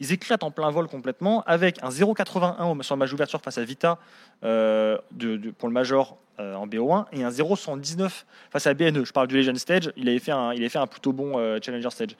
Ils 0.00 0.12
éclatent 0.12 0.42
en 0.42 0.50
plein 0.50 0.70
vol 0.70 0.88
complètement 0.88 1.42
avec 1.46 1.82
un 1.82 1.90
0,81 1.90 2.78
au- 2.78 2.82
sur 2.82 2.94
le 2.94 2.98
match 2.98 3.10
d'ouverture 3.10 3.40
face 3.40 3.58
à 3.58 3.64
Vita 3.64 3.98
euh, 4.44 4.98
de, 5.12 5.50
pour 5.50 5.68
le 5.68 5.74
Major 5.74 6.16
euh, 6.40 6.54
en 6.54 6.66
BO1 6.66 7.06
et 7.12 7.22
un 7.22 7.30
0,79 7.30 8.24
face 8.50 8.66
à 8.66 8.74
BNE. 8.74 9.04
Je 9.04 9.12
parle 9.12 9.28
du 9.28 9.36
Legend 9.36 9.56
Stage, 9.56 9.92
il 9.96 10.08
avait 10.08 10.18
fait 10.18 10.32
un, 10.32 10.86
plutôt 10.86 11.12
bon 11.12 11.34
Challenger 11.60 11.90
Stage. 11.90 12.16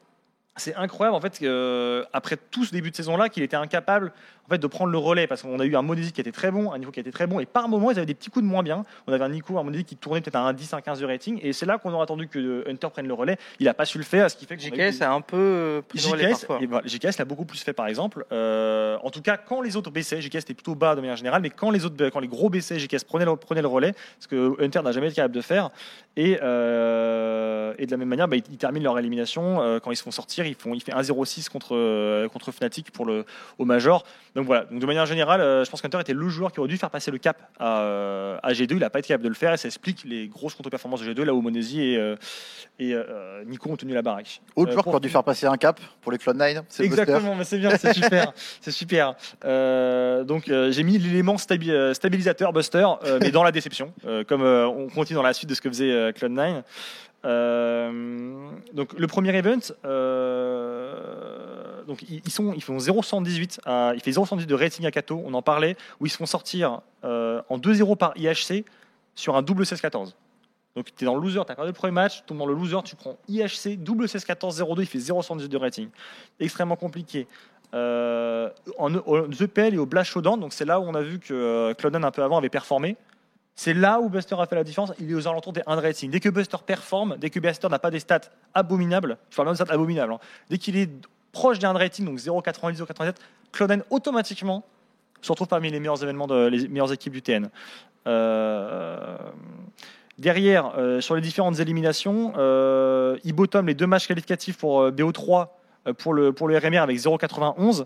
c'est 0.57 0.75
incroyable 0.75 1.15
en 1.15 1.21
fait 1.21 1.39
euh, 1.41 2.03
après 2.11 2.37
tout 2.37 2.65
ce 2.65 2.71
début 2.71 2.91
de 2.91 2.95
saison 2.95 3.15
là 3.15 3.29
qu'il 3.29 3.41
était 3.41 3.55
incapable 3.55 4.11
en 4.45 4.49
fait 4.49 4.57
de 4.57 4.67
prendre 4.67 4.91
le 4.91 4.97
relais 4.97 5.27
parce 5.27 5.41
qu'on 5.41 5.59
a 5.59 5.65
eu 5.65 5.75
un 5.75 5.81
Monesi 5.81 6.11
qui 6.11 6.21
était 6.21 6.31
très 6.31 6.51
bon, 6.51 6.71
un 6.71 6.77
niveau 6.77 6.91
qui 6.91 6.99
était 6.99 7.11
très 7.11 7.27
bon 7.27 7.39
et 7.39 7.45
par 7.45 7.69
moments 7.69 7.91
ils 7.91 7.97
avaient 7.97 8.05
des 8.05 8.13
petits 8.13 8.29
coups 8.29 8.43
de 8.43 8.49
moins 8.49 8.63
bien. 8.63 8.83
On 9.07 9.13
avait 9.13 9.23
un 9.23 9.29
Nico, 9.29 9.57
un 9.57 9.63
Monesi 9.63 9.85
qui 9.85 9.95
tournait 9.95 10.21
peut-être 10.21 10.35
à 10.35 10.41
un 10.41 10.53
10, 10.53 10.73
un 10.73 10.81
15 10.81 10.99
de 10.99 11.05
rating 11.05 11.39
et 11.41 11.53
c'est 11.53 11.65
là 11.65 11.77
qu'on 11.77 11.93
aurait 11.93 12.03
attendu 12.03 12.27
que 12.27 12.39
euh, 12.39 12.69
Hunter 12.69 12.87
prenne 12.91 13.07
le 13.07 13.13
relais. 13.13 13.37
Il 13.59 13.67
a 13.67 13.73
pas 13.73 13.85
su 13.85 13.97
le 13.97 14.03
faire, 14.03 14.29
ce 14.29 14.35
qui 14.35 14.45
fait 14.45 14.57
que 14.57 14.63
GKS 14.63 15.01
a 15.01 15.11
un 15.11 15.21
peu 15.21 15.37
euh, 15.37 15.81
pris 15.81 15.99
le 15.99 16.09
relais 16.09 16.33
JKS, 16.33 16.45
parfois. 16.45 16.59
et 16.61 16.65
voilà, 16.65 16.87
JKS 16.87 17.17
l'a 17.19 17.25
beaucoup 17.25 17.45
plus 17.45 17.61
fait 17.61 17.73
par 17.73 17.87
exemple. 17.87 18.25
Euh, 18.31 18.97
en 19.03 19.09
tout 19.09 19.21
cas, 19.21 19.37
quand 19.37 19.61
les 19.61 19.77
autres 19.77 19.91
baissaient, 19.91 20.21
JKS 20.21 20.37
était 20.37 20.53
plutôt 20.53 20.75
bas 20.75 20.95
de 20.95 21.01
manière 21.01 21.17
générale, 21.17 21.41
mais 21.41 21.49
quand 21.49 21.71
les 21.71 21.85
autres, 21.85 22.09
quand 22.09 22.19
les 22.19 22.27
gros 22.27 22.49
baissaient, 22.49 22.79
JKS 22.79 23.03
prenait 23.05 23.25
le, 23.25 23.35
prenait 23.35 23.61
le 23.61 23.67
relais, 23.67 23.93
ce 24.19 24.27
que 24.27 24.61
Hunter 24.61 24.81
n'a 24.83 24.91
jamais 24.91 25.07
été 25.07 25.15
capable 25.15 25.35
de 25.35 25.41
faire. 25.41 25.69
Et, 26.17 26.37
euh, 26.41 27.73
et 27.77 27.85
de 27.85 27.91
la 27.91 27.97
même 27.97 28.09
manière, 28.09 28.27
bah, 28.27 28.35
ils, 28.35 28.57
terminent 28.57 28.83
leur 28.83 28.99
élimination 28.99 29.79
quand 29.81 29.91
ils 29.91 29.95
se 29.95 30.03
font 30.03 30.11
sortir, 30.11 30.40
ils 30.45 30.55
font, 30.55 30.73
il 30.73 30.81
fait 30.81 30.91
1-0-6 30.91 31.49
contre 31.49 31.75
euh, 31.75 32.27
contre 32.29 32.51
Fnatic 32.51 32.91
pour 32.91 33.05
le 33.05 33.25
au 33.57 33.65
Major. 33.65 34.03
Donc 34.35 34.45
voilà. 34.45 34.65
Donc 34.65 34.79
de 34.79 34.85
manière 34.85 35.05
générale, 35.05 35.41
euh, 35.41 35.63
je 35.65 35.69
pense 35.69 35.81
qu'Hunter 35.81 35.99
était 35.99 36.13
le 36.13 36.29
joueur 36.29 36.51
qui 36.51 36.59
aurait 36.59 36.69
dû 36.69 36.77
faire 36.77 36.89
passer 36.89 37.11
le 37.11 37.17
cap 37.17 37.37
à, 37.59 37.81
euh, 37.81 38.37
à 38.43 38.53
G2. 38.53 38.71
Il 38.71 38.79
n'a 38.79 38.89
pas 38.89 38.99
été 38.99 39.09
capable 39.09 39.23
de 39.25 39.29
le 39.29 39.35
faire 39.35 39.53
et 39.53 39.57
ça 39.57 39.67
explique 39.67 40.03
les 40.05 40.27
grosses 40.27 40.55
contre-performances 40.55 41.01
de 41.01 41.13
G2 41.13 41.23
là 41.23 41.33
où 41.33 41.41
Monesi 41.41 41.81
et, 41.81 41.95
et 42.79 42.93
euh, 42.93 43.43
Nico 43.45 43.69
ont 43.69 43.75
tenu 43.77 43.93
la 43.93 44.01
baraque. 44.01 44.41
Autre 44.55 44.71
joueur 44.71 44.83
qui 44.83 44.89
aurait 44.89 44.99
dû 44.99 45.09
faire 45.09 45.23
passer 45.23 45.45
un 45.47 45.57
cap 45.57 45.79
pour 46.01 46.11
les 46.11 46.17
Cloud9, 46.17 46.63
c'est 46.69 46.87
Buster. 46.87 47.01
Exactement, 47.01 47.35
mais 47.35 47.43
c'est 47.43 47.57
bien, 47.57 47.75
c'est 47.77 47.93
super, 47.93 48.31
c'est 48.61 48.71
super. 48.71 49.15
Euh, 49.45 50.23
donc 50.23 50.47
euh, 50.49 50.71
j'ai 50.71 50.83
mis 50.83 50.97
l'élément 50.97 51.35
stabi- 51.37 51.93
stabilisateur 51.93 52.53
Buster, 52.53 52.87
mais 53.19 53.31
dans 53.31 53.43
la 53.43 53.51
déception, 53.51 53.93
comme 54.27 54.43
on 54.43 54.87
continue 54.87 55.15
dans 55.17 55.23
la 55.23 55.33
suite 55.33 55.49
de 55.49 55.55
ce 55.55 55.61
que 55.61 55.69
faisait 55.69 55.91
euh, 55.91 56.11
Cloud9. 56.11 56.63
Euh, 57.23 58.49
donc 58.73 58.93
le 58.97 59.07
premier 59.07 59.35
event, 59.35 59.59
euh, 59.85 61.83
donc 61.85 62.01
ils, 62.03 62.21
ils 62.25 62.31
sont, 62.31 62.53
ils 62.53 62.63
font 62.63 62.77
0,118, 62.79 63.61
à- 63.65 63.91
il 63.95 64.01
fait 64.01 64.11
0,118 64.11 64.47
de 64.47 64.55
rating 64.55 64.85
à 64.85 64.91
Kato, 64.91 65.21
on 65.25 65.33
en 65.33 65.41
parlait, 65.41 65.75
où 65.99 66.05
ils 66.05 66.09
se 66.09 66.17
font 66.17 66.25
sortir 66.25 66.81
euh, 67.03 67.41
en 67.49 67.57
2-0 67.57 67.95
par 67.97 68.13
IHC 68.17 68.65
sur 69.15 69.35
un 69.35 69.41
double 69.41 69.63
16-14. 69.63 70.13
Donc 70.75 70.85
tu 70.95 71.03
es 71.03 71.05
dans 71.05 71.15
le 71.15 71.21
loser, 71.21 71.41
tu 71.45 71.51
as 71.51 71.55
perdu 71.55 71.69
le 71.69 71.73
premier 71.73 71.91
match, 71.91 72.17
tu 72.19 72.23
tombes 72.23 72.37
dans 72.39 72.45
le 72.45 72.53
loser, 72.53 72.77
tu 72.85 72.95
prends 72.95 73.17
IHC, 73.27 73.77
double 73.77 74.05
16-14-02, 74.05 74.75
il 74.79 74.85
fait 74.87 74.99
0,118 74.99 75.49
de 75.49 75.57
rating. 75.57 75.89
Extrêmement 76.39 76.77
compliqué. 76.77 77.27
En, 77.73 78.95
au 79.05 79.27
EPL 79.31 79.73
et 79.73 79.77
au 79.77 79.85
Blast 79.85 80.11
Showdown, 80.11 80.39
donc 80.39 80.51
c'est 80.53 80.65
là 80.65 80.79
où 80.79 80.83
on 80.83 80.93
a 80.95 81.01
vu 81.01 81.19
que 81.19 81.71
Cloud9 81.73 82.03
un 82.03 82.11
peu 82.11 82.21
avant 82.23 82.37
avait 82.37 82.49
performé. 82.49 82.97
C'est 83.55 83.73
là 83.73 83.99
où 83.99 84.09
Buster 84.09 84.35
a 84.39 84.45
fait 84.45 84.55
la 84.55 84.63
différence. 84.63 84.91
Il 84.99 85.11
est 85.11 85.13
aux 85.13 85.27
alentours 85.27 85.53
des 85.53 85.61
1 85.67 85.75
de 85.75 85.81
rating. 85.81 86.09
Dès 86.09 86.19
que 86.19 86.29
Buster 86.29 86.57
performe, 86.65 87.17
dès 87.17 87.29
que 87.29 87.39
Buster 87.39 87.67
n'a 87.69 87.79
pas 87.79 87.91
des 87.91 87.99
stats 87.99 88.21
abominables, 88.53 89.17
je 89.29 89.35
parle 89.35 89.47
même 89.49 89.55
de 89.55 89.63
stats 89.63 89.73
abominables, 89.73 90.13
hein, 90.13 90.19
dès 90.49 90.57
qu'il 90.57 90.77
est 90.77 90.89
proche 91.31 91.59
des 91.59 91.67
1 91.67 91.73
de 91.73 91.79
rating, 91.79 92.05
donc 92.05 92.17
0,90, 92.17 92.77
0,87, 92.77 93.15
Clouden 93.51 93.83
automatiquement 93.89 94.63
se 95.21 95.31
retrouve 95.31 95.47
parmi 95.47 95.69
les 95.69 95.79
meilleurs 95.79 96.01
événements 96.01 96.27
de 96.27 96.47
les 96.47 96.67
meilleures 96.67 96.93
équipes 96.93 97.13
du 97.13 97.21
TN. 97.21 97.49
Euh, 98.07 99.17
derrière, 100.17 100.73
euh, 100.77 101.01
sur 101.01 101.15
les 101.15 101.21
différentes 101.21 101.59
éliminations, 101.59 102.33
euh, 102.37 103.17
il 103.23 103.33
bottom 103.33 103.67
les 103.67 103.75
deux 103.75 103.87
matchs 103.87 104.07
qualificatifs 104.07 104.57
pour 104.57 104.81
euh, 104.81 104.91
BO3 104.91 105.47
euh, 105.87 105.93
pour 105.93 106.13
le, 106.13 106.33
pour 106.33 106.47
le 106.47 106.57
RMR 106.57 106.79
avec 106.79 106.97
0,91 106.97 107.85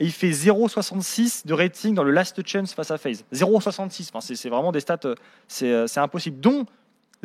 et 0.00 0.04
il 0.06 0.12
fait 0.12 0.30
0,66 0.30 1.46
de 1.46 1.54
rating 1.54 1.94
dans 1.94 2.02
le 2.04 2.10
last 2.10 2.46
chance 2.46 2.72
face 2.74 2.90
à 2.90 2.98
FaZe. 2.98 3.24
0,66, 3.32 4.08
enfin, 4.10 4.20
c'est 4.20 4.34
c'est 4.34 4.48
vraiment 4.48 4.72
des 4.72 4.80
stats, 4.80 4.98
euh, 5.04 5.14
c'est 5.48 5.70
euh, 5.70 5.86
c'est 5.86 6.00
impossible. 6.00 6.40
Dont 6.40 6.64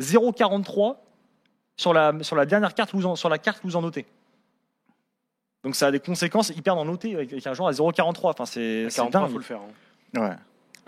0,43 0.00 0.96
sur 1.76 1.92
la, 1.92 2.12
sur 2.22 2.36
la 2.36 2.46
dernière 2.46 2.74
carte, 2.74 2.92
vous 2.94 3.06
en, 3.06 3.16
sur 3.16 3.28
la 3.28 3.38
carte 3.38 3.60
vous 3.64 3.76
en 3.76 3.82
notez. 3.82 4.06
Donc 5.64 5.74
ça 5.76 5.88
a 5.88 5.90
des 5.90 6.00
conséquences 6.00 6.48
hyper 6.50 6.76
en 6.76 6.84
noté 6.86 7.14
avec, 7.14 7.32
avec 7.32 7.46
un 7.46 7.54
joueur 7.54 7.68
à 7.68 7.72
0,43. 7.72 8.30
Enfin, 8.30 8.46
c'est 8.46 8.86
À 8.86 8.90
c'est 8.90 8.96
43, 8.96 9.20
dingue. 9.20 9.30
faut 9.32 9.38
le 9.38 9.44
faire. 9.44 9.60
hein. 10.14 10.20
Ouais. 10.20 10.36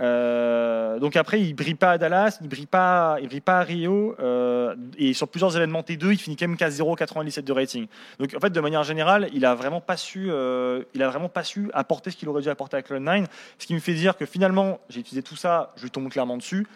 Euh, 0.00 0.98
donc 0.98 1.16
après, 1.16 1.40
il 1.40 1.54
brille 1.54 1.74
pas 1.74 1.92
à 1.92 1.98
Dallas, 1.98 2.38
il 2.40 2.48
brille 2.48 2.66
pas, 2.66 3.18
il 3.20 3.28
brille 3.28 3.40
pas 3.40 3.58
à 3.58 3.62
Rio, 3.62 4.16
euh, 4.20 4.74
et 4.98 5.12
sur 5.12 5.28
plusieurs 5.28 5.56
événements 5.56 5.82
T2, 5.82 6.12
il 6.12 6.18
finit 6.18 6.36
quand 6.36 6.48
même 6.48 6.56
qu'à 6.56 6.70
0,97 6.70 7.42
de 7.42 7.52
rating. 7.52 7.86
Donc 8.18 8.34
en 8.34 8.40
fait, 8.40 8.50
de 8.50 8.60
manière 8.60 8.82
générale, 8.82 9.28
il 9.32 9.44
a 9.44 9.54
vraiment 9.54 9.80
pas 9.80 9.96
su, 9.96 10.30
euh, 10.30 10.82
il 10.94 11.02
a 11.02 11.08
vraiment 11.08 11.28
pas 11.28 11.44
su 11.44 11.70
apporter 11.74 12.10
ce 12.10 12.16
qu'il 12.16 12.28
aurait 12.28 12.42
dû 12.42 12.48
apporter 12.48 12.76
à 12.76 12.80
Cloud9, 12.80 13.26
ce 13.58 13.66
qui 13.66 13.74
me 13.74 13.80
fait 13.80 13.94
dire 13.94 14.16
que 14.16 14.26
finalement, 14.26 14.80
j'ai 14.88 15.00
utilisé 15.00 15.22
tout 15.22 15.36
ça, 15.36 15.72
je 15.76 15.82
lui 15.82 15.90
tombe 15.90 16.08
clairement 16.08 16.36
dessus. 16.36 16.66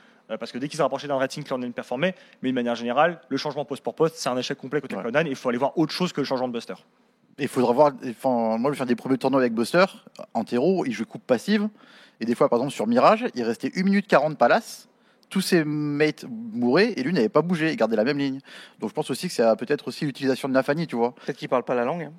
Parce 0.40 0.50
que 0.50 0.58
dès 0.58 0.66
qu'il 0.66 0.76
s'est 0.76 0.82
rapproché 0.82 1.06
d'un 1.06 1.18
rating, 1.18 1.44
Cloud9 1.44 1.70
performait. 1.70 2.16
Mais 2.42 2.48
de 2.48 2.54
manière 2.56 2.74
générale, 2.74 3.20
le 3.28 3.36
changement 3.36 3.64
poste 3.64 3.84
pour 3.84 3.94
poste, 3.94 4.16
c'est 4.16 4.28
un 4.28 4.36
échec 4.36 4.58
complet 4.58 4.80
côté 4.80 4.96
Ouais. 4.96 5.04
Cloud9. 5.04 5.26
Et 5.26 5.30
il 5.30 5.36
faut 5.36 5.48
aller 5.50 5.58
voir 5.58 5.78
autre 5.78 5.92
chose 5.92 6.12
que 6.12 6.20
le 6.20 6.24
changement 6.24 6.48
de 6.48 6.52
Buster. 6.52 6.74
Il 7.38 7.46
faudra 7.46 7.72
voir. 7.72 7.92
Enfin, 8.08 8.58
moi, 8.58 8.70
je 8.70 8.70
vais 8.70 8.76
faire 8.76 8.86
des 8.86 8.96
premiers 8.96 9.18
tournois 9.18 9.40
avec 9.40 9.52
Buster 9.52 9.84
en 10.34 10.42
terreau. 10.42 10.84
Il 10.84 10.92
joue 10.92 11.04
coupe 11.04 11.24
passive. 11.24 11.68
Et 12.20 12.24
des 12.24 12.34
fois, 12.34 12.48
par 12.48 12.58
exemple, 12.58 12.72
sur 12.74 12.86
Mirage, 12.86 13.26
il 13.34 13.42
restait 13.42 13.70
1 13.76 13.82
minute 13.82 14.06
40 14.06 14.38
palace. 14.38 14.88
Tous 15.28 15.40
ses 15.40 15.64
mates 15.64 16.24
mouraient 16.28 16.92
et 16.96 17.02
lui 17.02 17.12
n'avait 17.12 17.28
pas 17.28 17.42
bougé. 17.42 17.70
Il 17.72 17.76
gardait 17.76 17.96
la 17.96 18.04
même 18.04 18.18
ligne. 18.18 18.38
Donc, 18.78 18.90
je 18.90 18.94
pense 18.94 19.10
aussi 19.10 19.26
que 19.26 19.34
c'est 19.34 19.42
peut-être 19.56 19.88
aussi 19.88 20.04
l'utilisation 20.06 20.48
de 20.48 20.54
Nafani, 20.54 20.86
tu 20.86 20.94
vois. 20.96 21.14
Peut-être 21.16 21.36
qu'il 21.36 21.48
parle 21.48 21.64
pas 21.64 21.74
la 21.74 21.84
langue. 21.84 22.02
hein. 22.04 22.12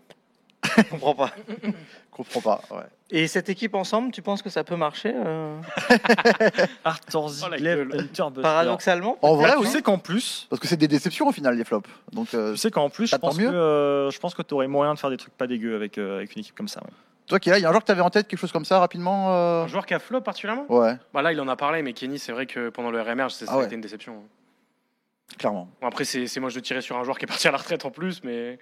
Je 0.78 0.84
comprends 0.84 1.16
pas. 1.16 1.32
Je 1.64 1.72
comprends 2.12 2.42
pas. 2.42 2.62
Ouais. 2.72 2.84
Et 3.10 3.28
cette 3.28 3.48
équipe 3.48 3.74
ensemble, 3.76 4.12
tu 4.12 4.22
penses 4.22 4.42
que 4.42 4.50
ça 4.50 4.64
peut 4.66 4.76
marcher 4.76 5.14
euh, 5.16 5.58
Arthur 6.84 7.26
Oh, 7.26 7.48
la 7.50 7.58
Buster. 7.86 8.42
Paradoxalement 8.42 9.18
En 9.22 9.36
vrai, 9.36 9.54
tu 9.62 9.68
sais 9.68 9.82
qu'en 9.82 9.98
plus, 9.98 10.46
Parce 10.50 10.60
que 10.60 10.68
c'est 10.68 10.78
des 10.78 10.88
déceptions 10.88 11.28
au 11.28 11.32
final, 11.32 11.56
les 11.58 11.64
flops. 11.64 11.90
Donc, 12.12 12.34
euh, 12.34 12.52
Tu 12.52 12.58
sais 12.58 12.72
qu'en 12.72 12.90
plus, 12.90 13.08
je 13.08 13.16
pense, 13.16 13.38
que, 13.38 13.42
mieux. 13.42 13.50
euh, 13.50 14.12
je 14.12 14.20
pense 14.20 14.36
que 14.36 14.42
tu 14.42 14.54
aurais 14.54 14.68
moyen 14.68 14.94
de 14.94 15.00
faire 15.00 15.10
des 15.10 15.18
trucs 15.18 15.34
pas 15.38 15.48
dégueux 15.48 15.76
avec, 15.76 15.98
euh, 15.98 16.18
avec 16.18 16.36
une 16.36 16.42
équipe 16.42 16.56
comme 16.56 16.68
ça. 16.68 16.82
ouais. 16.82 16.92
Toi 17.28 17.40
qui 17.40 17.50
est 17.50 17.52
là, 17.52 17.58
il 17.60 17.62
y 17.62 17.66
a 17.66 17.70
un 17.70 17.72
joueur 17.72 17.82
que 17.82 17.86
tu 17.88 17.92
avais 17.92 18.02
en 18.02 18.10
tête, 18.10 18.28
quelque 18.28 18.40
chose 18.40 18.52
comme 18.52 18.66
ça, 18.66 18.80
rapidement 18.80 19.34
euh, 19.34 19.64
Un 19.64 19.68
joueur 19.68 19.86
qui 19.86 19.94
a 19.94 20.00
flop 20.00 20.22
particulièrement 20.22 20.66
Ouais, 20.70 20.96
bah 21.14 21.22
Là, 21.22 21.32
il 21.34 21.40
en 21.42 21.48
a 21.48 21.56
parlé, 21.56 21.82
mais 21.82 21.94
Kenny, 21.94 22.20
c'est 22.20 22.32
vrai 22.32 22.46
que 22.46 22.70
pendant 22.70 22.90
le 22.92 23.02
RMR, 23.02 23.30
ça 23.30 23.46
Ah 23.48 23.54
a 23.54 23.58
ouais. 23.60 23.66
été 23.66 23.76
une 23.76 23.82
déception. 23.82 24.14
hein. 24.14 25.36
clairement. 25.38 25.68
Bon, 25.82 25.88
après, 25.88 26.06
c'est 26.06 26.40
moi 26.40 26.50
je 26.50 26.60
tirais 26.60 26.82
sur 26.82 26.98
un 26.98 27.04
joueur 27.04 27.18
qui 27.18 27.26
est 27.26 27.28
parti 27.28 27.48
à 27.48 27.52
la 27.52 27.58
retraite 27.58 27.86
en 27.86 27.92
plus, 27.92 28.24
mais. 28.24 28.58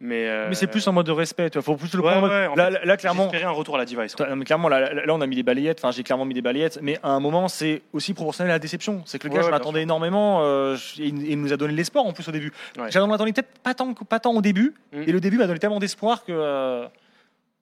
Mais, 0.00 0.26
euh, 0.28 0.48
Mais 0.48 0.56
c'est 0.56 0.66
plus 0.66 0.86
en 0.88 0.92
mode 0.92 1.06
de 1.06 1.12
respect. 1.12 1.48
Il 1.54 1.62
faut 1.62 1.76
plus 1.76 1.94
le 1.94 2.00
Ouais, 2.02 2.10
prendre 2.10 2.26
en 2.26 2.28
mode- 2.28 2.30
ouais, 2.32 2.46
en 2.48 2.54
là, 2.56 2.70
fait, 2.80 2.84
là, 2.84 2.96
clairement, 2.96 3.22
J'espérais 3.22 3.44
un 3.44 3.50
retour 3.52 3.76
à 3.76 3.78
la 3.78 3.84
device. 3.84 4.16
mais 4.36 4.44
clairement, 4.44 4.68
là, 4.68 4.80
là, 4.92 5.06
là, 5.06 5.14
on 5.14 5.20
a 5.20 5.26
mis 5.26 5.36
des 5.36 5.44
balayettes. 5.44 5.78
Enfin, 5.78 5.92
j'ai 5.92 6.02
clairement 6.02 6.24
mis 6.24 6.34
des 6.34 6.42
balayettes. 6.42 6.80
Mais 6.82 6.98
à 7.04 7.10
un 7.10 7.20
moment, 7.20 7.46
c'est 7.46 7.80
aussi 7.92 8.12
proportionnel 8.12 8.50
à 8.50 8.54
la 8.56 8.58
déception. 8.58 9.02
C'est 9.06 9.20
que 9.20 9.28
le 9.28 9.30
Ouais, 9.30 9.36
gars, 9.36 9.42
je 9.42 9.46
ouais, 9.46 9.50
bien 9.52 9.58
l'attendais 9.58 9.82
énormément. 9.82 10.40
euh, 10.42 10.74
je- 10.74 11.00
et 11.00 11.06
il, 11.06 11.30
il 11.30 11.40
nous 11.40 11.52
a 11.52 11.56
donné 11.56 11.72
de 11.72 11.78
l'espoir 11.78 12.04
en 12.04 12.12
plus 12.12 12.28
au 12.28 12.32
début. 12.32 12.52
Ouais. 12.76 12.90
J'en 12.90 13.10
attendais 13.12 13.32
peut-être 13.32 13.56
pas 13.62 13.72
tant, 13.72 13.94
pas 13.94 14.18
tant 14.18 14.32
au 14.34 14.42
début. 14.42 14.74
Mm. 14.92 15.02
Et 15.06 15.12
le 15.12 15.20
début 15.20 15.38
m'a 15.38 15.46
donné 15.46 15.60
tellement 15.60 15.78
d'espoir 15.78 16.24
que 16.24 16.32
euh, 16.32 16.86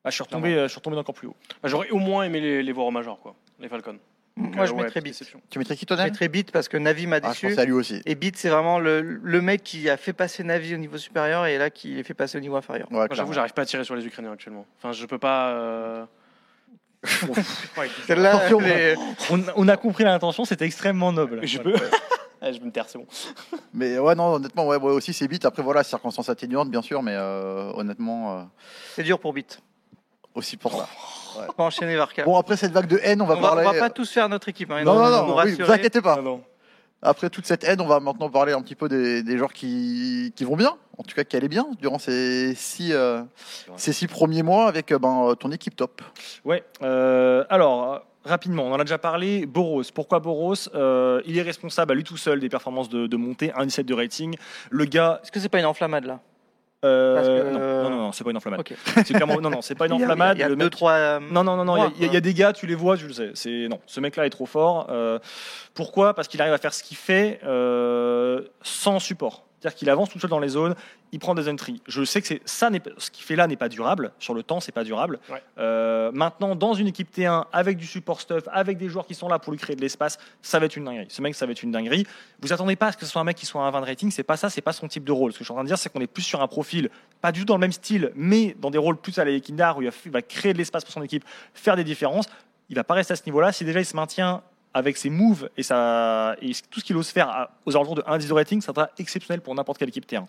bah, 0.04 0.10
je, 0.10 0.14
suis 0.14 0.22
retombé, 0.24 0.54
euh, 0.54 0.62
je 0.64 0.68
suis 0.68 0.78
retombé 0.78 0.96
encore 0.96 1.14
plus 1.14 1.28
haut. 1.28 1.36
Bah, 1.62 1.68
J'aurais 1.68 1.90
au 1.90 1.98
moins 1.98 2.24
aimé 2.24 2.40
les, 2.40 2.62
les 2.62 2.72
voir 2.72 2.86
au 2.86 2.90
Major, 2.90 3.18
quoi, 3.20 3.34
les 3.60 3.68
Falcons. 3.68 3.98
Donc, 4.36 4.54
Moi, 4.54 4.64
euh, 4.64 4.66
je 4.66 4.72
ouais, 4.72 4.82
mettrais 4.84 5.00
Beat. 5.02 5.12
déception. 5.12 5.40
Tu 5.50 5.58
mettrais 5.58 5.76
qui, 5.76 5.84
toi, 5.84 5.96
Je 5.96 6.02
mettrais 6.02 6.28
Beat 6.28 6.50
parce 6.52 6.68
que 6.68 6.76
Navi 6.78 7.06
m'a 7.06 7.16
Ah, 7.16 7.20
je 7.24 7.28
déçu. 7.28 7.48
pensais 7.48 7.60
à 7.60 7.64
lui 7.66 7.72
aussi. 7.72 8.00
et 8.06 8.14
Beat, 8.14 8.36
c'est 8.36 8.48
vraiment 8.48 8.78
le, 8.78 9.00
le 9.02 9.40
mec 9.42 9.62
qui 9.62 9.90
a 9.90 9.96
fait 9.98 10.14
passer 10.14 10.42
Navi 10.42 10.74
au 10.74 10.78
niveau 10.78 10.96
supérieur 10.96 11.44
et 11.46 11.58
là 11.58 11.68
qui 11.70 11.88
les 11.94 12.02
fait 12.02 12.14
passer 12.14 12.38
au 12.38 12.40
niveau 12.40 12.56
inférieur. 12.56 12.88
Ouais, 12.90 12.96
Moi, 12.96 13.08
clairement. 13.08 13.16
j'avoue, 13.24 13.32
j'arrive 13.34 13.52
pas 13.52 13.62
à 13.62 13.66
tirer 13.66 13.84
sur 13.84 13.94
les 13.94 14.06
Ukrainiens 14.06 14.32
actuellement. 14.32 14.64
Enfin, 14.78 14.92
je 14.92 15.04
peux 15.06 15.18
pas. 15.18 15.50
euh, 15.50 16.04
Ouais, 17.76 17.88
Celle-là, 18.06 18.36
Attention, 18.36 18.60
elle 18.60 18.80
est- 18.80 18.96
On, 19.30 19.42
on 19.56 19.68
a 19.68 19.76
compris 19.76 20.04
l'intention, 20.04 20.44
c'était 20.44 20.64
extrêmement 20.66 21.12
noble. 21.12 21.46
Je 21.46 21.58
peux. 21.58 21.74
Ah, 22.44 22.50
je 22.50 22.58
vais 22.58 22.66
me 22.66 22.72
taire, 22.72 22.88
c'est 22.88 22.98
bon. 22.98 23.06
Mais 23.72 24.00
ouais, 24.00 24.16
non, 24.16 24.32
honnêtement, 24.34 24.66
ouais, 24.66 24.76
ouais, 24.76 24.90
aussi 24.90 25.12
c'est 25.12 25.28
vite. 25.30 25.44
Après, 25.44 25.62
voilà, 25.62 25.84
circonstances 25.84 26.28
atténuantes, 26.28 26.70
bien 26.72 26.82
sûr, 26.82 27.00
mais 27.00 27.14
euh, 27.14 27.70
honnêtement, 27.74 28.36
euh, 28.36 28.42
c'est 28.96 29.04
dur 29.04 29.20
pour 29.20 29.32
Beat. 29.32 29.60
Aussi 30.34 30.56
pour 30.56 30.72
ça. 30.72 30.88
On 31.36 31.40
va 31.62 31.64
enchaîner 31.64 31.96
Varka. 31.96 32.24
Bon, 32.24 32.36
après 32.36 32.56
cette 32.56 32.72
vague 32.72 32.86
de 32.86 32.98
haine, 33.02 33.22
on 33.22 33.26
va 33.26 33.34
on, 33.36 33.40
va, 33.40 33.52
on 33.52 33.54
parler. 33.54 33.78
va 33.78 33.86
pas 33.86 33.90
tous 33.90 34.10
faire 34.10 34.28
notre 34.28 34.48
équipe. 34.48 34.70
hein, 34.70 34.82
Non, 34.84 34.94
non, 34.94 35.10
non, 35.10 35.26
oui, 35.28 35.34
rassurer. 35.36 35.64
vous 35.64 35.72
inquiétez 35.72 36.00
pas. 36.02 36.16
Ah, 36.18 36.22
non. 36.22 36.42
Après 37.04 37.30
toute 37.30 37.46
cette 37.46 37.64
haine, 37.64 37.80
on 37.80 37.86
va 37.86 37.98
maintenant 37.98 38.30
parler 38.30 38.52
un 38.52 38.62
petit 38.62 38.76
peu 38.76 38.88
des, 38.88 39.22
des 39.24 39.36
joueurs 39.36 39.52
qui, 39.52 40.32
qui 40.36 40.44
vont 40.44 40.54
bien, 40.56 40.76
en 40.98 41.02
tout 41.02 41.16
cas 41.16 41.24
qui 41.24 41.36
allaient 41.36 41.48
bien 41.48 41.66
durant 41.80 41.98
ces 41.98 42.54
six, 42.54 42.92
euh, 42.92 43.22
ces 43.76 43.92
six 43.92 44.06
premiers 44.06 44.44
mois 44.44 44.68
avec 44.68 44.92
euh, 44.92 44.98
ben, 45.00 45.30
euh, 45.30 45.34
ton 45.34 45.50
équipe 45.50 45.74
top. 45.74 46.00
Ouais. 46.44 46.62
euh, 46.82 47.44
alors, 47.50 48.02
rapidement, 48.24 48.62
on 48.64 48.72
en 48.72 48.78
a 48.78 48.84
déjà 48.84 48.98
parlé. 48.98 49.46
Boros. 49.46 49.82
Pourquoi 49.92 50.20
Boros? 50.20 50.54
Euh, 50.76 51.20
Il 51.26 51.36
est 51.38 51.42
responsable 51.42 51.90
à 51.90 51.94
lui 51.96 52.04
tout 52.04 52.16
seul 52.16 52.38
des 52.38 52.48
performances 52.48 52.88
de, 52.88 53.08
de 53.08 53.16
montée, 53.16 53.52
un 53.56 53.64
17 53.66 53.84
de 53.84 53.94
rating. 53.94 54.36
Le 54.70 54.84
gars. 54.84 55.18
Est-ce 55.24 55.32
que 55.32 55.40
c'est 55.40 55.48
pas 55.48 55.58
une 55.58 55.66
enflammade 55.66 56.04
là? 56.04 56.20
Euh, 56.84 57.42
que- 57.44 57.50
non, 57.50 57.60
non, 57.60 57.90
non, 57.90 57.96
non, 58.04 58.12
c'est 58.12 58.24
pas 58.24 58.30
une 58.30 58.36
enflammade. 58.36 58.60
Ok. 58.60 58.74
C'est 59.06 59.14
clairement, 59.14 59.40
non, 59.40 59.50
non, 59.50 59.62
c'est 59.62 59.74
pas 59.74 59.86
une 59.86 59.92
Il 59.94 59.98
y 59.98 60.02
a- 60.02 60.04
enflammade. 60.06 60.36
Il 60.36 60.40
y 60.40 60.44
a 60.44 60.48
Le 60.48 60.56
deux, 60.56 60.64
mec- 60.64 60.72
trois. 60.72 60.92
euh, 60.92 61.20
Non, 61.30 61.44
non, 61.44 61.56
non, 61.56 61.64
non. 61.64 61.92
Il 61.98 62.06
y 62.06 62.12
y 62.12 62.16
a 62.16 62.20
des 62.20 62.34
gars, 62.34 62.52
tu 62.52 62.66
les 62.66 62.74
vois, 62.74 62.96
je 62.96 63.06
le 63.06 63.12
sais. 63.12 63.30
C'est 63.34 63.68
non, 63.68 63.78
ce 63.86 64.00
mec-là 64.00 64.26
est 64.26 64.30
trop 64.30 64.46
fort. 64.46 64.86
Euh, 64.90 65.18
pourquoi? 65.74 66.14
Parce 66.14 66.28
qu'il 66.28 66.40
arrive 66.40 66.54
à 66.54 66.58
faire 66.58 66.74
ce 66.74 66.82
qu'il 66.82 66.96
fait 66.96 67.40
euh, 67.44 68.42
sans 68.62 68.98
support. 68.98 69.44
C'est-à-dire 69.62 69.78
qu'il 69.78 69.90
avance 69.90 70.10
tout 70.10 70.18
seul 70.18 70.28
dans 70.28 70.40
les 70.40 70.48
zones, 70.48 70.74
il 71.12 71.20
prend 71.20 71.36
des 71.36 71.48
entries. 71.48 71.80
Je 71.86 72.02
sais 72.02 72.20
que 72.20 72.26
c'est 72.26 72.40
ça, 72.44 72.68
n'est 72.68 72.82
ce 72.98 73.12
qu'il 73.12 73.22
fait 73.24 73.36
là 73.36 73.46
n'est 73.46 73.56
pas 73.56 73.68
durable. 73.68 74.10
Sur 74.18 74.34
le 74.34 74.42
temps, 74.42 74.58
c'est 74.58 74.72
pas 74.72 74.82
durable. 74.82 75.20
Ouais. 75.30 75.40
Euh, 75.58 76.10
maintenant, 76.12 76.56
dans 76.56 76.74
une 76.74 76.88
équipe 76.88 77.16
T1 77.16 77.44
avec 77.52 77.76
du 77.76 77.86
support 77.86 78.20
stuff, 78.20 78.42
avec 78.50 78.76
des 78.76 78.88
joueurs 78.88 79.06
qui 79.06 79.14
sont 79.14 79.28
là 79.28 79.38
pour 79.38 79.52
lui 79.52 79.60
créer 79.60 79.76
de 79.76 79.80
l'espace, 79.80 80.18
ça 80.40 80.58
va 80.58 80.66
être 80.66 80.76
une 80.76 80.84
dinguerie. 80.84 81.06
Ce 81.10 81.22
mec, 81.22 81.36
ça 81.36 81.46
va 81.46 81.52
être 81.52 81.62
une 81.62 81.70
dinguerie. 81.70 82.04
Vous 82.40 82.52
attendez 82.52 82.74
pas 82.74 82.88
à 82.88 82.92
ce 82.92 82.96
que 82.96 83.04
ce 83.04 83.12
soit 83.12 83.20
un 83.20 83.24
mec 83.24 83.36
qui 83.36 83.46
soit 83.46 83.62
un 83.62 83.70
20 83.70 83.82
de 83.82 83.86
rating. 83.86 84.10
C'est 84.10 84.24
pas 84.24 84.36
ça, 84.36 84.50
c'est 84.50 84.62
pas 84.62 84.72
son 84.72 84.88
type 84.88 85.04
de 85.04 85.12
rôle. 85.12 85.32
Ce 85.32 85.38
que 85.38 85.44
je 85.44 85.46
suis 85.46 85.52
en 85.52 85.56
train 85.56 85.64
de 85.64 85.68
dire, 85.68 85.78
c'est 85.78 85.92
qu'on 85.92 86.00
est 86.00 86.08
plus 86.08 86.22
sur 86.22 86.42
un 86.42 86.48
profil, 86.48 86.90
pas 87.20 87.30
du 87.30 87.40
tout 87.40 87.46
dans 87.46 87.54
le 87.54 87.60
même 87.60 87.70
style, 87.70 88.10
mais 88.16 88.56
dans 88.58 88.72
des 88.72 88.78
rôles 88.78 88.96
plus 88.96 89.16
à 89.20 89.24
la 89.24 89.38
Kindar 89.38 89.78
où 89.78 89.82
il 89.82 89.88
va, 89.88 89.94
il 90.04 90.10
va 90.10 90.22
créer 90.22 90.54
de 90.54 90.58
l'espace 90.58 90.82
pour 90.82 90.92
son 90.92 91.02
équipe, 91.02 91.24
faire 91.54 91.76
des 91.76 91.84
différences. 91.84 92.26
Il 92.68 92.74
va 92.74 92.82
pas 92.82 92.94
rester 92.94 93.12
à 93.12 93.16
ce 93.16 93.22
niveau-là. 93.26 93.52
Si 93.52 93.64
déjà 93.64 93.78
il 93.78 93.86
se 93.86 93.94
maintient 93.94 94.42
avec 94.74 94.96
ses 94.96 95.10
moves 95.10 95.48
et, 95.56 95.62
tout 95.62 96.80
ce 96.80 96.84
qu'il 96.84 96.96
ose 96.96 97.08
faire 97.08 97.28
à- 97.28 97.50
aux 97.66 97.76
alentours 97.76 97.96
de 97.96 98.02
1-10 98.02 98.28
de 98.28 98.32
rating, 98.32 98.60
ça 98.60 98.72
sera 98.74 98.88
exceptionnel 98.98 99.40
pour 99.40 99.54
n'importe 99.54 99.78
quelle 99.78 99.88
équipe 99.88 100.06
T1. 100.06 100.24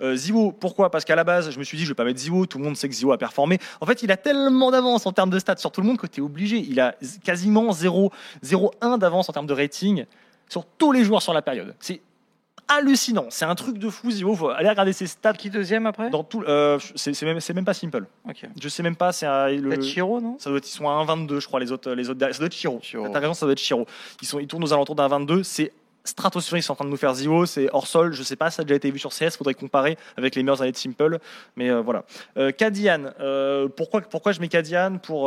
Euh, 0.00 0.14
Ziwo, 0.16 0.52
pourquoi? 0.52 0.90
Parce 0.90 1.04
qu'à 1.04 1.16
la 1.16 1.24
base, 1.24 1.50
je 1.50 1.58
me 1.58 1.64
suis 1.64 1.76
dit, 1.76 1.84
je 1.84 1.90
vais 1.90 1.94
pas 1.94 2.04
mettre 2.04 2.20
Ziwo, 2.20 2.46
tout 2.46 2.58
le 2.58 2.64
monde 2.64 2.76
sait 2.76 2.88
que 2.88 2.94
Ziwo 2.94 3.12
a 3.12 3.18
performé. 3.18 3.58
En 3.80 3.86
fait, 3.86 4.02
il 4.02 4.10
a 4.12 4.16
tellement 4.16 4.70
d'avance 4.70 5.06
en 5.06 5.12
termes 5.12 5.30
de 5.30 5.38
stats 5.38 5.56
sur 5.56 5.72
tout 5.72 5.80
le 5.80 5.86
monde 5.86 5.98
que 5.98 6.06
tu 6.06 6.20
es 6.20 6.22
obligé. 6.22 6.58
Il 6.58 6.80
a 6.80 6.94
quasiment 7.24 7.72
0 7.72 8.12
0,1 8.42 8.98
d'avance 8.98 9.28
en 9.28 9.32
termes 9.32 9.46
de 9.46 9.54
rating 9.54 10.04
sur 10.48 10.64
tous 10.66 10.92
les 10.92 11.04
joueurs 11.04 11.22
sur 11.22 11.32
la 11.32 11.42
période. 11.42 11.74
C'est 11.80 12.00
hallucinant. 12.70 13.26
C'est 13.28 13.44
un 13.44 13.54
truc 13.54 13.76
de 13.78 13.88
fou, 13.90 14.10
Ziwo. 14.10 14.34
Faut 14.34 14.48
aller 14.48 14.68
regarder 14.68 14.92
ses 14.92 15.06
stats. 15.06 15.32
Qui 15.34 15.50
deuxième 15.50 15.86
après 15.86 16.08
Dans 16.10 16.24
tout, 16.24 16.42
euh, 16.42 16.78
c'est 16.94 17.12
c'est 17.14 17.26
même, 17.26 17.40
c'est 17.40 17.52
même 17.54 17.64
pas 17.64 17.74
simple. 17.74 18.06
Ok. 18.28 18.46
Je 18.60 18.68
sais 18.68 18.82
même 18.82 18.96
pas. 18.96 19.12
C'est 19.12 19.26
un- 19.26 19.48
le- 19.48 19.68
Peut-être 19.68 19.82
Chiro, 19.84 20.20
non 20.20 20.36
ça 20.38 20.48
doit 20.50 20.58
être, 20.58 20.66
ils 20.68 20.72
sont 20.72 20.88
à 20.88 20.92
1,22, 20.92 21.40
je 21.40 21.46
crois, 21.46 21.60
les 21.60 21.70
autres, 21.72 21.90
les 21.92 22.08
autres 22.08 22.18
derrière. 22.18 22.34
Ça 22.34 22.38
doit 22.40 22.46
être 22.46 22.54
Chiro. 22.54 22.78
Chiro. 22.82 23.08
T'as 23.12 23.20
raison, 23.20 23.34
ça 23.34 23.44
doit 23.46 23.52
être 23.52 23.58
Chiro. 23.60 23.86
Ils, 24.22 24.26
sont, 24.28 24.38
ils 24.40 24.46
tournent 24.46 24.64
aux 24.64 24.72
alentours 24.72 24.94
d'un 24.94 25.08
22. 25.08 25.42
C'est 25.42 25.72
stratosphérique, 26.04 26.64
sont 26.64 26.72
en 26.72 26.76
train 26.76 26.84
de 26.84 26.90
nous 26.90 26.96
faire 26.96 27.14
Zio. 27.14 27.46
C'est 27.46 27.68
hors 27.72 27.86
sol, 27.86 28.12
je 28.12 28.22
sais 28.22 28.36
pas, 28.36 28.50
ça 28.50 28.62
a 28.62 28.64
déjà 28.64 28.76
été 28.76 28.90
vu 28.90 28.98
sur 28.98 29.10
CS. 29.10 29.36
Faudrait 29.36 29.54
comparer 29.54 29.96
avec 30.16 30.34
les 30.34 30.42
meilleures 30.42 30.62
années 30.62 30.72
de 30.72 30.76
Simple. 30.76 31.18
Mais 31.56 31.70
euh, 31.70 31.80
voilà. 31.80 32.04
Euh, 32.36 32.50
Kadian, 32.52 33.12
euh, 33.20 33.68
pourquoi, 33.68 34.00
pourquoi 34.00 34.32
je 34.32 34.40
mets 34.40 34.48
Kadian 34.48 34.98
pour, 34.98 35.24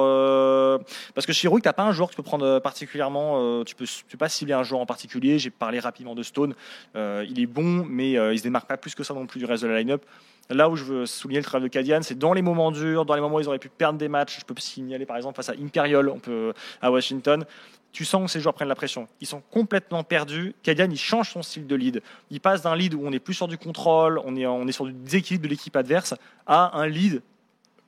Parce 1.13 1.25
que 1.25 1.33
chez 1.33 1.47
Heroic, 1.47 1.61
t'as 1.61 1.73
pas 1.73 1.83
un 1.83 1.91
joueur 1.91 2.09
que 2.09 2.15
tu 2.15 2.17
peux 2.17 2.23
prendre 2.23 2.59
particulièrement. 2.59 3.63
tu, 3.63 3.75
peux, 3.75 3.85
tu 3.85 4.03
peux 4.09 4.17
pas 4.17 4.29
cibler 4.29 4.53
un 4.53 4.63
joueur 4.63 4.81
en 4.81 4.85
particulier. 4.85 5.39
J'ai 5.39 5.49
parlé 5.49 5.79
rapidement 5.79 6.15
de 6.15 6.23
Stone. 6.23 6.55
Il 6.95 7.39
est 7.39 7.47
bon, 7.47 7.85
mais 7.87 8.11
il 8.11 8.37
se 8.37 8.43
démarque 8.43 8.67
pas 8.67 8.77
plus 8.77 8.95
que 8.95 9.03
ça 9.03 9.13
non 9.13 9.25
plus 9.25 9.39
du 9.39 9.45
reste 9.45 9.63
de 9.63 9.67
la 9.67 9.79
line-up. 9.79 10.03
Là 10.49 10.70
où 10.70 10.76
je 10.76 10.84
veux 10.84 11.06
souligner 11.06 11.40
le 11.40 11.45
travail 11.45 11.68
de 11.68 11.74
Kadian, 11.74 12.02
c'est 12.02 12.18
dans 12.18 12.34
les 12.34 12.41
moments 12.41 12.72
durs, 12.72 13.06
dans 13.06 13.15
les 13.15 13.22
moments 13.22 13.38
où 13.38 13.40
ils 13.40 13.48
auraient 13.48 13.60
pu 13.60 13.70
perdre 13.70 13.98
des 13.98 14.10
matchs. 14.10 14.40
Je 14.40 14.45
peux 14.45 14.53
signaler 14.60 15.06
par 15.06 15.18
exemple 15.18 15.36
face 15.38 15.49
à 15.49 15.53
Imperial, 15.53 16.10
on 16.10 16.20
peut 16.20 16.53
à 16.82 16.91
Washington. 16.91 17.45
Tu 17.91 18.06
sens 18.06 18.26
que 18.26 18.32
ces 18.32 18.40
joueurs 18.40 18.56
prennent 18.56 18.68
la 18.68 18.76
pression. 18.76 19.07
Ils 19.22 19.28
sont 19.28 19.41
complètement 19.52 20.03
perdus. 20.03 20.56
Kadian, 20.64 20.90
il 20.90 20.98
change 20.98 21.32
son 21.32 21.44
style 21.44 21.68
de 21.68 21.76
lead. 21.76 22.02
Il 22.32 22.41
passe 22.41 22.64
d'un 22.64 22.76
lead 22.76 22.94
où 22.94 23.02
on 23.06 23.11
est 23.11 23.20
plus 23.20 23.36
sur 23.36 23.48
du 23.48 23.57
contrôle, 23.57 24.20
on 24.26 24.36
est, 24.36 24.45
on 24.45 24.68
est 24.68 24.72
sur 24.72 24.86
du 24.86 24.94
déséquilibre 24.94 25.44
de 25.44 25.49
l'équipe 25.49 25.76
adverse, 25.76 26.15
à 26.48 26.78
un 26.78 26.88
lead 26.88 27.22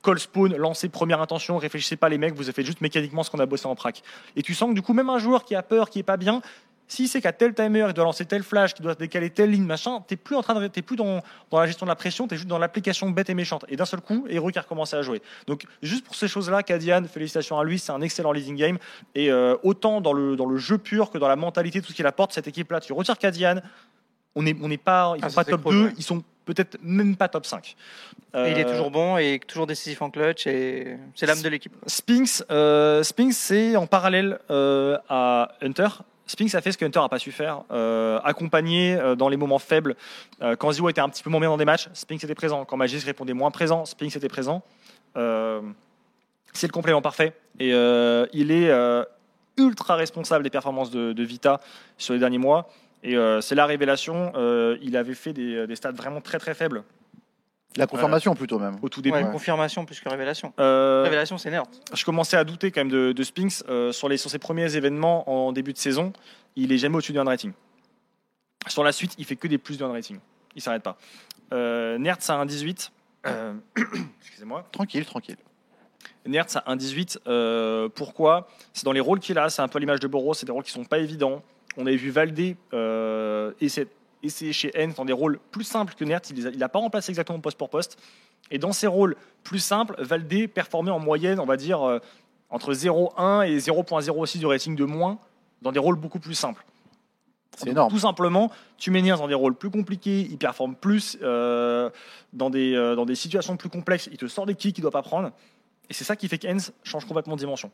call 0.06 0.18
spawn, 0.20 0.56
lancez 0.56 0.88
première 0.88 1.20
intention, 1.20 1.58
réfléchissez 1.58 1.96
pas 1.96 2.08
les 2.08 2.16
mecs, 2.16 2.34
vous 2.34 2.44
avez 2.44 2.52
fait 2.52 2.62
juste 2.62 2.80
mécaniquement 2.80 3.24
ce 3.24 3.30
qu'on 3.30 3.40
a 3.40 3.46
bossé 3.46 3.66
en 3.66 3.74
prac. 3.74 4.02
Et 4.36 4.42
tu 4.42 4.54
sens 4.54 4.70
que 4.70 4.74
du 4.74 4.82
coup, 4.82 4.92
même 4.92 5.10
un 5.10 5.18
joueur 5.18 5.44
qui 5.44 5.56
a 5.56 5.62
peur, 5.62 5.90
qui 5.90 5.98
est 5.98 6.04
pas 6.04 6.16
bien, 6.16 6.42
S'il 6.88 7.08
sait 7.08 7.20
qu'à 7.20 7.32
tel 7.32 7.52
timer, 7.52 7.86
il 7.88 7.92
doit 7.92 8.04
lancer 8.04 8.24
tel 8.26 8.42
flash, 8.42 8.72
qu'il 8.74 8.84
doit 8.84 8.94
décaler 8.94 9.30
telle 9.30 9.50
ligne, 9.50 9.64
machin, 9.64 10.04
t'es 10.06 10.14
plus 10.16 10.36
en 10.36 10.42
train 10.42 10.54
de, 10.60 10.66
t'es 10.68 10.82
plus 10.82 10.96
dans, 10.96 11.20
dans 11.50 11.58
la 11.58 11.66
gestion 11.66 11.84
de 11.84 11.90
la 11.90 11.96
pression, 11.96 12.28
t'es 12.28 12.36
juste 12.36 12.48
dans 12.48 12.58
l'application 12.58 13.10
bête 13.10 13.28
et 13.28 13.34
méchante. 13.34 13.64
Et 13.68 13.76
d'un 13.76 13.84
seul 13.86 14.00
coup, 14.00 14.24
Heroic 14.28 14.52
a 14.56 14.60
recommencé 14.60 14.94
à 14.96 15.02
jouer. 15.02 15.20
Donc, 15.46 15.64
juste 15.82 16.04
pour 16.04 16.14
ces 16.14 16.28
choses-là, 16.28 16.62
Kadian, 16.62 17.02
félicitations 17.04 17.58
à 17.58 17.64
lui, 17.64 17.78
c'est 17.80 17.92
un 17.92 18.00
excellent 18.02 18.30
leading 18.32 18.56
game. 18.56 18.78
Et 19.16 19.30
euh, 19.32 19.56
autant 19.64 20.00
dans 20.00 20.12
le, 20.12 20.36
dans 20.36 20.46
le 20.46 20.56
jeu 20.58 20.78
pur 20.78 21.10
que 21.10 21.18
dans 21.18 21.28
la 21.28 21.36
mentalité, 21.36 21.80
tout 21.82 21.88
ce 21.88 21.94
qu'il 21.94 22.06
apporte, 22.06 22.32
cette 22.32 22.46
équipe-là, 22.46 22.80
tu 22.80 22.92
retires 22.92 23.18
Kadian, 23.18 23.60
on 24.36 24.42
n'est 24.42 24.56
on 24.62 24.68
n'est 24.68 24.76
pas, 24.78 25.14
ils 25.16 25.24
Ah, 25.24 25.28
sont 25.30 25.34
pas 25.34 25.44
top 25.44 25.62
cool, 25.62 25.72
2, 25.74 25.84
ouais. 25.86 25.92
ils 25.96 26.04
sont 26.04 26.22
peut-être 26.44 26.78
même 26.82 27.16
pas 27.16 27.26
top 27.28 27.46
5. 27.46 27.74
Et 28.34 28.50
il 28.52 28.58
est 28.58 28.66
Euh, 28.66 28.70
toujours 28.70 28.90
bon 28.90 29.16
et 29.16 29.40
toujours 29.44 29.66
décisif 29.66 30.02
en 30.02 30.10
clutch 30.10 30.46
et 30.46 30.98
c'est 31.14 31.26
l'âme 31.26 31.40
de 31.42 31.48
l'équipe. 31.48 31.72
Spinks, 31.86 32.42
euh, 32.50 33.02
Spinks 33.02 33.32
c'est 33.32 33.74
en 33.76 33.86
parallèle 33.86 34.38
euh, 34.50 34.98
à 35.08 35.52
Hunter. 35.62 35.88
Spinks 36.26 36.54
a 36.54 36.60
fait 36.60 36.72
ce 36.72 36.78
que 36.78 36.84
Hunter 36.84 37.00
n'a 37.00 37.08
pas 37.08 37.18
su 37.18 37.32
faire, 37.32 37.62
euh, 37.70 38.18
accompagner 38.24 38.96
euh, 38.96 39.14
dans 39.14 39.28
les 39.28 39.36
moments 39.36 39.58
faibles. 39.58 39.96
Euh, 40.42 40.56
quand 40.56 40.72
Zio 40.72 40.88
était 40.88 41.00
un 41.00 41.08
petit 41.08 41.22
peu 41.22 41.30
moins 41.30 41.40
bien 41.40 41.48
dans 41.48 41.56
des 41.56 41.64
matchs, 41.64 41.88
Spinks 41.92 42.24
était 42.24 42.34
présent. 42.34 42.64
Quand 42.64 42.76
Magis 42.76 42.98
répondait 43.04 43.32
moins 43.32 43.50
présent, 43.50 43.84
Spinks 43.84 44.16
était 44.16 44.28
présent. 44.28 44.62
Euh, 45.16 45.60
c'est 46.52 46.66
le 46.66 46.72
complément 46.72 47.02
parfait. 47.02 47.32
Et 47.58 47.72
euh, 47.72 48.26
il 48.32 48.50
est 48.50 48.72
ultra 49.56 49.96
responsable 49.96 50.44
des 50.44 50.50
performances 50.50 50.90
de, 50.90 51.22
Vita 51.22 51.60
sur 51.96 52.14
les 52.14 52.20
derniers 52.20 52.38
mois. 52.38 52.68
Et 53.02 53.14
c'est 53.40 53.54
la 53.54 53.66
révélation. 53.66 54.32
Il 54.82 54.96
avait 54.96 55.14
fait 55.14 55.32
des, 55.32 55.66
des 55.66 55.76
stats 55.76 55.92
vraiment 55.92 56.20
très 56.20 56.38
très 56.38 56.54
faibles 56.54 56.82
La 57.76 57.86
confirmation 57.86 58.34
plutôt 58.34 58.58
même. 58.58 58.76
au 58.82 58.88
tout 58.88 59.02
début. 59.02 59.16
Ouais, 59.16 59.30
Confirmation 59.30 59.84
plus 59.84 60.00
que 60.00 60.08
révélation. 60.08 60.52
Euh, 60.58 61.02
Révélation, 61.04 61.38
c'est 61.38 61.50
nerd. 61.50 61.66
je 61.92 62.04
commençais 62.04 62.36
à 62.36 62.44
douter 62.44 62.70
quand 62.70 62.80
même 62.80 62.90
de, 62.90 63.12
de 63.12 63.22
Spinks 63.22 63.62
euh, 63.68 63.92
sur, 63.92 64.08
les, 64.08 64.16
sur 64.16 64.30
ses 64.30 64.38
premiers 64.38 64.76
événements 64.76 65.28
en 65.30 65.52
début 65.52 65.72
de 65.72 65.78
saison. 65.78 66.12
Il 66.56 66.72
est 66.72 66.78
jamais 66.78 66.96
au-dessus 66.96 67.12
du 67.12 67.18
rating. 67.20 67.52
Sur 68.68 68.82
la 68.82 68.92
suite, 68.92 69.14
il 69.18 69.24
fait 69.24 69.36
que 69.36 69.46
des 69.46 69.58
plus 69.58 69.78
de 69.78 69.84
rating. 69.84 70.18
Il 70.54 70.62
s'arrête 70.62 70.82
pas. 70.82 70.96
Euh, 71.52 71.98
Nertz 71.98 72.28
a 72.30 72.34
un 72.36 72.46
18. 72.46 72.90
Euh, 73.26 73.52
Excusez-moi. 74.20 74.64
Tranquille, 74.72 75.04
tranquille. 75.04 75.36
Nertz 76.26 76.56
a 76.56 76.64
un 76.66 76.76
18. 76.76 77.20
euh, 77.28 77.88
pourquoi? 77.94 78.48
C'est 78.72 78.84
dans 78.84 78.92
les 78.92 79.00
rôles 79.00 79.20
qu'il 79.20 79.38
a. 79.38 79.48
C'est 79.50 79.62
un 79.62 79.68
peu 79.68 79.78
l'image 79.78 80.00
de 80.00 80.08
Boros. 80.08 80.34
C'est 80.34 80.46
des 80.46 80.52
rôles 80.52 80.64
qui 80.64 80.72
sont 80.72 80.84
pas 80.84 80.98
évidents. 80.98 81.42
On 81.76 81.86
avait 81.86 81.96
vu 81.96 82.10
Valdé 82.10 82.56
euh, 82.72 83.52
essayer, 83.60 83.86
essayer 84.26 84.52
chez 84.52 84.70
N 84.74 84.92
dans 84.92 85.04
des 85.04 85.12
rôles 85.12 85.38
plus 85.50 85.64
simples 85.64 85.94
que 85.94 86.04
Nertz. 86.04 86.30
Il 86.30 86.58
n'a 86.58 86.68
pas 86.68 86.78
remplacé 86.78 87.10
exactement 87.10 87.40
poste 87.40 87.58
pour 87.58 87.70
poste. 87.70 87.98
Et 88.50 88.58
dans 88.58 88.72
ces 88.72 88.86
rôles 88.86 89.16
plus 89.42 89.58
simples, 89.58 89.96
Valdé 89.98 90.48
performait 90.48 90.90
en 90.90 90.98
moyenne, 90.98 91.40
on 91.40 91.46
va 91.46 91.56
dire, 91.56 91.82
euh, 91.82 91.98
entre 92.50 92.72
0,1 92.72 93.48
et 93.48 93.58
0,06 93.58 94.38
de 94.38 94.46
rating 94.46 94.76
de 94.76 94.84
moins 94.84 95.18
dans 95.62 95.72
des 95.72 95.78
rôles 95.78 95.96
beaucoup 95.96 96.20
plus 96.20 96.34
simples. 96.34 96.64
C'est 97.56 97.70
énorme. 97.70 97.90
Tout 97.90 98.00
simplement, 98.00 98.50
tu 98.76 98.90
mets 98.90 99.02
Nertz 99.02 99.20
dans 99.20 99.28
des 99.28 99.34
rôles 99.34 99.54
plus 99.54 99.70
compliqués, 99.70 100.20
il 100.30 100.36
performe 100.36 100.76
plus 100.76 101.16
euh, 101.22 101.90
dans, 102.32 102.50
des, 102.50 102.74
euh, 102.74 102.94
dans 102.94 103.06
des 103.06 103.14
situations 103.14 103.56
plus 103.56 103.70
complexes, 103.70 104.08
il 104.12 104.18
te 104.18 104.26
sort 104.26 104.46
des 104.46 104.54
kicks 104.54 104.74
qu'il 104.74 104.82
ne 104.82 104.90
doit 104.90 105.02
pas 105.02 105.02
prendre. 105.02 105.32
Et 105.88 105.94
c'est 105.94 106.04
ça 106.04 106.16
qui 106.16 106.28
fait 106.28 106.38
qu'Hens 106.38 106.72
change 106.82 107.04
complètement 107.06 107.34
de 107.34 107.40
dimension. 107.40 107.70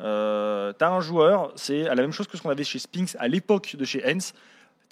Euh, 0.00 0.72
tu 0.78 0.84
as 0.84 0.90
un 0.90 1.00
joueur, 1.00 1.52
c'est 1.56 1.82
la 1.82 1.94
même 1.94 2.12
chose 2.12 2.26
que 2.26 2.36
ce 2.36 2.42
qu'on 2.42 2.50
avait 2.50 2.64
chez 2.64 2.78
Spinks 2.78 3.16
à 3.18 3.28
l'époque 3.28 3.76
de 3.76 3.84
chez 3.84 4.02
Hens. 4.04 4.34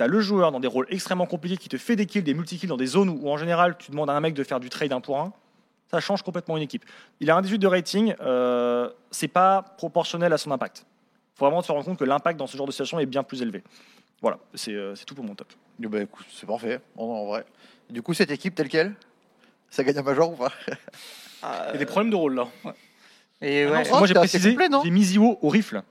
Tu 0.02 0.04
as 0.04 0.08
le 0.08 0.20
joueur 0.20 0.50
dans 0.50 0.58
des 0.58 0.66
rôles 0.66 0.86
extrêmement 0.90 1.26
compliqués 1.26 1.56
qui 1.56 1.68
te 1.68 1.76
fait 1.76 1.94
des 1.94 2.06
kills, 2.06 2.24
des 2.24 2.34
multi-kills 2.34 2.68
dans 2.68 2.76
des 2.76 2.86
zones 2.86 3.08
où, 3.08 3.28
en 3.28 3.36
général 3.36 3.76
tu 3.78 3.92
demandes 3.92 4.10
à 4.10 4.14
un 4.14 4.20
mec 4.20 4.34
de 4.34 4.42
faire 4.42 4.58
du 4.58 4.68
trade 4.68 4.92
un 4.92 5.00
pour 5.00 5.20
un. 5.20 5.32
Ça 5.92 6.00
change 6.00 6.22
complètement 6.22 6.56
une 6.56 6.64
équipe. 6.64 6.84
Il 7.20 7.30
a 7.30 7.36
un 7.36 7.40
18 7.42 7.58
de 7.58 7.66
rating, 7.68 8.14
euh, 8.20 8.90
c'est 9.12 9.28
pas 9.28 9.62
proportionnel 9.62 10.32
à 10.32 10.38
son 10.38 10.50
impact. 10.50 10.84
Il 11.34 11.38
faut 11.38 11.44
vraiment 11.44 11.62
se 11.62 11.70
rendre 11.70 11.84
compte 11.84 11.98
que 12.00 12.04
l'impact 12.04 12.36
dans 12.36 12.48
ce 12.48 12.56
genre 12.56 12.66
de 12.66 12.72
situation 12.72 12.98
est 12.98 13.06
bien 13.06 13.22
plus 13.22 13.42
élevé. 13.42 13.62
Voilà, 14.20 14.38
c'est 14.54 14.72
euh, 14.74 14.94
tout 15.06 15.14
pour 15.14 15.24
mon 15.24 15.36
top. 15.36 15.52
Eh 15.80 15.86
ben, 15.86 16.08
c'est 16.32 16.46
parfait, 16.46 16.80
en, 16.96 17.04
en 17.04 17.26
vrai. 17.26 17.44
Du 17.88 18.02
coup, 18.02 18.12
cette 18.12 18.32
équipe 18.32 18.56
telle 18.56 18.68
quelle 18.68 18.94
Ça 19.70 19.84
gagne 19.84 19.98
un 19.98 20.02
major 20.02 20.32
ou 20.32 20.36
pas 20.36 20.50
Il 21.44 21.72
y 21.72 21.74
a 21.74 21.78
des 21.78 21.86
problèmes 21.86 22.10
de 22.10 22.16
rôle 22.16 22.34
là. 22.34 22.48
Et 23.40 23.62
Ah 23.62 23.66
non, 23.68 23.74
ouais. 23.76 23.88
Oh, 23.92 23.98
Moi 23.98 24.06
j'ai 24.08 24.14
précisé, 24.14 24.56
j'ai 24.82 24.90
mis 24.90 25.04
Zio 25.04 25.38
au 25.40 25.48
rifle. 25.48 25.82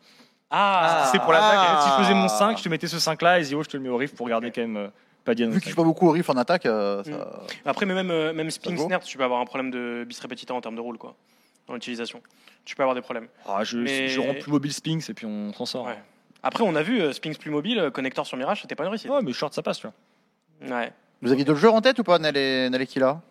Ah, 0.51 1.07
c'est 1.11 1.19
pour 1.19 1.31
l'attaque. 1.31 1.57
Ah. 1.59 1.81
Si 1.83 1.89
je 1.97 2.03
faisais 2.03 2.13
mon 2.13 2.27
5, 2.27 2.57
je 2.57 2.63
te 2.63 2.69
mettais 2.69 2.87
ce 2.87 2.99
5 2.99 3.21
là 3.21 3.39
et 3.39 3.43
Zio, 3.43 3.63
je 3.63 3.69
te 3.69 3.77
le 3.77 3.83
mets 3.83 3.89
au 3.89 3.97
rifle 3.97 4.15
pour 4.15 4.27
garder 4.27 4.51
quand 4.51 4.61
même 4.61 4.77
euh, 4.77 4.87
pas 5.23 5.33
Diane. 5.33 5.49
Vu 5.51 5.59
que 5.59 5.65
je 5.65 5.69
joue 5.71 5.75
pas 5.75 5.83
beaucoup 5.83 6.07
au 6.07 6.11
riff 6.11 6.29
en 6.29 6.35
attaque, 6.37 6.65
euh, 6.65 7.03
ça- 7.03 7.41
Après, 7.65 7.85
mais 7.85 7.93
même, 7.93 8.11
euh, 8.11 8.33
même 8.33 8.49
tu 8.49 8.59
peux 9.17 9.23
avoir 9.23 9.39
un 9.39 9.45
problème 9.45 9.71
de 9.71 10.03
bis 10.07 10.19
repetita 10.19 10.53
en 10.53 10.61
termes 10.61 10.75
de 10.75 10.81
rôle, 10.81 10.97
quoi. 10.97 11.15
Dans 11.67 11.73
l'utilisation. 11.75 12.21
Tu 12.65 12.75
peux 12.75 12.83
avoir 12.83 12.95
des 12.95 13.01
problèmes. 13.01 13.27
Ah, 13.47 13.63
je, 13.63 13.77
Mais- 13.77 14.07
je 14.09 14.19
rends 14.19 14.33
plus 14.33 14.51
mobile 14.51 14.73
Spinks 14.73 15.09
et 15.09 15.13
puis 15.13 15.25
on 15.25 15.53
s'en 15.53 15.65
sort. 15.65 15.85
Ouais. 15.85 15.97
Après, 16.43 16.63
on 16.63 16.75
a 16.75 16.81
vu 16.81 16.99
euh, 17.01 17.13
Spinks 17.13 17.37
plus 17.39 17.51
mobile, 17.51 17.89
connecteur 17.93 18.25
sur 18.25 18.35
Mirage, 18.37 18.61
c'était 18.61 18.75
pas 18.75 18.83
une 18.83 18.89
réussite. 18.89 19.09
Ouais, 19.09 19.21
mais 19.21 19.31
short 19.31 19.53
ça 19.53 19.61
passe, 19.61 19.79
tu 19.79 19.87
vois. 19.87 20.77
Ouais. 20.77 20.91
Vous 21.21 21.31
aviez 21.31 21.45
d'autres 21.45 21.59
joueurs 21.59 21.75
en 21.75 21.81
tête 21.81 21.97
ou 21.99 22.03
pas, 22.03 22.17
Nale 22.19 22.69
Nalekila 22.69 23.21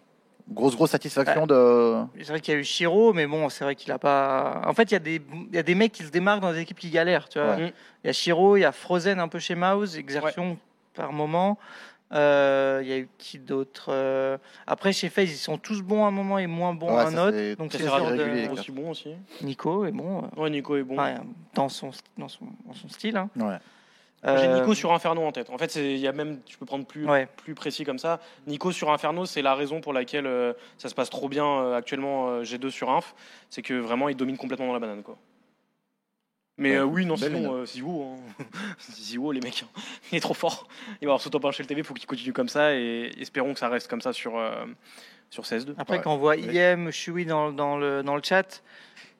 Grosse, 0.52 0.74
grosse 0.74 0.90
satisfaction 0.90 1.46
de. 1.46 1.96
C'est 2.18 2.28
vrai 2.28 2.40
qu'il 2.40 2.54
y 2.54 2.56
a 2.56 2.60
eu 2.60 2.64
Shiro, 2.64 3.12
mais 3.12 3.26
bon, 3.26 3.48
c'est 3.48 3.62
vrai 3.64 3.74
qu'il 3.76 3.92
a 3.92 3.98
pas. 3.98 4.62
En 4.66 4.74
fait, 4.74 4.84
il 4.90 4.92
y, 4.92 4.96
a 4.96 4.98
des... 4.98 5.22
il 5.50 5.54
y 5.54 5.58
a 5.58 5.62
des 5.62 5.74
mecs 5.74 5.92
qui 5.92 6.02
se 6.02 6.10
démarquent 6.10 6.40
dans 6.40 6.52
des 6.52 6.60
équipes 6.60 6.78
qui 6.80 6.90
galèrent. 6.90 7.28
Tu 7.28 7.38
vois. 7.38 7.54
Ouais. 7.56 7.72
Il 8.02 8.06
y 8.08 8.10
a 8.10 8.12
Shiro, 8.12 8.56
il 8.56 8.60
y 8.60 8.64
a 8.64 8.72
Frozen 8.72 9.20
un 9.20 9.28
peu 9.28 9.38
chez 9.38 9.54
Mouse, 9.54 9.96
Exertion 9.96 10.58
par 10.94 11.12
moment. 11.12 11.56
Euh, 12.12 12.80
Il 12.82 12.88
y 12.88 12.92
a 12.92 12.98
eu 12.98 13.08
qui 13.18 13.38
d'autre 13.38 13.90
Euh, 13.92 14.36
Après, 14.66 14.92
chez 14.92 15.08
FaZe, 15.08 15.30
ils 15.30 15.36
sont 15.36 15.58
tous 15.58 15.80
bons 15.82 16.04
à 16.04 16.08
un 16.08 16.10
moment 16.10 16.38
et 16.40 16.48
moins 16.48 16.74
bons 16.74 16.92
Ouais, 16.96 17.02
à 17.02 17.06
un 17.06 17.16
autre. 17.28 17.54
Donc 17.56 17.70
c'est 17.72 17.88
régulier, 17.88 18.48
de... 18.48 18.52
Aussi 18.52 18.72
bon 18.72 18.90
aussi. 18.90 19.14
Nico 19.42 19.84
est 19.84 19.92
bon. 19.92 20.24
euh, 20.24 20.40
Ouais, 20.40 20.50
Nico 20.50 20.76
est 20.76 20.82
bon. 20.82 20.94
enfin, 20.98 21.20
dans, 21.54 21.68
son, 21.68 21.90
dans, 22.18 22.26
son, 22.26 22.46
dans 22.66 22.74
son 22.74 22.88
style. 22.88 23.16
hein. 23.16 23.28
Ouais. 23.36 23.58
J'ai 24.22 24.28
Euh, 24.30 24.60
Nico 24.60 24.74
sur 24.74 24.92
Inferno 24.92 25.22
en 25.22 25.32
tête. 25.32 25.48
En 25.48 25.56
fait, 25.56 25.74
il 25.76 25.96
y 25.96 26.06
a 26.06 26.12
même, 26.12 26.40
tu 26.44 26.58
peux 26.58 26.66
prendre 26.66 26.84
plus, 26.84 27.06
Ouais. 27.06 27.26
plus 27.38 27.54
précis 27.54 27.84
comme 27.84 27.98
ça. 27.98 28.20
Nico 28.46 28.70
sur 28.70 28.90
Inferno, 28.90 29.24
c'est 29.24 29.40
la 29.40 29.54
raison 29.54 29.80
pour 29.80 29.92
laquelle 29.94 30.26
euh, 30.26 30.52
ça 30.76 30.90
se 30.90 30.94
passe 30.94 31.08
trop 31.08 31.28
bien 31.30 31.46
euh, 31.46 31.74
actuellement 31.76 32.28
euh, 32.28 32.42
G2 32.42 32.68
sur 32.68 32.90
Inf. 32.90 33.14
C'est 33.48 33.62
que 33.62 33.72
vraiment, 33.74 34.10
il 34.10 34.16
domine 34.16 34.36
complètement 34.36 34.66
dans 34.66 34.74
la 34.74 34.78
banane. 34.78 35.02
Quoi. 35.02 35.16
Mais 36.58 36.72
Ouais, 36.72 36.76
euh, 36.76 36.84
oui, 36.84 37.06
non, 37.06 37.16
sinon, 37.16 37.64
Zio, 37.64 38.02
hein. 38.02 38.44
Zio, 38.92 39.32
les 39.32 39.40
mecs, 39.40 39.62
hein. 39.64 39.80
il 40.12 40.18
est 40.18 40.20
trop 40.20 40.34
fort. 40.34 40.68
Il 41.00 41.06
va 41.06 41.12
avoir 41.14 41.20
sauté 41.22 41.38
chez 41.52 41.62
le 41.62 41.66
TV, 41.68 41.80
il 41.80 41.84
faut 41.86 41.94
qu'il 41.94 42.06
continue 42.06 42.34
comme 42.34 42.50
ça 42.50 42.74
et 42.74 43.10
espérons 43.18 43.54
que 43.54 43.58
ça 43.58 43.70
reste 43.70 43.88
comme 43.88 44.02
ça 44.02 44.12
sur, 44.12 44.36
euh, 44.36 44.66
sur 45.30 45.44
CS2. 45.44 45.74
Après, 45.78 45.96
Ouais. 45.96 46.02
quand 46.04 46.12
on 46.12 46.18
voit 46.18 46.36
IM, 46.36 46.90
Shui 46.90 47.24
dans, 47.24 47.50
dans, 47.52 47.78
le, 47.78 48.02
dans 48.02 48.14
le 48.16 48.22
chat, 48.22 48.62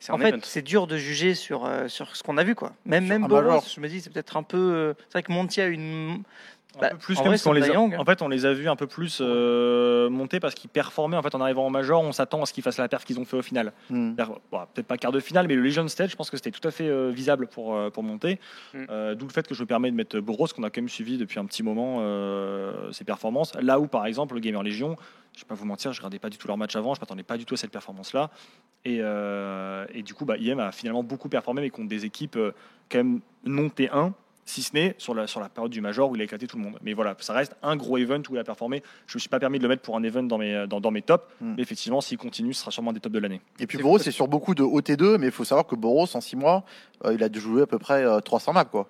en 0.09 0.19
fait, 0.19 0.45
c'est 0.47 0.63
dur 0.63 0.87
de 0.87 0.97
juger 0.97 1.35
sur, 1.35 1.67
euh, 1.67 1.89
sur 1.89 2.17
ce 2.17 2.23
qu'on 2.23 2.39
a 2.39 2.45
vu. 2.45 2.55
Quoi. 2.55 2.73
Même, 2.87 3.05
Sur 3.05 3.13
même 3.13 3.25
un 3.25 3.29
Boros, 3.29 3.43
major. 3.43 3.65
je 3.75 3.81
me 3.81 3.89
dis, 3.89 4.01
c'est 4.01 4.11
peut-être 4.11 4.37
un 4.37 4.43
peu. 4.43 4.57
euh, 4.57 4.95
C'est 5.09 5.13
vrai 5.13 5.23
que 5.23 5.33
Monty 5.33 5.61
a 5.61 5.67
une. 5.67 6.23
Un 6.77 6.81
Bah, 6.81 6.91
peu 6.91 6.99
plus 6.99 7.19
en 7.19 7.25
vrai, 7.25 7.37
c'est 7.37 7.53
les 7.53 7.71
a, 7.71 7.81
en 7.81 8.05
fait, 8.05 8.23
on 8.23 8.29
les 8.29 8.47
a 8.47 8.53
vus 8.53 8.69
un 8.69 8.77
peu 8.77 8.87
plus 8.87 9.19
euh, 9.21 10.09
monter 10.09 10.41
parce 10.41 10.55
qu'ils 10.55 10.71
performaient 10.71 11.17
en 11.17 11.23
fait 11.23 11.35
en 11.35 11.41
arrivant 11.41 11.67
en 11.67 11.71
major. 11.71 12.03
On 12.03 12.13
s'attend 12.13 12.43
à 12.43 12.47
ce 12.47 12.53
qu'ils 12.53 12.63
fassent 12.63 12.79
la 12.79 12.89
perf 12.89 13.05
qu'ils 13.05 13.19
ont 13.19 13.25
fait 13.25 13.37
au 13.37 13.43
final. 13.43 13.73
Hmm. 13.91 14.13
Bon, 14.51 14.61
Peut-être 14.73 14.87
pas 14.87 14.97
quart 14.97 15.13
de 15.13 15.21
finale, 15.21 15.49
mais 15.49 15.55
le 15.57 15.63
Legion 15.63 15.87
Stage, 15.89 16.11
je 16.11 16.17
pense 16.17 16.31
que 16.31 16.37
c'était 16.37 16.53
tout 16.53 16.67
à 16.67 16.71
fait 16.71 16.89
euh, 16.89 17.11
visable 17.11 17.47
pour, 17.49 17.75
euh, 17.75 17.91
pour 17.91 18.03
monter. 18.03 18.39
Mm. 18.75 18.85
Euh, 18.91 19.15
D'où 19.15 19.27
le 19.27 19.33
fait 19.33 19.47
que 19.47 19.55
je 19.55 19.63
me 19.63 19.67
permets 19.67 19.91
de 19.91 19.97
mettre 19.97 20.21
Boros, 20.21 20.47
qu'on 20.47 20.63
a 20.63 20.71
quand 20.71 20.81
même 20.81 20.89
suivi 20.89 21.19
depuis 21.19 21.39
un 21.39 21.45
petit 21.45 21.63
moment 21.63 21.99
euh, 22.01 22.93
ses 22.93 23.05
performances. 23.05 23.53
Là 23.61 23.81
où, 23.81 23.87
par 23.87 24.07
exemple, 24.07 24.35
le 24.35 24.41
Gamer 24.41 24.63
Legion, 24.63 24.97
je 25.35 25.41
vais 25.41 25.47
pas 25.47 25.55
vous 25.55 25.65
mentir, 25.67 25.93
je 25.93 26.01
regardais 26.01 26.19
pas 26.19 26.31
du 26.31 26.39
tout 26.39 26.49
leur 26.49 26.57
match 26.57 26.77
avant, 26.77 26.95
je 26.95 27.01
m'attendais 27.01 27.23
pas 27.23 27.37
du 27.37 27.45
tout 27.45 27.55
à 27.55 27.57
cette 27.57 27.71
performance-là. 27.71 28.31
Et, 28.85 28.99
euh, 29.01 29.85
et 29.93 30.03
du 30.03 30.15
coup, 30.15 30.25
bah, 30.25 30.37
IM 30.39 30.59
a 30.59 30.73
finalement 30.73 31.03
beaucoup 31.03 31.29
performé, 31.29 31.61
mais 31.63 31.71
contre 31.71 31.89
des 31.89 32.05
équipes 32.05 32.37
euh, 32.37 32.53
quand 32.91 32.99
même 32.99 33.21
non 33.45 33.69
T1. 33.69 34.13
Si 34.51 34.65
ce 34.65 34.75
n'est 34.75 34.97
sur 34.99 35.15
la, 35.15 35.29
sur 35.29 35.39
la 35.39 35.49
période 35.49 35.71
du 35.71 35.81
Major 35.81 36.11
où 36.11 36.17
il 36.17 36.21
a 36.21 36.25
éclaté 36.25 36.49
tout 36.49 36.57
le 36.57 36.65
monde. 36.65 36.77
Mais 36.83 36.93
voilà, 36.93 37.15
ça 37.21 37.33
reste 37.35 37.55
un 37.63 37.77
gros 37.77 37.99
event 37.99 38.21
où 38.29 38.35
il 38.35 38.39
a 38.39 38.43
performé. 38.43 38.83
Je 39.07 39.13
ne 39.13 39.19
me 39.19 39.21
suis 39.21 39.29
pas 39.29 39.39
permis 39.39 39.59
de 39.59 39.63
le 39.63 39.69
mettre 39.69 39.83
pour 39.83 39.97
un 39.97 40.03
event 40.03 40.25
dans 40.25 40.39
mes, 40.39 40.67
dans, 40.69 40.81
dans 40.81 40.91
mes 40.91 41.03
tops. 41.03 41.25
Mm. 41.41 41.55
Mais 41.57 41.63
effectivement, 41.63 42.01
s'il 42.01 42.19
continue, 42.19 42.53
ce 42.53 42.63
sera 42.63 42.73
sûrement 42.73 42.93
des 42.93 42.99
tops 42.99 43.15
de 43.15 43.21
l'année. 43.21 43.41
Et 43.61 43.69
puis 43.69 43.79
Boros, 43.79 43.99
c'est 44.01 44.11
sur 44.11 44.27
beaucoup 44.27 44.57
de 44.57 44.65
OT2, 44.65 45.19
mais 45.19 45.27
il 45.27 45.33
faut 45.33 45.45
savoir 45.45 45.67
que 45.67 45.77
Boros, 45.77 46.09
en 46.15 46.21
6 46.21 46.35
mois, 46.35 46.65
euh, 47.05 47.15
il 47.15 47.23
a 47.23 47.33
jouer 47.33 47.63
à 47.63 47.67
peu 47.69 47.79
près 47.79 48.05
euh, 48.05 48.19
300 48.19 48.53
maps. 48.55 48.65
Quoi. 48.65 48.89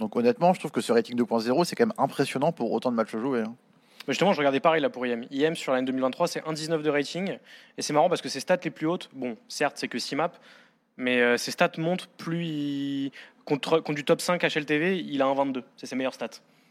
Donc 0.00 0.16
honnêtement, 0.16 0.54
je 0.54 0.58
trouve 0.60 0.70
que 0.70 0.80
ce 0.80 0.90
rating 0.90 1.18
2.0, 1.18 1.64
c'est 1.64 1.76
quand 1.76 1.86
même 1.86 1.94
impressionnant 1.98 2.50
pour 2.50 2.72
autant 2.72 2.90
de 2.90 2.96
matchs 2.96 3.14
joués. 3.14 3.42
hein. 3.42 3.54
Mais 4.08 4.14
justement, 4.14 4.32
je 4.32 4.38
regardais 4.38 4.58
pareil 4.60 4.82
là 4.82 4.90
pour 4.90 5.06
IM. 5.06 5.24
IM 5.30 5.54
sur 5.54 5.72
l'année 5.72 5.86
2023, 5.86 6.26
c'est 6.26 6.40
1,19 6.40 6.82
de 6.82 6.90
rating. 6.90 7.38
Et 7.78 7.82
c'est 7.82 7.92
marrant 7.92 8.08
parce 8.08 8.20
que 8.20 8.28
ses 8.28 8.40
stats 8.40 8.58
les 8.64 8.70
plus 8.70 8.86
hautes, 8.86 9.10
bon, 9.12 9.36
certes, 9.48 9.74
c'est 9.76 9.86
que 9.86 9.98
6 9.98 10.16
maps, 10.16 10.32
mais 11.02 11.20
euh, 11.20 11.36
ses 11.36 11.50
stats 11.50 11.72
montent 11.78 12.06
plus. 12.16 12.44
il- 12.44 13.12
Contre, 13.44 13.80
contre 13.80 13.96
du 13.96 14.04
top 14.04 14.20
5 14.20 14.40
HLTV, 14.44 14.98
il 15.00 15.20
a 15.20 15.26
un 15.26 15.34
22. 15.34 15.64
C'est 15.76 15.86
ses 15.86 15.96
meilleures 15.96 16.14
stats. 16.14 16.28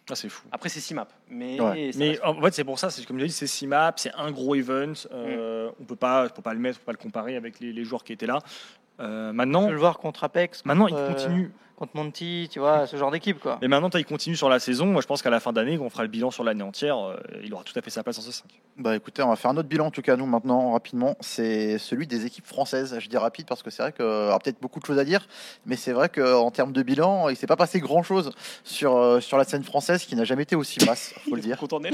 Ah, 0.10 0.16
c'est 0.16 0.30
fou. 0.30 0.44
Après, 0.54 0.70
c'est 0.70 0.80
6 0.80 0.94
maps. 0.94 1.08
Mais, 1.30 1.60
Ouais. 1.60 1.92
en 2.24 2.42
fait, 2.42 2.54
c'est 2.54 2.64
pour 2.64 2.80
ça, 2.80 2.90
c'est 2.90 3.06
comme 3.06 3.18
je 3.18 3.24
l'ai 3.24 3.28
dit, 3.28 3.34
c'est 3.34 3.46
6 3.46 3.68
maps, 3.68 3.94
c'est 3.98 4.14
un 4.16 4.32
gros 4.32 4.56
event. 4.56 4.94
euh, 5.12 5.70
On 5.82 5.84
peut 5.84 5.96
pas, 5.98 6.30
peut 6.30 6.42
pas 6.42 6.54
le 6.54 6.60
mettre, 6.62 6.78
on 6.78 6.80
peut 6.80 6.86
pas 6.86 6.92
le 6.94 6.98
comparer 6.98 7.36
avec 7.36 7.60
les, 7.60 7.74
les 7.74 7.84
joueurs 7.84 8.04
qui 8.06 8.14
étaient 8.14 8.26
là. 8.26 8.40
Euh, 9.02 9.34
maintenant, 9.34 9.66
peut 9.66 9.74
le 9.74 9.80
voir 9.80 9.98
contre 10.00 10.24
Apex, 10.24 10.64
maintenant, 10.66 10.88
il 10.88 10.92
contre, 10.94 11.04
euh, 11.04 11.14
continue. 11.14 11.52
contre 11.76 11.96
Monty, 11.96 12.48
tu 12.52 12.60
vois, 12.60 12.86
ce 12.86 12.96
genre 12.98 13.10
d'équipe, 13.10 13.40
quoi. 13.40 13.58
Et 13.62 13.68
maintenant, 13.68 13.90
il 13.96 14.06
continue 14.06 14.36
sur 14.36 14.48
la 14.50 14.60
saison. 14.60 14.86
Moi, 14.86 15.02
je 15.02 15.08
pense 15.08 15.22
qu'à 15.22 15.30
la 15.32 15.40
fin 15.40 15.52
d'année, 15.54 15.78
quand 15.78 15.86
on 15.86 15.90
fera 15.90 16.04
le 16.04 16.10
bilan 16.10 16.30
sur 16.30 16.44
l'année 16.44 16.62
entière, 16.64 16.98
euh, 16.98 17.16
il 17.44 17.52
aura 17.54 17.64
tout 17.64 17.74
à 17.78 17.82
fait 17.82 17.90
sa 17.90 18.04
place 18.04 18.20
en 18.20 18.22
C5. 18.22 18.44
Bah 18.78 18.96
écoutez, 18.96 19.22
on 19.24 19.30
va 19.30 19.36
faire 19.36 19.52
un 19.52 19.58
autre 19.58 19.68
bilan 19.68 19.88
en 19.88 19.92
tout 19.92 20.02
cas 20.02 20.16
nous 20.16 20.26
maintenant 20.26 20.72
rapidement. 20.72 21.16
C'est 21.20 21.78
celui 21.78 22.08
des 22.08 22.26
équipes 22.26 22.48
françaises. 22.48 22.96
Je 23.00 23.10
dis 23.10 23.18
rapide 23.18 23.46
parce 23.48 23.64
que 23.64 23.70
c'est 23.70 23.82
vrai 23.84 23.92
qu'il 23.92 24.06
y 24.06 24.08
aura 24.08 24.40
peut-être 24.40 24.62
beaucoup 24.62 24.80
de 24.80 24.86
choses 24.86 24.98
à 25.00 25.04
dire, 25.04 25.28
mais 25.66 25.76
c'est 25.76 25.92
vrai 25.92 26.10
qu'en 26.10 26.52
termes 26.52 26.72
de 26.72 26.82
bilan, 26.84 27.30
il 27.30 27.36
s'est 27.36 27.48
pas 27.48 27.58
passé 27.58 27.80
grand 27.80 28.04
chose 28.04 28.32
sur, 28.64 28.96
euh, 28.98 29.20
sur 29.20 29.38
la 29.38 29.44
scène 29.44 29.64
française 29.64 30.06
qui 30.06 30.16
n'a 30.16 30.24
jamais 30.24 30.44
été 30.44 30.56
aussi 30.56 30.84
basse, 30.86 31.14
faut 31.28 31.36
le 31.36 31.42
dire. 31.42 31.58
Content 31.60 31.80
d'elle. 31.80 31.94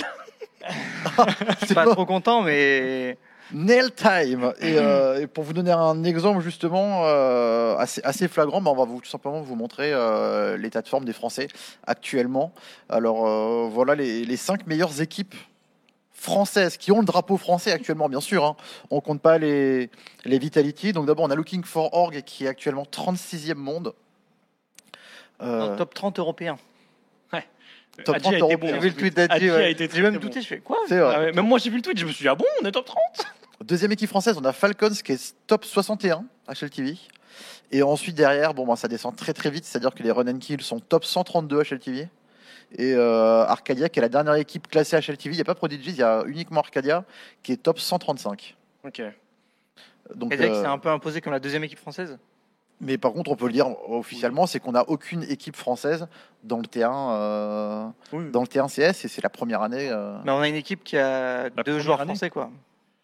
C'est 1.66 1.74
Pas 1.74 1.86
pas 1.86 1.92
trop 1.94 2.06
content, 2.06 2.42
mais 2.42 3.18
nail 3.52 3.91
time. 3.91 4.53
Et, 4.60 4.78
euh, 4.78 5.22
et 5.22 5.28
pour 5.28 5.44
vous 5.44 5.53
donner 5.53 5.72
un 5.72 6.03
exemple 6.03 6.41
justement 6.41 7.06
euh, 7.06 7.76
assez, 7.78 8.28
flagrant, 8.28 8.61
bah, 8.61 8.72
on 8.72 8.86
va 8.86 8.86
tout 8.86 9.10
simplement 9.10 9.41
vous 9.41 9.56
montrer 9.56 9.91
euh, 9.94 10.57
l'état 10.57 10.82
de 10.82 10.88
forme 10.88 11.06
des 11.06 11.14
Français 11.14 11.48
actuellement. 11.86 12.53
Alors 12.90 13.69
voilà 13.69 13.95
les, 13.95 14.26
les 14.26 14.38
cinq 14.38 14.68
meilleures 14.68 15.02
équipes 15.02 15.36
françaises 16.14 16.78
qui 16.78 16.91
ont 16.91 16.99
le 16.99 17.06
drapeau 17.06 17.38
français 17.38 17.72
actuellement, 17.72 18.10
bien 18.10 18.22
sûr. 18.22 18.44
Hein. 18.44 18.56
On 18.90 19.02
compte 19.02 19.22
pas 19.22 19.38
les, 19.38 19.90
les 20.26 20.40
Vitality. 20.40 20.94
Donc 20.94 21.06
d'abord, 21.06 21.26
on 21.26 21.32
a 21.32 21.36
Looking 21.36 21.64
for 21.64 21.94
Org 21.94 22.22
qui 22.24 22.45
est 22.45 22.49
actuellement 22.49 22.84
36e 22.84 23.56
monde. 23.56 23.94
Top 25.40 25.94
30 25.94 26.18
européen. 26.18 26.57
Top 28.03 28.15
Adji 28.15 28.28
a 28.28 28.32
30 28.32 28.34
été 28.34 28.41
européen. 28.41 28.57
bon. 28.57 28.68
J'ai 28.76 28.80
vu 28.80 28.90
le 28.90 28.95
tweet 28.95 29.19
Adji 29.19 29.48
d'Adji, 29.48 29.52
ouais. 29.52 29.90
J'ai 29.94 30.02
même 30.02 30.18
douté, 30.18 30.36
bon. 30.36 30.41
je 30.41 30.48
fais 30.48 30.60
quoi 30.60 30.78
c'est 30.88 30.99
vrai. 30.99 31.14
Ah 31.15 31.19
ouais, 31.22 31.32
même 31.32 31.48
moi 31.48 31.60
j'ai 31.60 31.69
vu 31.69 31.78
le 31.78 31.82
tweet, 31.82 31.98
je 31.99 32.06
me 32.06 32.11
suis 32.11 32.24
dit 32.24 32.30
ah 32.30 32.36
bon, 32.36 32.45
on 32.61 32.65
est 32.65 32.72
top 32.72 32.86
30 32.86 32.99
Deuxième 33.64 33.91
équipe 33.91 34.10
française, 34.10 34.38
on 34.40 34.45
a 34.45 34.53
Falcons 34.53 34.90
qui 35.03 35.11
est 35.11 35.36
top 35.48 35.65
61 35.65 36.26
HLTV. 36.48 36.98
Et 37.72 37.84
ensuite 37.84 38.15
derrière, 38.15 38.53
bon, 38.53 38.65
ben, 38.65 38.76
ça 38.76 38.88
descend 38.88 39.15
très 39.15 39.34
très 39.34 39.49
vite, 39.49 39.65
c'est-à-dire 39.65 39.94
que 39.94 40.03
les 40.03 40.11
Run 40.11 40.28
and 40.28 40.38
Kill 40.38 40.61
sont 40.61 40.80
top 40.80 41.03
132 41.03 41.64
HLTV. 41.64 42.07
Et 42.78 42.94
euh, 42.94 43.45
Arcadia 43.45 43.90
qui 43.90 43.99
est 43.99 44.02
la 44.02 44.10
dernière 44.10 44.36
équipe 44.36 44.68
classée 44.68 44.98
HLTV. 44.98 45.30
Il 45.32 45.36
n'y 45.36 45.41
a 45.41 45.45
pas 45.45 45.56
Prodigy, 45.56 45.90
il 45.90 45.98
y 45.98 46.03
a 46.03 46.24
uniquement 46.28 46.60
Arcadia 46.60 47.03
qui 47.44 47.53
est 47.53 47.57
top 47.57 47.80
135. 47.80 48.56
Ok. 48.86 49.02
Donc, 50.15 50.34
Et 50.34 50.38
que 50.38 50.44
euh, 50.44 50.61
c'est 50.61 50.68
un 50.68 50.78
peu 50.78 50.90
imposé 50.90 51.22
comme 51.22 51.34
la 51.34 51.40
deuxième 51.40 51.64
équipe 51.64 51.80
française? 51.80 52.18
Mais 52.82 52.98
par 52.98 53.12
contre, 53.14 53.32
on 53.32 53.36
peut 53.36 53.48
le 53.48 53.54
dire 53.54 53.68
officiellement, 53.90 54.45
c'est 54.48 54.60
qu'on 54.60 54.74
n'a 54.74 54.88
aucune 54.90 55.24
équipe 55.24 55.56
française 55.56 56.08
dans 56.44 56.58
le 56.58 56.64
T1, 56.64 56.91
euh, 57.12 57.86
Oui. 58.14 58.26
dans 58.32 58.41
le 58.41 58.48
T1 58.48 58.68
CS 58.68 59.06
et 59.06 59.08
c'est 59.08 59.24
la 59.24 59.30
première 59.30 59.62
année. 59.62 59.90
euh, 59.91 60.18
Mais 60.26 60.32
on 60.32 60.40
a 60.40 60.48
une 60.48 60.56
équipe 60.56 60.84
qui 60.84 60.98
a 60.98 61.49
deux 61.66 61.80
joueurs 61.80 62.02
année 62.02 62.10
français, 62.14 62.30
quoi. 62.30 62.49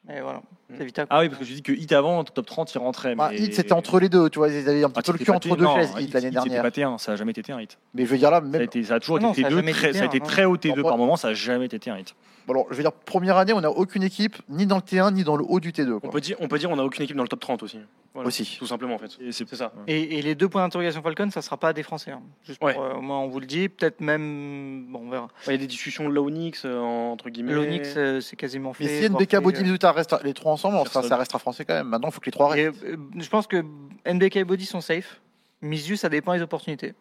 Et 0.10 0.20
voilà, 0.20 0.40
Mm. 0.70 0.76
c'est 0.78 0.86
Vita. 0.86 1.06
Ah 1.10 1.22
oui, 1.22 1.30
parce 1.30 1.40
que 1.40 1.46
je 1.46 1.54
dis 1.54 1.62
que 1.62 1.72
Hit 1.72 1.92
avant, 1.94 2.26
top 2.26 2.46
30, 2.46 2.74
il 2.76 2.78
rentrait. 2.78 3.16
bah, 3.16 3.30
mais... 3.32 3.38
Hit, 3.40 3.54
c'était 3.54 3.72
entre 3.72 4.00
les 4.02 4.10
deux, 4.10 4.30
tu 4.30 4.38
vois, 4.40 4.50
ils 4.50 4.68
avaient 4.68 4.84
un 4.84 4.90
petit 4.90 5.00
Ah, 5.00 5.12
peu 5.14 5.18
le 5.18 5.24
cul 5.24 5.32
entre 5.32 5.56
deux 5.56 5.66
chaises 5.66 5.92
Hit, 5.98 6.14
l'année 6.14 6.28
Hit, 6.28 6.34
c'était 6.34 6.50
dernière. 6.50 6.62
pas 6.62 6.70
T1, 6.72 6.98
ça 6.98 7.14
a 7.14 7.16
jamais 7.16 7.32
été 7.32 7.42
T1 7.42 7.62
Hit. 7.62 7.78
Mais 7.94 8.06
je 8.06 8.10
veux 8.12 8.18
dire 8.18 8.30
là, 8.30 8.40
Ça 8.42 8.46
a, 8.46 8.50
même 8.50 8.62
été- 8.64 8.84
ça 8.84 8.96
a 8.96 9.00
toujours 9.00 9.18
Ah 9.20 9.24
non, 9.24 9.32
été 9.32 9.42
ça 9.44 9.48
a 9.48 9.50
T2, 9.52 9.56
jamais 9.56 9.72
très, 9.72 9.94
ça 9.94 10.02
a 10.02 10.06
été 10.06 10.20
T1, 10.20 10.24
très 10.26 10.44
haut 10.46 10.58
T2 10.58 10.82
Bon, 10.82 10.90
par 10.90 10.98
moment, 10.98 11.16
ça 11.16 11.30
a 11.30 11.34
jamais 11.34 11.66
été 11.68 11.78
T1 11.80 11.98
Hit. 12.00 12.16
Bon, 12.48 12.54
alors, 12.54 12.66
je 12.70 12.76
veux 12.76 12.84
dire, 12.84 12.92
première 12.92 13.38
année, 13.38 13.54
on 13.54 13.62
n'a 13.62 13.70
aucune 13.72 14.04
équipe, 14.04 14.36
ni 14.50 14.66
dans 14.66 14.76
le 14.76 14.82
T1, 14.82 15.12
ni 15.14 15.24
dans 15.24 15.38
le 15.38 15.46
haut 15.48 15.62
du 15.62 15.72
T2. 15.72 16.00
On 16.04 16.10
peut 16.10 16.20
dire, 16.20 16.36
on 16.42 16.50
peut 16.50 16.60
dire 16.60 16.70
on 16.70 16.78
a 16.80 16.84
aucune 16.84 17.04
équipe 17.04 17.16
dans 17.16 17.24
le 17.24 17.30
top 17.30 17.40
30 17.40 17.64
aussi. 17.64 17.80
Voilà. 18.14 18.28
Aussi. 18.28 18.58
Tout 18.60 18.68
simplement 18.68 18.94
en 18.94 18.98
fait. 19.00 19.10
Et 19.20 19.32
c'est 19.32 19.48
ça. 19.56 19.74
Et, 19.88 20.20
et 20.20 20.22
les 20.22 20.36
deux 20.36 20.48
points 20.48 20.62
d'interrogation 20.62 21.02
Falcon, 21.02 21.32
ça 21.32 21.42
sera 21.42 21.58
pas 21.58 21.74
des 21.74 21.82
Français. 21.82 22.12
hein. 22.12 22.22
Juste 22.46 22.62
Ouais. 22.64 22.76
pour, 22.76 22.84
euh, 22.84 22.94
au 22.94 23.02
moins, 23.02 23.20
on 23.20 23.28
vous 23.28 23.40
le 23.40 23.48
dit. 23.48 23.70
Peut-être 23.70 24.02
même. 24.02 24.86
Bon, 24.90 25.00
on 25.06 25.10
verra. 25.10 25.30
Il 25.48 25.52
y 25.52 25.56
a 25.56 25.58
des 25.58 25.66
discussions 25.66 26.08
de 26.08 26.14
l'Onyx 26.14 26.64
entre 26.66 27.30
guillemets. 27.30 27.54
L'Onyx, 27.54 27.94
euh, 27.98 28.22
c'est 28.22 28.36
quasiment 28.36 28.72
fait. 28.74 28.84
Mais 28.84 29.02
si 29.02 29.10
NBK 29.10 29.38
Body 29.38 29.62
euh, 29.62 29.64
Mizuta 29.64 29.92
restent 29.92 30.16
les 30.24 30.36
trois 30.36 30.52
ensemble, 30.54 30.88
ça, 30.90 31.02
ça 31.02 31.18
restera 31.18 31.40
français 31.40 31.66
quand 31.66 31.74
même. 31.74 31.88
Maintenant, 31.88 32.10
il 32.10 32.14
faut 32.14 32.20
que 32.20 32.26
les 32.28 32.32
trois 32.32 32.50
restent. 32.50 32.84
et, 32.84 32.88
euh, 32.90 32.98
je 33.18 33.30
pense 33.30 33.48
que 33.48 33.64
NBK 34.06 34.36
et 34.38 34.44
Body 34.44 34.66
sont 34.68 34.82
safe. 34.82 35.20
Misu, 35.64 35.98
ça 35.98 36.10
dépend 36.10 36.36
des 36.36 36.42
opportunités. 36.44 36.94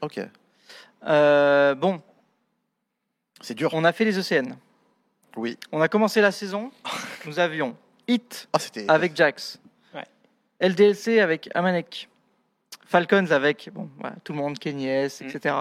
Ok. 0.00 0.18
Euh, 1.06 1.74
bon, 1.74 2.00
C'est 3.40 3.54
dur. 3.54 3.70
on 3.74 3.84
a 3.84 3.92
fait 3.92 4.04
les 4.06 4.18
ECN. 4.18 4.56
Oui. 5.36 5.58
On 5.72 5.80
a 5.82 5.88
commencé 5.88 6.20
la 6.20 6.32
saison. 6.32 6.70
Nous 7.26 7.38
avions 7.38 7.76
Hit 8.08 8.48
Ah, 8.52 8.58
avec 8.88 9.16
Jax. 9.16 9.60
LDLC 10.68 11.20
avec 11.20 11.48
Amanek. 11.54 12.08
Falcons 12.86 13.30
avec 13.30 13.70
bon, 13.74 13.88
voilà, 13.98 14.14
tout 14.24 14.32
le 14.32 14.38
monde, 14.38 14.58
Kenny 14.58 14.86
S, 14.86 15.20
Mm. 15.22 15.26
etc. 15.26 15.54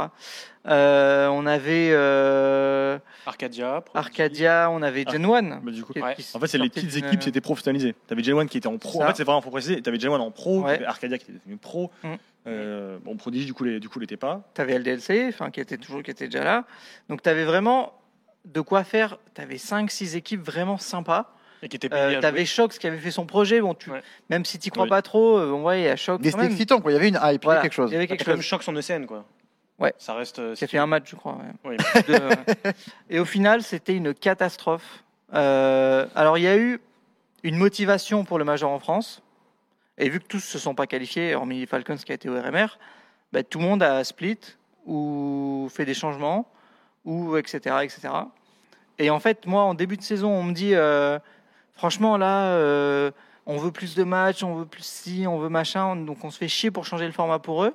Euh, 0.68 1.28
on 1.30 1.46
avait 1.46 1.90
euh, 1.92 3.00
Arcadia. 3.26 3.84
Arcadia, 3.94 4.70
on 4.70 4.82
avait 4.82 5.04
Gen 5.10 5.26
1. 5.26 5.42
Bah, 5.62 5.72
Ouais. 5.96 6.16
En 6.34 6.40
fait, 6.40 6.48
c'est 6.48 6.58
les 6.58 6.70
petites 6.70 6.96
équipes, 6.98 7.24
c'était 7.24 7.42
professionnalisé. 7.42 7.96
T'avais 8.08 8.24
Gen 8.24 8.38
1 8.38 8.48
qui 8.48 8.58
était 8.58 8.68
en 8.68 8.78
pro. 8.78 9.00
Ça. 9.00 9.06
En 9.06 9.08
fait, 9.08 9.16
c'est 9.18 9.24
vraiment 9.24 9.42
faut 9.42 9.50
préciser. 9.50 9.82
T'avais 9.82 10.00
Gen 10.00 10.12
1 10.12 10.20
en 10.20 10.32
pro, 10.32 10.62
Ouais. 10.64 10.84
Arcadia 10.86 11.18
qui 11.18 11.26
était 11.32 11.40
devenu 11.40 11.58
pro. 11.58 11.90
Mm. 12.04 12.08
Euh, 12.46 12.98
bon, 13.04 13.16
Prodigy, 13.16 13.46
du 13.46 13.54
coup, 13.54 13.64
les, 13.64 13.80
du 13.80 13.88
coup, 13.90 14.00
l'était 14.00 14.18
pas. 14.18 14.42
Tu 14.54 14.62
avais 14.62 14.78
LDLC, 14.78 15.28
enfin, 15.30 15.50
qui 15.50 15.62
était 15.62 15.78
toujours 15.78 16.04
qui 16.04 16.12
était 16.12 16.26
déjà 16.28 16.44
là. 16.44 16.66
Donc 17.10 17.22
tu 17.24 17.30
avais 17.30 17.46
vraiment 17.46 17.94
de 18.46 18.60
quoi 18.60 18.84
faire. 18.84 19.18
Tu 19.34 19.42
avais 19.42 19.56
5-6 19.56 20.18
équipes 20.18 20.42
vraiment 20.42 20.78
sympas. 20.78 21.34
Et 21.64 21.70
qui 21.70 21.78
était 21.78 21.90
payé. 21.90 22.02
Euh, 22.02 22.06
à 22.06 22.10
tu 22.10 22.16
jouer. 22.18 22.26
avais 22.26 22.46
Shox 22.46 22.78
qui 22.78 22.86
avait 22.88 22.98
fait 23.00 23.10
son 23.12 23.26
projet. 23.26 23.62
Bon, 23.62 23.74
tu, 23.74 23.90
Ouais. 23.90 24.04
Même 24.30 24.46
si 24.46 24.60
tu 24.60 24.70
crois 24.70 24.84
Oui. 24.84 24.90
pas 24.90 25.02
trop, 25.02 25.38
euh, 25.40 25.52
ouais, 25.54 25.82
il 25.82 25.84
y 25.86 25.88
a 25.88 25.96
Shox 25.96 26.22
Mais 26.24 26.30
c'était 26.32 26.46
excitant, 26.46 26.80
quoi. 26.82 26.92
Il 26.92 26.96
y 26.96 26.98
avait 26.98 27.08
une 27.10 27.20
hype, 27.24 27.44
il 27.44 27.48
y 27.48 27.52
avait 27.52 27.62
quelque 27.62 27.74
chose. 27.74 27.90
Il 27.90 27.94
y 27.94 27.96
avait 27.98 28.08
Quelque 28.08 28.20
quelque 28.26 28.36
chose. 28.36 28.42
chose. 28.44 28.46
choc 28.50 28.64
son 28.64 28.76
ECN 28.76 29.06
quoi. 29.08 29.26
Ouais. 29.80 29.94
Ça 29.98 30.14
reste. 30.14 30.38
euh, 30.40 30.54
Qui 30.56 30.66
a 30.66 30.68
fait 30.68 30.78
un 30.78 30.86
match, 30.88 31.10
je 31.10 31.16
crois. 31.16 31.38
ouais. 31.64 31.72
Oui. 31.72 31.78
De- 32.08 32.14
ouais. 32.14 32.74
Et 33.10 33.20
au 33.20 33.26
final, 33.26 33.64
c'était 33.64 33.96
une 33.96 34.14
catastrophe. 34.14 35.04
Euh, 35.34 36.06
alors, 36.16 36.38
il 36.38 36.44
y 36.44 36.48
a 36.48 36.58
eu 36.58 36.80
une 37.44 37.58
motivation 37.58 38.24
pour 38.24 38.38
le 38.38 38.46
Major 38.46 38.70
en 38.72 38.80
France. 38.80 39.22
Et 39.98 40.10
vu 40.10 40.20
que 40.20 40.26
tous 40.28 40.40
se 40.40 40.60
sont 40.60 40.76
pas 40.76 40.86
qualifiés, 40.88 41.34
hormis 41.36 41.66
Falcons 41.66 41.96
qui 41.98 42.12
a 42.12 42.16
été 42.16 42.30
au 42.30 42.40
RMR, 42.40 42.78
bah, 43.32 43.44
tout 43.44 43.60
le 43.60 43.66
monde 43.66 43.82
a 43.84 44.04
split 44.04 44.38
ou 44.86 45.70
fait 45.72 45.86
des 45.86 45.94
changements, 45.94 46.48
ou 47.06 47.38
etc., 47.38 47.76
etc. 47.84 48.10
Et 49.00 49.10
en 49.10 49.20
fait, 49.20 49.46
moi, 49.48 49.64
en 49.64 49.74
début 49.74 49.98
de 49.98 50.02
saison, 50.04 50.30
on 50.30 50.44
me 50.44 50.54
dit, 50.54 50.76
euh, 50.76 51.18
franchement, 51.76 52.18
là, 52.18 52.46
euh, 52.56 53.12
on 53.46 53.58
veut 53.58 53.72
plus 53.72 53.96
de 53.96 54.04
matchs, 54.04 54.44
on 54.44 54.56
veut 54.56 54.66
plus 54.66 54.84
ci, 54.86 55.26
on 55.28 55.38
veut 55.40 55.50
machin, 55.50 55.96
donc 55.96 56.24
on 56.24 56.32
se 56.32 56.38
fait 56.38 56.48
chier 56.48 56.72
pour 56.72 56.86
changer 56.86 57.06
le 57.06 57.12
format 57.12 57.40
pour 57.40 57.64
eux. 57.64 57.74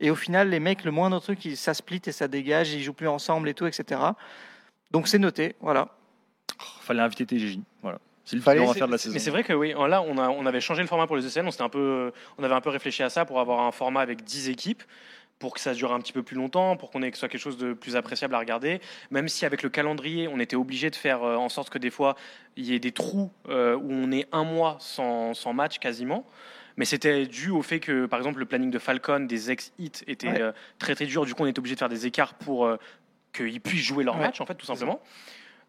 Et 0.00 0.10
au 0.10 0.14
final, 0.14 0.48
les 0.50 0.60
mecs, 0.60 0.84
le 0.84 0.92
moindre 0.92 1.18
truc, 1.20 1.44
ils- 1.44 1.56
ça 1.56 1.74
split 1.74 2.00
et 2.06 2.12
ça 2.12 2.28
dégage, 2.28 2.72
ils 2.72 2.82
jouent 2.82 2.92
plus 2.92 3.08
ensemble 3.08 3.48
et 3.48 3.54
tout, 3.54 3.66
etc. 3.66 4.00
Donc 4.92 5.08
c'est 5.08 5.18
noté, 5.18 5.56
voilà. 5.60 5.88
Oh, 6.60 6.64
fallait 6.82 7.02
inviter 7.02 7.26
TGJ. 7.26 7.58
Voilà. 7.82 7.98
C'est 8.24 8.36
le 8.36 8.42
Fallait- 8.42 8.62
à 8.62 8.72
C'est- 8.72 8.78
faire 8.78 8.86
de 8.86 8.92
la 8.92 8.98
saison. 8.98 9.14
Mais 9.14 9.18
c'est 9.20 9.30
vrai 9.30 9.42
que 9.42 9.52
oui, 9.54 9.72
là 9.88 10.02
on, 10.02 10.18
a, 10.18 10.28
on 10.28 10.44
avait 10.46 10.60
changé 10.60 10.82
le 10.82 10.88
format 10.88 11.06
pour 11.06 11.16
les 11.16 11.24
ECN, 11.26 11.46
on, 11.46 11.50
s'était 11.50 11.62
un 11.64 11.68
peu, 11.70 12.12
on 12.36 12.44
avait 12.44 12.54
un 12.54 12.60
peu 12.60 12.68
réfléchi 12.70 13.02
à 13.02 13.08
ça 13.10 13.24
pour 13.24 13.40
avoir 13.40 13.60
un 13.60 13.72
format 13.72 14.00
avec 14.02 14.22
10 14.22 14.48
équipes 14.50 14.82
pour 15.38 15.54
que 15.54 15.60
ça 15.60 15.72
dure 15.72 15.92
un 15.92 16.00
petit 16.00 16.12
peu 16.12 16.22
plus 16.22 16.36
longtemps, 16.36 16.76
pour 16.76 16.90
qu'on 16.90 17.02
ait 17.02 17.10
que 17.10 17.16
ce 17.16 17.20
soit 17.20 17.28
quelque 17.28 17.40
chose 17.40 17.58
de 17.58 17.72
plus 17.72 17.94
appréciable 17.96 18.34
à 18.34 18.38
regarder. 18.38 18.80
Même 19.10 19.28
si 19.28 19.46
avec 19.46 19.62
le 19.62 19.68
calendrier, 19.68 20.26
on 20.28 20.40
était 20.40 20.56
obligé 20.56 20.90
de 20.90 20.96
faire 20.96 21.22
euh, 21.22 21.36
en 21.36 21.48
sorte 21.48 21.70
que 21.70 21.78
des 21.78 21.90
fois 21.90 22.16
il 22.56 22.64
y 22.64 22.74
ait 22.74 22.80
des 22.80 22.90
trous 22.92 23.30
euh, 23.48 23.76
où 23.76 23.88
on 23.90 24.10
est 24.10 24.26
un 24.32 24.42
mois 24.44 24.76
sans, 24.80 25.34
sans 25.34 25.52
match 25.52 25.78
quasiment. 25.78 26.26
Mais 26.76 26.84
c'était 26.84 27.26
dû 27.26 27.50
au 27.50 27.62
fait 27.62 27.80
que, 27.80 28.06
par 28.06 28.20
exemple, 28.20 28.38
le 28.38 28.44
planning 28.46 28.70
de 28.70 28.78
Falcon, 28.78 29.20
des 29.20 29.50
ex-hits, 29.50 30.04
était 30.06 30.28
Ouais. 30.28 30.40
euh, 30.40 30.52
très 30.78 30.94
très 30.94 31.06
dur. 31.06 31.24
Du 31.24 31.34
coup, 31.34 31.42
on 31.42 31.46
était 31.46 31.58
obligé 31.58 31.74
de 31.74 31.78
faire 31.80 31.88
des 31.88 32.06
écarts 32.06 32.34
pour 32.34 32.66
euh, 32.66 32.76
qu'ils 33.32 33.60
puissent 33.60 33.82
jouer 33.84 34.04
leur 34.04 34.14
Ouais. 34.14 34.22
match, 34.22 34.40
en 34.40 34.46
fait, 34.46 34.54
tout 34.54 34.66
simplement. 34.66 35.00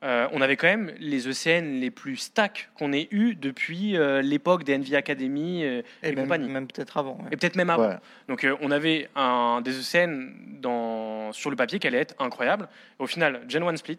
Euh, 0.02 0.28
on 0.32 0.40
avait 0.42 0.56
quand 0.56 0.68
même 0.68 0.94
les 1.00 1.28
ECN 1.28 1.80
les 1.82 1.92
plus 1.92 2.16
stacks 2.16 2.70
qu'on 2.78 2.94
ait 2.94 3.10
eu 3.12 3.36
depuis 3.36 3.98
euh, 3.98 4.22
l'époque 4.22 4.64
des 4.64 4.78
NV 4.78 4.94
Academy 4.96 5.64
euh, 5.66 5.82
Et 6.04 6.10
Et 6.10 6.16
même, 6.16 6.24
compagnie. 6.24 6.48
même 6.48 6.68
peut-être 6.68 6.98
avant. 6.98 7.18
ouais. 7.18 7.26
et 7.34 7.38
peut-être 7.38 7.58
même 7.58 7.70
avant. 7.70 7.90
Ouais. 7.90 7.98
Donc 8.30 8.46
euh, 8.46 8.56
on 8.62 8.72
avait 8.72 9.10
un, 9.18 9.60
des 9.62 9.72
ECN 9.78 10.30
dans, 10.62 11.34
sur 11.34 11.50
le 11.50 11.58
papier 11.58 11.80
qui 11.80 11.88
allait 11.88 11.98
être 12.00 12.16
incroyable. 12.20 12.70
Au 12.98 13.08
final, 13.08 13.42
Gen 13.50 13.64
1 13.64 13.76
split. 13.76 13.98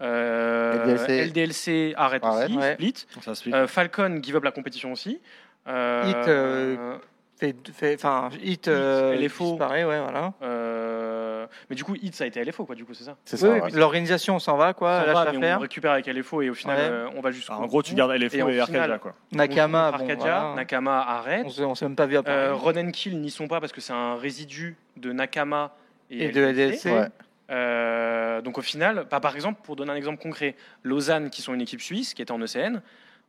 Euh, 0.00 0.84
LDLC. 0.96 1.24
LDLC 1.30 1.94
arrête 1.96 2.24
Arrête. 2.24 2.50
aussi, 2.50 2.58
Ouais. 2.58 2.74
split. 2.74 2.94
Ça. 3.20 3.32
Euh, 3.52 3.66
Falcon 3.66 4.20
give 4.22 4.36
up 4.36 4.44
la 4.44 4.52
compétition 4.52 4.92
aussi. 4.92 5.20
Euh, 5.66 6.04
Hit, 6.10 6.28
euh, 6.28 6.96
Fait, 7.40 7.56
fait, 7.72 7.94
enfin, 7.96 8.30
hit, 8.42 8.68
euh, 8.68 9.14
LFO. 9.16 9.50
disparaît, 9.50 9.84
ouais, 9.84 10.00
voilà. 10.00 10.32
Euh, 11.44 11.66
mais 11.70 11.76
du 11.76 11.84
coup, 11.84 11.94
Hit, 12.00 12.14
ça 12.14 12.24
a 12.24 12.26
été 12.26 12.42
LFO, 12.44 12.64
quoi, 12.64 12.74
du 12.74 12.84
coup, 12.84 12.94
c'est 12.94 13.04
ça. 13.04 13.16
C'est 13.24 13.36
ça. 13.36 13.48
oui, 13.48 13.60
ouais. 13.60 13.70
L'organisation 13.72 14.38
s'en 14.38 14.56
va, 14.56 14.72
quoi, 14.74 15.04
lâche 15.06 15.14
va, 15.14 15.24
mais 15.32 15.38
l'affaire. 15.38 15.58
on 15.58 15.62
récupère 15.62 15.92
avec 15.92 16.06
LFO 16.06 16.42
et 16.42 16.50
au 16.50 16.54
final, 16.54 16.76
Ouais. 16.78 16.84
euh, 16.84 17.08
on 17.16 17.20
va 17.20 17.30
jusqu'au 17.30 17.52
en 17.54 17.66
gros, 17.66 17.82
tu 17.82 17.94
gardes 17.94 18.12
LFO 18.12 18.48
Et 18.48 18.54
et, 18.56 18.60
Arcadia. 18.60 18.98
Quoi. 18.98 19.14
Nakama, 19.32 19.88
On 19.88 19.90
bon, 19.92 19.96
joue 19.98 20.02
Arcadia, 20.02 20.40
voilà. 20.40 20.54
Nakama 20.56 21.00
arrête. 21.00 21.46
on 21.46 21.50
s'est 21.50 21.64
on 21.64 21.74
s'est 21.74 21.84
même 21.86 21.96
pas 21.96 22.06
vu 22.06 22.16
après. 22.16 22.32
Euh, 22.32 22.54
Run 22.54 22.76
and 22.88 22.90
Kill 22.90 23.20
n'y 23.20 23.30
sont 23.30 23.48
pas 23.48 23.60
parce 23.60 23.72
que 23.72 23.80
c'est 23.80 23.92
un 23.92 24.16
résidu 24.16 24.76
de 24.96 25.12
Nakama 25.12 25.74
et, 26.10 26.24
et 26.24 26.28
de 26.32 26.40
LDLC. 26.42 26.86
Ouais. 26.90 27.08
Euh, 27.50 28.40
donc 28.40 28.58
au 28.58 28.62
final, 28.62 29.06
bah, 29.10 29.20
par 29.20 29.34
exemple, 29.34 29.60
pour 29.64 29.76
donner 29.76 29.92
un 29.92 29.96
exemple 29.96 30.22
concret, 30.22 30.56
Lausanne, 30.82 31.30
qui 31.30 31.42
sont 31.42 31.54
une 31.54 31.60
équipe 31.60 31.80
suisse, 31.82 32.14
qui 32.14 32.22
était 32.22 32.32
en 32.32 32.40
ECN, 32.40 32.80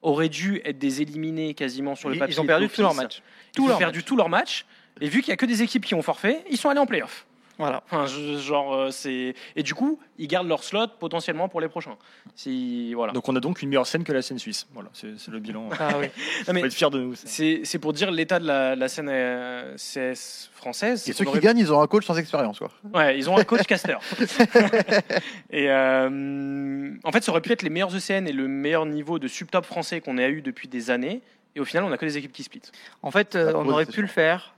auraient 0.02 0.30
dû 0.30 0.62
être 0.66 0.78
des 0.78 1.02
éliminés 1.02 1.54
quasiment 1.54 1.96
sur 1.96 2.10
le 2.10 2.18
papier. 2.18 2.36
ils 2.36 2.42
ont 2.42 2.46
perdu 2.46 2.70
tous 2.70 2.82
leurs 2.82 2.94
matchs. 2.94 3.22
Ils 3.58 3.62
ont 3.72 3.78
perdu 3.78 4.04
tous 4.04 4.16
leurs 4.16 4.30
matchs. 4.30 4.66
Et 5.02 5.10
vu 5.10 5.22
qu'il 5.22 5.30
n'y 5.32 5.34
a 5.34 5.38
que 5.38 5.46
des 5.46 5.62
équipes 5.62 5.84
qui 5.86 5.94
ont 5.96 6.02
forfait, 6.02 6.44
ils 6.50 6.58
sont 6.58 6.70
allés 6.70 6.80
en 6.80 6.86
playoff. 6.86 7.26
Voilà. 7.58 7.84
Enfin, 7.86 8.06
je- 8.06 8.38
genre, 8.38 8.74
euh, 8.74 8.92
c'est 8.92 9.34
et 9.56 9.64
du 9.64 9.74
coup, 9.74 10.00
ils 10.18 10.28
gardent 10.28 10.48
leur 10.50 10.64
slot 10.64 10.88
potentiellement 11.00 11.48
pour 11.48 11.62
les 11.62 11.70
prochains. 11.70 11.96
Si 12.36 12.94
voilà. 12.94 13.14
Donc 13.14 13.30
on 13.30 13.36
a 13.36 13.40
donc 13.40 13.62
une 13.62 13.70
meilleure 13.70 13.88
scène 13.88 14.04
que 14.04 14.12
la 14.12 14.22
scène 14.22 14.40
suisse. 14.40 14.68
Voilà, 14.74 14.90
c'est 14.94 15.28
le 15.30 15.40
bilan. 15.40 15.70
Ah 15.80 15.92
oui. 16.00 16.08
Non, 16.48 16.54
mais 16.54 16.62
être 16.62 16.74
fier 16.74 16.92
de 16.92 17.00
nous. 17.00 17.14
c'est 17.16 17.80
pour 17.80 17.94
dire 17.94 18.12
l'état 18.12 18.40
de 18.40 18.46
la, 18.48 18.76
la 18.76 18.88
scène 18.90 19.08
euh, 19.10 19.76
CS 19.78 20.50
française. 20.54 21.08
Et 21.10 21.14
ceux 21.14 21.24
qui 21.26 21.30
aurait- 21.32 21.40
gagnent, 21.40 21.58
ils 21.60 21.72
ont 21.72 21.80
un 21.82 21.88
coach 21.88 22.06
sans 22.06 22.18
expérience. 22.18 22.60
Quoi. 22.60 22.70
Ouais, 22.94 23.18
ils 23.18 23.30
ont 23.30 23.38
un 23.38 23.44
coach 23.44 23.64
caster. 23.68 23.96
et 25.50 25.70
euh, 25.70 26.92
en 27.04 27.12
fait, 27.12 27.24
ça 27.24 27.32
aurait 27.32 27.42
pu 27.42 27.52
être 27.52 27.62
les 27.64 27.70
meilleurs 27.70 27.94
ECN 27.96 28.28
et 28.28 28.32
le 28.34 28.48
meilleur 28.48 28.86
niveau 28.86 29.20
de 29.20 29.28
subtop 29.28 29.66
français 29.66 30.02
qu'on 30.02 30.18
ait 30.18 30.30
eu 30.30 30.42
depuis 30.42 30.68
des 30.68 30.90
années. 30.92 31.22
Et 31.56 31.60
au 31.60 31.66
final, 31.66 31.86
on 31.86 31.92
a 31.92 31.98
que 31.98 32.06
des 32.06 32.18
équipes 32.18 32.34
qui 32.34 32.44
split. 32.44 32.62
En 33.02 33.12
fait, 33.12 33.36
euh, 33.36 33.54
on 33.56 33.68
aurait 33.70 33.86
pu 33.86 33.94
sûr. 33.94 34.02
le 34.02 34.08
faire 34.08 34.54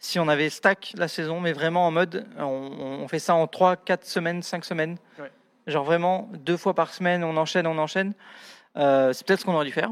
si 0.00 0.18
on 0.18 0.26
avait 0.28 0.48
stack 0.50 0.92
la 0.96 1.06
saison, 1.08 1.38
mais 1.40 1.52
vraiment 1.52 1.86
en 1.86 1.90
mode, 1.90 2.26
on, 2.38 2.42
on 3.02 3.06
fait 3.08 3.18
ça 3.18 3.34
en 3.34 3.46
3, 3.46 3.76
4 3.76 4.04
semaines, 4.04 4.42
5 4.42 4.64
semaines. 4.64 4.96
Ouais. 5.18 5.30
Genre 5.66 5.84
vraiment, 5.84 6.28
deux 6.32 6.56
fois 6.56 6.74
par 6.74 6.92
semaine, 6.92 7.22
on 7.22 7.36
enchaîne, 7.36 7.66
on 7.66 7.76
enchaîne. 7.78 8.14
Euh, 8.76 9.12
c'est 9.12 9.26
peut-être 9.26 9.40
ce 9.40 9.44
qu'on 9.44 9.54
aurait 9.54 9.66
dû 9.66 9.72
faire. 9.72 9.90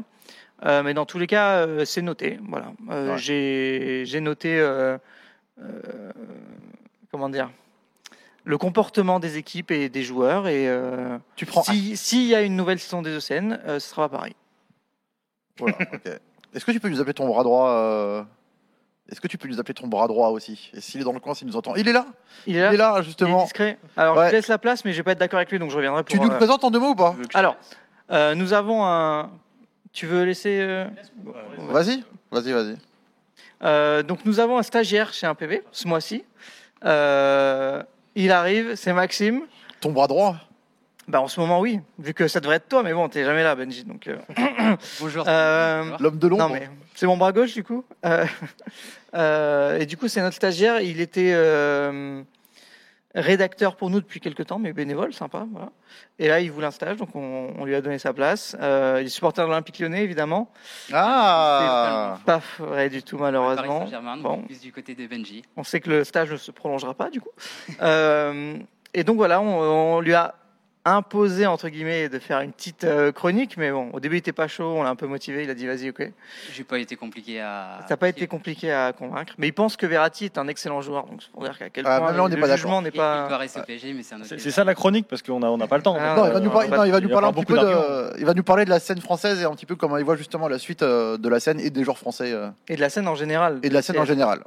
Euh, 0.65 0.83
mais 0.83 0.93
dans 0.93 1.05
tous 1.05 1.19
les 1.19 1.27
cas, 1.27 1.65
euh, 1.65 1.85
c'est 1.85 2.01
noté. 2.01 2.39
Voilà. 2.49 2.73
Ouais. 2.87 3.17
J'ai 3.17 4.19
noté, 4.19 4.59
comment 7.11 7.29
dire, 7.29 7.49
le 8.45 8.57
comportement 8.57 9.19
des 9.19 9.37
équipes 9.37 9.71
et 9.71 9.89
des 9.89 10.01
joueurs. 10.03 10.47
Et 10.47 10.67
Tu 11.35 11.45
prends. 11.45 11.63
si- 11.63 11.95
s'il 11.95 12.25
y 12.25 12.35
a 12.35 12.41
une 12.41 12.55
nouvelle 12.55 12.79
saison 12.79 13.01
des 13.01 13.11
ECN, 13.15 13.59
ce 13.65 13.79
sera 13.79 14.09
pas 14.09 14.17
pareil. 14.17 14.35
Voilà. 15.59 15.77
Est-ce 16.55 16.65
que 16.65 16.71
tu 16.71 16.79
peux 16.79 16.89
nous 16.89 16.99
appeler 16.99 17.13
ton 17.13 17.27
bras 17.27 17.43
droit 17.43 18.25
Est-ce 19.11 19.19
que 19.21 19.27
tu 19.27 19.37
peux 19.37 19.47
nous 19.47 19.59
appeler 19.59 19.73
ton 19.73 19.87
bras 19.87 20.07
droit 20.07 20.29
aussi? 20.29 20.69
Et 20.73 20.81
s'il 20.81 21.01
est 21.01 21.03
dans 21.03 21.11
le 21.13 21.19
coin, 21.19 21.33
s'il 21.33 21.47
nous 21.47 21.55
entend. 21.55 21.75
Il 21.75 21.87
est 21.87 21.93
là 21.93 22.05
Il 22.45 22.55
est 22.55 22.61
là 22.61 22.69
Il 22.71 22.75
est 22.75 22.77
là, 22.77 22.93
Il 22.97 22.99
est 22.99 23.03
justement. 23.03 23.43
discret. 23.43 23.77
Alors, 23.97 24.17
Ouais. 24.17 24.27
je 24.29 24.33
laisse 24.33 24.47
la 24.47 24.57
place, 24.59 24.85
mais 24.85 24.91
je 24.91 24.97
vais 24.97 25.03
pas 25.03 25.11
être 25.13 25.17
d'accord 25.19 25.37
avec 25.37 25.49
lui, 25.51 25.57
donc 25.59 25.71
je 25.71 25.75
reviendrai 25.75 26.03
pour. 26.03 26.13
Tu 26.13 26.19
nous 26.21 26.27
le 26.29 26.33
euh, 26.35 26.37
présentes 26.37 26.63
en 26.63 26.69
deux 26.71 26.79
mots 26.79 26.91
ou 26.91 26.95
pas? 26.95 27.15
Alors, 27.33 27.57
euh, 28.11 28.35
nous 28.35 28.53
avons 28.53 28.85
un. 28.85 29.31
Tu 29.93 30.05
veux 30.05 30.23
laisser. 30.23 30.59
euh, 30.61 30.85
Vas-y, 31.57 32.03
vas-y, 32.31 32.51
vas-y. 32.53 32.77
euh, 33.63 34.03
donc, 34.03 34.23
nous 34.25 34.39
avons 34.39 34.57
un 34.59 34.63
stagiaire 34.63 35.11
chez 35.13 35.25
un 35.25 35.33
PV 35.35 35.63
ce 35.71 35.87
mois-ci. 35.87 36.23
Euh, 36.85 37.81
il 38.15 38.31
arrive, 38.31 38.75
c'est 38.75 38.93
Maxime. 38.93 39.41
Ton 39.81 39.91
bras 39.91 40.07
droit 40.07 40.35
Bah, 41.09 41.21
en 41.21 41.27
ce 41.27 41.39
moment, 41.39 41.59
oui, 41.59 41.79
vu 41.97 42.13
que 42.13 42.27
ça 42.27 42.39
devrait 42.39 42.57
être 42.57 42.69
toi, 42.69 42.83
mais 42.83 42.93
bon, 42.93 43.09
t'es 43.09 43.25
jamais 43.25 43.41
là, 43.43 43.55
Benji. 43.55 43.83
Donc, 43.83 44.07
euh, 44.07 44.17
Bonjour. 44.99 45.25
Euh. 45.27 45.97
L'homme 45.99 46.19
de 46.19 46.27
l'ombre 46.27 46.47
non, 46.49 46.53
mais 46.53 46.69
c'est 46.93 47.07
mon 47.07 47.17
bras 47.17 47.31
gauche, 47.31 47.53
du 47.55 47.63
coup. 47.63 47.83
Euh, 48.05 48.25
euh, 49.15 49.79
et 49.79 49.87
du 49.87 49.97
coup, 49.97 50.07
c'est 50.07 50.21
notre 50.21 50.35
stagiaire. 50.35 50.81
Il 50.81 51.01
était 51.01 51.31
euh, 51.33 52.21
rédacteur 53.15 53.75
pour 53.75 53.89
nous 53.89 54.01
depuis 54.01 54.19
quelques 54.19 54.45
temps, 54.45 54.59
mais 54.59 54.71
bénévole, 54.71 55.11
sympa. 55.11 55.47
Voilà. 55.51 55.71
Et 56.19 56.27
là, 56.27 56.41
il 56.41 56.51
voulait 56.51 56.67
un 56.67 56.71
stage, 56.71 56.97
donc 56.97 57.15
on, 57.15 57.53
on 57.57 57.65
lui 57.65 57.73
a 57.73 57.81
donné 57.81 57.97
sa 57.97 58.13
place. 58.13 58.55
Euh, 58.61 58.99
il 59.01 59.07
est 59.07 59.09
supporter 59.09 59.41
de 59.41 59.47
l'Olympique 59.47 59.79
lyonnais, 59.79 60.03
évidemment. 60.03 60.51
Ah 60.93 62.19
Pas 62.23 62.39
vrai 62.59 62.89
du 62.89 63.01
tout, 63.01 63.17
malheureusement. 63.17 63.87
Paris 63.89 64.21
Bon. 64.21 64.43
plus 64.43 64.61
du 64.61 64.71
côté 64.71 64.93
de 64.93 65.07
Benji. 65.07 65.41
On 65.57 65.63
sait 65.63 65.79
que 65.79 65.89
le 65.89 66.03
stage 66.03 66.31
ne 66.31 66.37
se 66.37 66.51
prolongera 66.51 66.93
pas, 66.93 67.09
du 67.09 67.19
coup. 67.19 67.31
Euh, 67.81 68.57
et 68.93 69.03
donc 69.03 69.17
voilà, 69.17 69.41
on, 69.41 69.95
on 69.97 69.99
lui 70.01 70.13
a 70.13 70.35
imposé, 70.85 71.45
entre 71.45 71.69
guillemets, 71.69 72.09
de 72.09 72.19
faire 72.19 72.39
une 72.39 72.51
petite 72.51 72.83
euh, 72.83 73.11
chronique, 73.11 73.57
mais 73.57 73.69
bon, 73.71 73.89
au 73.93 73.99
début, 73.99 74.15
il 74.15 74.19
était 74.19 74.31
pas 74.31 74.47
chaud, 74.47 74.75
on 74.77 74.83
l'a 74.83 74.89
un 74.89 74.95
peu 74.95 75.07
motivé, 75.07 75.43
il 75.43 75.49
a 75.49 75.53
dit 75.53 75.67
vas-y, 75.67 75.89
ok. 75.89 76.09
J'ai 76.53 76.63
pas 76.63 76.79
été 76.79 76.95
compliqué 76.95 77.41
à. 77.41 77.79
Ça 77.81 77.87
n'a 77.91 77.97
pas 77.97 78.07
été 78.09 78.25
compliqué 78.27 78.71
à 78.71 78.93
convaincre, 78.93 79.33
mais 79.37 79.47
il 79.47 79.51
pense 79.53 79.77
que 79.77 79.85
Verratti 79.85 80.25
est 80.25 80.37
un 80.37 80.47
excellent 80.47 80.81
joueur, 80.81 81.05
donc 81.05 81.21
c'est 81.21 81.31
pour 81.31 81.43
dire 81.43 81.57
qu'à 81.57 81.69
quel 81.69 81.85
Ah, 81.85 81.99
point 81.99 82.11
là, 82.13 82.23
on 82.23 82.29
n'est 82.29 82.35
le 82.35 82.41
pas 82.41 82.55
jugement 82.55 82.81
n'est 82.81 82.89
Il, 82.89 82.93
il 82.95 82.97
doit 82.97 83.27
pas. 83.27 83.37
rester 83.37 83.59
au 83.59 83.63
PSG, 83.63 83.93
mais 83.93 84.03
c'est 84.03 84.15
un 84.15 84.23
ça 84.51 84.63
la 84.63 84.73
chronique 84.75 85.07
parce 85.07 85.21
qu'on 85.21 85.39
n'a 85.39 85.51
on 85.51 85.57
n'a 85.57 85.67
pas 85.67 85.77
le 85.77 85.83
temps. 85.83 85.97
Ah, 85.99 86.15
Non, 86.15 86.25
il 86.27 86.31
va 86.33 86.39
nous 86.39 86.49
Euh, 86.49 86.53
parler, 86.53 86.69
non, 86.69 86.83
il 86.85 86.91
va 86.91 86.99
nous 87.01 87.09
parler 87.09 87.27
un 87.27 87.33
petit 87.33 87.45
peu 87.45 87.57
de, 87.59 88.19
il 88.19 88.25
va 88.25 88.33
nous 88.33 88.43
parler 88.43 88.65
de 88.65 88.69
la 88.69 88.79
scène 88.79 89.01
française 89.01 89.41
et 89.41 89.45
un 89.45 89.51
petit 89.55 89.65
peu 89.65 89.75
comment 89.75 89.97
il 89.97 90.05
voit 90.05 90.15
justement 90.15 90.47
la 90.47 90.57
suite 90.59 90.81
euh, 90.81 91.17
de 91.17 91.29
la 91.29 91.39
scène 91.39 91.59
et 91.59 91.69
des 91.69 91.83
joueurs 91.83 91.97
français 91.97 92.33
Et 92.67 92.75
de 92.75 92.81
la 92.81 92.89
scène 92.89 93.07
en 93.07 93.15
général. 93.15 93.59
et 93.63 93.69
de 93.69 93.73
la 93.73 93.81
scène 93.81 93.99
en 93.99 94.05
général. 94.05 94.43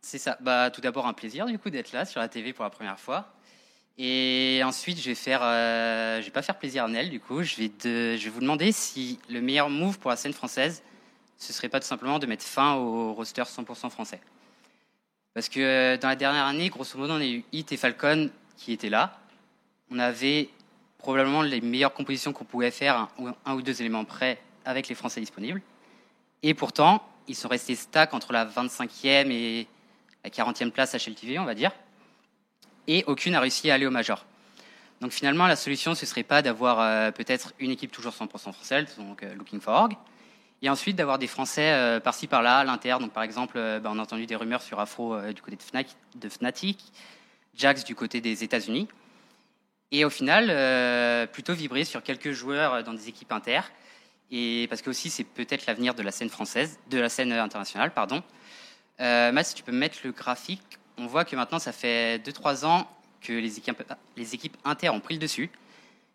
C'est 0.00 0.18
ça. 0.18 0.36
Bah, 0.40 0.70
tout 0.70 0.80
d'abord, 0.80 1.06
un 1.06 1.12
plaisir 1.12 1.46
du 1.46 1.58
coup 1.58 1.68
d'être 1.70 1.92
là 1.92 2.04
sur 2.04 2.20
la 2.20 2.28
TV 2.28 2.52
pour 2.52 2.64
la 2.64 2.70
première 2.70 2.98
fois. 3.00 3.26
Et 3.98 4.60
ensuite, 4.62 5.00
je 5.00 5.10
vais 5.10 5.38
euh, 5.40 6.20
vais 6.22 6.30
pas 6.30 6.42
faire 6.42 6.58
plaisir 6.58 6.84
à 6.84 6.88
Nel 6.88 7.08
du 7.08 7.18
coup. 7.20 7.42
Je 7.42 7.56
vais, 7.56 8.28
vous 8.28 8.40
demander 8.40 8.72
si 8.72 9.18
le 9.30 9.40
meilleur 9.40 9.70
move 9.70 9.98
pour 9.98 10.10
la 10.10 10.16
scène 10.16 10.34
française, 10.34 10.82
ce 11.38 11.52
serait 11.52 11.68
pas 11.68 11.80
tout 11.80 11.86
simplement 11.86 12.18
de 12.18 12.26
mettre 12.26 12.44
fin 12.44 12.74
au 12.74 13.14
roster 13.14 13.42
100% 13.42 13.90
français. 13.90 14.20
Parce 15.32 15.48
que 15.48 15.60
euh, 15.60 15.96
dans 15.96 16.08
la 16.08 16.16
dernière 16.16 16.44
année, 16.46 16.68
grosso 16.68 16.98
modo, 16.98 17.14
on 17.14 17.20
a 17.20 17.26
eu 17.26 17.44
Hit 17.52 17.72
et 17.72 17.76
Falcon 17.76 18.30
qui 18.56 18.72
étaient 18.72 18.90
là. 18.90 19.18
On 19.90 19.98
avait 19.98 20.50
probablement 20.98 21.42
les 21.42 21.60
meilleures 21.60 21.92
compositions 21.92 22.32
qu'on 22.32 22.44
pouvait 22.44 22.70
faire, 22.70 23.08
un, 23.44 23.54
ou- 23.54 23.62
deux 23.62 23.80
éléments 23.80 24.04
près, 24.04 24.38
avec 24.64 24.88
les 24.88 24.94
Français 24.94 25.20
disponibles. 25.20 25.62
Et 26.42 26.54
pourtant, 26.54 27.06
ils 27.28 27.36
sont 27.36 27.48
restés 27.48 27.74
stack 27.74 28.14
entre 28.14 28.32
la 28.32 28.44
25e 28.44 29.30
et 29.30 29.66
la 30.24 30.30
40e 30.30 30.70
place 30.70 30.94
HLTV, 30.94 31.38
on 31.38 31.44
va 31.44 31.54
dire. 31.54 31.70
Et 32.88 33.04
aucune 33.06 33.32
n'a 33.32 33.40
réussi 33.40 33.70
à 33.70 33.74
aller 33.74 33.86
au 33.86 33.90
Major. 33.90 34.24
Donc 35.00 35.12
finalement, 35.12 35.46
la 35.46 35.56
solution, 35.56 35.94
ce 35.94 36.06
serait 36.06 36.22
pas 36.22 36.42
d'avoir 36.42 36.80
euh, 36.80 37.10
peut-être 37.10 37.52
une 37.58 37.70
équipe 37.70 37.92
toujours 37.92 38.12
100% 38.12 38.52
française, 38.52 38.86
donc 38.96 39.22
Looking 39.36 39.60
for 39.60 39.74
Org, 39.74 39.92
et 40.62 40.70
ensuite 40.70 40.96
d'avoir 40.96 41.18
des 41.18 41.26
Français 41.26 41.72
euh, 41.72 42.00
par-ci 42.00 42.26
par-là, 42.26 42.58
à 42.58 42.64
l'Inter. 42.64 42.96
Donc 43.00 43.12
par 43.12 43.22
exemple, 43.22 43.58
euh, 43.58 43.78
bah, 43.78 43.90
on 43.92 43.98
a 43.98 44.02
entendu 44.02 44.26
des 44.26 44.36
rumeurs 44.36 44.62
sur 44.62 44.80
Afro 44.80 45.20
du 45.32 45.42
côté 45.42 45.58
de, 46.14 46.28
Fnatic, 46.28 46.92
Jax 47.54 47.84
du 47.84 47.94
côté 47.94 48.20
des 48.20 48.42
États-Unis. 48.42 48.88
Et 49.92 50.04
au 50.04 50.10
final, 50.10 51.28
plutôt 51.28 51.54
vibrer 51.54 51.84
sur 51.84 52.02
quelques 52.02 52.32
joueurs 52.32 52.82
dans 52.82 52.92
des 52.92 53.08
équipes 53.08 53.30
inter. 53.30 53.60
Et 54.32 54.66
parce 54.68 54.82
que 54.82 54.90
aussi, 54.90 55.10
c'est 55.10 55.22
peut-être 55.22 55.66
l'avenir 55.66 55.94
de 55.94 56.02
la 56.02 56.10
scène 56.10 56.28
française, 56.28 56.80
de 56.90 56.98
la 56.98 57.08
scène 57.08 57.32
internationale, 57.32 57.92
pardon. 57.92 58.24
Matt, 58.98 59.46
si 59.46 59.54
tu 59.54 59.62
peux 59.62 59.70
me 59.70 59.78
mettre 59.78 59.98
le 60.02 60.10
graphique, 60.10 60.60
on 60.98 61.06
voit 61.06 61.24
que 61.24 61.36
maintenant, 61.36 61.58
ça 61.58 61.72
fait 61.72 62.18
2-3 62.18 62.64
ans 62.64 62.88
que 63.20 63.32
les 63.32 63.58
équipes, 63.58 63.82
les 64.16 64.34
équipes 64.34 64.56
inter 64.64 64.88
ont 64.90 65.00
pris 65.00 65.14
le 65.14 65.20
dessus. 65.20 65.50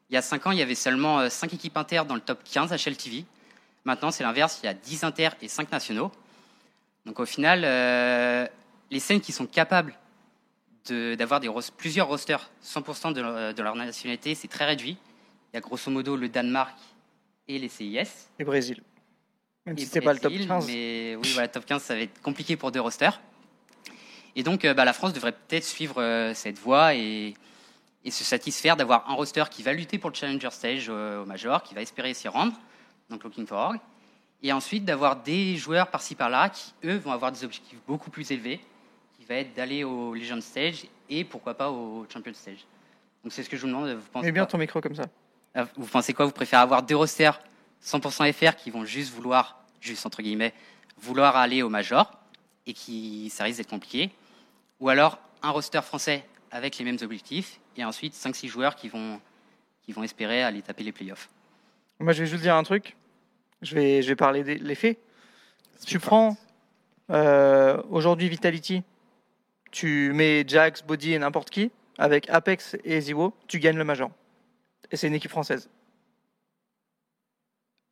Il 0.09 0.13
y 0.13 0.17
a 0.17 0.21
5 0.21 0.47
ans, 0.47 0.51
il 0.51 0.59
y 0.59 0.61
avait 0.61 0.75
seulement 0.75 1.29
5 1.29 1.53
équipes 1.53 1.77
inter 1.77 2.03
dans 2.07 2.15
le 2.15 2.21
top 2.21 2.39
15 2.43 2.71
HLTV. 2.71 3.25
Maintenant, 3.85 4.11
c'est 4.11 4.23
l'inverse, 4.23 4.59
il 4.61 4.65
y 4.65 4.69
a 4.69 4.73
10 4.73 5.03
inter 5.03 5.29
et 5.41 5.47
5 5.47 5.71
nationaux. 5.71 6.11
Donc 7.05 7.19
au 7.19 7.25
final, 7.25 7.63
euh, 7.65 8.47
les 8.91 8.99
scènes 8.99 9.21
qui 9.21 9.31
sont 9.31 9.47
capables 9.47 9.95
d'avoir 10.89 11.41
ros- 11.43 11.61
plusieurs 11.77 12.07
rosters 12.07 12.49
100% 12.63 13.13
de 13.13 13.21
leur, 13.21 13.53
de 13.53 13.61
leur 13.63 13.75
nationalité, 13.75 14.35
c'est 14.35 14.47
très 14.47 14.65
réduit. 14.65 14.97
Il 15.51 15.55
y 15.55 15.57
a 15.57 15.61
grosso 15.61 15.89
modo 15.91 16.15
le 16.15 16.27
Danemark 16.29 16.75
et 17.47 17.59
les 17.59 17.69
CIS. 17.69 18.27
Et 18.39 18.43
Brésil. 18.43 18.81
Même 19.65 19.77
Et 19.77 19.81
si 19.81 19.87
c'est 19.87 20.01
pas 20.01 20.13
le 20.13 20.19
top 20.19 20.31
Brésil, 20.31 20.47
15. 20.47 20.67
Mais 20.67 21.15
oui, 21.15 21.31
voilà, 21.33 21.47
top 21.47 21.65
15, 21.65 21.81
ça 21.83 21.95
va 21.95 22.01
être 22.01 22.21
compliqué 22.21 22.55
pour 22.57 22.71
deux 22.71 22.81
rosters. 22.81 23.19
Et 24.35 24.43
donc, 24.43 24.63
euh, 24.65 24.73
bah, 24.73 24.85
la 24.85 24.93
France 24.93 25.13
devrait 25.13 25.33
peut-être 25.33 25.63
suivre 25.65 26.01
euh, 26.01 26.33
cette 26.33 26.57
voie 26.59 26.95
et, 26.95 27.33
et 28.05 28.11
se 28.11 28.23
satisfaire 28.23 28.75
d'avoir 28.77 29.09
un 29.09 29.13
roster 29.13 29.43
qui 29.51 29.63
va 29.63 29.73
lutter 29.73 29.97
pour 29.97 30.09
le 30.09 30.15
Challenger 30.15 30.51
Stage 30.51 30.87
euh, 30.89 31.23
au 31.23 31.25
Major, 31.25 31.61
qui 31.63 31.73
va 31.75 31.81
espérer 31.81 32.13
s'y 32.13 32.27
rendre, 32.27 32.53
donc 33.09 33.23
Looking 33.23 33.45
for 33.45 33.57
Org. 33.59 33.79
Et 34.43 34.51
ensuite, 34.53 34.85
d'avoir 34.85 35.17
des 35.17 35.55
joueurs 35.57 35.87
par-ci 35.91 36.15
par-là 36.15 36.49
qui, 36.49 36.73
eux, 36.85 36.97
vont 36.97 37.11
avoir 37.11 37.31
des 37.31 37.43
objectifs 37.43 37.77
beaucoup 37.87 38.09
plus 38.09 38.31
élevés, 38.31 38.59
qui 39.19 39.25
va 39.25 39.35
être 39.35 39.53
d'aller 39.53 39.83
au 39.83 40.13
Legend 40.15 40.41
Stage 40.41 40.85
et 41.09 41.23
pourquoi 41.23 41.53
pas 41.53 41.69
au 41.69 42.07
Champion 42.11 42.33
Stage. 42.33 42.65
Donc, 43.23 43.31
c'est 43.33 43.43
ce 43.43 43.49
que 43.49 43.57
je 43.57 43.61
vous 43.61 43.67
demande. 43.67 43.89
Vous 43.89 44.01
pensez 44.11 44.27
Mets 44.27 44.31
bien 44.31 44.45
ton 44.47 44.57
micro 44.57 44.81
comme 44.81 44.95
ça. 44.95 45.03
ah, 45.53 45.65
Vous 45.75 45.85
pensez 45.85 46.13
quoi? 46.13 46.25
Vous 46.25 46.31
préférez 46.31 46.61
avoir 46.63 46.81
deux 46.81 46.95
rosters 46.95 47.39
100% 47.85 48.33
FR 48.33 48.55
qui 48.55 48.71
vont 48.71 48.83
juste 48.85 49.13
vouloir, 49.13 49.59
juste 49.79 50.05
entre 50.07 50.21
guillemets, 50.23 50.53
vouloir 50.97 51.35
aller 51.35 51.61
au 51.61 51.69
Major 51.69 52.11
et 52.65 52.73
qui 52.73 53.29
ça 53.29 53.43
risque 53.43 53.57
d'être 53.57 53.69
compliqué 53.69 54.09
Ou 54.81 54.89
alors 54.89 55.19
un 55.43 55.51
roster 55.51 55.81
français 55.81 56.25
avec 56.51 56.77
les 56.77 56.85
mêmes 56.85 56.97
objectifs 57.01 57.59
et 57.77 57.85
ensuite 57.85 58.13
5-6 58.13 58.47
joueurs 58.47 58.75
qui 58.75 58.89
vont, 58.89 59.21
qui 59.83 59.93
vont 59.93 60.03
espérer 60.03 60.43
aller 60.43 60.61
taper 60.61 60.83
les 60.83 60.91
playoffs 60.91 61.29
Moi, 61.99 62.13
je 62.13 62.23
vais 62.23 62.29
juste 62.29 62.41
dire 62.41 62.55
un 62.55 62.63
truc. 62.63 62.97
Je 63.61 63.75
vais, 63.75 64.01
je 64.01 64.07
vais 64.07 64.15
parler 64.15 64.43
des 64.43 64.55
les 64.55 64.75
faits. 64.75 64.97
Tu 65.85 65.99
prends 65.99 66.35
euh, 67.11 67.81
aujourd'hui 67.89 68.27
Vitality, 68.27 68.83
tu 69.71 70.11
mets 70.13 70.43
Jax, 70.47 70.83
Body 70.83 71.13
et 71.13 71.19
n'importe 71.19 71.49
qui, 71.49 71.71
avec 71.97 72.29
Apex 72.29 72.75
et 72.83 73.01
Ziwo, 73.01 73.33
tu 73.47 73.59
gagnes 73.59 73.77
le 73.77 73.83
Major. 73.83 74.11
Et 74.91 74.97
c'est 74.97 75.07
une 75.07 75.13
équipe 75.13 75.31
française. 75.31 75.69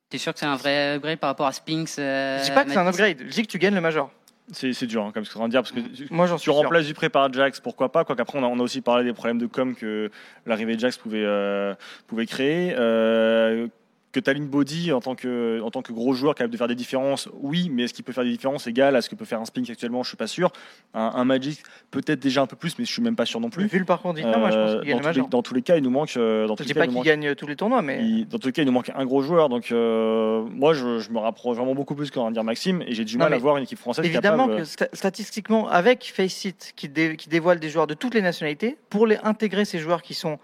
T'es 0.09 0.17
sûr 0.17 0.33
que 0.33 0.39
c'est 0.39 0.45
un 0.45 0.55
vrai 0.55 0.95
upgrade 0.95 1.19
par 1.19 1.29
rapport 1.29 1.45
à 1.45 1.53
Spinks 1.53 1.99
euh, 1.99 2.39
je 2.39 2.45
dis 2.45 2.51
pas 2.51 2.65
que 2.65 2.71
c'est 2.71 2.77
un 2.77 2.87
upgrade, 2.87 3.19
je 3.19 3.31
dis 3.31 3.43
que 3.43 3.51
tu 3.51 3.59
gagnes 3.59 3.75
le 3.75 3.81
Major. 3.81 4.11
C'est 4.51 4.85
dur, 4.85 5.03
hein, 5.03 5.11
comme 5.13 5.25
ce 5.25 5.33
qu'on 5.33 5.39
vient 5.39 5.47
de 5.47 5.51
dire, 5.51 5.61
parce 5.61 5.71
que 5.71 6.13
Moi, 6.13 6.25
j'en 6.25 6.37
tu 6.37 6.43
suis 6.43 6.51
remplaces 6.51 6.87
Dupré 6.87 7.09
par 7.09 7.31
Jax, 7.31 7.59
pourquoi 7.59 7.91
pas 7.91 8.03
Quoiqu'après, 8.03 8.39
on 8.39 8.43
a, 8.43 8.47
on 8.47 8.59
a 8.59 8.63
aussi 8.63 8.81
parlé 8.81 9.03
des 9.03 9.13
problèmes 9.13 9.37
de 9.37 9.45
com 9.45 9.75
que 9.75 10.09
l'arrivée 10.45 10.75
de 10.75 10.79
Jax 10.79 10.97
pouvait, 10.97 11.23
euh, 11.23 11.75
pouvait 12.07 12.25
créer. 12.25 12.73
Euh, 12.75 13.67
que 14.11 14.19
Talin 14.19 14.45
Body 14.45 14.91
en 14.91 15.01
tant 15.01 15.13
que 15.13 15.61
en 15.61 15.69
tant 15.69 15.83
que 15.83 15.91
gros 15.93 16.13
joueur 16.13 16.33
capable 16.33 16.51
de 16.51 16.57
faire 16.57 16.67
des 16.67 16.73
différences, 16.75 17.29
oui, 17.41 17.69
mais 17.71 17.83
est-ce 17.83 17.93
qu'il 17.93 18.03
peut 18.03 18.11
faire 18.11 18.23
des 18.23 18.31
différences 18.31 18.65
égales 18.65 18.95
à 18.95 19.01
ce 19.03 19.09
que 19.09 19.13
peut 19.15 19.25
faire 19.25 19.39
un 19.39 19.45
Spinks 19.45 19.69
actuellement? 19.69 20.01
Je 20.01 20.07
suis 20.09 20.17
pas 20.17 20.25
sûr. 20.25 20.51
Un, 20.95 21.11
un 21.13 21.25
Magic 21.25 21.61
peut-être 21.91 22.19
déjà 22.19 22.41
un 22.41 22.47
peu 22.47 22.55
plus, 22.55 22.79
mais 22.79 22.85
je 22.85 22.91
suis 22.91 23.03
même 23.03 23.15
pas 23.15 23.25
sûr 23.27 23.39
non 23.39 23.51
plus. 23.51 23.67
Vu 23.67 23.77
le 23.77 23.85
parcours 23.85 24.15
d'Igna, 24.15 24.37
moi 24.37 24.49
je 24.49 24.55
pense 24.55 24.71
Euh, 24.71 24.79
qu'il 24.81 24.89
gagne 24.89 25.01
dans, 25.01 25.07
le 25.09 25.13
tous 25.13 25.21
les, 25.21 25.27
dans 25.29 25.41
tous 25.43 25.53
les 25.53 25.61
cas, 25.61 25.77
il 25.77 25.83
nous 25.83 25.89
manque. 25.91 26.17
euh, 26.17 26.47
Dans 26.47 26.55
Je 26.57 26.63
dis 26.63 26.73
pas 26.73 26.87
qu'il 26.87 27.01
gagne 27.03 27.35
tous 27.35 27.45
les 27.45 27.55
tournois, 27.55 27.83
mais 27.83 28.03
il- 28.03 28.27
dans 28.27 28.39
tous 28.39 28.47
les 28.47 28.53
cas, 28.53 28.63
il 28.63 28.65
nous 28.65 28.71
manque 28.71 28.91
un 28.95 29.05
gros 29.05 29.21
joueur. 29.21 29.47
Donc, 29.47 29.71
euh, 29.71 30.41
moi, 30.49 30.73
je, 30.73 30.97
je 30.99 31.11
me 31.11 31.19
rapproche 31.19 31.57
vraiment 31.57 31.75
beaucoup 31.75 31.93
plus 31.95 32.09
qu'en 32.09 32.31
dire 32.31 32.43
Maxime. 32.43 32.81
Et 32.87 32.93
j'ai 32.95 33.05
du 33.05 33.17
Non, 33.17 33.25
mal 33.25 33.33
à 33.35 33.37
voir 33.37 33.57
une 33.57 33.63
équipe 33.63 33.77
française 33.79 34.05
évidemment 34.05 34.47
capable. 34.47 34.61
que 34.63 34.67
sta- 34.67 34.89
statistiquement, 34.93 35.67
avec 35.69 36.11
Faceit 36.15 36.55
qui, 36.75 36.89
dé- 36.89 37.15
qui 37.15 37.29
dévoile 37.29 37.59
des 37.59 37.69
joueurs 37.69 37.85
de 37.87 37.93
toutes 37.93 38.15
les 38.15 38.21
nationalités, 38.23 38.75
pour 38.89 39.05
les 39.05 39.17
intégrer 39.23 39.65
ces 39.65 39.77
joueurs 39.77 40.01
qui 40.01 40.15
sont 40.15 40.39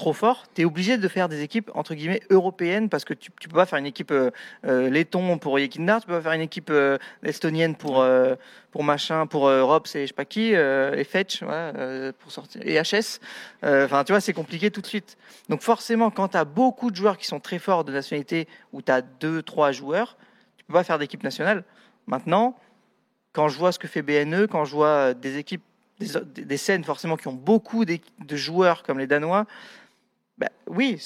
trop 0.00 0.14
forts, 0.14 0.46
tu 0.54 0.62
es 0.62 0.64
obligé 0.64 0.96
de 0.96 1.08
faire 1.08 1.28
des 1.28 1.42
équipes 1.42 1.70
entre 1.74 1.94
guillemets 1.94 2.22
européennes 2.30 2.88
parce 2.88 3.04
que 3.04 3.12
tu, 3.12 3.30
peux 3.30 3.54
pas 3.54 3.66
faire 3.66 3.78
une 3.78 3.84
équipe 3.84 4.10
euh, 4.12 4.30
euh, 4.64 4.88
laiton 4.88 5.36
pour 5.36 5.58
Yekindar, 5.58 6.00
tu 6.00 6.06
peux 6.06 6.14
pas 6.14 6.22
faire 6.22 6.32
une 6.32 6.40
équipe 6.40 6.70
euh, 6.70 6.96
estonienne 7.22 7.74
pour 7.76 8.00
euh, 8.00 8.34
pour 8.70 8.82
machin, 8.82 9.26
pour 9.26 9.42
Rops 9.42 9.94
et 9.96 10.02
je 10.02 10.06
sais 10.06 10.14
pas 10.14 10.24
qui, 10.24 10.52
et 10.52 11.04
Fetch, 11.04 11.42
pour 12.20 12.30
sortir 12.30 12.62
et 12.64 12.80
HS. 12.80 13.18
Enfin, 13.64 14.04
tu 14.04 14.12
vois, 14.12 14.20
c'est 14.20 14.32
compliqué 14.32 14.70
tout 14.70 14.80
de 14.80 14.86
suite. 14.86 15.18
Donc 15.48 15.60
forcément, 15.60 16.10
quand 16.10 16.28
tu 16.28 16.36
as 16.36 16.44
beaucoup 16.44 16.92
de 16.92 16.96
joueurs 16.96 17.18
qui 17.18 17.26
sont 17.26 17.40
très 17.40 17.58
forts 17.58 17.82
de 17.82 17.92
nationalité, 17.92 18.46
où 18.72 18.80
tu 18.80 18.92
as 18.92 19.02
deux, 19.02 19.42
trois 19.42 19.72
joueurs, 19.72 20.16
tu 20.56 20.64
peux 20.64 20.72
pas 20.72 20.84
faire 20.84 21.00
d'équipe 21.00 21.24
nationale. 21.24 21.64
Maintenant, 22.06 22.56
quand 23.32 23.48
je 23.48 23.58
vois 23.58 23.72
ce 23.72 23.80
que 23.80 23.88
fait 23.88 24.02
BNE, 24.02 24.46
quand 24.46 24.64
je 24.64 24.72
vois 24.72 25.14
des 25.14 25.36
équipes, 25.38 25.64
des, 25.98 26.56
scènes 26.56 26.84
forcément 26.84 27.16
qui 27.16 27.26
ont 27.26 27.34
beaucoup 27.34 27.84
de 27.84 28.36
joueurs 28.36 28.84
comme 28.84 29.00
les 29.00 29.08
Danois, 29.08 29.46
bah, 30.40 30.48
oui, 30.66 30.98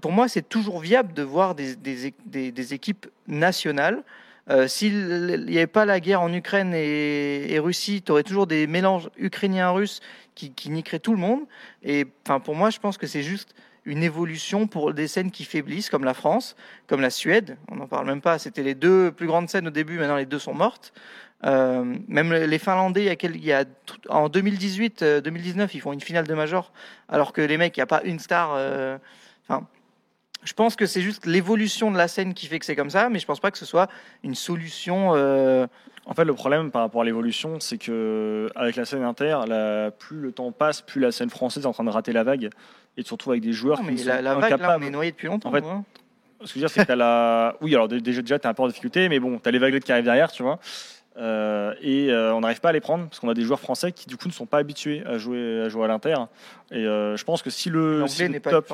pour 0.00 0.12
moi, 0.12 0.28
c'est 0.28 0.48
toujours 0.48 0.80
viable 0.80 1.12
de 1.12 1.22
voir 1.22 1.54
des, 1.54 1.76
des, 1.76 2.14
des- 2.24 2.74
équipes 2.74 3.06
nationales. 3.26 4.02
Euh, 4.48 4.66
S'il 4.66 5.44
n'y 5.44 5.58
avait 5.58 5.66
pas 5.66 5.84
la 5.84 6.00
guerre 6.00 6.22
en 6.22 6.32
Ukraine 6.32 6.72
et, 6.74 7.52
et 7.52 7.58
Russie, 7.58 8.00
tu 8.00 8.10
aurais 8.12 8.22
toujours 8.22 8.46
des 8.46 8.66
mélanges 8.66 9.10
ukrainiens-russes 9.18 10.00
qui, 10.34 10.52
qui 10.52 10.70
niqueraient 10.70 11.00
tout 11.00 11.12
le 11.12 11.18
monde. 11.18 11.42
Et 11.82 12.06
enfin, 12.24 12.40
pour 12.40 12.54
moi, 12.54 12.70
je 12.70 12.78
pense 12.78 12.96
que 12.96 13.06
c'est 13.06 13.22
juste 13.22 13.54
une 13.84 14.02
évolution 14.02 14.66
pour 14.66 14.94
des 14.94 15.06
scènes 15.06 15.30
qui 15.30 15.44
faiblissent, 15.44 15.90
comme 15.90 16.04
la 16.04 16.14
France, 16.14 16.56
comme 16.86 17.02
la 17.02 17.10
Suède. 17.10 17.58
On 17.70 17.76
n'en 17.76 17.86
parle 17.88 18.06
même 18.06 18.22
pas. 18.22 18.38
C'était 18.38 18.62
les 18.62 18.74
deux 18.74 19.12
plus 19.12 19.26
grandes 19.26 19.50
scènes 19.50 19.66
au 19.66 19.70
début. 19.70 19.98
Maintenant, 19.98 20.16
les 20.16 20.26
deux 20.26 20.38
sont 20.38 20.54
mortes. 20.54 20.94
Euh, 21.44 21.84
même 22.08 22.32
les 22.32 22.58
Finlandais, 22.58 23.02
il 23.02 23.06
y 23.06 23.10
a, 23.10 23.16
quel- 23.16 23.36
il 23.36 23.44
y 23.44 23.52
a 23.52 23.64
tout- 23.64 23.96
en 24.08 24.28
2018, 24.28 25.02
euh, 25.02 25.20
2019, 25.20 25.72
ils 25.74 25.80
font 25.80 25.92
une 25.92 26.00
finale 26.00 26.26
de 26.26 26.34
major, 26.34 26.72
alors 27.08 27.32
que 27.32 27.40
les 27.40 27.56
mecs, 27.56 27.76
il 27.76 27.80
n'y 27.80 27.84
a 27.84 27.86
pas 27.86 28.02
une 28.04 28.18
star. 28.18 28.50
euh, 28.54 28.98
je 30.44 30.52
pense 30.52 30.76
que 30.76 30.86
c'est 30.86 31.00
juste 31.02 31.26
l'évolution 31.26 31.90
de 31.90 31.96
la 31.96 32.06
scène 32.08 32.32
qui 32.32 32.46
fait 32.46 32.58
que 32.60 32.64
c'est 32.64 32.76
comme 32.76 32.90
ça, 32.90 33.08
mais 33.08 33.18
je 33.18 33.26
pense 33.26 33.40
pas 33.40 33.50
que 33.50 33.58
ce 33.58 33.66
soit 33.66 33.88
une 34.22 34.34
solution. 34.36 35.12
euh, 35.14 35.66
En 36.06 36.14
fait, 36.14 36.24
le 36.24 36.32
problème 36.34 36.70
par 36.70 36.82
rapport 36.82 37.02
à 37.02 37.04
l'évolution, 37.04 37.58
c'est 37.60 37.76
que 37.76 38.48
avec 38.54 38.76
la 38.76 38.84
scène 38.84 39.02
inter, 39.02 39.40
la- 39.46 39.90
plus 39.90 40.18
le 40.20 40.32
temps 40.32 40.52
passe, 40.52 40.80
plus 40.80 41.00
la 41.00 41.12
scène 41.12 41.28
française 41.28 41.64
est 41.64 41.66
en 41.66 41.72
train 41.72 41.84
de 41.84 41.90
rater 41.90 42.12
la 42.12 42.22
vague 42.24 42.44
et 42.96 43.02
tu 43.02 43.04
te 43.04 43.10
retrouves 43.10 43.32
avec 43.32 43.42
des 43.42 43.52
joueurs 43.52 43.78
non, 43.80 43.84
qui 43.86 43.90
mais 43.92 43.96
sont 43.98 44.08
la, 44.08 44.22
la 44.22 44.34
vague, 44.36 44.60
là, 44.60 44.76
on 44.78 44.82
est 44.82 44.90
noyé 44.90 45.10
depuis 45.10 45.26
longtemps. 45.26 45.50
En 45.50 45.52
fait, 45.52 45.60
quoi. 45.60 45.82
Ce 46.40 46.44
que 46.44 46.48
je 46.50 46.54
veux 46.54 46.60
dire, 46.60 46.70
c'est 46.70 46.82
que 46.82 46.86
t'as 46.86 46.96
la. 46.96 47.56
Oui, 47.60 47.74
alors 47.74 47.88
dé- 47.88 48.00
déjà, 48.00 48.22
déjà 48.22 48.38
tu 48.38 48.46
as 48.46 48.50
un 48.50 48.54
peu 48.54 48.62
en 48.62 48.68
difficulté, 48.68 49.08
mais 49.08 49.18
bon, 49.18 49.40
tu 49.40 49.48
as 49.48 49.52
les 49.52 49.58
vaguelettes 49.58 49.82
qui 49.84 49.90
arrivent 49.90 50.04
derrière, 50.04 50.30
tu 50.30 50.44
vois. 50.44 50.60
Euh, 51.18 51.74
et 51.82 52.10
euh, 52.12 52.32
on 52.34 52.40
n'arrive 52.40 52.60
pas 52.60 52.68
à 52.68 52.72
les 52.72 52.80
prendre 52.80 53.06
parce 53.08 53.18
qu'on 53.18 53.28
a 53.28 53.34
des 53.34 53.42
joueurs 53.42 53.60
français 53.60 53.90
qui, 53.92 54.06
du 54.06 54.16
coup, 54.16 54.28
ne 54.28 54.32
sont 54.32 54.46
pas 54.46 54.58
habitués 54.58 55.02
à 55.04 55.18
jouer 55.18 55.62
à, 55.62 55.68
jouer 55.68 55.84
à 55.84 55.88
l'inter. 55.88 56.14
Et 56.70 56.84
euh, 56.86 57.16
je 57.16 57.24
pense 57.24 57.42
que 57.42 57.50
si 57.50 57.70
le, 57.70 58.00
si 58.08 58.18
le 58.34 58.40
pas 58.40 58.50
top, 58.50 58.68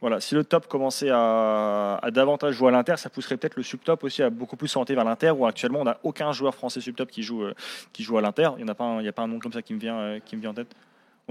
voilà, 0.00 0.20
si 0.20 0.34
le 0.34 0.42
top 0.42 0.66
commençait 0.68 1.10
à, 1.12 1.98
à 2.02 2.10
davantage 2.10 2.54
jouer 2.54 2.68
à 2.68 2.72
l'inter, 2.72 2.96
ça 2.96 3.10
pousserait 3.10 3.36
peut-être 3.36 3.56
le 3.56 3.62
subtop 3.62 4.02
aussi 4.04 4.22
à 4.22 4.30
beaucoup 4.30 4.56
plus 4.56 4.68
s'orienter 4.68 4.94
vers 4.94 5.04
l'inter. 5.04 5.30
Où 5.30 5.46
actuellement, 5.46 5.80
on 5.80 5.84
n'a 5.84 5.98
aucun 6.02 6.32
joueur 6.32 6.54
français 6.54 6.80
subtop 6.80 7.10
qui 7.10 7.22
joue 7.22 7.44
qui 7.92 8.02
joue 8.02 8.16
à 8.16 8.20
l'inter. 8.22 8.48
Il 8.58 8.64
n'y 8.64 8.70
a 8.70 8.74
pas, 8.74 8.84
un- 8.84 9.00
il 9.00 9.04
y 9.04 9.08
a 9.08 9.12
pas 9.12 9.22
un 9.22 9.28
nom 9.28 9.38
comme 9.38 9.52
ça 9.52 9.60
qui 9.62 9.74
me 9.74 9.78
vient 9.78 10.18
qui 10.24 10.34
me 10.36 10.40
vient 10.40 10.50
en 10.50 10.54
tête. 10.54 10.74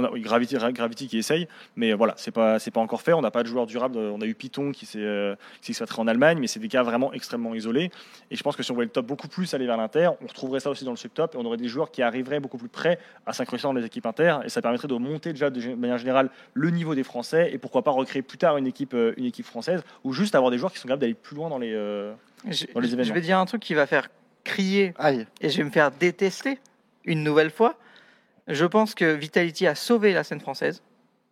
On 0.02 0.06
a 0.06 0.11
oui, 0.11 0.22
Gravity, 0.22 0.56
Gravity 0.73 1.07
qui 1.07 1.18
essaye, 1.18 1.48
mais 1.76 1.94
voilà, 1.94 2.14
c'est 2.18 2.32
pas 2.32 2.60
c'est 2.60 2.72
pas 2.72 2.82
encore 2.82 3.02
fait. 3.02 3.14
On 3.14 3.22
n'a 3.22 3.32
pas 3.32 3.44
de 3.44 3.48
joueur 3.48 3.65
durable. 3.68 3.98
On 3.98 4.19
a 4.22 4.26
eu 4.26 4.34
Python 4.36 4.72
qui 4.72 4.86
s'est 4.86 4.99
euh, 4.99 5.36
qui 5.61 5.73
s'est 5.73 5.84
expatrié 5.84 6.03
en 6.03 6.07
Allemagne, 6.07 6.38
mais 6.40 6.48
c'est 6.48 6.60
des 6.60 6.68
cas 6.68 6.84
vraiment 6.84 7.14
extrêmement 7.14 7.53
isolés. 7.56 7.91
Et 8.32 8.36
je 8.36 8.44
pense 8.44 8.56
que 8.56 8.64
si 8.64 8.72
on 8.72 8.73
voyait 8.73 8.88
le 8.88 8.91
top 8.91 9.06
beaucoup 9.06 9.28
plus 9.28 9.53
aller 9.53 9.65
vers 9.65 9.78
l'inter, 9.78 10.10
on 10.22 10.28
retrouverait 10.28 10.60
ça 10.60 10.69
aussi 10.69 10.84
dans 10.86 10.91
le 10.91 10.98
subtop 10.98 11.36
et 11.36 11.38
on 11.38 11.45
aurait 11.45 11.57
des 11.57 11.68
joueurs 11.68 11.91
qui 11.91 12.02
arriveraient 12.02 12.40
beaucoup 12.40 12.57
plus 12.57 12.69
près 12.69 12.99
à 13.26 13.34
s'incruster 13.34 13.68
dans 13.68 13.73
les 13.73 13.86
équipes 13.86 14.06
inter. 14.06 14.38
Et 14.45 14.49
ça 14.49 14.61
permettrait 14.61 14.88
de 14.88 14.95
monter 14.95 15.32
déjà 15.34 15.49
de 15.49 15.76
manière 15.76 15.98
générale 15.98 16.30
le 16.53 16.69
niveau 16.69 16.95
des 16.95 17.03
Français 17.03 17.52
et 17.53 17.57
pourquoi 17.57 17.84
pas 17.84 17.91
recréer 17.91 18.22
plus 18.22 18.38
tard 18.38 18.57
une 18.57 18.68
équipe 18.68 18.94
euh, 18.94 19.14
une 19.18 19.26
équipe 19.26 19.45
française 19.45 19.84
ou 20.03 20.14
juste 20.14 20.36
avoir 20.36 20.52
des 20.52 20.57
joueurs 20.57 20.72
qui 20.72 20.80
sont 20.80 20.88
capables 20.88 21.02
d'aller 21.02 21.14
plus 21.14 21.36
loin 21.36 21.49
dans 21.49 21.60
les 21.60 21.73
euh, 21.73 22.14
Je, 22.49 22.65
dans 22.73 22.80
les 22.80 22.88
je 22.88 22.94
événements. 22.94 23.14
vais 23.14 23.22
dire 23.22 23.38
un 23.38 23.45
truc 23.45 23.61
qui 23.61 23.73
va 23.73 23.86
faire 23.86 24.10
crier 24.44 24.94
Aïe. 24.98 25.28
et 25.41 25.49
je 25.49 25.57
vais 25.57 25.64
me 25.64 25.69
faire 25.69 25.91
détester 25.91 26.60
une 27.06 27.23
nouvelle 27.23 27.52
fois. 27.52 27.76
Je 28.47 28.65
pense 28.65 28.95
que 28.95 29.13
Vitality 29.13 29.68
a 29.68 29.76
sauvé 29.76 30.13
la 30.13 30.23
scène 30.23 30.39
française 30.39 30.81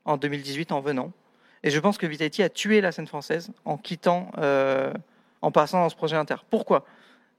en 0.05 0.17
2018 0.17 0.71
en 0.71 0.81
venant. 0.81 1.11
Et 1.63 1.69
je 1.69 1.79
pense 1.79 1.97
que 1.97 2.07
Vitality 2.07 2.43
a 2.43 2.49
tué 2.49 2.81
la 2.81 2.91
scène 2.91 3.07
française 3.07 3.51
en 3.65 3.77
quittant, 3.77 4.31
euh, 4.37 4.93
en 5.41 5.51
passant 5.51 5.81
dans 5.81 5.89
ce 5.89 5.95
projet 5.95 6.15
inter. 6.15 6.35
Pourquoi? 6.49 6.85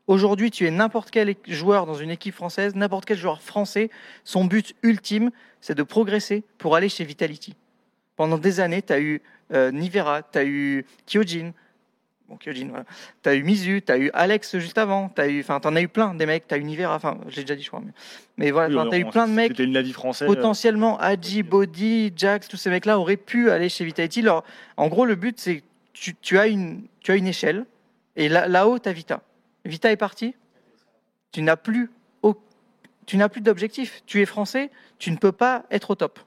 Aujourd'hui, 0.07 0.51
tu 0.51 0.67
es 0.67 0.71
n'importe 0.71 1.11
quel 1.11 1.35
joueur 1.47 1.87
dans 1.87 1.95
une 1.95 2.11
équipe 2.11 2.35
française, 2.35 2.75
n'importe 2.75 3.05
quel 3.05 3.17
joueur 3.17 3.41
français, 3.41 3.91
son 4.25 4.45
but 4.45 4.75
ultime, 4.83 5.31
c'est 5.61 5.75
de 5.75 5.83
progresser 5.83 6.43
pour 6.59 6.75
aller 6.75 6.89
chez 6.89 7.05
Vitality. 7.05 7.55
Pendant 8.17 8.39
des 8.39 8.61
années, 8.61 8.83
tu 8.83 8.93
as 8.93 9.01
eu 9.01 9.23
euh, 9.53 9.71
Nivera, 9.71 10.23
tu 10.23 10.39
as 10.39 10.45
eu 10.45 10.85
Kyojin, 11.07 11.53
bon, 12.31 12.37
Kyojin, 12.37 12.69
voilà. 12.69 12.85
Tu 13.23 13.29
as 13.29 13.35
eu 13.35 13.43
Mizu, 13.43 13.83
tu 13.83 13.93
as 13.93 13.99
eu 13.99 14.11
Alex 14.15 14.57
juste 14.59 14.79
avant, 14.79 15.09
tu 15.11 15.21
eu, 15.23 15.41
enfin, 15.41 15.61
en 15.63 15.77
as 15.77 15.81
eu 15.83 15.89
plein 15.89 16.15
des 16.15 16.25
mecs, 16.27 16.47
tu 16.49 16.55
as 16.55 16.59
eu 16.59 16.65
Nivera, 16.65 16.95
enfin, 16.95 17.19
je 17.29 17.37
l'ai 17.37 17.43
déjà 17.43 17.57
dit, 17.57 17.63
je 17.63 17.69
crois. 17.69 17.81
Mais, 17.85 17.93
mais 18.39 18.51
voilà, 18.51 18.69
oui, 18.85 18.89
tu 18.89 18.95
as 18.95 18.99
eu 18.99 19.05
plein 19.07 19.27
de 19.29 19.33
mecs 19.33 19.51
C'était 19.51 19.65
une 19.65 19.73
Navi 19.73 19.93
française. 19.93 20.27
potentiellement 20.29 20.99
Hadji, 20.99 21.43
Body, 21.43 22.13
Jax, 22.17 22.49
tous 22.49 22.57
ces 22.57 22.71
mecs-là 22.71 22.99
auraient 22.99 23.17
pu 23.17 23.51
aller 23.51 23.69
chez 23.69 23.85
Vitality. 23.85 24.21
Alors, 24.21 24.45
en 24.77 24.89
gros, 24.89 25.05
le 25.05 25.17
but, 25.17 25.39
c'est 25.39 25.57
que 25.61 25.65
tu, 25.93 26.15
tu 26.15 26.39
as 26.39 26.47
une, 26.47 26.85
tu 27.01 27.11
as 27.13 27.17
une 27.17 27.27
échelle 27.27 27.67
et 28.17 28.29
là- 28.29 28.47
là-haut, 28.49 28.79
tu 28.79 28.89
as 28.89 28.93
Vita. 28.93 29.21
Vita 29.65 29.91
est 29.93 29.97
parti. 29.97 30.35
Tu 31.33 31.43
n'as 31.43 31.57
plus, 31.57 31.91
au- 32.23 32.41
tu 33.07 33.17
n'as 33.17 33.29
plus 33.29 33.41
d'objectif. 33.41 34.03
Tu 34.07 34.21
es 34.23 34.27
français, 34.27 34.71
tu 34.99 35.11
ne 35.11 35.17
peux 35.17 35.33
pas 35.33 35.65
être 35.71 35.91
au 35.91 35.95
top. 35.95 36.19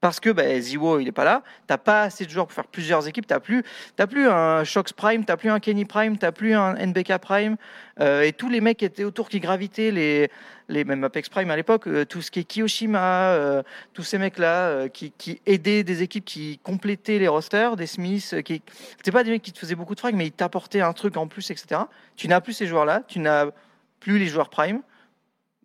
Parce 0.00 0.20
que 0.20 0.28
ben, 0.28 0.60
Ziwo, 0.60 1.00
il 1.00 1.06
n'est 1.06 1.12
pas 1.12 1.24
là. 1.24 1.42
Tu 1.60 1.64
n'as 1.70 1.78
pas 1.78 2.02
assez 2.02 2.26
de 2.26 2.30
joueurs 2.30 2.46
pour 2.46 2.52
faire 2.52 2.66
plusieurs 2.66 3.08
équipes. 3.08 3.26
Tu 3.26 3.32
n'as 3.32 3.40
plus, 3.40 3.64
t'as 3.96 4.06
plus 4.06 4.28
un 4.28 4.62
Shox 4.62 4.92
Prime, 4.92 5.24
tu 5.24 5.32
n'as 5.32 5.36
plus 5.38 5.48
un 5.48 5.58
Kenny 5.58 5.86
Prime, 5.86 6.18
tu 6.18 6.24
n'as 6.24 6.32
plus 6.32 6.54
un 6.54 6.74
NBK 6.74 7.16
Prime. 7.18 7.56
Euh, 8.00 8.22
et 8.22 8.32
tous 8.32 8.50
les 8.50 8.60
mecs 8.60 8.76
qui 8.76 8.84
étaient 8.84 9.04
autour, 9.04 9.30
qui 9.30 9.40
gravitaient, 9.40 9.90
les, 9.90 10.30
les, 10.68 10.84
même 10.84 11.02
Apex 11.02 11.30
Prime 11.30 11.50
à 11.50 11.56
l'époque, 11.56 11.86
euh, 11.86 12.04
tout 12.04 12.20
ce 12.20 12.30
qui 12.30 12.40
est 12.40 12.44
Kiyoshima, 12.44 13.32
euh, 13.32 13.62
tous 13.94 14.02
ces 14.02 14.18
mecs-là 14.18 14.90
qui, 14.90 15.12
qui 15.16 15.40
aidaient 15.46 15.82
des 15.82 16.02
équipes 16.02 16.26
qui 16.26 16.60
complétaient 16.62 17.18
les 17.18 17.28
rosters, 17.28 17.76
des 17.76 17.86
Smiths, 17.86 18.42
qui 18.42 18.60
c'était 18.98 19.12
pas 19.12 19.24
des 19.24 19.30
mecs 19.30 19.42
qui 19.42 19.52
te 19.52 19.58
faisaient 19.58 19.74
beaucoup 19.74 19.94
de 19.94 20.00
frags, 20.00 20.14
mais 20.14 20.26
ils 20.26 20.32
t'apportaient 20.32 20.82
un 20.82 20.92
truc 20.92 21.16
en 21.16 21.26
plus, 21.26 21.50
etc. 21.50 21.80
Tu 22.16 22.28
n'as 22.28 22.42
plus 22.42 22.52
ces 22.52 22.66
joueurs-là, 22.66 23.02
tu 23.08 23.18
n'as 23.18 23.46
plus 24.00 24.18
les 24.18 24.26
joueurs 24.26 24.50
Prime. 24.50 24.82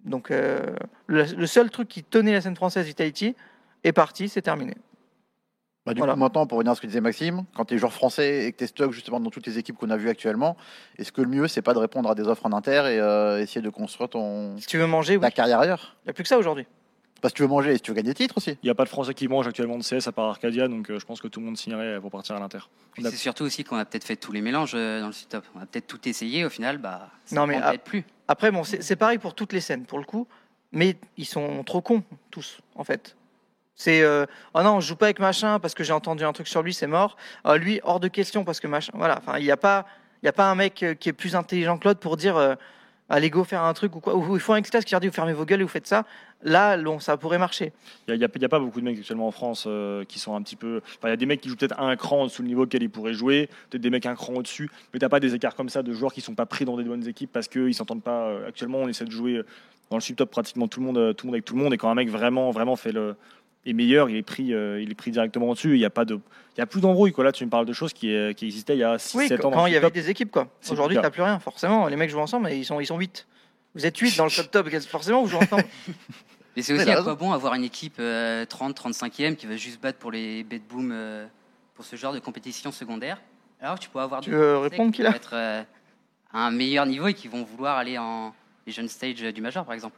Donc 0.06 0.30
le, 0.30 0.76
le 1.08 1.46
seul 1.46 1.70
truc 1.70 1.88
qui 1.88 2.04
tenait 2.04 2.32
la 2.32 2.42
scène 2.42 2.56
française 2.56 2.88
Vitality 2.88 3.36
est 3.84 3.92
parti, 3.94 4.30
c'est 4.30 4.42
terminé. 4.42 4.76
Bah, 5.86 5.94
du 5.94 5.98
Voilà. 5.98 6.14
coup, 6.14 6.20
maintenant, 6.20 6.46
pour 6.46 6.58
revenir 6.60 6.74
à 6.74 6.76
ce 6.76 6.82
que 6.82 6.86
disait 6.88 7.02
Maxime, 7.02 7.44
quand 7.56 7.66
tu 7.66 7.74
es 7.74 7.78
joueur 7.80 7.92
français 7.94 8.46
et 8.46 8.52
que 8.52 8.58
tu 8.60 8.64
es 8.66 8.68
stock 8.68 8.92
justement 8.92 9.20
dans 9.20 9.32
toutes 9.32 9.48
les 9.48 9.58
équipes 9.58 9.78
qu'on 9.78 9.90
a 9.90 9.98
vues 9.98 10.10
actuellement, 10.10 10.56
est-ce 10.98 11.12
que 11.12 11.22
le 11.22 11.28
mieux, 11.28 11.48
c'est 11.48 11.64
pas 11.64 11.74
de 11.74 11.80
répondre 11.80 12.08
à 12.10 12.14
des 12.14 12.22
offres 12.24 12.46
en 12.46 12.54
inter 12.54 12.82
et 12.86 13.00
euh, 13.00 13.42
essayer 13.42 13.62
de 13.62 13.70
construire 13.72 14.10
ton 14.10 14.56
Si 14.60 14.68
tu 14.68 14.78
veux 14.78 14.86
manger, 14.86 15.16
oui. 15.18 15.22
ta 15.22 15.32
carrière 15.32 15.60
ailleurs? 15.60 15.96
Il 16.04 16.08
n'y 16.08 16.10
a 16.12 16.14
plus 16.14 16.22
que 16.24 16.30
ça 16.30 16.38
aujourd'hui. 16.38 16.68
Parce 17.20 17.34
que 17.34 17.38
tu 17.38 17.42
veux 17.44 17.50
manger 17.50 17.72
et 17.72 17.76
si 17.76 17.82
tu 17.82 17.92
veux 17.92 17.96
gagner 17.96 18.10
des 18.10 18.16
titres 18.16 18.38
aussi. 18.38 18.52
Il 18.62 18.66
n'y 18.66 18.70
a 18.70 18.76
pas 18.76 18.84
de 18.84 18.90
Français 18.90 19.14
qui 19.16 19.28
mangent 19.28 19.48
actuellement 19.48 19.78
de 19.78 19.84
CS 19.84 20.08
à 20.08 20.12
part 20.12 20.26
Arcadia, 20.30 20.68
donc 20.68 20.90
euh, 20.92 21.00
je 21.00 21.06
pense 21.06 21.20
que 21.22 21.28
tout 21.28 21.40
le 21.40 21.48
monde 21.48 21.58
signerait 21.58 22.00
pour 22.00 22.12
partir 22.12 22.36
à 22.36 22.40
l'inter. 22.40 22.60
C'est 23.00 23.12
surtout 23.16 23.44
aussi 23.44 23.64
qu'on 23.64 23.78
a 23.78 23.86
peut-être 23.86 24.04
fait 24.04 24.16
tous 24.16 24.32
les 24.32 24.42
mélanges 24.42 24.74
euh, 24.76 25.02
dans 25.02 25.08
le 25.08 25.14
top. 25.30 25.46
On 25.56 25.60
a 25.62 25.66
peut-être 25.66 25.88
tout 25.88 26.08
essayé. 26.08 26.46
Au 26.46 26.50
final, 26.50 26.78
bah, 26.78 27.10
ça 27.26 27.36
Non, 27.36 27.48
mais 27.48 27.60
plus. 27.84 28.04
Après, 28.28 28.52
bon, 28.52 28.64
c'est 28.64 28.96
pareil 28.96 29.18
pour 29.18 29.34
toutes 29.34 29.54
les 29.54 29.62
scènes, 29.62 29.86
pour 29.86 29.98
le 30.00 30.06
coup. 30.06 30.28
Mais 30.72 30.96
ils 31.18 31.26
sont 31.26 31.64
trop 31.64 31.82
cons, 31.82 32.04
tous, 32.30 32.60
en 32.76 32.84
fait. 32.84 33.16
C'est 33.84 34.04
euh, 34.04 34.28
oh 34.54 34.62
non, 34.62 34.80
je 34.80 34.90
joue 34.90 34.96
pas 34.96 35.08
avec 35.08 35.18
machin 35.18 35.58
parce 35.58 35.74
que 35.74 35.84
j'ai 35.84 35.92
entendu 35.92 36.24
un 36.24 36.34
truc 36.34 36.48
sur 36.48 36.62
lui, 36.62 36.72
c'est 36.72 36.86
mort. 36.86 37.18
Ah, 37.44 37.58
lui, 37.58 37.80
hors 37.84 38.00
de 38.00 38.10
question 38.10 38.44
parce 38.44 38.60
que 38.60 38.68
machin. 38.68 38.94
Voilà. 38.96 39.18
Enfin, 39.18 39.40
il 39.40 39.44
n'y 39.44 39.50
a 39.50 39.58
pas, 39.58 39.88
il 40.22 40.30
a 40.30 40.32
pas 40.32 40.52
un 40.52 40.54
mec 40.54 40.84
euh, 40.84 40.94
qui 40.94 41.10
est 41.10 41.14
plus 41.14 41.36
intelligent 41.36 41.80
que 41.80 41.88
l'autre 41.88 42.00
pour 42.00 42.16
dire 42.16 42.38
euh, 42.38 42.54
allez 43.10 43.32
go 43.32 43.44
faire 43.44 43.64
un 43.64 43.74
truc 43.74 43.96
ou 43.96 44.00
quoi. 44.00 44.16
Ou 44.16 44.36
il 44.36 44.40
faut 44.40 44.54
un 44.54 44.58
extase 44.58 44.86
qui 44.86 44.92
leur 44.92 45.02
dit 45.02 45.08
vous 45.08 45.14
fermez 45.14 45.34
vos 45.34 45.46
gueules 45.46 45.62
et 45.62 45.64
vous 45.64 45.70
faites 45.70 45.88
ça. 45.88 46.06
Là, 46.44 46.78
ça 47.00 47.18
pourrait 47.18 47.40
marcher. 47.40 47.74
Il 48.08 48.14
n'y 48.14 48.24
a, 48.24 48.28
y 48.40 48.46
a 48.46 48.50
pas 48.50 48.60
beaucoup 48.60 48.80
de 48.82 48.86
mecs 48.86 49.00
actuellement 49.00 49.28
en 49.28 49.32
France 49.32 49.64
euh, 49.66 50.06
qui 50.06 50.20
sont 50.20 50.36
un 50.36 50.44
petit 50.44 50.56
peu. 50.56 50.82
Il 51.04 51.10
y 51.10 51.12
a 51.12 51.16
des 51.16 51.26
mecs 51.26 51.42
qui 51.42 51.50
jouent 51.50 51.56
peut-être 51.56 51.80
un 51.80 51.96
cran 51.96 52.30
sous 52.30 52.44
le 52.44 52.50
niveau 52.50 52.66
auquel 52.66 52.84
ils 52.84 52.90
pourraient 52.90 53.16
jouer, 53.16 53.50
peut-être 53.72 53.82
des 53.82 53.90
mecs 53.90 54.06
un 54.06 54.14
cran 54.14 54.34
au-dessus, 54.34 54.70
mais 54.94 55.00
t'as 55.00 55.10
pas 55.10 55.20
des 55.20 55.34
écarts 55.34 55.56
comme 55.56 55.70
ça 55.70 55.82
de 55.82 55.92
joueurs 55.92 56.14
qui 56.14 56.22
sont 56.22 56.36
pas 56.36 56.46
pris 56.46 56.66
dans 56.66 56.78
des 56.78 56.84
bonnes 56.84 57.08
équipes 57.08 57.32
parce 57.32 57.48
qu'ils 57.48 57.74
s'entendent 57.74 58.04
pas. 58.04 58.28
euh, 58.28 58.48
Actuellement, 58.48 58.80
on 58.80 58.88
essaie 58.88 59.06
de 59.06 59.12
jouer 59.12 59.42
dans 59.90 59.98
le 59.98 60.02
subtop 60.02 60.32
pratiquement 60.32 60.68
tout 60.68 60.80
le 60.80 60.86
monde, 60.86 60.98
euh, 60.98 61.14
tout 61.14 61.26
le 61.26 61.30
monde 61.30 61.36
avec 61.36 61.46
tout 61.46 61.56
le 61.56 61.62
monde, 61.62 61.74
et 61.74 61.78
quand 61.78 61.90
un 61.90 61.96
mec 61.96 62.10
vraiment, 62.10 62.50
vraiment 62.52 62.76
fait 62.78 62.92
le 62.92 63.16
est 63.66 63.74
meilleur, 63.74 64.10
il 64.10 64.16
est 64.16 64.24
pris, 64.24 64.54
euh, 64.54 64.82
il 64.82 64.92
est 64.92 64.96
pris 64.96 65.12
directement 65.12 65.54
dessus. 65.54 65.76
Il 65.76 65.80
n'y 65.80 65.86
a 65.86 65.90
pas 65.90 66.06
de, 66.06 66.16
il 66.56 66.60
y 66.60 66.62
a 66.62 66.66
plus 66.66 66.82
d'embrouille. 66.82 67.12
quoi. 67.12 67.24
Là, 67.24 67.32
tu 67.32 67.46
me 67.46 67.50
parles 67.50 67.66
de 67.66 67.74
choses 67.74 67.94
qui, 67.94 68.14
euh, 68.14 68.34
qui 68.34 68.46
existaient 68.46 68.76
il 68.76 68.80
y 68.80 68.84
a 68.84 68.98
6 68.98 69.18
Oui, 69.18 69.28
7 69.28 69.42
quand 69.42 69.50
ans. 69.50 69.52
quand 69.52 69.66
il 69.68 69.74
y 69.74 69.78
avait 69.78 69.92
des 69.92 70.10
équipes, 70.10 70.32
quoi. 70.32 70.48
Aujourd'hui, 70.70 70.96
le 70.96 71.02
t'as 71.02 71.12
plus 71.12 71.22
rien. 71.22 71.40
Forcément, 71.40 71.88
les 71.88 71.96
mecs 71.96 72.10
jouent 72.10 72.20
ensemble 72.20 72.50
et 72.50 72.58
ils 72.58 72.66
sont, 72.66 72.80
ils 72.80 72.86
sont 72.88 72.98
8. 72.98 73.28
Vous 73.76 73.86
êtes 73.86 73.98
8 73.98 74.18
dans 74.18 74.26
le 74.26 74.32
top 74.32 74.52
top. 74.52 74.70
Forcément, 74.88 75.22
vous 75.22 75.30
jouez 75.30 75.40
ensemble. 75.40 75.64
Mais 76.56 76.62
c'est 76.62 76.74
aussi 76.74 76.90
à 76.90 77.02
quoi 77.02 77.16
bon 77.16 77.32
avoir 77.32 77.54
une 77.54 77.64
équipe 77.64 77.96
euh, 78.00 78.46
30, 78.46 78.78
35e 78.78 79.36
qui 79.36 79.46
va 79.46 79.56
juste 79.56 79.82
battre 79.82 80.00
pour 80.00 80.12
les 80.12 80.44
bet 80.44 80.60
boom 80.60 80.92
euh, 80.92 81.26
pour 81.76 81.86
ce 81.86 81.96
genre 81.96 82.14
de 82.14 82.20
compétition 82.20 82.72
secondaire? 82.72 83.22
Alors 83.62 83.76
que 83.76 83.82
tu 83.82 83.90
peux 83.90 84.00
avoir 84.00 84.22
Tu 84.22 84.32
des 84.32 84.36
veux 84.36 84.58
répondre, 84.58 84.92
qui 84.92 85.02
vont 85.02 85.12
être 85.12 85.34
euh, 85.34 85.64
à 86.34 86.48
un 86.48 86.52
meilleur 86.52 86.86
niveau 86.86 87.08
et 87.08 87.14
qui 87.14 87.30
vont 87.30 87.44
vouloir 87.44 87.78
aller 87.78 87.98
en 87.98 88.34
les 88.68 88.74
jeunes 88.74 88.90
stages 88.90 89.22
du 89.22 89.42
major 89.42 89.64
par 89.64 89.74
exemple. 89.74 89.98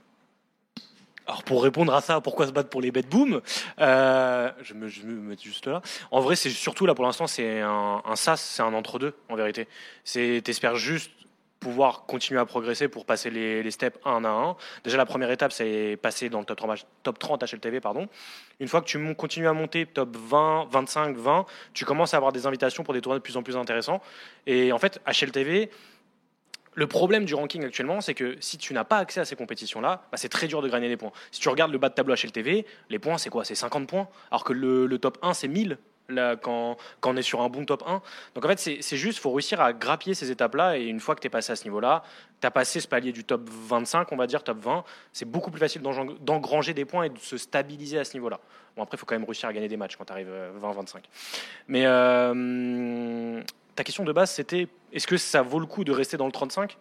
Alors 1.27 1.43
pour 1.43 1.63
répondre 1.63 1.93
à 1.93 2.01
ça, 2.01 2.19
pourquoi 2.21 2.47
se 2.47 2.51
battre 2.51 2.69
pour 2.69 2.81
les 2.81 2.91
bet 2.91 3.03
boom 3.03 3.41
euh, 3.79 4.51
je, 4.61 4.73
me, 4.73 4.87
je 4.87 5.03
me 5.03 5.13
mets 5.13 5.37
juste 5.41 5.67
là. 5.67 5.81
En 6.11 6.19
vrai, 6.19 6.35
c'est 6.35 6.49
surtout 6.49 6.85
là 6.85 6.95
pour 6.95 7.05
l'instant, 7.05 7.27
c'est 7.27 7.61
un, 7.61 8.01
sas, 8.15 8.41
c'est 8.41 8.61
un 8.61 8.73
entre-deux 8.73 9.15
en 9.29 9.35
vérité. 9.35 9.67
C'est 10.03 10.41
t'espères 10.43 10.75
juste 10.75 11.11
pouvoir 11.63 12.05
continuer 12.05 12.41
à 12.41 12.45
progresser 12.45 12.89
pour 12.89 13.05
passer 13.05 13.29
les, 13.29 13.63
les 13.63 13.71
steps 13.71 13.97
un 14.03 14.25
à 14.25 14.29
un. 14.29 14.57
Déjà, 14.83 14.97
la 14.97 15.05
première 15.05 15.31
étape, 15.31 15.53
c'est 15.53 15.97
passer 16.01 16.29
dans 16.29 16.39
le 16.39 16.45
top 16.45 16.57
30, 16.57 16.85
top 17.03 17.19
30 17.19 17.53
HLTV. 17.53 17.79
Pardon. 17.79 18.09
Une 18.59 18.67
fois 18.67 18.81
que 18.81 18.85
tu 18.85 19.15
continues 19.15 19.47
à 19.47 19.53
monter 19.53 19.85
top 19.85 20.15
20, 20.17 20.67
25, 20.69 21.15
20, 21.15 21.45
tu 21.73 21.85
commences 21.85 22.13
à 22.13 22.17
avoir 22.17 22.33
des 22.33 22.45
invitations 22.45 22.83
pour 22.83 22.93
des 22.93 22.99
tournois 22.99 23.19
de 23.19 23.23
plus 23.23 23.37
en 23.37 23.43
plus 23.43 23.55
intéressants. 23.55 24.01
Et 24.45 24.73
en 24.73 24.77
fait, 24.77 24.99
HLTV, 25.07 25.69
le 26.75 26.87
problème 26.87 27.25
du 27.25 27.35
ranking 27.35 27.63
actuellement, 27.63 28.01
c'est 28.01 28.13
que 28.13 28.35
si 28.39 28.57
tu 28.57 28.73
n'as 28.73 28.83
pas 28.83 28.97
accès 28.97 29.19
à 29.19 29.25
ces 29.25 29.35
compétitions-là, 29.35 30.03
bah, 30.11 30.17
c'est 30.17 30.29
très 30.29 30.47
dur 30.47 30.61
de 30.61 30.69
gagner 30.69 30.89
des 30.89 30.97
points. 30.97 31.11
Si 31.31 31.39
tu 31.39 31.49
regardes 31.49 31.71
le 31.71 31.77
bas 31.77 31.89
de 31.89 31.93
tableau 31.93 32.15
HLTV, 32.15 32.65
les 32.89 32.99
points, 32.99 33.17
c'est 33.17 33.29
quoi? 33.29 33.45
C'est 33.45 33.55
50 33.55 33.87
points, 33.87 34.07
alors 34.31 34.43
que 34.43 34.53
le, 34.53 34.97
top 34.97 35.17
1, 35.21 35.33
c'est 35.33 35.47
1000 35.47 35.77
là, 36.09 36.35
quand, 36.35 36.77
on 37.03 37.17
est 37.17 37.21
sur 37.21 37.41
un 37.41 37.49
bon 37.49 37.65
top 37.65 37.83
1. 37.87 38.01
Donc 38.35 38.45
en 38.45 38.47
fait, 38.47 38.59
c'est 38.59 38.97
juste, 38.97 39.19
faut 39.19 39.31
réussir 39.31 39.61
à 39.61 39.73
grappiller 39.73 40.15
ces 40.15 40.31
étapes-là, 40.31 40.77
et 40.77 40.83
une 40.83 40.99
fois 40.99 41.15
que 41.15 41.21
tu 41.21 41.27
es 41.27 41.29
passé 41.29 41.51
à 41.51 41.55
ce 41.55 41.63
niveau-là, 41.63 42.03
tu 42.41 42.47
as 42.47 42.51
passé 42.51 42.79
ce 42.79 42.87
palier 42.87 43.11
du 43.11 43.23
top 43.23 43.47
25, 43.49 44.11
on 44.11 44.15
va 44.15 44.27
dire, 44.27 44.43
top 44.43 44.59
20, 44.59 44.83
c'est 45.11 45.25
beaucoup 45.25 45.51
plus 45.51 45.59
facile 45.59 45.81
d'engranger 45.81 46.73
des 46.73 46.85
points 46.85 47.03
et 47.03 47.09
de 47.09 47.19
se 47.19 47.37
stabiliser 47.37 47.99
à 47.99 48.03
ce 48.03 48.15
niveau-là. 48.15 48.39
Bon, 48.75 48.83
après, 48.83 48.97
il 48.97 48.99
faut 48.99 49.05
quand 49.05 49.15
même 49.15 49.25
réussir 49.25 49.47
à 49.47 49.53
gagner 49.53 49.67
des 49.67 49.77
matchs 49.77 49.95
quand 49.95 50.05
tu 50.05 50.11
arrives 50.11 50.31
20-25. 50.59 51.03
Mais 51.67 51.83
euh, 51.85 53.41
ta 53.75 53.83
question 53.83 54.03
de 54.03 54.11
base, 54.11 54.31
c'était 54.31 54.67
est-ce 54.91 55.07
que 55.07 55.17
ça 55.17 55.41
vaut 55.41 55.59
le 55.59 55.65
coup 55.65 55.83
de 55.83 55.91
rester 55.91 56.17
dans 56.17 56.25
le 56.25 56.31
35 56.31 56.77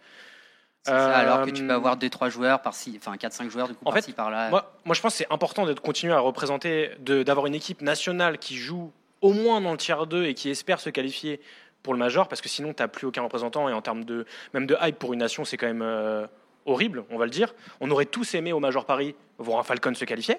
C'est 0.83 0.91
ça, 0.91 1.17
alors 1.17 1.47
que 1.47 1.51
tu 1.51 1.63
Euh, 1.63 1.67
peux 1.69 1.73
avoir 1.73 1.97
2-3 1.97 2.31
joueurs 2.31 2.61
par-ci, 2.63 2.99
enfin 2.99 3.17
4-5 3.17 3.49
joueurs 3.51 3.69
du 3.69 3.75
coup 3.75 3.83
En 3.85 3.93
fait, 3.93 4.01
par-ci 4.01 4.13
par-là. 4.13 4.51
moi, 4.51 4.73
moi, 4.85 4.95
je 4.95 5.01
pense 5.01 5.13
que 5.13 5.19
c'est 5.19 5.33
important 5.33 5.65
de 5.67 5.73
continuer 5.75 6.13
à 6.13 6.19
représenter, 6.21 6.91
d'avoir 6.99 7.47
une 7.47 7.55
équipe 7.55 7.81
nationale 7.81 8.39
qui 8.39 8.57
joue 8.57 8.93
au 9.21 9.33
moins 9.33 9.61
dans 9.61 9.71
le 9.73 9.79
tiers 9.79 10.07
2 10.07 10.25
et 10.27 10.35
qui 10.35 10.51
espère 10.51 10.81
se 10.81 10.91
qualifier 10.91 11.41
pour 11.83 11.95
le 11.95 11.99
major, 11.99 12.29
parce 12.29 12.41
que 12.41 12.49
sinon, 12.49 12.75
tu 12.75 12.83
n'as 12.83 12.89
plus 12.89 13.07
aucun 13.07 13.23
représentant. 13.23 13.69
Et 13.69 13.73
en 13.73 13.83
termes 13.83 14.05
de, 14.05 14.25
même 14.55 14.67
de 14.67 14.77
hype 14.83 14.99
pour 14.99 15.13
une 15.13 15.21
nation, 15.21 15.45
c'est 15.45 15.57
quand 15.57 15.67
même 15.67 15.83
euh, 15.83 16.27
horrible, 16.67 17.05
on 17.11 17.19
va 17.19 17.25
le 17.25 17.31
dire. 17.31 17.55
On 17.81 17.91
aurait 17.91 18.05
tous 18.07 18.35
aimé 18.35 18.53
au 18.53 18.61
Major 18.61 18.85
Paris 18.85 19.15
voir 19.39 19.59
un 19.59 19.63
Falcon 19.65 19.95
se 19.95 20.05
qualifier, 20.05 20.37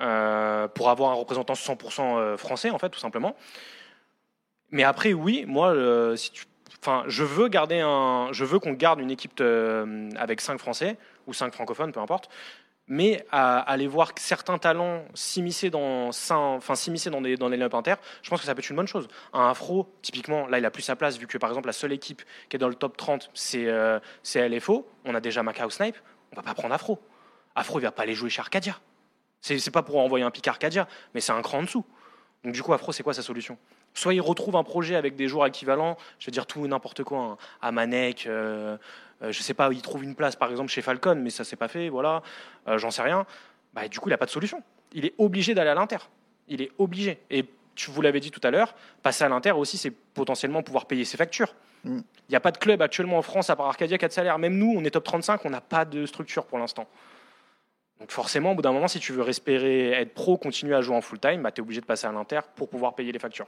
euh, 0.00 0.66
pour 0.68 0.90
avoir 0.90 1.10
un 1.10 1.14
représentant 1.14 1.54
100% 1.54 2.00
euh, 2.18 2.36
français, 2.36 2.70
en 2.70 2.78
fait, 2.78 2.88
tout 2.88 2.98
simplement. 2.98 3.36
Mais 4.74 4.82
après, 4.82 5.12
oui, 5.12 5.44
moi, 5.46 5.72
euh, 5.72 6.16
Enfin, 6.82 7.02
je 7.06 7.24
veux 7.24 7.48
garder 7.48 7.80
un, 7.80 8.28
je 8.32 8.44
veux 8.44 8.58
qu'on 8.58 8.74
garde 8.74 9.00
une 9.00 9.10
équipe 9.10 9.40
euh, 9.40 10.10
avec 10.16 10.42
5 10.42 10.58
Français 10.58 10.98
ou 11.26 11.32
5 11.32 11.54
francophones, 11.54 11.92
peu 11.92 12.00
importe. 12.00 12.28
Mais 12.88 13.24
aller 13.32 13.86
voir 13.86 14.12
certains 14.16 14.58
talents 14.58 15.06
s'immiscer 15.14 15.70
dans, 15.70 16.08
enfin, 16.08 16.74
s'immiscer 16.74 17.08
dans 17.08 17.22
des 17.22 17.38
dans 17.38 17.48
les 17.48 17.62
inter, 17.62 17.94
je 18.20 18.28
pense 18.28 18.40
que 18.40 18.44
ça 18.44 18.54
peut 18.54 18.58
être 18.58 18.68
une 18.68 18.76
bonne 18.76 18.86
chose. 18.86 19.08
Un 19.32 19.48
Afro, 19.48 19.90
typiquement, 20.02 20.46
là, 20.46 20.58
il 20.58 20.66
a 20.66 20.70
plus 20.70 20.82
sa 20.82 20.94
place 20.94 21.16
vu 21.16 21.26
que 21.26 21.38
par 21.38 21.48
exemple 21.48 21.68
la 21.68 21.72
seule 21.72 21.92
équipe 21.92 22.22
qui 22.50 22.56
est 22.56 22.58
dans 22.58 22.68
le 22.68 22.74
top 22.74 22.98
30, 22.98 23.30
c'est 23.32 23.66
euh, 23.66 23.98
c'est 24.22 24.46
LFO. 24.46 24.86
On 25.06 25.14
a 25.14 25.20
déjà 25.22 25.42
Macao 25.42 25.70
Snipe. 25.70 25.96
On 26.32 26.36
va 26.36 26.42
pas 26.42 26.52
prendre 26.52 26.74
Afro. 26.74 26.98
Afro, 27.54 27.78
il 27.78 27.84
va 27.84 27.92
pas 27.92 28.02
aller 28.02 28.14
jouer 28.14 28.28
chez 28.28 28.40
Arcadia. 28.40 28.78
C'est 29.40 29.70
pas 29.70 29.82
pour 29.82 29.96
envoyer 29.96 30.26
un 30.26 30.30
pic 30.30 30.46
Arcadia, 30.46 30.86
mais 31.14 31.22
c'est 31.22 31.32
un 31.32 31.40
cran 31.40 31.60
en 31.60 31.62
dessous. 31.62 31.86
Donc 32.44 32.52
du 32.52 32.62
coup, 32.62 32.74
Afro, 32.74 32.92
c'est 32.92 33.02
quoi 33.02 33.14
sa 33.14 33.22
solution? 33.22 33.56
Soit 33.94 34.14
il 34.14 34.20
retrouve 34.20 34.56
un 34.56 34.64
projet 34.64 34.96
avec 34.96 35.14
des 35.16 35.28
joueurs 35.28 35.46
équivalents, 35.46 35.96
je 36.18 36.26
veux 36.26 36.32
dire 36.32 36.46
tout 36.46 36.66
n'importe 36.66 37.04
quoi, 37.04 37.18
hein. 37.18 37.36
Amanek, 37.62 38.26
euh, 38.26 38.76
euh, 39.22 39.32
je 39.32 39.40
sais 39.40 39.54
pas, 39.54 39.70
il 39.72 39.80
trouve 39.82 40.02
une 40.02 40.16
place 40.16 40.34
par 40.36 40.50
exemple 40.50 40.70
chez 40.70 40.82
Falcon, 40.82 41.14
mais 41.14 41.30
ça 41.30 41.44
s'est 41.44 41.56
pas 41.56 41.68
fait, 41.68 41.88
voilà, 41.88 42.22
euh, 42.68 42.76
j'en 42.76 42.90
sais 42.90 43.02
rien. 43.02 43.24
Bah, 43.72 43.88
du 43.88 44.00
coup, 44.00 44.08
il 44.08 44.12
n'a 44.12 44.18
pas 44.18 44.26
de 44.26 44.30
solution. 44.30 44.62
Il 44.92 45.04
est 45.06 45.14
obligé 45.18 45.54
d'aller 45.54 45.70
à 45.70 45.74
l'Inter. 45.74 45.98
Il 46.48 46.60
est 46.62 46.70
obligé. 46.78 47.18
Et 47.30 47.44
tu 47.74 47.90
vous 47.90 48.02
l'avez 48.02 48.20
dit 48.20 48.30
tout 48.30 48.40
à 48.44 48.50
l'heure, 48.50 48.74
passer 49.02 49.24
à 49.24 49.28
l'Inter 49.28 49.52
aussi, 49.52 49.78
c'est 49.78 49.90
potentiellement 49.90 50.62
pouvoir 50.62 50.86
payer 50.86 51.04
ses 51.04 51.16
factures. 51.16 51.54
Il 51.84 51.90
Mm. 51.90 52.02
n'y 52.30 52.36
a 52.36 52.40
pas 52.40 52.50
de 52.50 52.58
club 52.58 52.80
actuellement 52.82 53.18
en 53.18 53.22
France 53.22 53.50
à 53.50 53.56
part 53.56 53.66
Arcadia 53.66 53.98
qui 53.98 54.04
a 54.04 54.08
de 54.08 54.12
salaire. 54.12 54.38
Même 54.38 54.56
nous, 54.56 54.72
on 54.76 54.84
est 54.84 54.90
top 54.90 55.04
35, 55.04 55.44
on 55.44 55.50
n'a 55.50 55.60
pas 55.60 55.84
de 55.84 56.06
structure 56.06 56.46
pour 56.46 56.58
l'instant. 56.58 56.86
Donc 58.00 58.10
forcément, 58.10 58.52
au 58.52 58.54
bout 58.54 58.62
d'un 58.62 58.72
moment, 58.72 58.88
si 58.88 58.98
tu 58.98 59.12
veux 59.12 59.22
respirer, 59.22 59.92
être 59.92 60.14
pro, 60.14 60.36
continuer 60.36 60.74
à 60.74 60.82
jouer 60.82 60.96
en 60.96 61.00
full 61.00 61.20
time, 61.20 61.42
bah, 61.42 61.52
tu 61.52 61.60
es 61.60 61.62
obligé 61.62 61.80
de 61.80 61.86
passer 61.86 62.06
à 62.06 62.12
l'Inter 62.12 62.40
pour 62.56 62.68
pouvoir 62.68 62.94
payer 62.94 63.12
les 63.12 63.18
factures. 63.18 63.46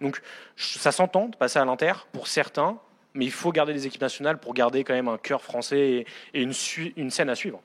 Donc 0.00 0.20
ça 0.56 0.92
s'entend 0.92 1.28
de 1.28 1.36
passer 1.36 1.58
à 1.58 1.64
l'Inter 1.64 1.92
pour 2.12 2.26
certains, 2.26 2.78
mais 3.14 3.24
il 3.24 3.30
faut 3.30 3.52
garder 3.52 3.72
les 3.72 3.86
équipes 3.86 4.00
nationales 4.00 4.38
pour 4.38 4.52
garder 4.54 4.82
quand 4.82 4.94
même 4.94 5.08
un 5.08 5.18
cœur 5.18 5.40
français 5.40 6.06
et, 6.34 6.42
une, 6.42 6.52
scène 6.52 7.30
à 7.30 7.36
suivre, 7.36 7.60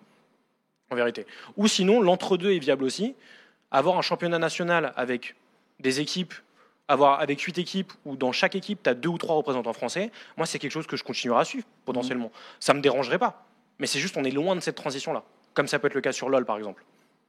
en 0.91 0.95
vérité. 0.95 1.25
Ou 1.57 1.67
sinon, 1.67 1.99
l'entre-deux 2.01 2.51
est 2.51 2.59
viable 2.59 2.83
aussi. 2.83 3.15
Avoir 3.71 3.97
un 3.97 4.01
championnat 4.01 4.39
national 4.39 4.93
avec 4.95 5.35
des 5.79 5.99
équipes, 5.99 6.33
avoir 6.87 7.19
avec 7.19 7.41
huit 7.41 7.57
équipes, 7.57 7.91
où 8.05 8.15
dans 8.15 8.31
chaque 8.31 8.55
équipe, 8.55 8.83
tu 8.83 8.89
as 8.89 8.93
deux 8.93 9.09
ou 9.09 9.17
trois 9.17 9.35
représentants 9.35 9.73
français, 9.73 10.11
moi, 10.37 10.45
c'est 10.45 10.59
quelque 10.59 10.71
chose 10.71 10.87
que 10.87 10.97
je 10.97 11.03
continuerai 11.03 11.41
à 11.41 11.45
suivre, 11.45 11.65
potentiellement. 11.85 12.31
Ça 12.59 12.73
me 12.73 12.81
dérangerait 12.81 13.19
pas. 13.19 13.45
Mais 13.79 13.87
c'est 13.87 13.99
juste, 13.99 14.17
on 14.17 14.23
est 14.23 14.31
loin 14.31 14.55
de 14.55 14.59
cette 14.59 14.75
transition-là. 14.75 15.23
Comme 15.59 15.67
ça 15.67 15.77
peut 15.77 15.87
être 15.87 15.93
le 15.93 15.99
cas 15.99 16.13
sur 16.13 16.29
LoL, 16.29 16.45
par 16.45 16.55
exemple. 16.55 16.85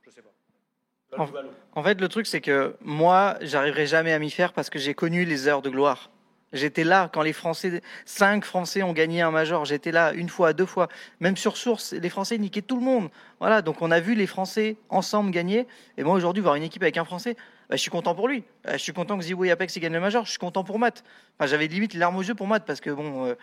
Je 0.06 0.10
sais 0.10 0.22
pas. 0.22 1.26
En- 1.74 1.82
fait, 1.82 2.00
le 2.00 2.06
truc, 2.06 2.28
c'est 2.28 2.40
que 2.40 2.76
moi, 2.80 3.36
j'arriverai 3.40 3.86
jamais 3.86 4.12
à 4.12 4.20
m'y 4.20 4.30
faire 4.30 4.52
parce 4.52 4.70
que 4.70 4.78
j'ai 4.78 4.94
connu 4.94 5.24
les 5.24 5.48
heures 5.48 5.62
de 5.62 5.68
gloire. 5.68 6.12
J'étais 6.52 6.84
là 6.84 7.10
quand 7.12 7.22
les 7.22 7.32
Français, 7.32 7.82
cinq 8.04 8.44
Français 8.44 8.84
ont 8.84 8.92
gagné 8.92 9.20
un 9.20 9.32
major. 9.32 9.64
J'étais 9.64 9.90
là 9.90 10.12
une 10.12 10.28
fois, 10.28 10.52
deux 10.52 10.64
fois. 10.64 10.86
Même 11.18 11.36
sur 11.36 11.56
Source, 11.56 11.92
les 11.92 12.08
Français 12.08 12.38
niquaient 12.38 12.62
tout 12.62 12.76
le 12.76 12.84
monde. 12.84 13.10
Voilà, 13.40 13.62
donc 13.62 13.82
on 13.82 13.90
a 13.90 13.98
vu 13.98 14.14
les 14.14 14.28
Français 14.28 14.76
ensemble 14.90 15.32
gagner. 15.32 15.66
Et 15.96 16.04
moi, 16.04 16.14
aujourd'hui, 16.14 16.40
voir 16.40 16.54
une 16.54 16.62
équipe 16.62 16.84
avec 16.84 16.98
un 16.98 17.04
Français, 17.04 17.34
bah, 17.68 17.74
je 17.74 17.80
suis 17.80 17.90
content 17.90 18.14
pour 18.14 18.28
lui. 18.28 18.44
Bah, 18.62 18.74
je 18.74 18.82
suis 18.84 18.92
content 18.92 19.18
que 19.18 19.24
Ziwo 19.24 19.42
et 19.42 19.50
Apex 19.50 19.76
gagnent 19.78 19.94
le 19.94 19.98
major. 19.98 20.24
Je 20.24 20.30
suis 20.30 20.38
content 20.38 20.62
pour 20.62 20.78
Matt. 20.78 21.02
Enfin, 21.36 21.48
j'avais 21.48 21.66
limite 21.66 21.94
larmes 21.94 22.14
aux 22.14 22.22
yeux 22.22 22.36
pour 22.36 22.46
Matt 22.46 22.64
parce 22.64 22.80
que 22.80 22.90
bon, 22.90 23.26
euh, 23.26 23.34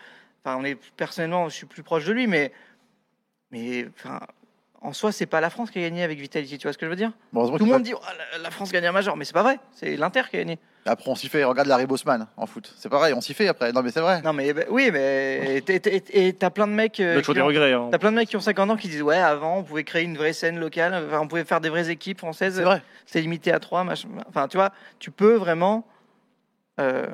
enfin, 0.42 0.56
on 0.58 0.64
est 0.64 0.76
personnellement, 0.96 1.50
je 1.50 1.56
suis 1.56 1.66
plus 1.66 1.82
proche 1.82 2.06
de 2.06 2.12
lui, 2.12 2.26
mais, 2.26 2.52
mais, 3.50 3.86
enfin, 3.94 4.20
en 4.80 4.92
soi, 4.92 5.10
c'est 5.12 5.26
pas 5.26 5.40
la 5.40 5.50
France 5.50 5.70
qui 5.70 5.78
a 5.78 5.82
gagné 5.82 6.02
avec 6.04 6.18
Vitality. 6.20 6.56
Tu 6.58 6.66
vois 6.66 6.72
ce 6.72 6.78
que 6.78 6.86
je 6.86 6.90
veux 6.90 6.96
dire? 6.96 7.10
Bon, 7.32 7.48
Tout 7.56 7.64
le 7.64 7.70
monde 7.72 7.82
dit 7.82 7.94
oh, 7.94 8.00
la, 8.32 8.38
la 8.38 8.50
France 8.50 8.70
gagne 8.70 8.86
un 8.86 8.92
major, 8.92 9.16
mais 9.16 9.24
c'est 9.24 9.32
pas 9.32 9.42
vrai. 9.42 9.58
C'est 9.72 9.96
l'Inter 9.96 10.22
qui 10.30 10.36
a 10.36 10.38
gagné. 10.40 10.58
Après, 10.86 11.10
on 11.10 11.14
s'y 11.16 11.28
fait. 11.28 11.42
Regarde 11.44 11.68
Larry 11.68 11.86
Bosman 11.86 12.26
en 12.36 12.46
foot. 12.46 12.72
C'est 12.78 12.88
pareil, 12.88 13.12
on 13.12 13.20
s'y 13.20 13.34
fait 13.34 13.48
après. 13.48 13.72
Non, 13.72 13.82
mais 13.82 13.90
c'est 13.90 14.00
vrai. 14.00 14.22
Non 14.22 14.32
mais 14.32 14.52
bah, 14.54 14.62
oui, 14.70 14.90
mais 14.92 15.62
et 15.66 16.32
t'as 16.32 16.50
plein 16.50 16.66
de 16.66 16.72
mecs. 16.72 17.00
euh, 17.00 17.20
qui 17.20 17.34
des 17.34 17.40
ont- 17.42 17.46
regrets. 17.46 17.72
hein. 17.72 17.88
T'as 17.90 17.98
plein 17.98 18.12
de 18.12 18.16
mecs 18.16 18.28
qui 18.28 18.36
ont 18.36 18.40
50 18.40 18.70
ans 18.70 18.76
qui 18.76 18.88
disent 18.88 19.02
ouais 19.02 19.16
avant 19.18 19.58
on 19.58 19.64
pouvait 19.64 19.84
créer 19.84 20.04
une 20.04 20.16
vraie 20.16 20.32
scène 20.32 20.58
locale, 20.60 20.94
enfin, 21.08 21.20
on 21.20 21.28
pouvait 21.28 21.44
faire 21.44 21.60
des 21.60 21.68
vraies 21.68 21.90
équipes 21.90 22.18
françaises. 22.18 22.54
C'est 22.56 22.62
vrai. 22.62 22.82
C'est 23.04 23.20
limité 23.20 23.52
à 23.52 23.58
trois, 23.58 23.84
machin. 23.84 24.08
Enfin 24.28 24.48
tu 24.48 24.56
vois, 24.56 24.70
tu 24.98 25.10
peux 25.10 25.34
vraiment. 25.34 25.86
euh, 26.80 27.06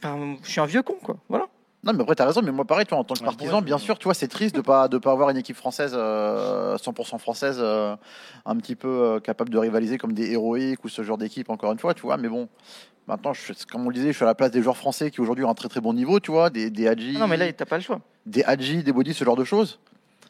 Enfin, 0.00 0.36
je 0.44 0.50
suis 0.50 0.60
un 0.60 0.66
vieux 0.66 0.82
con 0.82 0.94
quoi. 1.02 1.16
Voilà. 1.28 1.46
Non, 1.84 1.92
mais 1.92 2.02
après, 2.02 2.16
t'as 2.16 2.26
raison. 2.26 2.42
Mais 2.42 2.50
moi, 2.50 2.64
pareil, 2.64 2.86
tu 2.86 2.90
vois, 2.90 2.98
en 2.98 3.04
tant 3.04 3.14
que 3.14 3.22
partisan, 3.24 3.62
bien 3.62 3.78
sûr, 3.78 3.98
tu 3.98 4.04
vois, 4.04 4.14
c'est 4.14 4.26
triste 4.28 4.54
de 4.54 4.60
pas 4.60 4.88
de 4.88 4.98
pas 4.98 5.12
avoir 5.12 5.30
une 5.30 5.36
équipe 5.36 5.56
française, 5.56 5.92
euh, 5.94 6.76
100% 6.76 7.18
française, 7.18 7.58
euh, 7.60 7.94
un 8.46 8.56
petit 8.56 8.74
peu 8.74 8.88
euh, 8.88 9.20
capable 9.20 9.50
de 9.50 9.58
rivaliser 9.58 9.96
comme 9.96 10.12
des 10.12 10.32
héroïques 10.32 10.84
ou 10.84 10.88
ce 10.88 11.02
genre 11.02 11.18
d'équipe. 11.18 11.50
Encore 11.50 11.72
une 11.72 11.78
fois, 11.78 11.94
tu 11.94 12.02
vois. 12.02 12.16
Mais 12.16 12.28
bon, 12.28 12.48
maintenant, 13.06 13.32
je, 13.32 13.52
comme 13.70 13.86
on 13.86 13.90
le 13.90 13.94
disait, 13.94 14.08
je 14.08 14.16
suis 14.16 14.24
à 14.24 14.26
la 14.26 14.34
place 14.34 14.50
des 14.50 14.60
joueurs 14.60 14.76
français 14.76 15.10
qui 15.12 15.20
aujourd'hui 15.20 15.44
ont 15.44 15.50
un 15.50 15.54
très 15.54 15.68
très 15.68 15.80
bon 15.80 15.92
niveau, 15.92 16.18
tu 16.18 16.32
vois, 16.32 16.50
des 16.50 16.68
des 16.70 16.88
Hadji, 16.88 17.14
Ah 17.16 17.20
non 17.20 17.28
mais 17.28 17.36
là 17.36 17.52
t'as 17.52 17.64
pas 17.64 17.76
le 17.76 17.82
choix. 17.82 18.00
des 18.26 18.42
Hadji, 18.42 18.82
des 18.82 18.92
Body, 18.92 19.14
ce 19.14 19.24
genre 19.24 19.36
de 19.36 19.44
choses. 19.44 19.78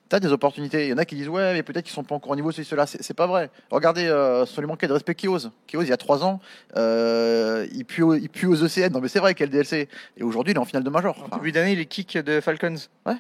T'as 0.09 0.21
des 0.21 0.33
opportunités. 0.33 0.87
Il 0.87 0.91
y 0.91 0.93
en 0.95 0.99
a 0.99 1.05
qui 1.05 1.17
disent 1.17 1.29
ouais, 1.29 1.53
mais 1.53 1.63
peut-être 1.63 1.85
qu'ils 1.85 1.93
sont 1.95 2.03
pas 2.05 2.15
encore 2.15 2.31
au 2.31 2.37
niveau, 2.37 2.51
ceci, 2.51 2.69
cela. 2.69 2.87
C'est 2.87 3.15
pas 3.15 3.27
vrai. 3.27 3.51
Regardez, 3.71 4.07
euh, 4.07 4.47
sans 4.47 4.61
lui 4.63 4.69
manquer 4.69 4.87
de 4.87 4.93
respect, 4.95 5.15
Kios. 5.15 5.51
Kios, 5.67 5.83
il 5.83 5.89
y 5.89 5.93
a 5.93 5.97
trois 5.99 6.25
ans, 6.25 6.41
euh, 6.77 7.67
il 7.73 7.85
pue, 7.85 8.03
au- 8.03 8.15
il 8.15 8.29
pue 8.31 8.47
aux 8.47 8.57
ECN. 8.57 8.91
Non, 8.93 9.01
mais 9.01 9.09
c'est 9.09 9.19
vrai 9.19 9.35
quel 9.35 9.51
DLC. 9.51 9.89
Et 10.17 10.23
aujourd'hui, 10.23 10.53
il 10.53 10.57
est 10.57 10.61
en 10.61 10.65
finale 10.65 10.85
de 10.85 10.91
major. 10.91 11.17
En 11.23 11.27
Enfin, 11.27 11.37
début 11.37 11.53
d'année 11.53 11.75
les 11.77 11.87
kicks 11.87 12.17
de 12.17 12.41
Falcons. 12.41 12.77
Ouais. 13.07 13.17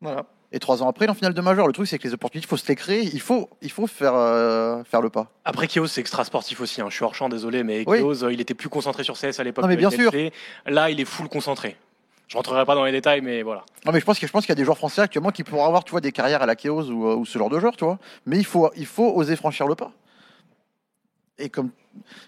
Voilà. 0.00 0.24
Et 0.50 0.60
trois 0.60 0.82
ans 0.82 0.88
après, 0.88 1.04
il 1.04 1.08
est 1.08 1.10
en 1.10 1.14
finale 1.14 1.34
de 1.34 1.40
major. 1.42 1.66
Le 1.66 1.72
truc, 1.74 1.86
c'est 1.88 1.98
que 1.98 2.06
les 2.08 2.14
opportunités, 2.14 2.46
il 2.46 2.48
faut 2.48 2.56
se 2.56 2.66
les 2.68 2.74
créer. 2.76 3.02
Il 3.02 3.20
faut, 3.20 3.50
il 3.60 3.70
faut 3.70 3.86
faire, 3.86 4.14
euh, 4.14 4.82
faire 4.84 5.02
le 5.02 5.10
pas. 5.10 5.30
Après, 5.44 5.66
Kios, 5.66 5.88
c'est 5.88 6.00
extra 6.00 6.24
sportif 6.24 6.60
aussi. 6.62 6.80
hein. 6.80 6.86
Je 6.88 6.94
suis 6.94 7.04
hors 7.04 7.14
champ, 7.14 7.28
désolé, 7.28 7.62
mais 7.64 7.84
Oui. 7.86 7.98
Euh, 8.00 8.32
il 8.32 8.40
était 8.40 8.54
plus 8.54 8.70
concentré 8.70 9.02
sur 9.04 9.14
CS 9.18 9.40
à 9.40 9.44
l'époque. 9.44 9.62
Non, 9.64 9.68
mais 9.68 9.76
bien 9.76 9.90
LFC. 9.90 10.32
Là, 10.66 10.88
il 10.90 11.00
est 11.00 11.04
full 11.04 11.28
concentré. 11.28 11.76
Je 12.28 12.36
rentrerai 12.36 12.64
pas 12.66 12.74
dans 12.74 12.84
les 12.84 12.92
détails, 12.92 13.22
mais 13.22 13.42
voilà. 13.42 13.64
Non, 13.86 13.92
mais 13.92 14.00
je 14.00 14.04
pense 14.04 14.18
qu'il 14.18 14.48
y 14.48 14.52
a 14.52 14.54
des 14.54 14.64
joueurs 14.64 14.76
français 14.76 15.00
actuellement 15.00 15.30
qui 15.30 15.44
pourraient 15.44 15.62
avoir, 15.62 15.82
tu 15.84 15.92
vois, 15.92 16.02
des 16.02 16.12
carrières 16.12 16.42
à 16.42 16.46
la 16.46 16.56
Chaos 16.56 16.90
ou, 16.90 17.06
euh, 17.06 17.16
ou 17.16 17.24
ce 17.24 17.38
genre 17.38 17.48
de 17.48 17.58
joueur, 17.58 17.74
tu 17.76 17.84
vois. 17.84 17.98
Mais 18.26 18.36
il 18.36 18.44
faut, 18.44 18.70
il 18.76 18.86
faut 18.86 19.10
oser 19.14 19.34
franchir 19.34 19.66
le 19.66 19.74
pas. 19.74 19.92
Et 21.38 21.48
comme 21.48 21.70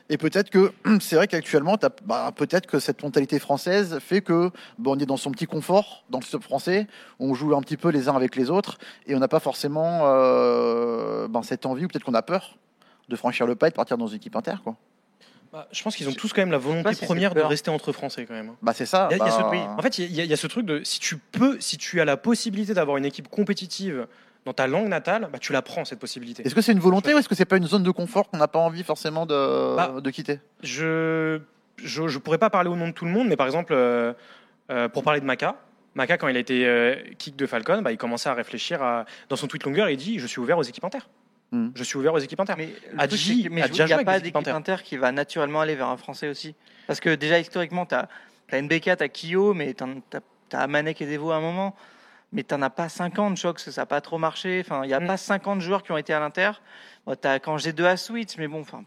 et 0.09 0.16
peut-être 0.18 0.51
que 0.51 0.72
c'est 1.01 1.16
vrai 1.16 1.28
qu'actuellement, 1.28 1.77
bah, 2.05 2.32
peut-être 2.35 2.66
que 2.66 2.78
cette 2.78 3.02
mentalité 3.02 3.39
française 3.39 3.98
fait 4.01 4.20
que 4.20 4.51
bon, 4.78 4.97
on 4.97 4.98
est 4.98 5.06
dans 5.06 5.16
son 5.16 5.31
petit 5.31 5.47
confort, 5.47 6.05
dans 6.10 6.18
le 6.18 6.24
stop 6.24 6.43
français, 6.43 6.86
on 7.18 7.35
joue 7.35 7.55
un 7.55 7.60
petit 7.60 7.77
peu 7.77 7.90
les 7.90 8.09
uns 8.09 8.16
avec 8.16 8.36
les 8.36 8.51
autres, 8.51 8.78
et 9.06 9.14
on 9.14 9.18
n'a 9.18 9.28
pas 9.28 9.40
forcément 9.40 10.01
euh, 10.05 11.28
ben, 11.28 11.43
cette 11.43 11.66
envie, 11.66 11.85
ou 11.85 11.89
peut-être 11.89 12.05
qu'on 12.05 12.14
a 12.14 12.22
peur 12.22 12.56
de 13.09 13.16
franchir 13.16 13.47
le 13.47 13.56
pas 13.56 13.68
et 13.68 13.70
de 13.70 13.74
partir 13.74 13.98
dans 13.98 14.06
une 14.06 14.16
équipe 14.16 14.36
inter. 14.36 14.55
Quoi. 14.62 14.77
Bah, 15.52 15.66
je 15.72 15.82
pense 15.82 15.97
qu'ils 15.97 16.09
ont 16.09 16.12
tous 16.12 16.32
quand 16.32 16.43
même 16.43 16.52
la 16.52 16.59
volonté 16.59 16.94
si 16.94 17.05
première 17.05 17.35
de 17.35 17.40
rester 17.40 17.70
entre 17.70 17.93
Français 17.93 18.24
quand 18.24 18.35
même. 18.35 18.52
Bah 18.62 18.72
c'est 18.72 18.86
ça. 18.86 19.09
Il 19.10 19.16
y 19.16 19.20
a- 19.20 19.24
il 19.24 19.28
y 19.28 19.28
a 19.28 19.36
ce- 19.36 19.43
bah, 19.43 19.74
En 19.77 19.82
fait, 19.82 19.98
il 19.98 20.12
y, 20.12 20.20
a- 20.20 20.24
il 20.24 20.31
y 20.31 20.32
a 20.32 20.36
ce 20.36 20.47
truc 20.47 20.64
de 20.64 20.82
si 20.85 21.01
tu 21.01 21.16
peux, 21.16 21.59
si 21.60 21.77
tu 21.77 22.01
as 22.01 22.05
la 22.05 22.16
possibilité 22.16 22.72
d'avoir 22.72 22.97
une 22.98 23.05
équipe 23.05 23.27
compétitive 23.28 24.06
dans 24.47 24.52
ta 24.52 24.68
langue 24.68 24.86
natale, 24.89 25.28
bah, 25.32 25.39
tu 25.40 25.52
la 25.52 25.60
prends 25.62 25.85
cette 25.85 25.98
possibilité. 25.98 26.47
Est-ce 26.47 26.55
que 26.55 26.60
c'est 26.60 26.70
une 26.72 26.78
volonté 26.78 27.12
ou 27.14 27.18
est-ce 27.18 27.28
que 27.28 27.35
c'est 27.35 27.44
pas 27.47 27.56
une 27.56 27.66
zone 27.66 27.82
de 27.82 27.90
confort 27.90 28.28
qu'on 28.31 28.36
n'a 28.39 28.47
pas 28.48 28.60
envie 28.60 28.85
forcément 28.85 29.27
de, 29.27 29.74
Bah, 29.77 29.97
de 30.01 30.10
quitter? 30.10 30.39
Je, 30.62 31.40
je 31.77 32.06
je 32.09 32.18
pourrais 32.18 32.39
pas 32.39 32.51
parler 32.51 32.70
au 32.70 32.77
nom 32.77 32.86
de 32.89 32.93
tout 32.93 33.05
le 33.05 33.10
monde, 33.10 33.27
mais 33.27 33.36
par 33.36 33.47
exemple, 33.47 33.72
euh, 33.74 34.12
euh, 34.70 34.89
pour 34.89 35.02
parler 35.02 35.20
de 35.20 35.27
Maka, 35.27 35.56
Maka 35.97 36.16
quand 36.16 36.28
il 36.28 36.36
a 36.36 36.40
été 36.40 36.64
euh, 36.64 36.94
kick 37.18 37.35
de 37.35 37.47
Falcon, 37.47 37.82
bah, 37.82 37.90
il 37.90 37.98
commençait 37.98 38.28
à 38.28 38.35
réfléchir 38.35 38.82
à, 38.82 39.05
dans 39.28 39.35
son 39.36 39.48
tweet 39.48 39.64
longueur, 39.64 39.90
il 39.90 39.97
dit 39.97 40.20
je 40.20 40.27
suis 40.28 40.39
ouvert 40.40 40.56
aux 40.59 40.62
équipes 40.62 40.85
inter. 40.85 41.01
Hmm. 41.52 41.70
Je 41.74 41.82
suis 41.82 41.97
ouvert 41.98 42.14
aux 42.14 42.18
équipes 42.18 42.39
inter. 42.40 42.55
Mais 42.56 42.68
que- 42.68 43.74
il 43.77 43.85
n'y 43.86 43.93
a 43.93 44.05
pas 44.05 44.20
d'équipe 44.20 44.36
inter 44.48 44.77
qui 44.85 44.97
va 44.97 45.10
naturellement 45.12 45.60
aller 45.60 45.74
vers 45.74 45.89
un 45.89 45.97
français 45.97 46.28
aussi. 46.28 46.55
Parce 46.86 47.01
que 47.01 47.14
déjà, 47.14 47.39
historiquement, 47.40 47.86
tu 47.86 47.94
as, 47.97 48.09
NBK, 48.52 48.97
tu 48.97 49.02
as 49.02 49.09
Kyo, 49.09 49.55
mais 49.55 49.74
tu 49.74 49.85
as, 50.56 50.66
Manek 50.66 51.01
et 51.02 51.06
Devo 51.06 51.31
à 51.32 51.36
un 51.36 51.40
moment. 51.40 51.74
Mais 52.32 52.44
tu 52.44 52.55
n'en 52.55 52.62
as 52.62 52.70
pas 52.70 52.89
50, 52.89 53.36
Choc, 53.36 53.59
ça 53.59 53.81
n'a 53.81 53.86
pas 53.86 54.01
trop 54.01 54.16
marché. 54.16 54.62
Enfin, 54.64 54.85
il 54.85 54.86
n'y 54.86 54.94
a 54.94 55.01
Mm. 55.01 55.06
pas 55.09 55.16
50 55.16 55.60
joueurs 55.60 55.82
qui 55.82 55.90
ont 55.90 55.97
été 55.97 56.12
à 56.12 56.20
l'Inter. 56.20 56.52
Bon, 57.05 57.16
tu 57.20 57.27
as 57.27 57.40
quand 57.40 57.59
j'ai 57.59 57.72
deux 57.72 57.86
à 57.86 57.97
Switch, 57.97 58.36
mais 58.39 58.47
bon, 58.47 58.60
enfin, 58.60 58.85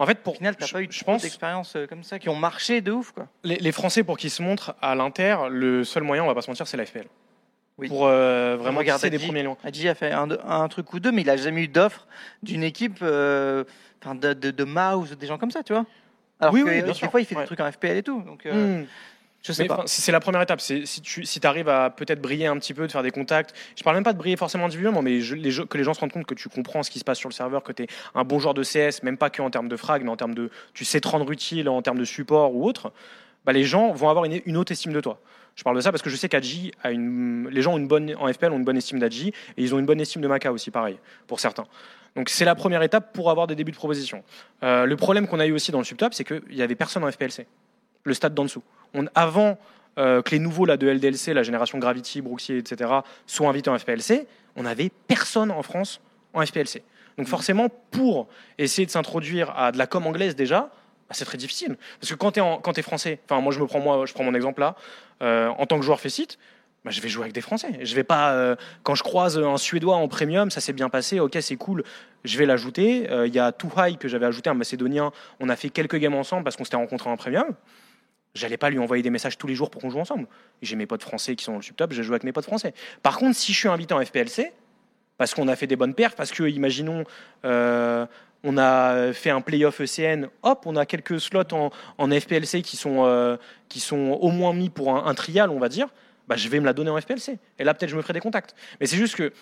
En 0.00 0.06
fait, 0.06 0.18
au 0.18 0.22
pour 0.22 0.36
final, 0.36 0.56
tu 0.56 0.66
je, 0.66 0.72
pas 0.72 0.82
eu 0.82 0.88
je 0.90 1.04
pense 1.04 1.22
d'expériences 1.22 1.76
euh, 1.76 1.86
comme 1.86 2.02
ça 2.02 2.18
qui 2.18 2.28
ont 2.28 2.34
marché 2.34 2.80
de 2.80 2.90
ouf. 2.90 3.12
Quoi. 3.12 3.28
les, 3.44 3.56
les 3.58 3.70
Français 3.70 4.02
pour 4.02 4.18
qu'ils 4.18 4.30
se 4.32 4.42
montrent 4.42 4.74
à 4.82 4.96
l'Inter, 4.96 5.36
le 5.50 5.84
seul 5.84 6.02
moyen, 6.02 6.24
on 6.24 6.26
va 6.26 6.34
pas 6.34 6.42
se 6.42 6.50
mentir, 6.50 6.66
c'est 6.66 6.76
la 6.76 6.84
FPL. 6.84 7.06
Oui. 7.80 7.88
Pour 7.88 8.06
euh, 8.06 8.56
vraiment 8.58 8.82
des 8.82 8.90
Adji. 8.90 9.18
premiers 9.26 9.42
liens. 9.42 9.56
Adji 9.64 9.88
a 9.88 9.94
fait 9.94 10.12
un, 10.12 10.28
un 10.46 10.68
truc 10.68 10.92
ou 10.92 11.00
deux, 11.00 11.10
mais 11.12 11.22
il 11.22 11.30
a 11.30 11.36
jamais 11.36 11.62
eu 11.62 11.68
d'offre 11.68 12.06
d'une 12.42 12.62
équipe 12.62 12.98
euh, 13.02 13.64
de, 14.06 14.32
de, 14.34 14.50
de 14.50 14.64
Mouse, 14.64 15.16
des 15.18 15.26
gens 15.26 15.38
comme 15.38 15.50
ça, 15.50 15.62
tu 15.62 15.72
vois. 15.72 15.86
Alors 16.38 16.54
Oui, 16.54 16.60
que, 16.62 16.68
oui, 16.68 16.76
bien 16.76 16.86
des 16.86 16.94
sûr. 16.94 17.10
fois, 17.10 17.20
il 17.20 17.24
fait 17.26 17.34
Ouais. 17.34 17.42
des 17.42 17.46
trucs 17.46 17.60
en 17.60 17.70
FPL 17.70 17.96
et 17.98 18.02
tout. 18.02 18.22
Donc, 18.22 18.44
euh, 18.46 18.82
je 19.42 19.52
sais 19.52 19.62
Mais, 19.62 19.68
pas. 19.68 19.82
c'est 19.86 20.12
la 20.12 20.20
première 20.20 20.42
étape. 20.42 20.60
Si 20.60 20.84
tu 21.02 21.24
si 21.24 21.40
arrives 21.46 21.68
à 21.70 21.88
peut-être 21.90 22.20
briller 22.20 22.46
un 22.46 22.56
petit 22.58 22.74
peu, 22.74 22.86
de 22.86 22.92
faire 22.92 23.02
des 23.02 23.10
contacts. 23.10 23.54
Je 23.76 23.82
parle 23.82 23.96
même 23.96 24.04
pas 24.04 24.12
de 24.12 24.18
briller 24.18 24.36
forcément 24.36 24.66
individuellement, 24.66 25.00
mais 25.02 25.20
je- 25.20 25.34
les, 25.34 25.50
que 25.66 25.78
les 25.78 25.84
gens 25.84 25.94
se 25.94 26.00
rendent 26.00 26.12
compte 26.12 26.26
que 26.26 26.34
tu 26.34 26.48
comprends 26.50 26.82
ce 26.82 26.90
qui 26.90 26.98
se 26.98 27.04
passe 27.04 27.18
sur 27.18 27.28
le 27.30 27.34
serveur, 27.34 27.62
que 27.62 27.72
tu 27.72 27.84
es 27.84 27.86
un 28.14 28.24
bon 28.24 28.38
joueur 28.38 28.52
de 28.54 28.62
CS, 28.62 29.02
même 29.02 29.16
pas 29.16 29.30
que 29.30 29.40
en 29.40 29.48
termes 29.50 29.68
de 29.68 29.76
frag, 29.76 30.02
mais 30.04 30.10
en 30.10 30.16
termes 30.16 30.34
de 30.34 30.50
tu 30.74 30.84
sais 30.84 31.00
te 31.00 31.08
rendre 31.08 31.30
utile 31.30 31.68
en 31.70 31.80
termes 31.82 31.98
de 31.98 32.04
support 32.04 32.54
ou 32.54 32.66
autre. 32.66 32.92
Bah, 33.46 33.52
les 33.54 33.64
gens 33.64 33.92
vont 33.92 34.10
avoir 34.10 34.26
une, 34.26 34.40
une 34.44 34.56
haute 34.58 34.70
estime 34.70 34.92
de 34.92 35.00
toi. 35.00 35.18
Je 35.60 35.62
parle 35.62 35.76
de 35.76 35.82
ça 35.82 35.92
parce 35.92 36.00
que 36.00 36.08
je 36.08 36.16
sais 36.16 36.30
qu'Adji 36.30 36.72
a 36.82 36.90
une, 36.90 37.46
les 37.50 37.60
gens 37.60 37.74
ont 37.74 37.76
une 37.76 37.86
bonne 37.86 38.14
en 38.18 38.32
FPL 38.32 38.50
ont 38.50 38.56
une 38.56 38.64
bonne 38.64 38.78
estime 38.78 38.98
d'Adji 38.98 39.28
et 39.28 39.62
ils 39.62 39.74
ont 39.74 39.78
une 39.78 39.84
bonne 39.84 40.00
estime 40.00 40.22
de 40.22 40.26
Maka 40.26 40.52
aussi, 40.52 40.70
pareil 40.70 40.96
pour 41.26 41.38
certains. 41.38 41.66
Donc 42.16 42.30
c'est 42.30 42.46
la 42.46 42.54
première 42.54 42.82
étape 42.82 43.12
pour 43.12 43.30
avoir 43.30 43.46
des 43.46 43.54
débuts 43.54 43.72
de 43.72 43.76
proposition. 43.76 44.24
Euh, 44.62 44.86
le 44.86 44.96
problème 44.96 45.28
qu'on 45.28 45.38
a 45.38 45.44
eu 45.44 45.52
aussi 45.52 45.70
dans 45.70 45.76
le 45.76 45.84
subtop, 45.84 46.14
c'est 46.14 46.24
qu'il 46.24 46.56
y 46.56 46.62
avait 46.62 46.76
personne 46.76 47.04
en 47.04 47.12
FPLC, 47.12 47.46
le 48.04 48.14
stade 48.14 48.32
d'en 48.32 48.44
dessous. 48.44 48.62
Avant 49.14 49.58
euh, 49.98 50.22
que 50.22 50.30
les 50.30 50.38
nouveaux 50.38 50.64
là, 50.64 50.78
de 50.78 50.88
LDLC, 50.88 51.34
la 51.34 51.42
génération 51.42 51.76
Gravity, 51.76 52.22
Brooksy, 52.22 52.54
etc., 52.54 52.90
soient 53.26 53.50
invités 53.50 53.68
en 53.68 53.78
FPLC, 53.78 54.26
on 54.56 54.62
n'avait 54.62 54.90
personne 55.08 55.50
en 55.50 55.62
France 55.62 56.00
en 56.32 56.40
FPLC. 56.42 56.82
Donc 57.18 57.26
forcément, 57.26 57.68
pour 57.90 58.28
essayer 58.56 58.86
de 58.86 58.90
s'introduire 58.90 59.52
à 59.58 59.72
de 59.72 59.76
la 59.76 59.86
com 59.86 60.06
anglaise 60.06 60.34
déjà, 60.34 60.70
bah, 61.10 61.16
c'est 61.16 61.24
très 61.24 61.38
difficile. 61.38 61.76
Parce 62.00 62.12
que 62.12 62.14
quand 62.14 62.30
tu 62.30 62.80
es, 62.80 62.82
français, 62.82 63.18
enfin 63.24 63.40
moi 63.40 63.52
je 63.52 63.58
me 63.58 63.66
prends 63.66 63.80
moi, 63.80 64.06
je 64.06 64.14
prends 64.14 64.22
mon 64.22 64.32
exemple 64.32 64.60
là, 64.60 64.76
euh, 65.22 65.48
en 65.48 65.66
tant 65.66 65.76
que 65.76 65.84
joueur 65.84 65.98
Faceit, 65.98 66.38
bah, 66.84 66.92
je 66.92 67.00
vais 67.00 67.08
jouer 67.08 67.24
avec 67.24 67.32
des 67.32 67.40
Français. 67.40 67.80
Je 67.82 67.96
vais 67.96 68.04
pas 68.04 68.32
euh, 68.34 68.54
quand 68.84 68.94
je 68.94 69.02
croise 69.02 69.36
un 69.36 69.56
Suédois 69.56 69.96
en 69.96 70.06
premium, 70.06 70.52
ça 70.52 70.60
s'est 70.60 70.72
bien 70.72 70.88
passé, 70.88 71.18
ok 71.18 71.36
c'est 71.40 71.56
cool, 71.56 71.82
je 72.22 72.38
vais 72.38 72.46
l'ajouter. 72.46 73.10
Euh, 73.10 73.26
Il 73.26 73.34
y 73.34 73.40
a 73.40 73.50
Too 73.50 73.72
High 73.76 73.98
que 73.98 74.06
j'avais 74.06 74.26
ajouté 74.26 74.50
un 74.50 74.54
Macédonien, 74.54 75.10
on 75.40 75.48
a 75.48 75.56
fait 75.56 75.68
quelques 75.68 75.96
games 75.96 76.14
ensemble 76.14 76.44
parce 76.44 76.56
qu'on 76.56 76.62
s'était 76.64 76.76
rencontrés 76.76 77.10
en 77.10 77.16
premium. 77.16 77.56
J'allais 78.36 78.56
pas 78.56 78.70
lui 78.70 78.78
envoyer 78.78 79.02
des 79.02 79.10
messages 79.10 79.36
tous 79.36 79.48
les 79.48 79.56
jours 79.56 79.68
pour 79.68 79.82
qu'on 79.82 79.90
joue 79.90 79.98
ensemble. 79.98 80.28
J'ai 80.62 80.76
mes 80.76 80.86
potes 80.86 81.02
français 81.02 81.34
qui 81.34 81.42
sont 81.42 81.50
dans 81.50 81.58
le 81.58 81.64
subtop, 81.64 81.90
j'ai 81.90 82.04
joué 82.04 82.14
avec 82.14 82.22
mes 82.22 82.30
potes 82.30 82.44
français. 82.44 82.72
Par 83.02 83.18
contre, 83.18 83.36
si 83.36 83.52
je 83.52 83.58
suis 83.58 83.68
invité 83.68 83.94
en 83.94 84.04
FPLC, 84.04 84.52
parce 85.18 85.34
qu'on 85.34 85.48
a 85.48 85.56
fait 85.56 85.66
des 85.66 85.74
bonnes 85.74 85.94
perfs, 85.94 86.14
parce 86.14 86.30
que, 86.30 86.44
imaginons, 86.44 87.04
on 88.44 88.56
a 88.58 89.12
fait 89.12 89.30
un 89.30 89.40
playoff 89.40 89.80
ECN, 89.80 90.28
hop, 90.42 90.62
on 90.66 90.76
a 90.76 90.86
quelques 90.86 91.20
slots 91.20 91.52
en, 91.52 91.70
en 91.98 92.10
FPLC 92.10 92.62
qui 92.62 92.76
sont, 92.76 93.04
euh, 93.04 93.36
qui 93.68 93.80
sont 93.80 94.18
au 94.20 94.30
moins 94.30 94.54
mis 94.54 94.70
pour 94.70 94.94
un, 94.96 95.06
un 95.06 95.14
trial, 95.14 95.50
on 95.50 95.58
va 95.58 95.68
dire, 95.68 95.88
bah, 96.26 96.36
je 96.36 96.48
vais 96.48 96.60
me 96.60 96.64
la 96.66 96.72
donner 96.72 96.90
en 96.90 97.00
FPLC. 97.00 97.38
Et 97.58 97.64
là, 97.64 97.74
peut-être, 97.74 97.90
je 97.90 97.96
me 97.96 98.02
ferai 98.02 98.14
des 98.14 98.20
contacts. 98.20 98.54
Mais 98.80 98.86
c'est 98.86 98.96
juste 98.96 99.16
que 99.16 99.32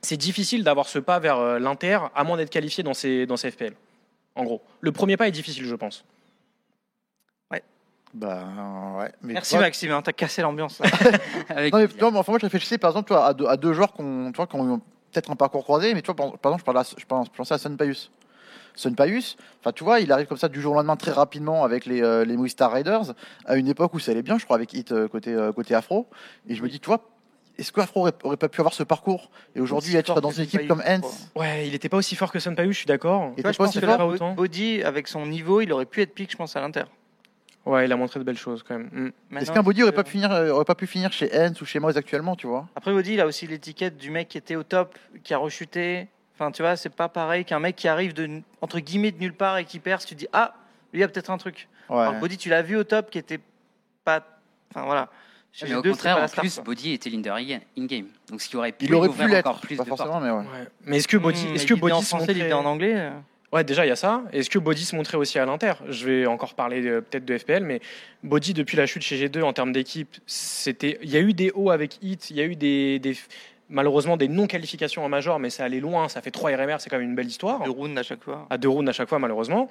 c'est 0.00 0.16
difficile 0.16 0.64
d'avoir 0.64 0.88
ce 0.88 0.98
pas 0.98 1.18
vers 1.18 1.38
euh, 1.38 1.58
l'Inter, 1.58 1.98
à 2.14 2.24
moins 2.24 2.36
d'être 2.36 2.50
qualifié 2.50 2.82
dans 2.82 2.94
ces, 2.94 3.26
dans 3.26 3.36
ces 3.36 3.50
FPL. 3.50 3.74
En 4.34 4.44
gros. 4.44 4.62
Le 4.80 4.92
premier 4.92 5.16
pas 5.16 5.28
est 5.28 5.32
difficile, 5.32 5.66
je 5.66 5.74
pense. 5.74 6.04
Bah 8.14 8.44
ouais. 8.98 9.10
Mais 9.22 9.32
Merci 9.32 9.52
toi- 9.54 9.62
Maxime, 9.62 9.90
hein, 9.92 10.02
t'as 10.02 10.12
cassé 10.12 10.42
l'ambiance. 10.42 10.80
Non, 11.48 11.56
mais, 11.56 11.70
plaisir. 11.70 11.88
non, 11.98 12.10
mais 12.10 12.18
enfin, 12.18 12.32
moi, 12.32 12.38
je 12.38 12.44
réfléchissais 12.44 12.76
par 12.76 12.90
exemple 12.90 13.08
toi, 13.08 13.26
à, 13.26 13.32
deux, 13.32 13.46
à 13.46 13.56
deux 13.56 13.72
joueurs 13.72 13.94
qu'on, 13.94 14.30
tu 14.32 14.36
vois, 14.36 14.46
qui 14.46 14.54
ont 14.56 14.82
peut-être 15.12 15.30
un 15.30 15.36
parcours 15.36 15.62
croisé, 15.62 15.94
mais 15.94 16.02
tu 16.02 16.06
vois, 16.06 16.16
par, 16.16 16.38
par 16.38 16.52
exemple, 16.52 16.60
je, 16.60 16.64
parlais 16.64 16.80
à- 16.80 16.94
je, 16.98 17.04
pense, 17.04 17.26
je 17.30 17.36
pensais 17.36 17.54
à 17.54 17.58
Sun 17.58 17.76
Paius. 17.76 18.10
Sun 18.74 18.94
Paius, 18.96 19.36
enfin, 19.60 19.72
tu 19.72 19.84
vois, 19.84 20.00
il 20.00 20.10
arrive 20.10 20.26
comme 20.26 20.38
ça 20.38 20.48
du 20.48 20.60
jour 20.60 20.72
au 20.72 20.76
lendemain 20.76 20.96
très 20.96 21.10
rapidement 21.10 21.62
avec 21.64 21.84
les, 21.84 22.02
euh, 22.02 22.24
les 22.24 22.36
Movistar 22.36 22.72
Raiders, 22.72 23.14
à 23.44 23.56
une 23.56 23.68
époque 23.68 23.92
où 23.94 23.98
ça 23.98 24.12
allait 24.12 24.22
bien, 24.22 24.38
je 24.38 24.44
crois, 24.44 24.56
avec 24.56 24.72
Hit 24.72 24.92
euh, 24.92 25.08
côté, 25.08 25.32
euh, 25.34 25.52
côté 25.52 25.74
Afro. 25.74 26.06
Et 26.48 26.54
je 26.54 26.62
me 26.62 26.68
dis, 26.70 26.80
tu 26.80 26.86
vois, 26.86 27.00
est-ce 27.58 27.70
que 27.70 27.82
Afro 27.82 28.00
aurait, 28.00 28.14
aurait 28.22 28.38
pas 28.38 28.48
pu 28.48 28.62
avoir 28.62 28.72
ce 28.72 28.82
parcours 28.82 29.30
et 29.54 29.60
aujourd'hui 29.60 29.94
être 29.94 30.18
dans 30.22 30.30
une 30.30 30.44
équipe 30.44 30.60
Paius, 30.60 30.68
comme 30.68 30.82
Hens. 30.86 31.28
Ouais, 31.36 31.66
il 31.66 31.72
n'était 31.72 31.90
pas 31.90 31.98
aussi 31.98 32.16
fort 32.16 32.32
que 32.32 32.38
Sun 32.38 32.56
Paius, 32.56 32.72
je 32.72 32.78
suis 32.78 32.86
d'accord. 32.86 33.32
Et 33.36 33.36
Tu 33.36 33.42
vois, 33.42 33.50
t'es 33.50 33.52
je 33.52 33.58
pas 33.58 33.64
pense 33.64 33.76
aussi 33.76 33.80
que 33.80 34.16
fort. 34.18 34.34
Body, 34.34 34.82
avec 34.82 35.06
son 35.06 35.26
niveau, 35.26 35.60
il 35.60 35.70
aurait 35.72 35.84
pu 35.84 36.00
être 36.00 36.14
pick, 36.14 36.30
je 36.32 36.36
pense, 36.38 36.56
à 36.56 36.60
l'Inter. 36.62 36.84
Ouais, 37.64 37.84
il 37.84 37.92
a 37.92 37.96
montré 37.96 38.18
de 38.18 38.24
belles 38.24 38.38
choses 38.38 38.62
quand 38.66 38.76
même. 38.76 39.12
Mm. 39.30 39.36
Est-ce 39.38 39.52
qu'un 39.52 39.62
body 39.62 39.82
aurait 39.82 39.92
euh, 39.92 39.94
pas, 39.94 40.02
pu 40.04 40.10
finir, 40.12 40.32
euh, 40.32 40.50
aurait 40.50 40.64
pas 40.64 40.74
pu 40.74 40.86
finir 40.86 41.12
chez 41.12 41.30
Hens 41.32 41.60
ou 41.60 41.64
chez 41.64 41.78
Moz 41.78 41.96
actuellement, 41.96 42.34
tu 42.34 42.46
vois? 42.46 42.66
Après, 42.74 42.92
Body, 42.92 43.14
il 43.14 43.20
a 43.20 43.26
aussi 43.26 43.46
l'étiquette 43.46 43.96
du 43.96 44.10
mec 44.10 44.28
qui 44.28 44.38
était 44.38 44.56
au 44.56 44.64
top, 44.64 44.98
qui 45.22 45.32
a 45.32 45.38
rechuté. 45.38 46.08
Enfin, 46.34 46.50
tu 46.50 46.62
vois, 46.62 46.76
c'est 46.76 46.90
pas 46.90 47.08
pareil 47.08 47.44
qu'un 47.44 47.60
mec 47.60 47.76
qui 47.76 47.86
arrive 47.86 48.14
de, 48.14 48.40
entre 48.60 48.80
guillemets 48.80 49.12
de 49.12 49.18
nulle 49.18 49.34
part 49.34 49.58
et 49.58 49.64
qui 49.64 49.78
perce. 49.78 50.06
Tu 50.06 50.14
dis, 50.16 50.26
ah, 50.32 50.54
lui, 50.92 50.98
il 50.98 51.02
y 51.02 51.04
a 51.04 51.08
peut-être 51.08 51.30
un 51.30 51.38
truc. 51.38 51.68
Ouais. 51.88 51.98
Alors, 52.00 52.14
Body, 52.14 52.36
tu 52.36 52.48
l'as 52.48 52.62
vu 52.62 52.76
au 52.76 52.84
top, 52.84 53.10
qui 53.10 53.18
était 53.18 53.40
pas. 54.04 54.24
Enfin, 54.74 54.84
voilà. 54.86 55.08
Chez 55.52 55.66
Mais 55.66 55.74
au 55.74 55.82
deux, 55.82 55.90
contraire, 55.90 56.16
en 56.16 56.26
star, 56.26 56.42
plus, 56.42 56.54
quoi. 56.54 56.64
Body 56.64 56.92
était 56.94 57.10
leader 57.10 57.36
in-game. 57.36 58.06
Donc 58.28 58.40
ce 58.40 58.48
qui 58.48 58.56
aurait 58.56 58.72
pu 58.72 58.86
Il 58.86 58.94
aurait 58.94 59.10
pu 59.10 59.28
l'être, 59.28 59.46
encore 59.46 59.60
plus 59.60 59.76
pas 59.76 59.84
de 59.84 59.88
portes. 59.90 60.00
forcément, 60.00 60.20
mais 60.20 60.30
ouais. 60.30 60.38
Ouais. 60.38 60.68
Mais 60.86 60.96
est-ce 60.96 61.06
que 61.06 61.18
Body, 61.18 61.46
Mmh, 61.46 61.54
est-ce 61.54 61.64
il 61.64 61.68
que 61.68 61.74
Body 61.74 61.92
en 61.92 62.00
se 62.00 62.06
français, 62.06 62.32
montrait... 62.32 62.52
en 62.54 62.64
anglais. 62.64 63.10
Ouais, 63.52 63.64
déjà 63.64 63.84
il 63.84 63.88
y 63.88 63.92
a 63.92 63.96
ça. 63.96 64.22
Est-ce 64.32 64.48
que 64.48 64.58
Body 64.58 64.84
se 64.84 64.96
montrait 64.96 65.18
aussi 65.18 65.38
à 65.38 65.44
l'Inter? 65.44 65.72
Je 65.88 66.06
vais 66.06 66.26
encore 66.26 66.54
parler 66.54 66.86
euh, 66.86 67.00
peut-être 67.02 67.24
de 67.26 67.36
FPL, 67.36 67.62
mais 67.64 67.80
Body 68.22 68.54
depuis 68.54 68.76
la 68.78 68.86
chute 68.86 69.02
chez 69.02 69.16
G2 69.28 69.42
en 69.42 69.52
termes 69.52 69.72
d'équipe, 69.72 70.16
c'était, 70.26 70.98
il 71.02 71.10
y 71.10 71.16
a 71.16 71.20
eu 71.20 71.34
des 71.34 71.50
hauts 71.54 71.70
avec 71.70 71.98
Hit, 72.02 72.30
il 72.30 72.36
y 72.36 72.40
a 72.40 72.44
eu 72.44 72.56
des, 72.56 72.98
des- 72.98 73.16
malheureusement 73.68 74.16
des 74.16 74.28
non 74.28 74.46
qualifications 74.46 75.04
en 75.04 75.08
major, 75.10 75.38
mais 75.38 75.50
ça 75.50 75.64
allait 75.64 75.80
loin. 75.80 76.08
Ça 76.08 76.22
fait 76.22 76.30
3 76.30 76.50
RMR, 76.52 76.76
c'est 76.78 76.88
quand 76.88 76.98
même 76.98 77.08
une 77.10 77.14
belle 77.14 77.26
histoire. 77.26 77.62
De 77.62 77.68
round 77.70 77.98
à 77.98 78.02
chaque 78.02 78.22
fois. 78.24 78.46
À 78.48 78.56
deux 78.56 78.68
rounds 78.70 78.88
à 78.88 78.92
chaque 78.92 79.08
fois 79.10 79.18
malheureusement. 79.18 79.68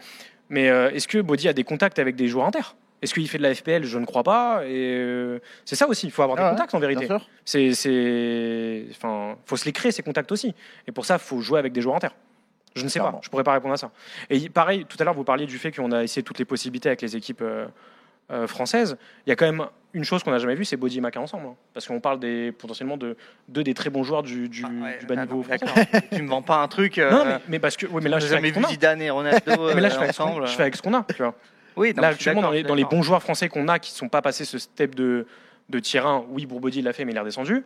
Mais 0.49 0.69
euh, 0.69 0.91
est-ce 0.91 1.07
que 1.07 1.17
Body 1.17 1.47
a 1.47 1.53
des 1.53 1.63
contacts 1.63 1.97
avec 1.97 2.15
des 2.15 2.27
joueurs 2.27 2.45
inter? 2.45 2.75
Est-ce 3.01 3.15
qu'il 3.15 3.27
fait 3.27 3.39
de 3.39 3.43
la 3.43 3.55
FPL 3.55 3.83
Je 3.83 3.97
ne 3.97 4.05
crois 4.05 4.21
pas. 4.21 4.61
Et 4.63 4.69
euh, 4.95 5.39
c'est 5.65 5.75
ça 5.75 5.87
aussi. 5.87 6.05
Il 6.05 6.11
faut 6.11 6.21
avoir 6.21 6.37
Ah 6.37 6.41
des 6.41 6.45
ouais, 6.49 6.51
contacts 6.55 6.75
en 6.75 6.79
vérité. 6.79 7.07
C'est, 7.45 7.73
c'est, 7.73 8.85
enfin, 8.91 9.37
faut 9.45 9.57
se 9.57 9.65
les 9.65 9.71
créer 9.71 9.91
ces 9.91 10.03
contacts 10.03 10.31
aussi. 10.31 10.53
Et 10.87 10.91
pour 10.91 11.05
ça, 11.05 11.17
faut 11.17 11.41
jouer 11.41 11.57
avec 11.57 11.73
des 11.73 11.81
joueurs 11.81 11.95
inter. 11.95 12.09
Je 12.76 12.84
ne 12.84 12.88
sais 12.89 12.99
Clairement. 12.99 13.18
pas. 13.19 13.23
Je 13.23 13.30
pourrais 13.30 13.43
pas 13.43 13.53
répondre 13.53 13.73
à 13.73 13.77
ça. 13.77 13.91
Et 14.30 14.49
pareil, 14.49 14.85
tout 14.85 14.98
à 14.99 15.03
l'heure, 15.03 15.14
vous 15.14 15.23
parliez 15.23 15.45
du 15.45 15.57
fait 15.57 15.72
qu'on 15.72 15.91
a 15.91 16.03
essayé 16.03 16.23
toutes 16.23 16.39
les 16.39 16.45
possibilités 16.45 16.89
avec 16.89 17.02
les 17.02 17.15
équipes 17.15 17.41
euh, 17.41 17.68
euh, 18.31 18.48
françaises. 18.48 18.98
Il 19.26 19.30
y 19.30 19.34
a 19.34 19.35
quand 19.35 19.45
même 19.45 19.65
une 19.93 20.06
chose 20.06 20.23
qu'on 20.23 20.31
n'a 20.31 20.38
jamais 20.39 20.56
vue, 20.56 20.64
c'est 20.64 20.77
Body 20.77 20.99
et 20.99 21.02
Maka 21.02 21.19
ensemble, 21.19 21.48
hein. 21.48 21.56
parce 21.73 21.85
qu'on 21.85 21.99
parle 21.99 22.18
des 22.22 22.53
potentiellement 22.53 22.95
de 22.95 23.18
deux 23.49 23.61
des 23.61 23.73
très 23.73 23.89
bons 23.89 24.03
joueurs 24.03 24.23
du, 24.23 24.48
du, 24.48 24.64
Ah 24.65 24.69
ouais, 24.85 24.98
du 24.99 25.06
bas 25.06 25.18
niveau 25.18 25.38
non, 25.38 25.43
français. 25.43 25.88
tu 26.14 26.22
me 26.22 26.30
vends 26.30 26.41
pas 26.41 26.57
un 26.64 26.68
truc. 26.69 26.98
euh, 26.98 27.11
Non, 27.11 27.26
mais, 27.26 27.39
mais 27.49 27.60
parce 27.60 27.76
que, 27.76 27.88
oui, 27.88 27.99
mais 28.02 28.10
là, 28.10 28.19
je 28.19 28.27
jamais 28.27 28.48
avec 28.48 28.53
vu 28.56 28.61
ce 28.61 28.61
qu'on 28.61 28.68
a. 28.69 28.72
Zidane 28.72 29.02
et 29.02 29.10
Ronaldo 29.10 29.41
Mais 29.76 29.81
là, 29.81 29.89
euh, 29.89 29.91
je 29.91 29.98
fais 29.99 30.07
ensemble. 30.10 30.48
je 30.48 30.53
fais 30.53 30.61
avec 30.61 30.77
ce 30.77 30.81
qu'on 30.81 30.93
a. 30.93 31.03
Tu 31.14 31.22
vois. 31.22 31.35
Oui, 31.76 31.91
là, 31.98 32.07
actuellement, 32.07 32.41
dans 32.41 32.52
les, 32.52 32.64
dans 32.64 32.76
bons 32.89 33.02
joueurs 33.02 33.22
français 33.22 33.49
qu'on 33.49 33.68
a, 33.68 33.80
qui 33.80 33.91
ne 33.91 33.98
sont 33.98 34.07
pas 34.10 34.22
passés 34.22 34.45
ce 34.45 34.57
step 34.60 34.95
de, 34.95 35.26
de 35.68 35.80
tier 35.80 35.99
1, 35.99 36.23
oui, 36.30 36.45
Bourbody 36.45 36.81
l'a 36.81 36.93
fait, 36.93 37.03
mais 37.03 37.11
il 37.11 37.18
est 37.18 37.19
redescendu. 37.19 37.64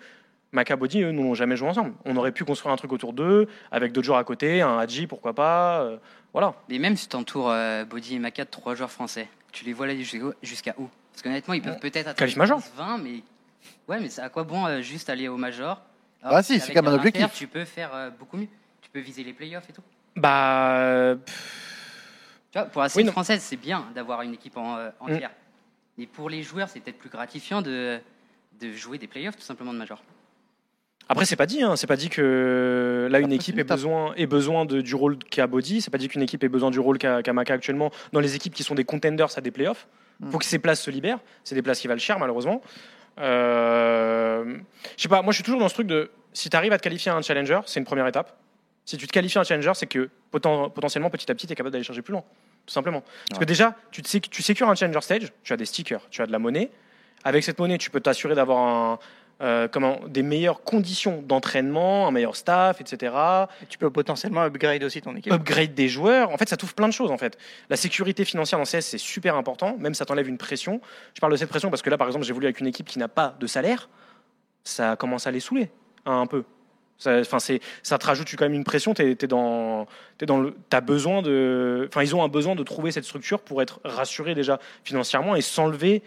Maka 0.55 0.75
Body, 0.75 1.03
eux, 1.03 1.11
nous 1.11 1.23
n'ont 1.23 1.33
jamais 1.35 1.55
joué 1.55 1.67
ensemble. 1.69 1.93
On 2.05 2.15
aurait 2.17 2.31
pu 2.31 2.43
construire 2.45 2.73
un 2.73 2.77
truc 2.77 2.91
autour 2.93 3.13
d'eux, 3.13 3.47
avec 3.71 3.91
d'autres 3.91 4.05
joueurs 4.05 4.17
à 4.17 4.23
côté, 4.23 4.61
un 4.61 4.77
Hadji, 4.79 5.05
pourquoi 5.05 5.33
pas. 5.33 5.81
euh, 5.81 5.97
voilà. 6.33 6.53
Mais 6.69 6.79
même 6.79 6.95
si 6.97 7.07
tu 7.07 7.15
entoures 7.15 7.53
Body 7.89 8.15
et 8.15 8.19
Maka 8.19 8.43
de 8.45 8.49
trois 8.49 8.73
joueurs 8.75 8.91
français, 8.91 9.27
tu 9.51 9.63
les 9.65 9.73
vois 9.73 9.85
là 9.87 9.95
jusqu'à 9.95 10.17
jusqu'à 10.41 10.73
où? 10.77 10.89
Parce 11.11 11.21
qu'honnêtement, 11.21 11.53
ils 11.53 11.61
peuvent 11.61 11.79
peut-être 11.79 12.07
atteindre 12.07 12.17
Qualif 12.17 12.35
major. 12.37 12.59
20, 12.75 12.97
mais 12.97 13.21
ouais, 13.87 13.99
mais 14.01 14.09
c'est 14.09 14.21
à 14.21 14.29
quoi 14.29 14.43
bon 14.43 14.65
euh, 14.65 14.81
juste 14.81 15.09
aller 15.09 15.27
au 15.29 15.37
major? 15.37 15.81
Ah 16.23 16.29
Alors 16.29 16.41
si, 16.43 16.47
qu'avec 16.53 16.63
c'est 16.63 16.73
quand 16.73 16.81
même 16.83 16.91
un 16.93 16.97
Inter, 16.97 17.07
objectif. 17.07 17.37
Tu 17.37 17.47
peux 17.47 17.63
faire 17.65 17.93
euh, 17.93 18.09
beaucoup 18.09 18.35
mieux. 18.37 18.47
Tu 18.81 18.89
peux 18.89 18.99
viser 18.99 19.23
les 19.23 19.31
playoffs 19.33 19.69
et 19.69 19.73
tout. 19.73 19.81
Bah. 20.17 21.15
pff, 21.25 21.61
Tu 22.51 22.57
vois, 22.59 22.67
pour 22.67 22.81
la 22.81 22.89
scène 22.89 23.01
Oui, 23.01 23.05
non. 23.05 23.11
française, 23.11 23.41
c'est 23.41 23.55
bien 23.57 23.85
d'avoir 23.95 24.21
une 24.23 24.33
équipe 24.33 24.57
en, 24.57 24.75
euh, 24.77 24.89
Mm. 25.01 25.03
entière. 25.11 25.31
Mais 25.97 26.05
pour 26.07 26.29
les 26.29 26.41
joueurs, 26.43 26.67
c'est 26.67 26.79
peut-être 26.81 26.97
plus 26.97 27.09
gratifiant 27.09 27.61
de, 27.61 27.99
de 28.59 28.71
jouer 28.73 28.97
des 28.97 29.07
playoffs 29.07 29.35
tout 29.37 29.41
simplement 29.43 29.71
de 29.73 29.77
major. 29.77 30.01
Après, 31.07 31.25
c'est 31.25 31.35
pas 31.35 31.45
dit. 31.45 31.61
Hein. 31.61 31.75
C'est 31.75 31.87
pas 31.87 31.95
dit 31.95 32.09
que 32.09 33.07
là 33.11 33.19
une 33.19 33.25
Après, 33.25 33.35
équipe 33.35 33.59
ait 33.59 33.63
besoin, 33.63 34.13
ait 34.15 34.25
besoin 34.25 34.65
de, 34.65 34.81
du 34.81 34.95
rôle 34.95 35.17
qu'a 35.17 35.47
Body. 35.47 35.81
C'est 35.81 35.91
pas 35.91 35.97
dit 35.97 36.07
qu'une 36.07 36.21
équipe 36.21 36.43
ait 36.43 36.49
besoin 36.49 36.71
du 36.71 36.79
rôle 36.79 36.97
qu'a 36.97 37.33
Maka 37.33 37.53
actuellement 37.53 37.91
dans 38.11 38.19
les 38.19 38.35
équipes 38.35 38.53
qui 38.53 38.63
sont 38.63 38.75
des 38.75 38.85
contenders 38.85 39.37
à 39.37 39.41
des 39.41 39.51
playoffs. 39.51 39.87
Mm. 40.19 40.31
Faut 40.31 40.39
que 40.39 40.45
ces 40.45 40.59
places 40.59 40.81
se 40.81 40.89
libèrent. 40.89 41.19
C'est 41.43 41.55
des 41.55 41.61
places 41.61 41.79
qui 41.79 41.87
valent 41.87 41.99
cher, 41.99 42.17
malheureusement. 42.19 42.61
Euh... 43.19 44.57
Je 44.97 45.01
sais 45.03 45.09
pas. 45.09 45.21
Moi, 45.21 45.31
je 45.31 45.35
suis 45.35 45.43
toujours 45.43 45.59
dans 45.59 45.69
ce 45.69 45.75
truc 45.75 45.87
de 45.87 46.09
si 46.33 46.49
tu 46.49 46.57
arrives 46.57 46.73
à 46.73 46.77
te 46.77 46.83
qualifier 46.83 47.11
à 47.11 47.15
un 47.15 47.21
challenger, 47.21 47.59
c'est 47.65 47.79
une 47.79 47.85
première 47.85 48.07
étape. 48.07 48.37
Si 48.83 48.97
tu 48.97 49.07
te 49.07 49.11
qualifies 49.11 49.37
à 49.37 49.41
un 49.41 49.45
challenger, 49.45 49.71
c'est 49.73 49.87
que 49.87 50.09
poten- 50.31 50.71
potentiellement, 50.71 51.09
petit 51.09 51.31
à 51.31 51.35
petit, 51.35 51.47
tu 51.47 51.53
es 51.53 51.55
capable 51.55 51.71
d'aller 51.71 51.83
chercher 51.83 52.01
plus 52.01 52.11
loin. 52.11 52.23
Tout 52.65 52.73
simplement. 52.73 53.03
Parce 53.29 53.39
que 53.39 53.45
déjà, 53.45 53.75
tu, 53.91 54.01
te 54.01 54.17
tu 54.17 54.43
sécures 54.43 54.69
un 54.69 54.75
challenger 54.75 55.01
stage, 55.01 55.33
tu 55.43 55.53
as 55.53 55.57
des 55.57 55.65
stickers, 55.65 56.01
tu 56.09 56.21
as 56.21 56.27
de 56.27 56.31
la 56.31 56.39
monnaie. 56.39 56.71
Avec 57.23 57.43
cette 57.43 57.57
monnaie, 57.57 57.77
tu 57.77 57.89
peux 57.89 58.01
t'assurer 58.01 58.35
d'avoir 58.35 58.67
un, 58.67 58.99
euh, 59.41 59.67
comment, 59.67 59.99
des 60.07 60.23
meilleures 60.23 60.63
conditions 60.63 61.21
d'entraînement, 61.21 62.07
un 62.07 62.11
meilleur 62.11 62.37
staff, 62.37 62.79
etc. 62.79 63.13
Et 63.61 63.65
tu 63.65 63.77
peux 63.77 63.89
potentiellement 63.89 64.41
upgrade 64.43 64.83
aussi 64.83 65.01
ton 65.01 65.15
équipe. 65.15 65.33
Upgrade 65.33 65.73
des 65.73 65.89
joueurs. 65.89 66.31
En 66.31 66.37
fait, 66.37 66.47
ça 66.47 66.55
t'ouvre 66.55 66.73
plein 66.73 66.87
de 66.87 66.93
choses. 66.93 67.11
En 67.11 67.17
fait, 67.17 67.37
la 67.69 67.75
sécurité 67.75 68.23
financière 68.23 68.59
dans 68.59 68.65
CS 68.65 68.81
c'est 68.81 68.97
super 68.97 69.35
important. 69.35 69.75
Même 69.77 69.93
ça 69.93 70.05
t'enlève 70.05 70.29
une 70.29 70.37
pression. 70.37 70.79
Je 71.13 71.19
parle 71.19 71.33
de 71.33 71.37
cette 71.37 71.49
pression 71.49 71.69
parce 71.69 71.81
que 71.81 71.89
là, 71.89 71.97
par 71.97 72.07
exemple, 72.07 72.25
j'ai 72.25 72.31
voulu 72.31 72.45
avec 72.45 72.61
une 72.61 72.67
équipe 72.67 72.87
qui 72.87 72.97
n'a 72.97 73.09
pas 73.09 73.35
de 73.39 73.47
salaire, 73.47 73.89
ça 74.63 74.95
commence 74.95 75.27
à 75.27 75.31
les 75.31 75.41
saouler 75.41 75.69
hein, 76.05 76.21
un 76.21 76.27
peu. 76.27 76.43
Ça, 76.97 77.19
enfin, 77.19 77.39
c'est, 77.39 77.59
ça 77.83 77.97
te 77.97 78.05
rajoute 78.05 78.33
quand 78.37 78.45
même 78.45 78.53
une 78.53 78.63
pression. 78.63 78.93
T'es, 78.93 79.17
es 79.21 79.27
dans, 79.27 79.85
t'es 80.17 80.25
dans 80.25 80.39
le, 80.39 80.55
t'as 80.69 80.79
besoin 80.79 81.21
de, 81.21 81.89
enfin, 81.89 82.03
ils 82.03 82.15
ont 82.15 82.23
un 82.23 82.29
besoin 82.29 82.55
de 82.55 82.63
trouver 82.63 82.91
cette 82.91 83.03
structure 83.03 83.41
pour 83.41 83.61
être 83.61 83.81
rassurés 83.83 84.33
déjà 84.33 84.59
financièrement 84.85 85.35
et 85.35 85.41
s'enlever 85.41 86.03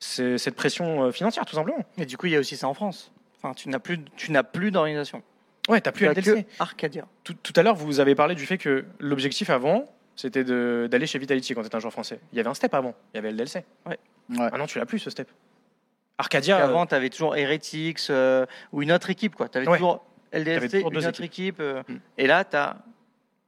cette 0.00 0.54
pression 0.56 1.04
euh, 1.04 1.12
financière, 1.12 1.44
tout 1.44 1.54
simplement. 1.54 1.84
Et 1.98 2.06
du 2.06 2.16
coup, 2.16 2.26
il 2.26 2.32
y 2.32 2.36
a 2.36 2.40
aussi 2.40 2.56
ça 2.56 2.66
en 2.68 2.74
France. 2.74 3.12
Enfin, 3.36 3.54
tu 3.54 3.68
n'as 3.68 3.78
plus, 3.78 4.00
tu 4.16 4.32
n'as 4.32 4.42
plus 4.42 4.70
d'organisation. 4.70 5.22
Ouais, 5.68 5.80
t'as 5.80 5.92
plus 5.92 6.06
as 6.06 6.12
LDLC. 6.12 6.46
Arcadia. 6.58 7.06
Tout, 7.22 7.34
tout 7.34 7.52
à 7.56 7.62
l'heure, 7.62 7.74
vous 7.76 8.00
avez 8.00 8.14
parlé 8.14 8.34
du 8.34 8.46
fait 8.46 8.58
que 8.58 8.84
l'objectif 8.98 9.50
avant, 9.50 9.84
c'était 10.16 10.42
de- 10.44 10.88
d'aller 10.90 11.06
chez 11.06 11.18
Vitality 11.18 11.54
quand 11.54 11.60
tu 11.60 11.66
étais 11.68 11.76
un 11.76 11.80
joueur 11.80 11.92
français. 11.92 12.18
Il 12.32 12.36
y 12.36 12.40
avait 12.40 12.48
un 12.50 12.54
step 12.54 12.74
avant, 12.74 12.94
il 13.12 13.16
y 13.16 13.18
avait 13.18 13.30
LDLC. 13.30 13.64
Ouais. 13.86 13.98
Ah 14.38 14.58
non, 14.58 14.66
tu 14.66 14.78
l'as 14.78 14.86
plus 14.86 14.98
ce 14.98 15.10
step. 15.10 15.28
Arcadia, 16.18 16.58
euh, 16.60 16.64
Avant, 16.64 16.86
tu 16.86 16.94
avais 16.94 17.08
toujours 17.10 17.36
Heretics 17.36 18.08
euh, 18.10 18.46
ou 18.72 18.82
une 18.82 18.92
autre 18.92 19.10
équipe. 19.10 19.34
Tu 19.36 19.58
avais 19.58 19.66
Ouais. 19.68 19.76
toujours 19.78 20.04
T'avais 20.30 20.42
LDLC, 20.44 20.68
toujours 20.70 20.92
une 20.92 20.98
deux 20.98 21.06
autre 21.06 21.22
équipe. 21.22 21.60
euh, 21.60 21.82
Mm. 21.88 21.96
Et 22.18 22.26
là, 22.26 22.44
tu 22.44 22.56
n'as 22.56 22.76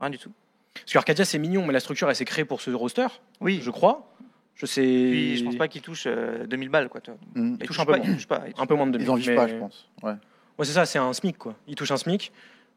rien 0.01 0.11
du 0.11 0.19
tout. 0.19 0.33
parce 0.75 0.93
que 0.93 0.99
Arcadia 0.99 1.25
c'est 1.25 1.39
mignon, 1.39 1.65
mais 1.67 1.73
la 1.73 1.81
structure 1.81 2.09
elle 2.09 2.17
s'est 2.17 2.25
créée 2.25 2.45
pour 2.47 2.61
ce 2.63 2.71
roster, 2.71 3.07
Oui, 3.41 3.61
je 3.63 3.71
crois. 3.71 4.12
Je 4.55 4.67
sais. 4.67 4.83
Puis, 4.83 5.37
je 5.39 5.45
pense 5.45 5.57
pas 5.57 5.69
qu'ils 5.69 5.83
touchent 5.83 6.07
euh, 6.07 6.47
2000 6.47 6.69
balles. 6.69 6.89
Quoi, 6.89 7.01
toi. 7.01 7.15
Mm. 7.35 7.57
Ils 7.61 7.67
touchent 7.67 7.81
un 7.81 7.85
peu 7.85 7.93
pas, 7.93 7.99
moins. 7.99 8.07
ils 8.07 8.15
touchent 8.15 8.29
pas, 8.29 8.43
ils 8.47 8.53
touchent 8.53 8.63
un 8.63 8.67
peu 8.67 8.75
moins 8.75 8.87
de 8.87 8.93
2000. 8.93 9.07
Ils 9.07 9.11
en 9.11 9.15
vivent 9.15 9.29
mais- 9.31 9.37
pas, 9.37 9.49
je 9.49 9.55
pense. 9.57 9.89
Ouais. 10.03 10.13
Ouais, 10.59 10.65
c'est 10.67 10.73
ça, 10.73 10.85
c'est 10.87 10.99
un 10.99 11.13
SMIC 11.13 11.39
quoi. 11.39 11.55
Ils 11.67 11.75
touchent 11.75 11.91
un 11.91 11.97
SMIC. 11.97 12.31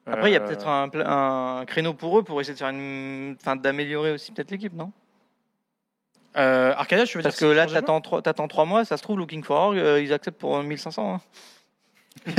Après, 0.07 0.29
il 0.29 0.33
y 0.33 0.37
a 0.37 0.41
Euh, 0.41 0.45
peut-être 0.47 0.67
un, 0.67 1.65
créneau 1.65 1.93
pour 1.93 2.19
eux 2.19 2.23
pour 2.23 2.39
essayer 2.39 2.53
de 2.53 2.59
faire 2.59 2.69
une, 2.69 3.35
enfin, 3.41 3.55
d'améliorer 3.55 4.11
aussi 4.11 4.31
peut-être 4.31 4.51
l'équipe, 4.51 4.73
non? 4.73 4.91
Euh, 6.37 6.73
Arcadia, 6.77 7.05
tu 7.05 7.17
veux 7.17 7.23
Parce 7.23 7.37
que 7.39 7.45
dire 7.45 7.55
là, 7.55 7.63
c'est 7.63 7.69
changer 7.69 7.81
t'attends 7.81 8.01
trois, 8.01 8.21
t'attends 8.21 8.47
trois 8.47 8.65
mois, 8.65 8.85
ça 8.85 8.97
se 8.97 9.03
trouve, 9.03 9.17
Looking 9.17 9.43
for 9.43 9.57
Org, 9.57 9.77
euh, 9.77 10.01
ils 10.01 10.13
acceptent 10.13 10.37
pour 10.37 10.61
1500, 10.61 11.15
hein. 11.15 11.21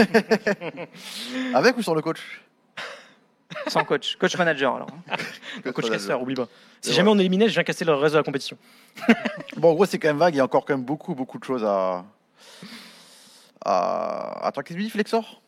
Avec 1.55 1.77
ou 1.77 1.83
sur 1.83 1.95
le 1.95 2.03
coach? 2.03 2.43
Sans 3.69 3.85
coach, 3.85 4.17
coach 4.17 4.37
manager 4.37 4.75
alors. 4.77 4.89
hein. 5.11 5.17
le 5.65 5.73
coach 5.73 5.89
caster, 5.91 6.15
oublie 6.15 6.35
pas. 6.35 6.49
Si 6.81 6.93
jamais 6.93 7.11
on 7.11 7.19
éliminait, 7.19 7.49
je 7.49 7.55
viens 7.55 7.65
casser 7.65 7.85
le 7.85 7.95
reste 7.95 8.15
de 8.15 8.19
la 8.19 8.25
compétition. 8.25 8.57
Bon, 9.57 9.71
en 9.71 9.75
gros, 9.75 9.87
c'est 9.87 9.99
quand 9.99 10.09
même 10.09 10.19
vague. 10.19 10.35
Il 10.35 10.39
y 10.39 10.41
a 10.41 10.45
encore 10.45 10.65
quand 10.65 10.75
même 10.75 10.85
beaucoup, 10.85 11.15
beaucoup 11.15 11.39
de 11.39 11.45
choses 11.45 11.65
à. 11.65 12.05
à... 13.65 14.47
Attends, 14.47 14.63
qu'est-ce 14.63 14.75
que 14.75 14.81
tu 14.81 14.85
dis, 14.85 14.91
Flexor 14.91 15.41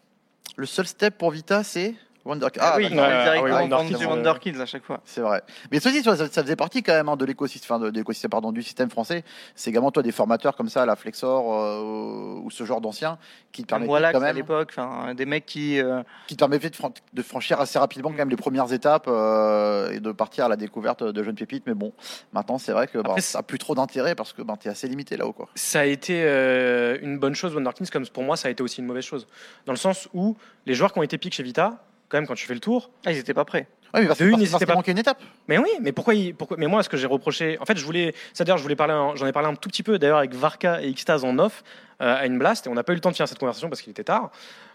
Le 0.56 0.66
seul 0.66 0.86
step 0.86 1.18
pour 1.18 1.30
Vita, 1.30 1.62
c'est. 1.62 1.94
Wonder... 2.28 2.46
Ah, 2.60 2.74
oui, 2.76 2.86
ah 2.98 3.32
oui, 3.42 3.50
prendre 3.50 3.60
Wonder 3.74 3.88
sur 3.88 3.98
Kids, 3.98 4.06
Wonder 4.06 4.32
Kids 4.40 4.60
à 4.60 4.66
chaque 4.66 4.84
fois. 4.84 5.00
C'est 5.04 5.20
vrai. 5.20 5.42
Mais 5.72 5.80
ceci, 5.80 6.02
ça, 6.02 6.16
ça 6.16 6.42
faisait 6.42 6.56
partie 6.56 6.82
quand 6.82 6.92
même 6.92 7.08
hein, 7.08 7.16
de 7.16 7.24
l'écosystème, 7.24 7.76
enfin, 7.76 7.84
de, 7.84 7.90
de 7.90 7.96
l'écosystème, 7.98 8.30
pardon, 8.30 8.52
du 8.52 8.62
système 8.62 8.90
français. 8.90 9.24
C'est 9.54 9.70
également 9.70 9.90
toi 9.90 10.02
des 10.02 10.12
formateurs 10.12 10.54
comme 10.56 10.68
ça, 10.68 10.82
à 10.82 10.86
la 10.86 10.94
Flexor 10.96 11.54
euh, 11.54 12.40
ou 12.42 12.50
ce 12.50 12.64
genre 12.64 12.80
d'anciens 12.80 13.18
qui 13.52 13.62
te 13.62 13.68
permettaient 13.68 13.88
Voilà, 13.88 14.12
quand 14.12 14.18
à 14.20 14.24
même, 14.24 14.36
l'époque, 14.36 14.68
enfin, 14.76 15.14
des 15.14 15.26
mecs 15.26 15.46
qui. 15.46 15.80
euh, 15.80 16.02
qui 16.26 16.34
te 16.36 16.38
permettaient 16.40 16.70
de, 16.70 16.76
fran- 16.76 16.92
de 17.12 17.22
franchir 17.22 17.60
assez 17.60 17.78
rapidement 17.78 18.10
quand 18.10 18.16
même 18.16 18.30
les 18.30 18.36
premières 18.36 18.72
étapes 18.72 19.06
euh, 19.08 19.90
et 19.90 20.00
de 20.00 20.12
partir 20.12 20.44
à 20.44 20.48
la 20.48 20.56
découverte 20.56 21.02
de 21.02 21.22
jeunes 21.22 21.34
pépites. 21.36 21.64
Mais 21.66 21.74
bon, 21.74 21.92
maintenant 22.32 22.58
c'est 22.58 22.72
vrai 22.72 22.86
que 22.88 22.98
bah, 22.98 23.04
Après, 23.10 23.20
ça 23.22 23.38
a 23.38 23.42
plus 23.42 23.58
trop 23.58 23.74
d'intérêt 23.74 24.14
parce 24.14 24.32
que 24.32 24.42
bah, 24.42 24.54
tu 24.60 24.68
es 24.68 24.70
assez 24.70 24.86
limité 24.88 25.16
là-haut. 25.16 25.32
Quoi. 25.32 25.48
ça 25.54 25.80
a 25.80 25.84
été 25.84 26.22
euh, 26.24 26.98
une 27.02 27.18
bonne 27.18 27.34
chose, 27.34 27.54
Wonder 27.54 27.70
Kings, 27.74 27.88
comme 27.90 28.06
pour 28.08 28.22
moi, 28.22 28.36
ça 28.36 28.48
a 28.48 28.50
été 28.50 28.62
aussi 28.62 28.80
une 28.80 28.86
mauvaise 28.86 29.04
chose. 29.04 29.26
Dans 29.66 29.72
le 29.72 29.78
sens 29.78 30.08
où 30.14 30.36
les 30.66 30.74
joueurs 30.74 30.92
qui 30.92 30.98
ont 30.98 31.02
été 31.02 31.18
piques 31.18 31.34
chez 31.34 31.42
Vita, 31.42 31.82
quand 32.08 32.18
même, 32.18 32.26
quand 32.26 32.34
tu 32.34 32.46
fais 32.46 32.54
le 32.54 32.60
tour, 32.60 32.90
Ah, 33.06 33.12
ils 33.12 33.18
étaient 33.18 33.34
pas 33.34 33.44
prêts. 33.44 33.66
Ouais, 33.94 34.02
mais 34.02 34.06
parce, 34.08 34.20
une, 34.20 34.32
parce, 34.38 34.50
parce 34.50 34.64
pas. 34.66 34.74
manquait 34.74 34.92
une 34.92 34.98
étape. 34.98 35.18
Mais 35.48 35.56
oui, 35.58 35.68
mais 35.80 35.92
pourquoi, 35.92 36.14
il- 36.14 36.34
pourquoi 36.34 36.56
Mais 36.58 36.66
moi, 36.66 36.82
ce 36.82 36.88
que 36.90 36.96
j'ai 36.98 37.06
reproché, 37.06 37.56
en 37.60 37.64
fait, 37.64 37.76
je 37.78 37.84
voulais, 37.84 38.14
ça 38.34 38.44
d'ailleurs, 38.44 38.58
je 38.58 38.62
voulais 38.62 38.76
parler, 38.76 38.92
j'en 39.14 39.26
ai 39.26 39.32
parlé 39.32 39.48
un 39.48 39.54
tout 39.54 39.68
petit 39.70 39.82
peu 39.82 39.98
d'ailleurs 39.98 40.18
avec 40.18 40.34
Varka 40.34 40.82
et 40.82 40.92
Xtaz 40.92 41.24
en 41.24 41.38
off 41.38 41.64
euh, 42.02 42.16
à 42.16 42.26
une 42.26 42.38
blast, 42.38 42.66
et 42.66 42.70
on 42.70 42.74
n'a 42.74 42.82
pas 42.82 42.92
eu 42.92 42.96
le 42.96 43.00
temps 43.00 43.08
de 43.10 43.14
finir 43.14 43.26
cette 43.28 43.38
conversation 43.38 43.68
parce 43.70 43.80
qu'il 43.80 43.90
était 43.90 44.04
tard. 44.04 44.30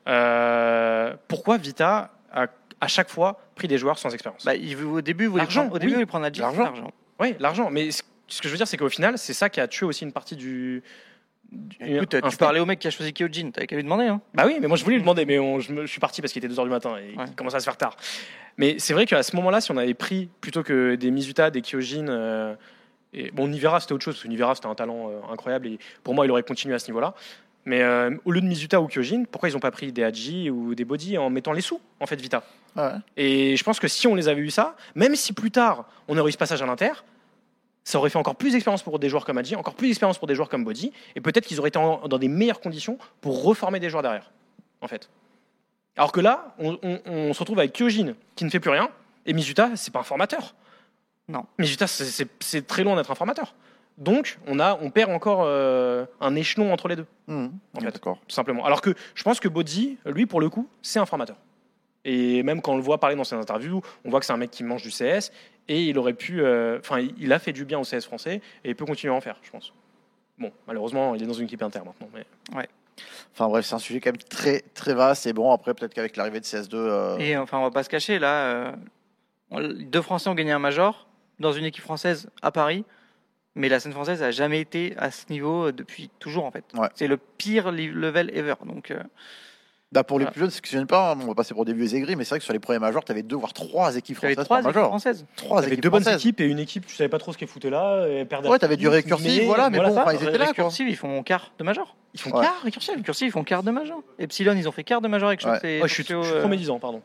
Euh, 0.07 1.13
pourquoi 1.27 1.57
Vita 1.57 2.11
a 2.31 2.47
à 2.81 2.87
chaque 2.87 3.09
fois 3.09 3.39
pris 3.55 3.67
des 3.67 3.77
joueurs 3.77 3.97
sans 3.99 4.13
expérience? 4.13 4.43
Bah, 4.45 4.53
au 4.85 5.01
début, 5.01 5.27
voulaient 5.27 5.43
L'argent, 5.43 5.61
prendre, 5.61 5.75
au 5.75 5.79
début, 5.79 5.95
oui. 5.95 6.05
la 6.21 6.31
G, 6.33 6.41
L'argent. 6.41 6.63
l'argent. 6.63 6.91
Oui, 7.19 7.35
l'argent. 7.39 7.69
Mais 7.71 7.91
ce 7.91 8.03
ce 8.27 8.41
que 8.41 8.47
je 8.47 8.53
veux 8.53 8.57
dire, 8.57 8.67
c'est 8.67 8.77
qu'au 8.77 8.89
final, 8.89 9.17
c'est 9.19 9.33
ça 9.33 9.49
qui 9.49 9.59
a 9.59 9.67
tué 9.67 9.85
aussi 9.85 10.03
une 10.05 10.11
partie 10.13 10.35
du. 10.35 10.81
Écoute, 11.79 12.15
tu 12.29 12.37
parlais 12.37 12.59
au 12.59 12.65
mec 12.65 12.79
qui 12.79 12.87
a 12.87 12.91
choisi 12.91 13.13
Kyojin, 13.13 13.51
t'avais 13.51 13.67
qu'à 13.67 13.75
lui 13.75 13.83
demander. 13.83 14.05
Hein. 14.05 14.21
Bah 14.33 14.43
oui, 14.45 14.57
mais 14.61 14.67
moi 14.67 14.77
je 14.77 14.83
voulais 14.83 14.95
lui 14.97 15.01
demander, 15.03 15.25
mais 15.25 15.39
on- 15.39 15.59
je, 15.59 15.71
me- 15.71 15.81
je 15.85 15.91
suis 15.91 15.99
parti 15.99 16.21
parce 16.21 16.31
qu'il 16.33 16.43
était 16.43 16.53
2h 16.53 16.63
du 16.63 16.69
matin 16.69 16.95
et 16.97 17.17
Ouais. 17.17 17.25
il 17.27 17.35
commençait 17.35 17.57
à 17.57 17.59
se 17.59 17.65
faire 17.65 17.77
tard. 17.77 17.95
Mais 18.57 18.75
c'est 18.79 18.93
vrai 18.93 19.05
qu'à 19.05 19.23
ce 19.23 19.35
moment-là, 19.35 19.61
si 19.61 19.71
on 19.71 19.77
avait 19.77 19.93
pris 19.93 20.29
plutôt 20.41 20.63
que 20.63 20.95
des 20.95 21.11
Mizuta, 21.11 21.49
des 21.49 21.61
Kyojin, 21.61 22.07
euh, 22.07 22.55
et 23.13 23.31
bon, 23.31 23.47
Nivera 23.47 23.79
c'était 23.79 23.93
autre 23.93 24.03
chose, 24.03 24.15
parce 24.15 24.23
que 24.23 24.27
Nivera 24.29 24.55
c'était 24.55 24.67
un 24.67 24.75
talent 24.75 25.09
euh, 25.09 25.19
incroyable 25.33 25.67
et 25.67 25.79
pour 26.03 26.13
moi 26.13 26.25
il 26.25 26.31
aurait 26.31 26.43
continué 26.43 26.73
à 26.75 26.79
ce 26.79 26.87
niveau-là. 26.87 27.13
Mais 27.65 27.81
euh, 27.81 28.11
au 28.25 28.31
lieu 28.31 28.41
de 28.41 28.45
Mizuta 28.45 28.81
ou 28.81 28.87
Kyojin, 28.87 29.23
pourquoi 29.31 29.47
ils 29.49 29.53
n'ont 29.53 29.59
pas 29.61 29.71
pris 29.71 29.91
des 29.93 30.03
Haji 30.03 30.49
ou 30.49 30.75
des 30.75 30.83
Body 30.83 31.17
en 31.17 31.29
mettant 31.29 31.53
les 31.53 31.61
sous, 31.61 31.79
en 32.01 32.05
fait, 32.05 32.19
Vita? 32.19 32.43
Ouais. 32.75 32.89
Et 33.15 33.55
je 33.55 33.63
pense 33.63 33.79
que 33.79 33.87
si 33.87 34.05
on 34.05 34.15
les 34.15 34.27
avait 34.27 34.41
eu 34.41 34.49
ça, 34.49 34.75
même 34.95 35.15
si 35.15 35.31
plus 35.31 35.49
tard 35.51 35.87
on 36.09 36.17
aurait 36.17 36.29
eu 36.29 36.33
ce 36.33 36.37
passage 36.37 36.61
à 36.61 36.65
l'Inter, 36.65 36.91
ça 37.83 37.97
aurait 37.97 38.09
fait 38.09 38.17
encore 38.17 38.35
plus 38.35 38.51
d'expérience 38.51 38.81
pour 38.83 38.99
des 38.99 39.09
joueurs 39.09 39.25
comme 39.25 39.37
Haji, 39.37 39.55
encore 39.55 39.75
plus 39.75 39.87
d'expérience 39.87 40.17
pour 40.17 40.27
des 40.27 40.35
joueurs 40.35 40.49
comme 40.49 40.63
Body, 40.63 40.91
et 41.15 41.21
peut-être 41.21 41.45
qu'ils 41.45 41.59
auraient 41.59 41.69
été 41.69 41.79
en- 41.79 42.07
dans 42.07 42.17
des 42.17 42.27
meilleures 42.29 42.61
conditions 42.61 42.97
pour 43.21 43.43
reformer 43.43 43.79
des 43.79 43.89
joueurs 43.89 44.03
derrière, 44.03 44.31
en 44.81 44.87
fait. 44.87 45.09
Alors 45.97 46.11
que 46.11 46.21
là, 46.21 46.55
on, 46.59 46.77
on- 46.81 46.99
on 47.05 47.33
se 47.33 47.39
retrouve 47.39 47.59
avec 47.59 47.73
Kyojin 47.73 48.13
qui 48.35 48.45
ne 48.45 48.49
fait 48.49 48.59
plus 48.59 48.71
rien, 48.71 48.89
et 49.25 49.33
Mizuta, 49.33 49.75
c'est 49.75 49.91
pas 49.93 49.99
un 49.99 50.03
formateur. 50.03 50.55
Non. 51.27 51.45
Mizuta, 51.59 51.87
c'est- 51.87 52.05
c'est 52.05 52.27
c'est 52.39 52.65
très 52.67 52.83
loin 52.83 52.95
d'être 52.95 53.11
un 53.11 53.15
formateur. 53.15 53.53
Donc, 53.97 54.39
on, 54.47 54.59
a, 54.59 54.77
on 54.81 54.89
perd 54.89 55.11
encore 55.11 55.43
euh, 55.45 56.05
un 56.19 56.35
échelon 56.35 56.73
entre 56.73 56.87
les 56.87 56.95
deux 56.95 57.05
Mmh. 57.27 57.47
En 57.77 57.79
fait. 57.79 57.85
D'accord. 57.85 58.17
tout 58.27 58.33
simplement. 58.35 58.65
Alors 58.65 58.81
que 58.81 58.93
je 59.15 59.23
pense 59.23 59.39
que 59.39 59.47
Bodzi, 59.47 59.97
lui, 60.05 60.25
pour 60.25 60.41
le 60.41 60.49
coup, 60.49 60.67
c'est 60.81 60.99
un 60.99 61.05
formateur. 61.05 61.37
Et 62.03 62.43
même 62.43 62.61
quand 62.61 62.73
on 62.73 62.75
le 62.77 62.81
voit 62.83 62.99
parler 62.99 63.15
dans 63.15 63.23
ses 63.23 63.35
interviews, 63.35 63.81
on 64.03 64.09
voit 64.09 64.19
que 64.19 64.25
c'est 64.25 64.33
un 64.33 64.37
mec 64.37 64.51
qui 64.51 64.63
mange 64.65 64.81
du 64.81 64.89
CS 64.89 65.31
et 65.67 65.83
il 65.83 65.97
aurait 65.97 66.13
pu. 66.13 66.41
euh, 66.41 66.79
Enfin, 66.79 66.99
il- 66.99 67.13
il 67.17 67.31
a 67.33 67.39
fait 67.39 67.53
du 67.53 67.65
bien 67.65 67.79
au 67.79 67.83
CS 67.83 68.05
français 68.05 68.41
et 68.63 68.69
il 68.69 68.75
peut 68.75 68.85
continuer 68.85 69.13
à 69.13 69.17
en 69.17 69.21
faire, 69.21 69.37
je 69.43 69.49
pense. 69.51 69.73
Bon, 70.37 70.51
malheureusement, 70.67 71.15
il 71.15 71.23
est 71.23 71.27
dans 71.27 71.33
une 71.33 71.45
équipe 71.45 71.61
inter 71.61 71.79
maintenant. 71.85 72.09
Mais... 72.13 72.25
Enfin 73.33 73.47
bref, 73.47 73.65
c'est 73.65 73.75
un 73.75 73.79
sujet 73.79 73.99
quand 73.99 74.11
même 74.11 74.17
très 74.17 74.61
très 74.73 74.93
vaste. 74.93 75.25
Et 75.25 75.33
bon, 75.33 75.51
après, 75.51 75.73
peut-être 75.73 75.93
qu'avec 75.93 76.15
l'arrivée 76.15 76.39
de 76.39 76.45
CS2. 76.45 76.73
euh, 76.75 77.17
Et 77.17 77.35
enfin, 77.37 77.57
on 77.57 77.63
va 77.63 77.71
pas 77.71 77.83
se 77.83 77.89
cacher, 77.89 78.19
là, 78.19 78.75
euh, 79.51 79.73
deux 79.79 80.01
Français 80.01 80.29
ont 80.29 80.35
gagné 80.35 80.51
un 80.51 80.59
major 80.59 81.07
dans 81.39 81.51
une 81.53 81.65
équipe 81.65 81.83
française 81.83 82.29
à 82.41 82.51
Paris, 82.51 82.85
mais 83.55 83.69
la 83.69 83.79
scène 83.79 83.91
française 83.93 84.21
a 84.23 84.31
jamais 84.31 84.59
été 84.61 84.93
à 84.97 85.09
ce 85.11 85.25
niveau 85.31 85.71
depuis 85.71 86.09
toujours, 86.19 86.45
en 86.45 86.51
fait. 86.51 86.65
Ouais. 86.75 86.87
C'est 86.95 87.07
le 87.07 87.17
pire 87.17 87.71
level 87.71 88.29
ever. 88.35 88.55
Donc, 88.65 88.91
euh, 88.91 88.99
Bah 89.93 90.03
pour 90.03 90.17
les 90.17 90.23
Voilà. 90.25 90.31
plus 90.31 90.39
jeunes, 90.41 90.49
ce 90.49 90.59
qui 90.61 90.69
se 90.71 90.75
viennent 90.75 90.87
pas, 90.87 91.11
hein, 91.11 91.17
on 91.21 91.27
va 91.27 91.35
passer 91.35 91.53
pour 91.53 91.65
des 91.65 91.73
vieux 91.73 91.93
aigris, 91.93 92.15
mais 92.15 92.23
c'est 92.23 92.31
vrai 92.31 92.39
que 92.39 92.43
sur 92.45 92.51
les 92.53 92.59
premiers 92.59 92.79
majors, 92.79 93.03
tu 93.05 93.11
avais 93.11 93.21
deux 93.21 93.35
voire 93.35 93.53
trois 93.53 93.95
équipes 93.95 94.17
françaises 94.17 94.35
trois 94.43 94.57
par 94.57 94.63
major. 94.65 94.87
françaises. 94.87 95.25
Trois 95.35 95.65
équipes 95.67 95.81
deux 95.81 95.89
bonnes 95.91 96.01
françaises. 96.01 96.19
équipes 96.21 96.41
et 96.41 96.45
une 96.45 96.57
équipe, 96.57 96.87
tu 96.87 96.95
savais 96.95 97.09
pas 97.09 97.19
trop 97.19 97.31
ce 97.31 97.37
qu'elle 97.37 97.47
foutait 97.47 97.69
là. 97.69 98.07
Et 98.07 98.25
perdait 98.25 98.49
Ouais, 98.49 98.57
t'avais 98.57 98.75
du 98.77 98.87
récursif, 98.87 99.43
voilà, 99.45 99.69
mais 99.69 99.77
bon, 99.77 99.93
ça. 99.93 100.01
enfin, 100.01 100.13
ils 100.13 100.27
étaient 100.27 100.31
là, 100.39 100.45
quoi. 100.45 100.47
Récursive, 100.47 100.89
ils 100.89 100.95
font 100.97 101.21
quart 101.21 101.51
de 101.59 101.63
major. 101.63 101.95
Ils 102.15 102.19
font 102.19 102.31
Ouais. 102.35 102.41
quart, 102.43 102.59
récursif. 102.63 102.95
Récursive, 102.95 103.27
ils 103.27 103.31
font 103.31 103.43
quart 103.43 103.61
de 103.61 103.69
major. 103.71 104.01
Epsilon, 104.17 104.55
ils 104.57 104.67
ont 104.67 104.71
fait 104.71 104.83
quart 104.83 104.99
de 105.01 105.07
major 105.07 105.27
avec 105.29 105.43
Ouais. 105.45 105.59
et 105.77 105.81
Ouais, 105.81 105.87
je, 105.87 105.93
suis, 105.93 106.03
je 106.03 106.15
euh, 106.15 106.39
trop 106.39 106.49
médisant, 106.49 106.79
pardon. 106.79 107.01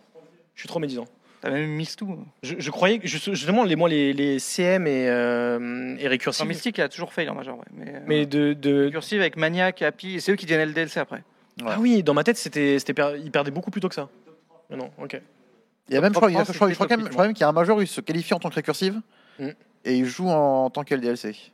Je 0.55 0.61
suis 0.63 0.69
trop 0.69 0.79
médisant. 0.81 1.05
T'as 1.41 1.51
même 1.51 1.69
Miss 1.71 1.95
tout. 1.95 2.19
Je, 2.43 2.55
je 2.59 2.71
croyais 2.71 2.99
que 2.99 3.07
je- 3.07 3.19
justement 3.19 3.63
les 3.65 3.77
moi 3.77 3.89
les, 3.89 4.13
les 4.13 4.39
CM 4.41 4.89
et, 4.89 5.09
euh, 5.09 5.95
et 5.97 6.01
Enfin, 6.01 6.09
récursif, 6.09 6.47
Mystique 6.47 6.79
a 6.81 6.89
toujours 6.89 7.13
fail 7.13 7.29
en 7.29 7.35
major, 7.35 7.59
ouais. 7.59 7.65
Mais, 7.77 7.95
euh, 7.95 8.01
mais 8.07 8.27
de, 8.27 8.55
de, 8.55 8.85
Récursive 8.87 9.21
avec 9.21 9.37
Maniac, 9.37 9.83
Happy, 9.83 10.15
et 10.17 10.21
c'est 10.21 10.33
eux 10.33 10.37
qui 10.37 10.47
deviennent 10.47 10.69
LDLC 10.71 10.97
après. 10.99 11.23
Ouais. 11.61 11.69
ah 11.71 11.77
oui, 11.81 12.03
dans 12.03 12.15
ma 12.15 12.25
tête 12.25 12.37
c'était 12.37 12.79
c'était 12.79 12.95
per- 12.95 13.17
ils 13.23 13.31
perdaient 13.31 13.51
beaucoup 13.51 13.71
plus 13.71 13.81
tôt 13.81 13.89
que 13.89 13.95
ça. 13.95 14.09
Mais 14.71 14.77
non, 14.77 14.91
ok. 15.03 15.21
Il 15.89 15.95
y 15.95 15.97
a 15.97 16.01
même, 16.03 16.13
je 16.13 16.19
crois, 16.19 16.31
il 16.31 16.35
y 16.35 16.37
a- 16.37 16.45
France, 16.45 16.53
je 16.53 16.59
crois, 16.59 16.69
je 16.69 16.75
crois 16.75 16.85
c'était 16.87 16.95
quand 16.97 17.01
même, 17.01 17.07
je 17.09 17.13
crois 17.13 17.25
même 17.25 17.33
qu'il 17.35 17.41
y 17.41 17.45
a 17.45 17.49
un 17.49 17.53
major 17.53 17.79
où 17.79 17.81
il 17.83 17.87
se 17.89 18.01
qualifie 18.01 18.35
en 18.35 18.39
tant 18.39 18.51
que 18.51 18.55
récursive. 18.57 19.01
Mm. 19.39 19.49
et 19.85 19.95
ils 19.97 20.05
jouent 20.05 20.29
en, 20.29 20.69
tant 20.71 20.83
qu'LDLC. 20.85 21.53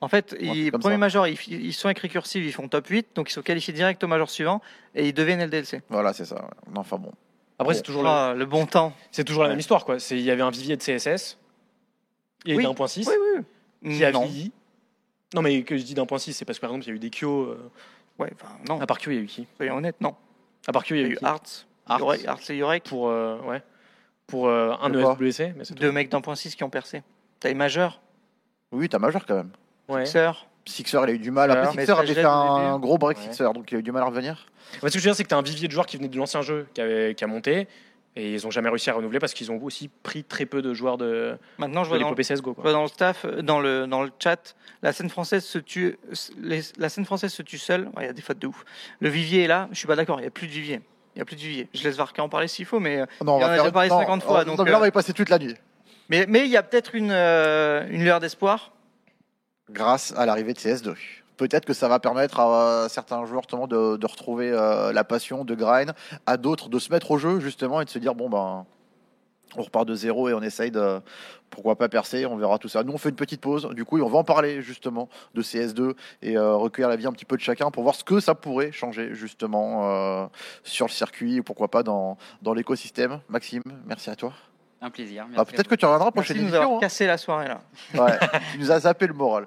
En 0.00 0.08
fait, 0.08 0.32
Ouais, 0.32 0.38
ils, 0.40 0.72
premier 0.72 0.94
ça. 0.94 0.98
major, 0.98 1.26
ils, 1.28 1.38
ils 1.48 1.72
sont 1.74 1.86
avec 1.88 1.98
Recursive, 1.98 2.44
ils 2.44 2.52
font 2.52 2.66
top 2.68 2.86
8, 2.86 3.08
donc 3.14 3.30
ils 3.30 3.32
sont 3.32 3.42
qualifiés 3.42 3.74
direct 3.74 4.02
au 4.04 4.06
major 4.06 4.30
suivant 4.30 4.60
et 4.94 5.06
ils 5.08 5.12
deviennent 5.12 5.40
LDLC. 5.40 5.82
Voilà, 5.90 6.12
c'est 6.12 6.24
ça. 6.24 6.36
ouais. 6.36 6.72
Enfin 6.76 6.96
bon. 6.98 7.12
Après, 7.58 7.72
Bon. 7.74 7.76
c'est 7.76 7.82
toujours, 7.82 8.02
le- 8.04 8.08
Ah, 8.08 8.34
le 8.36 8.46
bon 8.46 8.64
temps. 8.66 8.92
c'est 9.10 9.24
toujours 9.24 9.42
la 9.42 9.48
même 9.50 9.58
histoire. 9.58 9.84
quoi. 9.84 9.98
C'est- 9.98 10.16
Il 10.16 10.22
y 10.24 10.30
avait 10.30 10.42
un 10.42 10.50
vivier 10.50 10.76
de 10.76 10.82
CSS, 10.82 11.36
il 12.44 12.52
y 12.52 12.56
Oui. 12.56 12.62
avait 12.62 12.68
d'un 12.70 12.74
point 12.74 12.86
6, 12.88 13.06
Oui, 13.08 13.14
oui. 13.82 13.96
qui 13.96 14.04
a 14.04 14.12
non. 14.12 14.24
vieilli. 14.24 14.52
Non, 15.34 15.42
mais 15.42 15.62
que 15.62 15.76
je 15.76 15.82
dis 15.82 15.94
d'un 15.94 16.06
point 16.06 16.18
6, 16.18 16.32
c'est 16.32 16.44
parce 16.44 16.58
que 16.58 16.62
par 16.62 16.70
exemple, 16.70 16.86
il 16.86 16.88
y 16.88 16.92
a 16.92 16.94
eu 16.94 16.98
des 17.00 17.10
Kyo. 17.10 17.42
euh, 17.50 17.70
Ouais, 18.18 18.30
enfin, 18.34 18.52
non. 18.68 18.80
À 18.80 18.86
part 18.86 18.98
Kyo, 18.98 19.10
il 19.12 19.16
y 19.16 19.18
a 19.18 19.22
eu 19.22 19.26
qui 19.26 19.46
Soyons 19.56 19.76
honnêtes, 19.76 20.00
non. 20.00 20.14
À 20.66 20.72
part 20.72 20.82
Kyo, 20.84 20.94
il 20.96 20.98
Il 20.98 21.02
y 21.02 21.04
a 21.04 21.08
eu 21.08 21.12
eu 21.14 21.18
Arts, 21.22 21.66
Arts. 21.86 22.50
Et 22.50 22.56
Yorek, 22.56 22.84
Pour, 22.84 23.08
euh, 23.08 23.38
ouais. 23.46 23.62
pour 24.26 24.48
euh, 24.48 24.74
un. 24.80 24.88
Mais 24.88 25.30
c'est 25.30 25.52
tout. 25.68 25.74
deux 25.74 25.92
mecs 25.92 26.10
d'un 26.10 26.20
point 26.20 26.34
6 26.34 26.54
qui 26.56 26.64
ont 26.64 26.70
percé. 26.70 27.02
T'as 27.40 27.48
les 27.48 27.54
majeurs, 27.54 28.00
Oui, 28.72 28.88
t'as 28.88 28.98
majeur 28.98 29.24
quand 29.26 29.36
même. 29.36 29.50
Ouais. 29.88 30.04
Sœur. 30.06 30.46
Sixer, 30.66 30.98
il 31.04 31.10
a 31.10 31.12
eu 31.12 31.18
du 31.18 31.30
mal. 31.30 31.50
Après. 31.50 31.70
Sixer 31.70 31.92
avait 31.92 32.14
fait 32.14 32.24
un 32.24 32.78
gros 32.78 32.98
break 32.98 33.16
Ouais. 33.16 33.24
Sixer, 33.24 33.52
donc 33.54 33.72
il 33.72 33.76
a 33.76 33.78
eu 33.78 33.82
du 33.82 33.92
mal 33.92 34.02
à 34.02 34.06
revenir. 34.06 34.46
Ouais, 34.82 34.90
ce 34.90 34.94
que 34.94 34.98
je 35.00 35.04
veux 35.04 35.10
dire, 35.10 35.14
c'est 35.16 35.22
que 35.24 35.28
tu 35.28 35.34
as 35.34 35.38
un 35.38 35.42
vivier 35.42 35.66
de 35.66 35.72
joueurs 35.72 35.86
qui 35.86 35.96
venaient 35.96 36.08
de 36.08 36.16
l'ancien 36.18 36.42
jeu, 36.42 36.66
qui, 36.74 36.80
avait, 36.82 37.14
qui 37.14 37.24
a 37.24 37.26
monté, 37.26 37.68
et 38.16 38.34
ils 38.34 38.42
n'ont 38.44 38.50
jamais 38.50 38.68
réussi 38.68 38.90
à 38.90 38.94
renouveler 38.94 39.18
parce 39.20 39.32
qu'ils 39.34 39.52
ont 39.52 39.62
aussi 39.62 39.88
pris 40.02 40.24
très 40.24 40.44
peu 40.46 40.60
de 40.62 40.74
joueurs 40.74 40.98
de, 40.98 41.36
Maintenant, 41.58 41.84
je 41.84 41.88
de 41.90 41.94
vois 41.94 41.98
dans, 41.98 42.10
l'épopée 42.10 42.22
CSGO. 42.24 42.50
je 42.50 42.54
Quoi. 42.54 42.62
vois 42.62 42.72
dans 42.72 42.82
le 42.82 42.88
staff, 42.88 43.24
euh, 43.24 43.42
dans 43.42 43.60
le, 43.60 43.86
dans 43.86 44.02
le 44.02 44.10
chat, 44.18 44.56
la 44.82 44.92
scène 44.92 45.08
française 45.08 45.44
se 45.44 45.58
tue, 45.58 45.98
les- 46.38 46.62
la 46.78 46.88
scène 46.88 47.04
française 47.04 47.32
se 47.32 47.42
tue 47.42 47.58
seule. 47.58 47.84
Ouais, 47.96 48.04
Il 48.04 48.06
y 48.06 48.08
a 48.08 48.12
des 48.12 48.22
fautes 48.22 48.38
de 48.40 48.46
ouf. 48.48 48.64
Le 49.00 49.08
vivier 49.08 49.44
est 49.44 49.48
là, 49.48 49.68
je 49.72 49.78
suis 49.78 49.86
pas 49.86 49.96
d'accord, 49.96 50.20
il 50.20 50.24
y 50.24 50.26
a 50.26 50.30
plus 50.30 50.46
de 50.48 50.52
vivier. 50.52 50.80
Il 51.14 51.18
y 51.18 51.22
a 51.22 51.24
plus 51.24 51.36
de 51.36 51.40
vivier. 51.40 51.68
Je 51.74 51.82
laisse 51.84 51.96
Varka 51.96 52.22
en 52.22 52.28
parler 52.28 52.48
s'il 52.48 52.64
faut, 52.64 52.78
mais, 52.80 52.98
Non, 53.24 53.38
Il 53.38 53.42
y 53.42 53.44
en 53.44 53.48
a 53.48 53.56
déjà 53.58 53.72
parlé 53.72 53.88
non, 53.88 53.98
50 54.00 54.22
fois, 54.22 54.44
non, 54.44 54.54
donc, 54.56 54.64
mais 54.66 54.70
là, 54.70 54.76
euh, 54.76 54.78
on 54.78 54.82
va 54.82 54.88
y 54.88 54.92
passer 54.92 55.12
toute 55.12 55.28
la 55.30 55.38
nuit. 55.38 55.54
mais, 56.08 56.26
mais 56.28 56.40
il 56.44 56.50
y 56.50 56.56
a 56.56 56.62
peut-être 56.62 56.94
une, 56.94 57.10
euh, 57.10 57.86
une 57.90 58.02
lueur 58.04 58.20
d'espoir. 58.20 58.72
Grâce 59.70 60.14
à 60.16 60.26
l'arrivée 60.26 60.54
de 60.54 60.58
CS2. 60.58 60.94
Peut-être 61.38 61.64
que 61.64 61.72
ça 61.72 61.88
va 61.88 62.00
permettre 62.00 62.40
à 62.40 62.88
certains 62.90 63.24
joueurs 63.24 63.42
justement 63.42 63.68
de, 63.68 64.06
retrouver 64.06 64.50
euh, 64.50 64.92
la 64.92 65.04
passion 65.04 65.44
de 65.44 65.54
grind, 65.54 65.94
à 66.26 66.36
d'autres 66.36 66.68
de 66.68 66.78
se 66.78 66.92
mettre 66.92 67.12
au 67.12 67.18
jeu 67.18 67.40
justement 67.40 67.80
et 67.80 67.84
de 67.84 67.90
se 67.90 67.98
dire 67.98 68.14
bon 68.14 68.28
ben 68.28 68.66
on 69.56 69.62
repart 69.62 69.86
de 69.86 69.94
zéro 69.94 70.28
et 70.28 70.34
on 70.34 70.42
essaye 70.42 70.70
de 70.70 71.00
pourquoi 71.48 71.76
pas 71.76 71.88
percer, 71.88 72.26
on 72.26 72.36
verra 72.36 72.58
tout 72.58 72.68
ça. 72.68 72.82
Nous 72.82 72.92
on 72.92 72.98
fait 72.98 73.08
une 73.08 73.16
petite 73.16 73.40
pause, 73.40 73.68
du 73.70 73.84
coup 73.84 74.00
on 74.00 74.08
va 74.08 74.18
en 74.18 74.24
parler 74.24 74.62
justement 74.62 75.08
de 75.34 75.42
CS2 75.42 75.94
et 76.22 76.36
euh, 76.36 76.56
recueillir 76.56 76.88
l'avis 76.88 77.06
un 77.06 77.12
petit 77.12 77.24
peu 77.24 77.36
de 77.36 77.42
chacun 77.42 77.70
pour 77.70 77.84
voir 77.84 77.94
ce 77.94 78.04
que 78.04 78.18
ça 78.18 78.34
pourrait 78.34 78.72
changer 78.72 79.14
justement 79.14 79.88
euh, 79.88 80.26
sur 80.64 80.86
le 80.86 80.92
circuit 80.92 81.36
et 81.36 81.42
pourquoi 81.42 81.68
pas 81.68 81.84
dans, 81.84 82.18
dans 82.42 82.52
l'écosystème. 82.52 83.20
Maxime, 83.28 83.62
merci 83.86 84.10
à 84.10 84.16
toi. 84.16 84.32
Un 84.80 84.90
plaisir. 84.90 85.24
Ah, 85.26 85.30
merci 85.32 85.52
Peut-être 85.54 85.68
que 85.68 85.74
tu 85.74 85.84
reviendras 85.84 86.10
pour 86.12 86.20
Merci 86.20 86.34
prochaine 86.34 86.36
de 86.36 86.42
nous 86.50 86.54
émission. 86.54 86.62
avoir 86.62 86.76
hein. 86.76 86.80
cassé 86.80 87.06
la 87.06 87.18
soirée 87.18 87.48
là. 87.48 87.60
Ouais, 87.94 88.18
tu 88.52 88.58
nous 88.60 88.70
as 88.70 88.80
zappé 88.80 89.06
le 89.08 89.12
moral. 89.14 89.46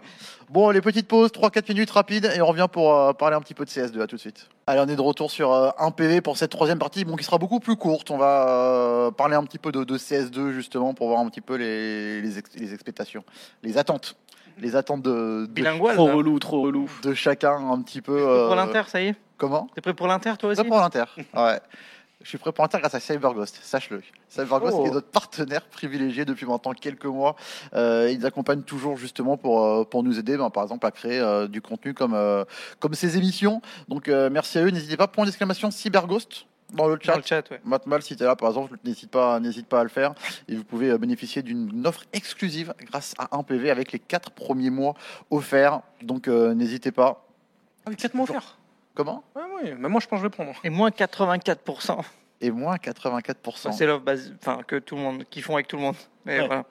Bon, 0.49 0.69
les 0.71 0.81
petites 0.81 1.07
pauses, 1.07 1.31
3-4 1.31 1.69
minutes 1.71 1.89
rapides, 1.91 2.29
et 2.35 2.41
on 2.41 2.47
revient 2.47 2.67
pour 2.69 2.93
euh, 2.93 3.13
parler 3.13 3.37
un 3.37 3.39
petit 3.39 3.53
peu 3.53 3.63
de 3.63 3.69
CS2. 3.69 4.01
À 4.01 4.07
tout 4.07 4.17
de 4.17 4.21
suite. 4.21 4.49
Allez, 4.67 4.81
on 4.85 4.89
est 4.89 4.95
de 4.97 5.01
retour 5.01 5.31
sur 5.31 5.53
euh, 5.53 5.69
un 5.79 5.91
PV 5.91 6.19
pour 6.19 6.35
cette 6.35 6.51
troisième 6.51 6.79
partie, 6.79 7.05
bon, 7.05 7.15
qui 7.15 7.23
sera 7.23 7.37
beaucoup 7.37 7.61
plus 7.61 7.77
courte. 7.77 8.11
On 8.11 8.17
va 8.17 8.49
euh, 8.49 9.11
parler 9.11 9.35
un 9.37 9.43
petit 9.45 9.57
peu 9.59 9.71
de, 9.71 9.85
de 9.85 9.97
CS2, 9.97 10.51
justement, 10.51 10.93
pour 10.93 11.07
voir 11.07 11.21
un 11.21 11.29
petit 11.29 11.39
peu 11.39 11.55
les, 11.55 12.21
les, 12.21 12.37
ex- 12.37 12.51
les 12.57 12.73
expectations, 12.73 13.23
les 13.63 13.77
attentes. 13.77 14.17
Les 14.59 14.75
attentes 14.75 15.01
de, 15.01 15.45
de. 15.49 15.63
Trop 15.93 16.07
relou, 16.07 16.37
trop 16.39 16.61
relou. 16.63 16.89
de 17.03 17.13
chacun, 17.13 17.53
un 17.71 17.81
petit 17.81 18.01
peu. 18.01 18.17
T'es 18.17 18.23
prêt 18.25 18.33
euh, 18.33 18.47
Pour 18.47 18.55
l'Inter, 18.57 18.81
ça 18.87 19.01
y 19.01 19.07
est? 19.07 19.15
Comment? 19.37 19.69
T'es 19.73 19.79
prêt 19.79 19.93
pour 19.93 20.07
l'Inter 20.07 20.33
toi 20.37 20.49
aussi? 20.49 20.59
Prêt 20.59 20.67
pour 20.69 20.79
l'Inter. 20.79 21.05
Ouais. 21.33 21.59
Je 22.23 22.29
suis 22.29 22.37
prêt 22.37 22.51
pour 22.51 22.63
l'Inter 22.63 22.77
grâce 22.79 22.93
à 22.95 22.99
CyberGhost, 22.99 23.59
sache-le. 23.63 24.01
CyberGhost 24.29 24.75
Oh. 24.79 24.85
est 24.85 24.91
notre 24.91 25.07
partenaire 25.09 25.65
privilégié 25.65 26.23
depuis 26.25 26.45
maintenant 26.45 26.73
quelques 26.73 27.05
mois. 27.05 27.35
Euh, 27.73 28.11
ils 28.11 28.25
accompagnent 28.25 28.61
toujours 28.63 28.97
justement 28.97 29.37
pour, 29.37 29.63
euh, 29.65 29.83
pour 29.83 30.03
nous 30.03 30.19
aider, 30.19 30.37
ben, 30.37 30.49
par 30.49 30.63
exemple, 30.63 30.85
à 30.85 30.91
créer 30.91 31.19
euh, 31.19 31.47
du 31.47 31.61
contenu 31.61 31.93
comme, 31.93 32.13
euh, 32.13 32.45
comme 32.79 32.93
ces 32.93 33.17
émissions. 33.17 33.61
Donc 33.87 34.07
euh, 34.07 34.29
merci 34.31 34.57
à 34.59 34.63
eux. 34.63 34.69
N'hésitez 34.69 34.97
pas, 34.97 35.07
point 35.07 35.25
d'exclamation 35.25 35.71
CyberGhost 35.71 36.45
dans 36.73 36.87
le 36.87 36.97
chat. 37.01 37.13
Dans 37.13 37.17
le 37.17 37.23
chat, 37.25 37.49
ouais. 37.51 37.59
Matmal, 37.65 38.01
si 38.01 38.15
tu 38.15 38.23
es 38.23 38.25
là, 38.25 38.35
par 38.35 38.49
exemple, 38.49 38.77
n'hésite 38.85 39.11
pas, 39.11 39.39
n'hésite 39.39 39.67
pas 39.67 39.81
à 39.81 39.83
le 39.83 39.89
faire. 39.89 40.13
Et 40.47 40.55
vous 40.55 40.63
pouvez 40.63 40.97
bénéficier 40.97 41.41
d'une 41.41 41.85
offre 41.85 42.03
exclusive 42.13 42.73
grâce 42.89 43.13
à 43.17 43.35
un 43.35 43.43
PV 43.43 43.69
avec 43.71 43.91
les 43.91 43.99
quatre 43.99 44.31
premiers 44.31 44.69
mois 44.69 44.93
offerts. 45.31 45.81
Donc 46.01 46.27
euh, 46.27 46.53
n'hésitez 46.53 46.91
pas. 46.91 47.25
Avec 47.85 47.99
4 47.99 48.13
mots 48.13 48.23
offerts. 48.23 48.57
Comment? 48.93 49.23
Ouais, 49.35 49.73
même 49.75 49.91
moi, 49.91 50.01
je 50.01 50.07
pense 50.07 50.17
que 50.19 50.23
je 50.23 50.23
vais 50.23 50.29
prendre. 50.29 50.51
Et 50.63 50.69
moins 50.69 50.89
84%. 50.89 51.97
Et 52.41 52.51
moins 52.51 52.75
84%. 52.77 53.71
C'est 53.71 53.85
l'offre 53.85 54.03
base, 54.03 54.33
enfin 54.41 54.61
que 54.67 54.77
tout 54.77 54.95
le 54.95 55.01
monde, 55.01 55.23
qu'ils 55.29 55.43
font 55.43 55.53
avec 55.55 55.67
tout 55.67 55.77
le 55.77 55.83
monde. 55.83 55.95
Mais 56.25 56.39
Ouais. 56.41 56.47
voilà. 56.47 56.63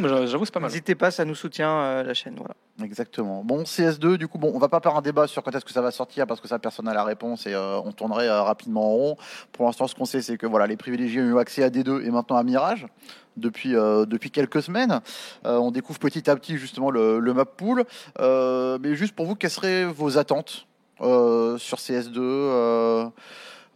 Mais 0.00 0.08
j'a- 0.08 0.26
j'avoue, 0.26 0.44
c'est 0.44 0.54
pas 0.54 0.60
mal. 0.60 0.70
N'hésitez 0.70 0.94
pas, 0.94 1.10
ça 1.10 1.24
nous 1.24 1.34
soutient 1.34 1.70
euh, 1.80 2.02
la 2.04 2.14
chaîne. 2.14 2.36
Voilà. 2.36 2.54
Exactement. 2.84 3.42
Bon, 3.44 3.64
CS2, 3.64 4.16
du 4.18 4.28
coup, 4.28 4.38
bon, 4.38 4.52
on 4.54 4.58
va 4.58 4.68
pas 4.68 4.80
faire 4.80 4.94
un 4.96 5.02
débat 5.02 5.26
sur 5.26 5.42
quand 5.42 5.52
est-ce 5.54 5.64
que 5.64 5.72
ça 5.72 5.82
va 5.82 5.90
sortir 5.90 6.26
parce 6.28 6.40
que 6.40 6.46
ça, 6.46 6.58
personne 6.60 6.84
n'a 6.86 6.94
la 6.94 7.02
réponse 7.04 7.46
et 7.46 7.54
euh, 7.54 7.80
on 7.80 7.90
tournerait 7.92 8.28
euh, 8.28 8.42
rapidement 8.42 8.84
en 8.86 8.90
rond. 8.94 9.16
Pour 9.52 9.66
l'instant, 9.66 9.88
ce 9.88 9.94
qu'on 9.96 10.04
sait, 10.04 10.22
c'est 10.22 10.36
que 10.38 10.46
voilà, 10.46 10.66
les 10.68 10.76
privilégiés 10.76 11.20
ont 11.20 11.24
eu 11.36 11.38
accès 11.38 11.62
à 11.64 11.70
D2 11.70 12.04
et 12.06 12.10
maintenant 12.10 12.36
à 12.36 12.44
Mirage 12.44 12.86
depuis, 13.36 13.74
euh, 13.74 14.06
depuis 14.06 14.30
quelques 14.30 14.62
semaines. 14.62 15.00
Euh, 15.44 15.56
on 15.58 15.72
découvre 15.72 15.98
petit 15.98 16.30
à 16.30 16.36
petit 16.36 16.56
justement 16.56 16.90
le, 16.90 17.18
le 17.18 17.34
map 17.34 17.44
pool. 17.44 17.84
Euh, 18.20 18.78
mais 18.80 18.94
juste 18.94 19.14
pour 19.16 19.26
vous, 19.26 19.34
quelles 19.34 19.50
seraient 19.50 19.84
vos 19.84 20.18
attentes? 20.18 20.66
Sur 21.00 21.78
CS2 21.78 22.18
euh, 22.18 23.06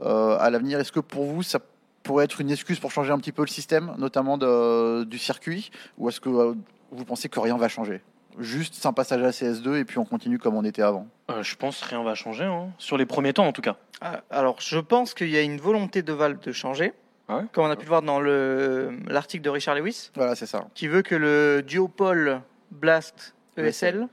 euh, 0.01 0.36
à 0.39 0.51
l'avenir 0.51 0.78
Est-ce 0.81 0.93
que 0.93 1.01
pour 1.01 1.25
vous, 1.25 1.43
ça 1.43 1.59
pourrait 2.03 2.25
être 2.25 2.41
une 2.41 2.51
excuse 2.51 2.78
pour 2.81 2.91
changer 2.91 3.12
un 3.12 3.19
petit 3.19 3.33
peu 3.33 3.43
le 3.43 3.49
système, 3.49 3.94
notamment 3.99 4.36
de- 4.39 5.05
du 5.05 5.19
circuit 5.19 5.70
Ou 5.99 6.09
est-ce 6.09 6.20
que 6.20 6.28
euh, 6.28 6.55
vous 6.91 7.05
pensez 7.05 7.28
que 7.28 7.41
rien 7.41 7.57
va 7.57 7.69
changer? 7.69 8.03
Juste 8.41 8.75
c'est 8.75 8.86
un 8.89 8.93
passage 8.93 9.23
à 9.23 9.31
CS2 9.31 9.77
et 9.78 9.85
puis 9.85 9.99
on 9.99 10.05
continue 10.05 10.39
comme 10.39 10.57
on 10.57 10.65
était 10.65 10.83
avant. 10.83 11.07
Euh, 11.31 11.43
je 11.44 11.55
pense 11.57 11.81
que 11.81 11.89
rien 11.89 12.03
va 12.03 12.15
changer, 12.17 12.44
hein. 12.44 12.69
sur 12.78 12.97
les 12.97 13.07
premiers 13.07 13.33
temps 13.33 13.47
en 13.47 13.53
tout 13.53 13.62
cas. 13.62 13.77
Ah, 14.01 14.23
Alors, 14.28 14.57
je 14.61 14.78
pense 14.81 15.15
qu'il 15.15 15.31
y 15.31 15.36
a 15.36 15.41
une 15.43 15.59
volonté 15.59 16.03
de 16.03 16.12
Valve 16.12 16.41
de 16.41 16.51
changer, 16.53 16.93
Ah 17.28 17.36
ouais? 17.39 17.43
comme 17.53 17.65
on 17.65 17.70
a 17.70 17.77
pu 17.77 17.83
le 17.85 17.89
voir 17.89 18.03
dans 18.03 18.19
le- 18.20 18.99
l'article 19.07 19.44
de 19.44 19.51
Richard 19.51 19.77
Lewis, 19.77 20.11
Voilà, 20.17 20.35
c'est 20.35 20.47
ça. 20.47 20.67
qui 20.75 20.89
veut 20.89 21.03
que 21.03 21.15
le 21.15 21.62
duopole 21.62 22.41
Blast 22.73 23.35
ESL, 23.57 24.09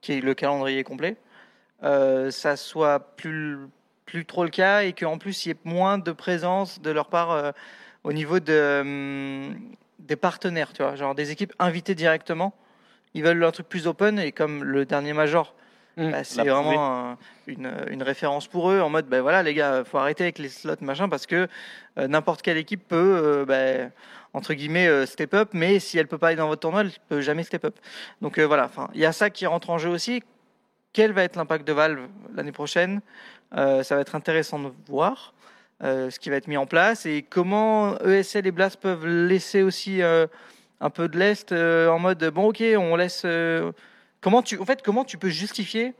qui 0.00 0.14
est 0.14 0.20
le 0.20 0.34
calendrier 0.34 0.82
complet, 0.82 1.16
euh, 1.82 2.30
ça 2.30 2.56
soit 2.56 3.00
plus 3.16 3.58
plus 4.06 4.24
trop 4.24 4.44
le 4.44 4.50
cas 4.50 4.82
et 4.84 4.92
qu'en 4.92 5.18
plus 5.18 5.44
il 5.44 5.48
y 5.48 5.52
ait 5.52 5.56
moins 5.64 5.98
de 5.98 6.12
présence 6.12 6.80
de 6.80 6.90
leur 6.90 7.06
part 7.08 7.32
euh, 7.32 7.50
au 8.04 8.12
niveau 8.12 8.38
de, 8.38 8.78
hum, 8.80 9.58
des 9.98 10.14
partenaires, 10.14 10.72
tu 10.72 10.82
vois, 10.82 10.94
genre 10.94 11.14
des 11.16 11.32
équipes 11.32 11.52
invitées 11.58 11.96
directement. 11.96 12.54
Ils 13.14 13.24
veulent 13.24 13.42
un 13.44 13.50
truc 13.50 13.68
plus 13.68 13.88
open 13.88 14.18
et 14.20 14.30
comme 14.32 14.62
le 14.62 14.84
dernier 14.84 15.12
major 15.12 15.54
Mmh, 15.98 16.10
bah, 16.10 16.24
c'est 16.24 16.46
vraiment 16.46 17.10
un- 17.12 17.18
une, 17.46 17.72
une 17.88 18.02
référence 18.02 18.48
pour 18.48 18.70
eux 18.70 18.82
en 18.82 18.90
mode 18.90 19.06
ben 19.06 19.22
voilà 19.22 19.42
les 19.42 19.54
gars 19.54 19.82
faut 19.82 19.96
arrêter 19.96 20.24
avec 20.24 20.38
les 20.38 20.50
slots 20.50 20.74
machin 20.82 21.08
parce 21.08 21.24
que 21.24 21.48
euh, 21.98 22.06
n'importe 22.06 22.42
quelle 22.42 22.58
équipe 22.58 22.86
peut 22.86 23.46
ben, 23.48 23.90
entre 24.34 24.52
guillemets 24.52 24.88
euh, 24.88 25.06
step 25.06 25.32
up 25.32 25.48
mais 25.54 25.78
si 25.78 25.96
elle 25.96 26.06
peut 26.06 26.18
pas 26.18 26.26
aller 26.26 26.36
dans 26.36 26.48
votre 26.48 26.60
tournoi 26.60 26.82
elle 26.82 26.90
peut 27.08 27.22
jamais 27.22 27.44
step 27.44 27.64
up. 27.64 27.78
Donc 28.20 28.36
euh, 28.38 28.46
voilà 28.46 28.66
enfin 28.66 28.90
il 28.92 29.00
y 29.00 29.06
a 29.06 29.12
ça 29.12 29.30
qui 29.30 29.46
rentre 29.46 29.70
en 29.70 29.78
jeu 29.78 29.88
aussi 29.88 30.22
quel 30.96 31.12
va 31.12 31.24
être 31.24 31.36
l'impact 31.36 31.68
de 31.68 31.74
Valve 31.74 32.08
l'année 32.34 32.52
prochaine 32.52 33.00
Euh, 33.54 33.82
ça 33.84 33.94
va 33.94 34.00
être 34.00 34.16
intéressant 34.16 34.58
de 34.58 34.72
voir 34.88 35.32
euh, 35.84 36.10
ce 36.10 36.18
qui 36.18 36.30
va 36.30 36.36
être 36.36 36.48
mis 36.48 36.56
en 36.56 36.66
place 36.66 37.06
et 37.06 37.22
comment 37.22 37.96
ESL 38.00 38.44
et 38.46 38.50
Blast 38.50 38.80
peuvent 38.80 39.06
laisser 39.06 39.62
aussi 39.62 40.02
euh, 40.02 40.26
un 40.80 40.90
peu 40.90 41.06
de 41.08 41.16
l'est 41.16 41.52
en 41.52 41.98
mode 42.00 42.24
bon 42.34 42.48
ok 42.48 42.60
on 42.76 42.96
laisse 42.96 43.24
comment 44.20 44.42
tu 44.42 44.58
en 44.58 44.64
fait 44.64 44.82
comment 44.82 45.04
tu 45.04 45.16
peux 45.16 45.28
justifier 45.28 45.94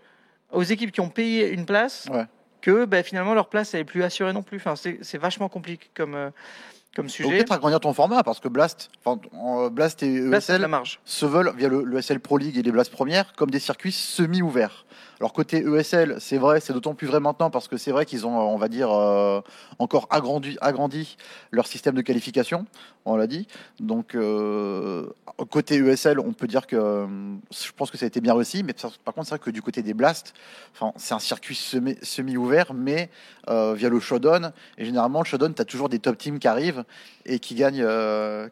aux 0.50 0.64
équipes 0.64 0.90
qui 0.90 1.00
ont 1.00 1.08
payé 1.10 1.50
une 1.52 1.66
place 1.66 2.08
Ouais. 2.10 2.24
que 2.62 2.84
ben, 2.86 3.04
finalement 3.04 3.34
leur 3.34 3.48
place 3.48 3.74
elle 3.74 3.82
est 3.82 3.84
plus 3.94 4.02
assurée 4.02 4.32
non 4.32 4.42
plus 4.42 4.56
enfin 4.56 4.74
c'est 4.76 5.18
vachement 5.18 5.48
compliqué 5.48 5.86
comme 5.94 6.32
comme 6.96 7.08
sujet 7.08 7.28
peut-être 7.36 7.52
agrandir 7.52 7.78
ton 7.78 7.92
format 7.92 8.22
parce 8.24 8.40
que 8.40 8.48
Blast, 8.48 8.90
enfin, 9.04 9.20
en- 9.38 9.68
Blast 9.68 10.02
et 10.02 10.20
Blast, 10.20 10.50
ESL 10.50 10.62
la 10.62 10.68
marge 10.68 10.98
se 11.04 11.26
veulent 11.26 11.52
via 11.56 11.68
le, 11.68 11.84
le 11.84 12.00
SL 12.02 12.18
Pro 12.20 12.38
League 12.38 12.56
et 12.56 12.62
les 12.62 12.72
Blast 12.72 12.90
Premières 12.90 13.34
comme 13.34 13.50
des 13.50 13.60
circuits 13.60 13.92
semi-ouverts. 13.92 14.84
Alors 15.18 15.32
côté 15.32 15.64
ESL, 15.64 16.16
c'est 16.20 16.36
vrai, 16.36 16.60
c'est 16.60 16.74
d'autant 16.74 16.94
plus 16.94 17.06
vrai 17.06 17.20
maintenant 17.20 17.48
parce 17.50 17.68
que 17.68 17.78
c'est 17.78 17.90
vrai 17.90 18.04
qu'ils 18.04 18.26
ont, 18.26 18.38
on 18.38 18.58
va 18.58 18.68
dire, 18.68 18.90
euh, 18.90 19.40
encore 19.78 20.06
agrandi, 20.10 20.58
agrandi 20.60 21.16
leur 21.52 21.66
système 21.66 21.94
de 21.94 22.02
qualification, 22.02 22.66
on 23.06 23.16
l'a 23.16 23.26
dit. 23.26 23.48
Donc 23.80 24.14
euh, 24.14 25.06
côté 25.50 25.76
ESL, 25.76 26.20
on 26.20 26.34
peut 26.34 26.46
dire 26.46 26.66
que 26.66 26.76
euh, 26.76 27.06
je 27.50 27.72
pense 27.72 27.90
que 27.90 27.96
ça 27.96 28.04
a 28.04 28.08
été 28.08 28.20
bien 28.20 28.34
réussi, 28.34 28.62
mais 28.62 28.74
par 29.04 29.14
contre 29.14 29.26
c'est 29.26 29.36
vrai 29.36 29.38
que 29.38 29.50
du 29.50 29.62
côté 29.62 29.82
des 29.82 29.94
Blast, 29.94 30.34
enfin, 30.74 30.92
c'est 30.96 31.14
un 31.14 31.18
circuit 31.18 31.54
semi- 31.54 31.98
semi-ouvert, 32.02 32.74
mais 32.74 33.08
via 33.48 33.88
le 33.88 34.00
showdown. 34.00 34.52
Et 34.76 34.84
généralement, 34.84 35.20
le 35.20 35.24
showdown, 35.24 35.54
tu 35.54 35.62
as 35.62 35.64
toujours 35.64 35.88
des 35.88 36.00
top 36.00 36.18
teams 36.18 36.38
qui 36.38 36.48
arrivent 36.48 36.84
et 37.24 37.38
qui 37.38 37.54
gagnent, 37.54 37.86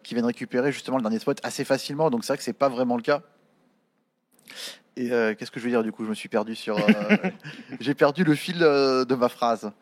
qui 0.03 0.15
viennent 0.15 0.25
récupérer 0.25 0.73
justement 0.73 0.97
le 0.97 1.03
dernier 1.03 1.19
spot 1.19 1.41
assez 1.43 1.65
facilement. 1.65 2.11
Donc 2.11 2.25
c'est 2.25 2.33
vrai 2.33 2.39
que 2.39 2.45
c'est 2.45 2.53
pas 2.53 2.69
vraiment 2.69 2.97
le 2.97 3.03
cas. 3.03 3.21
Et 4.97 5.11
euh, 5.13 5.35
qu'est-ce 5.35 5.51
que 5.51 5.59
je 5.59 5.65
veux 5.65 5.71
dire 5.71 5.83
du 5.83 5.91
coup 5.91 6.05
Je 6.05 6.11
me 6.11 6.15
suis 6.15 6.29
perdu 6.29 6.55
sur. 6.55 6.79
euh, 6.79 6.83
J'ai 7.81 7.95
perdu 7.95 8.23
le 8.23 8.35
fil 8.37 8.59
euh, 8.63 9.05
de 9.05 9.15
ma 9.17 9.29
phrase. 9.29 9.73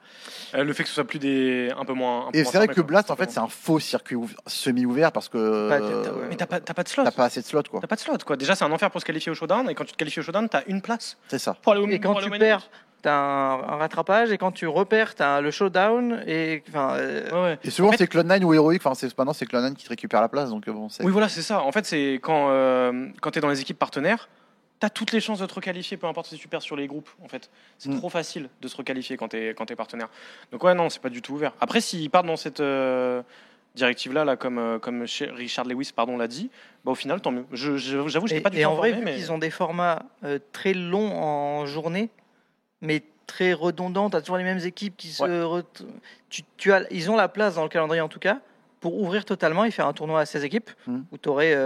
Euh, 0.54 0.64
le 0.64 0.72
fait 0.72 0.84
que 0.84 0.88
ce 0.88 0.94
soit 0.94 1.04
plus 1.06 1.18
des. 1.18 1.70
un 1.78 1.84
peu 1.84 1.92
moins. 1.92 2.28
un 2.28 2.30
peu 2.32 2.38
Et 2.38 2.44
c'est 2.44 2.56
vrai 2.56 2.68
que 2.68 2.80
Blast, 2.80 3.10
en 3.10 3.16
fait, 3.16 3.30
c'est 3.30 3.38
un 3.40 3.48
faux 3.48 3.78
circuit 3.78 4.16
ouv- 4.16 4.34
semi-ouvert 4.46 5.12
parce 5.12 5.28
que 5.28 5.68
Bah. 5.68 6.12
Mais 6.30 6.36
t'as 6.36 6.46
pas, 6.46 6.60
t'as 6.60 6.72
pas 6.74 6.82
de 6.82 6.88
slot. 6.88 7.04
t'as 7.04 7.10
pas 7.10 7.24
assez 7.26 7.40
de 7.42 7.46
slots, 7.46 7.62
quoi. 7.70 7.80
T'as 7.80 7.86
pas 7.86 7.96
de 7.96 8.00
slot, 8.00 8.18
quoi. 8.26 8.36
Déjà, 8.36 8.54
c'est 8.54 8.64
un 8.64 8.72
enfer 8.72 8.90
pour 8.90 9.00
se 9.02 9.06
qualifier 9.06 9.30
au 9.30 9.34
showdown, 9.34 9.68
et 9.68 9.74
quand 9.74 9.84
tu 9.84 9.92
te 9.92 9.98
qualifies 9.98 10.20
au 10.20 10.22
showdown, 10.22 10.48
t'as 10.48 10.62
une 10.66 10.80
place 10.80 11.18
C'est 11.28 11.38
ça. 11.38 11.56
pour 11.62 11.72
aller 11.72 11.82
au 11.82 11.88
Et 11.88 12.00
quand 12.00 12.10
pour 12.10 12.18
aller 12.18 12.30
tu 12.30 12.38
perds, 12.38 12.70
t'as 13.02 13.12
un, 13.14 13.54
un 13.68 13.76
rattrapage, 13.76 14.32
et 14.32 14.38
quand 14.38 14.52
tu 14.52 14.66
repères, 14.66 15.14
t'as 15.14 15.42
le 15.42 15.50
showdown, 15.50 16.22
et 16.26 16.62
enfin. 16.70 16.94
euh. 16.94 17.30
Ouais, 17.30 17.42
ouais. 17.50 17.58
Et 17.64 17.70
souvent, 17.70 17.88
En 17.88 17.92
fait- 17.92 17.98
c'est 17.98 18.10
Clone9 18.10 18.42
ou 18.44 18.54
Heroic. 18.54 18.78
Enfin, 18.82 18.94
c'est 18.94 19.16
maintenant, 19.18 19.34
c'est 19.34 19.44
Clone9 19.46 19.74
qui 19.74 19.84
te 19.84 19.90
récupère 19.90 20.22
la 20.22 20.28
place. 20.30 20.48
Donc, 20.48 20.64
bon, 20.70 20.88
c'est. 20.88 21.04
Oui, 21.04 21.12
voilà, 21.12 21.28
c'est 21.28 21.42
ça. 21.42 21.60
En 21.62 21.72
fait, 21.72 21.84
c'est 21.84 22.14
quand, 22.22 22.46
euh, 22.50 23.08
quand 23.20 23.30
tu 23.32 23.38
es 23.38 23.42
dans 23.42 23.48
les 23.50 23.60
équipes 23.60 23.78
partenaires, 23.78 24.28
tu 24.82 24.86
as 24.86 24.90
toutes 24.90 25.12
les 25.12 25.20
chances 25.20 25.38
de 25.38 25.46
te 25.46 25.54
requalifier, 25.54 25.96
peu 25.96 26.08
importe 26.08 26.26
si 26.26 26.36
tu 26.36 26.48
perds 26.48 26.60
sur 26.62 26.74
les 26.74 26.88
groupes. 26.88 27.08
En 27.22 27.28
fait, 27.28 27.50
c'est 27.78 27.88
Mm. 27.88 27.98
trop 27.98 28.08
facile 28.08 28.48
de 28.60 28.66
se 28.66 28.76
requalifier 28.76 29.16
quand 29.16 29.28
tu 29.28 29.36
es, 29.36 29.54
quand 29.54 29.70
es 29.70 29.76
partenaire. 29.76 30.08
Donc, 30.50 30.64
ouais, 30.64 30.74
non, 30.74 30.90
c'est 30.90 31.00
pas 31.00 31.08
du 31.08 31.22
tout 31.22 31.34
ouvert. 31.34 31.52
Après, 31.60 31.80
s'ils 31.80 32.10
partent 32.10 32.26
dans 32.26 32.36
cette 32.36 32.58
euh, 32.58 33.22
directive-là, 33.76 34.24
là, 34.24 34.34
comme, 34.34 34.58
euh, 34.58 34.80
comme 34.80 35.02
Richard 35.36 35.66
Lewis 35.66 35.92
pardon, 35.94 36.16
l'a 36.16 36.26
dit, 36.26 36.50
bah, 36.84 36.90
au 36.90 36.94
final, 36.96 37.20
tant 37.20 37.30
mieux. 37.30 37.46
Je- 37.52 37.76
je- 37.76 38.08
J'avoue, 38.08 38.26
je 38.26 38.32
Et, 38.32 38.38
n'ai 38.38 38.40
pas 38.42 38.50
du 38.50 38.60
tout 38.60 38.64
en 38.68 38.74
vrai, 38.74 38.92
mais... 39.00 39.14
qu'ils 39.14 39.30
ont 39.30 39.38
des 39.38 39.50
formats 39.50 40.02
euh, 40.24 40.40
très 40.50 40.74
longs 40.74 41.12
en 41.16 41.64
journée, 41.66 42.10
mais 42.80 43.04
très 43.28 43.52
redondants, 43.52 44.10
tu 44.10 44.16
as 44.16 44.20
toujours 44.20 44.36
les 44.36 44.42
mêmes 44.44 44.64
équipes 44.66 44.96
qui 44.96 45.12
se. 45.12 45.62
Tu, 46.28 46.42
tu 46.56 46.72
as, 46.72 46.92
ils 46.92 47.08
ont 47.08 47.14
la 47.16 47.28
place 47.28 47.54
dans 47.54 47.62
le 47.62 47.68
calendrier 47.68 48.00
en 48.00 48.08
tout 48.08 48.18
cas 48.18 48.40
pour 48.82 49.00
ouvrir 49.00 49.24
totalement 49.24 49.64
et 49.64 49.70
faire 49.70 49.86
un 49.86 49.92
tournoi 49.94 50.20
à 50.20 50.26
16 50.26 50.44
équipes 50.44 50.70
Mhm. 50.86 51.04
où 51.12 51.16
tu 51.16 51.28
aurais 51.30 51.56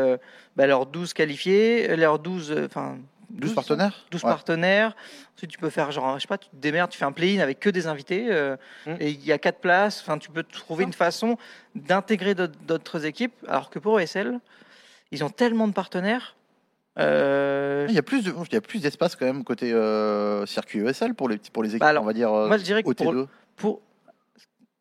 leurs 0.57 0.87
12 0.87 1.13
qualifiés, 1.15 1.97
leurs 1.97 2.21
12. 2.21 2.53
euh, 2.53 2.67
Enfin. 2.67 2.99
12 3.29 3.55
partenaires 3.55 4.05
12 4.13 4.23
Ouais. 4.23 4.31
partenaires. 4.31 4.95
Ensuite, 5.35 5.51
tu 5.51 5.59
peux 5.59 5.69
faire 5.71 5.91
genre, 5.91 6.15
je 6.17 6.23
sais 6.23 6.29
pas, 6.29 6.39
tu 6.39 6.49
te 6.49 6.55
démerdes, 6.57 6.91
tu 6.93 6.99
fais 6.99 7.05
un 7.07 7.11
play-in 7.13 7.41
avec 7.43 7.59
que 7.59 7.69
des 7.71 7.89
invités 7.89 8.29
euh, 8.31 8.57
Mm. 8.87 8.95
et 9.01 9.11
il 9.11 9.25
y 9.27 9.33
a 9.33 9.39
quatre 9.39 9.59
places. 9.59 10.01
Enfin, 10.01 10.17
tu 10.19 10.31
peux 10.31 10.45
trouver 10.45 10.85
une 10.85 10.93
façon 10.93 11.37
d'intégrer 11.75 12.35
d'autres- 12.37 13.05
équipes. 13.05 13.35
Alors 13.49 13.69
que 13.71 13.81
pour 13.81 13.95
OSL, 13.95 14.39
ils 15.11 15.25
ont 15.25 15.31
tellement 15.31 15.67
de 15.67 15.73
partenaires. 15.73 16.37
euh, 16.99 17.87
Il 17.89 17.95
y 17.95 17.99
a 17.99 18.03
plus 18.03 18.23
de, 18.25 18.33
il 18.49 18.55
y 18.55 18.57
a 18.57 18.61
plus 18.61 18.81
d'espace 18.81 19.17
quand 19.17 19.27
même 19.27 19.43
côté 19.45 19.73
euh, 19.73 20.47
circuit 20.47 20.81
ESL 20.81 21.15
pour 21.15 21.29
les 21.29 21.37
pour 21.53 21.63
les 21.63 21.71
équipes, 21.71 21.81
Bah 21.81 21.89
alors, 21.89 22.05
on 22.05 22.07
va 22.07 22.13
dire 22.15 22.33
euh, 22.33 22.47
moi, 22.49 22.57
je 22.59 22.63
dirais 22.63 22.83
que 22.83 22.91
pour, 22.91 23.13
OT2. 23.13 23.27
pour- 23.57 23.81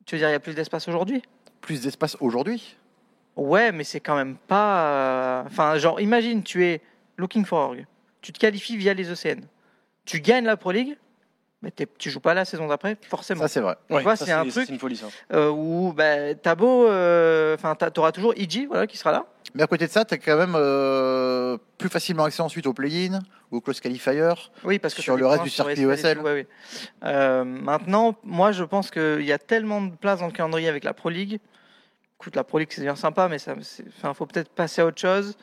tu 0.06 0.16
veux 0.16 0.20
dire, 0.20 0.30
il 0.30 0.34
y 0.34 0.36
a 0.36 0.40
plus 0.40 0.54
d'espace 0.56 0.88
aujourd'hui? 0.88 1.24
Plus 1.66 1.82
d'espace 1.82 2.16
aujourd'hui. 2.20 2.78
Ouais, 3.36 3.72
mais 3.72 3.84
c'est 3.84 4.00
quand 4.00 4.16
même 4.16 4.36
pas. 4.36 4.86
euh, 4.86 5.44
Enfin, 5.48 5.76
genre, 5.80 6.00
imagine, 6.00 6.44
tu 6.44 6.64
es 6.64 6.80
Looking 7.18 7.44
for 7.44 7.58
Org, 7.70 7.88
tu 8.22 8.32
te 8.32 8.38
qualifies 8.38 8.78
via 8.78 8.94
les 8.94 9.10
ECN, 9.12 9.42
tu 10.06 10.20
gagnes 10.22 10.46
la 10.46 10.58
Pro 10.58 10.72
League, 10.72 10.96
mais 11.64 11.72
tu 11.98 12.12
joues 12.12 12.20
pas 12.20 12.36
la 12.36 12.46
saison 12.46 12.68
d'après, 12.68 12.98
forcément. 13.10 13.42
Ça 13.42 13.48
c'est 13.48 13.62
vrai. 13.62 13.76
Ouais, 13.90 14.04
vois, 14.04 14.16
c'est 14.16 14.32
un 14.32 14.46
truc- 14.48 14.70
une 14.70 14.78
folie, 14.78 14.96
ça. 14.96 15.08
euh, 15.34 15.50
où 15.50 15.92
bah, 15.92 16.36
t'as 16.36 16.54
beau, 16.54 16.86
euh, 16.86 17.56
enfin, 17.56 17.74
t'auras 17.74 18.12
toujours 18.12 18.34
EG, 18.38 18.68
voilà, 18.68 18.86
qui 18.86 18.96
sera 18.98 19.12
là. 19.12 19.26
Mais 19.56 19.64
à 19.64 19.68
côté 19.68 19.88
de 19.88 19.92
ça, 19.92 20.04
tu 20.06 20.14
as 20.14 20.18
quand 20.18 20.38
même 20.38 20.54
euh, 20.56 21.58
plus 21.78 21.90
facilement 21.90 22.26
accès 22.26 22.42
ensuite 22.42 22.68
au 22.68 22.74
play-in 22.74 23.20
ou 23.52 23.58
au 23.58 23.62
close 23.62 23.80
qualifier. 23.80 24.34
Oui, 24.66 24.78
parce 24.80 24.94
que 24.94 25.02
Sur 25.02 25.16
le 25.18 25.26
reste 25.26 25.44
du 25.44 25.50
circuit 25.50 25.82
ESL. 25.84 26.20
ouais, 26.20 26.24
ouais. 26.34 26.48
Euh, 27.06 27.44
maintenant, 27.46 28.16
moi, 28.24 28.52
je 28.52 28.64
pense 28.66 28.92
qu'il 28.92 29.22
y 29.24 29.32
a 29.32 29.40
tellement 29.40 29.82
de 29.82 29.96
place 29.96 30.20
dans 30.20 30.26
le 30.28 30.34
calendrier 30.34 30.68
avec 30.68 30.84
la 30.84 30.94
Pro 30.94 31.10
League. 31.10 31.40
Écoute, 32.20 32.36
la 32.36 32.44
Pro 32.44 32.60
League, 32.60 32.70
c'est 32.72 32.82
bien 32.82 32.96
sympa, 32.98 33.28
mais 33.30 33.38
enfin, 33.50 34.14
faut 34.14 34.26
peut-être 34.26 34.50
passer 34.50 34.82
à 34.82 34.86
autre 34.86 35.00
chose. 35.00 35.38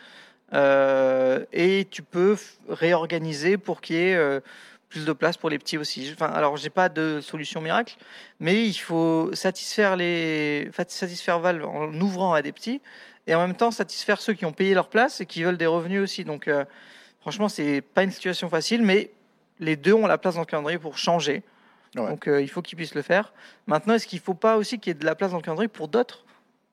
Euh, 0.53 1.45
et 1.53 1.87
tu 1.91 2.03
peux 2.03 2.37
réorganiser 2.69 3.57
pour 3.57 3.81
qu'il 3.81 3.97
y 3.97 3.99
ait 4.01 4.15
euh, 4.15 4.41
plus 4.91 5.07
de 5.07 5.13
place 5.13 5.39
pour 5.39 5.49
les 5.49 5.59
petits 5.59 5.79
aussi. 5.79 6.11
Enfin, 6.13 6.27
alors, 6.31 6.59
j'ai 6.59 6.69
pas 6.69 6.91
de 6.91 7.21
solution 7.23 7.63
miracle, 7.63 7.97
mais 8.41 8.67
il 8.69 8.75
faut 8.75 9.31
satisfaire 9.33 9.97
les, 9.97 10.69
fa- 10.73 10.85
satisfaire 10.87 11.39
Valve 11.41 11.65
en 11.65 11.93
ouvrant 12.01 12.35
à 12.35 12.43
des 12.43 12.53
petits, 12.53 12.83
et 13.27 13.35
en 13.35 13.41
même 13.47 13.57
temps 13.57 13.71
satisfaire 13.71 14.21
ceux 14.21 14.33
qui 14.35 14.45
ont 14.45 14.53
payé 14.53 14.75
leur 14.75 14.89
place 14.89 15.21
et 15.21 15.27
qui 15.27 15.43
veulent 15.43 15.57
des 15.59 15.67
revenus 15.67 16.01
aussi. 16.03 16.25
Donc, 16.25 16.49
euh, 16.49 16.65
franchement, 17.21 17.49
c'est 17.49 17.81
pas 17.81 18.03
une 18.03 18.11
situation 18.11 18.49
facile, 18.49 18.83
mais 18.83 19.11
les 19.61 19.77
deux 19.77 19.93
ont 19.93 20.07
la 20.07 20.19
place 20.19 20.35
dans 20.35 20.41
le 20.41 20.47
calendrier 20.47 20.79
pour 20.79 20.99
changer. 20.99 21.43
Ouais. 21.95 22.09
Donc, 22.09 22.27
euh, 22.27 22.41
il 22.43 22.49
faut 22.49 22.63
qu'ils 22.63 22.77
puissent 22.77 22.95
le 22.95 23.03
faire. 23.03 23.33
Maintenant, 23.67 23.95
est-ce 23.95 24.07
qu'il 24.07 24.19
faut 24.21 24.35
pas 24.35 24.57
aussi 24.57 24.79
qu'il 24.79 24.91
y 24.91 24.97
ait 24.97 24.99
de 24.99 25.05
la 25.05 25.15
place 25.15 25.31
dans 25.31 25.37
le 25.37 25.43
calendrier 25.43 25.69
pour 25.69 25.89
d'autres? 25.89 26.25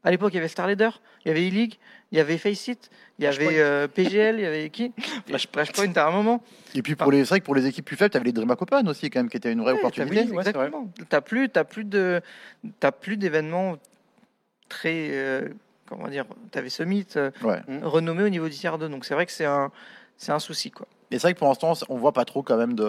À 0.03 0.11
l'époque, 0.11 0.31
il 0.33 0.37
y 0.37 0.39
avait 0.39 0.47
Star 0.47 0.65
Leader, 0.65 1.01
il 1.25 1.27
y 1.27 1.31
avait 1.31 1.45
E-League, 1.49 1.75
il 2.13 2.17
y 2.17 2.21
avait 2.21 2.37
Faceit, 2.37 2.77
il 3.19 3.25
y 3.25 3.27
avait 3.27 3.59
euh, 3.59 3.87
PGL, 3.89 4.37
il 4.37 4.41
y 4.43 4.45
avait 4.45 4.69
qui? 4.69 4.93
Flash- 5.27 5.49
Flashpoint 5.51 5.91
à 5.97 6.07
un 6.07 6.11
moment. 6.11 6.41
Et 6.73 6.81
puis 6.81 6.95
pour 6.95 7.11
les, 7.11 7.25
c'est 7.25 7.29
vrai 7.29 7.39
que 7.41 7.45
pour 7.45 7.53
les 7.53 7.67
équipes 7.67 7.83
plus 7.83 7.97
faibles, 7.97 8.11
tu 8.11 8.15
avais 8.15 8.27
les 8.27 8.31
Dream 8.31 8.49
Open 8.49 8.87
aussi 8.87 9.09
quand 9.09 9.19
même 9.19 9.29
qui 9.29 9.35
était 9.35 9.51
une 9.51 9.59
vraie 9.59 9.73
Ouais, 9.73 9.79
opportunité. 9.79 10.21
Oui, 10.21 10.31
ouais, 10.31 10.37
exactement. 10.37 10.85
Plus, 11.25 11.49
t'as 11.49 11.65
plus 11.65 11.85
t'as 12.79 12.91
plus 12.93 13.17
d'événements 13.17 13.75
très, 14.69 15.09
euh, 15.11 15.49
comment 15.89 16.07
dire, 16.07 16.25
t'avais 16.51 16.69
Summit 16.69 17.07
euh, 17.17 17.31
Ouais. 17.43 17.61
renommé 17.83 18.23
au 18.23 18.29
niveau 18.29 18.47
du 18.47 18.55
tiers 18.55 18.77
2, 18.77 18.87
donc 18.87 19.03
c'est 19.05 19.13
vrai 19.15 19.25
que 19.25 19.31
c'est 19.31 19.45
un, 19.45 19.71
c'est 20.17 20.31
un 20.31 20.39
souci 20.39 20.71
quoi. 20.71 20.87
Et 21.11 21.15
c'est 21.17 21.23
vrai 21.23 21.33
que 21.33 21.39
pour 21.39 21.47
l'instant, 21.47 21.73
on 21.89 21.97
voit 21.97 22.13
pas 22.13 22.23
trop 22.25 22.43
quand 22.43 22.55
même 22.57 22.73
de, 22.73 22.85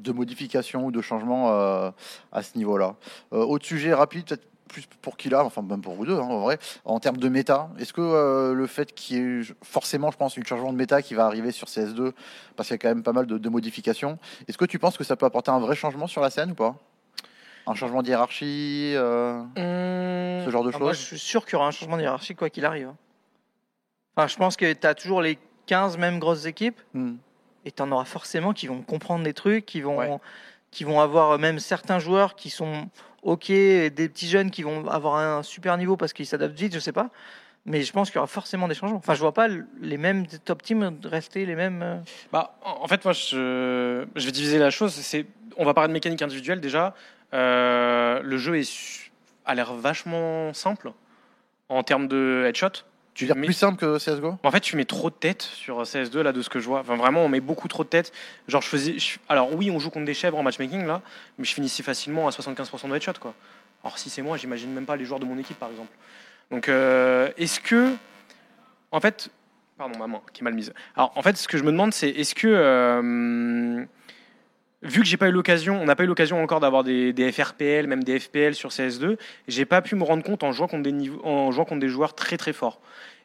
de 0.00 0.12
modifications 0.12 0.86
ou 0.86 0.90
de 0.90 1.00
changements 1.02 1.50
euh, 1.50 1.90
à 2.32 2.42
ce 2.42 2.56
niveau-là. 2.56 2.96
Euh, 3.32 3.38
autre 3.44 3.66
sujet 3.66 3.92
rapide, 3.94 4.24
peut-être 4.26 4.46
plus 4.68 4.86
pour 5.02 5.16
Kila, 5.16 5.44
enfin 5.44 5.62
même 5.62 5.82
pour 5.82 5.94
vous 5.94 6.04
deux 6.06 6.16
hein, 6.16 6.22
en 6.22 6.40
vrai, 6.40 6.58
en 6.84 6.98
termes 6.98 7.18
de 7.18 7.28
méta, 7.28 7.68
est-ce 7.78 7.92
que 7.92 8.00
euh, 8.00 8.54
le 8.54 8.66
fait 8.66 8.92
qu'il 8.94 9.16
y 9.16 9.20
ait 9.20 9.42
forcément, 9.62 10.10
je 10.10 10.16
pense, 10.16 10.36
une 10.36 10.44
changement 10.46 10.72
de 10.72 10.78
méta 10.78 11.00
qui 11.02 11.14
va 11.14 11.26
arriver 11.26 11.52
sur 11.52 11.68
CS2, 11.68 12.12
parce 12.56 12.68
qu'il 12.68 12.74
y 12.74 12.78
a 12.78 12.78
quand 12.78 12.88
même 12.88 13.02
pas 13.04 13.12
mal 13.12 13.26
de, 13.26 13.38
de 13.38 13.48
modifications, 13.50 14.18
est-ce 14.48 14.58
que 14.58 14.64
tu 14.64 14.78
penses 14.78 14.96
que 14.96 15.04
ça 15.04 15.14
peut 15.16 15.26
apporter 15.26 15.50
un 15.50 15.60
vrai 15.60 15.76
changement 15.76 16.06
sur 16.06 16.22
la 16.22 16.30
scène 16.30 16.52
ou 16.52 16.54
pas? 16.54 16.74
Un 17.66 17.74
changement 17.74 18.02
de 18.02 18.08
hiérarchie, 18.08 18.92
euh, 18.94 19.38
Hum, 19.56 20.44
ce 20.44 20.50
genre 20.50 20.64
de 20.64 20.70
Ah, 20.74 20.78
moi, 20.78 20.92
je 20.92 20.98
choses 20.98 21.06
suis 21.06 21.18
sûr 21.18 21.44
qu'il 21.44 21.54
y 21.54 21.56
aura 21.56 21.66
un 21.66 21.70
changement 21.70 21.96
de 21.96 22.02
hiérarchie 22.02 22.34
quoi 22.34 22.50
qu'il 22.50 22.64
arrive. 22.64 22.92
Enfin, 24.16 24.28
je 24.28 24.36
pense 24.36 24.56
que 24.56 24.72
t'as 24.74 24.94
toujours 24.94 25.22
les 25.22 25.38
15 25.66 25.96
mêmes 25.98 26.18
grosses 26.18 26.46
équipes. 26.46 26.80
Hmm. 26.92 27.14
et 27.66 27.72
tu 27.72 27.82
en 27.82 27.90
auras 27.92 28.04
forcément 28.04 28.52
qui 28.52 28.66
vont 28.66 28.82
comprendre 28.82 29.24
des 29.24 29.32
trucs, 29.32 29.64
qui 29.64 29.80
vont, 29.80 29.96
Ouais. 29.96 30.18
qui 30.70 30.84
vont 30.84 31.00
avoir 31.00 31.38
même 31.38 31.58
certains 31.58 31.98
joueurs 31.98 32.34
qui 32.36 32.50
sont 32.50 32.90
OK, 33.22 33.48
et 33.48 33.88
des 33.88 34.10
petits 34.10 34.28
jeunes 34.28 34.50
qui 34.50 34.62
vont 34.62 34.86
avoir 34.86 35.16
un 35.16 35.42
super 35.42 35.78
niveau 35.78 35.96
parce 35.96 36.12
qu'ils 36.12 36.26
s'adaptent 36.26 36.58
vite, 36.58 36.74
je 36.74 36.78
sais 36.78 36.92
pas. 36.92 37.08
Mais 37.64 37.80
je 37.80 37.90
pense 37.90 38.10
qu'il 38.10 38.16
y 38.16 38.18
aura 38.18 38.26
forcément 38.26 38.68
des 38.68 38.74
changements. 38.74 38.98
Enfin, 38.98 39.14
je 39.14 39.20
vois 39.20 39.32
pas 39.32 39.48
les 39.80 39.96
mêmes 39.96 40.26
top 40.44 40.62
teams 40.62 40.98
rester 41.04 41.46
les 41.46 41.54
mêmes. 41.54 41.80
euh, 41.82 41.96
Bah, 42.30 42.54
en 42.62 42.82
en 42.84 42.86
fait, 42.86 43.02
moi, 43.06 43.14
je, 43.14 44.04
je 44.14 44.26
vais 44.26 44.32
diviser 44.32 44.58
la 44.58 44.68
chose. 44.68 44.92
C'est, 44.92 45.24
on 45.56 45.64
va 45.64 45.72
parler 45.72 45.88
de 45.88 45.94
mécanique 45.94 46.20
individuelle 46.20 46.60
déjà. 46.60 46.94
Euh, 47.34 48.20
le 48.22 48.36
jeu 48.38 48.56
est 48.58 49.10
a 49.46 49.54
l'air 49.54 49.74
vachement 49.74 50.52
simple 50.54 50.92
en 51.68 51.82
termes 51.82 52.08
de 52.08 52.44
headshot. 52.46 52.68
Tu 53.14 53.24
veux 53.24 53.28
dire 53.28 53.36
mets- 53.36 53.46
plus 53.46 53.52
simple 53.54 53.76
que 53.78 53.98
CSGO 53.98 54.38
En 54.42 54.50
fait, 54.50 54.60
tu 54.60 54.76
mets 54.76 54.84
trop 54.84 55.08
de 55.10 55.14
têtes 55.14 55.42
sur 55.42 55.82
CS2 55.82 56.20
là 56.22 56.32
de 56.32 56.42
ce 56.42 56.48
que 56.48 56.58
je 56.60 56.66
vois. 56.66 56.80
Enfin, 56.80 56.96
vraiment, 56.96 57.24
on 57.24 57.28
met 57.28 57.40
beaucoup 57.40 57.68
trop 57.68 57.84
de 57.84 57.88
têtes. 57.88 58.12
Genre, 58.48 58.60
je 58.62 58.68
faisais. 58.68 58.98
je- 58.98 59.18
Alors 59.28 59.54
oui, 59.54 59.70
on 59.70 59.78
joue 59.78 59.90
contre 59.90 60.06
des 60.06 60.14
chèvres 60.14 60.36
en 60.38 60.42
matchmaking 60.42 60.84
là, 60.86 61.00
mais 61.38 61.44
je 61.44 61.52
finissais 61.54 61.82
facilement 61.82 62.26
à 62.26 62.30
75% 62.32 62.88
de 62.88 62.96
headshot 62.96 63.12
quoi. 63.20 63.34
Alors 63.84 63.98
si 63.98 64.10
c'est 64.10 64.22
moi, 64.22 64.36
j'imagine 64.36 64.72
même 64.72 64.86
pas 64.86 64.96
les 64.96 65.04
joueurs 65.04 65.20
de 65.20 65.26
mon 65.26 65.38
équipe 65.38 65.58
par 65.58 65.70
exemple. 65.70 65.92
Donc, 66.50 66.68
euh, 66.68 67.30
est-ce 67.36 67.60
que, 67.60 67.94
en 68.90 69.00
fait, 69.00 69.28
pardon, 69.78 69.98
maman 69.98 70.22
qui 70.32 70.42
est 70.42 70.44
mal 70.44 70.54
mise. 70.54 70.72
Alors 70.96 71.12
en 71.16 71.22
fait, 71.22 71.36
ce 71.36 71.46
que 71.48 71.58
je 71.58 71.62
me 71.64 71.70
demande, 71.72 71.92
c'est 71.92 72.08
est-ce 72.08 72.34
que 72.34 72.48
euh, 72.48 73.84
Vu 74.84 75.00
que 75.00 75.06
j'ai 75.06 75.16
pas 75.16 75.28
eu 75.28 75.32
l'occasion, 75.32 75.80
on 75.80 75.84
n'a 75.86 75.96
pas 75.96 76.04
eu 76.04 76.06
l'occasion 76.06 76.42
encore 76.42 76.60
d'avoir 76.60 76.84
des, 76.84 77.12
des 77.12 77.32
FRPL, 77.32 77.86
même 77.86 78.04
des 78.04 78.20
FPL 78.20 78.54
sur 78.54 78.68
CS2, 78.70 79.16
j'ai 79.48 79.64
pas 79.64 79.80
pu 79.82 79.96
me 79.96 80.04
rendre 80.04 80.22
compte 80.22 80.42
en 80.42 80.52
jouant 80.52 80.68
contre 80.68 80.82
des, 80.82 80.92
niveaux, 80.92 81.20
en 81.24 81.50
jouant 81.50 81.64
contre 81.64 81.80
des 81.80 81.88
joueurs 81.88 82.14
très 82.14 82.36
très 82.36 82.52
forts. 82.52 82.80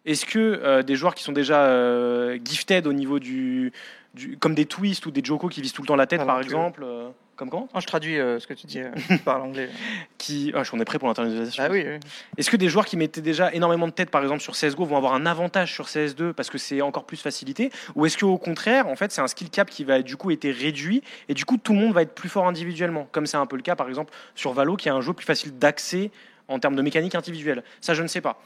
Est-ce 0.05 0.25
que 0.25 0.39
euh, 0.39 0.81
des 0.83 0.95
joueurs 0.95 1.13
qui 1.15 1.23
sont 1.23 1.33
déjà 1.33 1.63
euh, 1.65 2.38
gifted 2.43 2.88
au 2.88 2.93
niveau 2.93 3.19
du, 3.19 3.73
du- 4.13 4.38
comme 4.38 4.55
des 4.55 4.65
twists 4.65 5.05
ou 5.05 5.11
des 5.11 5.21
joko 5.23 5.49
qui 5.49 5.61
visent 5.61 5.73
tout 5.73 5.81
le 5.81 5.88
temps 5.88 5.97
la 5.97 6.07
tête 6.07 6.21
Pas 6.21 6.25
par 6.25 6.38
plus. 6.38 6.45
exemple, 6.45 6.81
euh, 6.85 7.09
comme 7.40 7.50
comment 7.50 7.69
Non, 7.74 7.80
je 7.80 7.88
traduis 7.88 8.19
euh, 8.19 8.38
ce 8.40 8.48
que 8.48 8.53
tu 8.53 8.68
dis 8.68 8.82
euh, 8.82 8.92
par 9.26 9.40
l'anglais. 9.40 9.69
Qui, 10.18 10.51
ah, 10.53 10.64
on 10.74 10.80
est 10.80 10.85
prêt 10.85 11.00
pour 11.00 11.08
l'internationalisation. 11.08 11.64
Ah 11.66 11.69
oui, 11.72 11.85
oui. 11.88 12.00
Est-ce 12.38 12.51
que 12.51 12.58
des 12.58 12.68
joueurs 12.68 12.85
qui 12.85 12.98
mettaient 12.98 13.22
déjà 13.22 13.53
énormément 13.53 13.88
de 13.88 13.93
tête, 13.93 14.09
par 14.09 14.22
exemple 14.22 14.42
sur 14.42 14.53
CSGO, 14.53 14.84
vont 14.84 14.98
avoir 14.98 15.14
un 15.14 15.26
avantage 15.26 15.74
sur 15.74 15.85
CS2 15.85 16.34
parce 16.34 16.50
que 16.50 16.58
c'est 16.58 16.82
encore 16.82 17.06
plus 17.06 17.22
facilité? 17.22 17.72
Ou 17.95 18.06
est-ce 18.06 18.18
qu'au 18.18 18.38
contraire, 18.38 18.88
en 18.88 18.95
fait, 18.98 19.14
c'est 19.14 19.22
un 19.22 19.27
skill 19.27 19.50
cap 19.50 19.69
qui 19.69 19.85
va 19.85 20.01
du 20.01 20.18
coup 20.18 20.32
été 20.32 20.51
réduit 20.51 21.01
et 21.30 21.34
du 21.34 21.45
coup 21.45 21.56
tout 21.58 21.72
le 21.72 21.80
monde 21.80 21.93
va 21.93 22.01
être 22.01 22.14
plus 22.14 22.27
fort 22.30 22.45
individuellement? 22.45 23.08
Comme 23.14 23.26
c'est 23.26 23.38
un 23.38 23.45
peu 23.45 23.56
le 23.56 23.61
cas, 23.61 23.77
par 23.77 23.88
exemple, 23.88 24.14
sur 24.35 24.51
Valo, 24.51 24.76
qui 24.76 24.90
est 24.90 24.92
un 24.92 25.01
jeu 25.01 25.14
plus 25.14 25.26
facile 25.26 25.58
d'accès 25.58 26.11
en 26.50 26.59
termes 26.59 26.76
de 26.76 26.82
mécanique 26.82 27.16
individuelle. 27.16 27.64
Ça, 27.80 27.93
je 27.93 28.03
ne 28.03 28.08
sais 28.08 28.22
pas. 28.22 28.42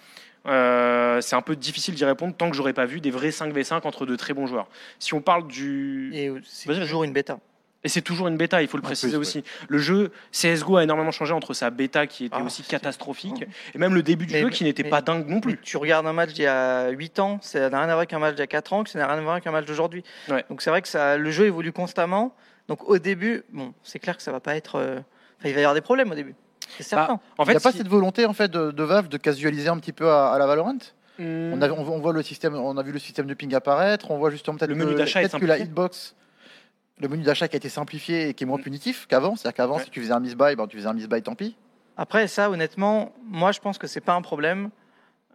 Euh, 0.46 1.20
c'est 1.22 1.36
un 1.36 1.42
peu 1.42 1.56
difficile 1.56 1.96
d'y 1.96 2.06
répondre 2.06 2.36
tant 2.36 2.52
que 2.52 2.56
j'aurais 2.56 2.74
pas 2.74 2.86
vu 2.86 3.02
des 3.02 3.12
vrais 3.12 3.30
5v5 3.30 3.88
entre 3.88 4.06
de 4.06 4.16
très 4.16 4.34
bons 4.34 4.46
joueurs. 4.46 4.68
Si 5.00 5.16
on 5.16 5.22
parle 5.22 5.48
du. 5.48 6.12
Et 6.14 6.32
c'est 6.44 6.68
toujours 6.68 7.06
une 7.06 7.14
bêta. 7.14 7.40
Et 7.86 7.90
c'est 7.90 8.02
toujours 8.02 8.28
une 8.30 8.38
bêta, 8.38 8.62
il 8.62 8.68
faut 8.70 8.78
le 8.78 8.84
préciser 8.84 9.12
plus, 9.12 9.18
aussi. 9.18 9.44
Le 9.68 9.78
jeu 9.78 10.12
CSGO 10.32 10.78
a 10.78 10.84
énormément 10.84 11.12
changé 11.12 11.34
entre 11.34 11.54
sa 11.54 11.70
bêta 11.70 12.08
qui 12.08 12.26
était 12.26 12.36
Ah, 12.40 12.44
aussi 12.44 12.64
catastrophique 12.64 13.46
et 13.76 13.78
même 13.78 13.94
le 13.94 14.02
début 14.04 14.26
du 14.26 14.34
Mais- 14.34 14.42
jeu 14.42 14.50
qui 14.50 14.64
n'était 14.64 14.84
pas 14.86 15.02
dingue 15.02 15.28
non 15.28 15.42
plus. 15.42 15.60
tu 15.62 15.76
regardes 15.78 16.08
un 16.08 16.14
match 16.14 16.32
d'il 16.34 16.44
y 16.44 16.48
a 16.48 16.90
8 16.90 17.20
ans, 17.20 17.40
ça 17.42 17.70
n'a 17.70 17.78
rien 17.80 17.84
à 17.84 17.88
voir 17.88 17.98
avec 17.98 18.14
un 18.14 18.20
match 18.20 18.36
d'il 18.36 18.40
y 18.40 18.44
a 18.44 18.48
4 18.48 18.72
ans, 18.74 18.84
que 18.84 18.90
ça 18.90 19.00
n'a 19.00 19.08
rien 19.08 19.18
à 19.18 19.22
voir 19.22 19.34
avec 19.34 19.46
un 19.48 19.52
match 19.52 19.66
d'aujourd'hui. 19.66 20.04
Ouais. 20.30 20.46
Donc 20.50 20.62
c'est 20.62 20.70
vrai 20.70 20.82
que 20.82 20.88
ça, 20.88 21.18
le 21.18 21.30
jeu 21.32 21.46
évolue 21.46 21.74
constamment. 21.74 22.34
Donc 22.70 22.88
au 22.88 22.98
début, 23.00 23.44
bon, 23.52 23.74
c'est 23.84 24.00
clair 24.00 24.16
que 24.16 24.24
ça 24.24 24.32
va 24.32 24.40
pas 24.40 24.56
être. 24.56 24.76
euh, 24.76 25.00
enfin, 25.40 25.50
il 25.50 25.54
va 25.54 25.60
y 25.60 25.64
avoir 25.64 25.74
des 25.76 25.82
problèmes 25.82 26.10
au 26.12 26.16
début. 26.16 26.36
C'est 26.78 26.84
certain. 26.84 27.20
En 27.38 27.44
Il 27.44 27.50
n'y 27.50 27.56
a 27.58 27.60
pas 27.60 27.72
si- 27.74 27.80
cette 27.80 27.90
volonté 27.90 28.26
en 28.26 28.34
fait 28.34 28.50
de, 28.50 28.72
de 28.72 28.84
Valve 28.84 29.10
de 29.10 29.18
casualiser 29.18 29.68
un 29.68 29.78
petit 29.78 29.92
peu 29.92 30.10
à, 30.10 30.32
à 30.32 30.38
la 30.40 30.46
Valorant? 30.48 30.78
Hmm. 31.20 31.52
on, 31.54 31.62
a, 31.62 31.70
on, 31.70 31.84
voit- 31.84 31.96
on 31.96 32.00
voit 32.00 32.14
le 32.14 32.24
système, 32.24 32.56
on 32.56 32.76
a 32.78 32.82
vu 32.82 32.92
le 32.94 32.98
système 32.98 33.28
de 33.28 33.34
ping 33.36 33.54
apparaître, 33.54 34.10
on 34.10 34.18
voit 34.18 34.32
justement 34.32 34.58
peut-être 34.58 34.70
Le 34.70 34.76
menu 34.76 34.96
d'achat 34.96 35.20
peut-être 35.20 35.38
que 35.38 35.46
la 35.46 35.60
hitbox, 35.60 36.16
le 37.00 37.08
menu 37.08 37.24
d'achat 37.24 37.48
qui 37.48 37.56
a 37.56 37.58
été 37.58 37.70
simplifié 37.70 38.30
et 38.30 38.34
qui 38.34 38.44
est 38.44 38.48
moins 38.48 38.60
punitif 38.60 39.08
qu'avant. 39.08 39.36
C'est-à-dire 39.36 39.56
qu'avant, 39.56 39.78
Ouais. 39.78 39.84
si 39.84 39.90
tu 39.90 40.02
faisais 40.02 40.12
un 40.14 40.20
miss-buy, 40.20 40.56
ben, 40.56 40.68
tu 40.68 40.78
faisais 40.78 40.88
un 40.88 40.94
miss-buy, 40.94 41.22
tant 41.24 41.36
pis. 41.36 41.56
Après 41.98 42.28
ça, 42.28 42.50
honnêtement, 42.50 43.14
moi 43.26 43.52
je 43.52 43.60
pense 43.60 43.78
que 43.78 43.88
c'est 43.88 44.02
pas 44.02 44.14
un 44.14 44.22
problème. 44.22 44.70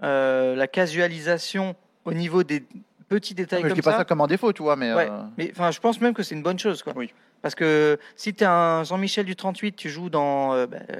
Euh, 0.02 0.54
la 0.54 0.66
casualisation 0.68 1.74
au 2.04 2.12
niveau 2.12 2.42
des 2.44 2.64
petits 3.08 3.34
détails 3.34 3.62
Mais 3.62 3.68
je 3.70 3.74
comme 3.74 3.80
dis 3.80 3.84
pas 3.84 3.98
ça. 3.98 4.04
comme 4.04 4.20
un 4.20 4.26
défaut, 4.26 4.52
tu 4.52 4.62
vois, 4.62 4.76
mais 4.76 4.92
Ouais. 4.94 5.08
euh, 5.10 5.22
Mais 5.36 5.50
enfin, 5.52 5.70
je 5.70 5.80
pense 5.80 6.00
même 6.00 6.14
que 6.14 6.22
c'est 6.22 6.34
une 6.34 6.42
bonne 6.42 6.58
chose, 6.58 6.82
quoi. 6.82 6.92
Oui. 6.96 7.12
Parce 7.42 7.54
que 7.54 7.98
si 8.16 8.34
tu 8.34 8.44
es 8.44 8.46
un 8.46 8.82
Jean-Michel 8.84 9.24
du 9.26 9.34
38, 9.36 9.74
tu 9.76 9.88
joues 9.88 10.10
dans, 10.10 10.54
euh, 10.54 10.66
ben, 10.66 10.84
je 10.88 10.96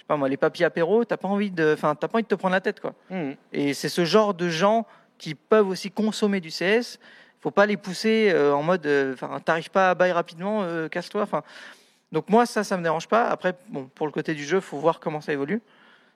sais 0.00 0.06
pas 0.06 0.16
moi, 0.16 0.28
les 0.28 0.36
papiers 0.36 0.64
apéro, 0.66 1.04
t'as 1.04 1.16
pas 1.16 1.28
envie 1.28 1.50
de, 1.50 1.72
enfin, 1.74 1.94
t'as 1.94 2.08
pas 2.08 2.18
envie 2.18 2.24
de 2.24 2.28
te 2.28 2.34
prendre 2.34 2.52
la 2.54 2.60
tête, 2.60 2.80
quoi. 2.80 2.94
Hmm. 3.10 3.32
Et 3.52 3.74
c'est 3.74 3.88
ce 3.88 4.04
genre 4.04 4.34
de 4.34 4.48
gens 4.48 4.86
qui 5.18 5.34
peuvent 5.34 5.68
aussi 5.68 5.90
consommer 5.90 6.40
du 6.40 6.50
CS. 6.50 6.98
Faut 7.40 7.50
pas 7.50 7.66
les 7.66 7.76
pousser 7.76 8.30
euh, 8.32 8.52
en 8.52 8.62
mode, 8.62 8.86
euh, 8.86 9.14
enfin, 9.14 9.38
t'arrives 9.40 9.70
pas 9.70 9.90
à 9.90 9.94
bail 9.94 10.12
rapidement, 10.12 10.62
euh, 10.62 10.88
casse-toi. 10.88 11.22
Enfin, 11.22 11.42
donc 12.12 12.28
moi 12.28 12.46
ça, 12.46 12.64
ça 12.64 12.76
me 12.76 12.82
dérange 12.82 13.08
pas. 13.08 13.28
Après, 13.28 13.54
bon, 13.68 13.88
pour 13.94 14.06
le 14.06 14.12
côté 14.12 14.34
du 14.34 14.44
jeu, 14.44 14.60
faut 14.60 14.78
voir 14.78 15.00
comment 15.00 15.20
ça 15.20 15.32
évolue. 15.32 15.62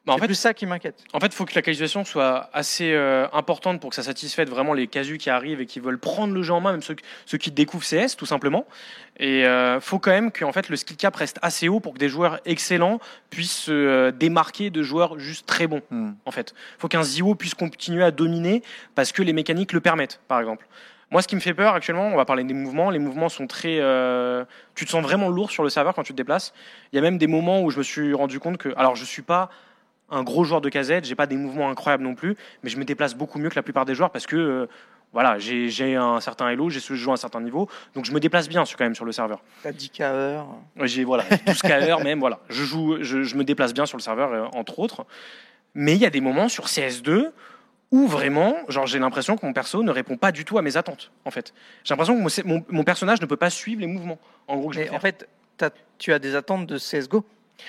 Bah, 0.05 0.15
en 0.15 0.17
c'est 0.17 0.23
fait, 0.23 0.26
plus 0.26 0.34
ça 0.34 0.52
qui 0.52 0.67
m'inquiète. 0.67 1.05
En 1.12 1.20
fait, 1.20 1.26
il 1.26 1.33
faut 1.33 1.44
que 1.44 1.55
la 1.55 1.62
qualification 1.62 2.05
soit 2.05 2.51
assez 2.52 2.92
euh, 2.92 3.28
importante 3.33 3.81
pour 3.81 3.91
que 3.91 3.97
ça 3.97 4.02
satisfasse 4.02 4.49
vraiment 4.49 4.75
les 4.75 4.89
casus 4.89 5.17
qui 5.17 5.31
arrivent 5.31 5.60
et 5.60 5.67
qui 5.67 5.78
veulent 5.78 5.99
prendre 5.99 6.34
le 6.34 6.42
jeu 6.42 6.52
en 6.52 6.60
main, 6.60 6.73
même 6.73 6.83
ceux, 6.83 6.97
ceux 7.25 7.39
qui 7.39 7.52
découvrent 7.52 7.86
CS, 7.86 8.17
tout 8.17 8.26
simplement. 8.26 8.67
Et 9.20 9.47
euh, 9.47 9.81
faut 9.81 10.01
quand 10.01 10.10
même 10.10 10.33
que 10.33 10.44
en 10.44 10.52
fait, 10.52 10.68
le 10.70 10.76
skill 10.76 10.97
cap 10.97 11.15
reste 11.15 11.39
assez 11.41 11.68
haut 11.68 11.78
pour 11.78 11.94
que 11.94 11.99
des 11.99 12.09
joueurs 12.09 12.41
excellents 12.47 12.99
puissent 13.31 13.57
se 13.57 13.73
euh, 13.73 14.10
démarquer 14.10 14.70
de 14.70 14.83
joueurs 14.83 15.20
juste 15.20 15.47
très 15.47 15.68
bons. 15.68 15.83
hmm. 15.91 16.12
En 16.25 16.33
fait, 16.33 16.52
faut 16.78 16.89
qu'un 16.89 17.05
Zio 17.05 17.36
puisse 17.36 17.55
continuer 17.55 18.02
à 18.02 18.10
dominer 18.10 18.62
parce 18.97 19.12
que 19.12 19.23
les 19.23 19.33
mécaniques 19.33 19.73
le 19.73 19.81
permettent, 19.81 20.20
par 20.26 20.41
exemple. 20.41 20.67
Moi, 21.12 21.23
ce 21.23 21.28
qui 21.28 21.36
me 21.36 21.41
fait 21.41 21.55
peur 21.55 21.74
actuellement, 21.74 22.08
on 22.08 22.16
va 22.16 22.24
parler 22.24 22.42
des 22.42 22.55
mouvements. 22.55 22.91
Les 22.91 22.99
mouvements 22.99 23.28
sont 23.28 23.47
très. 23.47 23.78
euh, 23.81 24.44
tu 24.74 24.84
te 24.86 24.91
sens 24.91 25.02
vraiment 25.02 25.28
lourd 25.28 25.50
sur 25.52 25.62
le 25.62 25.68
serveur 25.68 25.94
quand 25.94 26.02
tu 26.02 26.12
te 26.12 26.16
déplaces. 26.16 26.52
Il 26.92 26.97
y 26.97 26.99
a 26.99 27.02
même 27.02 27.18
des 27.18 27.26
moments 27.28 27.62
où 27.62 27.70
je 27.70 27.78
me 27.78 27.82
suis 27.84 28.15
rendu 28.15 28.41
compte 28.41 28.57
que. 28.57 28.70
Alors, 28.76 28.97
je 28.97 29.05
suis 29.05 29.23
pas 29.23 29.50
un 30.10 30.23
gros 30.24 30.42
joueur 30.44 30.60
de 30.60 30.68
casette, 30.68 31.05
j'ai 31.05 31.15
pas 31.15 31.26
des 31.26 31.36
mouvements 31.36 31.70
incroyables 31.70 32.02
non 32.02 32.15
plus, 32.15 32.34
mais 32.62 32.70
je 32.70 32.76
me 32.78 32.84
déplace 32.84 33.15
beaucoup 33.15 33.39
mieux 33.39 33.49
que 33.50 33.55
la 33.57 33.62
plupart 33.62 33.84
des 33.84 33.94
joueurs 33.94 34.10
parce 34.10 34.26
que. 34.26 34.36
euh, 34.36 34.66
voilà, 35.15 35.39
j'ai 35.39 35.94
un 35.94 36.20
certain 36.20 36.49
elo, 36.49 36.70
j'ai 36.70 36.81
ce 36.81 36.94
jeu 36.94 37.10
à 37.10 37.12
un 37.12 37.16
certain 37.16 37.42
niveau, 37.42 37.68
donc 37.94 38.07
je 38.07 38.12
me 38.12 38.18
déplace 38.18 38.49
bien 38.49 38.65
sur- 38.65 38.78
quand 38.78 38.84
même 38.84 38.94
sur 38.94 39.05
le 39.05 39.12
serveur. 39.12 39.42
T'as 39.62 39.70
10 39.70 39.91
heures. 40.00 40.47
Ouais, 40.81 40.89
J'ai 40.89 41.05
voilà, 41.05 41.24
12 41.47 41.60
KR 41.60 42.02
même, 42.02 42.18
voilà. 42.18 42.39
Je 42.49 42.65
joue, 42.65 42.97
je, 43.02 43.23
je 43.23 43.36
me 43.36 43.44
déplace 43.44 43.74
bien 43.74 43.84
sur 43.84 43.99
le 43.99 44.02
serveur 44.02 44.32
euh, 44.32 44.47
entre 44.55 44.78
autres. 44.78 45.05
Mais 45.74 45.92
il 45.92 45.99
y 46.00 46.07
a 46.07 46.10
des 46.10 46.23
moments 46.23 46.49
sur 46.49 46.65
CS2 46.65 47.31
où 47.93 48.09
vraiment, 48.09 48.57
genre 48.69 48.87
j'ai 48.87 48.99
l'impression 48.99 49.37
que 49.37 49.47
mon 49.47 49.53
perso 49.53 49.83
ne 49.83 49.91
répond 49.91 50.17
pas 50.17 50.33
du 50.33 50.45
tout 50.45 50.59
à 50.59 50.62
mes 50.62 50.77
attentes 50.77 51.12
en 51.25 51.31
fait. 51.31 51.55
J'ai 51.85 51.93
l'impression 51.93 52.15
que 52.17 52.21
mon, 52.43 52.55
mon- 52.57 52.65
mon 52.69 52.85
personnage 52.85 53.21
ne 53.21 53.27
peut 53.27 53.37
pas 53.37 53.51
suivre 53.51 53.81
les 53.81 53.87
mouvements. 53.87 54.19
En 54.49 54.57
gros, 54.57 54.71
que 54.71 54.77
Mais 54.79 54.91
en 54.91 54.99
fait, 54.99 55.29
tu 55.99 56.12
as 56.12 56.19
des 56.19 56.35
attentes 56.35 56.67
de 56.67 56.79
CS:GO. 56.79 57.25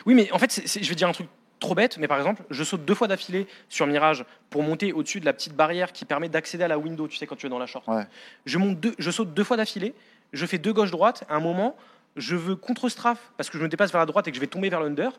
Oui, 0.06 0.16
mais 0.16 0.32
en 0.32 0.40
fait, 0.40 0.64
je 0.66 0.90
vais 0.90 0.96
dire 0.96 1.08
un 1.08 1.12
truc 1.12 1.28
trop 1.60 1.76
bête, 1.76 1.98
mais 1.98 2.08
par 2.08 2.18
exemple, 2.18 2.42
je 2.50 2.64
saute 2.64 2.84
deux 2.84 2.96
fois 2.96 3.08
d'affilée 3.08 3.48
sur 3.70 3.86
Mirage 3.86 4.26
pour 4.50 4.64
monter 4.64 4.92
au-dessus 4.92 5.20
de 5.20 5.26
la 5.26 5.34
petite 5.34 5.54
barrière 5.56 5.92
qui 5.94 6.04
permet 6.04 6.28
d'accéder 6.30 6.64
à 6.64 6.68
la 6.68 6.78
window, 6.80 7.08
tu 7.08 7.18
sais, 7.18 7.28
quand 7.28 7.36
tu 7.36 7.46
es 7.46 7.50
dans 7.50 7.60
la 7.60 7.68
short. 7.68 7.88
Ouais. 7.88 8.04
Je, 8.46 8.58
monte 8.58 8.80
deux, 8.80 8.96
je 8.98 9.12
saute 9.12 9.34
deux 9.34 9.44
fois 9.44 9.56
d'affilée, 9.58 9.94
je 10.34 10.46
fais 10.46 10.58
deux 10.58 10.74
gauche-droite, 10.74 11.24
à 11.30 11.36
un 11.36 11.40
moment, 11.40 11.76
je 12.16 12.36
veux 12.36 12.56
contre-strafe 12.56 13.32
parce 13.38 13.50
que 13.50 13.58
je 13.58 13.64
me 13.64 13.70
dépasse 13.70 13.92
vers 13.92 14.00
la 14.02 14.06
droite 14.06 14.28
et 14.28 14.32
que 14.32 14.36
je 14.36 14.42
vais 14.42 14.48
tomber 14.48 14.70
vers 14.70 14.82
l'under. 14.82 15.10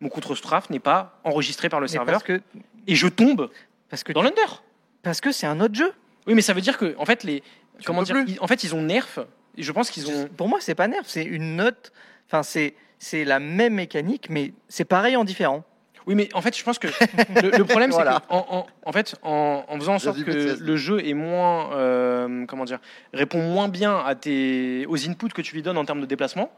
Mon 0.00 0.08
contre-strafe 0.08 0.70
n'est 0.70 0.80
pas 0.80 1.18
enregistré 1.24 1.68
par 1.68 1.78
le 1.80 1.84
Mais 1.84 1.88
serveur 1.92 2.14
parce 2.14 2.24
que 2.24 2.40
et 2.88 2.94
je 2.96 3.06
tombe 3.06 3.48
parce 3.92 4.02
que 4.04 4.12
dans 4.12 4.22
l'under. 4.22 4.62
parce 5.02 5.20
que 5.20 5.30
c'est 5.32 5.46
un 5.46 5.60
autre 5.60 5.74
jeu. 5.74 5.92
Oui, 6.26 6.34
mais 6.34 6.40
ça 6.40 6.54
veut 6.54 6.60
dire 6.62 6.78
que, 6.78 6.94
en 6.98 7.04
fait, 7.04 7.22
les. 7.24 7.42
Tu 7.78 7.84
Comment 7.86 8.02
dire 8.02 8.16
ils- 8.26 8.38
En 8.40 8.46
fait, 8.46 8.64
ils 8.64 8.74
ont 8.74 8.80
nerf. 8.82 9.18
Et 9.58 9.62
je 9.62 9.70
pense 9.72 9.90
qu'ils 9.90 10.08
ont. 10.10 10.28
Pour 10.36 10.48
moi, 10.48 10.58
c'est 10.62 10.74
pas 10.74 10.88
nerf, 10.88 11.02
c'est 11.04 11.24
une 11.24 11.56
note. 11.56 11.92
Enfin, 12.26 12.42
c'est 12.42 12.74
c'est 12.98 13.24
la 13.24 13.38
même 13.40 13.74
mécanique, 13.74 14.28
mais 14.30 14.54
c'est 14.68 14.84
pareil 14.86 15.14
en 15.16 15.24
différent. 15.24 15.62
Oui, 16.06 16.14
mais 16.14 16.28
en 16.34 16.40
fait, 16.40 16.56
je 16.56 16.64
pense 16.64 16.78
que 16.78 16.86
le, 17.42 17.50
le 17.58 17.64
problème, 17.64 17.90
Voilà. 17.90 18.22
c'est 18.22 18.28
que, 18.28 18.32
en, 18.32 18.46
en- 18.50 18.66
en 18.86 18.92
fait, 18.92 19.14
en, 19.22 19.64
en 19.68 19.78
faisant 19.78 19.94
en 19.94 19.98
sorte 19.98 20.22
que 20.24 20.30
de 20.30 20.54
CS2. 20.54 20.58
le 20.60 20.76
jeu 20.76 21.06
est 21.06 21.14
moins, 21.14 21.72
euh, 21.74 22.46
comment 22.46 22.64
dire, 22.64 22.80
répond 23.12 23.38
moins 23.42 23.68
bien 23.68 23.98
à 23.98 24.14
tes, 24.16 24.86
aux 24.88 25.08
inputs 25.08 25.28
que 25.34 25.42
tu 25.42 25.54
lui 25.54 25.62
donnes 25.62 25.78
en 25.78 25.84
termes 25.84 26.00
de 26.00 26.06
déplacement, 26.06 26.50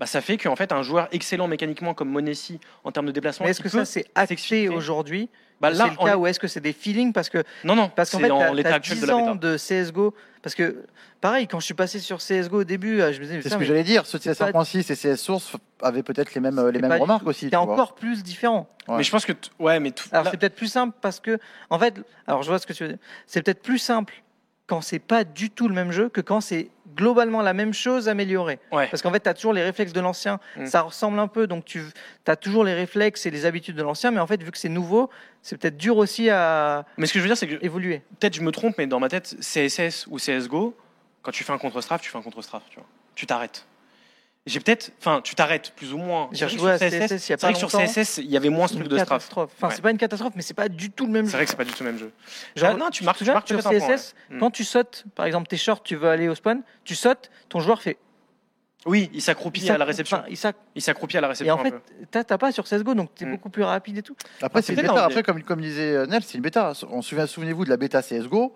bah, 0.00 0.06
ça 0.06 0.20
fait 0.22 0.36
qu'en 0.38 0.56
fait, 0.56 0.72
un 0.72 0.82
joueur 0.82 1.08
excellent 1.12 1.48
mécaniquement 1.48 1.92
comme 1.94 2.08
Monessi 2.10 2.58
en 2.84 2.92
termes 2.92 3.06
de 3.06 3.12
déplacement, 3.12 3.46
est-ce 3.46 3.58
que 3.60 3.68
peut 3.68 3.78
ça 3.78 3.84
c'est 3.86 4.06
s'exfiltrer. 4.16 4.68
aujourd'hui 4.74 5.28
bah, 5.60 5.70
C'est 5.72 5.78
là, 5.78 5.86
le 5.92 6.00
en- 6.00 6.04
cas 6.04 6.16
ou 6.16 6.26
est-ce 6.26 6.38
que 6.40 6.48
c'est 6.48 6.60
des 6.60 6.72
feelings 6.72 7.12
parce 7.12 7.28
que 7.30 7.42
non, 7.64 7.74
non, 7.76 7.88
parce 7.94 8.10
qu'en 8.10 8.18
c'est 8.18 8.24
fait 8.24 8.30
en 8.30 8.52
l'état 8.52 8.74
actuel 8.74 8.98
10 8.98 9.02
de 9.02 9.06
la 9.06 9.16
ans 9.16 9.34
de 9.34 9.56
CS:GO 9.56 10.14
parce 10.42 10.54
que 10.54 10.84
pareil 11.20 11.46
quand 11.48 11.58
je 11.60 11.64
suis 11.64 11.74
passé 11.74 11.98
sur 11.98 12.18
CS:GO 12.20 12.60
au 12.60 12.64
début, 12.64 13.00
euh, 13.00 13.12
je 13.12 13.18
me 13.20 13.24
disais 13.24 13.40
C'est 13.42 13.48
ce 13.50 13.56
que 13.56 13.64
j'allais 13.64 13.82
dire. 13.84 14.04
Ceux 14.06 14.18
de 14.18 14.22
c'est 14.24 14.38
pas- 14.38 14.50
CS1.6 14.52 14.90
et 14.90 14.94
CS 14.96 15.16
Source 15.16 15.52
avaient 15.82 16.02
peut-être 16.02 16.34
les 16.34 16.40
mêmes, 16.40 16.60
les 16.68 16.80
c'est 16.80 16.86
mêmes 16.88 17.00
remarques 17.00 17.26
aussi. 17.26 17.48
c'est 17.50 17.56
encore 17.56 17.94
plus 17.94 18.22
différent. 18.22 18.68
Ouais. 18.88 18.98
Mais 18.98 19.02
je 19.02 19.10
pense 19.10 19.24
que, 19.26 19.32
t- 19.32 19.50
ouais, 19.58 19.80
mais 19.80 19.90
tout, 19.90 20.08
Alors 20.12 20.24
là- 20.24 20.30
c'est 20.30 20.36
peut-être 20.36 20.54
plus 20.54 20.68
simple 20.68 20.96
parce 21.00 21.18
que 21.20 21.38
en 21.70 21.78
fait, 21.78 21.94
alors 22.26 22.42
je 22.42 22.48
vois 22.48 22.58
ce 22.58 22.66
que 22.66 22.72
tu 22.72 22.82
veux 22.84 22.90
dire. 22.90 22.98
C'est 23.26 23.42
peut-être 23.42 23.62
plus 23.62 23.78
simple 23.78 24.14
quand 24.66 24.80
c'est 24.80 24.98
pas 24.98 25.24
du 25.24 25.50
tout 25.50 25.68
le 25.68 25.74
même 25.74 25.92
jeu 25.92 26.08
que 26.08 26.20
quand 26.20 26.40
c'est 26.40 26.70
globalement 26.96 27.42
la 27.42 27.52
même 27.52 27.74
chose 27.74 28.08
améliorée. 28.08 28.58
ouais. 28.72 28.88
Parce 28.88 29.02
qu'en 29.02 29.12
fait, 29.12 29.20
tu 29.20 29.28
as 29.28 29.34
toujours 29.34 29.52
les 29.52 29.62
réflexes 29.62 29.92
de 29.92 30.00
l'ancien, 30.00 30.40
Mm. 30.56 30.66
ça 30.66 30.80
ressemble 30.80 31.18
un 31.18 31.28
peu, 31.28 31.46
donc 31.46 31.64
tu 31.66 31.82
as 32.26 32.36
toujours 32.36 32.64
les 32.64 32.72
réflexes 32.74 33.26
et 33.26 33.30
les 33.30 33.44
habitudes 33.44 33.76
de 33.76 33.82
l'ancien, 33.82 34.10
mais 34.10 34.18
en 34.20 34.26
fait, 34.26 34.42
vu 34.42 34.50
que 34.50 34.58
c'est 34.58 34.68
nouveau, 34.70 35.10
c'est 35.42 35.56
peut-être 35.58 35.76
dur 35.76 35.98
aussi 35.98 36.30
à 36.30 36.84
Mais 36.96 37.06
ce 37.06 37.12
que 37.12 37.18
je 37.18 37.24
veux 37.24 37.28
dire, 37.28 37.36
c'est 37.36 37.46
que 37.48 37.62
évoluer. 37.64 38.02
peut-être 38.18 38.34
je 38.34 38.40
me 38.42 38.50
trompe, 38.50 38.76
mais 38.78 38.86
dans 38.86 38.98
ma 38.98 39.08
tête, 39.08 39.36
CSS 39.40 40.06
ou 40.08 40.16
CSGO, 40.18 40.74
quand 41.22 41.30
tu 41.32 41.44
fais 41.44 41.52
un 41.52 41.58
contre-strafe, 41.58 42.00
tu 42.00 42.10
fais 42.10 42.18
un 42.18 42.22
contre-strafe, 42.22 42.62
tu 42.70 42.76
vois. 42.76 42.86
Tu 43.14 43.26
t'arrêtes. 43.26 43.66
J'ai 44.46 44.60
peut-être, 44.60 44.92
enfin, 45.00 45.20
tu 45.24 45.34
t'arrêtes 45.34 45.72
plus 45.74 45.92
ou 45.92 45.98
moins. 45.98 46.28
J'ai 46.30 46.38
C'est 46.48 46.54
rejoué 46.54 46.70
à 46.70 46.78
CSS 46.78 46.90
il 46.90 46.92
y 46.92 47.02
a 47.02 47.18
c'est 47.18 47.36
pas 47.36 47.46
vrai 47.48 47.52
que 47.54 47.58
sur. 47.58 47.68
CSS, 47.68 48.18
il 48.18 48.30
y 48.30 48.36
avait 48.36 48.48
moins 48.48 48.68
ce 48.68 48.74
Une 48.74 48.78
truc 48.80 48.92
de 48.92 48.96
strafe. 48.98 49.08
catastrophe. 49.08 49.50
Enfin, 49.56 49.68
Ouais. 49.68 49.74
c'est 49.74 49.82
pas 49.82 49.90
une 49.90 49.98
catastrophe, 49.98 50.34
mais 50.36 50.42
c'est 50.42 50.54
pas 50.54 50.68
du 50.68 50.90
tout 50.90 51.06
le 51.06 51.12
même 51.12 51.24
C'est 51.26 51.32
jeu. 51.32 51.36
vrai 51.38 51.44
que 51.46 51.50
c'est 51.50 51.56
pas 51.56 51.64
du 51.64 51.72
tout 51.72 51.82
le 51.82 51.90
même 51.90 51.98
jeu. 51.98 52.12
Genre, 52.54 52.70
Ah, 52.72 52.76
non, 52.76 52.90
tu 52.90 53.00
te 53.00 53.04
marques, 53.06 53.18
tu 53.18 53.24
marques 53.24 53.48
sur 53.48 53.58
point, 53.58 53.72
CSS, 53.72 54.14
ouais. 54.30 54.36
Mm. 54.36 54.38
quand 54.40 54.50
tu 54.52 54.62
sautes, 54.62 55.04
par 55.16 55.26
exemple, 55.26 55.48
tes 55.48 55.56
shorts, 55.56 55.82
tu 55.82 55.96
veux 55.96 56.08
aller 56.08 56.28
au 56.28 56.34
spawn, 56.36 56.62
tu 56.84 56.94
sautes, 56.94 57.28
ton 57.48 57.58
joueur 57.58 57.82
fait. 57.82 57.96
Oui, 58.84 59.10
il 59.12 59.20
s'accroupit 59.20 59.68
à 59.68 59.78
la 59.78 59.84
réception. 59.84 60.22
il 60.30 60.36
s'ac- 60.36 60.54
Il 60.76 60.80
s'accroupit 60.82 61.16
à 61.18 61.20
la 61.20 61.26
Et 61.26 61.30
réception 61.30 61.54
en 61.56 61.60
un 61.60 61.64
fait, 61.64 61.74
t'as 62.12 62.22
t'as 62.22 62.38
pas 62.38 62.52
sur 62.52 62.64
CSGO, 62.68 62.94
donc 62.94 63.12
t'es 63.16 63.24
Mm. 63.26 63.32
beaucoup 63.32 63.50
plus 63.50 63.64
rapide 63.64 63.98
et 63.98 64.02
tout. 64.02 64.14
Après, 64.40 64.60
Ah, 64.60 64.62
c'est 64.62 64.74
une 64.74 64.80
bêta. 64.82 65.04
Après, 65.04 65.24
comme, 65.24 65.42
comme 65.42 65.60
disait 65.60 65.92
euh, 65.92 66.06
Nel, 66.06 66.22
c'est 66.22 66.34
une 66.38 66.42
bêta. 66.42 66.72
On 66.88 67.02
se 67.02 67.08
souvient- 67.08 67.26
Souvenez-vous 67.26 67.64
de 67.64 67.70
la 67.70 67.76
bêta 67.76 68.00
CSGO. 68.00 68.54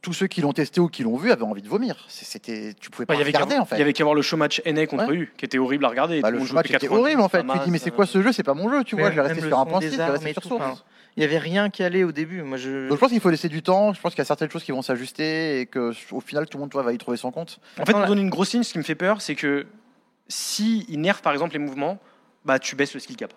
Tous 0.00 0.12
ceux 0.12 0.28
qui 0.28 0.40
l'ont 0.40 0.52
testé 0.52 0.80
ou 0.80 0.88
qui 0.88 1.02
l'ont 1.02 1.16
vu 1.16 1.32
avaient 1.32 1.42
envie 1.42 1.60
de 1.62 1.68
vomir. 1.68 2.04
C'était, 2.08 2.72
tu 2.80 2.88
pouvais 2.88 3.04
pas 3.04 3.14
Bah, 3.14 3.16
il 3.16 3.18
y 3.18 3.22
avait 3.22 3.32
qu'à 3.32 3.38
regarder 3.38 3.58
en 3.58 3.64
fait. 3.64 3.74
il 3.76 3.78
y 3.80 3.82
avait 3.82 3.92
qu'à 3.92 4.04
voir 4.04 4.14
le 4.14 4.22
showmatch 4.22 4.62
NA 4.64 4.86
contre 4.86 5.08
Ouais. 5.08 5.14
U, 5.16 5.32
qui 5.36 5.44
était 5.44 5.58
horrible 5.58 5.84
à 5.84 5.88
regarder. 5.88 6.20
Bah, 6.20 6.30
le 6.30 6.38
monde 6.38 6.52
match 6.52 6.66
était 6.66 6.74
90, 6.86 7.00
horrible 7.00 7.20
en 7.20 7.28
fait. 7.28 7.42
Tu 7.42 7.58
dis 7.64 7.70
mais 7.72 7.78
c'est 7.78 7.90
quoi 7.90 8.06
ce 8.06 8.22
jeu 8.22 8.30
C'est 8.32 8.44
pas 8.44 8.54
mon 8.54 8.70
jeu, 8.70 8.84
tu 8.84 8.94
Mais 8.94 9.02
vois. 9.02 9.10
Je 9.10 9.20
resté 9.20 9.40
le 9.40 9.48
sur 9.48 9.58
un 9.58 9.64
son 9.64 9.70
point 9.70 9.80
des 9.80 9.90
6, 9.90 9.96
je 9.96 10.02
resté 10.02 10.30
et 10.30 10.32
sur 10.34 10.44
source. 10.44 10.84
Il 11.16 11.22
y 11.22 11.24
avait 11.24 11.38
rien 11.38 11.68
qui 11.68 11.82
allait 11.82 12.04
au 12.04 12.12
début. 12.12 12.42
Moi, 12.42 12.58
je. 12.58 12.86
Donc 12.88 12.96
je 12.96 13.00
pense 13.00 13.10
qu'il 13.10 13.20
faut 13.20 13.30
laisser 13.30 13.48
du 13.48 13.60
temps. 13.60 13.92
Je 13.92 14.00
pense 14.00 14.12
qu'il 14.12 14.20
y 14.20 14.22
a 14.22 14.24
certaines 14.24 14.50
choses 14.50 14.62
qui 14.62 14.70
vont 14.70 14.82
s'ajuster 14.82 15.60
et 15.60 15.66
que 15.66 15.92
au 16.12 16.20
final 16.20 16.46
tout 16.46 16.58
le 16.58 16.60
monde 16.60 16.70
toi, 16.70 16.82
va 16.82 16.92
y 16.92 16.98
trouver 16.98 17.16
son 17.16 17.32
compte. 17.32 17.58
En 17.80 17.84
fait, 17.84 17.94
on 17.94 18.06
donne 18.06 18.20
une 18.20 18.30
grosse 18.30 18.52
ligne. 18.52 18.62
Ce 18.62 18.72
qui 18.72 18.78
me 18.78 18.84
fait 18.84 18.94
peur, 18.94 19.20
c'est 19.20 19.34
que 19.34 19.66
si 20.28 20.86
il 20.88 21.00
nerf 21.00 21.22
par 21.22 21.32
exemple 21.32 21.54
les 21.54 21.58
mouvements, 21.58 21.98
bah 22.44 22.60
tu 22.60 22.76
baisses 22.76 22.94
le 22.94 23.00
skill 23.00 23.16
cap. 23.16 23.32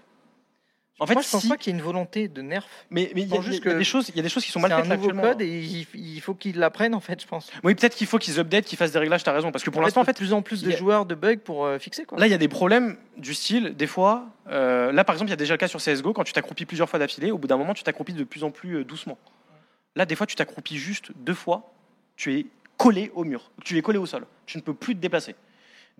En 1.01 1.07
fait, 1.07 1.13
Moi, 1.15 1.23
je 1.23 1.29
pense 1.31 1.41
si- 1.41 1.49
pas 1.49 1.57
qu'il 1.57 1.73
y 1.73 1.75
ait 1.75 1.79
une 1.79 1.83
volonté 1.83 2.27
de 2.27 2.43
nerf. 2.43 2.63
mais 2.91 3.11
il 3.15 3.27
y, 3.27 3.35
a- 3.35 3.39
des 3.73 3.83
choses, 3.83 4.09
il 4.09 4.15
y 4.15 4.19
a 4.19 4.21
des 4.21 4.29
choses 4.29 4.45
qui 4.45 4.51
sont 4.51 4.59
mal 4.59 4.71
un 4.71 4.77
faites 4.77 4.87
là, 4.87 4.95
nouveau 4.95 5.07
actuellement. 5.09 5.31
code 5.31 5.41
et 5.41 5.47
il, 5.59 5.87
il 5.95 6.21
faut 6.21 6.35
qu'ils 6.35 6.59
l'apprennent 6.59 6.93
en 6.93 6.99
fait, 6.99 7.19
je 7.19 7.25
pense. 7.25 7.49
Oui, 7.63 7.73
peut-être 7.73 7.95
qu'il 7.95 8.05
faut 8.05 8.19
qu'ils 8.19 8.39
updatent, 8.39 8.65
qu'ils 8.65 8.77
fassent 8.77 8.91
des 8.91 8.99
réglages. 8.99 9.23
T'as 9.23 9.31
raison, 9.31 9.51
parce 9.51 9.63
que 9.63 9.71
pour 9.71 9.81
l'instant, 9.81 10.01
en 10.01 10.05
fait, 10.05 10.13
de 10.13 10.17
plus 10.17 10.31
en 10.31 10.43
plus 10.43 10.61
de 10.61 10.71
a- 10.71 10.75
joueurs 10.75 11.07
de 11.07 11.15
bugs 11.15 11.37
pour 11.37 11.65
euh, 11.65 11.79
fixer 11.79 12.05
quoi. 12.05 12.19
Là, 12.19 12.27
il 12.27 12.29
y 12.29 12.35
a 12.35 12.37
des 12.37 12.47
problèmes 12.47 12.97
du 13.17 13.33
style, 13.33 13.75
des 13.75 13.87
fois, 13.87 14.27
euh, 14.47 14.91
là 14.91 15.03
par 15.03 15.15
exemple, 15.15 15.29
il 15.29 15.31
y 15.31 15.33
a 15.33 15.37
déjà 15.37 15.55
le 15.55 15.57
cas 15.57 15.67
sur 15.67 15.79
CSGO, 15.81 16.13
quand 16.13 16.23
tu 16.23 16.33
t'accroupis 16.33 16.67
plusieurs 16.67 16.87
fois 16.87 16.99
d'affilée, 16.99 17.31
au 17.31 17.39
bout 17.39 17.47
d'un 17.47 17.57
moment, 17.57 17.73
tu 17.73 17.81
t'accroupis 17.83 18.13
de 18.13 18.23
plus 18.23 18.43
en 18.43 18.51
plus 18.51 18.75
euh, 18.77 18.83
doucement. 18.85 19.17
Là, 19.95 20.05
des 20.05 20.15
fois, 20.15 20.27
tu 20.27 20.35
t'accroupis 20.35 20.77
juste 20.77 21.11
deux 21.15 21.33
fois, 21.33 21.73
tu 22.15 22.35
es 22.37 22.45
collé 22.77 23.11
au 23.15 23.23
mur, 23.23 23.49
tu 23.63 23.75
es 23.75 23.81
collé 23.81 23.97
au 23.97 24.05
sol, 24.05 24.27
tu 24.45 24.57
ne 24.59 24.61
peux 24.61 24.75
plus 24.75 24.95
te 24.95 25.01
déplacer. 25.01 25.35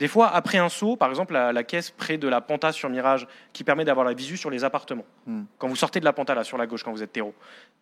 Des 0.02 0.08
fois, 0.08 0.30
après 0.34 0.58
un 0.58 0.68
saut, 0.68 0.96
par 0.96 1.10
exemple, 1.10 1.34
la, 1.34 1.54
la 1.54 1.64
caisse 1.64 1.92
près 1.92 2.18
de 2.18 2.28
la 2.28 2.42
penta 2.42 2.72
sur 2.72 2.90
Mirage, 2.90 3.28
qui 3.54 3.64
permet 3.64 3.86
d'avoir 3.86 4.04
la 4.04 4.14
visu 4.16 4.36
sur 4.36 4.50
les 4.50 4.64
appartements. 4.64 5.06
Hmm. 5.28 5.44
Quand 5.60 5.68
vous 5.68 5.76
sortez 5.76 6.00
de 6.00 6.06
la 6.06 6.12
penta, 6.12 6.34
là, 6.34 6.44
sur 6.44 6.58
la 6.58 6.66
gauche, 6.66 6.82
quand 6.84 6.92
vous 6.92 7.04
êtes 7.04 7.14
terreau, 7.14 7.36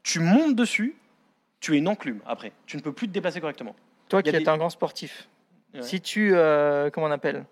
tu 0.03 0.19
montes 0.19 0.53
dessus, 0.53 0.97
tu 1.61 1.75
es 1.75 1.77
une 1.77 1.87
enclume 1.87 2.19
après. 2.25 2.51
Tu 2.65 2.75
ne 2.75 2.81
peux 2.81 2.91
plus 2.91 3.07
te 3.07 3.13
déplacer 3.13 3.39
correctement. 3.39 3.73
Toi 4.09 4.21
qui 4.21 4.29
a 4.29 4.33
es 4.33 4.39
des- 4.43 4.49
un 4.49 4.57
grand 4.57 4.69
sportif, 4.69 5.29
Ouais. 5.73 5.81
si 5.81 6.01
tu. 6.01 6.31
euh, 6.35 6.89
comment 6.89 7.07
on 7.07 7.11
appelle? 7.11 7.45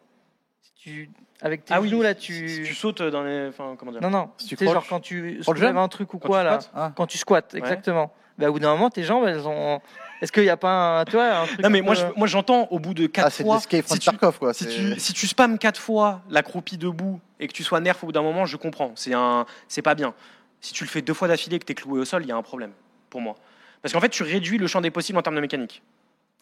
Tu, 0.75 1.09
avec 1.41 1.63
tes 1.63 1.73
Ah 1.73 1.79
oui, 1.79 1.87
genoux 1.87 2.01
là, 2.01 2.13
si- 2.13 2.19
tu. 2.19 2.49
si 2.49 2.63
tu 2.63 2.75
sautes 2.75 3.01
dans 3.01 3.23
les. 3.23 3.47
Enfin, 3.47 3.75
comment 3.79 3.93
dire? 3.93 4.01
Non, 4.01 4.09
non. 4.09 4.31
Si 4.37 4.49
Tu 4.49 4.57
sais, 4.57 4.65
genre 4.65 4.85
quand 4.85 4.99
tu 4.99 5.41
soulèves 5.43 5.77
un 5.77 5.87
truc 5.87 6.13
ou 6.13 6.19
Quand 6.19 6.27
quoi 6.27 6.43
là. 6.43 6.59
Ah. 6.75 6.91
Quand 6.95 7.07
tu 7.07 7.17
squattes, 7.17 7.55
exactement. 7.55 8.11
Bah, 8.37 8.49
au 8.49 8.53
bout 8.53 8.59
d'un 8.59 8.73
moment, 8.73 8.89
tes 8.89 9.03
jambes, 9.03 9.25
elles 9.27 9.47
ont. 9.47 9.79
Est-ce 10.21 10.31
qu'il 10.31 10.43
n'y 10.43 10.49
a 10.49 10.57
pas 10.57 11.01
un, 11.01 11.05
tu 11.05 11.11
vois, 11.13 11.37
un 11.41 11.45
truc 11.45 11.61
Non, 11.61 11.69
mais 11.69 11.81
moi, 11.81 11.93
peu- 11.95 12.01
je- 12.01 12.19
moi, 12.19 12.27
j'entends 12.27 12.67
au 12.71 12.79
bout 12.79 12.93
de 12.93 13.05
Ah, 13.05 13.07
4 13.07 13.31
c'est 13.31 13.43
de 13.43 13.47
fois. 13.47 13.59
from 13.59 13.81
si 13.85 13.99
tu- 13.99 14.05
Tarkov, 14.05 14.39
quoi. 14.39 14.53
Si 14.53 14.63
c'est- 14.63 14.69
tu, 14.69 14.99
si 14.99 15.13
tu 15.13 15.27
spams 15.27 15.57
quatre 15.59 15.79
fois 15.79 16.21
l'accroupi 16.29 16.77
debout 16.77 17.19
et 17.39 17.47
que 17.47 17.53
tu 17.53 17.63
sois 17.63 17.79
nerf 17.79 17.97
au 18.03 18.07
bout 18.07 18.11
d'un 18.11 18.23
moment, 18.23 18.45
je 18.45 18.57
comprends. 18.57 18.91
C'est 18.95 19.13
un, 19.13 19.45
c'est 19.67 19.81
pas 19.83 19.93
bien. 19.95 20.13
Si 20.61 20.73
tu 20.73 20.83
le 20.83 20.89
fais 20.89 21.01
deux 21.03 21.13
fois 21.13 21.27
d'affilée 21.27 21.57
et 21.57 21.59
que 21.59 21.65
tu 21.65 21.71
es 21.73 21.75
cloué 21.75 21.99
au 21.99 22.05
sol, 22.05 22.23
il 22.23 22.29
y 22.29 22.31
a 22.31 22.35
un 22.35 22.41
problème 22.41 22.71
pour 23.09 23.21
moi. 23.21 23.35
Parce 23.81 23.93
qu'en 23.93 23.99
fait, 24.01 24.09
tu 24.09 24.23
réduis 24.23 24.57
le 24.57 24.65
champ 24.67 24.81
des 24.81 24.89
possibles 24.91 25.19
en 25.19 25.21
termes 25.21 25.35
de 25.35 25.41
mécanique. 25.41 25.83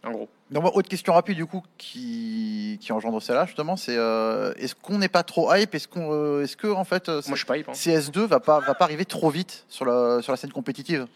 En 0.06 0.12
gros. 0.12 0.30
Donc, 0.52 0.64
moi, 0.64 0.76
autre 0.76 0.88
question 0.88 1.14
rapide, 1.14 1.36
du 1.36 1.46
coup, 1.48 1.64
qui, 1.78 2.78
qui 2.80 2.92
engendre 2.94 3.22
celle-là, 3.22 3.46
justement, 3.48 3.76
c'est 3.76 3.98
euh, 3.98 4.54
est-ce 4.58 4.76
qu'on 4.76 5.00
n'est 5.00 5.10
pas 5.10 5.24
trop 5.24 5.54
hype? 5.54 5.74
Est-ce 5.74 5.88
qu'on, 5.88 6.12
euh, 6.14 6.44
est-ce 6.44 6.56
que, 6.56 6.68
en 6.68 6.84
fait, 6.84 7.10
euh, 7.10 7.22
Moi, 7.28 7.32
je 7.32 7.38
suis 7.38 7.46
pas 7.46 7.58
hype. 7.58 7.68
hein. 7.70 7.74
CS2 7.74 8.26
va 8.26 8.40
pas, 8.40 8.60
va 8.60 8.74
pas 8.76 8.86
arriver 8.86 9.06
trop 9.06 9.30
vite 9.32 9.66
sur 9.68 9.84
la, 9.86 10.22
sur 10.22 10.32
la 10.32 10.38
scène 10.38 10.52
compétitive? 10.52 11.08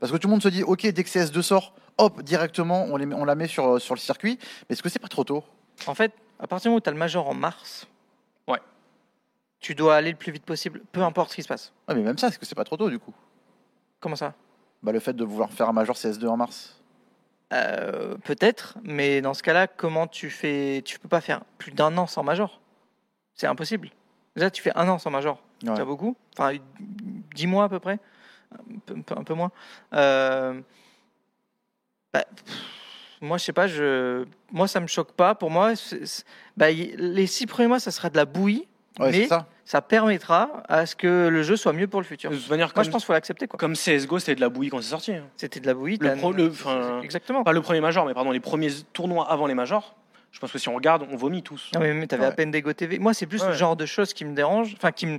Parce 0.00 0.10
que 0.10 0.16
tout 0.16 0.28
le 0.28 0.32
monde 0.32 0.42
se 0.42 0.48
dit, 0.48 0.62
ok, 0.62 0.86
dès 0.86 1.04
que 1.04 1.10
CS2 1.10 1.42
sort, 1.42 1.74
hop, 1.98 2.22
directement, 2.22 2.84
on, 2.84 2.96
les, 2.96 3.06
met- 3.06 3.14
on 3.14 3.24
la 3.24 3.34
met 3.34 3.46
sur, 3.48 3.80
sur 3.80 3.94
le 3.94 4.00
circuit. 4.00 4.38
Mais 4.68 4.72
est-ce 4.74 4.82
que 4.82 4.88
c'est 4.88 4.98
pas 4.98 5.08
trop 5.08 5.24
tôt? 5.24 5.44
En 5.86 5.94
fait, 5.94 6.12
à 6.40 6.46
partir 6.46 6.64
du 6.64 6.68
moment 6.70 6.78
où 6.78 6.80
tu 6.80 6.88
as 6.88 6.92
le 6.92 6.98
major 6.98 7.28
en 7.28 7.34
mars, 7.34 7.86
Ouais. 8.46 8.60
tu 9.60 9.74
dois 9.74 9.96
aller 9.96 10.10
le 10.12 10.16
plus 10.16 10.32
vite 10.32 10.44
possible, 10.44 10.82
peu 10.92 11.02
importe 11.02 11.30
ce 11.30 11.36
qui 11.36 11.42
se 11.42 11.48
passe. 11.48 11.72
Ouais, 11.88 11.94
mais 11.94 12.02
même 12.02 12.18
ça, 12.18 12.28
est-ce 12.28 12.38
que 12.38 12.46
c'est 12.46 12.54
pas 12.54 12.64
trop 12.64 12.76
tôt, 12.76 12.88
du 12.90 12.98
coup? 12.98 13.14
Comment 14.00 14.16
ça? 14.16 14.34
Bah, 14.82 14.92
Le 14.92 15.00
fait 15.00 15.12
de 15.12 15.24
vouloir 15.24 15.50
faire 15.52 15.68
un 15.68 15.72
major 15.72 15.96
CS2 15.96 16.26
en 16.28 16.36
mars. 16.36 16.80
Euh, 17.52 18.16
Peut-être, 18.24 18.76
mais 18.84 19.20
dans 19.20 19.34
ce 19.34 19.42
cas-là, 19.42 19.66
comment 19.66 20.06
tu 20.06 20.30
fais 20.30 20.82
Tu 20.84 20.98
peux 20.98 21.08
pas 21.08 21.20
faire 21.20 21.42
plus 21.58 21.72
d'un 21.72 21.96
an 21.98 22.06
sans 22.06 22.22
major? 22.22 22.60
C'est 23.34 23.46
impossible. 23.46 23.90
Déjà, 24.36 24.50
tu 24.50 24.62
fais 24.62 24.72
un 24.76 24.88
an 24.88 24.98
sans 24.98 25.10
major. 25.10 25.40
Ouais. 25.64 25.72
C'est 25.76 25.84
beaucoup. 25.84 26.14
Enfin, 26.38 26.56
dix 27.34 27.46
mois 27.46 27.64
à 27.64 27.68
peu 27.68 27.80
près. 27.80 27.98
Peu- 28.86 28.94
un 29.16 29.24
peu 29.24 29.34
moins. 29.34 29.50
Euh, 29.94 30.60
bah, 32.12 32.24
pff, 32.24 32.54
moi, 33.20 33.36
je 33.38 33.44
sais 33.44 33.52
pas. 33.52 33.66
Je, 33.66 34.24
moi, 34.52 34.68
ça 34.68 34.80
me 34.80 34.86
choque 34.86 35.12
pas. 35.12 35.34
Pour 35.34 35.50
moi, 35.50 35.76
c'est- 35.76 36.04
c'est- 36.06 36.24
bah, 36.56 36.70
y- 36.70 36.94
les 36.96 37.26
six 37.26 37.46
premiers 37.46 37.68
mois, 37.68 37.80
ça 37.80 37.90
sera 37.90 38.10
de 38.10 38.16
la 38.16 38.24
bouillie, 38.24 38.66
Ouais, 39.00 39.10
mais 39.10 39.26
ça. 39.26 39.46
ça 39.64 39.82
permettra 39.82 40.62
à 40.68 40.86
ce 40.86 40.94
que 40.96 41.28
le 41.28 41.42
jeu 41.42 41.56
soit 41.56 41.72
mieux 41.72 41.86
pour 41.88 42.00
le 42.00 42.06
futur. 42.06 42.30
De 42.30 42.36
toute 42.36 42.48
manière, 42.50 42.68
Moi, 42.68 42.72
comme, 42.74 42.84
je 42.84 42.90
pense 42.90 43.02
qu'il 43.02 43.06
faut 43.06 43.12
l'accepter. 43.12 43.46
quoi. 43.48 43.58
comme 43.58 43.74
CSGO, 43.74 44.18
c'était 44.18 44.34
de 44.36 44.40
la 44.40 44.48
bouillie 44.48 44.70
quand 44.70 44.80
c'est 44.80 44.90
sorti. 44.90 45.12
hein. 45.12 45.24
C'était 45.36 45.60
de 45.60 45.66
la 45.66 45.74
bouillie. 45.74 45.98
Le 46.00 46.14
pro- 46.16 46.32
le- 46.32 46.48
enfin, 46.50 47.00
Exactement. 47.02 47.42
Pas 47.44 47.52
le 47.52 47.60
premier 47.62 47.80
major, 47.80 48.06
mais 48.06 48.14
pardon, 48.14 48.30
les 48.30 48.40
premiers 48.40 48.70
tournois 48.92 49.30
avant 49.30 49.46
les 49.46 49.54
majors. 49.54 49.94
Je 50.30 50.38
pense 50.40 50.52
que 50.52 50.58
si 50.58 50.68
on 50.68 50.74
regarde, 50.74 51.06
on 51.10 51.16
vomit 51.16 51.42
tous. 51.42 51.70
Non, 51.74 51.80
mais 51.80 52.06
t'avais 52.06 52.22
Ouais. 52.24 52.28
à 52.28 52.32
peine 52.32 52.50
des 52.50 52.62
TV. 52.74 52.98
Moi, 52.98 53.14
c'est 53.14 53.26
plus 53.26 53.44
le 53.44 53.52
genre 53.54 53.76
de 53.76 53.86
choses 53.86 54.12
qui 54.12 54.24
me 54.26 54.34
dérange, 54.34 54.74
enfin, 54.76 54.92
qui, 54.92 55.06
me, 55.06 55.18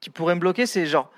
qui 0.00 0.10
pourrait 0.10 0.34
me 0.34 0.40
bloquer, 0.40 0.66
c'est 0.66 0.84
genre 0.86 1.10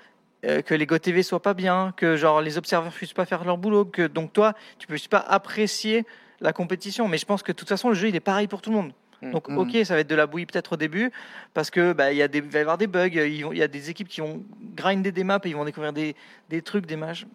euh, 0.45 0.61
que 0.61 0.73
les 0.73 0.85
Go 0.85 0.97
TV 0.97 1.23
soient 1.23 1.41
pas 1.41 1.53
bien, 1.53 1.93
que 1.97 2.15
genre 2.15 2.41
les 2.41 2.57
observateurs 2.57 2.93
puissent 2.93 3.13
pas 3.13 3.25
faire 3.25 3.43
leur 3.43 3.57
boulot, 3.57 3.85
que 3.85 4.07
donc 4.07 4.33
toi, 4.33 4.53
tu 4.79 4.87
puisses 4.87 5.07
pas 5.07 5.19
apprécier 5.19 6.05
la 6.39 6.53
compétition. 6.53 7.07
Mais 7.07 7.17
je 7.17 7.25
pense 7.25 7.43
que 7.43 7.51
de 7.51 7.57
toute 7.57 7.69
façon, 7.69 7.89
le 7.89 7.95
jeu, 7.95 8.07
il 8.09 8.15
est 8.15 8.19
pareil 8.21 8.47
pour 8.47 8.61
tout 8.61 8.71
le 8.71 8.75
monde. 8.77 8.91
Mm. 9.21 9.31
Donc, 9.31 9.47
Mm. 9.49 9.57
ok, 9.59 9.77
ça 9.85 9.93
va 9.93 9.99
être 9.99 10.09
de 10.09 10.15
la 10.15 10.25
bouillie 10.25 10.47
peut-être 10.47 10.73
au 10.73 10.77
début, 10.77 11.11
parce 11.53 11.69
que 11.69 11.93
bah, 11.93 12.11
y 12.11 12.23
a 12.23 12.27
des, 12.27 12.41
va 12.41 12.57
y 12.57 12.61
avoir 12.61 12.77
des 12.79 12.87
bugs, 12.87 13.07
vont- 13.09 13.51
il 13.51 13.57
y 13.59 13.61
a 13.63 13.67
des 13.67 13.89
équipes 13.91 14.07
qui 14.07 14.21
vont 14.21 14.43
grinder 14.75 15.11
des 15.11 15.23
maps 15.23 15.39
et 15.43 15.49
ils 15.49 15.55
vont 15.55 15.65
découvrir 15.65 15.93
des, 15.93 16.15
des 16.49 16.61
trucs, 16.63 16.87
des 16.87 16.95
matchs. 16.95 17.27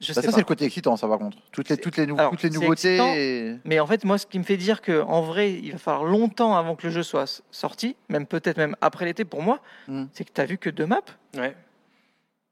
Je 0.00 0.12
Bah, 0.14 0.20
sais 0.22 0.28
ça, 0.28 0.30
c'est 0.30 0.38
le 0.38 0.44
côté 0.44 0.64
excitant, 0.64 0.96
ça, 0.96 1.08
par 1.08 1.18
contre. 1.18 1.38
Toutes 1.50 1.68
les, 1.70 1.76
toutes 1.76 1.96
les, 1.96 2.06
nou- 2.06 2.14
Alors, 2.16 2.30
toutes 2.30 2.44
les 2.44 2.50
c'est 2.52 2.54
nouveautés. 2.54 3.48
et- 3.48 3.56
Mais 3.64 3.80
en 3.80 3.86
fait, 3.88 4.04
moi, 4.04 4.16
ce 4.16 4.26
qui 4.26 4.38
me 4.38 4.44
fait 4.44 4.56
dire 4.56 4.80
que 4.80 5.02
en 5.02 5.22
vrai, 5.22 5.52
il 5.54 5.72
va 5.72 5.78
falloir 5.78 6.04
longtemps 6.04 6.56
avant 6.56 6.76
que 6.76 6.86
le 6.86 6.92
jeu 6.92 7.02
soit 7.02 7.42
sorti, 7.50 7.96
même 8.08 8.24
peut-être 8.24 8.58
même 8.58 8.76
après 8.80 9.06
l'été 9.06 9.24
pour 9.24 9.42
moi, 9.42 9.58
Mm. 9.88 10.04
c'est 10.12 10.22
que 10.22 10.30
tu 10.32 10.40
as 10.40 10.44
vu 10.44 10.56
que 10.56 10.70
deux 10.70 10.86
maps, 10.86 11.00
Ouais. 11.36 11.56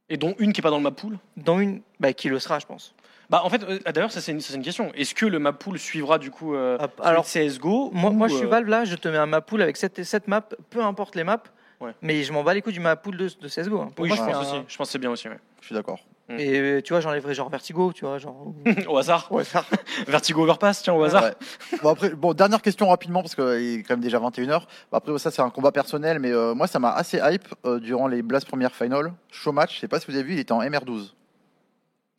Et 0.09 0.17
dont 0.17 0.35
une 0.39 0.53
qui 0.53 0.61
est 0.61 0.63
pas 0.63 0.71
dans 0.71 0.77
le 0.77 0.83
map 0.85 0.93
pool. 0.93 1.19
dont 1.37 1.59
une 1.59 1.81
bah, 2.01 2.13
qui 2.13 2.29
le 2.29 2.39
sera, 2.39 2.59
je 2.59 2.67
pense. 2.67 2.95
Bah, 3.29 3.41
en 3.45 3.51
fait, 3.51 3.63
euh, 3.65 3.81
d'ailleurs, 3.93 4.13
ça 4.13 4.21
c'est 4.21 4.31
une, 4.31 4.41
ça, 4.41 4.51
c'est 4.51 4.57
une 4.57 4.63
question. 4.63 4.93
Est-ce 4.95 5.15
que 5.17 5.27
le 5.27 5.41
map 5.41 5.53
pool 5.53 5.79
suivra 5.81 6.19
du 6.19 6.31
coup 6.31 6.55
euh, 6.55 6.77
Ah, 6.81 6.87
celui 6.97 7.09
alors, 7.09 7.25
de 7.25 7.29
CSGO 7.49 7.91
Moi, 7.93 8.11
ou, 8.11 8.15
moi, 8.15 8.29
je 8.29 8.37
suis 8.37 8.45
euh, 8.45 8.49
Valve 8.49 8.69
là, 8.69 8.85
je 8.85 8.95
te 8.95 9.09
mets 9.09 9.17
un 9.17 9.27
map 9.27 9.41
pool 9.41 9.63
avec 9.63 9.77
7, 9.77 10.05
sept 10.05 10.29
maps, 10.29 10.43
peu 10.71 10.81
importe 10.83 11.17
les 11.17 11.25
maps, 11.25 11.43
Ouais. 11.81 11.91
mais 12.01 12.23
je 12.23 12.33
m'en 12.33 12.43
bats 12.43 12.55
les 12.55 12.63
couilles 12.63 12.73
du 12.73 12.81
map 12.81 12.95
pool 12.97 13.17
de, 13.19 13.29
de 13.29 13.49
CSGO. 13.49 13.81
hein. 13.81 13.91
Pour 13.95 14.05
Oui, 14.05 14.09
moi, 14.09 14.17
je 14.17 14.23
c'est 14.23 14.31
pense 14.31 14.37
un- 14.37 14.41
aussi. 14.59 14.65
Je 14.69 14.77
pense 14.79 14.89
que 14.89 14.93
c'est 14.93 14.99
bien 14.99 15.11
aussi. 15.11 15.29
ouais. 15.29 15.39
Je 15.61 15.67
suis 15.67 15.75
d'accord. 15.75 15.99
Et 16.29 16.59
euh, 16.59 16.83
tu 16.83 16.93
vois, 16.93 17.01
j'enlèverais 17.01 17.35
genre 17.35 17.49
Vertigo, 17.49 17.93
tu 17.93 18.05
vois, 18.05 18.19
genre. 18.19 18.53
au 18.89 18.97
hasard. 18.99 19.31
Ouais, 19.31 19.45
ça. 19.45 19.65
Vertigo 20.09 20.43
Overpass, 20.43 20.83
tiens, 20.83 20.95
au 20.95 21.05
hasard. 21.05 21.23
Ouais. 21.23 21.35
Bon, 21.83 21.91
après, 21.91 22.11
bon, 22.11 22.35
dernière 22.35 22.63
question 22.63 22.89
rapidement, 22.89 23.23
parce 23.23 23.37
qu'il 23.37 23.45
est 23.45 23.83
quand 23.85 23.95
même 23.95 24.01
déjà 24.01 24.19
21h. 24.19 24.63
Après, 24.91 25.19
ça, 25.19 25.31
c'est 25.31 25.43
un 25.43 25.51
combat 25.51 25.71
personnel, 25.71 26.19
mais 26.19 26.33
euh, 26.33 26.55
moi, 26.55 26.67
ça 26.67 26.81
m'a 26.81 26.91
assez 26.93 27.21
hype 27.23 27.47
euh, 27.65 27.79
durant 27.79 28.09
les 28.09 28.23
Blast 28.23 28.49
premières 28.49 28.75
finals. 28.75 29.13
Show 29.31 29.53
match, 29.53 29.77
je 29.77 29.81
sais 29.81 29.89
pas 29.89 30.01
si 30.01 30.07
vous 30.09 30.17
avez 30.17 30.25
vu, 30.25 30.33
il 30.33 30.39
était 30.41 30.53
en 30.53 30.63
MR12. 30.63 31.13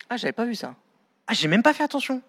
Ah, 0.08 0.16
j'avais 0.16 0.32
pas 0.32 0.46
vu 0.46 0.54
ça. 0.54 0.74
Ah, 1.26 1.34
j'ai 1.34 1.48
même 1.48 1.62
pas 1.62 1.74
fait 1.74 1.84
attention. 1.84 2.22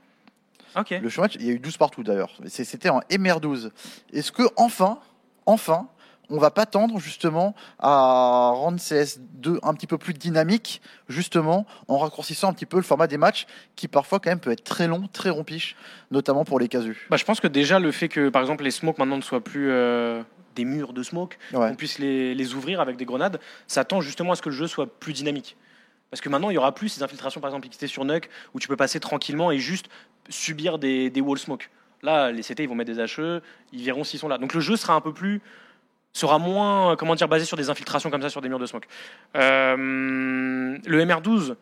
Ok. 0.76 0.90
Le 1.02 1.08
show 1.10 1.22
match, 1.22 1.36
il 1.36 1.46
y 1.46 1.50
a 1.50 1.54
eu 1.54 1.60
12 1.60 1.78
partout 1.78 2.04
d'ailleurs. 2.04 2.36
C'était 2.48 2.90
en 2.90 3.00
MR12. 3.10 3.72
Est-ce 4.12 4.34
que, 4.34 4.44
enfin, 4.58 5.00
enfin, 5.46 5.88
on 6.30 6.38
va 6.38 6.52
pas 6.52 6.66
tendre 6.66 7.00
justement 7.00 7.56
à 7.80 8.52
rendre 8.54 8.78
CS2 8.78 9.60
un 9.64 9.74
petit 9.74 9.88
peu 9.88 9.98
plus 9.98 10.14
dynamique, 10.14 10.82
justement, 11.08 11.66
en 11.88 11.98
raccourcissant 11.98 12.50
un 12.50 12.54
petit 12.54 12.66
peu 12.66 12.78
le 12.78 12.84
format 12.84 13.08
des 13.08 13.18
matchs, 13.18 13.46
qui 13.76 13.88
parfois, 13.88 14.20
quand 14.20 14.30
même, 14.30 14.40
peut 14.40 14.52
être 14.52 14.64
très 14.64 14.88
long, 14.88 15.08
très 15.12 15.30
rompiche, 15.30 15.76
notamment 16.12 16.46
pour 16.46 16.60
les 16.60 16.68
casus. 16.68 16.98
Bah, 17.10 17.18
je 17.18 17.26
pense 17.26 17.40
que 17.40 17.48
déjà 17.48 17.80
le 17.80 17.92
fait 17.92 18.10
que 18.10 18.30
par 18.30 18.42
exemple 18.42 18.64
les 18.64 18.72
smokes 18.72 18.98
maintenant 18.98 19.18
ne 19.18 19.22
soient 19.22 19.44
plus 19.44 19.72
euh, 19.72 20.22
des 20.56 20.66
murs 20.66 20.94
de 20.94 21.04
smoke, 21.04 21.38
Ouais. 21.54 21.70
on 21.72 21.76
puisse 21.76 22.00
les, 22.00 22.36
les 22.36 22.54
ouvrir 22.54 22.80
avec 22.82 22.98
des 22.98 23.06
grenades, 23.06 23.40
ça 23.68 23.84
tend 23.86 24.02
justement 24.02 24.32
à 24.34 24.36
ce 24.36 24.42
que 24.42 24.50
le 24.50 24.56
jeu 24.56 24.68
soit 24.68 24.88
plus 25.00 25.14
dynamique. 25.14 25.56
Parce 26.12 26.22
que 26.22 26.30
maintenant 26.30 26.50
il 26.50 26.56
y 26.56 26.58
aura 26.58 26.74
plus 26.74 26.90
ces 26.90 27.04
infiltrations 27.04 27.40
par 27.40 27.50
exemple 27.50 27.68
qui 27.70 27.76
étaient 27.76 27.86
sur 27.88 28.04
Nuck 28.04 28.30
où 28.56 28.60
tu 28.60 28.68
peux 28.68 28.76
passer 28.76 29.00
tranquillement 29.00 29.52
et 29.52 29.60
juste 29.60 29.90
subir 30.28 30.80
des, 30.80 31.10
des 31.12 31.22
wall 31.22 31.38
smoke. 31.38 31.70
Là 32.02 32.32
les 32.32 32.42
CT 32.42 32.62
ils 32.64 32.68
vont 32.70 32.74
mettre 32.76 32.92
des 32.92 33.00
HE, 33.00 33.42
ils 33.74 33.84
verront 33.84 34.04
s'ils 34.04 34.20
sont 34.20 34.28
là. 34.28 34.38
Donc 34.40 34.54
le 34.56 34.60
jeu 34.60 34.76
sera 34.76 34.96
un 34.96 35.02
peu 35.02 35.14
plus 35.14 35.40
sera 36.14 36.40
moins 36.40 36.92
euh, 36.92 36.96
comment 36.96 37.16
dire 37.16 37.28
basé 37.28 37.46
sur 37.46 37.58
des 37.58 37.70
infiltrations 37.70 38.10
comme 38.10 38.22
ça 38.22 38.30
sur 38.30 38.42
des 38.42 38.50
murs 38.50 38.60
de 38.60 38.66
smoke. 38.66 38.88
Euh, 39.36 39.76
le 39.78 41.06
MR12 41.06 41.56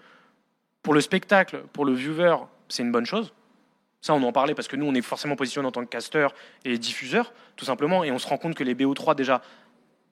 pour 0.84 0.94
le 0.94 1.02
spectacle, 1.02 1.64
pour 1.74 1.86
le 1.86 1.94
viewer, 1.94 2.36
c'est 2.70 2.84
une 2.84 2.92
bonne 2.92 3.06
chose. 3.06 3.34
Ça, 4.02 4.14
on 4.14 4.24
en 4.24 4.32
parlait 4.32 4.54
parce 4.54 4.68
que 4.68 4.76
nous, 4.76 4.86
on 4.86 4.94
est 4.94 5.02
forcément 5.02 5.36
positionné 5.36 5.68
en 5.68 5.72
tant 5.72 5.82
que 5.82 5.90
caster 5.90 6.28
et 6.64 6.78
diffuseur, 6.78 7.34
tout 7.56 7.66
simplement, 7.66 8.04
et 8.04 8.12
on 8.12 8.20
se 8.20 8.28
rend 8.28 8.38
compte 8.38 8.56
que 8.56 8.64
les 8.64 8.76
BO3, 8.76 9.16
déjà, 9.16 9.42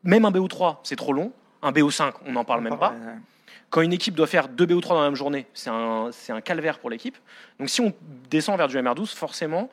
même 0.04 0.26
un 0.26 0.32
BO3, 0.32 0.78
c'est 0.84 0.96
trop 0.96 1.14
long. 1.14 1.32
Un 1.62 1.72
BO5, 1.72 2.14
on 2.26 2.34
n'en 2.34 2.44
parle 2.44 2.62
même 2.62 2.78
pas. 2.78 2.90
Ouais. 2.90 3.14
Quand 3.70 3.82
une 3.82 3.94
équipe 3.94 4.16
doit 4.16 4.28
faire 4.28 4.50
deux 4.50 4.66
BO3 4.66 4.90
dans 4.90 5.02
la 5.02 5.08
même 5.08 5.16
journée, 5.16 5.48
c'est 5.54 5.70
un, 5.70 6.10
c'est 6.12 6.34
un 6.34 6.42
calvaire 6.42 6.80
pour 6.80 6.90
l'équipe. 6.90 7.18
Donc 7.60 7.70
si 7.70 7.82
on 7.82 7.94
descend 8.30 8.58
vers 8.58 8.68
du 8.68 8.78
MR12, 8.78 9.16
forcément, 9.16 9.70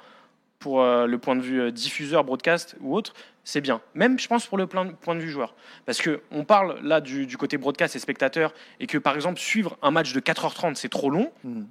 pour 0.63 0.81
euh, 0.83 1.07
le 1.07 1.19
point 1.19 1.35
de 1.37 1.41
vue 1.41 1.61
euh, 1.61 1.71
diffuseur, 1.73 2.23
broadcast 2.25 2.77
ou 2.81 2.95
autre, 2.97 3.13
c'est 3.45 3.61
bien. 3.61 3.81
Même, 3.95 4.19
je 4.19 4.29
pense, 4.29 4.47
pour 4.47 4.57
le 4.57 4.67
plein- 4.69 4.87
point 4.93 5.15
de 5.17 5.21
vue 5.21 5.31
joueur. 5.31 5.55
Parce 5.87 6.01
que 6.01 6.23
on 6.31 6.45
parle 6.45 6.79
là 6.83 7.01
du, 7.01 7.27
du 7.27 7.37
côté 7.37 7.59
broadcast 7.59 7.97
et 7.97 7.99
spectateur, 7.99 8.55
et 8.81 8.87
que 8.87 8.97
par 8.99 9.15
exemple, 9.17 9.41
suivre 9.41 9.77
un 9.83 9.91
match 9.91 10.13
de 10.13 10.21
4h30, 10.21 10.77
c'est 10.77 10.89
trop 10.89 11.11
long. 11.11 11.33
Mhm. 11.45 11.67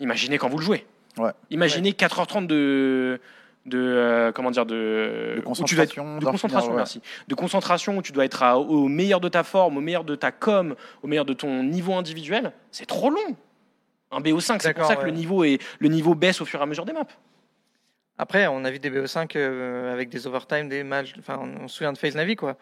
Imaginez 0.00 0.36
quand 0.38 0.48
vous 0.48 0.58
le 0.58 0.64
jouez. 0.64 0.86
Ouais. 1.16 1.30
Imaginez 1.50 1.92
4h30 1.92 2.46
de. 2.46 3.18
de 3.66 3.78
euh, 3.78 4.30
comment 4.32 4.50
dire 4.50 4.66
de, 4.66 5.36
De 5.36 5.42
où 5.46 5.64
tu 5.64 5.74
dois 5.74 5.84
être- 5.84 5.94
concentration, 5.94 6.18
de 6.18 6.24
concentration 6.26 6.70
ouais. 6.70 6.76
merci 6.76 7.00
de 7.26 7.34
concentration 7.34 7.96
où 7.98 8.02
tu 8.02 8.12
dois 8.12 8.24
être 8.24 8.42
à- 8.42 8.58
au 8.58 8.86
meilleur 8.88 9.20
de 9.20 9.28
ta 9.28 9.42
forme 9.42 9.76
au 9.76 9.80
meilleur 9.80 10.04
de 10.04 10.14
ta 10.14 10.30
com 10.32 10.74
au 11.02 11.06
meilleur 11.06 11.24
de 11.24 11.32
ton 11.34 11.64
niveau 11.64 11.94
individuel 11.94 12.52
c'est 12.70 12.86
trop 12.86 13.10
long 13.10 13.36
un 14.10 14.20
BO5 14.20 14.58
c'est 14.60 14.72
pour 14.74 14.86
ça 14.86 14.94
que 14.96 15.00
ouais. 15.02 15.06
le 15.10 15.16
niveau 15.16 15.44
est 15.44 15.58
le 15.80 15.88
niveau 15.88 16.14
baisse 16.14 16.40
au 16.40 16.44
fur 16.46 16.60
et 16.60 16.62
à 16.62 16.66
mesure 16.66 16.86
des 16.86 16.92
maps 16.94 17.04
Après, 18.18 18.46
on 18.48 18.64
a 18.64 18.70
vu 18.70 18.78
des 18.78 18.90
BO5 18.90 19.30
euh, 19.36 19.92
avec 19.92 20.08
des 20.08 20.26
overtime, 20.26 20.68
des 20.68 20.82
matchs. 20.82 21.14
Enfin, 21.18 21.38
on 21.62 21.68
se 21.68 21.76
souvient 21.76 21.92
de 21.92 21.98
FaZe 21.98 22.16
Navi, 22.16 22.36
quoi. 22.36 22.56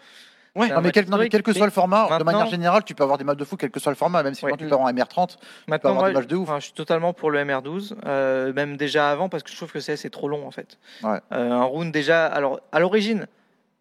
Ouais. 0.55 0.68
Non 0.68 0.81
mais, 0.81 0.91
quel, 0.91 1.05
non, 1.05 1.18
mais 1.18 1.26
historique, 1.26 1.33
quel 1.33 1.43
que 1.43 1.52
soit 1.52 1.67
le 1.67 1.73
format, 1.73 2.18
de 2.18 2.25
manière 2.25 2.47
générale, 2.47 2.83
tu 2.83 2.94
peux 2.94 3.02
avoir 3.02 3.18
des 3.18 3.25
matchs 3.25 3.36
de 3.36 3.44
fou, 3.44 3.57
quel 3.59 3.70
que 3.70 3.78
soit 3.78 3.93
le 3.93 3.97
format, 3.97 4.23
même 4.23 4.33
si 4.33 4.43
Ouais. 4.44 4.51
quand 4.51 4.57
tu 4.57 4.67
pars 4.68 4.81
en 4.81 4.89
MR30, 4.91 5.36
Maintenant, 5.68 5.91
avoir 5.91 6.05
moi, 6.05 6.09
des 6.09 6.15
matchs 6.15 6.26
de 6.28 6.36
ouf. 6.36 6.49
enfin, 6.49 6.60
je 6.60 6.65
suis 6.65 6.73
totalement 6.73 7.12
pour 7.12 7.31
le 7.31 7.41
MR12, 7.44 7.94
euh, 8.07 8.55
même 8.55 8.78
déjà 8.78 9.10
avant, 9.10 9.28
parce 9.28 9.43
que 9.43 9.51
je 9.51 9.57
trouve 9.57 9.70
que 9.70 9.81
c'est 9.81 10.09
trop 10.09 10.28
long 10.28 10.47
en 10.47 10.51
fait. 10.51 10.78
Ouais. 11.02 11.18
Euh, 11.33 11.51
un 11.52 11.65
round 11.65 11.93
déjà, 11.93 12.25
alors 12.26 12.60
à 12.73 12.81
l'origine, 12.81 13.26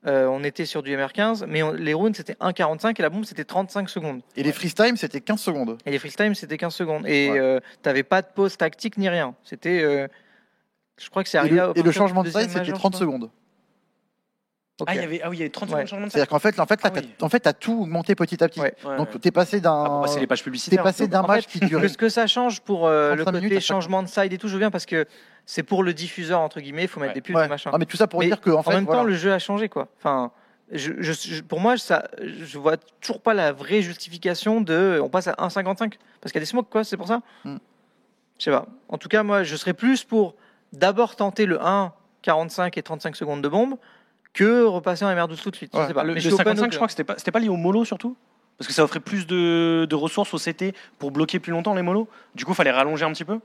euh, 0.05 0.27
on 0.27 0.43
était 0.43 0.65
sur 0.65 0.83
du 0.83 0.91
MR15, 0.97 1.45
mais 1.47 1.63
on- 1.63 1.71
les 1.71 1.93
rounds 1.93 2.13
c'était 2.17 2.35
1,45 2.41 2.99
et 2.99 3.03
la 3.03 3.09
bombe 3.09 3.23
c'était 3.23 3.45
35 3.45 3.89
secondes. 3.89 4.19
et 4.35 4.43
les 4.43 4.51
freestyle, 4.51 4.97
c'était 4.97 5.21
15 5.21 5.39
secondes. 5.39 5.77
Et 5.85 5.91
les 5.91 5.97
freestyle 5.99 6.35
c'était 6.35 6.57
15 6.57 6.75
secondes. 6.75 7.07
Et 7.07 7.29
euh, 7.29 7.61
t'avais 7.83 8.03
pas 8.03 8.21
de 8.21 8.27
pause 8.35 8.57
tactique 8.57 8.97
ni 8.97 9.07
rien. 9.07 9.33
C'était. 9.45 10.07
Je 10.98 11.09
crois 11.09 11.24
que 11.24 11.30
c'est 11.30 11.38
Et 11.38 11.40
arrivé 11.41 11.56
le, 11.56 11.61
à- 11.61 11.65
et 11.65 11.67
le 11.67 11.74
partir 11.74 11.83
du 11.91 11.91
changement 11.93 12.24
de 12.24 12.30
side, 12.30 12.41
c'était 12.41 12.59
major, 12.59 12.77
30 12.77 12.93
je 12.93 12.98
crois. 12.98 12.99
secondes. 13.07 13.30
Ok. 14.82 14.88
ah 14.91 14.95
il 14.95 15.01
y 15.01 15.06
avait 15.06 15.22
ah 15.24 15.30
oui 15.30 15.38
il 15.38 15.40
y 15.40 15.43
avait 15.43 15.49
30 15.51 15.69
Ouais. 15.69 15.72
secondes 15.72 15.83
de 15.85 15.88
changement 15.90 16.07
de 16.07 16.11
C'est-à-dire 16.11 16.27
qu'en 16.27 16.40
fait, 16.40 16.59
en 16.59 16.65
fait, 16.65 16.83
là, 16.83 16.90
Ah 16.93 16.99
t'as- 16.99 16.99
oui. 17.01 17.09
en 17.22 17.30
fait, 17.30 17.40
t'as 17.40 17.53
tout 17.53 17.80
augmenté 17.83 18.14
petit 18.14 18.43
à 18.43 18.49
petit. 18.49 18.59
Ouais. 18.59 18.75
Donc, 18.98 19.09
ouais. 19.14 19.19
t'es 19.22 19.32
passé 19.32 19.61
Ah, 19.64 19.69
pour 19.69 19.83
d'un, 19.95 20.01
passer 20.01 20.19
les 20.19 20.27
pages 20.27 20.40
t'es 20.40 20.43
publicitaires 20.43 20.83
passé 20.83 21.07
d'un 21.07 21.22
match 21.22 21.45
fait, 21.48 21.59
qui 21.59 21.65
durait. 21.65 21.88
Ce 21.88 21.98
que 21.98 22.09
ça 22.09 22.27
change 22.27 22.59
pour 22.59 22.85
euh, 22.88 23.11
le 23.15 23.24
35 23.24 23.32
minutes 23.38 23.49
côté 23.53 23.61
fois. 23.65 23.75
changement 23.75 24.03
de 24.03 24.09
side 24.09 24.33
et 24.33 24.38
tout, 24.38 24.49
je 24.49 24.57
viens 24.57 24.72
parce 24.72 24.85
que 24.85 25.06
c'est 25.45 25.64
pour 25.64 25.82
le 25.82 25.93
diffuseur 25.93 26.41
entre 26.41 26.59
guillemets, 26.59 26.82
il 26.83 26.88
faut 26.90 26.99
mettre 26.99 27.11
Ouais. 27.11 27.15
des 27.15 27.22
pubs, 27.22 27.38
Ouais. 27.38 27.43
des 27.43 27.48
machins. 27.49 27.72
Non, 27.72 27.77
mais 27.77 27.85
tout 27.85 27.95
ça 27.95 28.07
pour 28.07 28.19
Mais 28.19 28.25
dire 28.25 28.41
que, 28.41 28.49
en 28.49 28.59
en 28.59 28.64
fait, 28.64 28.74
même 28.74 28.83
voilà. 28.83 29.01
temps, 29.01 29.07
le 29.07 29.14
jeu 29.15 29.32
a 29.32 29.40
changé 29.40 29.69
quoi. 29.69 29.88
Enfin, 29.98 30.32
je, 30.74 30.91
je- 30.99 31.14
je- 31.14 31.41
pour 31.41 31.61
moi, 31.61 31.77
ça, 31.77 32.09
je 32.22 32.57
vois 32.57 32.75
toujours 32.99 33.22
pas 33.22 33.33
la 33.33 33.53
vraie 33.53 33.82
justification 33.82 34.59
de. 34.59 34.99
On 35.01 35.07
passe 35.07 35.30
à 35.30 35.35
1,55 35.38 35.93
parce 36.19 36.33
qu'il 36.33 36.40
y 36.40 36.40
a 36.40 36.41
des 36.41 36.45
smokes, 36.48 36.69
quoi. 36.69 36.83
C'est 36.83 36.98
pour 36.98 37.07
ça? 37.07 37.22
Hmm. 37.45 37.57
Je 38.40 38.43
sais 38.43 38.51
pas. 38.51 38.65
En 38.90 38.98
tout 38.98 39.07
cas, 39.07 39.24
moi, 39.24 39.43
je 39.43 39.56
serais 39.56 39.74
plus 39.74 40.03
pour 40.03 40.35
d'abord 40.77 41.15
tenter 41.15 41.45
le 41.45 41.61
1, 41.61 41.91
45 42.21 42.77
et 42.77 42.83
35 42.83 43.15
secondes 43.15 43.41
de 43.41 43.47
bombe 43.47 43.75
que 44.33 44.63
repasser 44.63 45.05
en 45.05 45.09
MR12 45.09 45.41
tout 45.41 45.51
de 45.51 45.55
suite. 45.55 45.71
Je 45.73 45.87
sais 45.87 45.93
pas. 45.93 46.03
Le, 46.03 46.09
Mais 46.09 46.13
le 46.15 46.19
je 46.21 46.27
suis 46.29 46.33
open 46.33 46.45
55, 46.57 46.67
au- 46.67 46.71
je 46.71 46.75
crois 46.77 46.87
que 46.87 46.91
c'était 46.91 47.03
pas, 47.03 47.15
c'était 47.17 47.31
pas 47.31 47.39
lié 47.39 47.49
au 47.49 47.55
mollo 47.55 47.85
surtout 47.85 48.15
Parce 48.57 48.67
que 48.67 48.73
ça 48.73 48.83
offrait 48.83 48.99
plus 48.99 49.25
de, 49.27 49.85
de 49.89 49.95
ressources 49.95 50.33
au 50.33 50.37
CT 50.37 50.73
pour 50.99 51.11
bloquer 51.11 51.39
plus 51.39 51.51
longtemps 51.51 51.73
les 51.73 51.81
mollos. 51.81 52.07
Du 52.35 52.45
coup, 52.45 52.51
il 52.51 52.55
fallait 52.55 52.71
rallonger 52.71 53.05
un 53.05 53.11
petit 53.11 53.25
peu. 53.25 53.39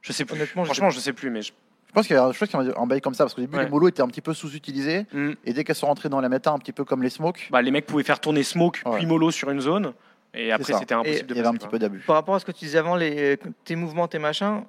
Je 0.00 0.12
sais 0.12 0.24
plus. 0.24 0.34
Honnêtement, 0.36 0.64
je 0.64 0.68
sais 0.68 0.74
Franchement, 0.74 0.90
je 0.90 0.98
sais 1.00 1.12
plus, 1.12 1.30
mais 1.30 1.42
je- 1.42 1.52
Je 1.88 1.92
pense 1.94 2.06
qu'il 2.06 2.16
y 2.16 2.18
a, 2.18 2.30
qu'il 2.32 2.48
y 2.50 2.70
a 2.70 2.80
un 2.80 2.86
bail 2.86 3.00
comme 3.02 3.12
ça, 3.14 3.24
parce 3.24 3.34
qu'au 3.34 3.42
début, 3.42 3.56
Ouais. 3.58 3.64
les 3.64 3.70
molos 3.70 3.88
étaient 3.88 4.00
un 4.02 4.08
petit 4.08 4.22
peu 4.22 4.32
sous-utilisés, 4.32 5.06
Hmm. 5.12 5.32
et 5.44 5.52
dès 5.52 5.62
qu'elles 5.62 5.76
sont 5.76 5.86
rentrées 5.88 6.08
dans 6.08 6.20
la 6.22 6.30
méta, 6.30 6.50
un 6.50 6.58
petit 6.58 6.72
peu 6.72 6.84
comme 6.86 7.02
les 7.02 7.10
smokes, 7.10 7.48
bah, 7.52 7.60
les 7.60 7.70
mecs 7.70 7.84
pouvaient 7.84 8.02
faire 8.02 8.18
tourner 8.18 8.42
smoke 8.42 8.80
Ouais. 8.86 8.96
puis 8.96 9.04
mollo 9.06 9.30
sur 9.30 9.50
une 9.50 9.60
zone. 9.60 9.92
Et 10.32 10.50
après, 10.52 10.72
c'était 10.72 10.94
impossible 10.94 11.18
Et 11.18 11.22
de 11.24 11.34
il 11.34 11.36
y 11.36 11.40
avait 11.40 11.48
un 11.48 11.52
petit 11.52 11.58
quoi. 11.60 11.68
peu 11.72 11.78
d'abus. 11.78 11.98
Par 12.06 12.16
rapport 12.16 12.34
à 12.34 12.38
ce 12.38 12.46
que 12.46 12.52
tu 12.52 12.64
disais 12.64 12.78
avant, 12.78 12.96
les, 12.96 13.38
tes 13.64 13.76
mouvements, 13.76 14.08
tes 14.08 14.18
machins, 14.18 14.62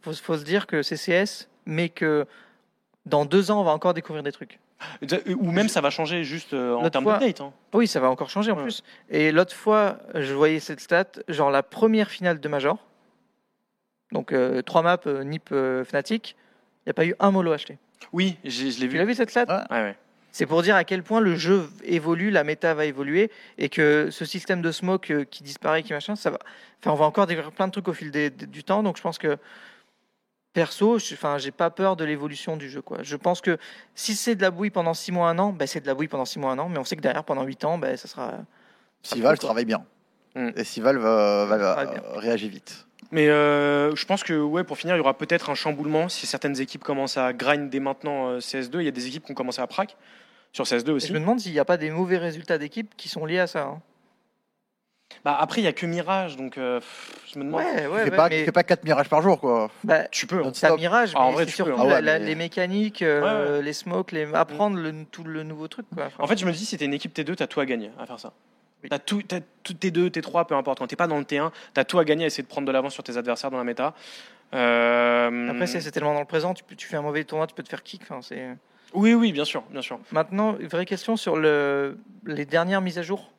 faut, 0.00 0.14
faut 0.14 0.38
se 0.38 0.44
dire 0.44 0.66
que 0.66 0.82
c'est 0.82 0.96
CS, 0.96 1.49
mais 1.66 1.88
que 1.88 2.26
dans 3.06 3.24
deux 3.24 3.50
ans, 3.50 3.60
on 3.60 3.64
va 3.64 3.72
encore 3.72 3.94
découvrir 3.94 4.22
des 4.22 4.32
trucs. 4.32 4.58
Ou 5.38 5.50
même 5.50 5.68
ça 5.68 5.80
va 5.82 5.90
changer 5.90 6.24
juste 6.24 6.54
euh, 6.54 6.74
en 6.74 6.88
termes 6.88 7.04
d'update. 7.04 7.40
hein. 7.42 7.52
Oui, 7.74 7.86
ça 7.86 8.00
va 8.00 8.08
encore 8.10 8.30
changer 8.30 8.50
en 8.50 8.56
Ouais. 8.56 8.62
plus. 8.62 8.82
Et 9.10 9.30
l'autre 9.30 9.54
fois, 9.54 9.98
je 10.14 10.32
voyais 10.32 10.58
cette 10.60 10.80
stat, 10.80 11.04
genre 11.28 11.50
la 11.50 11.62
première 11.62 12.10
finale 12.10 12.40
de 12.40 12.48
Major, 12.48 12.78
donc 14.12 14.32
euh, 14.32 14.62
trois 14.62 14.82
maps, 14.82 14.98
euh, 15.06 15.22
Nip, 15.22 15.50
euh, 15.52 15.84
Fnatic, 15.84 16.34
il 16.34 16.88
n'y 16.88 16.90
a 16.90 16.94
pas 16.94 17.04
eu 17.04 17.14
un 17.20 17.30
mollo 17.30 17.52
acheté. 17.52 17.78
Oui, 18.12 18.38
je 18.44 18.64
l'ai 18.64 18.70
Tu 18.72 18.88
vu. 18.88 18.98
l'as 18.98 19.04
vu 19.04 19.14
cette 19.14 19.30
stat? 19.30 19.44
Ouais. 19.48 19.76
Ouais, 19.76 19.82
ouais. 19.82 19.96
C'est 20.32 20.46
pour 20.46 20.62
dire 20.62 20.76
à 20.76 20.84
quel 20.84 21.02
point 21.02 21.20
le 21.20 21.34
jeu 21.36 21.68
évolue, 21.84 22.30
la 22.30 22.44
méta 22.44 22.72
va 22.72 22.86
évoluer, 22.86 23.30
et 23.58 23.68
que 23.68 24.08
ce 24.10 24.24
système 24.24 24.62
de 24.62 24.70
smoke 24.72 25.12
euh, 25.12 25.24
qui 25.24 25.42
disparaît, 25.42 25.82
qui 25.82 25.92
machin, 25.92 26.16
ça 26.16 26.30
va. 26.30 26.38
Enfin, 26.80 26.92
on 26.92 26.94
va 26.94 27.04
encore 27.04 27.26
découvrir 27.26 27.52
plein 27.52 27.66
de 27.66 27.72
trucs 27.72 27.88
au 27.88 27.92
fil 27.92 28.10
des- 28.10 28.30
des- 28.30 28.46
du 28.46 28.64
temps. 28.64 28.82
Donc, 28.82 28.96
je 28.96 29.02
pense 29.02 29.18
que 29.18 29.36
perso, 30.52 30.98
je- 30.98 31.14
enfin, 31.14 31.38
j'ai 31.38 31.50
pas 31.50 31.70
peur 31.70 31.96
de 31.96 32.04
l'évolution 32.04 32.56
du 32.56 32.68
jeu. 32.68 32.82
Quoi. 32.82 32.98
Je 33.02 33.16
pense 33.16 33.40
que 33.40 33.58
si 33.94 34.14
c'est 34.14 34.34
de 34.34 34.42
la 34.42 34.50
bouille 34.50 34.70
pendant 34.70 34.94
6 34.94 35.12
mois, 35.12 35.28
un 35.28 35.38
an, 35.38 35.52
ben, 35.52 35.66
c'est 35.66 35.80
de 35.80 35.86
la 35.86 35.94
bouille 35.94 36.08
pendant 36.08 36.24
6 36.24 36.38
mois, 36.38 36.52
un 36.52 36.58
an, 36.58 36.68
mais 36.68 36.78
on 36.78 36.84
sait 36.84 36.96
que 36.96 37.00
derrière, 37.02 37.24
pendant 37.24 37.44
8 37.44 37.64
ans, 37.64 37.78
ben, 37.78 37.96
ça 37.96 38.08
sera. 38.08 38.32
Sival 39.02 39.38
quoi. 39.38 39.46
travaille 39.48 39.64
bien. 39.64 39.84
Hmm. 40.34 40.50
Et 40.56 40.64
Sival 40.64 40.96
va, 40.98 41.46
va- 41.46 41.56
va- 41.56 41.74
Travaille 41.74 42.00
bien. 42.00 42.02
réagir 42.20 42.50
vite. 42.50 42.86
Mais 43.12 43.28
euh, 43.28 43.94
je 43.96 44.04
pense 44.06 44.22
que 44.22 44.38
ouais, 44.40 44.62
pour 44.62 44.76
finir, 44.78 44.94
il 44.94 44.98
y 44.98 45.00
aura 45.00 45.14
peut-être 45.14 45.50
un 45.50 45.54
chamboulement 45.54 46.08
si 46.08 46.26
certaines 46.26 46.60
équipes 46.60 46.84
commencent 46.84 47.16
à 47.16 47.32
grind 47.32 47.68
dès 47.70 47.80
maintenant 47.80 48.28
euh, 48.28 48.38
CS2. 48.40 48.80
Il 48.80 48.84
y 48.84 48.88
a 48.88 48.92
des 48.92 49.06
équipes 49.06 49.24
qui 49.24 49.32
ont 49.32 49.34
commencé 49.34 49.60
à 49.60 49.66
prac 49.66 49.96
sur 50.52 50.64
CS2 50.64 50.88
Et 50.88 50.92
aussi. 50.92 51.06
je 51.08 51.12
me 51.14 51.18
demande 51.20 51.40
s'il 51.40 51.52
n'y 51.52 51.58
a 51.58 51.64
pas 51.64 51.76
des 51.76 51.90
mauvais 51.90 52.18
résultats 52.18 52.58
d'équipe 52.58 52.94
qui 52.96 53.08
sont 53.08 53.24
liés 53.26 53.40
à 53.40 53.46
ça. 53.48 53.62
hein. 53.62 53.80
Bah, 55.24 55.36
après, 55.38 55.60
il 55.60 55.64
y 55.64 55.66
a 55.66 55.72
que 55.72 55.84
Mirage, 55.86 56.36
donc 56.36 56.56
euh, 56.56 56.80
je 57.32 57.38
me 57.38 57.44
demande. 57.44 57.60
Ouais, 57.60 57.66
ouais, 57.74 57.82
tu 57.82 57.88
ouais, 57.90 58.04
fais, 58.04 58.10
pas, 58.10 58.28
tu 58.30 58.36
mais 58.36 58.44
fais 58.44 58.52
pas 58.52 58.62
4 58.62 58.84
mirages 58.84 59.08
par 59.08 59.20
jour, 59.22 59.38
quoi. 59.40 59.70
bah, 59.84 60.04
Tu 60.08 60.26
peux. 60.26 60.42
hein. 60.44 60.52
T'as. 60.58 60.74
Mirage, 60.76 61.12
Ah, 61.14 61.20
en 61.20 61.28
mais 61.28 61.34
vrai, 61.34 61.44
c'est 61.46 61.50
tu 61.52 61.62
peux, 61.62 61.68
surtout 61.68 61.82
hein. 61.82 61.84
la- 61.84 61.90
Ah 61.92 61.94
ouais, 61.96 62.02
la- 62.02 62.18
les 62.18 62.34
mécaniques, 62.34 63.02
euh, 63.02 63.56
Ouais, 63.58 63.62
les 63.62 63.72
smokes, 63.72 64.12
les... 64.12 64.32
apprendre 64.34 64.78
le, 64.78 64.92
tout 65.10 65.24
le 65.24 65.42
nouveau 65.42 65.68
truc. 65.68 65.86
Quoi. 65.94 66.08
En 66.18 66.26
fait, 66.26 66.38
je 66.38 66.46
me 66.46 66.52
dis, 66.52 66.64
si 66.64 66.78
t'es 66.78 66.84
une 66.86 66.94
équipe 66.94 67.14
T2, 67.14 67.34
t'as 67.34 67.46
tout 67.46 67.60
à 67.60 67.66
gagner 67.66 67.90
à 67.98 68.06
faire 68.06 68.18
ça. 68.20 68.32
Oui. 68.82 68.88
T'as 68.88 68.98
tout, 68.98 69.22
t'as 69.22 69.40
tout 69.62 69.74
T2, 69.74 70.08
T3, 70.08 70.46
peu 70.46 70.54
importe. 70.54 70.78
Quand 70.78 70.86
t'es 70.86 70.96
pas 70.96 71.06
dans 71.06 71.18
le 71.18 71.24
T1, 71.24 71.50
t'as 71.74 71.84
tout 71.84 71.98
à 71.98 72.04
gagner 72.04 72.24
à 72.24 72.26
essayer 72.28 72.42
de 72.42 72.48
prendre 72.48 72.66
de 72.66 72.72
l'avance 72.72 72.94
sur 72.94 73.02
tes 73.02 73.18
adversaires 73.18 73.50
dans 73.50 73.58
la 73.58 73.64
méta. 73.64 73.92
Euh, 74.54 75.48
Après, 75.50 75.66
c'est 75.66 75.80
c'est 75.80 75.90
tellement 75.90 76.14
dans 76.14 76.20
le 76.20 76.26
présent, 76.26 76.54
tu, 76.54 76.86
fais 76.86 76.96
un 76.96 77.02
mauvais 77.02 77.24
tournoi, 77.24 77.46
tu 77.46 77.54
peux 77.54 77.62
te 77.62 77.68
faire 77.68 77.82
kick. 77.82 78.02
Enfin, 78.02 78.20
c'est... 78.22 78.48
Oui, 78.94 79.14
oui, 79.14 79.32
bien 79.32 79.44
sûr, 79.44 79.62
bien 79.70 79.82
sûr. 79.82 79.98
Maintenant, 80.12 80.56
une 80.58 80.66
vraie 80.66 80.86
question 80.86 81.16
sur 81.16 81.36
le, 81.36 81.98
les 82.26 82.44
dernières 82.46 82.80
mises 82.80 82.98
à 82.98 83.02
jour 83.02 83.30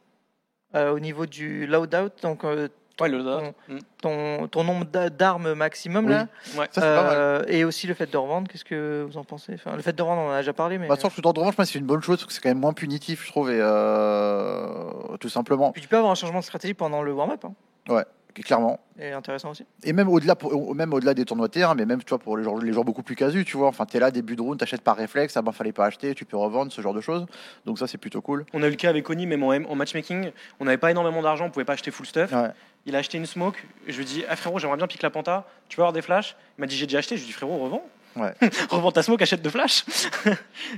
au 0.76 1.00
niveau 1.00 1.26
du 1.26 1.66
loadout. 1.68 2.12
Donc, 2.22 2.44
euh, 2.44 2.68
Ouais. 3.00 3.10
Mm. 3.10 3.80
ton, 4.00 4.48
ton 4.48 4.64
nombre 4.64 4.86
d'a- 4.86 5.10
d'armes 5.10 5.54
maximum, 5.56 6.06
Oui. 6.06 6.12
là, 6.12 6.28
Ouais. 6.56 6.68
Ça, 6.72 6.84
euh, 7.14 7.44
et 7.48 7.64
aussi 7.64 7.88
le 7.88 7.96
fait 7.96 8.12
de 8.12 8.16
revendre. 8.18 8.48
Qu'est-ce 8.48 8.66
que 8.66 9.04
vous 9.10 9.18
en 9.18 9.24
pensez? 9.24 9.54
Enfin, 9.56 9.76
Le 9.76 9.82
fait 9.82 9.94
de 9.94 10.02
revendre, 10.04 10.22
on 10.22 10.28
en 10.30 10.34
a 10.34 10.38
déjà 10.40 10.54
parlé, 10.54 10.78
mais. 10.78 10.88
Bah, 10.88 10.96
sur 10.98 11.10
le 11.16 11.22
temps 11.24 11.34
de 11.34 11.40
revanche, 11.40 11.58
moi, 11.58 11.66
c'est 11.66 11.80
une 11.80 11.86
bonne 11.88 12.04
chose, 12.04 12.18
parce 12.18 12.28
que 12.28 12.34
c'est 12.34 12.42
quand 12.42 12.50
même 12.50 12.60
moins 12.60 12.74
punitif, 12.74 13.26
je 13.26 13.32
trouve, 13.32 13.50
et 13.50 13.58
euh, 13.60 15.18
tout 15.20 15.30
simplement, 15.30 15.72
Puis 15.72 15.82
tu 15.82 15.88
peux 15.88 15.98
avoir 15.98 16.12
un 16.12 16.16
changement 16.16 16.40
de 16.40 16.44
stratégie 16.44 16.74
pendant 16.76 17.02
le 17.02 17.12
warm-up. 17.14 17.44
Hein. 17.90 18.04
Clairement. 18.34 18.80
Et 19.00 19.12
intéressant 19.12 19.52
aussi. 19.52 19.66
Et 19.84 19.94
même 19.94 20.10
au-delà, 20.10 20.36
même 20.76 20.94
au-delà 20.94 21.14
des 21.14 21.26
tournois 21.26 21.50
terrain, 21.50 21.76
mais 21.76 21.86
même 21.86 22.04
tu 22.04 22.10
vois, 22.10 22.20
pour 22.20 22.38
les 22.38 22.44
joueurs, 22.44 22.58
les 22.58 22.72
joueurs 22.72 22.86
beaucoup 22.86 23.04
plus 23.04 23.16
casus, 23.16 23.46
tu 23.46 23.58
vois. 23.58 23.68
Enfin, 23.68 23.86
t'es 23.86 24.00
là, 24.00 24.12
début 24.12 24.36
de 24.36 24.42
round, 24.42 24.60
t'achètes 24.60 24.82
par 24.82 24.96
réflexe, 24.96 25.38
ah 25.38 25.42
ben 25.42 25.52
fallait 25.52 25.72
pas 25.72 25.86
acheter, 25.86 26.16
tu 26.16 26.26
peux 26.26 26.38
revendre, 26.38 26.72
ce 26.72 26.82
genre 26.82 26.94
de 26.94 27.02
choses. 27.02 27.26
Donc 27.66 27.80
ça, 27.80 27.88
c'est 27.88 27.98
plutôt 27.98 28.22
cool. 28.22 28.46
On 28.54 28.64
a 28.64 28.68
eu 28.68 28.72
le 28.72 28.76
cas 28.76 28.90
avec 28.90 29.10
Oni, 29.10 29.28
même 29.28 29.44
en, 29.44 29.50
en 29.50 29.76
matchmaking, 29.76 30.32
on 30.60 30.66
n'avait 30.66 30.78
pas 30.78 30.92
énormément 30.92 31.22
d'argent, 31.22 31.46
on 31.46 31.50
pouvait 31.50 31.66
pas 31.66 31.74
acheter 31.74 31.92
full 31.92 32.06
stuff. 32.06 32.32
Ouais. 32.32 32.50
Il 32.86 32.96
a 32.96 33.00
acheté 33.00 33.18
une 33.18 33.26
smoke. 33.26 33.64
Je 33.88 33.98
lui 33.98 34.06
dis, 34.06 34.24
ah 34.28 34.36
frérot, 34.36 34.60
j'aimerais 34.60 34.78
bien 34.78 34.88
piquer 34.88 35.04
la 35.04 35.12
panta. 35.12 35.46
Tu 35.70 35.76
peux 35.76 35.84
avoir 35.84 35.94
des 35.94 36.02
flashs? 36.02 36.36
Il 36.58 36.62
m'a 36.62 36.68
dit, 36.68 36.76
j'ai 36.76 36.88
déjà 36.88 36.98
acheté. 36.98 37.16
Je 37.16 37.22
lui 37.22 37.28
dis, 37.28 37.34
frérot, 37.34 37.58
revends. 37.58 37.84
Ouais. 38.16 38.34
revends 38.70 38.92
ta 38.92 39.04
smoke, 39.04 39.22
achète 39.22 39.42
de 39.42 39.50
flash. 39.50 39.86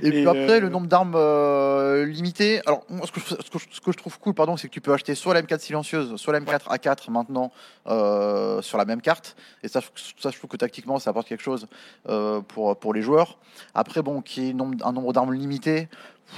Et, 0.02 0.10
puis 0.10 0.26
après, 0.26 0.50
euh, 0.56 0.60
le 0.60 0.68
nombre 0.68 0.86
d'armes 0.86 1.14
euh, 1.16 2.04
limité. 2.06 2.60
Alors, 2.66 2.84
ce 3.04 3.10
que, 3.12 3.20
je, 3.20 3.26
ce, 3.26 3.50
que 3.50 3.58
je- 3.58 3.66
ce 3.70 3.80
que 3.80 3.92
je 3.92 3.96
trouve 3.96 4.18
cool, 4.18 4.34
pardon, 4.34 4.56
c'est 4.56 4.68
que 4.68 4.72
tu 4.72 4.80
peux 4.80 4.92
acheter 4.92 5.14
soit 5.14 5.34
la 5.34 5.42
M4 5.42 5.58
silencieuse, 5.60 6.14
soit 6.16 6.32
la 6.32 6.40
M4 6.40 6.68
A4 6.68 7.10
maintenant 7.10 7.52
euh, 7.86 8.62
sur 8.62 8.78
la 8.78 8.84
même 8.84 9.00
carte. 9.00 9.36
Et 9.62 9.68
ça, 9.68 9.80
je- 9.80 10.12
ça, 10.22 10.30
je 10.30 10.38
trouve 10.38 10.48
que 10.50 10.56
tactiquement, 10.56 10.98
ça 10.98 11.10
apporte 11.10 11.26
quelque 11.28 11.42
chose 11.42 11.66
euh, 12.08 12.40
pour, 12.40 12.76
pour 12.78 12.94
les 12.94 13.02
joueurs. 13.02 13.38
Après, 13.74 14.02
bon, 14.02 14.20
qu'il 14.22 14.44
y 14.44 14.48
ait 14.48 14.52
un 14.52 14.56
nombre, 14.56 14.86
un 14.86 14.92
nombre 14.92 15.12
d'armes 15.12 15.32
limité, 15.34 15.88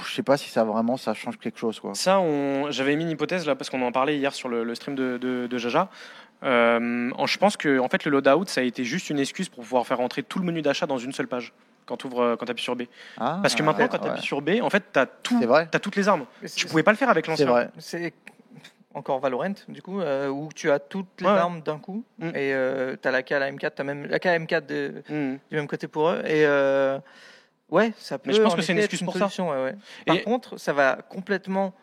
je 0.05 0.13
sais 0.13 0.23
pas 0.23 0.35
si 0.37 0.49
ça 0.49 0.63
vraiment 0.63 0.97
ça 0.97 1.13
change 1.13 1.37
quelque 1.37 1.57
chose, 1.57 1.79
quoi. 1.79 1.93
Ça, 1.95 2.19
on... 2.19 2.69
j'avais 2.71 2.95
mis 2.95 3.03
une 3.03 3.09
hypothèse 3.11 3.45
là 3.45 3.55
parce 3.55 3.69
qu'on 3.69 3.81
en 3.81 3.91
parlait 3.91 4.17
hier 4.17 4.33
sur 4.33 4.49
le, 4.49 4.63
le 4.63 4.75
stream 4.75 4.95
de, 4.95 5.17
de- 5.17 5.47
de 5.47 5.57
Jaja. 5.57 5.89
Euh, 6.43 7.11
je 7.25 7.37
pense 7.37 7.57
que 7.57 7.79
en 7.79 7.87
fait, 7.89 8.05
le 8.05 8.11
loadout, 8.11 8.45
ça 8.47 8.61
a 8.61 8.63
été 8.63 8.83
juste 8.83 9.09
une 9.09 9.19
excuse 9.19 9.49
pour 9.49 9.63
pouvoir 9.63 9.85
faire 9.87 9.97
rentrer 9.97 10.23
tout 10.23 10.39
le 10.39 10.45
menu 10.45 10.61
d'achat 10.61 10.85
dans 10.85 10.97
une 10.97 11.11
seule 11.11 11.27
page 11.27 11.53
quand 11.85 11.97
tu 11.97 12.07
quand 12.09 12.49
appuies 12.49 12.63
sur 12.63 12.75
B. 12.75 12.83
Ah, 13.17 13.39
Parce 13.41 13.55
que 13.55 13.63
maintenant, 13.63 13.87
quand 13.87 13.97
tu 13.97 14.03
ouais. 14.05 14.09
appuies 14.11 14.21
sur 14.25 14.41
B, 14.41 14.49
en 14.61 14.69
fait, 14.69 14.83
tu 14.93 14.99
as, 14.99 15.05
tout, 15.05 15.39
C'est 15.41 15.71
t'as 15.71 15.79
toutes 15.79 15.95
les 15.95 16.07
armes. 16.07 16.25
C'est- 16.43 16.55
Tu 16.55 16.67
pouvais 16.67 16.83
pas 16.83 16.91
le 16.91 16.97
faire 16.97 17.09
avec 17.09 17.25
C'est 17.25 17.31
l'ancien. 17.31 17.45
vrai. 17.47 17.69
C'est 17.79 18.13
encore 18.93 19.19
Valorant, 19.19 19.53
du 19.69 19.81
coup, 19.81 20.01
euh, 20.01 20.27
où 20.27 20.49
tu 20.53 20.69
as 20.71 20.79
toutes 20.79 21.21
les 21.21 21.27
Ouais. 21.27 21.33
armes 21.33 21.61
d'un 21.61 21.77
coup. 21.79 22.03
Mm. 22.19 22.29
Et 22.35 22.53
tu 23.01 23.07
as 23.07 23.11
la 23.11 23.23
K, 23.23 23.29
la 23.31 23.51
M4, 23.51 23.75
tu 23.75 23.81
as 23.81 23.85
même 23.85 24.05
la 24.05 24.19
K, 24.19 24.25
M4 24.27 24.65
de, 24.65 25.03
Mhm. 25.09 25.39
du 25.49 25.55
même 25.55 25.67
côté 25.67 25.87
pour 25.87 26.09
eux. 26.09 26.21
Et 26.25 26.45
euh, 26.45 26.99
ouais, 27.69 27.93
ça 27.97 28.17
peut. 28.19 28.29
Mais 28.29 28.33
je 28.35 28.41
pense 28.41 28.53
en 28.53 28.55
que 28.57 28.61
c'est 28.61 28.73
une 28.73 28.79
excuse 28.79 28.99
être 29.01 29.05
pour 29.05 29.13
ça. 29.13 29.19
solution, 29.21 29.49
ouais, 29.49 29.63
ouais. 29.63 29.75
Par 30.05 30.15
Et- 30.17 30.23
contre, 30.23 30.57
ça 30.57 30.73
va 30.73 30.95
complètement 31.09 31.73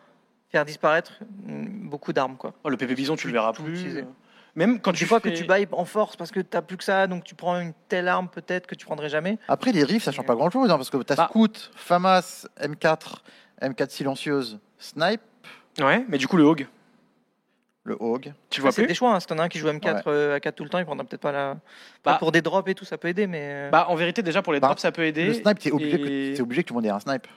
faire 0.51 0.65
disparaître 0.65 1.13
mm, 1.45 1.89
beaucoup 1.89 2.13
d'armes. 2.13 2.37
quoi. 2.37 2.53
Oh, 2.63 2.69
le 2.69 2.77
PP 2.77 2.93
Bison, 2.95 3.15
tu 3.15 3.27
le 3.27 3.33
verras 3.33 3.53
plus. 3.53 4.03
Même 4.55 4.79
quand 4.79 4.93
tu 4.93 5.05
fois 5.05 5.19
fais... 5.19 5.31
que 5.31 5.37
tu 5.37 5.43
bailles 5.43 5.67
en 5.71 5.85
force 5.85 6.15
parce 6.15 6.31
que 6.31 6.39
tu 6.39 6.61
plus 6.61 6.77
que 6.77 6.83
ça, 6.83 7.07
donc 7.07 7.23
tu 7.23 7.35
prends 7.35 7.59
une 7.59 7.73
telle 7.89 8.07
arme 8.07 8.29
peut-être 8.29 8.67
que 8.67 8.75
tu 8.75 8.85
prendrais 8.85 9.09
jamais. 9.09 9.37
Après, 9.47 9.71
les 9.71 9.83
riffs, 9.83 10.03
ça 10.03 10.11
change 10.11 10.25
pas 10.25 10.35
grand 10.35 10.49
chose, 10.49 10.69
parce 10.69 10.89
que 10.89 10.97
t'as 10.97 11.15
Bah. 11.15 11.27
Scout, 11.29 11.71
FAMAS, 11.75 12.47
M4, 12.61 13.17
M4 13.61 13.89
silencieuse, 13.89 14.59
Snipe, 14.77 15.21
Ouais, 15.81 16.05
mais 16.07 16.17
du 16.17 16.27
coup, 16.27 16.37
le 16.37 16.43
Hog, 16.45 16.67
le 17.83 17.97
Hog. 17.99 18.33
tu 18.49 18.61
vois 18.61 18.71
c'est 18.71 18.81
plus 18.83 18.87
des 18.87 18.95
choix. 18.95 19.13
Hein. 19.13 19.19
Si 19.19 19.27
t'en 19.27 19.37
as 19.39 19.43
un 19.43 19.49
qui 19.49 19.59
joue 19.59 19.67
M4 19.67 20.03
euh, 20.07 20.35
à 20.35 20.39
4 20.39 20.55
tout 20.55 20.63
le 20.63 20.69
temps, 20.69 20.79
il 20.79 20.85
prendra 20.85 21.03
peut-être 21.03 21.21
pas 21.21 21.33
la. 21.33 21.55
pas 22.01 22.13
Bah. 22.13 22.17
pour 22.17 22.31
des 22.31 22.41
drops 22.41 22.69
et 22.71 22.75
tout, 22.75 22.85
ça 22.85 22.97
peut 22.97 23.09
aider, 23.09 23.27
mais. 23.27 23.41
euh, 23.41 23.69
Bah, 23.71 23.87
en 23.89 23.95
vérité, 23.95 24.23
déjà, 24.23 24.41
pour 24.41 24.53
les 24.53 24.61
Bah, 24.61 24.67
drops, 24.69 24.81
ça 24.81 24.91
peut 24.93 25.05
aider. 25.05 25.25
Le 25.27 25.33
Snipe, 25.33 25.59
t'es 25.59 25.71
obligé, 25.71 26.31
et- 26.31 26.33
que, 26.37 26.41
obligé 26.41 26.63
que 26.63 26.69
tout 26.69 26.73
le 26.73 26.77
monde 26.77 26.85
ait 26.85 26.89
un 26.89 26.99
Snipe. 27.01 27.27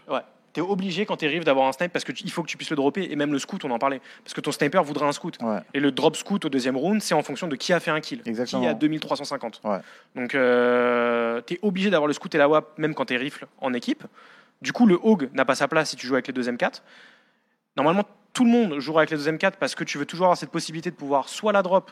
T'es 0.54 0.60
obligé 0.62 1.04
quand 1.06 1.16
t'es 1.18 1.28
riff 1.28 1.44
d'avoir 1.44 1.68
un 1.68 1.72
snipe 1.72 1.92
parce 1.92 2.04
qu'il 2.04 2.30
faut 2.30 2.42
que 2.42 2.48
tu 2.48 2.56
puisses 2.56 2.70
le 2.70 2.76
dropper 2.76 3.06
et 3.10 3.16
même 3.16 3.32
le 3.32 3.38
scout 3.38 3.62
on 3.64 3.70
en 3.70 3.78
parlait 3.78 4.00
parce 4.24 4.32
que 4.34 4.40
ton 4.40 4.50
sniper 4.50 4.82
voudra 4.82 5.06
un 5.06 5.12
scout 5.12 5.36
Ouais. 5.42 5.58
et 5.74 5.78
le 5.80 5.92
drop 5.92 6.16
scout 6.16 6.44
au 6.44 6.48
deuxième 6.48 6.76
round 6.76 7.00
c'est 7.02 7.14
en 7.14 7.22
fonction 7.22 7.48
de 7.48 7.54
qui 7.56 7.72
a 7.72 7.80
fait 7.80 7.90
un 7.90 8.00
kill 8.00 8.22
Exactement. 8.24 8.62
qui 8.62 8.66
a 8.68 8.74
2350 8.74 9.60
Ouais. 9.64 9.78
donc 10.16 10.34
euh, 10.34 11.40
t'es 11.42 11.58
obligé 11.62 11.90
d'avoir 11.90 12.08
le 12.08 12.14
scout 12.14 12.34
et 12.34 12.38
la 12.38 12.48
WAP 12.48 12.78
même 12.78 12.94
quand 12.94 13.04
t'es 13.04 13.16
rifle 13.18 13.46
en 13.60 13.74
équipe 13.74 14.04
du 14.62 14.72
coup 14.72 14.86
le 14.86 14.98
hog 15.02 15.28
n'a 15.34 15.44
pas 15.44 15.54
sa 15.54 15.68
place 15.68 15.90
si 15.90 15.96
tu 15.96 16.06
joues 16.06 16.14
avec 16.14 16.26
les 16.26 16.32
deux 16.32 16.50
M4 16.50 16.80
normalement 17.76 18.04
tout 18.32 18.44
le 18.44 18.50
monde 18.50 18.78
jouera 18.80 19.02
avec 19.02 19.10
les 19.10 19.16
deux 19.18 19.30
M4 19.30 19.52
parce 19.60 19.74
que 19.74 19.84
tu 19.84 19.98
veux 19.98 20.06
toujours 20.06 20.26
avoir 20.26 20.38
cette 20.38 20.50
possibilité 20.50 20.90
de 20.90 20.96
pouvoir 20.96 21.28
soit 21.28 21.52
la 21.52 21.62
drop 21.62 21.90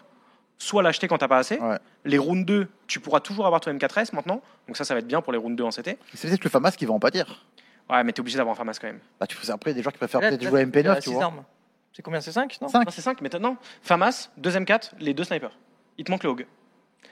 soit 0.59 0.83
l'acheter 0.83 1.07
quand 1.09 1.19
t'as 1.19 1.29
pas 1.29 1.39
assez 1.39 1.59
Ouais. 1.61 1.77
les 2.07 2.19
rounds 2.19 2.45
2 2.47 2.67
tu 2.87 3.01
pourras 3.01 3.21
toujours 3.21 3.45
avoir 3.47 3.61
ton 3.61 3.71
M4S 3.73 4.15
maintenant 4.15 4.41
donc 4.67 4.77
ça 4.77 4.85
ça 4.85 4.95
va 4.95 5.01
être 5.01 5.07
bien 5.07 5.21
pour 5.21 5.33
les 5.33 5.39
rounds 5.39 5.57
2 5.57 5.65
en 5.65 5.71
CT 5.71 5.99
C'est 6.15 6.29
peut-être 6.29 6.45
le 6.45 6.51
FAMAS 6.51 6.73
qui 6.73 6.87
va 6.87 6.95
en 6.95 6.99
pâtir. 6.99 7.45
Ouais 7.91 8.05
mais 8.05 8.13
t'es 8.13 8.21
obligé 8.21 8.37
d'avoir 8.37 8.55
un 8.55 8.59
FAMAS 8.59 8.75
quand 8.81 8.87
même 8.89 9.01
Bah, 9.21 9.27
tu 9.27 9.37
fais 9.37 9.51
après 9.51 9.75
des 9.75 9.83
gens 9.83 9.91
qui 9.91 9.99
préfèrent 9.99 10.21
peut-être 10.21 10.43
jouer 10.43 10.61
à 10.63 10.65
tu 10.65 10.71
peux 10.71 10.83
faire 10.83 10.95
MP9, 10.97 11.03
tu 11.03 11.11
vois. 11.11 11.25
armes. 11.25 11.45
C'est 11.93 12.03
combien 12.03 12.21
C'est 12.21 12.33
5 12.33 12.59
non 12.61 12.69
5 12.69 12.85
Non, 12.85 12.91
c'est 12.91 13.01
5, 13.01 13.21
mais 13.23 13.29
t'as- 13.31 13.39
non. 13.39 13.57
FAMAS, 13.83 14.31
2 14.37 14.51
M4, 14.51 14.91
les 15.01 15.15
deux 15.15 15.25
snipers. 15.25 15.57
Il 15.99 16.05
te 16.05 16.11
manque 16.11 16.25
le 16.25 16.31
Hog. 16.31 16.47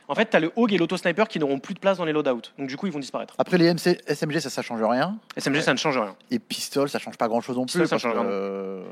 En 0.09 0.15
fait, 0.15 0.27
t'as 0.27 0.41
le 0.41 0.53
Hog 0.57 0.73
et 0.75 0.77
l'auto-sniper 0.77 1.27
qui 1.29 1.39
n'auront 1.39 1.59
plus 1.59 1.73
de 1.73 1.79
place 1.79 1.97
dans 1.97 2.05
les 2.05 2.13
loadouts. 2.13 2.43
Donc, 2.59 2.69
du 2.69 2.77
coup, 2.77 2.87
ils 2.87 2.93
vont 2.93 2.99
disparaître. 2.99 3.35
Après 3.39 3.57
les 3.57 3.73
MC, 3.73 3.99
SMG, 4.07 4.41
ça, 4.41 4.51
ça 4.51 4.61
change 4.61 4.83
rien. 4.83 5.19
SMG, 5.39 5.61
ça 5.63 5.73
ne 5.73 5.79
change 5.79 5.97
rien. 5.97 6.15
Et 6.31 6.39
pistol, 6.39 6.91
ça 6.91 6.99
change 6.99 7.17
pas 7.17 7.29
grand 7.29 7.41
chose 7.41 7.57
non 7.57 7.65
plus. 7.65 7.73
Ça 7.73 7.79
parce 7.89 8.03
change 8.03 8.13
que, 8.13 8.19
rien. 8.19 8.27
euh, 8.29 8.85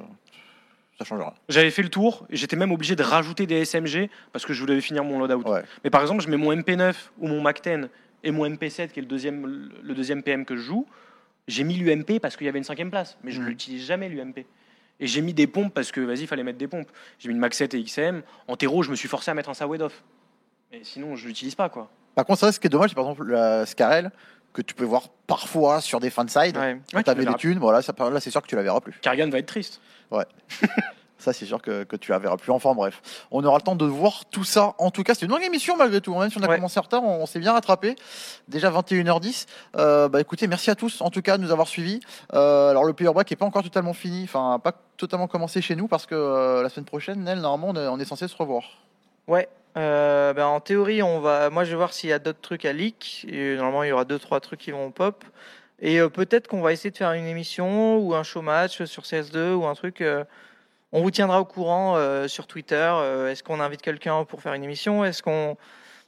Ça 0.99 1.05
change 1.05 1.20
rien. 1.20 1.35
J'avais 1.51 1.70
fait 1.70 1.83
le 1.83 1.91
tour, 1.91 2.27
et 2.31 2.36
j'étais 2.36 2.57
même 2.57 2.73
obligé 2.73 2.97
de 2.97 3.02
rajouter 3.02 3.47
des 3.47 3.65
SMG 3.67 4.09
parce 4.33 4.47
que 4.47 4.55
je 4.55 4.61
voulais 4.61 4.81
finir 4.81 5.05
mon 5.05 5.19
loadout. 5.19 5.43
Ouais. 5.47 5.62
Mais 5.85 5.91
par 5.91 6.01
exemple, 6.01 6.23
je 6.23 6.28
mets 6.31 6.36
mon 6.39 6.52
MP9 6.55 6.94
ou 7.19 7.28
mon 7.28 7.43
Mac 7.43 7.62
10 7.62 7.89
et 8.25 8.31
mon 8.31 8.47
MP7 8.49 8.89
qui 8.93 9.01
est 9.01 9.02
le 9.02 9.09
deuxième, 9.09 9.69
le 9.83 9.94
deuxième 9.94 10.23
PM 10.23 10.47
que 10.47 10.57
je 10.57 10.62
joue. 10.62 10.86
J'ai 11.48 11.64
mis 11.64 11.74
l'UMP 11.76 12.20
parce 12.20 12.36
qu'il 12.36 12.46
y 12.46 12.48
avait 12.48 12.58
une 12.58 12.64
cinquième 12.64 12.90
place, 12.90 13.16
mais 13.22 13.30
je 13.32 13.38
ne 13.38 13.44
Mhm. 13.44 13.48
l'utilise 13.50 13.84
jamais 13.84 14.08
l'UMP. 14.08 14.46
Et 15.00 15.06
j'ai 15.06 15.20
mis 15.20 15.34
des 15.34 15.46
pompes 15.48 15.74
parce 15.74 15.90
que, 15.90 16.00
vas-y, 16.00 16.20
il 16.20 16.26
fallait 16.28 16.44
mettre 16.44 16.58
des 16.58 16.68
pompes. 16.68 16.88
J'ai 17.18 17.28
mis 17.28 17.34
une 17.34 17.40
Max 17.40 17.56
7 17.56 17.74
et 17.74 17.82
XM. 17.82 18.22
En 18.46 18.56
terreau, 18.56 18.82
je 18.82 18.90
me 18.90 18.94
suis 18.96 19.08
forcé 19.08 19.30
à 19.30 19.34
mettre 19.34 19.48
un 19.48 19.54
Sawedoff. 19.54 20.04
Mais 20.70 20.80
sinon, 20.84 21.16
je 21.16 21.26
l'utilise 21.26 21.54
pas, 21.56 21.68
quoi. 21.68 21.90
Par 22.14 22.24
contre, 22.24 22.40
vrai, 22.42 22.52
ce 22.52 22.60
qui 22.60 22.66
est 22.68 22.70
dommage, 22.70 22.90
c'est 22.90 22.94
par 22.94 23.04
exemple 23.04 23.30
la 23.32 23.66
Scarel, 23.66 24.12
que 24.52 24.62
tu 24.62 24.74
peux 24.74 24.84
voir 24.84 25.08
parfois 25.26 25.80
sur 25.80 25.98
des 25.98 26.10
fanside. 26.10 26.56
Ouais. 26.56 26.78
Quand 26.92 26.98
Ouais, 26.98 27.02
tu 27.04 27.14
les 27.18 27.24
verras 27.24 27.36
thunes, 27.38 27.58
voilà, 27.58 27.82
ça, 27.82 27.94
là 27.98 28.20
c'est 28.20 28.30
sûr 28.30 28.42
que 28.42 28.46
tu 28.46 28.54
la 28.54 28.62
verras 28.62 28.80
plus. 28.80 28.92
Kargan 29.00 29.28
va 29.30 29.38
être 29.38 29.46
triste. 29.46 29.80
Ça, 31.23 31.33
c'est 31.33 31.47
sûr 31.47 31.62
que, 31.62 31.84
que 31.84 31.94
tu 31.97 32.10
la 32.10 32.18
verras 32.18 32.36
plus. 32.36 32.51
Enfin, 32.51 32.75
bref. 32.75 33.01
On 33.31 33.44
aura 33.44 33.59
le 33.59 33.62
temps 33.62 33.76
de 33.76 33.84
voir 33.86 34.25
tout 34.31 34.42
ça. 34.44 34.75
En 34.78 34.91
tout 34.91 35.05
cas, 35.05 35.15
c'est 35.15 35.25
une 35.26 35.31
longue 35.31 35.44
émission 35.44 35.76
malgré 35.76 36.01
tout. 36.01 36.15
Même 36.17 36.31
si 36.31 36.39
on 36.39 36.42
a 36.42 36.49
Ouais. 36.49 36.57
commencé 36.57 36.81
en 36.81 36.83
retard, 36.83 37.05
on, 37.05 37.23
on 37.23 37.26
s'est 37.26 37.39
bien 37.39 37.52
rattrapé. 37.52 37.94
Déjà 38.49 38.70
21h10. 38.70 39.47
Euh, 39.76 40.09
bah, 40.09 40.20
écoutez, 40.20 40.49
merci 40.49 40.70
à 40.70 40.75
tous, 40.75 41.01
en 41.01 41.10
tout 41.10 41.23
cas, 41.23 41.39
de 41.39 41.42
nous 41.44 41.52
avoir 41.52 41.68
suivis. 41.68 42.01
Euh, 42.34 42.70
alors, 42.70 42.84
le 42.84 42.92
player 42.92 43.12
break 43.12 43.31
n'est 43.31 43.36
pas 43.36 43.47
encore 43.47 43.62
totalement 43.62 43.92
fini. 43.92 44.25
Enfin, 44.25 44.59
pas 44.62 44.73
totalement 44.97 45.28
commencé 45.28 45.62
chez 45.62 45.76
nous 45.76 45.86
parce 45.86 46.07
que 46.07 46.15
euh, 46.17 46.62
la 46.62 46.68
semaine 46.68 46.86
prochaine, 46.86 47.23
Nel, 47.23 47.39
normalement, 47.41 47.68
on 47.78 47.83
est, 47.84 47.86
on 47.89 47.99
est 48.01 48.05
censé 48.05 48.26
se 48.26 48.36
revoir. 48.36 48.65
Ouais. 49.28 49.49
Euh, 49.78 50.33
ben, 50.34 50.47
en 50.47 50.60
théorie, 50.60 51.02
on 51.02 51.20
va. 51.20 51.51
Moi, 51.51 51.65
je 51.65 51.70
vais 51.70 51.76
voir 51.76 51.92
s'il 51.92 52.10
y 52.10 52.12
a 52.12 52.18
d'autres 52.18 52.41
trucs 52.42 52.65
à 52.65 52.73
leak. 52.73 53.25
Et 53.31 53.55
normalement, 53.55 53.84
il 53.84 53.89
y 53.91 53.92
aura 53.92 54.05
deux, 54.05 54.18
trois 54.18 54.41
trucs 54.41 54.60
qui 54.60 54.73
vont 54.73 54.91
pop. 54.91 55.25
Et 55.81 55.99
euh, 56.01 56.09
peut-être 56.09 56.47
qu'on 56.49 56.60
va 56.60 56.73
essayer 56.73 56.91
de 56.91 56.97
faire 56.97 57.12
une 57.12 57.26
émission 57.26 57.97
ou 57.99 58.15
un 58.15 58.23
show 58.23 58.42
match 58.42 58.83
sur 58.84 59.02
CS2 59.05 59.52
ou 59.55 59.67
un 59.67 59.75
truc. 59.75 60.01
euh, 60.01 60.25
on 60.92 61.02
vous 61.02 61.10
tiendra 61.10 61.40
au 61.40 61.44
courant 61.44 61.96
euh, 61.96 62.28
sur 62.28 62.46
Twitter. 62.46 62.90
Euh, 62.94 63.30
Est-ce 63.30 63.42
qu'on 63.42 63.60
invite 63.60 63.82
quelqu'un 63.82 64.24
pour 64.24 64.42
faire 64.42 64.54
une 64.54 64.64
émission 64.64 65.04
Est-ce 65.04 65.22
qu'on 65.22 65.56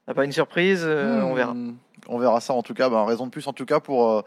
n'a 0.06 0.14
pas 0.14 0.24
une 0.24 0.32
surprise 0.32 0.82
Euh, 0.84 1.20
On 1.22 1.34
verra. 1.34 1.54
Hmm, 1.54 1.76
On 2.08 2.18
verra 2.18 2.40
ça 2.40 2.52
en 2.52 2.62
tout 2.62 2.74
cas, 2.74 2.88
bah, 2.90 3.04
raison 3.04 3.26
de 3.26 3.30
plus 3.30 3.46
en 3.48 3.52
tout 3.54 3.64
cas 3.64 3.80
pour, 3.80 4.22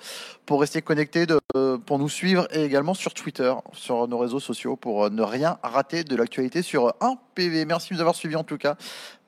pour 0.45 0.59
rester 0.59 0.81
connecté, 0.81 1.25
de, 1.27 1.39
pour 1.77 1.99
nous 1.99 2.09
suivre 2.09 2.47
et 2.51 2.63
également 2.63 2.95
sur 2.95 3.13
Twitter, 3.13 3.53
sur 3.73 4.07
nos 4.07 4.17
réseaux 4.17 4.39
sociaux 4.39 4.75
pour 4.75 5.09
ne 5.11 5.21
rien 5.21 5.59
rater 5.61 6.03
de 6.03 6.15
l'actualité 6.15 6.61
sur 6.63 6.93
1 7.01 7.17
PV. 7.35 7.65
Merci 7.65 7.89
de 7.89 7.95
nous 7.95 8.01
avoir 8.01 8.15
suivis 8.15 8.35
en 8.35 8.43
tout 8.43 8.57
cas. 8.57 8.75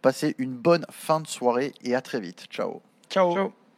Passez 0.01 0.33
une 0.40 0.56
bonne 0.56 0.85
fin 0.91 1.19
de 1.19 1.27
soirée 1.27 1.74
et 1.83 1.93
à 1.93 2.01
très 2.01 2.19
vite. 2.19 2.45
Ciao. 2.49 2.82
Ciao. 3.09 3.35
Ciao. 3.35 3.69